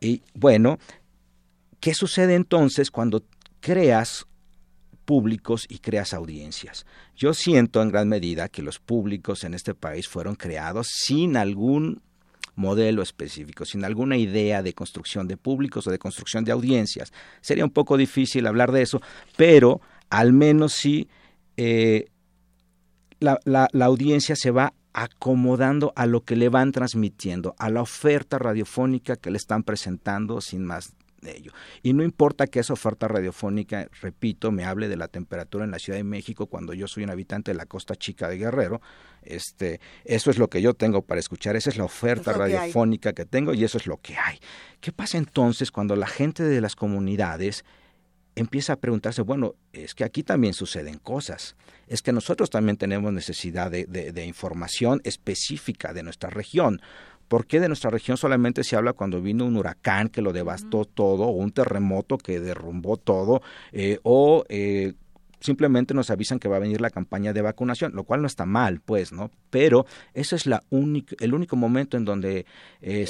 Y 0.00 0.20
bueno, 0.34 0.78
¿qué 1.80 1.94
sucede 1.94 2.34
entonces 2.34 2.90
cuando 2.90 3.24
creas 3.64 4.26
públicos 5.06 5.64
y 5.70 5.78
creas 5.78 6.12
audiencias. 6.12 6.84
Yo 7.16 7.32
siento 7.32 7.80
en 7.80 7.88
gran 7.88 8.10
medida 8.10 8.50
que 8.50 8.60
los 8.60 8.78
públicos 8.78 9.42
en 9.42 9.54
este 9.54 9.74
país 9.74 10.06
fueron 10.06 10.34
creados 10.34 10.88
sin 10.90 11.38
algún 11.38 12.02
modelo 12.56 13.00
específico, 13.02 13.64
sin 13.64 13.82
alguna 13.86 14.18
idea 14.18 14.62
de 14.62 14.74
construcción 14.74 15.28
de 15.28 15.38
públicos 15.38 15.86
o 15.86 15.90
de 15.90 15.98
construcción 15.98 16.44
de 16.44 16.52
audiencias. 16.52 17.10
Sería 17.40 17.64
un 17.64 17.70
poco 17.70 17.96
difícil 17.96 18.46
hablar 18.46 18.70
de 18.70 18.82
eso, 18.82 19.00
pero 19.34 19.80
al 20.10 20.34
menos 20.34 20.74
sí 20.74 21.08
eh, 21.56 22.10
la, 23.18 23.38
la 23.46 23.84
audiencia 23.86 24.36
se 24.36 24.50
va 24.50 24.74
acomodando 24.92 25.94
a 25.96 26.04
lo 26.04 26.22
que 26.22 26.36
le 26.36 26.50
van 26.50 26.70
transmitiendo, 26.70 27.54
a 27.58 27.70
la 27.70 27.80
oferta 27.80 28.38
radiofónica 28.38 29.16
que 29.16 29.30
le 29.30 29.38
están 29.38 29.62
presentando 29.62 30.42
sin 30.42 30.66
más 30.66 30.92
ello. 31.32 31.52
Y 31.82 31.92
no 31.92 32.02
importa 32.02 32.46
que 32.46 32.60
esa 32.60 32.72
oferta 32.72 33.08
radiofónica, 33.08 33.88
repito, 34.00 34.52
me 34.52 34.64
hable 34.64 34.88
de 34.88 34.96
la 34.96 35.08
temperatura 35.08 35.64
en 35.64 35.70
la 35.70 35.78
Ciudad 35.78 35.98
de 35.98 36.04
México 36.04 36.46
cuando 36.46 36.74
yo 36.74 36.86
soy 36.88 37.04
un 37.04 37.10
habitante 37.10 37.52
de 37.52 37.56
la 37.56 37.66
costa 37.66 37.96
chica 37.96 38.28
de 38.28 38.38
Guerrero, 38.38 38.80
este, 39.22 39.80
eso 40.04 40.30
es 40.30 40.38
lo 40.38 40.48
que 40.48 40.60
yo 40.60 40.74
tengo 40.74 41.02
para 41.02 41.20
escuchar, 41.20 41.56
esa 41.56 41.70
es 41.70 41.76
la 41.76 41.84
oferta 41.84 42.32
radiofónica 42.32 43.12
que, 43.12 43.22
que 43.22 43.26
tengo 43.26 43.54
y 43.54 43.64
eso 43.64 43.78
es 43.78 43.86
lo 43.86 43.98
que 43.98 44.16
hay. 44.16 44.38
¿Qué 44.80 44.92
pasa 44.92 45.18
entonces 45.18 45.70
cuando 45.70 45.96
la 45.96 46.06
gente 46.06 46.42
de 46.42 46.60
las 46.60 46.76
comunidades 46.76 47.64
empieza 48.36 48.74
a 48.74 48.76
preguntarse, 48.76 49.22
bueno, 49.22 49.54
es 49.72 49.94
que 49.94 50.04
aquí 50.04 50.22
también 50.22 50.54
suceden 50.54 50.98
cosas, 50.98 51.56
es 51.86 52.02
que 52.02 52.12
nosotros 52.12 52.50
también 52.50 52.76
tenemos 52.76 53.12
necesidad 53.12 53.70
de, 53.70 53.86
de 53.86 54.26
información 54.26 55.00
específica 55.04 55.92
de 55.92 56.02
nuestra 56.02 56.30
región. 56.30 56.80
¿Por 57.28 57.46
qué 57.46 57.60
de 57.60 57.68
nuestra 57.68 57.90
región 57.90 58.16
solamente 58.16 58.64
se 58.64 58.76
habla 58.76 58.92
cuando 58.92 59.20
vino 59.20 59.44
un 59.44 59.56
huracán 59.56 60.08
que 60.08 60.22
lo 60.22 60.32
devastó 60.32 60.84
todo, 60.84 61.24
o 61.24 61.30
un 61.30 61.52
terremoto 61.52 62.18
que 62.18 62.40
derrumbó 62.40 62.96
todo, 62.96 63.42
eh, 63.72 63.98
o 64.02 64.44
eh, 64.48 64.94
simplemente 65.44 65.92
nos 65.92 66.10
avisan 66.10 66.38
que 66.38 66.48
va 66.48 66.56
a 66.56 66.60
venir 66.60 66.80
la 66.80 66.88
campaña 66.88 67.34
de 67.34 67.42
vacunación, 67.42 67.92
lo 67.94 68.04
cual 68.04 68.22
no 68.22 68.26
está 68.26 68.46
mal, 68.46 68.80
pues, 68.80 69.12
¿no? 69.12 69.30
Pero 69.50 69.84
ese 70.14 70.36
es 70.36 70.46
la 70.46 70.62
única, 70.70 71.14
el 71.20 71.34
único 71.34 71.54
momento 71.54 71.98
en 71.98 72.06
donde 72.06 72.46
eh, 72.80 73.06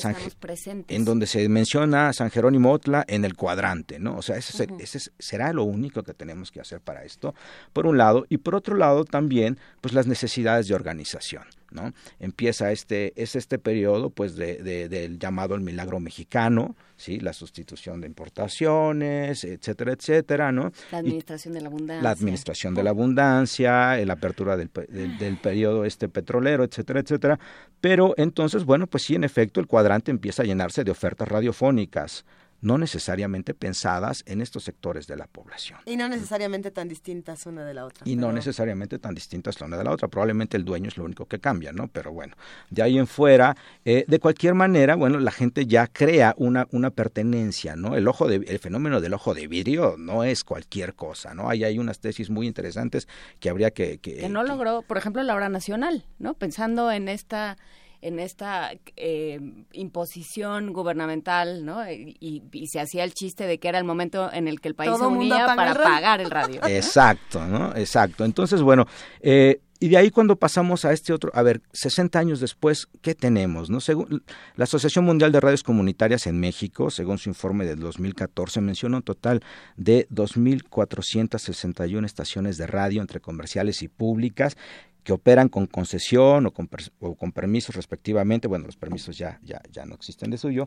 en 0.89 1.05
donde 1.05 1.27
se 1.27 1.49
menciona 1.49 2.13
San 2.13 2.31
Jerónimo 2.31 2.73
Otla 2.73 3.05
en 3.07 3.25
el 3.25 3.37
cuadrante, 3.37 4.01
¿no? 4.01 4.17
O 4.17 4.23
sea, 4.23 4.37
ese, 4.37 4.67
ese, 4.81 5.11
será 5.19 5.53
lo 5.53 5.63
único 5.63 6.03
que 6.03 6.13
tenemos 6.13 6.51
que 6.51 6.61
hacer 6.61 6.81
para 6.81 7.05
esto, 7.05 7.35
por 7.73 7.87
un 7.87 7.99
lado, 7.99 8.27
y 8.29 8.39
por 8.39 8.57
otro 8.57 8.77
lado 8.77 9.05
también, 9.05 9.59
pues 9.81 9.95
las 9.95 10.09
necesidades 10.09 10.67
de 10.67 10.75
organización. 10.75 11.45
¿No? 11.71 11.93
Empieza 12.19 12.73
este, 12.73 13.13
es 13.21 13.37
este 13.37 13.59
periodo 13.59 14.11
pues 14.11 14.37
de, 14.37 14.63
del 14.89 15.19
llamado 15.19 15.55
el 15.55 15.61
milagro 15.61 16.01
mexicano, 16.01 16.77
¿sí? 16.97 17.21
La 17.21 17.33
sustitución 17.33 18.01
de 18.01 18.07
importaciones, 18.07 19.45
etcétera, 19.45 19.93
etcétera, 19.93 20.53
¿no? 20.53 20.73
La 20.91 20.99
administración 20.99 21.55
de 21.55 21.61
la 21.61 21.69
abundancia. 21.69 22.03
La 22.03 22.11
administración 22.11 22.75
de 22.75 22.83
la 22.83 22.91
abundancia, 22.91 24.05
la 24.05 24.13
apertura 24.13 24.57
del, 24.57 24.71
del, 24.89 25.19
del 25.19 25.37
periodo 25.39 25.85
este 25.85 26.09
petrolero, 26.09 26.65
etcétera, 26.65 27.01
etcétera. 27.01 27.39
Pero 27.81 28.15
entonces, 28.17 28.65
bueno, 28.65 28.87
pues 28.87 29.05
sí, 29.05 29.15
en 29.15 29.25
efecto, 29.25 29.61
el 29.61 29.67
cuadrante 29.67 30.11
empieza 30.11 30.43
a 30.43 30.47
llenarse 30.47 30.85
de 30.85 30.91
ofertas 30.91 31.29
radiofónicas, 31.29 32.25
no 32.65 32.79
necesariamente 32.79 33.53
pensadas 33.53 34.25
en 34.27 34.41
estos 34.41 34.65
sectores 34.65 35.07
de 35.07 35.17
la 35.17 35.27
población. 35.27 35.79
Y 35.85 35.97
no 35.97 36.09
necesariamente 36.09 36.71
tan 36.71 36.89
distintas 36.89 37.45
una 37.45 37.63
de 37.63 37.75
la 37.75 37.85
otra. 37.85 38.09
Y 38.09 38.17
no 38.17 38.33
necesariamente 38.33 38.99
tan 38.99 39.15
distintas 39.15 39.61
la 39.61 39.67
una 39.67 39.77
de 39.77 39.85
la 39.85 39.91
otra. 39.91 40.09
Probablemente 40.09 40.57
el 40.57 40.65
dueño 40.65 40.89
es 40.89 40.97
lo 40.97 41.05
único 41.05 41.27
que 41.27 41.39
cambia, 41.39 41.73
¿no? 41.73 41.89
Pero 41.89 42.11
bueno, 42.13 42.35
de 42.71 42.83
ahí 42.83 42.97
en 42.97 43.07
fuera, 43.07 43.55
eh, 43.85 44.07
de 44.09 44.19
cualquier 44.19 44.55
manera, 44.55 44.95
bueno, 44.95 45.21
la 45.21 45.31
gente 45.31 45.67
ya 45.67 45.87
crea 45.87 46.35
una, 46.39 46.67
una 46.73 46.91
pertenencia, 46.91 47.77
¿no? 47.77 47.97
El, 47.97 48.09
ojo 48.09 48.29
de, 48.29 48.37
el 48.37 48.59
fenómeno 48.59 49.03
del 49.03 49.13
ojo 49.13 49.35
de 49.35 49.47
vidrio 49.47 49.97
no 49.99 50.25
es 50.25 50.43
cualquier 50.43 50.95
cosa, 50.95 51.35
¿no? 51.35 51.51
Ahí 51.51 51.65
hay 51.65 51.79
unas 51.79 51.99
tesis 51.99 52.31
muy 52.31 52.47
interesantes 52.47 53.09
que 53.41 53.51
habría 53.51 53.73
que... 53.73 53.99
Que, 53.99 54.17
que 54.17 54.29
no 54.31 54.43
logró, 54.43 54.81
por 54.81 54.97
ejemplo, 54.97 55.23
la 55.23 55.35
hora 55.35 55.51
nacional, 55.51 56.07
¿no? 56.19 56.33
Pensando 56.33 56.91
en 56.91 57.09
esta 57.09 57.59
en 58.05 58.21
esta 58.21 58.71
eh, 58.97 59.41
imposición 59.73 60.75
gubernamental, 60.75 61.65
¿no? 61.65 61.91
Y, 61.91 62.43
se 62.67 62.79
hacía 62.79 63.03
el 63.03 63.15
chiste 63.15 63.47
de 63.47 63.59
que 63.59 63.69
era 63.69 63.79
el 63.79 63.85
momento 63.85 64.31
en 64.31 64.47
el 64.47 64.61
que 64.61 64.69
el 64.69 64.75
país 64.75 64.95
se 64.97 65.07
unía 65.07 65.47
para 65.57 65.75
pagar 65.75 66.21
el 66.21 66.31
radio. 66.31 66.61
Exacto, 66.67 67.47
¿no? 67.47 67.75
Exacto. 67.75 68.25
Entonces, 68.27 68.61
bueno, 68.61 68.87
eh, 69.21 69.61
y 69.85 69.89
de 69.89 69.99
ahí 69.99 70.09
cuando 70.09 70.37
pasamos 70.37 70.87
a 70.87 70.95
este 70.95 71.13
otro, 71.13 71.31
a 71.35 71.43
ver, 71.43 71.61
60 71.75 72.19
años 72.19 72.41
después, 72.41 72.89
¿qué 73.03 73.15
tenemos? 73.15 73.69
No? 73.69 73.81
Según 73.81 74.23
la 74.57 74.65
Asociación 74.65 75.05
Mundial 75.05 75.31
de 75.31 75.41
Radios 75.41 75.63
Comunitarias 75.63 76.27
en 76.27 76.41
México, 76.41 76.89
según 76.89 77.19
su 77.19 77.29
informe 77.29 77.67
del 77.67 77.81
2014, 77.81 78.63
menciona 78.63 78.97
un 78.97 79.03
total 79.03 79.43
de 79.77 80.09
2.461 80.09 82.07
estaciones 82.07 82.57
de 82.57 82.67
radio 82.67 83.03
entre 83.03 83.21
comerciales 83.21 83.83
y 83.83 83.89
públicas 83.89 84.57
que 85.03 85.13
operan 85.13 85.51
con 85.51 85.67
concesión 85.67 86.47
o 86.47 86.51
con, 86.51 86.71
o 87.01 87.15
con 87.15 87.33
permisos 87.33 87.77
respectivamente, 87.77 88.49
bueno, 88.49 88.65
los 88.65 88.77
permisos 88.77 89.19
ya, 89.19 89.39
ya, 89.43 89.61
ya 89.71 89.85
no 89.85 89.97
existen 89.97 90.31
de 90.31 90.39
suyo, 90.39 90.67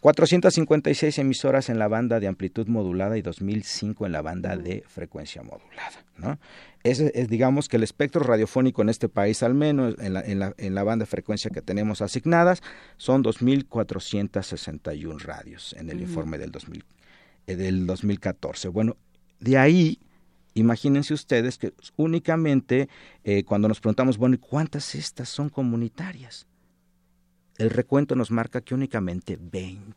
456 0.00 1.18
emisoras 1.18 1.68
en 1.68 1.78
la 1.78 1.88
banda 1.88 2.20
de 2.20 2.28
amplitud 2.28 2.68
modulada 2.68 3.18
y 3.18 3.22
2005 3.22 4.06
en 4.06 4.12
la 4.12 4.22
banda 4.22 4.56
de 4.56 4.84
frecuencia 4.86 5.42
modulada. 5.42 6.04
¿no? 6.16 6.38
Es, 6.84 7.28
digamos 7.28 7.68
que 7.68 7.76
el 7.76 7.82
espectro 7.82 8.22
radiofónico 8.22 8.82
en 8.82 8.88
este 8.88 9.08
país, 9.08 9.42
al 9.42 9.54
menos 9.54 9.96
en 9.98 10.14
la, 10.14 10.20
en 10.20 10.38
la, 10.38 10.54
en 10.56 10.74
la 10.74 10.84
banda 10.84 11.04
de 11.04 11.10
frecuencia 11.10 11.50
que 11.50 11.60
tenemos 11.60 12.02
asignadas, 12.02 12.62
son 12.96 13.24
2.461 13.24 15.20
radios 15.20 15.74
en 15.78 15.90
el 15.90 16.00
informe 16.00 16.38
del, 16.38 16.52
2000, 16.52 16.84
eh, 17.46 17.56
del 17.56 17.86
2014. 17.86 18.68
Bueno, 18.68 18.96
de 19.40 19.58
ahí 19.58 19.98
imagínense 20.54 21.14
ustedes 21.14 21.58
que 21.58 21.72
únicamente 21.96 22.88
eh, 23.24 23.44
cuando 23.44 23.68
nos 23.68 23.80
preguntamos, 23.80 24.16
bueno, 24.16 24.38
¿cuántas 24.40 24.94
estas 24.94 25.28
son 25.28 25.48
comunitarias? 25.48 26.46
el 27.58 27.70
recuento 27.70 28.14
nos 28.14 28.30
marca 28.30 28.60
que 28.60 28.74
únicamente 28.74 29.36
20. 29.38 29.94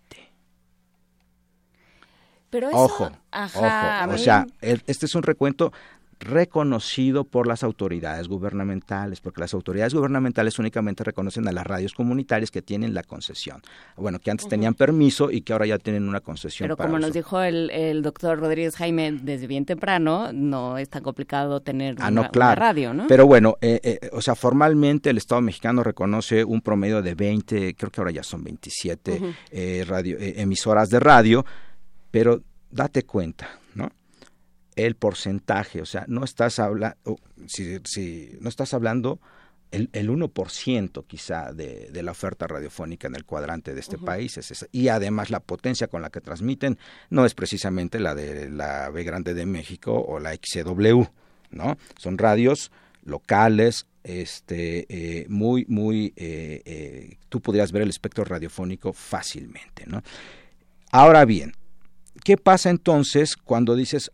Pero 2.50 2.69
ojo, 2.72 3.10
ojo, 3.32 3.61
o 4.10 4.18
sea, 4.18 4.45
este 4.61 5.06
es 5.06 5.16
un 5.16 5.24
recuento 5.24 5.72
reconocido 6.22 7.24
por 7.24 7.48
las 7.48 7.64
autoridades 7.64 8.27
gubernamentales, 8.27 9.19
porque 9.19 9.41
las 9.41 9.53
autoridades 9.53 9.93
gubernamentales 9.93 10.58
únicamente 10.59 11.03
reconocen 11.03 11.48
a 11.48 11.51
las 11.51 11.66
radios 11.66 11.93
comunitarias 11.93 12.51
que 12.51 12.61
tienen 12.61 12.93
la 12.93 13.03
concesión. 13.03 13.61
Bueno, 13.98 14.19
que 14.19 14.32
antes 14.32 14.48
tenían 14.48 14.75
permiso 14.75 15.32
y 15.32 15.41
que 15.41 15.53
ahora 15.53 15.66
ya 15.66 15.77
tienen 15.80 16.08
una 16.08 16.22
concesión. 16.22 16.67
Pero 16.67 16.77
como 16.77 17.00
nos 17.00 17.11
dijo 17.11 17.41
el, 17.41 18.01
doctor 18.01 18.40
Rodríguez 18.40 18.75
Jaime 18.75 19.11
desde 19.11 19.48
bien 19.48 19.66
temprano, 19.66 20.32
no 20.32 20.77
es 20.77 20.90
tan 20.90 21.03
complicado 21.03 21.61
tener 21.61 21.95
ah, 22.00 22.09
una, 22.09 22.56
radio, 22.56 22.93
¿no? 22.93 23.08
Pero 23.08 23.25
bueno, 23.25 23.58
eh, 23.61 23.80
eh, 23.83 24.09
o 24.14 24.22
sea, 24.22 24.35
formalmente 24.35 25.09
el 25.09 25.17
Estado 25.17 25.41
mexicano 25.41 25.83
reconoce 25.83 26.43
un 26.43 26.61
promedio 26.61 27.01
de 27.01 27.16
20, 27.16 27.75
creo 27.75 27.91
que 27.91 28.01
ahora 28.01 28.11
ya 28.11 28.24
son 28.24 28.43
27 28.43 29.22
eh, 29.51 29.85
radio, 29.88 30.17
emisoras 30.19 30.90
de 30.90 31.00
radio, 31.00 31.45
pero 32.11 32.41
date 32.69 33.03
cuenta, 33.03 33.50
¿no? 33.75 33.90
El 34.75 34.95
porcentaje, 34.95 35.82
o 35.82 35.85
sea, 35.85 36.06
no 36.08 36.24
estás 36.24 36.59
hablando, 36.59 36.98
si, 37.48 37.80
si, 37.83 38.38
no 38.40 38.50
estás 38.50 38.74
hablando 38.74 39.19
el, 39.72 39.90
el 39.93 40.09
1% 40.09 41.06
quizá 41.08 41.53
de, 41.53 41.90
de, 41.91 42.03
la 42.03 42.11
oferta 42.11 42.48
radiofónica 42.48 43.08
en 43.08 43.16
el 43.16 43.25
cuadrante 43.25 43.74
de 43.74 43.80
este 43.80 43.98
país, 43.98 44.38
es 44.38 44.67
y 44.72 44.90
además 44.90 45.30
la 45.30 45.40
potencia 45.40 45.88
con 45.88 46.01
la 46.01 46.09
que 46.09 46.22
transmiten 46.22 46.77
no 47.09 47.25
es 47.25 47.33
precisamente 47.33 48.00
la 48.00 48.16
de 48.16 48.50
la 48.50 48.90
B 48.90 49.03
Grande 49.03 49.33
de 49.33 49.45
México 49.45 49.93
o 49.93 50.19
la 50.19 50.33
XCW, 50.33 51.03
¿no? 51.51 51.77
Son 51.98 52.17
radios 52.17 52.72
locales, 53.03 53.88
este, 54.03 54.85
eh, 54.90 55.25
muy, 55.30 55.66
muy, 55.67 56.14
eh, 56.16 56.61
eh, 56.66 57.17
tú 57.30 57.41
podrías 57.41 57.72
ver 57.72 57.83
el 57.83 57.90
espectro 57.90 58.24
radiofónico 58.24 58.93
fácilmente, 58.93 59.85
¿no? 59.88 60.01
Ahora 60.91 61.25
bien, 61.25 61.53
¿qué 62.24 62.38
pasa 62.38 62.69
entonces 62.69 63.38
cuando 63.38 63.75
dices, 63.75 64.11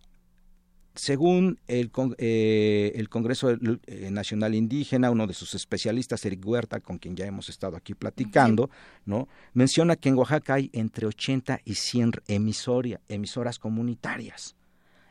según 0.97 1.59
el, 1.67 1.91
eh, 2.17 2.91
el 2.95 3.09
Congreso 3.09 3.51
eh, 3.51 4.09
Nacional 4.11 4.55
Indígena, 4.55 5.11
uno 5.11 5.27
de 5.27 5.33
sus 5.33 5.53
especialistas, 5.53 6.25
Eric 6.25 6.45
Huerta, 6.45 6.79
con 6.79 6.97
quien 6.97 7.15
ya 7.15 7.25
hemos 7.25 7.49
estado 7.49 7.77
aquí 7.77 7.93
platicando, 7.93 8.69
¿no? 9.05 9.27
menciona 9.53 9.95
que 9.95 10.09
en 10.09 10.15
Oaxaca 10.15 10.55
hay 10.55 10.69
entre 10.73 11.07
80 11.07 11.59
y 11.63 11.75
100 11.75 12.11
emisoras 12.27 13.59
comunitarias. 13.59 14.55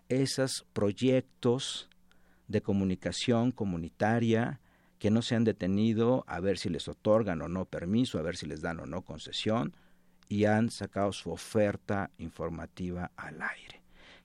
Esos 0.08 0.66
proyectos 0.72 1.88
de 2.48 2.60
comunicación 2.62 3.52
comunitaria 3.52 4.60
que 4.98 5.10
no 5.10 5.22
se 5.22 5.34
han 5.34 5.44
detenido 5.44 6.24
a 6.26 6.40
ver 6.40 6.58
si 6.58 6.68
les 6.68 6.88
otorgan 6.88 7.42
o 7.42 7.48
no 7.48 7.64
permiso, 7.64 8.18
a 8.18 8.22
ver 8.22 8.36
si 8.36 8.46
les 8.46 8.60
dan 8.60 8.80
o 8.80 8.86
no 8.86 9.02
concesión, 9.02 9.74
y 10.28 10.46
han 10.46 10.70
sacado 10.70 11.12
su 11.12 11.30
oferta 11.30 12.10
informativa 12.18 13.12
al 13.16 13.40
aire. 13.42 13.75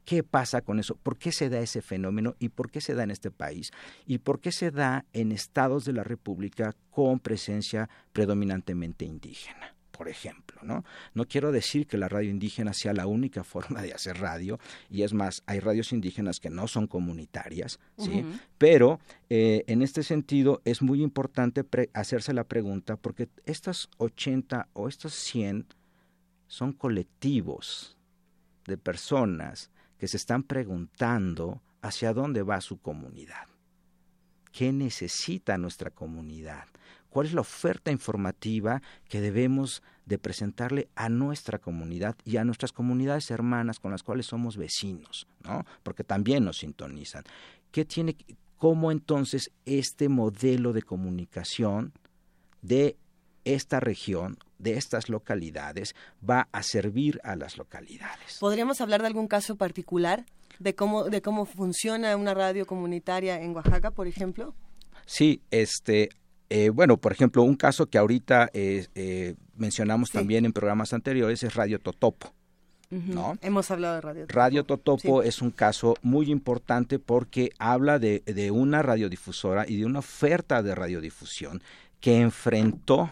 ¿Qué 0.06 0.24
pasa 0.24 0.62
con 0.62 0.80
eso? 0.80 0.96
¿Por 0.96 1.18
qué 1.18 1.32
se 1.32 1.50
da 1.50 1.60
ese 1.60 1.82
fenómeno 1.82 2.36
y 2.40 2.50
por 2.50 2.72
qué 2.72 2.82
se 2.82 2.96
da 2.96 3.04
en 3.04 3.12
este 3.12 3.32
país? 3.32 3.72
¿Y 4.06 4.20
por 4.20 4.40
qué 4.40 4.52
se 4.52 4.72
da 4.72 5.06
en 5.14 5.32
estados 5.32 5.86
de 5.86 5.94
la 5.94 6.04
República 6.04 6.76
con 6.90 7.20
presencia 7.20 7.90
predominantemente 8.14 9.06
indígena? 9.06 9.76
por 10.02 10.10
ejemplo, 10.10 10.60
¿no? 10.64 10.84
No 11.14 11.28
quiero 11.28 11.52
decir 11.52 11.86
que 11.86 11.96
la 11.96 12.10
radio 12.10 12.32
indígena 12.32 12.74
sea 12.74 12.92
la 12.92 13.06
única 13.06 13.44
forma 13.54 13.84
de 13.84 13.94
hacer 13.94 14.18
radio, 14.18 14.60
y 14.90 15.04
es 15.04 15.14
más, 15.14 15.44
hay 15.46 15.60
radios 15.60 15.92
indígenas 15.92 16.40
que 16.40 16.50
no 16.50 16.68
son 16.68 16.88
comunitarias, 16.88 17.80
¿sí? 18.00 18.26
Pero 18.58 19.00
eh, 19.30 19.64
en 19.68 19.84
este 19.84 20.02
sentido 20.02 20.62
es 20.66 20.82
muy 20.82 21.04
importante 21.04 21.64
hacerse 21.94 22.34
la 22.34 22.46
pregunta, 22.46 22.98
porque 22.98 23.30
estas 23.46 23.90
80 23.98 24.70
o 24.74 24.88
estos 24.88 25.14
100 25.14 25.68
son 26.48 26.74
colectivos 26.74 27.96
de 28.66 28.78
personas 28.78 29.71
que 30.02 30.08
se 30.08 30.18
están 30.18 30.42
preguntando 30.42 31.62
hacia 31.84 32.12
dónde 32.12 32.42
va 32.42 32.60
su 32.60 32.80
comunidad. 32.80 33.46
¿Qué 34.52 34.74
necesita 34.74 35.60
nuestra 35.60 35.92
comunidad? 35.92 36.66
¿Cuál 37.12 37.28
es 37.28 37.34
la 37.34 37.42
oferta 37.42 37.92
informativa 37.92 38.82
que 39.08 39.22
debemos 39.22 39.84
de 40.08 40.18
presentarle 40.18 40.90
a 40.96 41.08
nuestra 41.10 41.60
comunidad 41.60 42.16
y 42.26 42.38
a 42.38 42.44
nuestras 42.44 42.72
comunidades 42.72 43.30
hermanas 43.30 43.80
con 43.80 43.92
las 43.92 44.02
cuales 44.02 44.26
somos 44.26 44.58
vecinos, 44.58 45.28
¿no? 45.44 45.68
Porque 45.84 46.04
también 46.04 46.46
nos 46.46 46.58
sintonizan. 46.58 47.24
¿Qué 47.72 47.86
tiene 47.86 48.18
cómo 48.58 48.92
entonces 48.92 49.52
este 49.66 50.10
modelo 50.10 50.74
de 50.74 50.82
comunicación 50.82 51.94
de 52.64 52.98
esta 53.46 53.80
región, 53.80 54.40
de 54.62 54.78
estas 54.78 55.10
localidades, 55.10 55.96
va 56.28 56.48
a 56.52 56.64
servir 56.64 57.20
a 57.24 57.36
las 57.36 57.58
localidades. 57.58 58.38
¿Podríamos 58.40 58.82
hablar 58.82 59.02
de 59.02 59.08
algún 59.08 59.28
caso 59.28 59.56
particular 59.56 60.26
de 60.60 60.76
cómo, 60.76 61.06
de 61.06 61.22
cómo 61.22 61.46
funciona 61.46 62.16
una 62.16 62.34
radio 62.34 62.66
comunitaria 62.66 63.42
en 63.42 63.56
Oaxaca, 63.56 63.92
por 63.92 64.08
ejemplo? 64.08 64.54
Sí, 65.06 65.42
este, 65.50 66.10
eh, 66.50 66.70
bueno, 66.70 66.98
por 66.98 67.12
ejemplo, 67.12 67.44
un 67.44 67.56
caso 67.56 67.88
que 67.88 67.98
ahorita 67.98 68.50
eh, 68.54 68.88
eh, 68.96 69.36
mencionamos 69.56 70.12
también 70.12 70.46
en 70.46 70.54
programas 70.54 70.94
anteriores 70.94 71.44
es 71.44 71.56
Radio 71.56 71.80
Totopo. 71.80 72.34
¿No? 72.90 73.38
Hemos 73.42 73.72
hablado 73.72 73.96
de 73.96 74.02
Radio 74.02 74.22
Totopo. 74.24 74.38
Radio 74.38 74.64
Totopo 74.66 75.24
es 75.24 75.42
un 75.42 75.52
caso 75.52 75.96
muy 76.02 76.30
importante 76.30 77.00
porque 77.00 77.52
habla 77.58 78.00
de, 78.00 78.20
de 78.26 78.52
una 78.52 78.82
radiodifusora 78.82 79.66
y 79.66 79.78
de 79.78 79.86
una 79.86 80.00
oferta 80.00 80.62
de 80.62 80.76
radiodifusión 80.76 81.64
que 82.02 82.20
enfrentó 82.20 83.10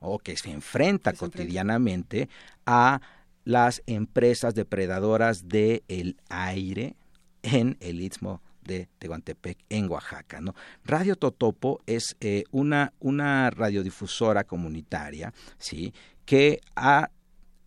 o 0.00 0.18
que 0.18 0.36
se 0.36 0.50
enfrenta 0.50 1.12
cotidianamente 1.12 2.28
a 2.66 3.00
las 3.44 3.82
empresas 3.86 4.54
depredadoras 4.54 5.48
del 5.48 5.82
el 5.88 6.16
aire 6.28 6.96
en 7.42 7.76
el 7.80 8.00
istmo 8.00 8.42
de 8.62 8.88
Tehuantepec 8.98 9.58
en 9.70 9.90
Oaxaca. 9.90 10.40
¿no? 10.40 10.54
Radio 10.84 11.16
Totopo 11.16 11.80
es 11.86 12.16
eh, 12.20 12.44
una, 12.50 12.92
una 13.00 13.50
radiodifusora 13.50 14.44
comunitaria 14.44 15.32
¿sí? 15.58 15.94
que 16.26 16.60
ha 16.76 17.10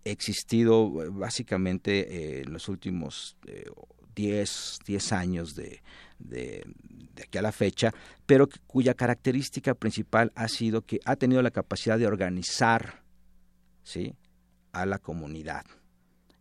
existido 0.03 1.03
eh, 1.03 1.09
básicamente 1.09 2.39
eh, 2.39 2.41
en 2.45 2.53
los 2.53 2.69
últimos 2.69 3.35
10, 4.15 4.79
10 4.85 5.11
años 5.13 5.55
de, 5.55 5.81
de, 6.19 6.63
aquí 7.23 7.37
a 7.37 7.41
la 7.41 7.51
fecha, 7.51 7.93
pero 8.25 8.47
cuya 8.67 8.93
característica 8.93 9.73
principal 9.73 10.31
ha 10.35 10.47
sido 10.47 10.81
que 10.85 10.99
ha 11.05 11.15
tenido 11.15 11.41
la 11.41 11.51
capacidad 11.51 11.97
de 11.97 12.07
organizar 12.07 13.03
¿sí? 13.83 14.15
a 14.71 14.85
la 14.85 14.99
comunidad 14.99 15.65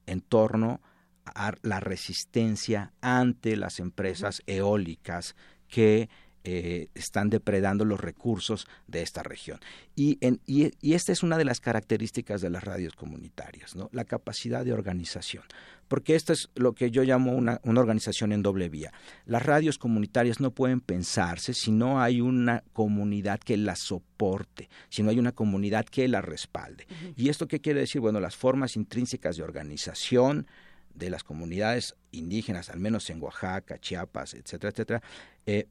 en 0.06 0.20
torno 0.20 0.80
a 1.24 1.52
la 1.62 1.80
resistencia 1.80 2.92
ante 3.00 3.56
las 3.56 3.78
empresas 3.78 4.42
eólicas 4.46 5.36
que 5.68 6.08
eh, 6.44 6.88
están 6.94 7.28
depredando 7.28 7.84
los 7.84 8.00
recursos 8.00 8.66
de 8.86 9.02
esta 9.02 9.22
región. 9.22 9.60
Y, 9.94 10.18
en, 10.20 10.40
y, 10.46 10.70
y, 10.80 10.94
esta 10.94 11.12
es 11.12 11.22
una 11.22 11.36
de 11.36 11.44
las 11.44 11.60
características 11.60 12.40
de 12.40 12.48
las 12.48 12.64
radios 12.64 12.94
comunitarias, 12.94 13.76
¿no? 13.76 13.90
la 13.92 14.04
capacidad 14.04 14.64
de 14.64 14.72
organización. 14.72 15.44
Porque 15.86 16.14
esta 16.14 16.32
es 16.32 16.48
lo 16.54 16.72
que 16.72 16.90
yo 16.90 17.02
llamo 17.02 17.32
una, 17.32 17.60
una 17.64 17.80
organización 17.80 18.32
en 18.32 18.42
doble 18.42 18.68
vía. 18.68 18.92
Las 19.26 19.44
radios 19.44 19.76
comunitarias 19.76 20.40
no 20.40 20.52
pueden 20.52 20.80
pensarse 20.80 21.52
si 21.52 21.72
no 21.72 22.00
hay 22.00 22.20
una 22.20 22.62
comunidad 22.72 23.40
que 23.40 23.56
las 23.56 23.80
soporte, 23.80 24.70
si 24.88 25.02
no 25.02 25.10
hay 25.10 25.18
una 25.18 25.32
comunidad 25.32 25.84
que 25.84 26.08
las 26.08 26.24
respalde. 26.24 26.86
¿Y 27.16 27.28
esto 27.28 27.48
qué 27.48 27.60
quiere 27.60 27.80
decir? 27.80 28.00
Bueno, 28.00 28.20
las 28.20 28.36
formas 28.36 28.76
intrínsecas 28.76 29.36
de 29.36 29.42
organización, 29.42 30.46
de 30.94 31.10
las 31.10 31.24
comunidades 31.24 31.96
indígenas, 32.12 32.70
al 32.70 32.78
menos 32.78 33.10
en 33.10 33.22
Oaxaca, 33.22 33.78
Chiapas, 33.78 34.34
etcétera, 34.34 34.70
etcétera, 34.70 35.02
eh, 35.46 35.66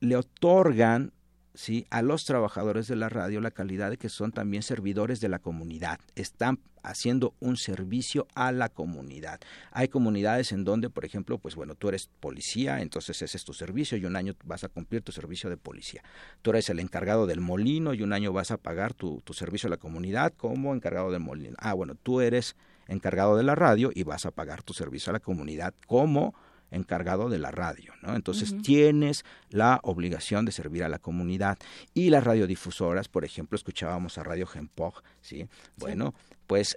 le 0.00 0.16
otorgan 0.16 1.12
¿sí? 1.54 1.86
a 1.90 2.02
los 2.02 2.24
trabajadores 2.24 2.88
de 2.88 2.96
la 2.96 3.08
radio 3.08 3.40
la 3.40 3.50
calidad 3.50 3.90
de 3.90 3.96
que 3.96 4.08
son 4.08 4.32
también 4.32 4.62
servidores 4.62 5.20
de 5.20 5.28
la 5.28 5.38
comunidad, 5.38 5.98
están 6.14 6.58
haciendo 6.82 7.34
un 7.40 7.56
servicio 7.56 8.26
a 8.34 8.52
la 8.52 8.68
comunidad. 8.68 9.40
Hay 9.70 9.88
comunidades 9.88 10.52
en 10.52 10.64
donde, 10.64 10.90
por 10.90 11.04
ejemplo, 11.04 11.38
pues 11.38 11.54
bueno, 11.54 11.74
tú 11.74 11.88
eres 11.88 12.10
policía, 12.20 12.80
entonces 12.82 13.22
ese 13.22 13.38
es 13.38 13.44
tu 13.44 13.54
servicio 13.54 13.96
y 13.96 14.04
un 14.04 14.16
año 14.16 14.34
vas 14.44 14.64
a 14.64 14.68
cumplir 14.68 15.00
tu 15.00 15.10
servicio 15.10 15.48
de 15.48 15.56
policía. 15.56 16.02
Tú 16.42 16.50
eres 16.50 16.68
el 16.68 16.80
encargado 16.80 17.26
del 17.26 17.40
molino 17.40 17.94
y 17.94 18.02
un 18.02 18.12
año 18.12 18.32
vas 18.32 18.50
a 18.50 18.58
pagar 18.58 18.92
tu, 18.92 19.22
tu 19.22 19.32
servicio 19.32 19.68
a 19.68 19.70
la 19.70 19.78
comunidad 19.78 20.34
como 20.36 20.74
encargado 20.74 21.10
del 21.10 21.20
molino. 21.20 21.56
Ah, 21.58 21.72
bueno, 21.72 21.94
tú 21.94 22.20
eres 22.20 22.54
encargado 22.86 23.36
de 23.36 23.44
la 23.44 23.54
radio 23.54 23.90
y 23.94 24.02
vas 24.02 24.26
a 24.26 24.30
pagar 24.30 24.62
tu 24.62 24.74
servicio 24.74 25.10
a 25.10 25.14
la 25.14 25.20
comunidad 25.20 25.74
como 25.86 26.34
encargado 26.74 27.28
de 27.28 27.38
la 27.38 27.50
radio, 27.50 27.92
¿no? 28.02 28.14
Entonces 28.14 28.60
tienes 28.62 29.24
la 29.50 29.80
obligación 29.82 30.44
de 30.44 30.52
servir 30.52 30.84
a 30.84 30.88
la 30.88 30.98
comunidad 30.98 31.58
y 31.94 32.10
las 32.10 32.24
radiodifusoras, 32.24 33.08
por 33.08 33.24
ejemplo, 33.24 33.56
escuchábamos 33.56 34.18
a 34.18 34.24
Radio 34.24 34.46
Gempog, 34.46 35.02
¿sí? 35.20 35.48
Bueno, 35.76 36.14
pues 36.46 36.76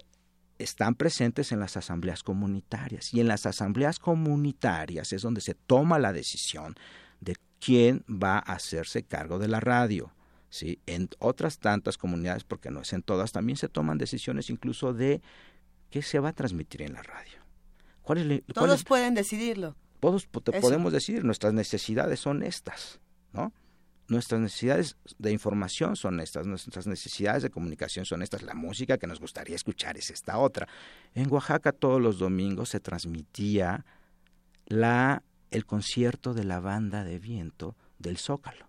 están 0.58 0.94
presentes 0.94 1.52
en 1.52 1.60
las 1.60 1.76
asambleas 1.76 2.22
comunitarias 2.22 3.14
y 3.14 3.20
en 3.20 3.28
las 3.28 3.46
asambleas 3.46 3.98
comunitarias 3.98 5.12
es 5.12 5.22
donde 5.22 5.40
se 5.40 5.54
toma 5.54 5.98
la 5.98 6.12
decisión 6.12 6.74
de 7.20 7.36
quién 7.60 8.04
va 8.08 8.38
a 8.38 8.54
hacerse 8.54 9.04
cargo 9.04 9.38
de 9.38 9.48
la 9.48 9.60
radio. 9.60 10.12
¿sí? 10.50 10.80
En 10.86 11.08
otras 11.18 11.58
tantas 11.58 11.98
comunidades, 11.98 12.44
porque 12.44 12.70
no 12.70 12.80
es 12.80 12.92
en 12.92 13.02
todas, 13.02 13.32
también 13.32 13.56
se 13.56 13.68
toman 13.68 13.98
decisiones 13.98 14.50
incluso 14.50 14.92
de 14.92 15.20
qué 15.90 16.02
se 16.02 16.18
va 16.18 16.30
a 16.30 16.32
transmitir 16.32 16.82
en 16.82 16.94
la 16.94 17.02
radio. 17.02 17.38
Todos 18.54 18.84
pueden 18.84 19.14
decidirlo. 19.14 19.76
Todos 20.00 20.26
podemos 20.26 20.92
decidir, 20.92 21.24
nuestras 21.24 21.52
necesidades 21.52 22.20
son 22.20 22.42
estas, 22.42 23.00
¿no? 23.32 23.52
Nuestras 24.08 24.40
necesidades 24.40 24.96
de 25.18 25.32
información 25.32 25.94
son 25.94 26.20
estas, 26.20 26.46
nuestras 26.46 26.86
necesidades 26.86 27.42
de 27.42 27.50
comunicación 27.50 28.06
son 28.06 28.22
estas, 28.22 28.42
la 28.42 28.54
música 28.54 28.96
que 28.96 29.06
nos 29.06 29.20
gustaría 29.20 29.54
escuchar 29.54 29.98
es 29.98 30.10
esta 30.10 30.38
otra. 30.38 30.66
En 31.14 31.30
Oaxaca 31.30 31.72
todos 31.72 32.00
los 32.00 32.18
domingos 32.18 32.70
se 32.70 32.80
transmitía 32.80 33.84
la, 34.66 35.22
el 35.50 35.66
concierto 35.66 36.32
de 36.32 36.44
la 36.44 36.58
banda 36.58 37.04
de 37.04 37.18
viento 37.18 37.76
del 37.98 38.16
Zócalo. 38.16 38.66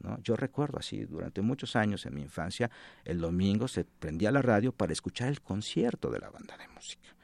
¿no? 0.00 0.18
Yo 0.22 0.36
recuerdo 0.36 0.78
así, 0.78 1.06
durante 1.06 1.40
muchos 1.40 1.74
años 1.74 2.04
en 2.04 2.14
mi 2.14 2.20
infancia, 2.20 2.70
el 3.06 3.18
domingo 3.18 3.68
se 3.68 3.84
prendía 3.84 4.30
la 4.30 4.42
radio 4.42 4.72
para 4.72 4.92
escuchar 4.92 5.28
el 5.28 5.40
concierto 5.40 6.10
de 6.10 6.18
la 6.18 6.28
banda 6.28 6.54
de 6.58 6.68
música 6.68 7.15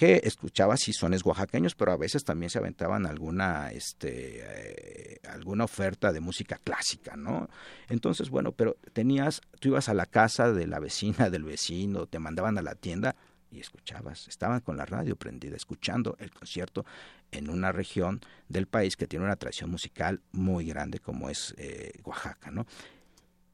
que 0.00 0.22
escuchaba 0.24 0.78
sones 0.78 1.26
oaxaqueños, 1.26 1.74
pero 1.74 1.92
a 1.92 1.96
veces 1.98 2.24
también 2.24 2.48
se 2.48 2.56
aventaban 2.56 3.04
alguna, 3.04 3.70
este, 3.70 4.40
eh, 4.40 5.20
alguna 5.28 5.64
oferta 5.64 6.10
de 6.10 6.20
música 6.20 6.56
clásica, 6.56 7.16
¿no? 7.16 7.50
Entonces, 7.90 8.30
bueno, 8.30 8.52
pero 8.52 8.78
tenías, 8.94 9.42
tú 9.58 9.68
ibas 9.68 9.90
a 9.90 9.94
la 9.94 10.06
casa 10.06 10.52
de 10.54 10.66
la 10.66 10.78
vecina, 10.78 11.28
del 11.28 11.44
vecino, 11.44 12.06
te 12.06 12.18
mandaban 12.18 12.56
a 12.56 12.62
la 12.62 12.76
tienda 12.76 13.14
y 13.50 13.60
escuchabas, 13.60 14.26
estaban 14.26 14.60
con 14.60 14.78
la 14.78 14.86
radio 14.86 15.16
prendida, 15.16 15.54
escuchando 15.54 16.16
el 16.18 16.30
concierto 16.30 16.86
en 17.30 17.50
una 17.50 17.70
región 17.70 18.22
del 18.48 18.68
país 18.68 18.96
que 18.96 19.06
tiene 19.06 19.26
una 19.26 19.36
tradición 19.36 19.70
musical 19.70 20.22
muy 20.32 20.64
grande 20.64 21.00
como 21.00 21.28
es 21.28 21.54
eh, 21.58 21.92
Oaxaca, 22.04 22.50
¿no? 22.50 22.64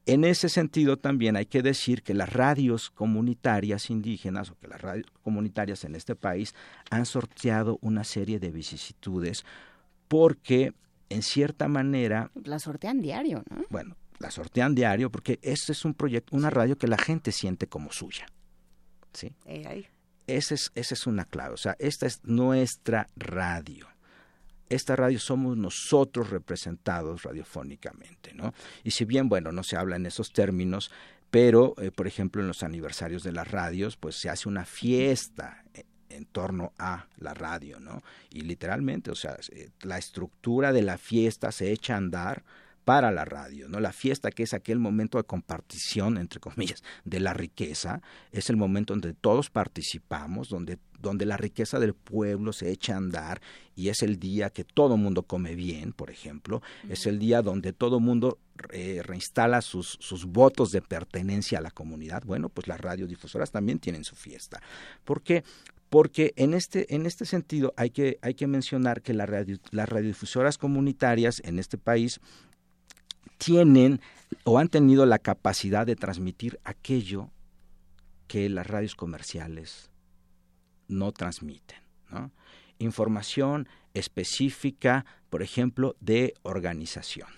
En 0.07 0.23
ese 0.23 0.47
sentido 0.47 0.95
también 0.95 1.35
hay 1.35 1.47
que 1.47 1.61
decir 1.61 2.01
que 2.01 2.13
las 2.13 2.31
radios 2.31 2.89
comunitarias 2.89 3.89
indígenas 3.89 4.49
o 4.49 4.57
que 4.57 4.69
las 4.69 4.79
radios 4.79 5.07
comunitarias 5.21 5.83
en 5.83 5.95
este 5.95 6.15
país 6.15 6.55
han 6.89 7.05
sorteado 7.05 7.77
una 7.81 8.05
serie 8.05 8.39
de 8.39 8.49
vicisitudes 8.49 9.43
porque 10.07 10.73
en 11.09 11.23
cierta 11.23 11.67
manera 11.67 12.31
la 12.45 12.57
sortean 12.57 13.01
diario, 13.01 13.43
¿no? 13.49 13.65
Bueno, 13.69 13.97
la 14.19 14.31
sortean 14.31 14.75
diario 14.75 15.11
porque 15.11 15.39
este 15.41 15.73
es 15.73 15.83
un 15.83 15.93
proyecto, 15.93 16.37
una 16.37 16.49
radio 16.49 16.77
que 16.77 16.87
la 16.87 16.97
gente 16.97 17.33
siente 17.33 17.67
como 17.67 17.91
suya. 17.91 18.27
¿Sí? 19.11 19.35
Esa 20.25 20.55
es, 20.55 20.71
esa 20.75 20.93
es 20.93 21.05
una 21.05 21.25
clave, 21.25 21.53
o 21.53 21.57
sea, 21.57 21.75
esta 21.79 22.05
es 22.05 22.23
nuestra 22.23 23.09
radio 23.17 23.89
esta 24.69 24.95
radio 24.95 25.19
somos 25.19 25.57
nosotros 25.57 26.29
representados 26.29 27.23
radiofónicamente, 27.23 28.33
¿no? 28.33 28.53
Y 28.83 28.91
si 28.91 29.05
bien, 29.05 29.29
bueno, 29.29 29.51
no 29.51 29.63
se 29.63 29.77
habla 29.77 29.95
en 29.95 30.05
esos 30.05 30.31
términos, 30.31 30.91
pero, 31.29 31.73
eh, 31.77 31.91
por 31.91 32.07
ejemplo, 32.07 32.41
en 32.41 32.47
los 32.47 32.63
aniversarios 32.63 33.23
de 33.23 33.31
las 33.31 33.49
radios, 33.49 33.97
pues 33.97 34.15
se 34.15 34.29
hace 34.29 34.47
una 34.47 34.65
fiesta 34.65 35.63
eh, 35.73 35.83
en 36.09 36.25
torno 36.25 36.73
a 36.77 37.07
la 37.17 37.33
radio, 37.33 37.79
¿no? 37.79 38.01
Y 38.29 38.41
literalmente, 38.41 39.11
o 39.11 39.15
sea, 39.15 39.37
eh, 39.51 39.69
la 39.81 39.97
estructura 39.97 40.71
de 40.71 40.81
la 40.81 40.97
fiesta 40.97 41.51
se 41.51 41.71
echa 41.71 41.95
a 41.95 41.97
andar 41.97 42.43
para 42.87 43.11
la 43.11 43.25
radio, 43.25 43.67
¿no? 43.67 43.81
La 43.81 43.91
fiesta 43.91 44.31
que 44.31 44.43
es 44.43 44.53
aquel 44.53 44.79
momento 44.79 45.17
de 45.17 45.25
compartición, 45.25 46.17
entre 46.17 46.39
comillas, 46.39 46.83
de 47.03 47.19
la 47.19 47.33
riqueza, 47.33 48.01
es 48.31 48.49
el 48.49 48.55
momento 48.55 48.93
donde 48.93 49.13
todos 49.13 49.49
participamos, 49.49 50.47
donde, 50.47 50.79
donde 50.97 51.25
la 51.25 51.35
riqueza 51.35 51.79
del 51.79 51.95
pueblo 51.95 52.53
se 52.53 52.71
echa 52.71 52.93
a 52.93 52.97
andar 52.99 53.41
y 53.75 53.89
es 53.89 54.03
el 54.03 54.19
día 54.19 54.51
que 54.51 54.63
todo 54.63 54.95
mundo 54.95 55.23
come 55.23 55.53
bien, 55.53 55.91
por 55.91 56.09
ejemplo, 56.09 56.61
es 56.87 57.05
el 57.07 57.19
día 57.19 57.41
donde 57.41 57.73
todo 57.73 57.99
mundo 57.99 58.39
eh, 58.71 59.01
reinstala 59.03 59.61
sus, 59.61 59.97
sus 59.99 60.23
votos 60.23 60.69
de 60.69 60.81
pertenencia 60.81 61.57
a 61.57 61.61
la 61.61 61.71
comunidad. 61.71 62.23
Bueno, 62.23 62.47
pues 62.47 62.69
las 62.69 62.79
radiodifusoras 62.79 63.51
también 63.51 63.79
tienen 63.79 64.05
su 64.05 64.15
fiesta. 64.15 64.61
¿Por 65.03 65.23
qué? 65.23 65.43
porque 65.89 66.33
en 66.35 66.53
este, 66.53 66.93
en 66.93 67.05
este 67.05 67.25
sentido 67.25 67.73
hay 67.77 67.91
que, 67.91 68.19
hay 68.21 68.33
que 68.33 68.47
mencionar 68.47 69.01
que 69.01 69.13
las 69.13 69.29
radiodifusoras 69.29 70.57
comunitarias 70.57 71.41
en 71.45 71.59
este 71.59 71.77
país 71.77 72.19
tienen 73.37 74.01
o 74.43 74.59
han 74.59 74.69
tenido 74.69 75.05
la 75.05 75.19
capacidad 75.19 75.85
de 75.85 75.95
transmitir 75.95 76.59
aquello 76.63 77.29
que 78.27 78.49
las 78.49 78.67
radios 78.67 78.95
comerciales 78.95 79.89
no 80.87 81.11
transmiten. 81.11 81.79
Información 82.79 83.67
específica, 83.93 85.05
por 85.29 85.41
ejemplo, 85.41 85.95
de 85.99 86.33
organización 86.43 87.29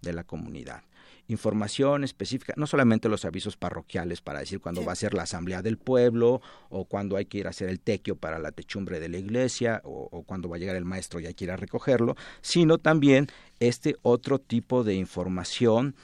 de 0.00 0.12
la 0.12 0.24
comunidad 0.24 0.87
información 1.28 2.04
específica, 2.04 2.54
no 2.56 2.66
solamente 2.66 3.08
los 3.08 3.24
avisos 3.24 3.56
parroquiales 3.56 4.20
para 4.20 4.40
decir 4.40 4.60
cuándo 4.60 4.84
va 4.84 4.92
a 4.92 4.96
ser 4.96 5.14
la 5.14 5.22
asamblea 5.22 5.62
del 5.62 5.78
pueblo 5.78 6.40
o 6.70 6.86
cuándo 6.86 7.16
hay 7.16 7.26
que 7.26 7.38
ir 7.38 7.46
a 7.46 7.50
hacer 7.50 7.68
el 7.68 7.80
tequio 7.80 8.16
para 8.16 8.38
la 8.38 8.50
techumbre 8.50 8.98
de 8.98 9.08
la 9.08 9.18
iglesia 9.18 9.80
o, 9.84 10.08
o 10.10 10.22
cuándo 10.22 10.48
va 10.48 10.56
a 10.56 10.58
llegar 10.58 10.76
el 10.76 10.84
maestro 10.84 11.20
y 11.20 11.26
hay 11.26 11.34
que 11.34 11.44
ir 11.44 11.50
a 11.50 11.56
recogerlo, 11.56 12.16
sino 12.40 12.78
también 12.78 13.28
este 13.60 13.96
otro 14.02 14.38
tipo 14.38 14.84
de 14.84 14.94
información 14.94 15.94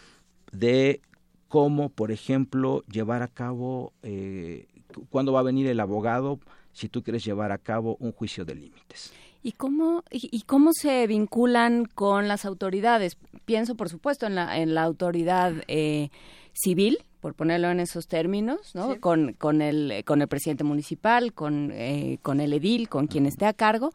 de 0.53 1.01
cómo, 1.49 1.89
por 1.89 2.11
ejemplo, 2.11 2.83
llevar 2.91 3.23
a 3.23 3.28
cabo, 3.28 3.93
eh, 4.03 4.67
cuándo 5.09 5.33
va 5.33 5.41
a 5.41 5.44
venir 5.44 5.67
el 5.69 5.81
abogado 5.81 6.41
si 6.73 6.89
tú 6.89 7.03
quieres 7.03 7.25
llevar 7.25 7.53
a 7.53 7.59
cabo 7.59 7.97
un 8.01 8.12
juicio 8.12 8.44
de 8.44 8.57
límites. 8.57 9.12
¿Y 9.47 9.53
cómo, 9.53 10.03
y, 10.11 10.41
cómo 10.47 10.71
se 10.73 11.07
vinculan 11.07 11.85
con 11.85 12.29
las 12.29 12.47
autoridades? 12.47 13.19
Pienso, 13.45 13.75
por 13.75 13.91
supuesto, 13.91 14.25
en 14.25 14.35
la, 14.37 14.59
en 14.59 14.75
la 14.75 14.85
autoridad 14.85 15.53
eh, 15.69 16.09
civil, 16.55 17.05
por 17.21 17.35
ponerlo 17.35 17.71
en 17.71 17.79
esos 17.79 18.09
términos, 18.09 18.75
¿no? 18.75 18.99
Con, 19.01 19.35
con, 19.35 19.61
el, 19.61 20.03
con 20.07 20.23
el 20.23 20.29
presidente 20.29 20.65
municipal, 20.65 21.35
con, 21.35 21.73
eh, 21.73 22.19
con 22.23 22.41
el 22.41 22.55
edil, 22.55 22.89
con 22.89 23.07
quien 23.07 23.27
esté 23.27 23.45
a 23.45 23.53
cargo, 23.53 23.93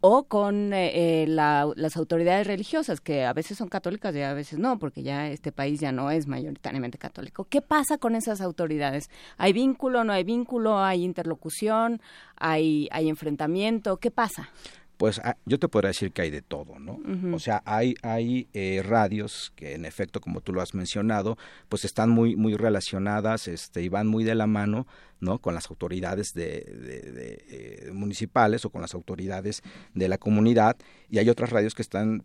o 0.00 0.24
con 0.24 0.72
eh, 0.72 1.26
las 1.28 1.96
autoridades 1.96 2.48
religiosas, 2.48 3.00
que 3.00 3.24
a 3.24 3.32
veces 3.32 3.58
son 3.58 3.68
católicas 3.68 4.14
y 4.14 4.22
a 4.22 4.32
veces 4.32 4.58
no, 4.58 4.80
porque 4.80 5.02
ya 5.02 5.28
este 5.28 5.50
país 5.52 5.80
ya 5.80 5.92
no 5.92 6.10
es 6.10 6.26
mayoritariamente 6.26 6.98
católico. 6.98 7.44
¿Qué 7.44 7.62
pasa 7.62 7.98
con 7.98 8.14
esas 8.14 8.40
autoridades? 8.40 9.10
¿Hay 9.36 9.52
vínculo, 9.52 10.04
no 10.04 10.12
hay 10.12 10.24
vínculo? 10.24 10.78
¿Hay 10.78 11.04
interlocución? 11.04 12.00
¿Hay, 12.36 12.88
hay 12.90 13.08
enfrentamiento? 13.08 13.98
¿Qué 13.98 14.10
pasa? 14.10 14.50
Pues 14.98 15.20
ah, 15.20 15.36
yo 15.46 15.58
te 15.60 15.68
podría 15.68 15.88
decir 15.88 16.12
que 16.12 16.22
hay 16.22 16.30
de 16.30 16.42
todo, 16.42 16.78
¿no? 16.80 17.00
O 17.34 17.38
sea, 17.38 17.62
hay, 17.64 17.94
hay 18.02 18.48
eh, 18.52 18.82
radios 18.84 19.52
que 19.54 19.74
en 19.74 19.84
efecto, 19.84 20.20
como 20.20 20.40
tú 20.40 20.52
lo 20.52 20.60
has 20.60 20.74
mencionado, 20.74 21.38
pues 21.68 21.84
están 21.84 22.10
muy, 22.10 22.34
muy 22.34 22.54
relacionadas 22.54 23.46
este, 23.46 23.80
y 23.82 23.88
van 23.88 24.08
muy 24.08 24.24
de 24.24 24.34
la 24.34 24.48
mano, 24.48 24.88
¿no? 25.20 25.38
Con 25.38 25.54
las 25.54 25.70
autoridades 25.70 26.34
de, 26.34 26.42
de, 26.44 27.44
eh, 27.48 27.90
municipales 27.92 28.64
o 28.64 28.70
con 28.70 28.82
las 28.82 28.92
autoridades 28.92 29.62
de 29.94 30.08
la 30.08 30.18
comunidad 30.18 30.76
y 31.08 31.18
hay 31.18 31.30
otras 31.30 31.50
radios 31.50 31.76
que 31.76 31.82
están 31.82 32.24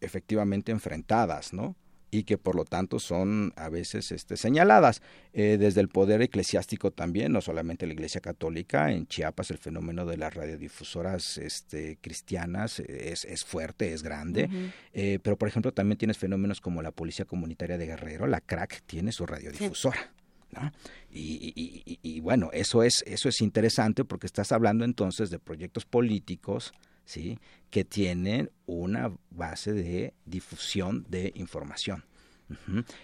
efectivamente 0.00 0.70
enfrentadas, 0.70 1.52
¿no? 1.52 1.74
Y 2.14 2.24
que 2.24 2.36
por 2.36 2.54
lo 2.54 2.66
tanto 2.66 3.00
son 3.00 3.54
a 3.56 3.70
veces 3.70 4.12
este, 4.12 4.36
señaladas 4.36 5.00
eh, 5.32 5.56
desde 5.58 5.80
el 5.80 5.88
poder 5.88 6.20
eclesiástico 6.20 6.90
también, 6.90 7.32
no 7.32 7.40
solamente 7.40 7.86
la 7.86 7.94
Iglesia 7.94 8.20
Católica, 8.20 8.92
en 8.92 9.06
Chiapas 9.06 9.50
el 9.50 9.56
fenómeno 9.56 10.04
de 10.04 10.18
las 10.18 10.34
radiodifusoras 10.34 11.38
este, 11.38 11.96
cristianas 12.02 12.80
es, 12.80 13.24
es 13.24 13.44
fuerte, 13.46 13.94
es 13.94 14.02
grande, 14.02 14.50
eh, 14.92 15.20
pero 15.22 15.38
por 15.38 15.48
ejemplo 15.48 15.72
también 15.72 15.96
tienes 15.96 16.18
fenómenos 16.18 16.60
como 16.60 16.82
la 16.82 16.90
Policía 16.90 17.24
Comunitaria 17.24 17.78
de 17.78 17.86
Guerrero, 17.86 18.26
la 18.26 18.42
CRAC 18.42 18.82
tiene 18.84 19.10
su 19.10 19.24
radiodifusora. 19.24 20.12
¿no? 20.50 20.70
Y, 21.10 21.98
y, 22.02 22.20
bueno, 22.20 22.50
eso 22.52 22.82
es, 22.82 23.02
eso 23.06 23.30
es 23.30 23.40
interesante 23.40 24.04
porque 24.04 24.26
estás 24.26 24.52
hablando 24.52 24.84
entonces 24.84 25.30
de 25.30 25.38
proyectos 25.38 25.86
políticos, 25.86 26.74
¿sí? 27.12 27.38
que 27.70 27.84
tienen 27.84 28.50
una 28.66 29.12
base 29.30 29.72
de 29.72 30.14
difusión 30.24 31.06
de 31.08 31.32
información, 31.34 32.04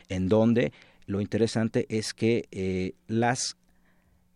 en 0.09 0.29
donde 0.29 0.73
lo 1.07 1.21
interesante 1.21 1.87
es 1.89 2.13
que 2.13 2.49
eh, 2.51 2.95
las, 3.07 3.57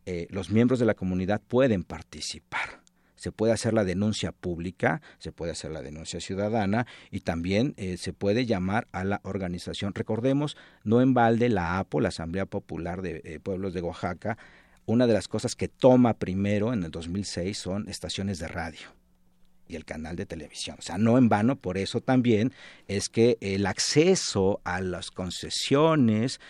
eh, 0.07 0.27
los 0.31 0.51
miembros 0.51 0.79
de 0.79 0.87
la 0.87 0.95
comunidad 0.95 1.41
pueden 1.47 1.85
participar 1.85 2.83
se 3.23 3.31
puede 3.31 3.53
hacer 3.53 3.73
la 3.73 3.85
denuncia 3.85 4.33
pública, 4.33 5.01
se 5.19 5.31
puede 5.31 5.53
hacer 5.53 5.71
la 5.71 5.81
denuncia 5.81 6.19
ciudadana 6.21 6.89
y 7.13 7.21
también 7.21 7.73
eh, 7.77 7.97
se 7.97 8.13
puede 8.13 8.47
llamar 8.47 8.89
a 8.91 9.05
la 9.05 9.21
organización. 9.23 9.95
Recordemos, 9.95 10.57
no 10.83 11.01
en 11.01 11.15
balde 11.15 11.49
la 11.49 11.79
APO, 11.79 12.01
la 12.01 12.09
Asamblea 12.09 12.47
Popular 12.47 13.01
de 13.01 13.23
eh, 13.23 13.39
Pueblos 13.39 13.75
de 13.75 13.81
Oaxaca, 13.81 14.39
una 14.87 15.07
de 15.07 15.13
las 15.13 15.29
cosas 15.29 15.55
que 15.55 15.69
toma 15.69 16.15
primero 16.15 16.73
en 16.73 16.83
el 16.83 16.91
2006 16.91 17.57
son 17.57 17.89
estaciones 17.89 18.41
de 18.41 18.49
radio 18.49 19.02
y 19.73 19.77
el 19.77 19.85
canal 19.85 20.17
de 20.17 20.27
televisión. 20.27 20.77
O 20.79 20.83
sea, 20.83 20.99
no 20.99 21.19
en 21.19 21.29
vano, 21.29 21.57
por 21.57 21.79
eso 21.79 22.01
también 22.01 22.53
es 22.89 23.09
que 23.09 23.39
el 23.41 23.67
acceso 23.67 24.61
a 24.65 24.81
las 24.81 25.11
concesiones 25.11 26.41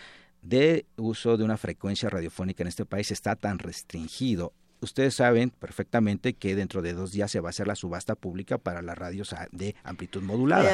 de 0.41 0.85
uso 0.97 1.37
de 1.37 1.43
una 1.43 1.57
frecuencia 1.57 2.09
radiofónica 2.09 2.63
en 2.63 2.67
este 2.67 2.85
país 2.85 3.11
está 3.11 3.35
tan 3.35 3.59
restringido 3.59 4.53
ustedes 4.85 5.15
saben 5.15 5.49
perfectamente 5.49 6.33
que 6.33 6.55
dentro 6.55 6.81
de 6.81 6.93
dos 6.93 7.11
días 7.11 7.31
se 7.31 7.39
va 7.39 7.49
a 7.49 7.51
hacer 7.51 7.67
la 7.67 7.75
subasta 7.75 8.15
pública 8.15 8.57
para 8.57 8.81
las 8.81 8.97
radios 8.97 9.35
de 9.51 9.75
amplitud 9.83 10.21
modulada. 10.21 10.71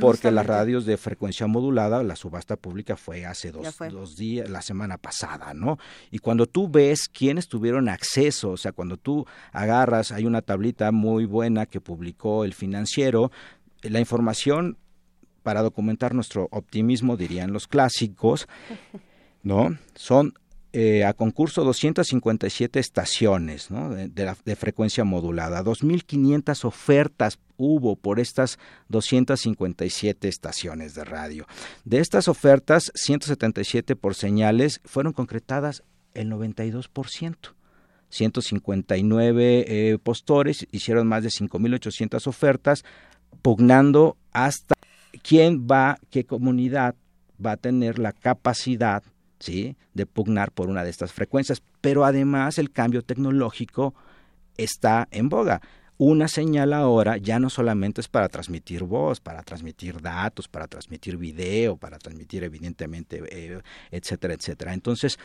porque 0.00 0.30
las 0.30 0.46
radios 0.46 0.86
de 0.86 0.96
frecuencia 0.96 1.46
modulada, 1.46 2.02
la 2.02 2.16
subasta 2.16 2.56
pública 2.56 2.96
fue 2.96 3.26
hace 3.26 3.52
dos, 3.52 3.76
dos, 3.90 4.16
días, 4.16 4.48
la 4.48 4.62
semana 4.62 4.98
pasada, 4.98 5.54
¿no? 5.54 5.78
Y 6.10 6.18
cuando 6.18 6.46
tú 6.46 6.68
ves 6.68 7.08
quiénes 7.08 7.48
tuvieron 7.48 7.88
acceso, 7.88 8.50
o 8.50 8.56
sea, 8.56 8.72
cuando 8.72 8.96
tú 8.96 9.26
agarras, 9.52 10.12
hay 10.12 10.26
una 10.26 10.42
tablita 10.42 10.92
muy 10.92 11.24
buena 11.24 11.66
que 11.66 11.80
publicó 11.80 12.44
el 12.44 12.54
financiero, 12.54 13.30
la 13.82 14.00
información 14.00 14.76
para 15.42 15.62
documentar 15.62 16.14
nuestro 16.14 16.48
optimismo, 16.50 17.16
dirían 17.16 17.52
los 17.52 17.66
clásicos, 17.66 18.46
¿no? 19.42 19.76
Son 19.94 20.34
eh, 20.72 21.04
a 21.04 21.14
concurso 21.14 21.64
257 21.64 22.78
estaciones 22.78 23.68
de, 23.70 24.34
de, 24.44 24.56
frecuencia 24.56 25.04
modulada. 25.04 25.64
2.500 25.64 26.64
ofertas 26.64 27.38
hubo 27.56 27.96
por 27.96 28.20
estas 28.20 28.58
257 28.88 30.28
estaciones 30.28 30.94
de 30.94 31.04
radio. 31.04 31.46
De 31.84 31.98
estas 31.98 32.28
ofertas, 32.28 32.92
177 32.94 33.96
por 33.96 34.14
señales 34.14 34.80
fueron 34.84 35.12
concretadas 35.12 35.82
el 36.14 36.30
92%. 36.30 37.54
159 38.10 39.64
eh, 39.66 39.98
postores 39.98 40.66
hicieron 40.72 41.06
más 41.06 41.22
de 41.22 41.30
5.800 41.30 42.26
ofertas, 42.26 42.84
pugnando 43.42 44.16
hasta 44.32 44.74
quién 45.22 45.66
va, 45.66 45.98
qué 46.10 46.24
comunidad 46.24 46.94
va 47.44 47.52
a 47.52 47.56
tener 47.56 47.98
la 47.98 48.12
capacidad 48.12 49.02
¿sí? 49.40 49.76
de 49.94 50.06
pugnar 50.06 50.52
por 50.52 50.68
una 50.68 50.84
de 50.84 50.90
estas 50.90 51.12
frecuencias. 51.12 51.62
Pero 51.80 52.04
además 52.04 52.58
el 52.58 52.70
cambio 52.70 53.02
tecnológico 53.02 53.94
está 54.56 55.08
en 55.10 55.28
boga. 55.28 55.60
Una 55.98 56.28
señal 56.28 56.72
ahora 56.72 57.18
ya 57.18 57.38
no 57.38 57.50
solamente 57.50 58.00
es 58.00 58.08
para 58.08 58.28
transmitir 58.28 58.84
voz, 58.84 59.20
para 59.20 59.42
transmitir 59.42 60.00
datos, 60.00 60.48
para 60.48 60.66
transmitir 60.66 61.18
video, 61.18 61.76
para 61.76 61.98
transmitir 61.98 62.42
evidentemente, 62.42 63.22
eh, 63.28 63.60
etcétera, 63.90 64.32
etcétera. 64.32 64.72
Entonces, 64.72 65.18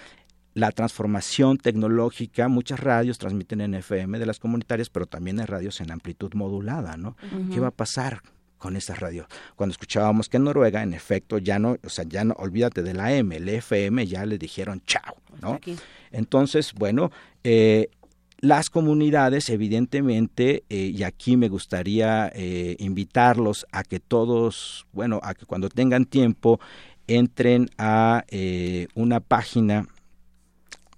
la 0.53 0.71
transformación 0.71 1.57
tecnológica, 1.57 2.47
muchas 2.49 2.79
radios 2.79 3.17
transmiten 3.17 3.61
en 3.61 3.75
FM 3.75 4.19
de 4.19 4.25
las 4.25 4.39
comunitarias, 4.39 4.89
pero 4.89 5.05
también 5.05 5.39
hay 5.39 5.45
radios 5.45 5.79
en 5.79 5.91
amplitud 5.91 6.33
modulada, 6.33 6.97
¿no? 6.97 7.15
¿Qué 7.53 7.59
va 7.59 7.67
a 7.67 7.71
pasar 7.71 8.21
con 8.57 8.75
esa 8.75 8.95
radio. 8.95 9.27
Cuando 9.55 9.71
escuchábamos 9.71 10.29
que 10.29 10.37
en 10.37 10.45
Noruega, 10.45 10.83
en 10.83 10.93
efecto, 10.93 11.37
ya 11.37 11.59
no, 11.59 11.77
o 11.83 11.89
sea, 11.89 12.05
ya 12.07 12.23
no, 12.23 12.33
olvídate 12.35 12.83
de 12.83 12.93
la 12.93 13.13
M, 13.13 13.35
el 13.35 13.47
FM 13.47 14.05
ya 14.07 14.25
le 14.25 14.37
dijeron 14.37 14.81
chao, 14.85 15.15
¿no? 15.41 15.59
Entonces, 16.11 16.73
bueno, 16.73 17.11
eh, 17.43 17.89
las 18.39 18.69
comunidades, 18.69 19.49
evidentemente, 19.49 20.63
eh, 20.69 20.91
y 20.95 21.03
aquí 21.03 21.37
me 21.37 21.49
gustaría 21.49 22.31
eh, 22.33 22.75
invitarlos 22.79 23.65
a 23.71 23.83
que 23.83 23.99
todos, 23.99 24.85
bueno, 24.93 25.19
a 25.23 25.33
que 25.33 25.45
cuando 25.45 25.69
tengan 25.69 26.05
tiempo 26.05 26.59
entren 27.07 27.69
a 27.77 28.25
una 28.95 29.19
página 29.19 29.87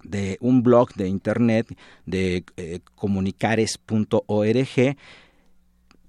de 0.04 0.38
un 0.40 0.64
blog 0.64 0.94
de 0.94 1.10
internet 1.10 1.78
de 2.06 2.46
comunicares.org 2.96 4.96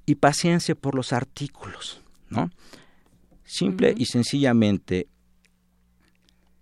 y 0.08 0.14
paciencia 0.14 0.74
por 0.74 0.94
los 0.94 1.12
artículos, 1.12 2.00
¿no? 2.30 2.50
Simple 3.44 3.94
y 3.94 4.06
sencillamente, 4.06 5.06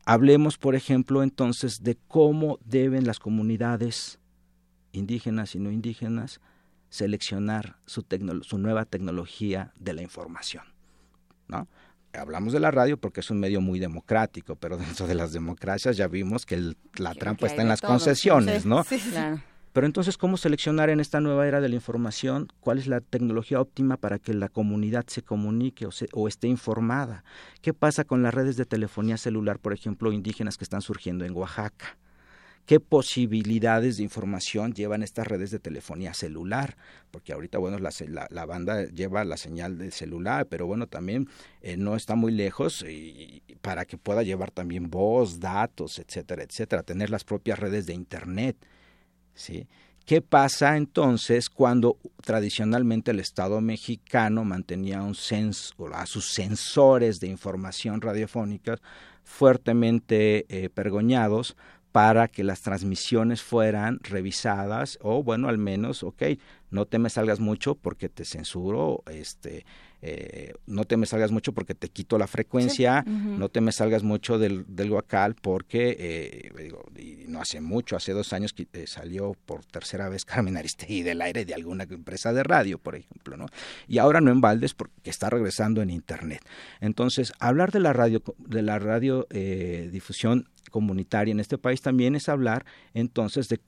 hablemos, 0.05 0.59
por 0.59 0.75
ejemplo, 0.75 1.23
entonces 1.23 1.79
de 1.81 1.97
cómo 2.09 2.59
deben 2.65 3.07
las 3.07 3.21
comunidades 3.21 4.19
indígenas 4.91 5.55
y 5.55 5.61
no 5.61 5.71
indígenas 5.71 6.41
seleccionar 6.89 7.77
su, 7.87 8.05
su 8.43 8.59
nueva 8.59 8.85
tecnología 8.85 9.73
de 9.79 9.93
la 9.95 10.03
información, 10.03 10.65
¿no? 11.47 11.69
Hablamos 12.15 12.53
de 12.53 12.59
la 12.59 12.73
radio 12.73 12.97
porque 12.97 13.21
es 13.21 13.31
un 13.31 13.39
medio 13.39 13.61
muy 13.61 13.79
democrático, 13.79 14.57
pero 14.57 14.77
dentro 14.77 15.07
de 15.07 15.15
las 15.15 15.33
democracias 15.33 15.97
ya 15.97 16.09
vimos 16.09 16.47
que 16.47 16.75
la 16.97 17.15
trampa 17.15 17.47
está 17.47 17.63
en 17.63 17.69
las 17.69 17.81
concesiones, 17.81 18.67
¿no? 18.67 18.83
Sí, 18.83 18.99
claro. 18.99 19.41
Pero 19.77 19.87
entonces, 19.87 20.17
¿cómo 20.17 20.39
seleccionar 20.39 20.89
en 20.89 21.01
esta 21.01 21.21
nueva 21.21 21.47
era 21.47 21.61
de 21.61 21.69
la 21.69 21.75
información 21.75 22.49
cuál 22.61 22.79
es 22.79 22.87
la 22.87 23.03
tecnología 23.03 23.61
óptima 23.61 23.99
para 23.99 24.19
que 24.19 24.33
la 24.33 24.49
comunidad 24.49 25.05
se 25.07 25.21
comunique 25.21 25.85
o, 25.85 25.91
o, 26.15 26.29
esté 26.29 26.49
informada? 26.49 27.25
¿Qué 27.61 27.75
pasa 27.75 28.05
con 28.05 28.23
las 28.23 28.33
redes 28.33 28.57
de 28.57 28.65
telefonía 28.65 29.19
celular, 29.19 29.59
por 29.59 29.75
ejemplo, 29.75 30.13
indígenas 30.13 30.57
que 30.57 30.65
están 30.65 30.81
surgiendo 30.81 31.27
en 31.27 31.37
Oaxaca? 31.37 31.99
qué 32.65 32.81
posibilidades 32.81 33.99
de 33.99 34.03
información 34.03 34.73
llevan 34.73 35.03
estas 35.03 35.27
redes 35.27 35.51
de 35.51 35.59
telefonía 35.59 36.15
celular, 36.15 36.77
porque 37.11 37.33
ahorita, 37.33 37.59
bueno, 37.59 37.79
la, 37.79 37.91
la, 38.31 38.47
banda 38.47 38.87
lleva 38.87 39.25
la 39.25 39.37
señal 39.37 39.79
del 39.79 39.93
celular, 39.93 40.47
pero 40.47 40.67
bueno, 40.67 40.87
también 40.87 41.29
eh, 41.61 41.77
no 41.77 41.95
está 41.95 42.17
muy 42.17 42.33
lejos 42.33 42.85
para 43.61 43.85
que 43.85 43.99
pueda 43.99 44.23
llevar 44.23 44.51
también 44.51 44.91
voz, 44.91 45.39
datos, 45.39 45.99
etcétera, 45.99 46.43
etcétera, 46.43 46.83
tener 46.83 47.11
las 47.11 47.25
propias 47.25 47.59
redes 47.59 47.87
de 47.87 47.93
Internet. 47.93 48.57
¿Sí? 49.37 49.69
¿Qué 50.05 50.21
pasa 50.21 50.77
entonces 50.77 51.51
cuando 51.51 51.99
tradicionalmente 52.23 53.11
el 53.11 53.19
Estado 53.19 53.61
mexicano 53.61 54.45
mantenía 54.45 55.01
a 55.01 56.07
sus 56.07 56.33
sensores 56.33 57.19
de 57.19 57.27
información 57.27 58.01
radiofónica 58.01 58.79
fuertemente 59.25 60.47
eh, 60.49 60.69
para 61.91 62.29
que 62.29 62.45
las 62.45 62.61
transmisiones 62.61 63.43
fueran 63.43 63.99
revisadas 64.03 64.99
o 65.01 65.23
bueno 65.23 65.49
al 65.49 65.57
menos 65.59 66.03
ok 66.03 66.23
no 66.71 66.85
te 66.85 66.99
me 66.99 67.11
salgas 67.11 67.41
mucho 67.41 67.75
porque 67.75 68.09
te 68.09 68.25
censuro 68.25 69.03
este 69.11 69.65
eh, 70.09 70.55
no 70.67 70.85
te 70.85 70.97
me 70.97 71.05
salgas 71.05 71.33
mucho 71.33 71.53
porque 71.53 71.75
te 71.75 71.89
quito 71.89 72.17
la 72.17 72.29
frecuencia, 72.29 73.03
no 73.03 73.49
te 73.49 73.61
me 73.61 73.73
salgas 73.73 74.05
mucho 74.05 74.39
del, 74.39 74.65
del 74.69 74.91
guacal 74.91 75.35
porque, 75.35 75.97
eh, 75.99 76.73
no 77.27 77.41
hace 77.41 77.61
mucho, 77.61 77.97
hace 77.97 78.13
dos 78.13 78.33
años 78.33 78.53
que, 78.53 78.69
eh, 78.73 78.87
salió 78.87 79.37
por 79.47 79.65
tercera 79.65 80.09
vez 80.09 80.25
Carmen 80.25 80.57
Aristegui 80.57 81.03
del 81.03 81.21
aire 81.23 81.45
de 81.45 81.55
alguna 81.55 81.83
empresa 81.85 82.33
de 82.33 82.45
radio, 82.45 82.79
por 82.79 82.95
ejemplo, 82.95 83.37
¿no? 83.37 83.47
Y 83.89 83.99
ahora 83.99 84.21
no 84.21 84.31
en 84.31 84.41
Valdes 84.41 84.75
porque 84.75 85.11
está 85.11 85.29
regresando 85.29 85.83
en 85.83 85.91
Internet. 85.91 86.41
Entonces, 86.81 87.33
hablar 87.41 87.73
de 87.73 87.81
la 87.81 87.93
radio, 87.93 88.23
de 88.39 88.63
la 88.63 88.79
radio 88.79 89.27
difusión 89.91 90.49
comunitaria 90.71 91.33
en 91.33 91.41
este 91.41 91.59
país 91.59 91.81
también 91.81 92.15
es 92.15 92.29
hablar 92.29 92.65
entonces 92.95 93.49
de 93.49 93.61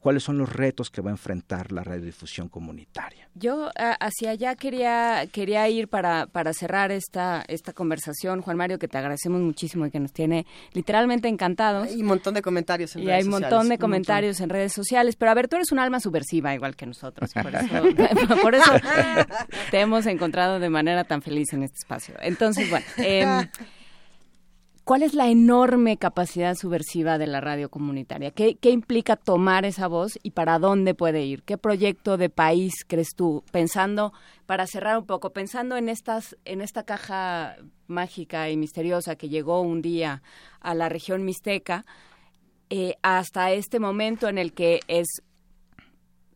cuáles 0.00 0.22
son 0.22 0.38
los 0.38 0.52
retos 0.52 0.90
que 0.90 1.00
va 1.00 1.10
a 1.10 1.12
enfrentar 1.12 1.72
la 1.72 1.82
radiodifusión 1.82 2.48
comunitaria. 2.48 3.28
Yo 3.34 3.70
hacia 3.74 4.30
allá 4.30 4.54
quería 4.54 5.26
quería 5.32 5.68
ir 5.68 5.88
para, 5.88 6.26
para 6.26 6.52
cerrar 6.52 6.92
esta 6.92 7.44
esta 7.48 7.72
conversación, 7.72 8.42
Juan 8.42 8.56
Mario, 8.56 8.78
que 8.78 8.86
te 8.86 8.98
agradecemos 8.98 9.40
muchísimo 9.40 9.86
y 9.86 9.90
que 9.90 10.00
nos 10.00 10.12
tiene 10.12 10.46
literalmente 10.72 11.28
encantados. 11.28 11.90
Y 11.92 12.02
un 12.02 12.06
montón 12.06 12.34
de 12.34 12.42
comentarios 12.42 12.94
en 12.94 13.02
y 13.02 13.06
redes 13.06 13.24
sociales. 13.24 13.26
Y 13.26 13.38
hay 13.38 13.44
un 13.44 13.50
montón 13.50 13.68
de 13.68 13.78
comentarios 13.78 14.40
en 14.40 14.48
redes 14.48 14.72
sociales, 14.72 15.16
pero 15.16 15.32
a 15.32 15.34
ver, 15.34 15.48
tú 15.48 15.56
eres 15.56 15.72
un 15.72 15.78
alma 15.80 16.00
subversiva 16.00 16.54
igual 16.54 16.76
que 16.76 16.86
nosotros, 16.86 17.32
por 17.32 17.54
eso, 17.54 18.36
por 18.42 18.54
eso 18.54 18.72
te 19.70 19.80
hemos 19.80 20.06
encontrado 20.06 20.60
de 20.60 20.70
manera 20.70 21.04
tan 21.04 21.22
feliz 21.22 21.52
en 21.52 21.64
este 21.64 21.78
espacio. 21.78 22.14
Entonces, 22.22 22.70
bueno, 22.70 22.86
eh, 22.98 23.24
¿Cuál 24.84 25.02
es 25.02 25.14
la 25.14 25.30
enorme 25.30 25.96
capacidad 25.96 26.54
subversiva 26.54 27.16
de 27.16 27.26
la 27.26 27.40
radio 27.40 27.70
comunitaria? 27.70 28.32
¿Qué, 28.32 28.58
implica 28.64 29.16
tomar 29.16 29.64
esa 29.64 29.88
voz 29.88 30.18
y 30.22 30.32
para 30.32 30.58
dónde 30.58 30.94
puede 30.94 31.24
ir? 31.24 31.42
¿Qué 31.42 31.56
proyecto 31.56 32.18
de 32.18 32.28
país 32.28 32.84
crees 32.86 33.14
tú? 33.16 33.42
Pensando, 33.50 34.12
para 34.44 34.66
cerrar 34.66 34.98
un 34.98 35.06
poco, 35.06 35.30
pensando 35.30 35.78
en, 35.78 35.88
estas, 35.88 36.36
en 36.44 36.60
esta 36.60 36.82
caja 36.82 37.56
mágica 37.86 38.50
y 38.50 38.58
misteriosa 38.58 39.16
que 39.16 39.30
llegó 39.30 39.62
un 39.62 39.80
día 39.80 40.22
a 40.60 40.74
la 40.74 40.90
región 40.90 41.24
mixteca, 41.24 41.86
eh, 42.68 42.96
hasta 43.00 43.52
este 43.52 43.80
momento 43.80 44.28
en 44.28 44.36
el 44.36 44.52
que 44.52 44.80
es 44.86 45.22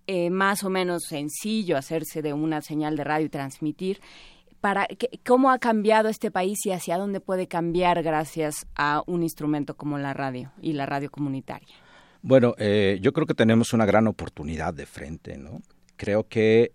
eh, 0.06 0.30
más 0.30 0.64
o 0.64 0.70
menos 0.70 1.02
sencillo 1.06 1.76
hacerse 1.76 2.22
de 2.22 2.32
una 2.32 2.62
señal 2.62 2.96
de 2.96 3.04
radio 3.04 3.26
y 3.26 3.28
transmitir. 3.28 4.00
Para, 4.60 4.88
¿Cómo 5.24 5.50
ha 5.50 5.58
cambiado 5.58 6.08
este 6.08 6.30
país 6.30 6.66
y 6.66 6.72
hacia 6.72 6.98
dónde 6.98 7.20
puede 7.20 7.46
cambiar 7.46 8.02
gracias 8.02 8.66
a 8.74 9.02
un 9.06 9.22
instrumento 9.22 9.76
como 9.76 9.98
la 9.98 10.14
radio 10.14 10.52
y 10.60 10.72
la 10.72 10.86
radio 10.86 11.10
comunitaria? 11.10 11.74
Bueno, 12.22 12.54
eh, 12.58 12.98
yo 13.00 13.12
creo 13.12 13.26
que 13.26 13.34
tenemos 13.34 13.72
una 13.72 13.86
gran 13.86 14.08
oportunidad 14.08 14.74
de 14.74 14.86
frente, 14.86 15.38
¿no? 15.38 15.62
Creo 15.96 16.26
que 16.28 16.72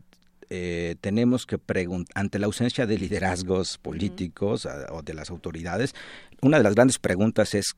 eh, 0.49 0.95
tenemos 1.01 1.45
que 1.45 1.57
preguntar, 1.57 2.13
ante 2.15 2.39
la 2.39 2.45
ausencia 2.45 2.85
de 2.85 2.97
liderazgos 2.97 3.77
políticos 3.77 4.67
o 4.91 5.01
de 5.01 5.13
las 5.13 5.29
autoridades, 5.29 5.93
una 6.41 6.57
de 6.57 6.63
las 6.63 6.75
grandes 6.75 6.99
preguntas 6.99 7.53
es 7.53 7.75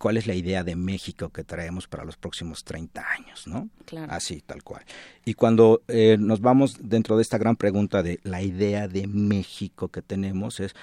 cuál 0.00 0.16
es 0.16 0.26
la 0.26 0.34
idea 0.34 0.64
de 0.64 0.76
México 0.76 1.28
que 1.28 1.44
traemos 1.44 1.86
para 1.86 2.06
los 2.06 2.16
próximos 2.16 2.64
30 2.64 3.04
años, 3.06 3.46
¿no? 3.46 3.68
Claro. 3.84 4.10
Así, 4.10 4.40
tal 4.40 4.62
cual. 4.62 4.82
Y 5.26 5.34
cuando 5.34 5.82
eh, 5.88 6.16
nos 6.18 6.40
vamos 6.40 6.78
dentro 6.80 7.16
de 7.16 7.22
esta 7.22 7.36
gran 7.36 7.54
pregunta 7.54 8.02
de 8.02 8.18
la 8.22 8.40
idea 8.40 8.88
de 8.88 9.06
México 9.06 9.88
que 9.88 10.00
tenemos 10.00 10.58
es 10.58 10.74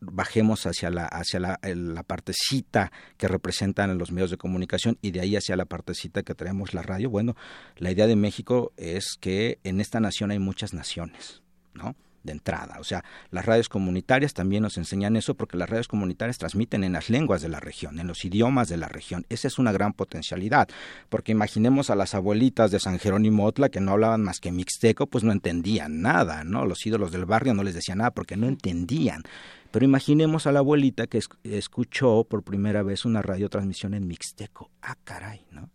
bajemos 0.00 0.66
hacia 0.66 0.90
la 0.90 1.06
hacia 1.06 1.40
la, 1.40 1.60
la, 1.62 2.02
partecita 2.02 2.92
que 3.16 3.26
representan 3.26 3.96
los 3.96 4.12
medios 4.12 4.30
de 4.30 4.36
comunicación 4.36 4.98
y 5.00 5.12
de 5.12 5.20
ahí 5.20 5.34
hacia 5.34 5.56
la 5.56 5.64
partecita 5.64 6.22
que 6.22 6.34
traemos 6.34 6.74
la 6.74 6.82
radio. 6.82 7.08
Bueno, 7.08 7.36
la 7.78 7.90
idea 7.90 8.06
de 8.06 8.16
México 8.16 8.72
es 8.76 9.16
que 9.18 9.60
en 9.64 9.80
esta 9.80 9.98
nación 9.98 10.30
hay 10.30 10.38
muchas 10.38 10.74
naciones, 10.74 11.40
¿no? 11.72 11.96
De 12.22 12.32
entrada. 12.32 12.76
O 12.80 12.84
sea, 12.84 13.04
las 13.30 13.46
radios 13.46 13.68
comunitarias 13.68 14.34
también 14.34 14.62
nos 14.62 14.78
enseñan 14.78 15.16
eso 15.16 15.34
porque 15.34 15.56
las 15.56 15.68
radios 15.68 15.88
comunitarias 15.88 16.38
transmiten 16.38 16.84
en 16.84 16.92
las 16.92 17.10
lenguas 17.10 17.42
de 17.42 17.48
la 17.48 17.60
región, 17.60 17.98
en 17.98 18.06
los 18.06 18.24
idiomas 18.24 18.68
de 18.68 18.76
la 18.76 18.88
región. 18.88 19.26
Esa 19.28 19.48
es 19.48 19.58
una 19.58 19.72
gran 19.72 19.92
potencialidad, 19.92 20.68
porque 21.08 21.32
imaginemos 21.32 21.90
a 21.90 21.94
las 21.94 22.14
abuelitas 22.14 22.70
de 22.70 22.80
San 22.80 22.98
Jerónimo 22.98 23.46
Otla 23.46 23.68
que 23.68 23.80
no 23.80 23.92
hablaban 23.92 24.22
más 24.22 24.40
que 24.40 24.52
mixteco, 24.52 25.06
pues 25.06 25.24
no 25.24 25.32
entendían 25.32 26.02
nada, 26.02 26.44
¿no? 26.44 26.66
Los 26.66 26.84
ídolos 26.86 27.12
del 27.12 27.24
barrio 27.24 27.54
no 27.54 27.62
les 27.62 27.74
decían 27.74 27.98
nada 27.98 28.10
porque 28.10 28.36
no 28.36 28.46
entendían. 28.46 29.22
Pero 29.70 29.86
imaginemos 29.86 30.46
a 30.46 30.52
la 30.52 30.58
abuelita 30.58 31.06
que 31.06 31.20
escuchó 31.44 32.24
por 32.24 32.42
primera 32.42 32.82
vez 32.82 33.04
una 33.04 33.22
radiotransmisión 33.22 33.94
en 33.94 34.06
mixteco. 34.06 34.70
Ah, 34.82 34.96
caray, 35.02 35.46
¿no? 35.50 35.70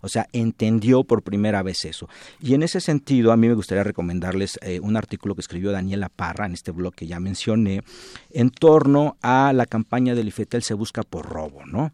O 0.00 0.08
sea, 0.08 0.26
entendió 0.32 1.04
por 1.04 1.22
primera 1.22 1.62
vez 1.62 1.84
eso. 1.84 2.08
Y 2.40 2.54
en 2.54 2.62
ese 2.62 2.80
sentido, 2.80 3.32
a 3.32 3.36
mí 3.36 3.48
me 3.48 3.54
gustaría 3.54 3.84
recomendarles 3.84 4.58
eh, 4.62 4.80
un 4.80 4.96
artículo 4.96 5.34
que 5.34 5.40
escribió 5.40 5.72
Daniela 5.72 6.08
Parra 6.08 6.46
en 6.46 6.52
este 6.52 6.70
blog 6.70 6.94
que 6.94 7.06
ya 7.06 7.20
mencioné, 7.20 7.82
en 8.30 8.50
torno 8.50 9.16
a 9.22 9.52
la 9.52 9.66
campaña 9.66 10.14
del 10.14 10.28
IFETEL 10.28 10.62
se 10.62 10.74
busca 10.74 11.02
por 11.02 11.26
robo, 11.26 11.64
¿no? 11.66 11.92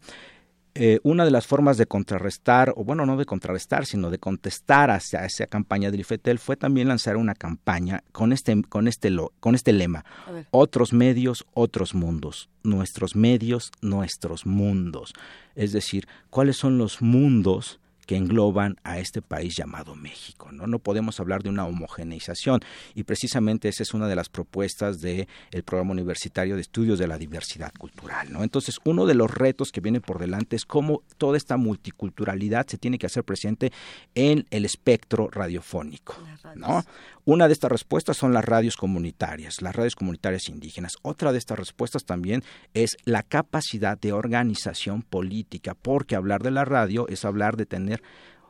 Eh, 0.79 0.99
una 1.01 1.25
de 1.25 1.31
las 1.31 1.47
formas 1.47 1.77
de 1.77 1.87
contrarrestar, 1.87 2.71
o 2.75 2.83
bueno, 2.83 3.03
no 3.07 3.17
de 3.17 3.25
contrarrestar, 3.25 3.87
sino 3.87 4.11
de 4.11 4.19
contestar 4.19 4.91
hacia 4.91 5.25
esa 5.25 5.47
campaña 5.47 5.89
del 5.89 6.01
IFETEL 6.01 6.37
fue 6.37 6.55
también 6.55 6.87
lanzar 6.87 7.17
una 7.17 7.33
campaña 7.33 8.03
con 8.11 8.31
este, 8.31 8.61
con 8.61 8.87
este, 8.87 9.09
con 9.39 9.55
este 9.55 9.73
lema, 9.73 10.05
otros 10.51 10.93
medios, 10.93 11.47
otros 11.55 11.95
mundos, 11.95 12.51
nuestros 12.61 13.15
medios, 13.15 13.71
nuestros 13.81 14.45
mundos. 14.45 15.15
Es 15.55 15.71
decir, 15.71 16.07
¿cuáles 16.29 16.57
son 16.57 16.77
los 16.77 17.01
mundos? 17.01 17.79
Que 18.07 18.15
engloban 18.15 18.77
a 18.83 18.97
este 18.97 19.21
país 19.21 19.55
llamado 19.55 19.93
México. 19.93 20.49
No, 20.51 20.65
no 20.65 20.79
podemos 20.79 21.19
hablar 21.19 21.43
de 21.43 21.49
una 21.49 21.67
homogeneización 21.67 22.61
y 22.95 23.03
precisamente 23.03 23.67
esa 23.69 23.83
es 23.83 23.93
una 23.93 24.07
de 24.07 24.15
las 24.15 24.29
propuestas 24.29 25.01
del 25.01 25.27
el 25.51 25.63
programa 25.63 25.91
universitario 25.91 26.55
de 26.55 26.61
estudios 26.61 26.97
de 26.97 27.07
la 27.07 27.17
diversidad 27.17 27.71
cultural. 27.77 28.31
¿no? 28.31 28.43
Entonces, 28.43 28.79
uno 28.85 29.05
de 29.05 29.13
los 29.13 29.29
retos 29.29 29.71
que 29.71 29.81
viene 29.81 30.01
por 30.01 30.19
delante 30.19 30.55
es 30.55 30.65
cómo 30.65 31.03
toda 31.17 31.37
esta 31.37 31.57
multiculturalidad 31.57 32.65
se 32.65 32.77
tiene 32.77 32.97
que 32.97 33.07
hacer 33.07 33.25
presente 33.25 33.71
en 34.15 34.47
el 34.51 34.65
espectro 34.65 35.29
radiofónico. 35.29 36.15
¿no? 36.55 36.83
Una 37.29 37.47
de 37.47 37.53
estas 37.53 37.69
respuestas 37.69 38.15
son 38.15 38.33
las 38.33 38.45
radios 38.45 38.77
comunitarias, 38.77 39.61
las 39.61 39.75
radios 39.75 39.95
comunitarias 39.95 40.47
indígenas. 40.47 40.95
Otra 41.01 41.33
de 41.33 41.37
estas 41.37 41.59
respuestas 41.59 42.05
también 42.05 42.41
es 42.73 42.95
la 43.03 43.21
capacidad 43.21 43.99
de 43.99 44.13
organización 44.13 45.01
política, 45.01 45.73
porque 45.73 46.15
hablar 46.15 46.41
de 46.41 46.51
la 46.51 46.63
radio 46.63 47.05
es 47.09 47.25
hablar 47.25 47.57
de 47.57 47.65
tener, 47.65 47.96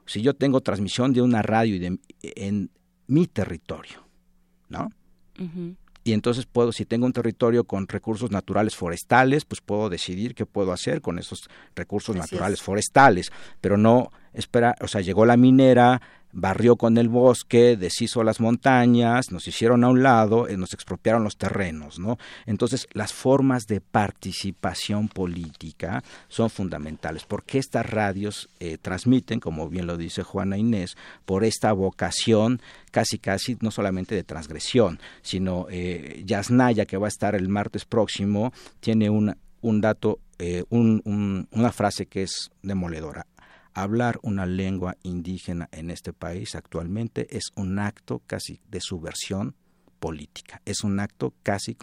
si 0.05 0.21
yo 0.21 0.33
tengo 0.33 0.61
transmisión 0.61 1.13
de 1.13 1.21
una 1.21 1.41
radio 1.41 1.97
en 2.21 2.71
mi 3.07 3.27
territorio, 3.27 4.05
¿no? 4.69 4.89
y 6.07 6.13
entonces 6.13 6.45
puedo, 6.45 6.71
si 6.71 6.85
tengo 6.85 7.05
un 7.05 7.13
territorio 7.13 7.65
con 7.65 7.87
recursos 7.87 8.31
naturales 8.31 8.75
forestales, 8.75 9.43
pues 9.43 9.61
puedo 9.61 9.89
decidir 9.89 10.35
qué 10.35 10.45
puedo 10.45 10.71
hacer 10.71 11.01
con 11.01 11.19
esos 11.19 11.49
recursos 11.75 12.15
naturales 12.15 12.61
forestales, 12.61 13.31
pero 13.59 13.77
no 13.77 14.11
espera, 14.33 14.75
o 14.81 14.87
sea, 14.87 15.01
llegó 15.01 15.25
la 15.25 15.35
minera, 15.35 16.01
barrió 16.37 16.75
con 16.75 16.99
el 16.99 17.09
bosque, 17.09 17.75
deshizo 17.77 18.23
las 18.23 18.39
montañas, 18.39 19.31
nos 19.31 19.47
hicieron 19.47 19.83
a 19.83 19.89
un 19.89 20.03
lado, 20.03 20.47
eh, 20.47 20.55
nos 20.55 20.71
expropiaron 20.75 21.23
los 21.23 21.37
terrenos, 21.37 21.97
¿no? 21.97 22.19
Entonces, 22.45 22.87
las 22.93 23.11
formas 23.11 23.65
de 23.65 23.81
participación 23.81 25.07
política 25.07 26.03
son 26.27 26.51
fundamentales, 26.51 27.25
porque 27.25 27.57
estas 27.57 27.89
radios 27.89 28.49
eh, 28.59 28.77
transmiten, 28.77 29.39
como 29.39 29.67
bien 29.67 29.87
lo 29.87 29.97
dice 29.97 30.21
Juana 30.21 30.59
Inés, 30.59 30.95
por 31.25 31.43
esta 31.43 31.73
vocación 31.73 32.61
casi 32.91 33.17
casi 33.17 33.57
no 33.61 33.71
solamente 33.71 34.13
de 34.13 34.23
transgresión, 34.23 34.99
sino 35.23 35.65
eh, 35.71 36.21
Yasnaya, 36.23 36.85
que 36.85 36.97
va 36.97 37.07
a 37.07 37.09
estar 37.09 37.33
el 37.33 37.49
martes 37.49 37.85
próximo, 37.85 38.53
tiene 38.79 39.09
un, 39.09 39.35
un 39.61 39.81
dato, 39.81 40.19
eh, 40.37 40.65
un, 40.69 41.47
una 41.51 41.71
frase 41.71 42.05
que 42.05 42.23
es 42.23 42.51
demoledora 42.61 43.25
hablar 43.77 44.19
una 44.23 44.45
lengua 44.45 44.97
indígena 45.03 45.69
en 45.71 45.91
este 45.91 46.11
país 46.11 46.55
actualmente 46.55 47.27
es 47.35 47.51
un 47.55 47.77
acto 47.77 48.23
casi 48.25 48.59
de 48.67 48.81
subversión 48.81 49.55
política, 49.99 50.61
es 50.65 50.83
un 50.83 50.99
acto 50.99 51.33
casi 51.43 51.77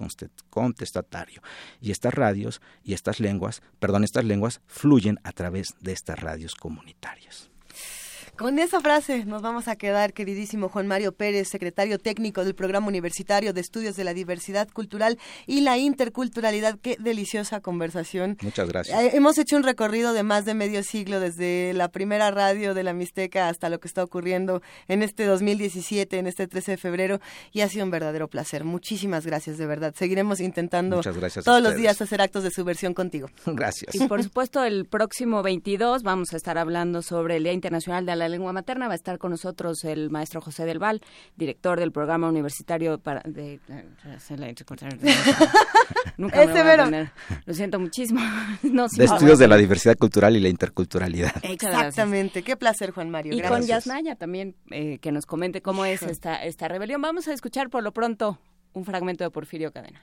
contestatario. 0.51 1.41
Y 1.81 1.93
estas 1.93 2.15
radios 2.15 2.61
y 2.83 2.95
estas 2.95 3.21
lenguas, 3.21 3.63
perdón, 3.79 4.03
estas 4.03 4.25
lenguas 4.25 4.61
fluyen 4.67 5.21
a 5.23 5.33
través 5.33 5.69
de 5.81 5.93
estas 5.93 6.19
radios 6.19 6.55
comunitarias. 6.55 7.54
Con 8.37 8.59
esa 8.59 8.81
frase 8.81 9.25
nos 9.27 9.43
vamos 9.43 9.69
a 9.69 9.77
quedar, 9.77 10.13
queridísimo 10.13 10.69
Juan 10.69 10.89
Mario 10.89 11.13
Pérez, 11.13 11.47
secretario 11.47 12.01
técnico 12.01 12.45
del 12.45 12.57
Programa 12.57 12.89
Universitario 12.89 13.53
de 13.53 13.61
Estudios 13.61 13.95
de 13.95 14.03
la 14.03 14.13
Diversidad 14.13 14.69
Cultural 14.69 15.21
y 15.47 15.61
la 15.61 15.79
Interculturalidad. 15.79 16.77
Qué 16.83 16.97
deliciosa 16.99 17.61
conversación. 17.61 18.37
Muchas 18.43 18.69
gracias. 18.69 19.01
Eh, 19.01 19.11
hemos 19.15 19.39
hecho 19.39 19.57
un 19.57 19.63
recorrido 19.63 20.13
de 20.13 20.25
más 20.25 20.45
de 20.45 20.55
medio 20.55 20.83
siglo, 20.83 21.21
desde 21.21 21.75
la 21.75 21.89
primera 21.89 22.33
radio 22.33 22.75
de 22.75 22.83
la 22.83 22.93
Mixteca 22.93 23.49
hasta 23.49 23.69
lo 23.69 23.79
que 23.79 23.87
está 23.87 24.03
ocurriendo 24.03 24.63
en 24.89 25.05
este 25.05 25.27
2017, 25.27 26.19
en 26.19 26.27
este 26.27 26.49
13 26.49 26.73
de 26.73 26.77
febrero, 26.77 27.21
y 27.53 27.61
ha 27.61 27.69
sido 27.69 27.85
un 27.85 27.93
verdadero 27.93 28.27
placer. 28.27 28.65
Muchísimas 28.65 29.25
gracias, 29.25 29.59
de 29.59 29.67
verdad. 29.67 29.95
Seguiremos 29.97 30.41
intentando 30.41 31.03
todos 31.45 31.63
los 31.63 31.77
días 31.77 32.03
hacer 32.03 32.21
actos 32.21 32.43
de 32.43 32.51
subversión 32.51 32.95
contigo. 32.95 33.29
Gracias. 33.47 33.95
Y 33.95 34.09
por 34.09 34.21
supuesto, 34.25 34.65
el 34.65 34.87
próximo 34.87 35.45
22 35.45 36.03
vamos 36.03 36.33
a 36.33 36.37
estar 36.37 36.59
hablando 36.59 37.01
sobre 37.01 37.37
el 37.37 37.45
Día 37.45 37.53
Internacional 37.53 38.05
de 38.05 38.17
la 38.17 38.24
la 38.25 38.29
lengua 38.29 38.53
materna. 38.53 38.87
Va 38.87 38.95
a 38.95 38.97
estar 38.97 39.19
con 39.19 39.31
nosotros 39.31 39.85
el 39.85 40.11
maestro 40.11 40.41
José 40.41 40.65
del 40.65 40.79
Val, 40.79 41.01
director 41.37 41.79
del 41.79 41.93
programa 41.93 42.29
universitario 42.29 42.99
para... 42.99 43.21
De, 43.21 43.61
Nunca 46.17 46.47
me 46.47 47.11
Lo 47.45 47.55
siento 47.55 47.79
muchísimo. 47.79 48.21
de 48.63 49.05
estudios 49.05 49.39
de 49.39 49.49
la 49.49 49.57
diversidad 49.57 49.97
cultural 49.97 50.37
y 50.37 50.41
la 50.41 50.49
interculturalidad. 50.49 51.33
Exactamente. 51.43 52.43
Qué 52.43 52.57
placer, 52.57 52.93
Juan 52.93 53.11
Mario. 53.11 53.35
Y 53.35 53.43
con 53.43 53.63
Yasnaya 53.63 54.17
también, 54.17 54.57
eh, 54.71 54.99
que 54.99 55.13
nos 55.13 55.27
comente 55.27 55.61
cómo 55.61 55.85
es 55.85 56.03
esta, 56.03 56.37
esta 56.43 56.69
rebelión. 56.69 57.03
Vamos 57.03 57.29
a 57.29 57.33
escuchar 57.33 57.71
por 57.71 57.83
lo 57.83 57.93
pronto 57.93 58.39
un 58.73 58.85
fragmento 58.85 59.25
de 59.25 59.31
Porfirio 59.31 59.73
Cadena. 59.73 60.03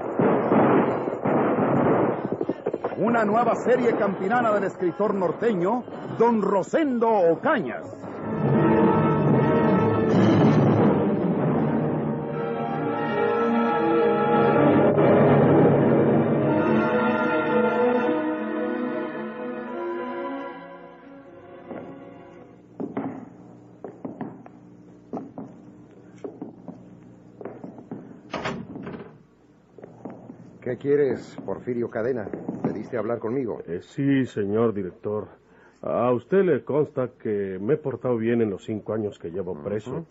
Una 3.01 3.25
nueva 3.25 3.55
serie 3.55 3.95
campinana 3.95 4.53
del 4.53 4.65
escritor 4.65 5.15
norteño, 5.15 5.83
don 6.19 6.39
Rosendo 6.39 7.09
Ocañas. 7.09 8.00
¿Qué 30.71 30.77
quieres, 30.77 31.37
Porfirio 31.45 31.89
Cadena? 31.89 32.29
¿Pediste 32.63 32.97
hablar 32.97 33.19
conmigo? 33.19 33.61
Eh, 33.67 33.81
sí, 33.81 34.25
señor 34.25 34.73
director. 34.73 35.27
A 35.81 36.09
usted 36.13 36.45
le 36.45 36.63
consta 36.63 37.09
que 37.21 37.59
me 37.59 37.73
he 37.73 37.77
portado 37.77 38.15
bien 38.15 38.41
en 38.41 38.49
los 38.49 38.63
cinco 38.63 38.93
años 38.93 39.19
que 39.19 39.31
llevo 39.31 39.53
preso. 39.53 40.05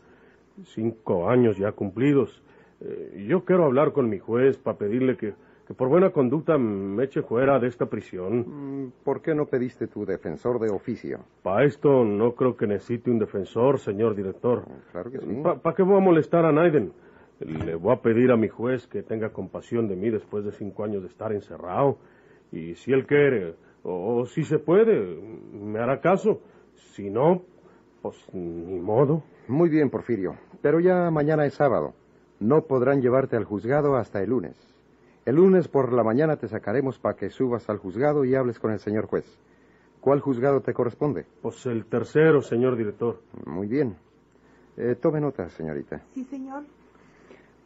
Cinco 0.65 1.31
años 1.31 1.57
ya 1.57 1.73
cumplidos. 1.73 2.43
Eh, 2.83 3.25
yo 3.27 3.43
quiero 3.47 3.65
hablar 3.65 3.93
con 3.93 4.11
mi 4.11 4.19
juez 4.19 4.59
para 4.59 4.77
pedirle 4.77 5.17
que, 5.17 5.33
que, 5.67 5.73
por 5.73 5.89
buena 5.89 6.11
conducta 6.11 6.59
me 6.59 7.05
eche 7.05 7.23
fuera 7.23 7.59
de 7.59 7.69
esta 7.69 7.87
prisión. 7.87 8.41
Mm, 8.41 8.93
¿Por 9.03 9.23
qué 9.23 9.35
no 9.35 9.47
pediste 9.47 9.87
tu 9.87 10.05
defensor 10.05 10.61
de 10.61 10.69
oficio? 10.69 11.21
Para 11.43 11.65
esto 11.65 12.05
no 12.05 12.35
creo 12.35 12.55
que 12.59 12.67
necesite 12.67 13.11
un 13.11 13.19
defensor, 13.19 13.79
señor 13.79 14.15
director. 14.15 14.65
Claro 14.93 15.11
que 15.11 15.21
sí. 15.21 15.43
¿Para 15.43 15.75
qué 15.75 15.83
voy 15.83 15.97
a 15.97 16.01
molestar 16.01 16.45
a 16.45 16.53
Naiden? 16.53 16.93
Le 17.41 17.75
voy 17.75 17.93
a 17.93 18.03
pedir 18.03 18.31
a 18.31 18.37
mi 18.37 18.49
juez 18.49 18.87
que 18.87 19.03
tenga 19.03 19.31
compasión 19.31 19.89
de 19.89 19.97
mí 19.97 20.11
después 20.11 20.45
de 20.45 20.53
cinco 20.53 20.85
años 20.85 21.03
de 21.03 21.09
estar 21.09 21.33
encerrado. 21.33 21.99
Y 22.53 22.75
si 22.75 22.93
él 22.93 23.07
quiere, 23.07 23.55
o, 23.83 24.27
si 24.27 24.45
se 24.45 24.59
puede, 24.59 25.01
me 25.53 25.79
hará 25.79 26.01
caso. 26.01 26.41
Si 26.75 27.09
no, 27.09 27.43
pues 28.03 28.17
ni 28.33 28.79
modo. 28.79 29.23
Muy 29.49 29.71
bien, 29.71 29.91
Porfirio. 29.91 30.37
Pero 30.61 30.81
ya 30.81 31.11
mañana 31.11 31.47
es 31.47 31.55
sábado. 31.55 31.95
No 32.41 32.63
podrán 32.63 33.01
llevarte 33.01 33.37
al 33.37 33.45
juzgado 33.45 33.97
hasta 33.97 34.23
el 34.23 34.31
lunes. 34.31 34.57
El 35.25 35.37
lunes 35.37 35.69
por 35.69 35.93
la 35.93 36.03
mañana 36.03 36.37
te 36.37 36.49
sacaremos 36.49 36.99
para 36.99 37.17
que 37.17 37.31
subas 37.31 37.69
al 37.71 37.79
juzgado 37.79 38.25
y 38.25 38.35
hables 38.35 38.59
con 38.59 38.73
el 38.73 38.81
señor 38.81 39.07
juez. 39.07 39.25
¿Cuál 40.01 40.21
juzgado 40.21 40.61
te 40.61 40.73
corresponde? 40.73 41.27
Pues 41.43 41.65
el 41.67 41.85
tercero, 41.87 42.41
señor 42.41 42.77
director. 42.77 43.21
Muy 43.47 43.67
bien. 43.67 43.97
Eh, 44.77 44.95
tome 44.95 45.21
nota, 45.21 45.49
señorita. 45.51 46.01
Sí, 46.15 46.25
señor. 46.25 46.65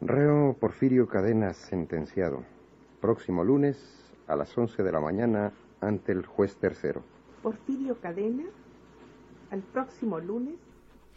Reo 0.01 0.55
Porfirio 0.59 1.07
Cadenas 1.07 1.57
sentenciado. 1.57 2.43
Próximo 3.01 3.43
lunes 3.43 3.77
a 4.27 4.35
las 4.35 4.55
11 4.57 4.83
de 4.83 4.91
la 4.91 4.99
mañana 4.99 5.53
ante 5.81 6.11
el 6.11 6.25
juez 6.25 6.55
tercero. 6.57 7.03
Porfirio 7.41 7.99
Cadenas, 8.01 8.47
al 9.51 9.61
próximo 9.61 10.19
lunes 10.19 10.55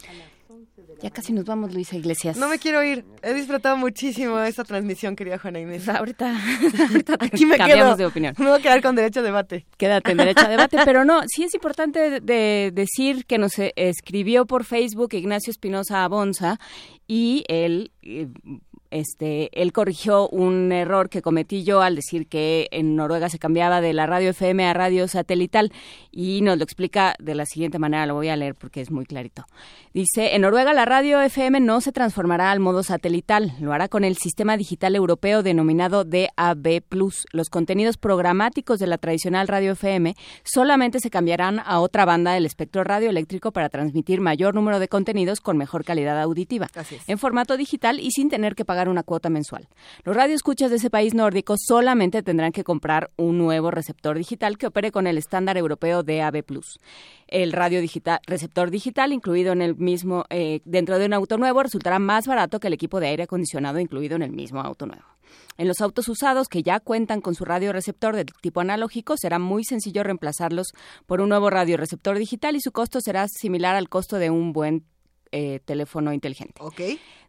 a 0.09 0.13
las 0.13 0.29
11 0.49 0.81
de 0.83 0.95
la 0.95 1.01
Ya 1.01 1.09
casi 1.09 1.33
nos 1.33 1.45
vamos, 1.45 1.73
Luisa 1.73 1.95
Iglesias. 1.97 2.37
No 2.37 2.47
me 2.47 2.57
quiero 2.59 2.83
ir. 2.83 3.03
He 3.21 3.33
disfrutado 3.33 3.75
muchísimo 3.77 4.39
esta 4.39 4.63
transmisión, 4.63 5.15
querida 5.15 5.37
Juana 5.39 5.59
Inés. 5.59 5.89
ahorita, 5.89 6.35
ahorita 6.89 7.15
Aquí 7.19 7.45
me 7.45 7.57
cambiamos 7.57 7.85
quedo. 7.85 7.97
de 7.97 8.05
opinión. 8.05 8.35
Me 8.37 8.45
voy 8.45 8.59
a 8.59 8.61
quedar 8.61 8.81
con 8.81 8.95
derecho 8.95 9.19
a 9.19 9.23
debate. 9.23 9.65
Quédate 9.77 10.11
en 10.11 10.17
derecho 10.17 10.45
a 10.45 10.49
debate, 10.49 10.77
pero 10.85 11.03
no, 11.05 11.21
sí 11.27 11.43
es 11.43 11.53
importante 11.53 11.99
de, 11.99 12.19
de 12.21 12.71
decir 12.73 13.25
que 13.25 13.37
nos 13.37 13.53
escribió 13.57 14.45
por 14.45 14.63
Facebook 14.63 15.13
Ignacio 15.13 15.51
Espinosa 15.51 16.03
Abonza 16.03 16.59
y 17.07 17.43
él 17.47 17.91
eh, 18.03 18.27
este, 18.91 19.49
él 19.61 19.71
corrigió 19.71 20.27
un 20.29 20.71
error 20.71 21.09
que 21.09 21.21
cometí 21.21 21.63
yo 21.63 21.81
al 21.81 21.95
decir 21.95 22.27
que 22.27 22.67
en 22.71 22.95
Noruega 22.95 23.29
se 23.29 23.39
cambiaba 23.39 23.81
de 23.81 23.93
la 23.93 24.07
radio 24.07 24.31
FM 24.31 24.65
a 24.65 24.73
radio 24.73 25.07
satelital 25.07 25.71
y 26.11 26.41
nos 26.41 26.57
lo 26.57 26.63
explica 26.63 27.15
de 27.19 27.35
la 27.35 27.45
siguiente 27.45 27.79
manera, 27.79 28.05
lo 28.05 28.15
voy 28.15 28.29
a 28.29 28.35
leer 28.35 28.55
porque 28.55 28.81
es 28.81 28.91
muy 28.91 29.05
clarito. 29.05 29.45
Dice, 29.93 30.35
en 30.35 30.41
Noruega 30.41 30.73
la 30.73 30.85
radio 30.85 31.21
FM 31.21 31.59
no 31.59 31.81
se 31.81 31.91
transformará 31.91 32.51
al 32.51 32.59
modo 32.59 32.83
satelital, 32.83 33.53
lo 33.59 33.73
hará 33.73 33.87
con 33.87 34.03
el 34.03 34.17
sistema 34.17 34.57
digital 34.57 34.95
europeo 34.95 35.43
denominado 35.43 36.03
DAB+. 36.03 36.83
Los 37.31 37.49
contenidos 37.49 37.97
programáticos 37.97 38.79
de 38.79 38.87
la 38.87 38.97
tradicional 38.97 39.47
radio 39.47 39.73
FM 39.73 40.15
solamente 40.43 40.99
se 40.99 41.09
cambiarán 41.09 41.59
a 41.59 41.79
otra 41.79 42.05
banda 42.05 42.33
del 42.33 42.45
espectro 42.45 42.83
radioeléctrico 42.83 43.51
para 43.51 43.69
transmitir 43.69 44.21
mayor 44.21 44.55
número 44.55 44.79
de 44.79 44.87
contenidos 44.87 45.41
con 45.41 45.57
mejor 45.57 45.83
calidad 45.83 46.19
auditiva, 46.21 46.67
en 47.07 47.17
formato 47.17 47.57
digital 47.57 47.99
y 47.99 48.11
sin 48.11 48.29
tener 48.29 48.55
que 48.55 48.65
pagar 48.65 48.78
una 48.87 49.03
cuota 49.03 49.29
mensual. 49.29 49.67
Los 50.03 50.15
radioescuchas 50.15 50.69
de 50.69 50.77
ese 50.77 50.89
país 50.89 51.13
nórdico 51.13 51.55
solamente 51.57 52.23
tendrán 52.23 52.51
que 52.51 52.63
comprar 52.63 53.09
un 53.17 53.37
nuevo 53.37 53.71
receptor 53.71 54.17
digital 54.17 54.57
que 54.57 54.67
opere 54.67 54.91
con 54.91 55.07
el 55.07 55.17
estándar 55.17 55.57
europeo 55.57 56.03
DAB+. 56.03 56.43
El 57.27 57.51
radio 57.51 57.81
digital, 57.81 58.19
receptor 58.25 58.71
digital 58.71 59.11
incluido 59.11 59.51
en 59.51 59.61
el 59.61 59.75
mismo 59.75 60.25
eh, 60.29 60.61
dentro 60.65 60.99
de 60.99 61.07
un 61.07 61.13
auto 61.13 61.37
nuevo 61.37 61.63
resultará 61.63 61.99
más 61.99 62.27
barato 62.27 62.59
que 62.59 62.67
el 62.67 62.73
equipo 62.73 62.99
de 62.99 63.07
aire 63.07 63.23
acondicionado 63.23 63.79
incluido 63.79 64.15
en 64.15 64.21
el 64.21 64.31
mismo 64.31 64.61
auto 64.61 64.85
nuevo. 64.85 65.03
En 65.57 65.67
los 65.67 65.81
autos 65.81 66.07
usados 66.07 66.47
que 66.47 66.63
ya 66.63 66.79
cuentan 66.79 67.21
con 67.21 67.35
su 67.35 67.45
radioreceptor 67.45 68.15
de 68.15 68.25
tipo 68.25 68.61
analógico, 68.61 69.15
será 69.17 69.39
muy 69.39 69.63
sencillo 69.63 70.03
reemplazarlos 70.03 70.67
por 71.05 71.21
un 71.21 71.29
nuevo 71.29 71.49
radioreceptor 71.49 72.17
digital 72.17 72.55
y 72.55 72.61
su 72.61 72.71
costo 72.71 73.01
será 73.01 73.27
similar 73.27 73.75
al 73.75 73.89
costo 73.89 74.17
de 74.17 74.29
un 74.29 74.53
buen 74.53 74.85
eh, 75.31 75.59
teléfono 75.65 76.13
inteligente. 76.13 76.55
Ok. 76.59 76.81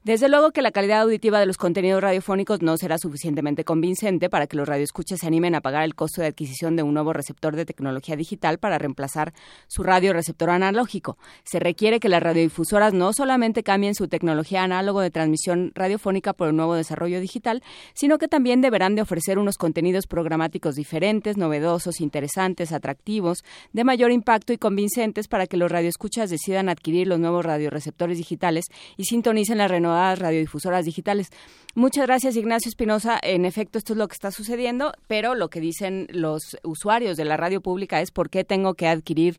Desde 0.03 0.31
luego 0.31 0.51
que 0.51 0.62
la 0.62 0.70
calidad 0.70 1.03
auditiva 1.03 1.41
de 1.41 1.45
los 1.45 1.59
contenidos 1.59 2.03
radiofónicos 2.03 2.62
no 2.62 2.79
será 2.79 2.97
suficientemente 2.97 3.65
convincente 3.65 4.31
para 4.31 4.47
que 4.47 4.57
los 4.57 4.67
radioescuchas 4.67 5.19
se 5.20 5.27
animen 5.27 5.55
a 5.55 5.61
pagar 5.61 5.85
el 5.85 5.95
costo 5.95 6.23
de 6.23 6.29
adquisición 6.29 6.75
de 6.75 6.83
un 6.83 6.95
nuevo 6.95 7.12
receptor 7.12 7.55
de 7.55 7.67
tecnología 7.67 8.17
digital 8.17 8.57
para 8.57 8.79
reemplazar 8.79 9.35
su 9.67 9.83
radioreceptor 9.83 10.49
analógico. 10.49 11.19
Se 11.45 11.59
requiere 11.61 12.01
que 12.01 12.09
las 12.09 12.23
radiodifusoras 12.23 12.95
no 12.95 13.12
solamente 13.12 13.62
cambien 13.62 13.95
su 13.95 14.09
tecnología 14.09 14.62
análogo 14.62 15.03
de 15.03 15.11
transmisión 15.11 15.70
radiofónica 15.75 16.33
por 16.33 16.49
un 16.49 16.57
nuevo 16.57 16.77
desarrollo 16.77 17.20
digital, 17.20 17.62
sino 17.93 18.17
que 18.17 18.27
también 18.27 18.62
deberán 18.62 18.95
de 18.95 19.03
ofrecer 19.03 19.39
unos 19.39 19.59
contenidos 19.59 20.07
programáticos 20.07 20.77
diferentes, 20.77 21.37
novedosos, 21.37 22.01
interesantes, 22.01 22.73
atractivos, 22.73 23.45
de 23.75 23.85
mayor 23.85 24.12
impacto 24.12 24.55
y 24.55 24.57
convincentes 24.57 25.29
para 25.29 25.47
que 25.47 25.59
los 25.59 25.70
radioescuchas 25.70 26.31
decidan 26.31 26.70
adquirir 26.70 27.07
los 27.07 27.20
nuevos 27.20 27.45
radioreceptores 27.45 28.17
digitales 28.17 28.65
y 28.97 29.05
sintonicen 29.05 29.59
las 29.59 29.70
radiodifusoras 30.19 30.85
digitales. 30.85 31.31
Muchas 31.75 32.07
gracias, 32.07 32.36
Ignacio 32.36 32.69
Espinosa. 32.69 33.19
En 33.23 33.44
efecto, 33.44 33.78
esto 33.78 33.93
es 33.93 33.97
lo 33.99 34.09
que 34.09 34.15
está 34.15 34.31
sucediendo, 34.31 34.93
pero 35.07 35.35
lo 35.35 35.49
que 35.51 35.60
dicen 35.60 36.07
los 36.10 36.57
usuarios 36.62 37.17
de 37.17 37.25
la 37.25 37.36
radio 37.36 37.60
pública 37.60 38.01
es 38.01 38.10
por 38.10 38.28
qué 38.31 38.44
tengo 38.44 38.75
que 38.75 38.89
adquirir 38.89 39.39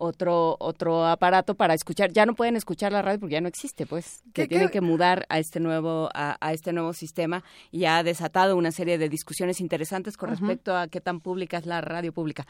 otro 0.00 0.56
otro 0.60 1.06
aparato 1.08 1.56
para 1.56 1.74
escuchar 1.74 2.12
ya 2.12 2.24
no 2.24 2.34
pueden 2.36 2.54
escuchar 2.54 2.92
la 2.92 3.02
radio 3.02 3.18
porque 3.18 3.32
ya 3.32 3.40
no 3.40 3.48
existe 3.48 3.84
pues 3.84 4.22
que 4.32 4.42
¿Qué- 4.42 4.46
tienen 4.48 4.68
qué? 4.68 4.74
que 4.74 4.80
mudar 4.80 5.26
a 5.28 5.40
este 5.40 5.58
nuevo 5.58 6.08
a, 6.14 6.36
a 6.40 6.52
este 6.52 6.72
nuevo 6.72 6.92
sistema 6.92 7.42
y 7.72 7.84
ha 7.86 8.00
desatado 8.04 8.54
una 8.56 8.70
serie 8.70 8.96
de 8.96 9.08
discusiones 9.08 9.60
interesantes 9.60 10.16
con 10.16 10.30
respecto 10.30 10.76
a 10.76 10.86
qué 10.86 11.00
tan 11.00 11.18
pública 11.18 11.58
es 11.58 11.66
la 11.66 11.80
radio 11.80 12.12
pública 12.12 12.46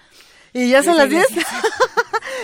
Y 0.52 0.68
ya 0.68 0.83
son 0.83 0.99
las 0.99 1.09
Luisa 1.09 1.25
10. 1.33 1.47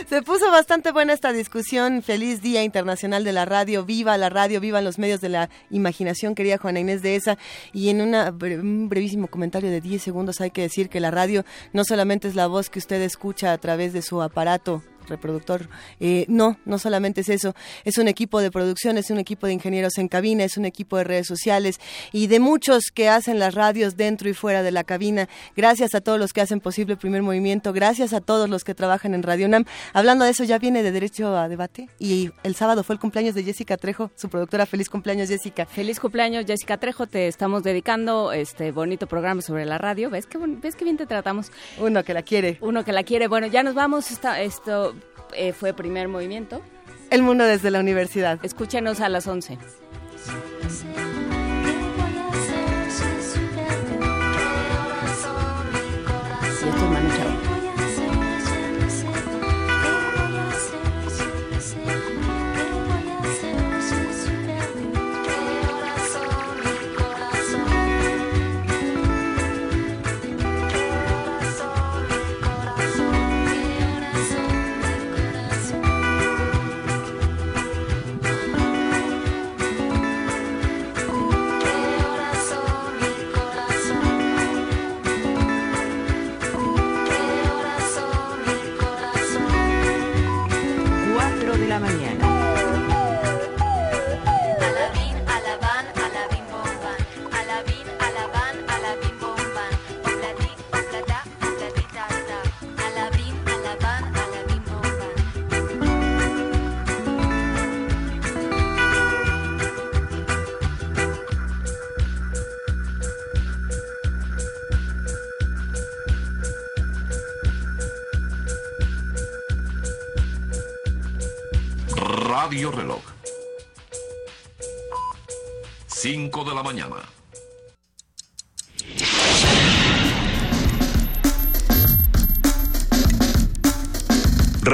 Se 0.09 0.23
puso 0.23 0.51
bastante 0.51 0.93
buena 0.93 1.13
esta 1.13 1.33
discusión. 1.33 2.03
Feliz 2.03 2.43
Día 2.43 2.63
Internacional 2.63 3.25
de 3.25 3.33
la 3.33 3.45
Radio. 3.45 3.85
Viva 3.85 4.17
la 4.19 4.29
radio, 4.29 4.61
vivan 4.61 4.85
los 4.85 4.99
medios 4.99 5.21
de 5.21 5.29
la 5.29 5.51
imaginación, 5.71 6.35
querida 6.35 6.59
Juana 6.59 6.81
Inés 6.81 7.03
de 7.03 7.17
esa. 7.17 7.39
Y 7.73 7.89
en 7.89 8.01
una 8.01 8.31
un 8.31 8.89
brevísimo 8.89 9.29
comentario 9.29 9.71
de 9.71 9.81
10 9.81 10.03
segundos 10.03 10.41
hay 10.41 10.51
que 10.51 10.63
decir 10.63 10.89
que 10.89 11.01
la 11.01 11.11
radio 11.11 11.45
no 11.73 11.85
solamente 11.85 12.29
es 12.29 12.35
la 12.35 12.47
voz 12.47 12.71
que 12.71 12.79
usted 12.79 13.01
escucha 13.03 13.53
a 13.53 13.59
través 13.59 13.93
de 13.93 14.03
su 14.03 14.21
aparato 14.23 14.83
reproductor. 15.07 15.69
Eh, 16.01 16.25
no, 16.29 16.59
no 16.65 16.79
solamente 16.79 17.23
es 17.23 17.29
eso. 17.29 17.55
Es 17.85 17.99
un 17.99 18.09
equipo 18.09 18.41
de 18.41 18.51
producción, 18.51 18.99
es 18.99 19.11
un 19.11 19.19
equipo 19.19 19.47
de 19.47 19.53
ingenieros 19.53 19.99
en 19.99 20.09
cabina, 20.09 20.45
es 20.45 20.57
un 20.57 20.65
equipo 20.65 20.97
de 20.97 21.05
redes 21.05 21.27
sociales 21.27 21.79
y 22.13 22.27
de 22.27 22.41
muchos 22.41 22.85
que 22.95 23.09
hacen 23.09 23.39
las 23.39 23.55
radios 23.55 23.97
dentro 23.97 24.29
y 24.29 24.35
fuera 24.35 24.63
de 24.63 24.71
la 24.71 24.85
cabina. 24.85 25.29
Gracias 25.57 25.95
a 25.95 26.01
todos 26.01 26.19
los 26.19 26.33
que 26.33 26.41
hacen 26.41 26.61
posible 26.61 26.93
el 26.95 26.99
primer 26.99 27.23
movimiento, 27.23 27.73
gracias 27.73 28.13
a 28.13 28.21
todos 28.21 28.49
los 28.49 28.65
que 28.65 28.75
trabajan 28.75 29.15
en 29.15 29.23
Radio 29.23 29.49
Nam. 29.49 29.65
Hablando 29.93 30.25
de 30.25 30.31
eso, 30.33 30.45
ya 30.45 30.59
viene 30.59 30.83
de 30.83 30.93
derecho 30.93 31.37
a 31.37 31.49
debate 31.49 31.89
y 31.99 32.31
el 32.43 32.55
sábado 32.55 32.83
fue 32.85 32.95
el 32.95 33.01
cumpleaños 33.01 33.35
de 33.35 33.43
Jessica 33.45 33.77
Trejo, 33.77 34.11
su 34.15 34.29
productora. 34.29 34.67
Feliz 34.67 34.89
cumpleaños, 34.89 35.29
Jessica. 35.29 35.67
Feliz 35.67 36.01
cumpleaños, 36.01 36.45
Jessica 36.47 36.79
Trejo. 36.79 37.07
Te 37.07 37.29
estamos 37.29 37.63
dedicando 37.63 38.33
este 38.33 38.73
bonito 38.73 39.07
programa 39.07 39.43
sobre 39.43 39.65
la 39.67 39.79
radio. 39.79 40.11
¿Ves 40.11 40.27
qué, 40.27 40.39
ves 40.39 40.77
qué 40.77 40.85
bien 40.85 40.97
te 40.97 41.07
tratamos? 41.07 41.51
Uno 41.79 42.03
que 42.05 42.15
la 42.15 42.23
quiere. 42.23 42.59
Uno 42.61 42.85
que 42.85 42.93
la 42.93 43.03
quiere. 43.05 43.29
Bueno, 43.29 43.47
ya 43.47 43.63
nos 43.63 43.75
vamos. 43.75 44.11
Esta- 44.11 44.41
esto 44.41 44.94
eh, 45.35 45.53
fue 45.53 45.73
primer 45.73 46.09
movimiento. 46.09 46.63
El 47.11 47.23
mundo 47.23 47.45
desde 47.45 47.71
la 47.71 47.81
universidad. 47.81 48.39
Escúchenos 48.43 49.01
a 49.01 49.09
las 49.09 49.27
11. 49.27 49.59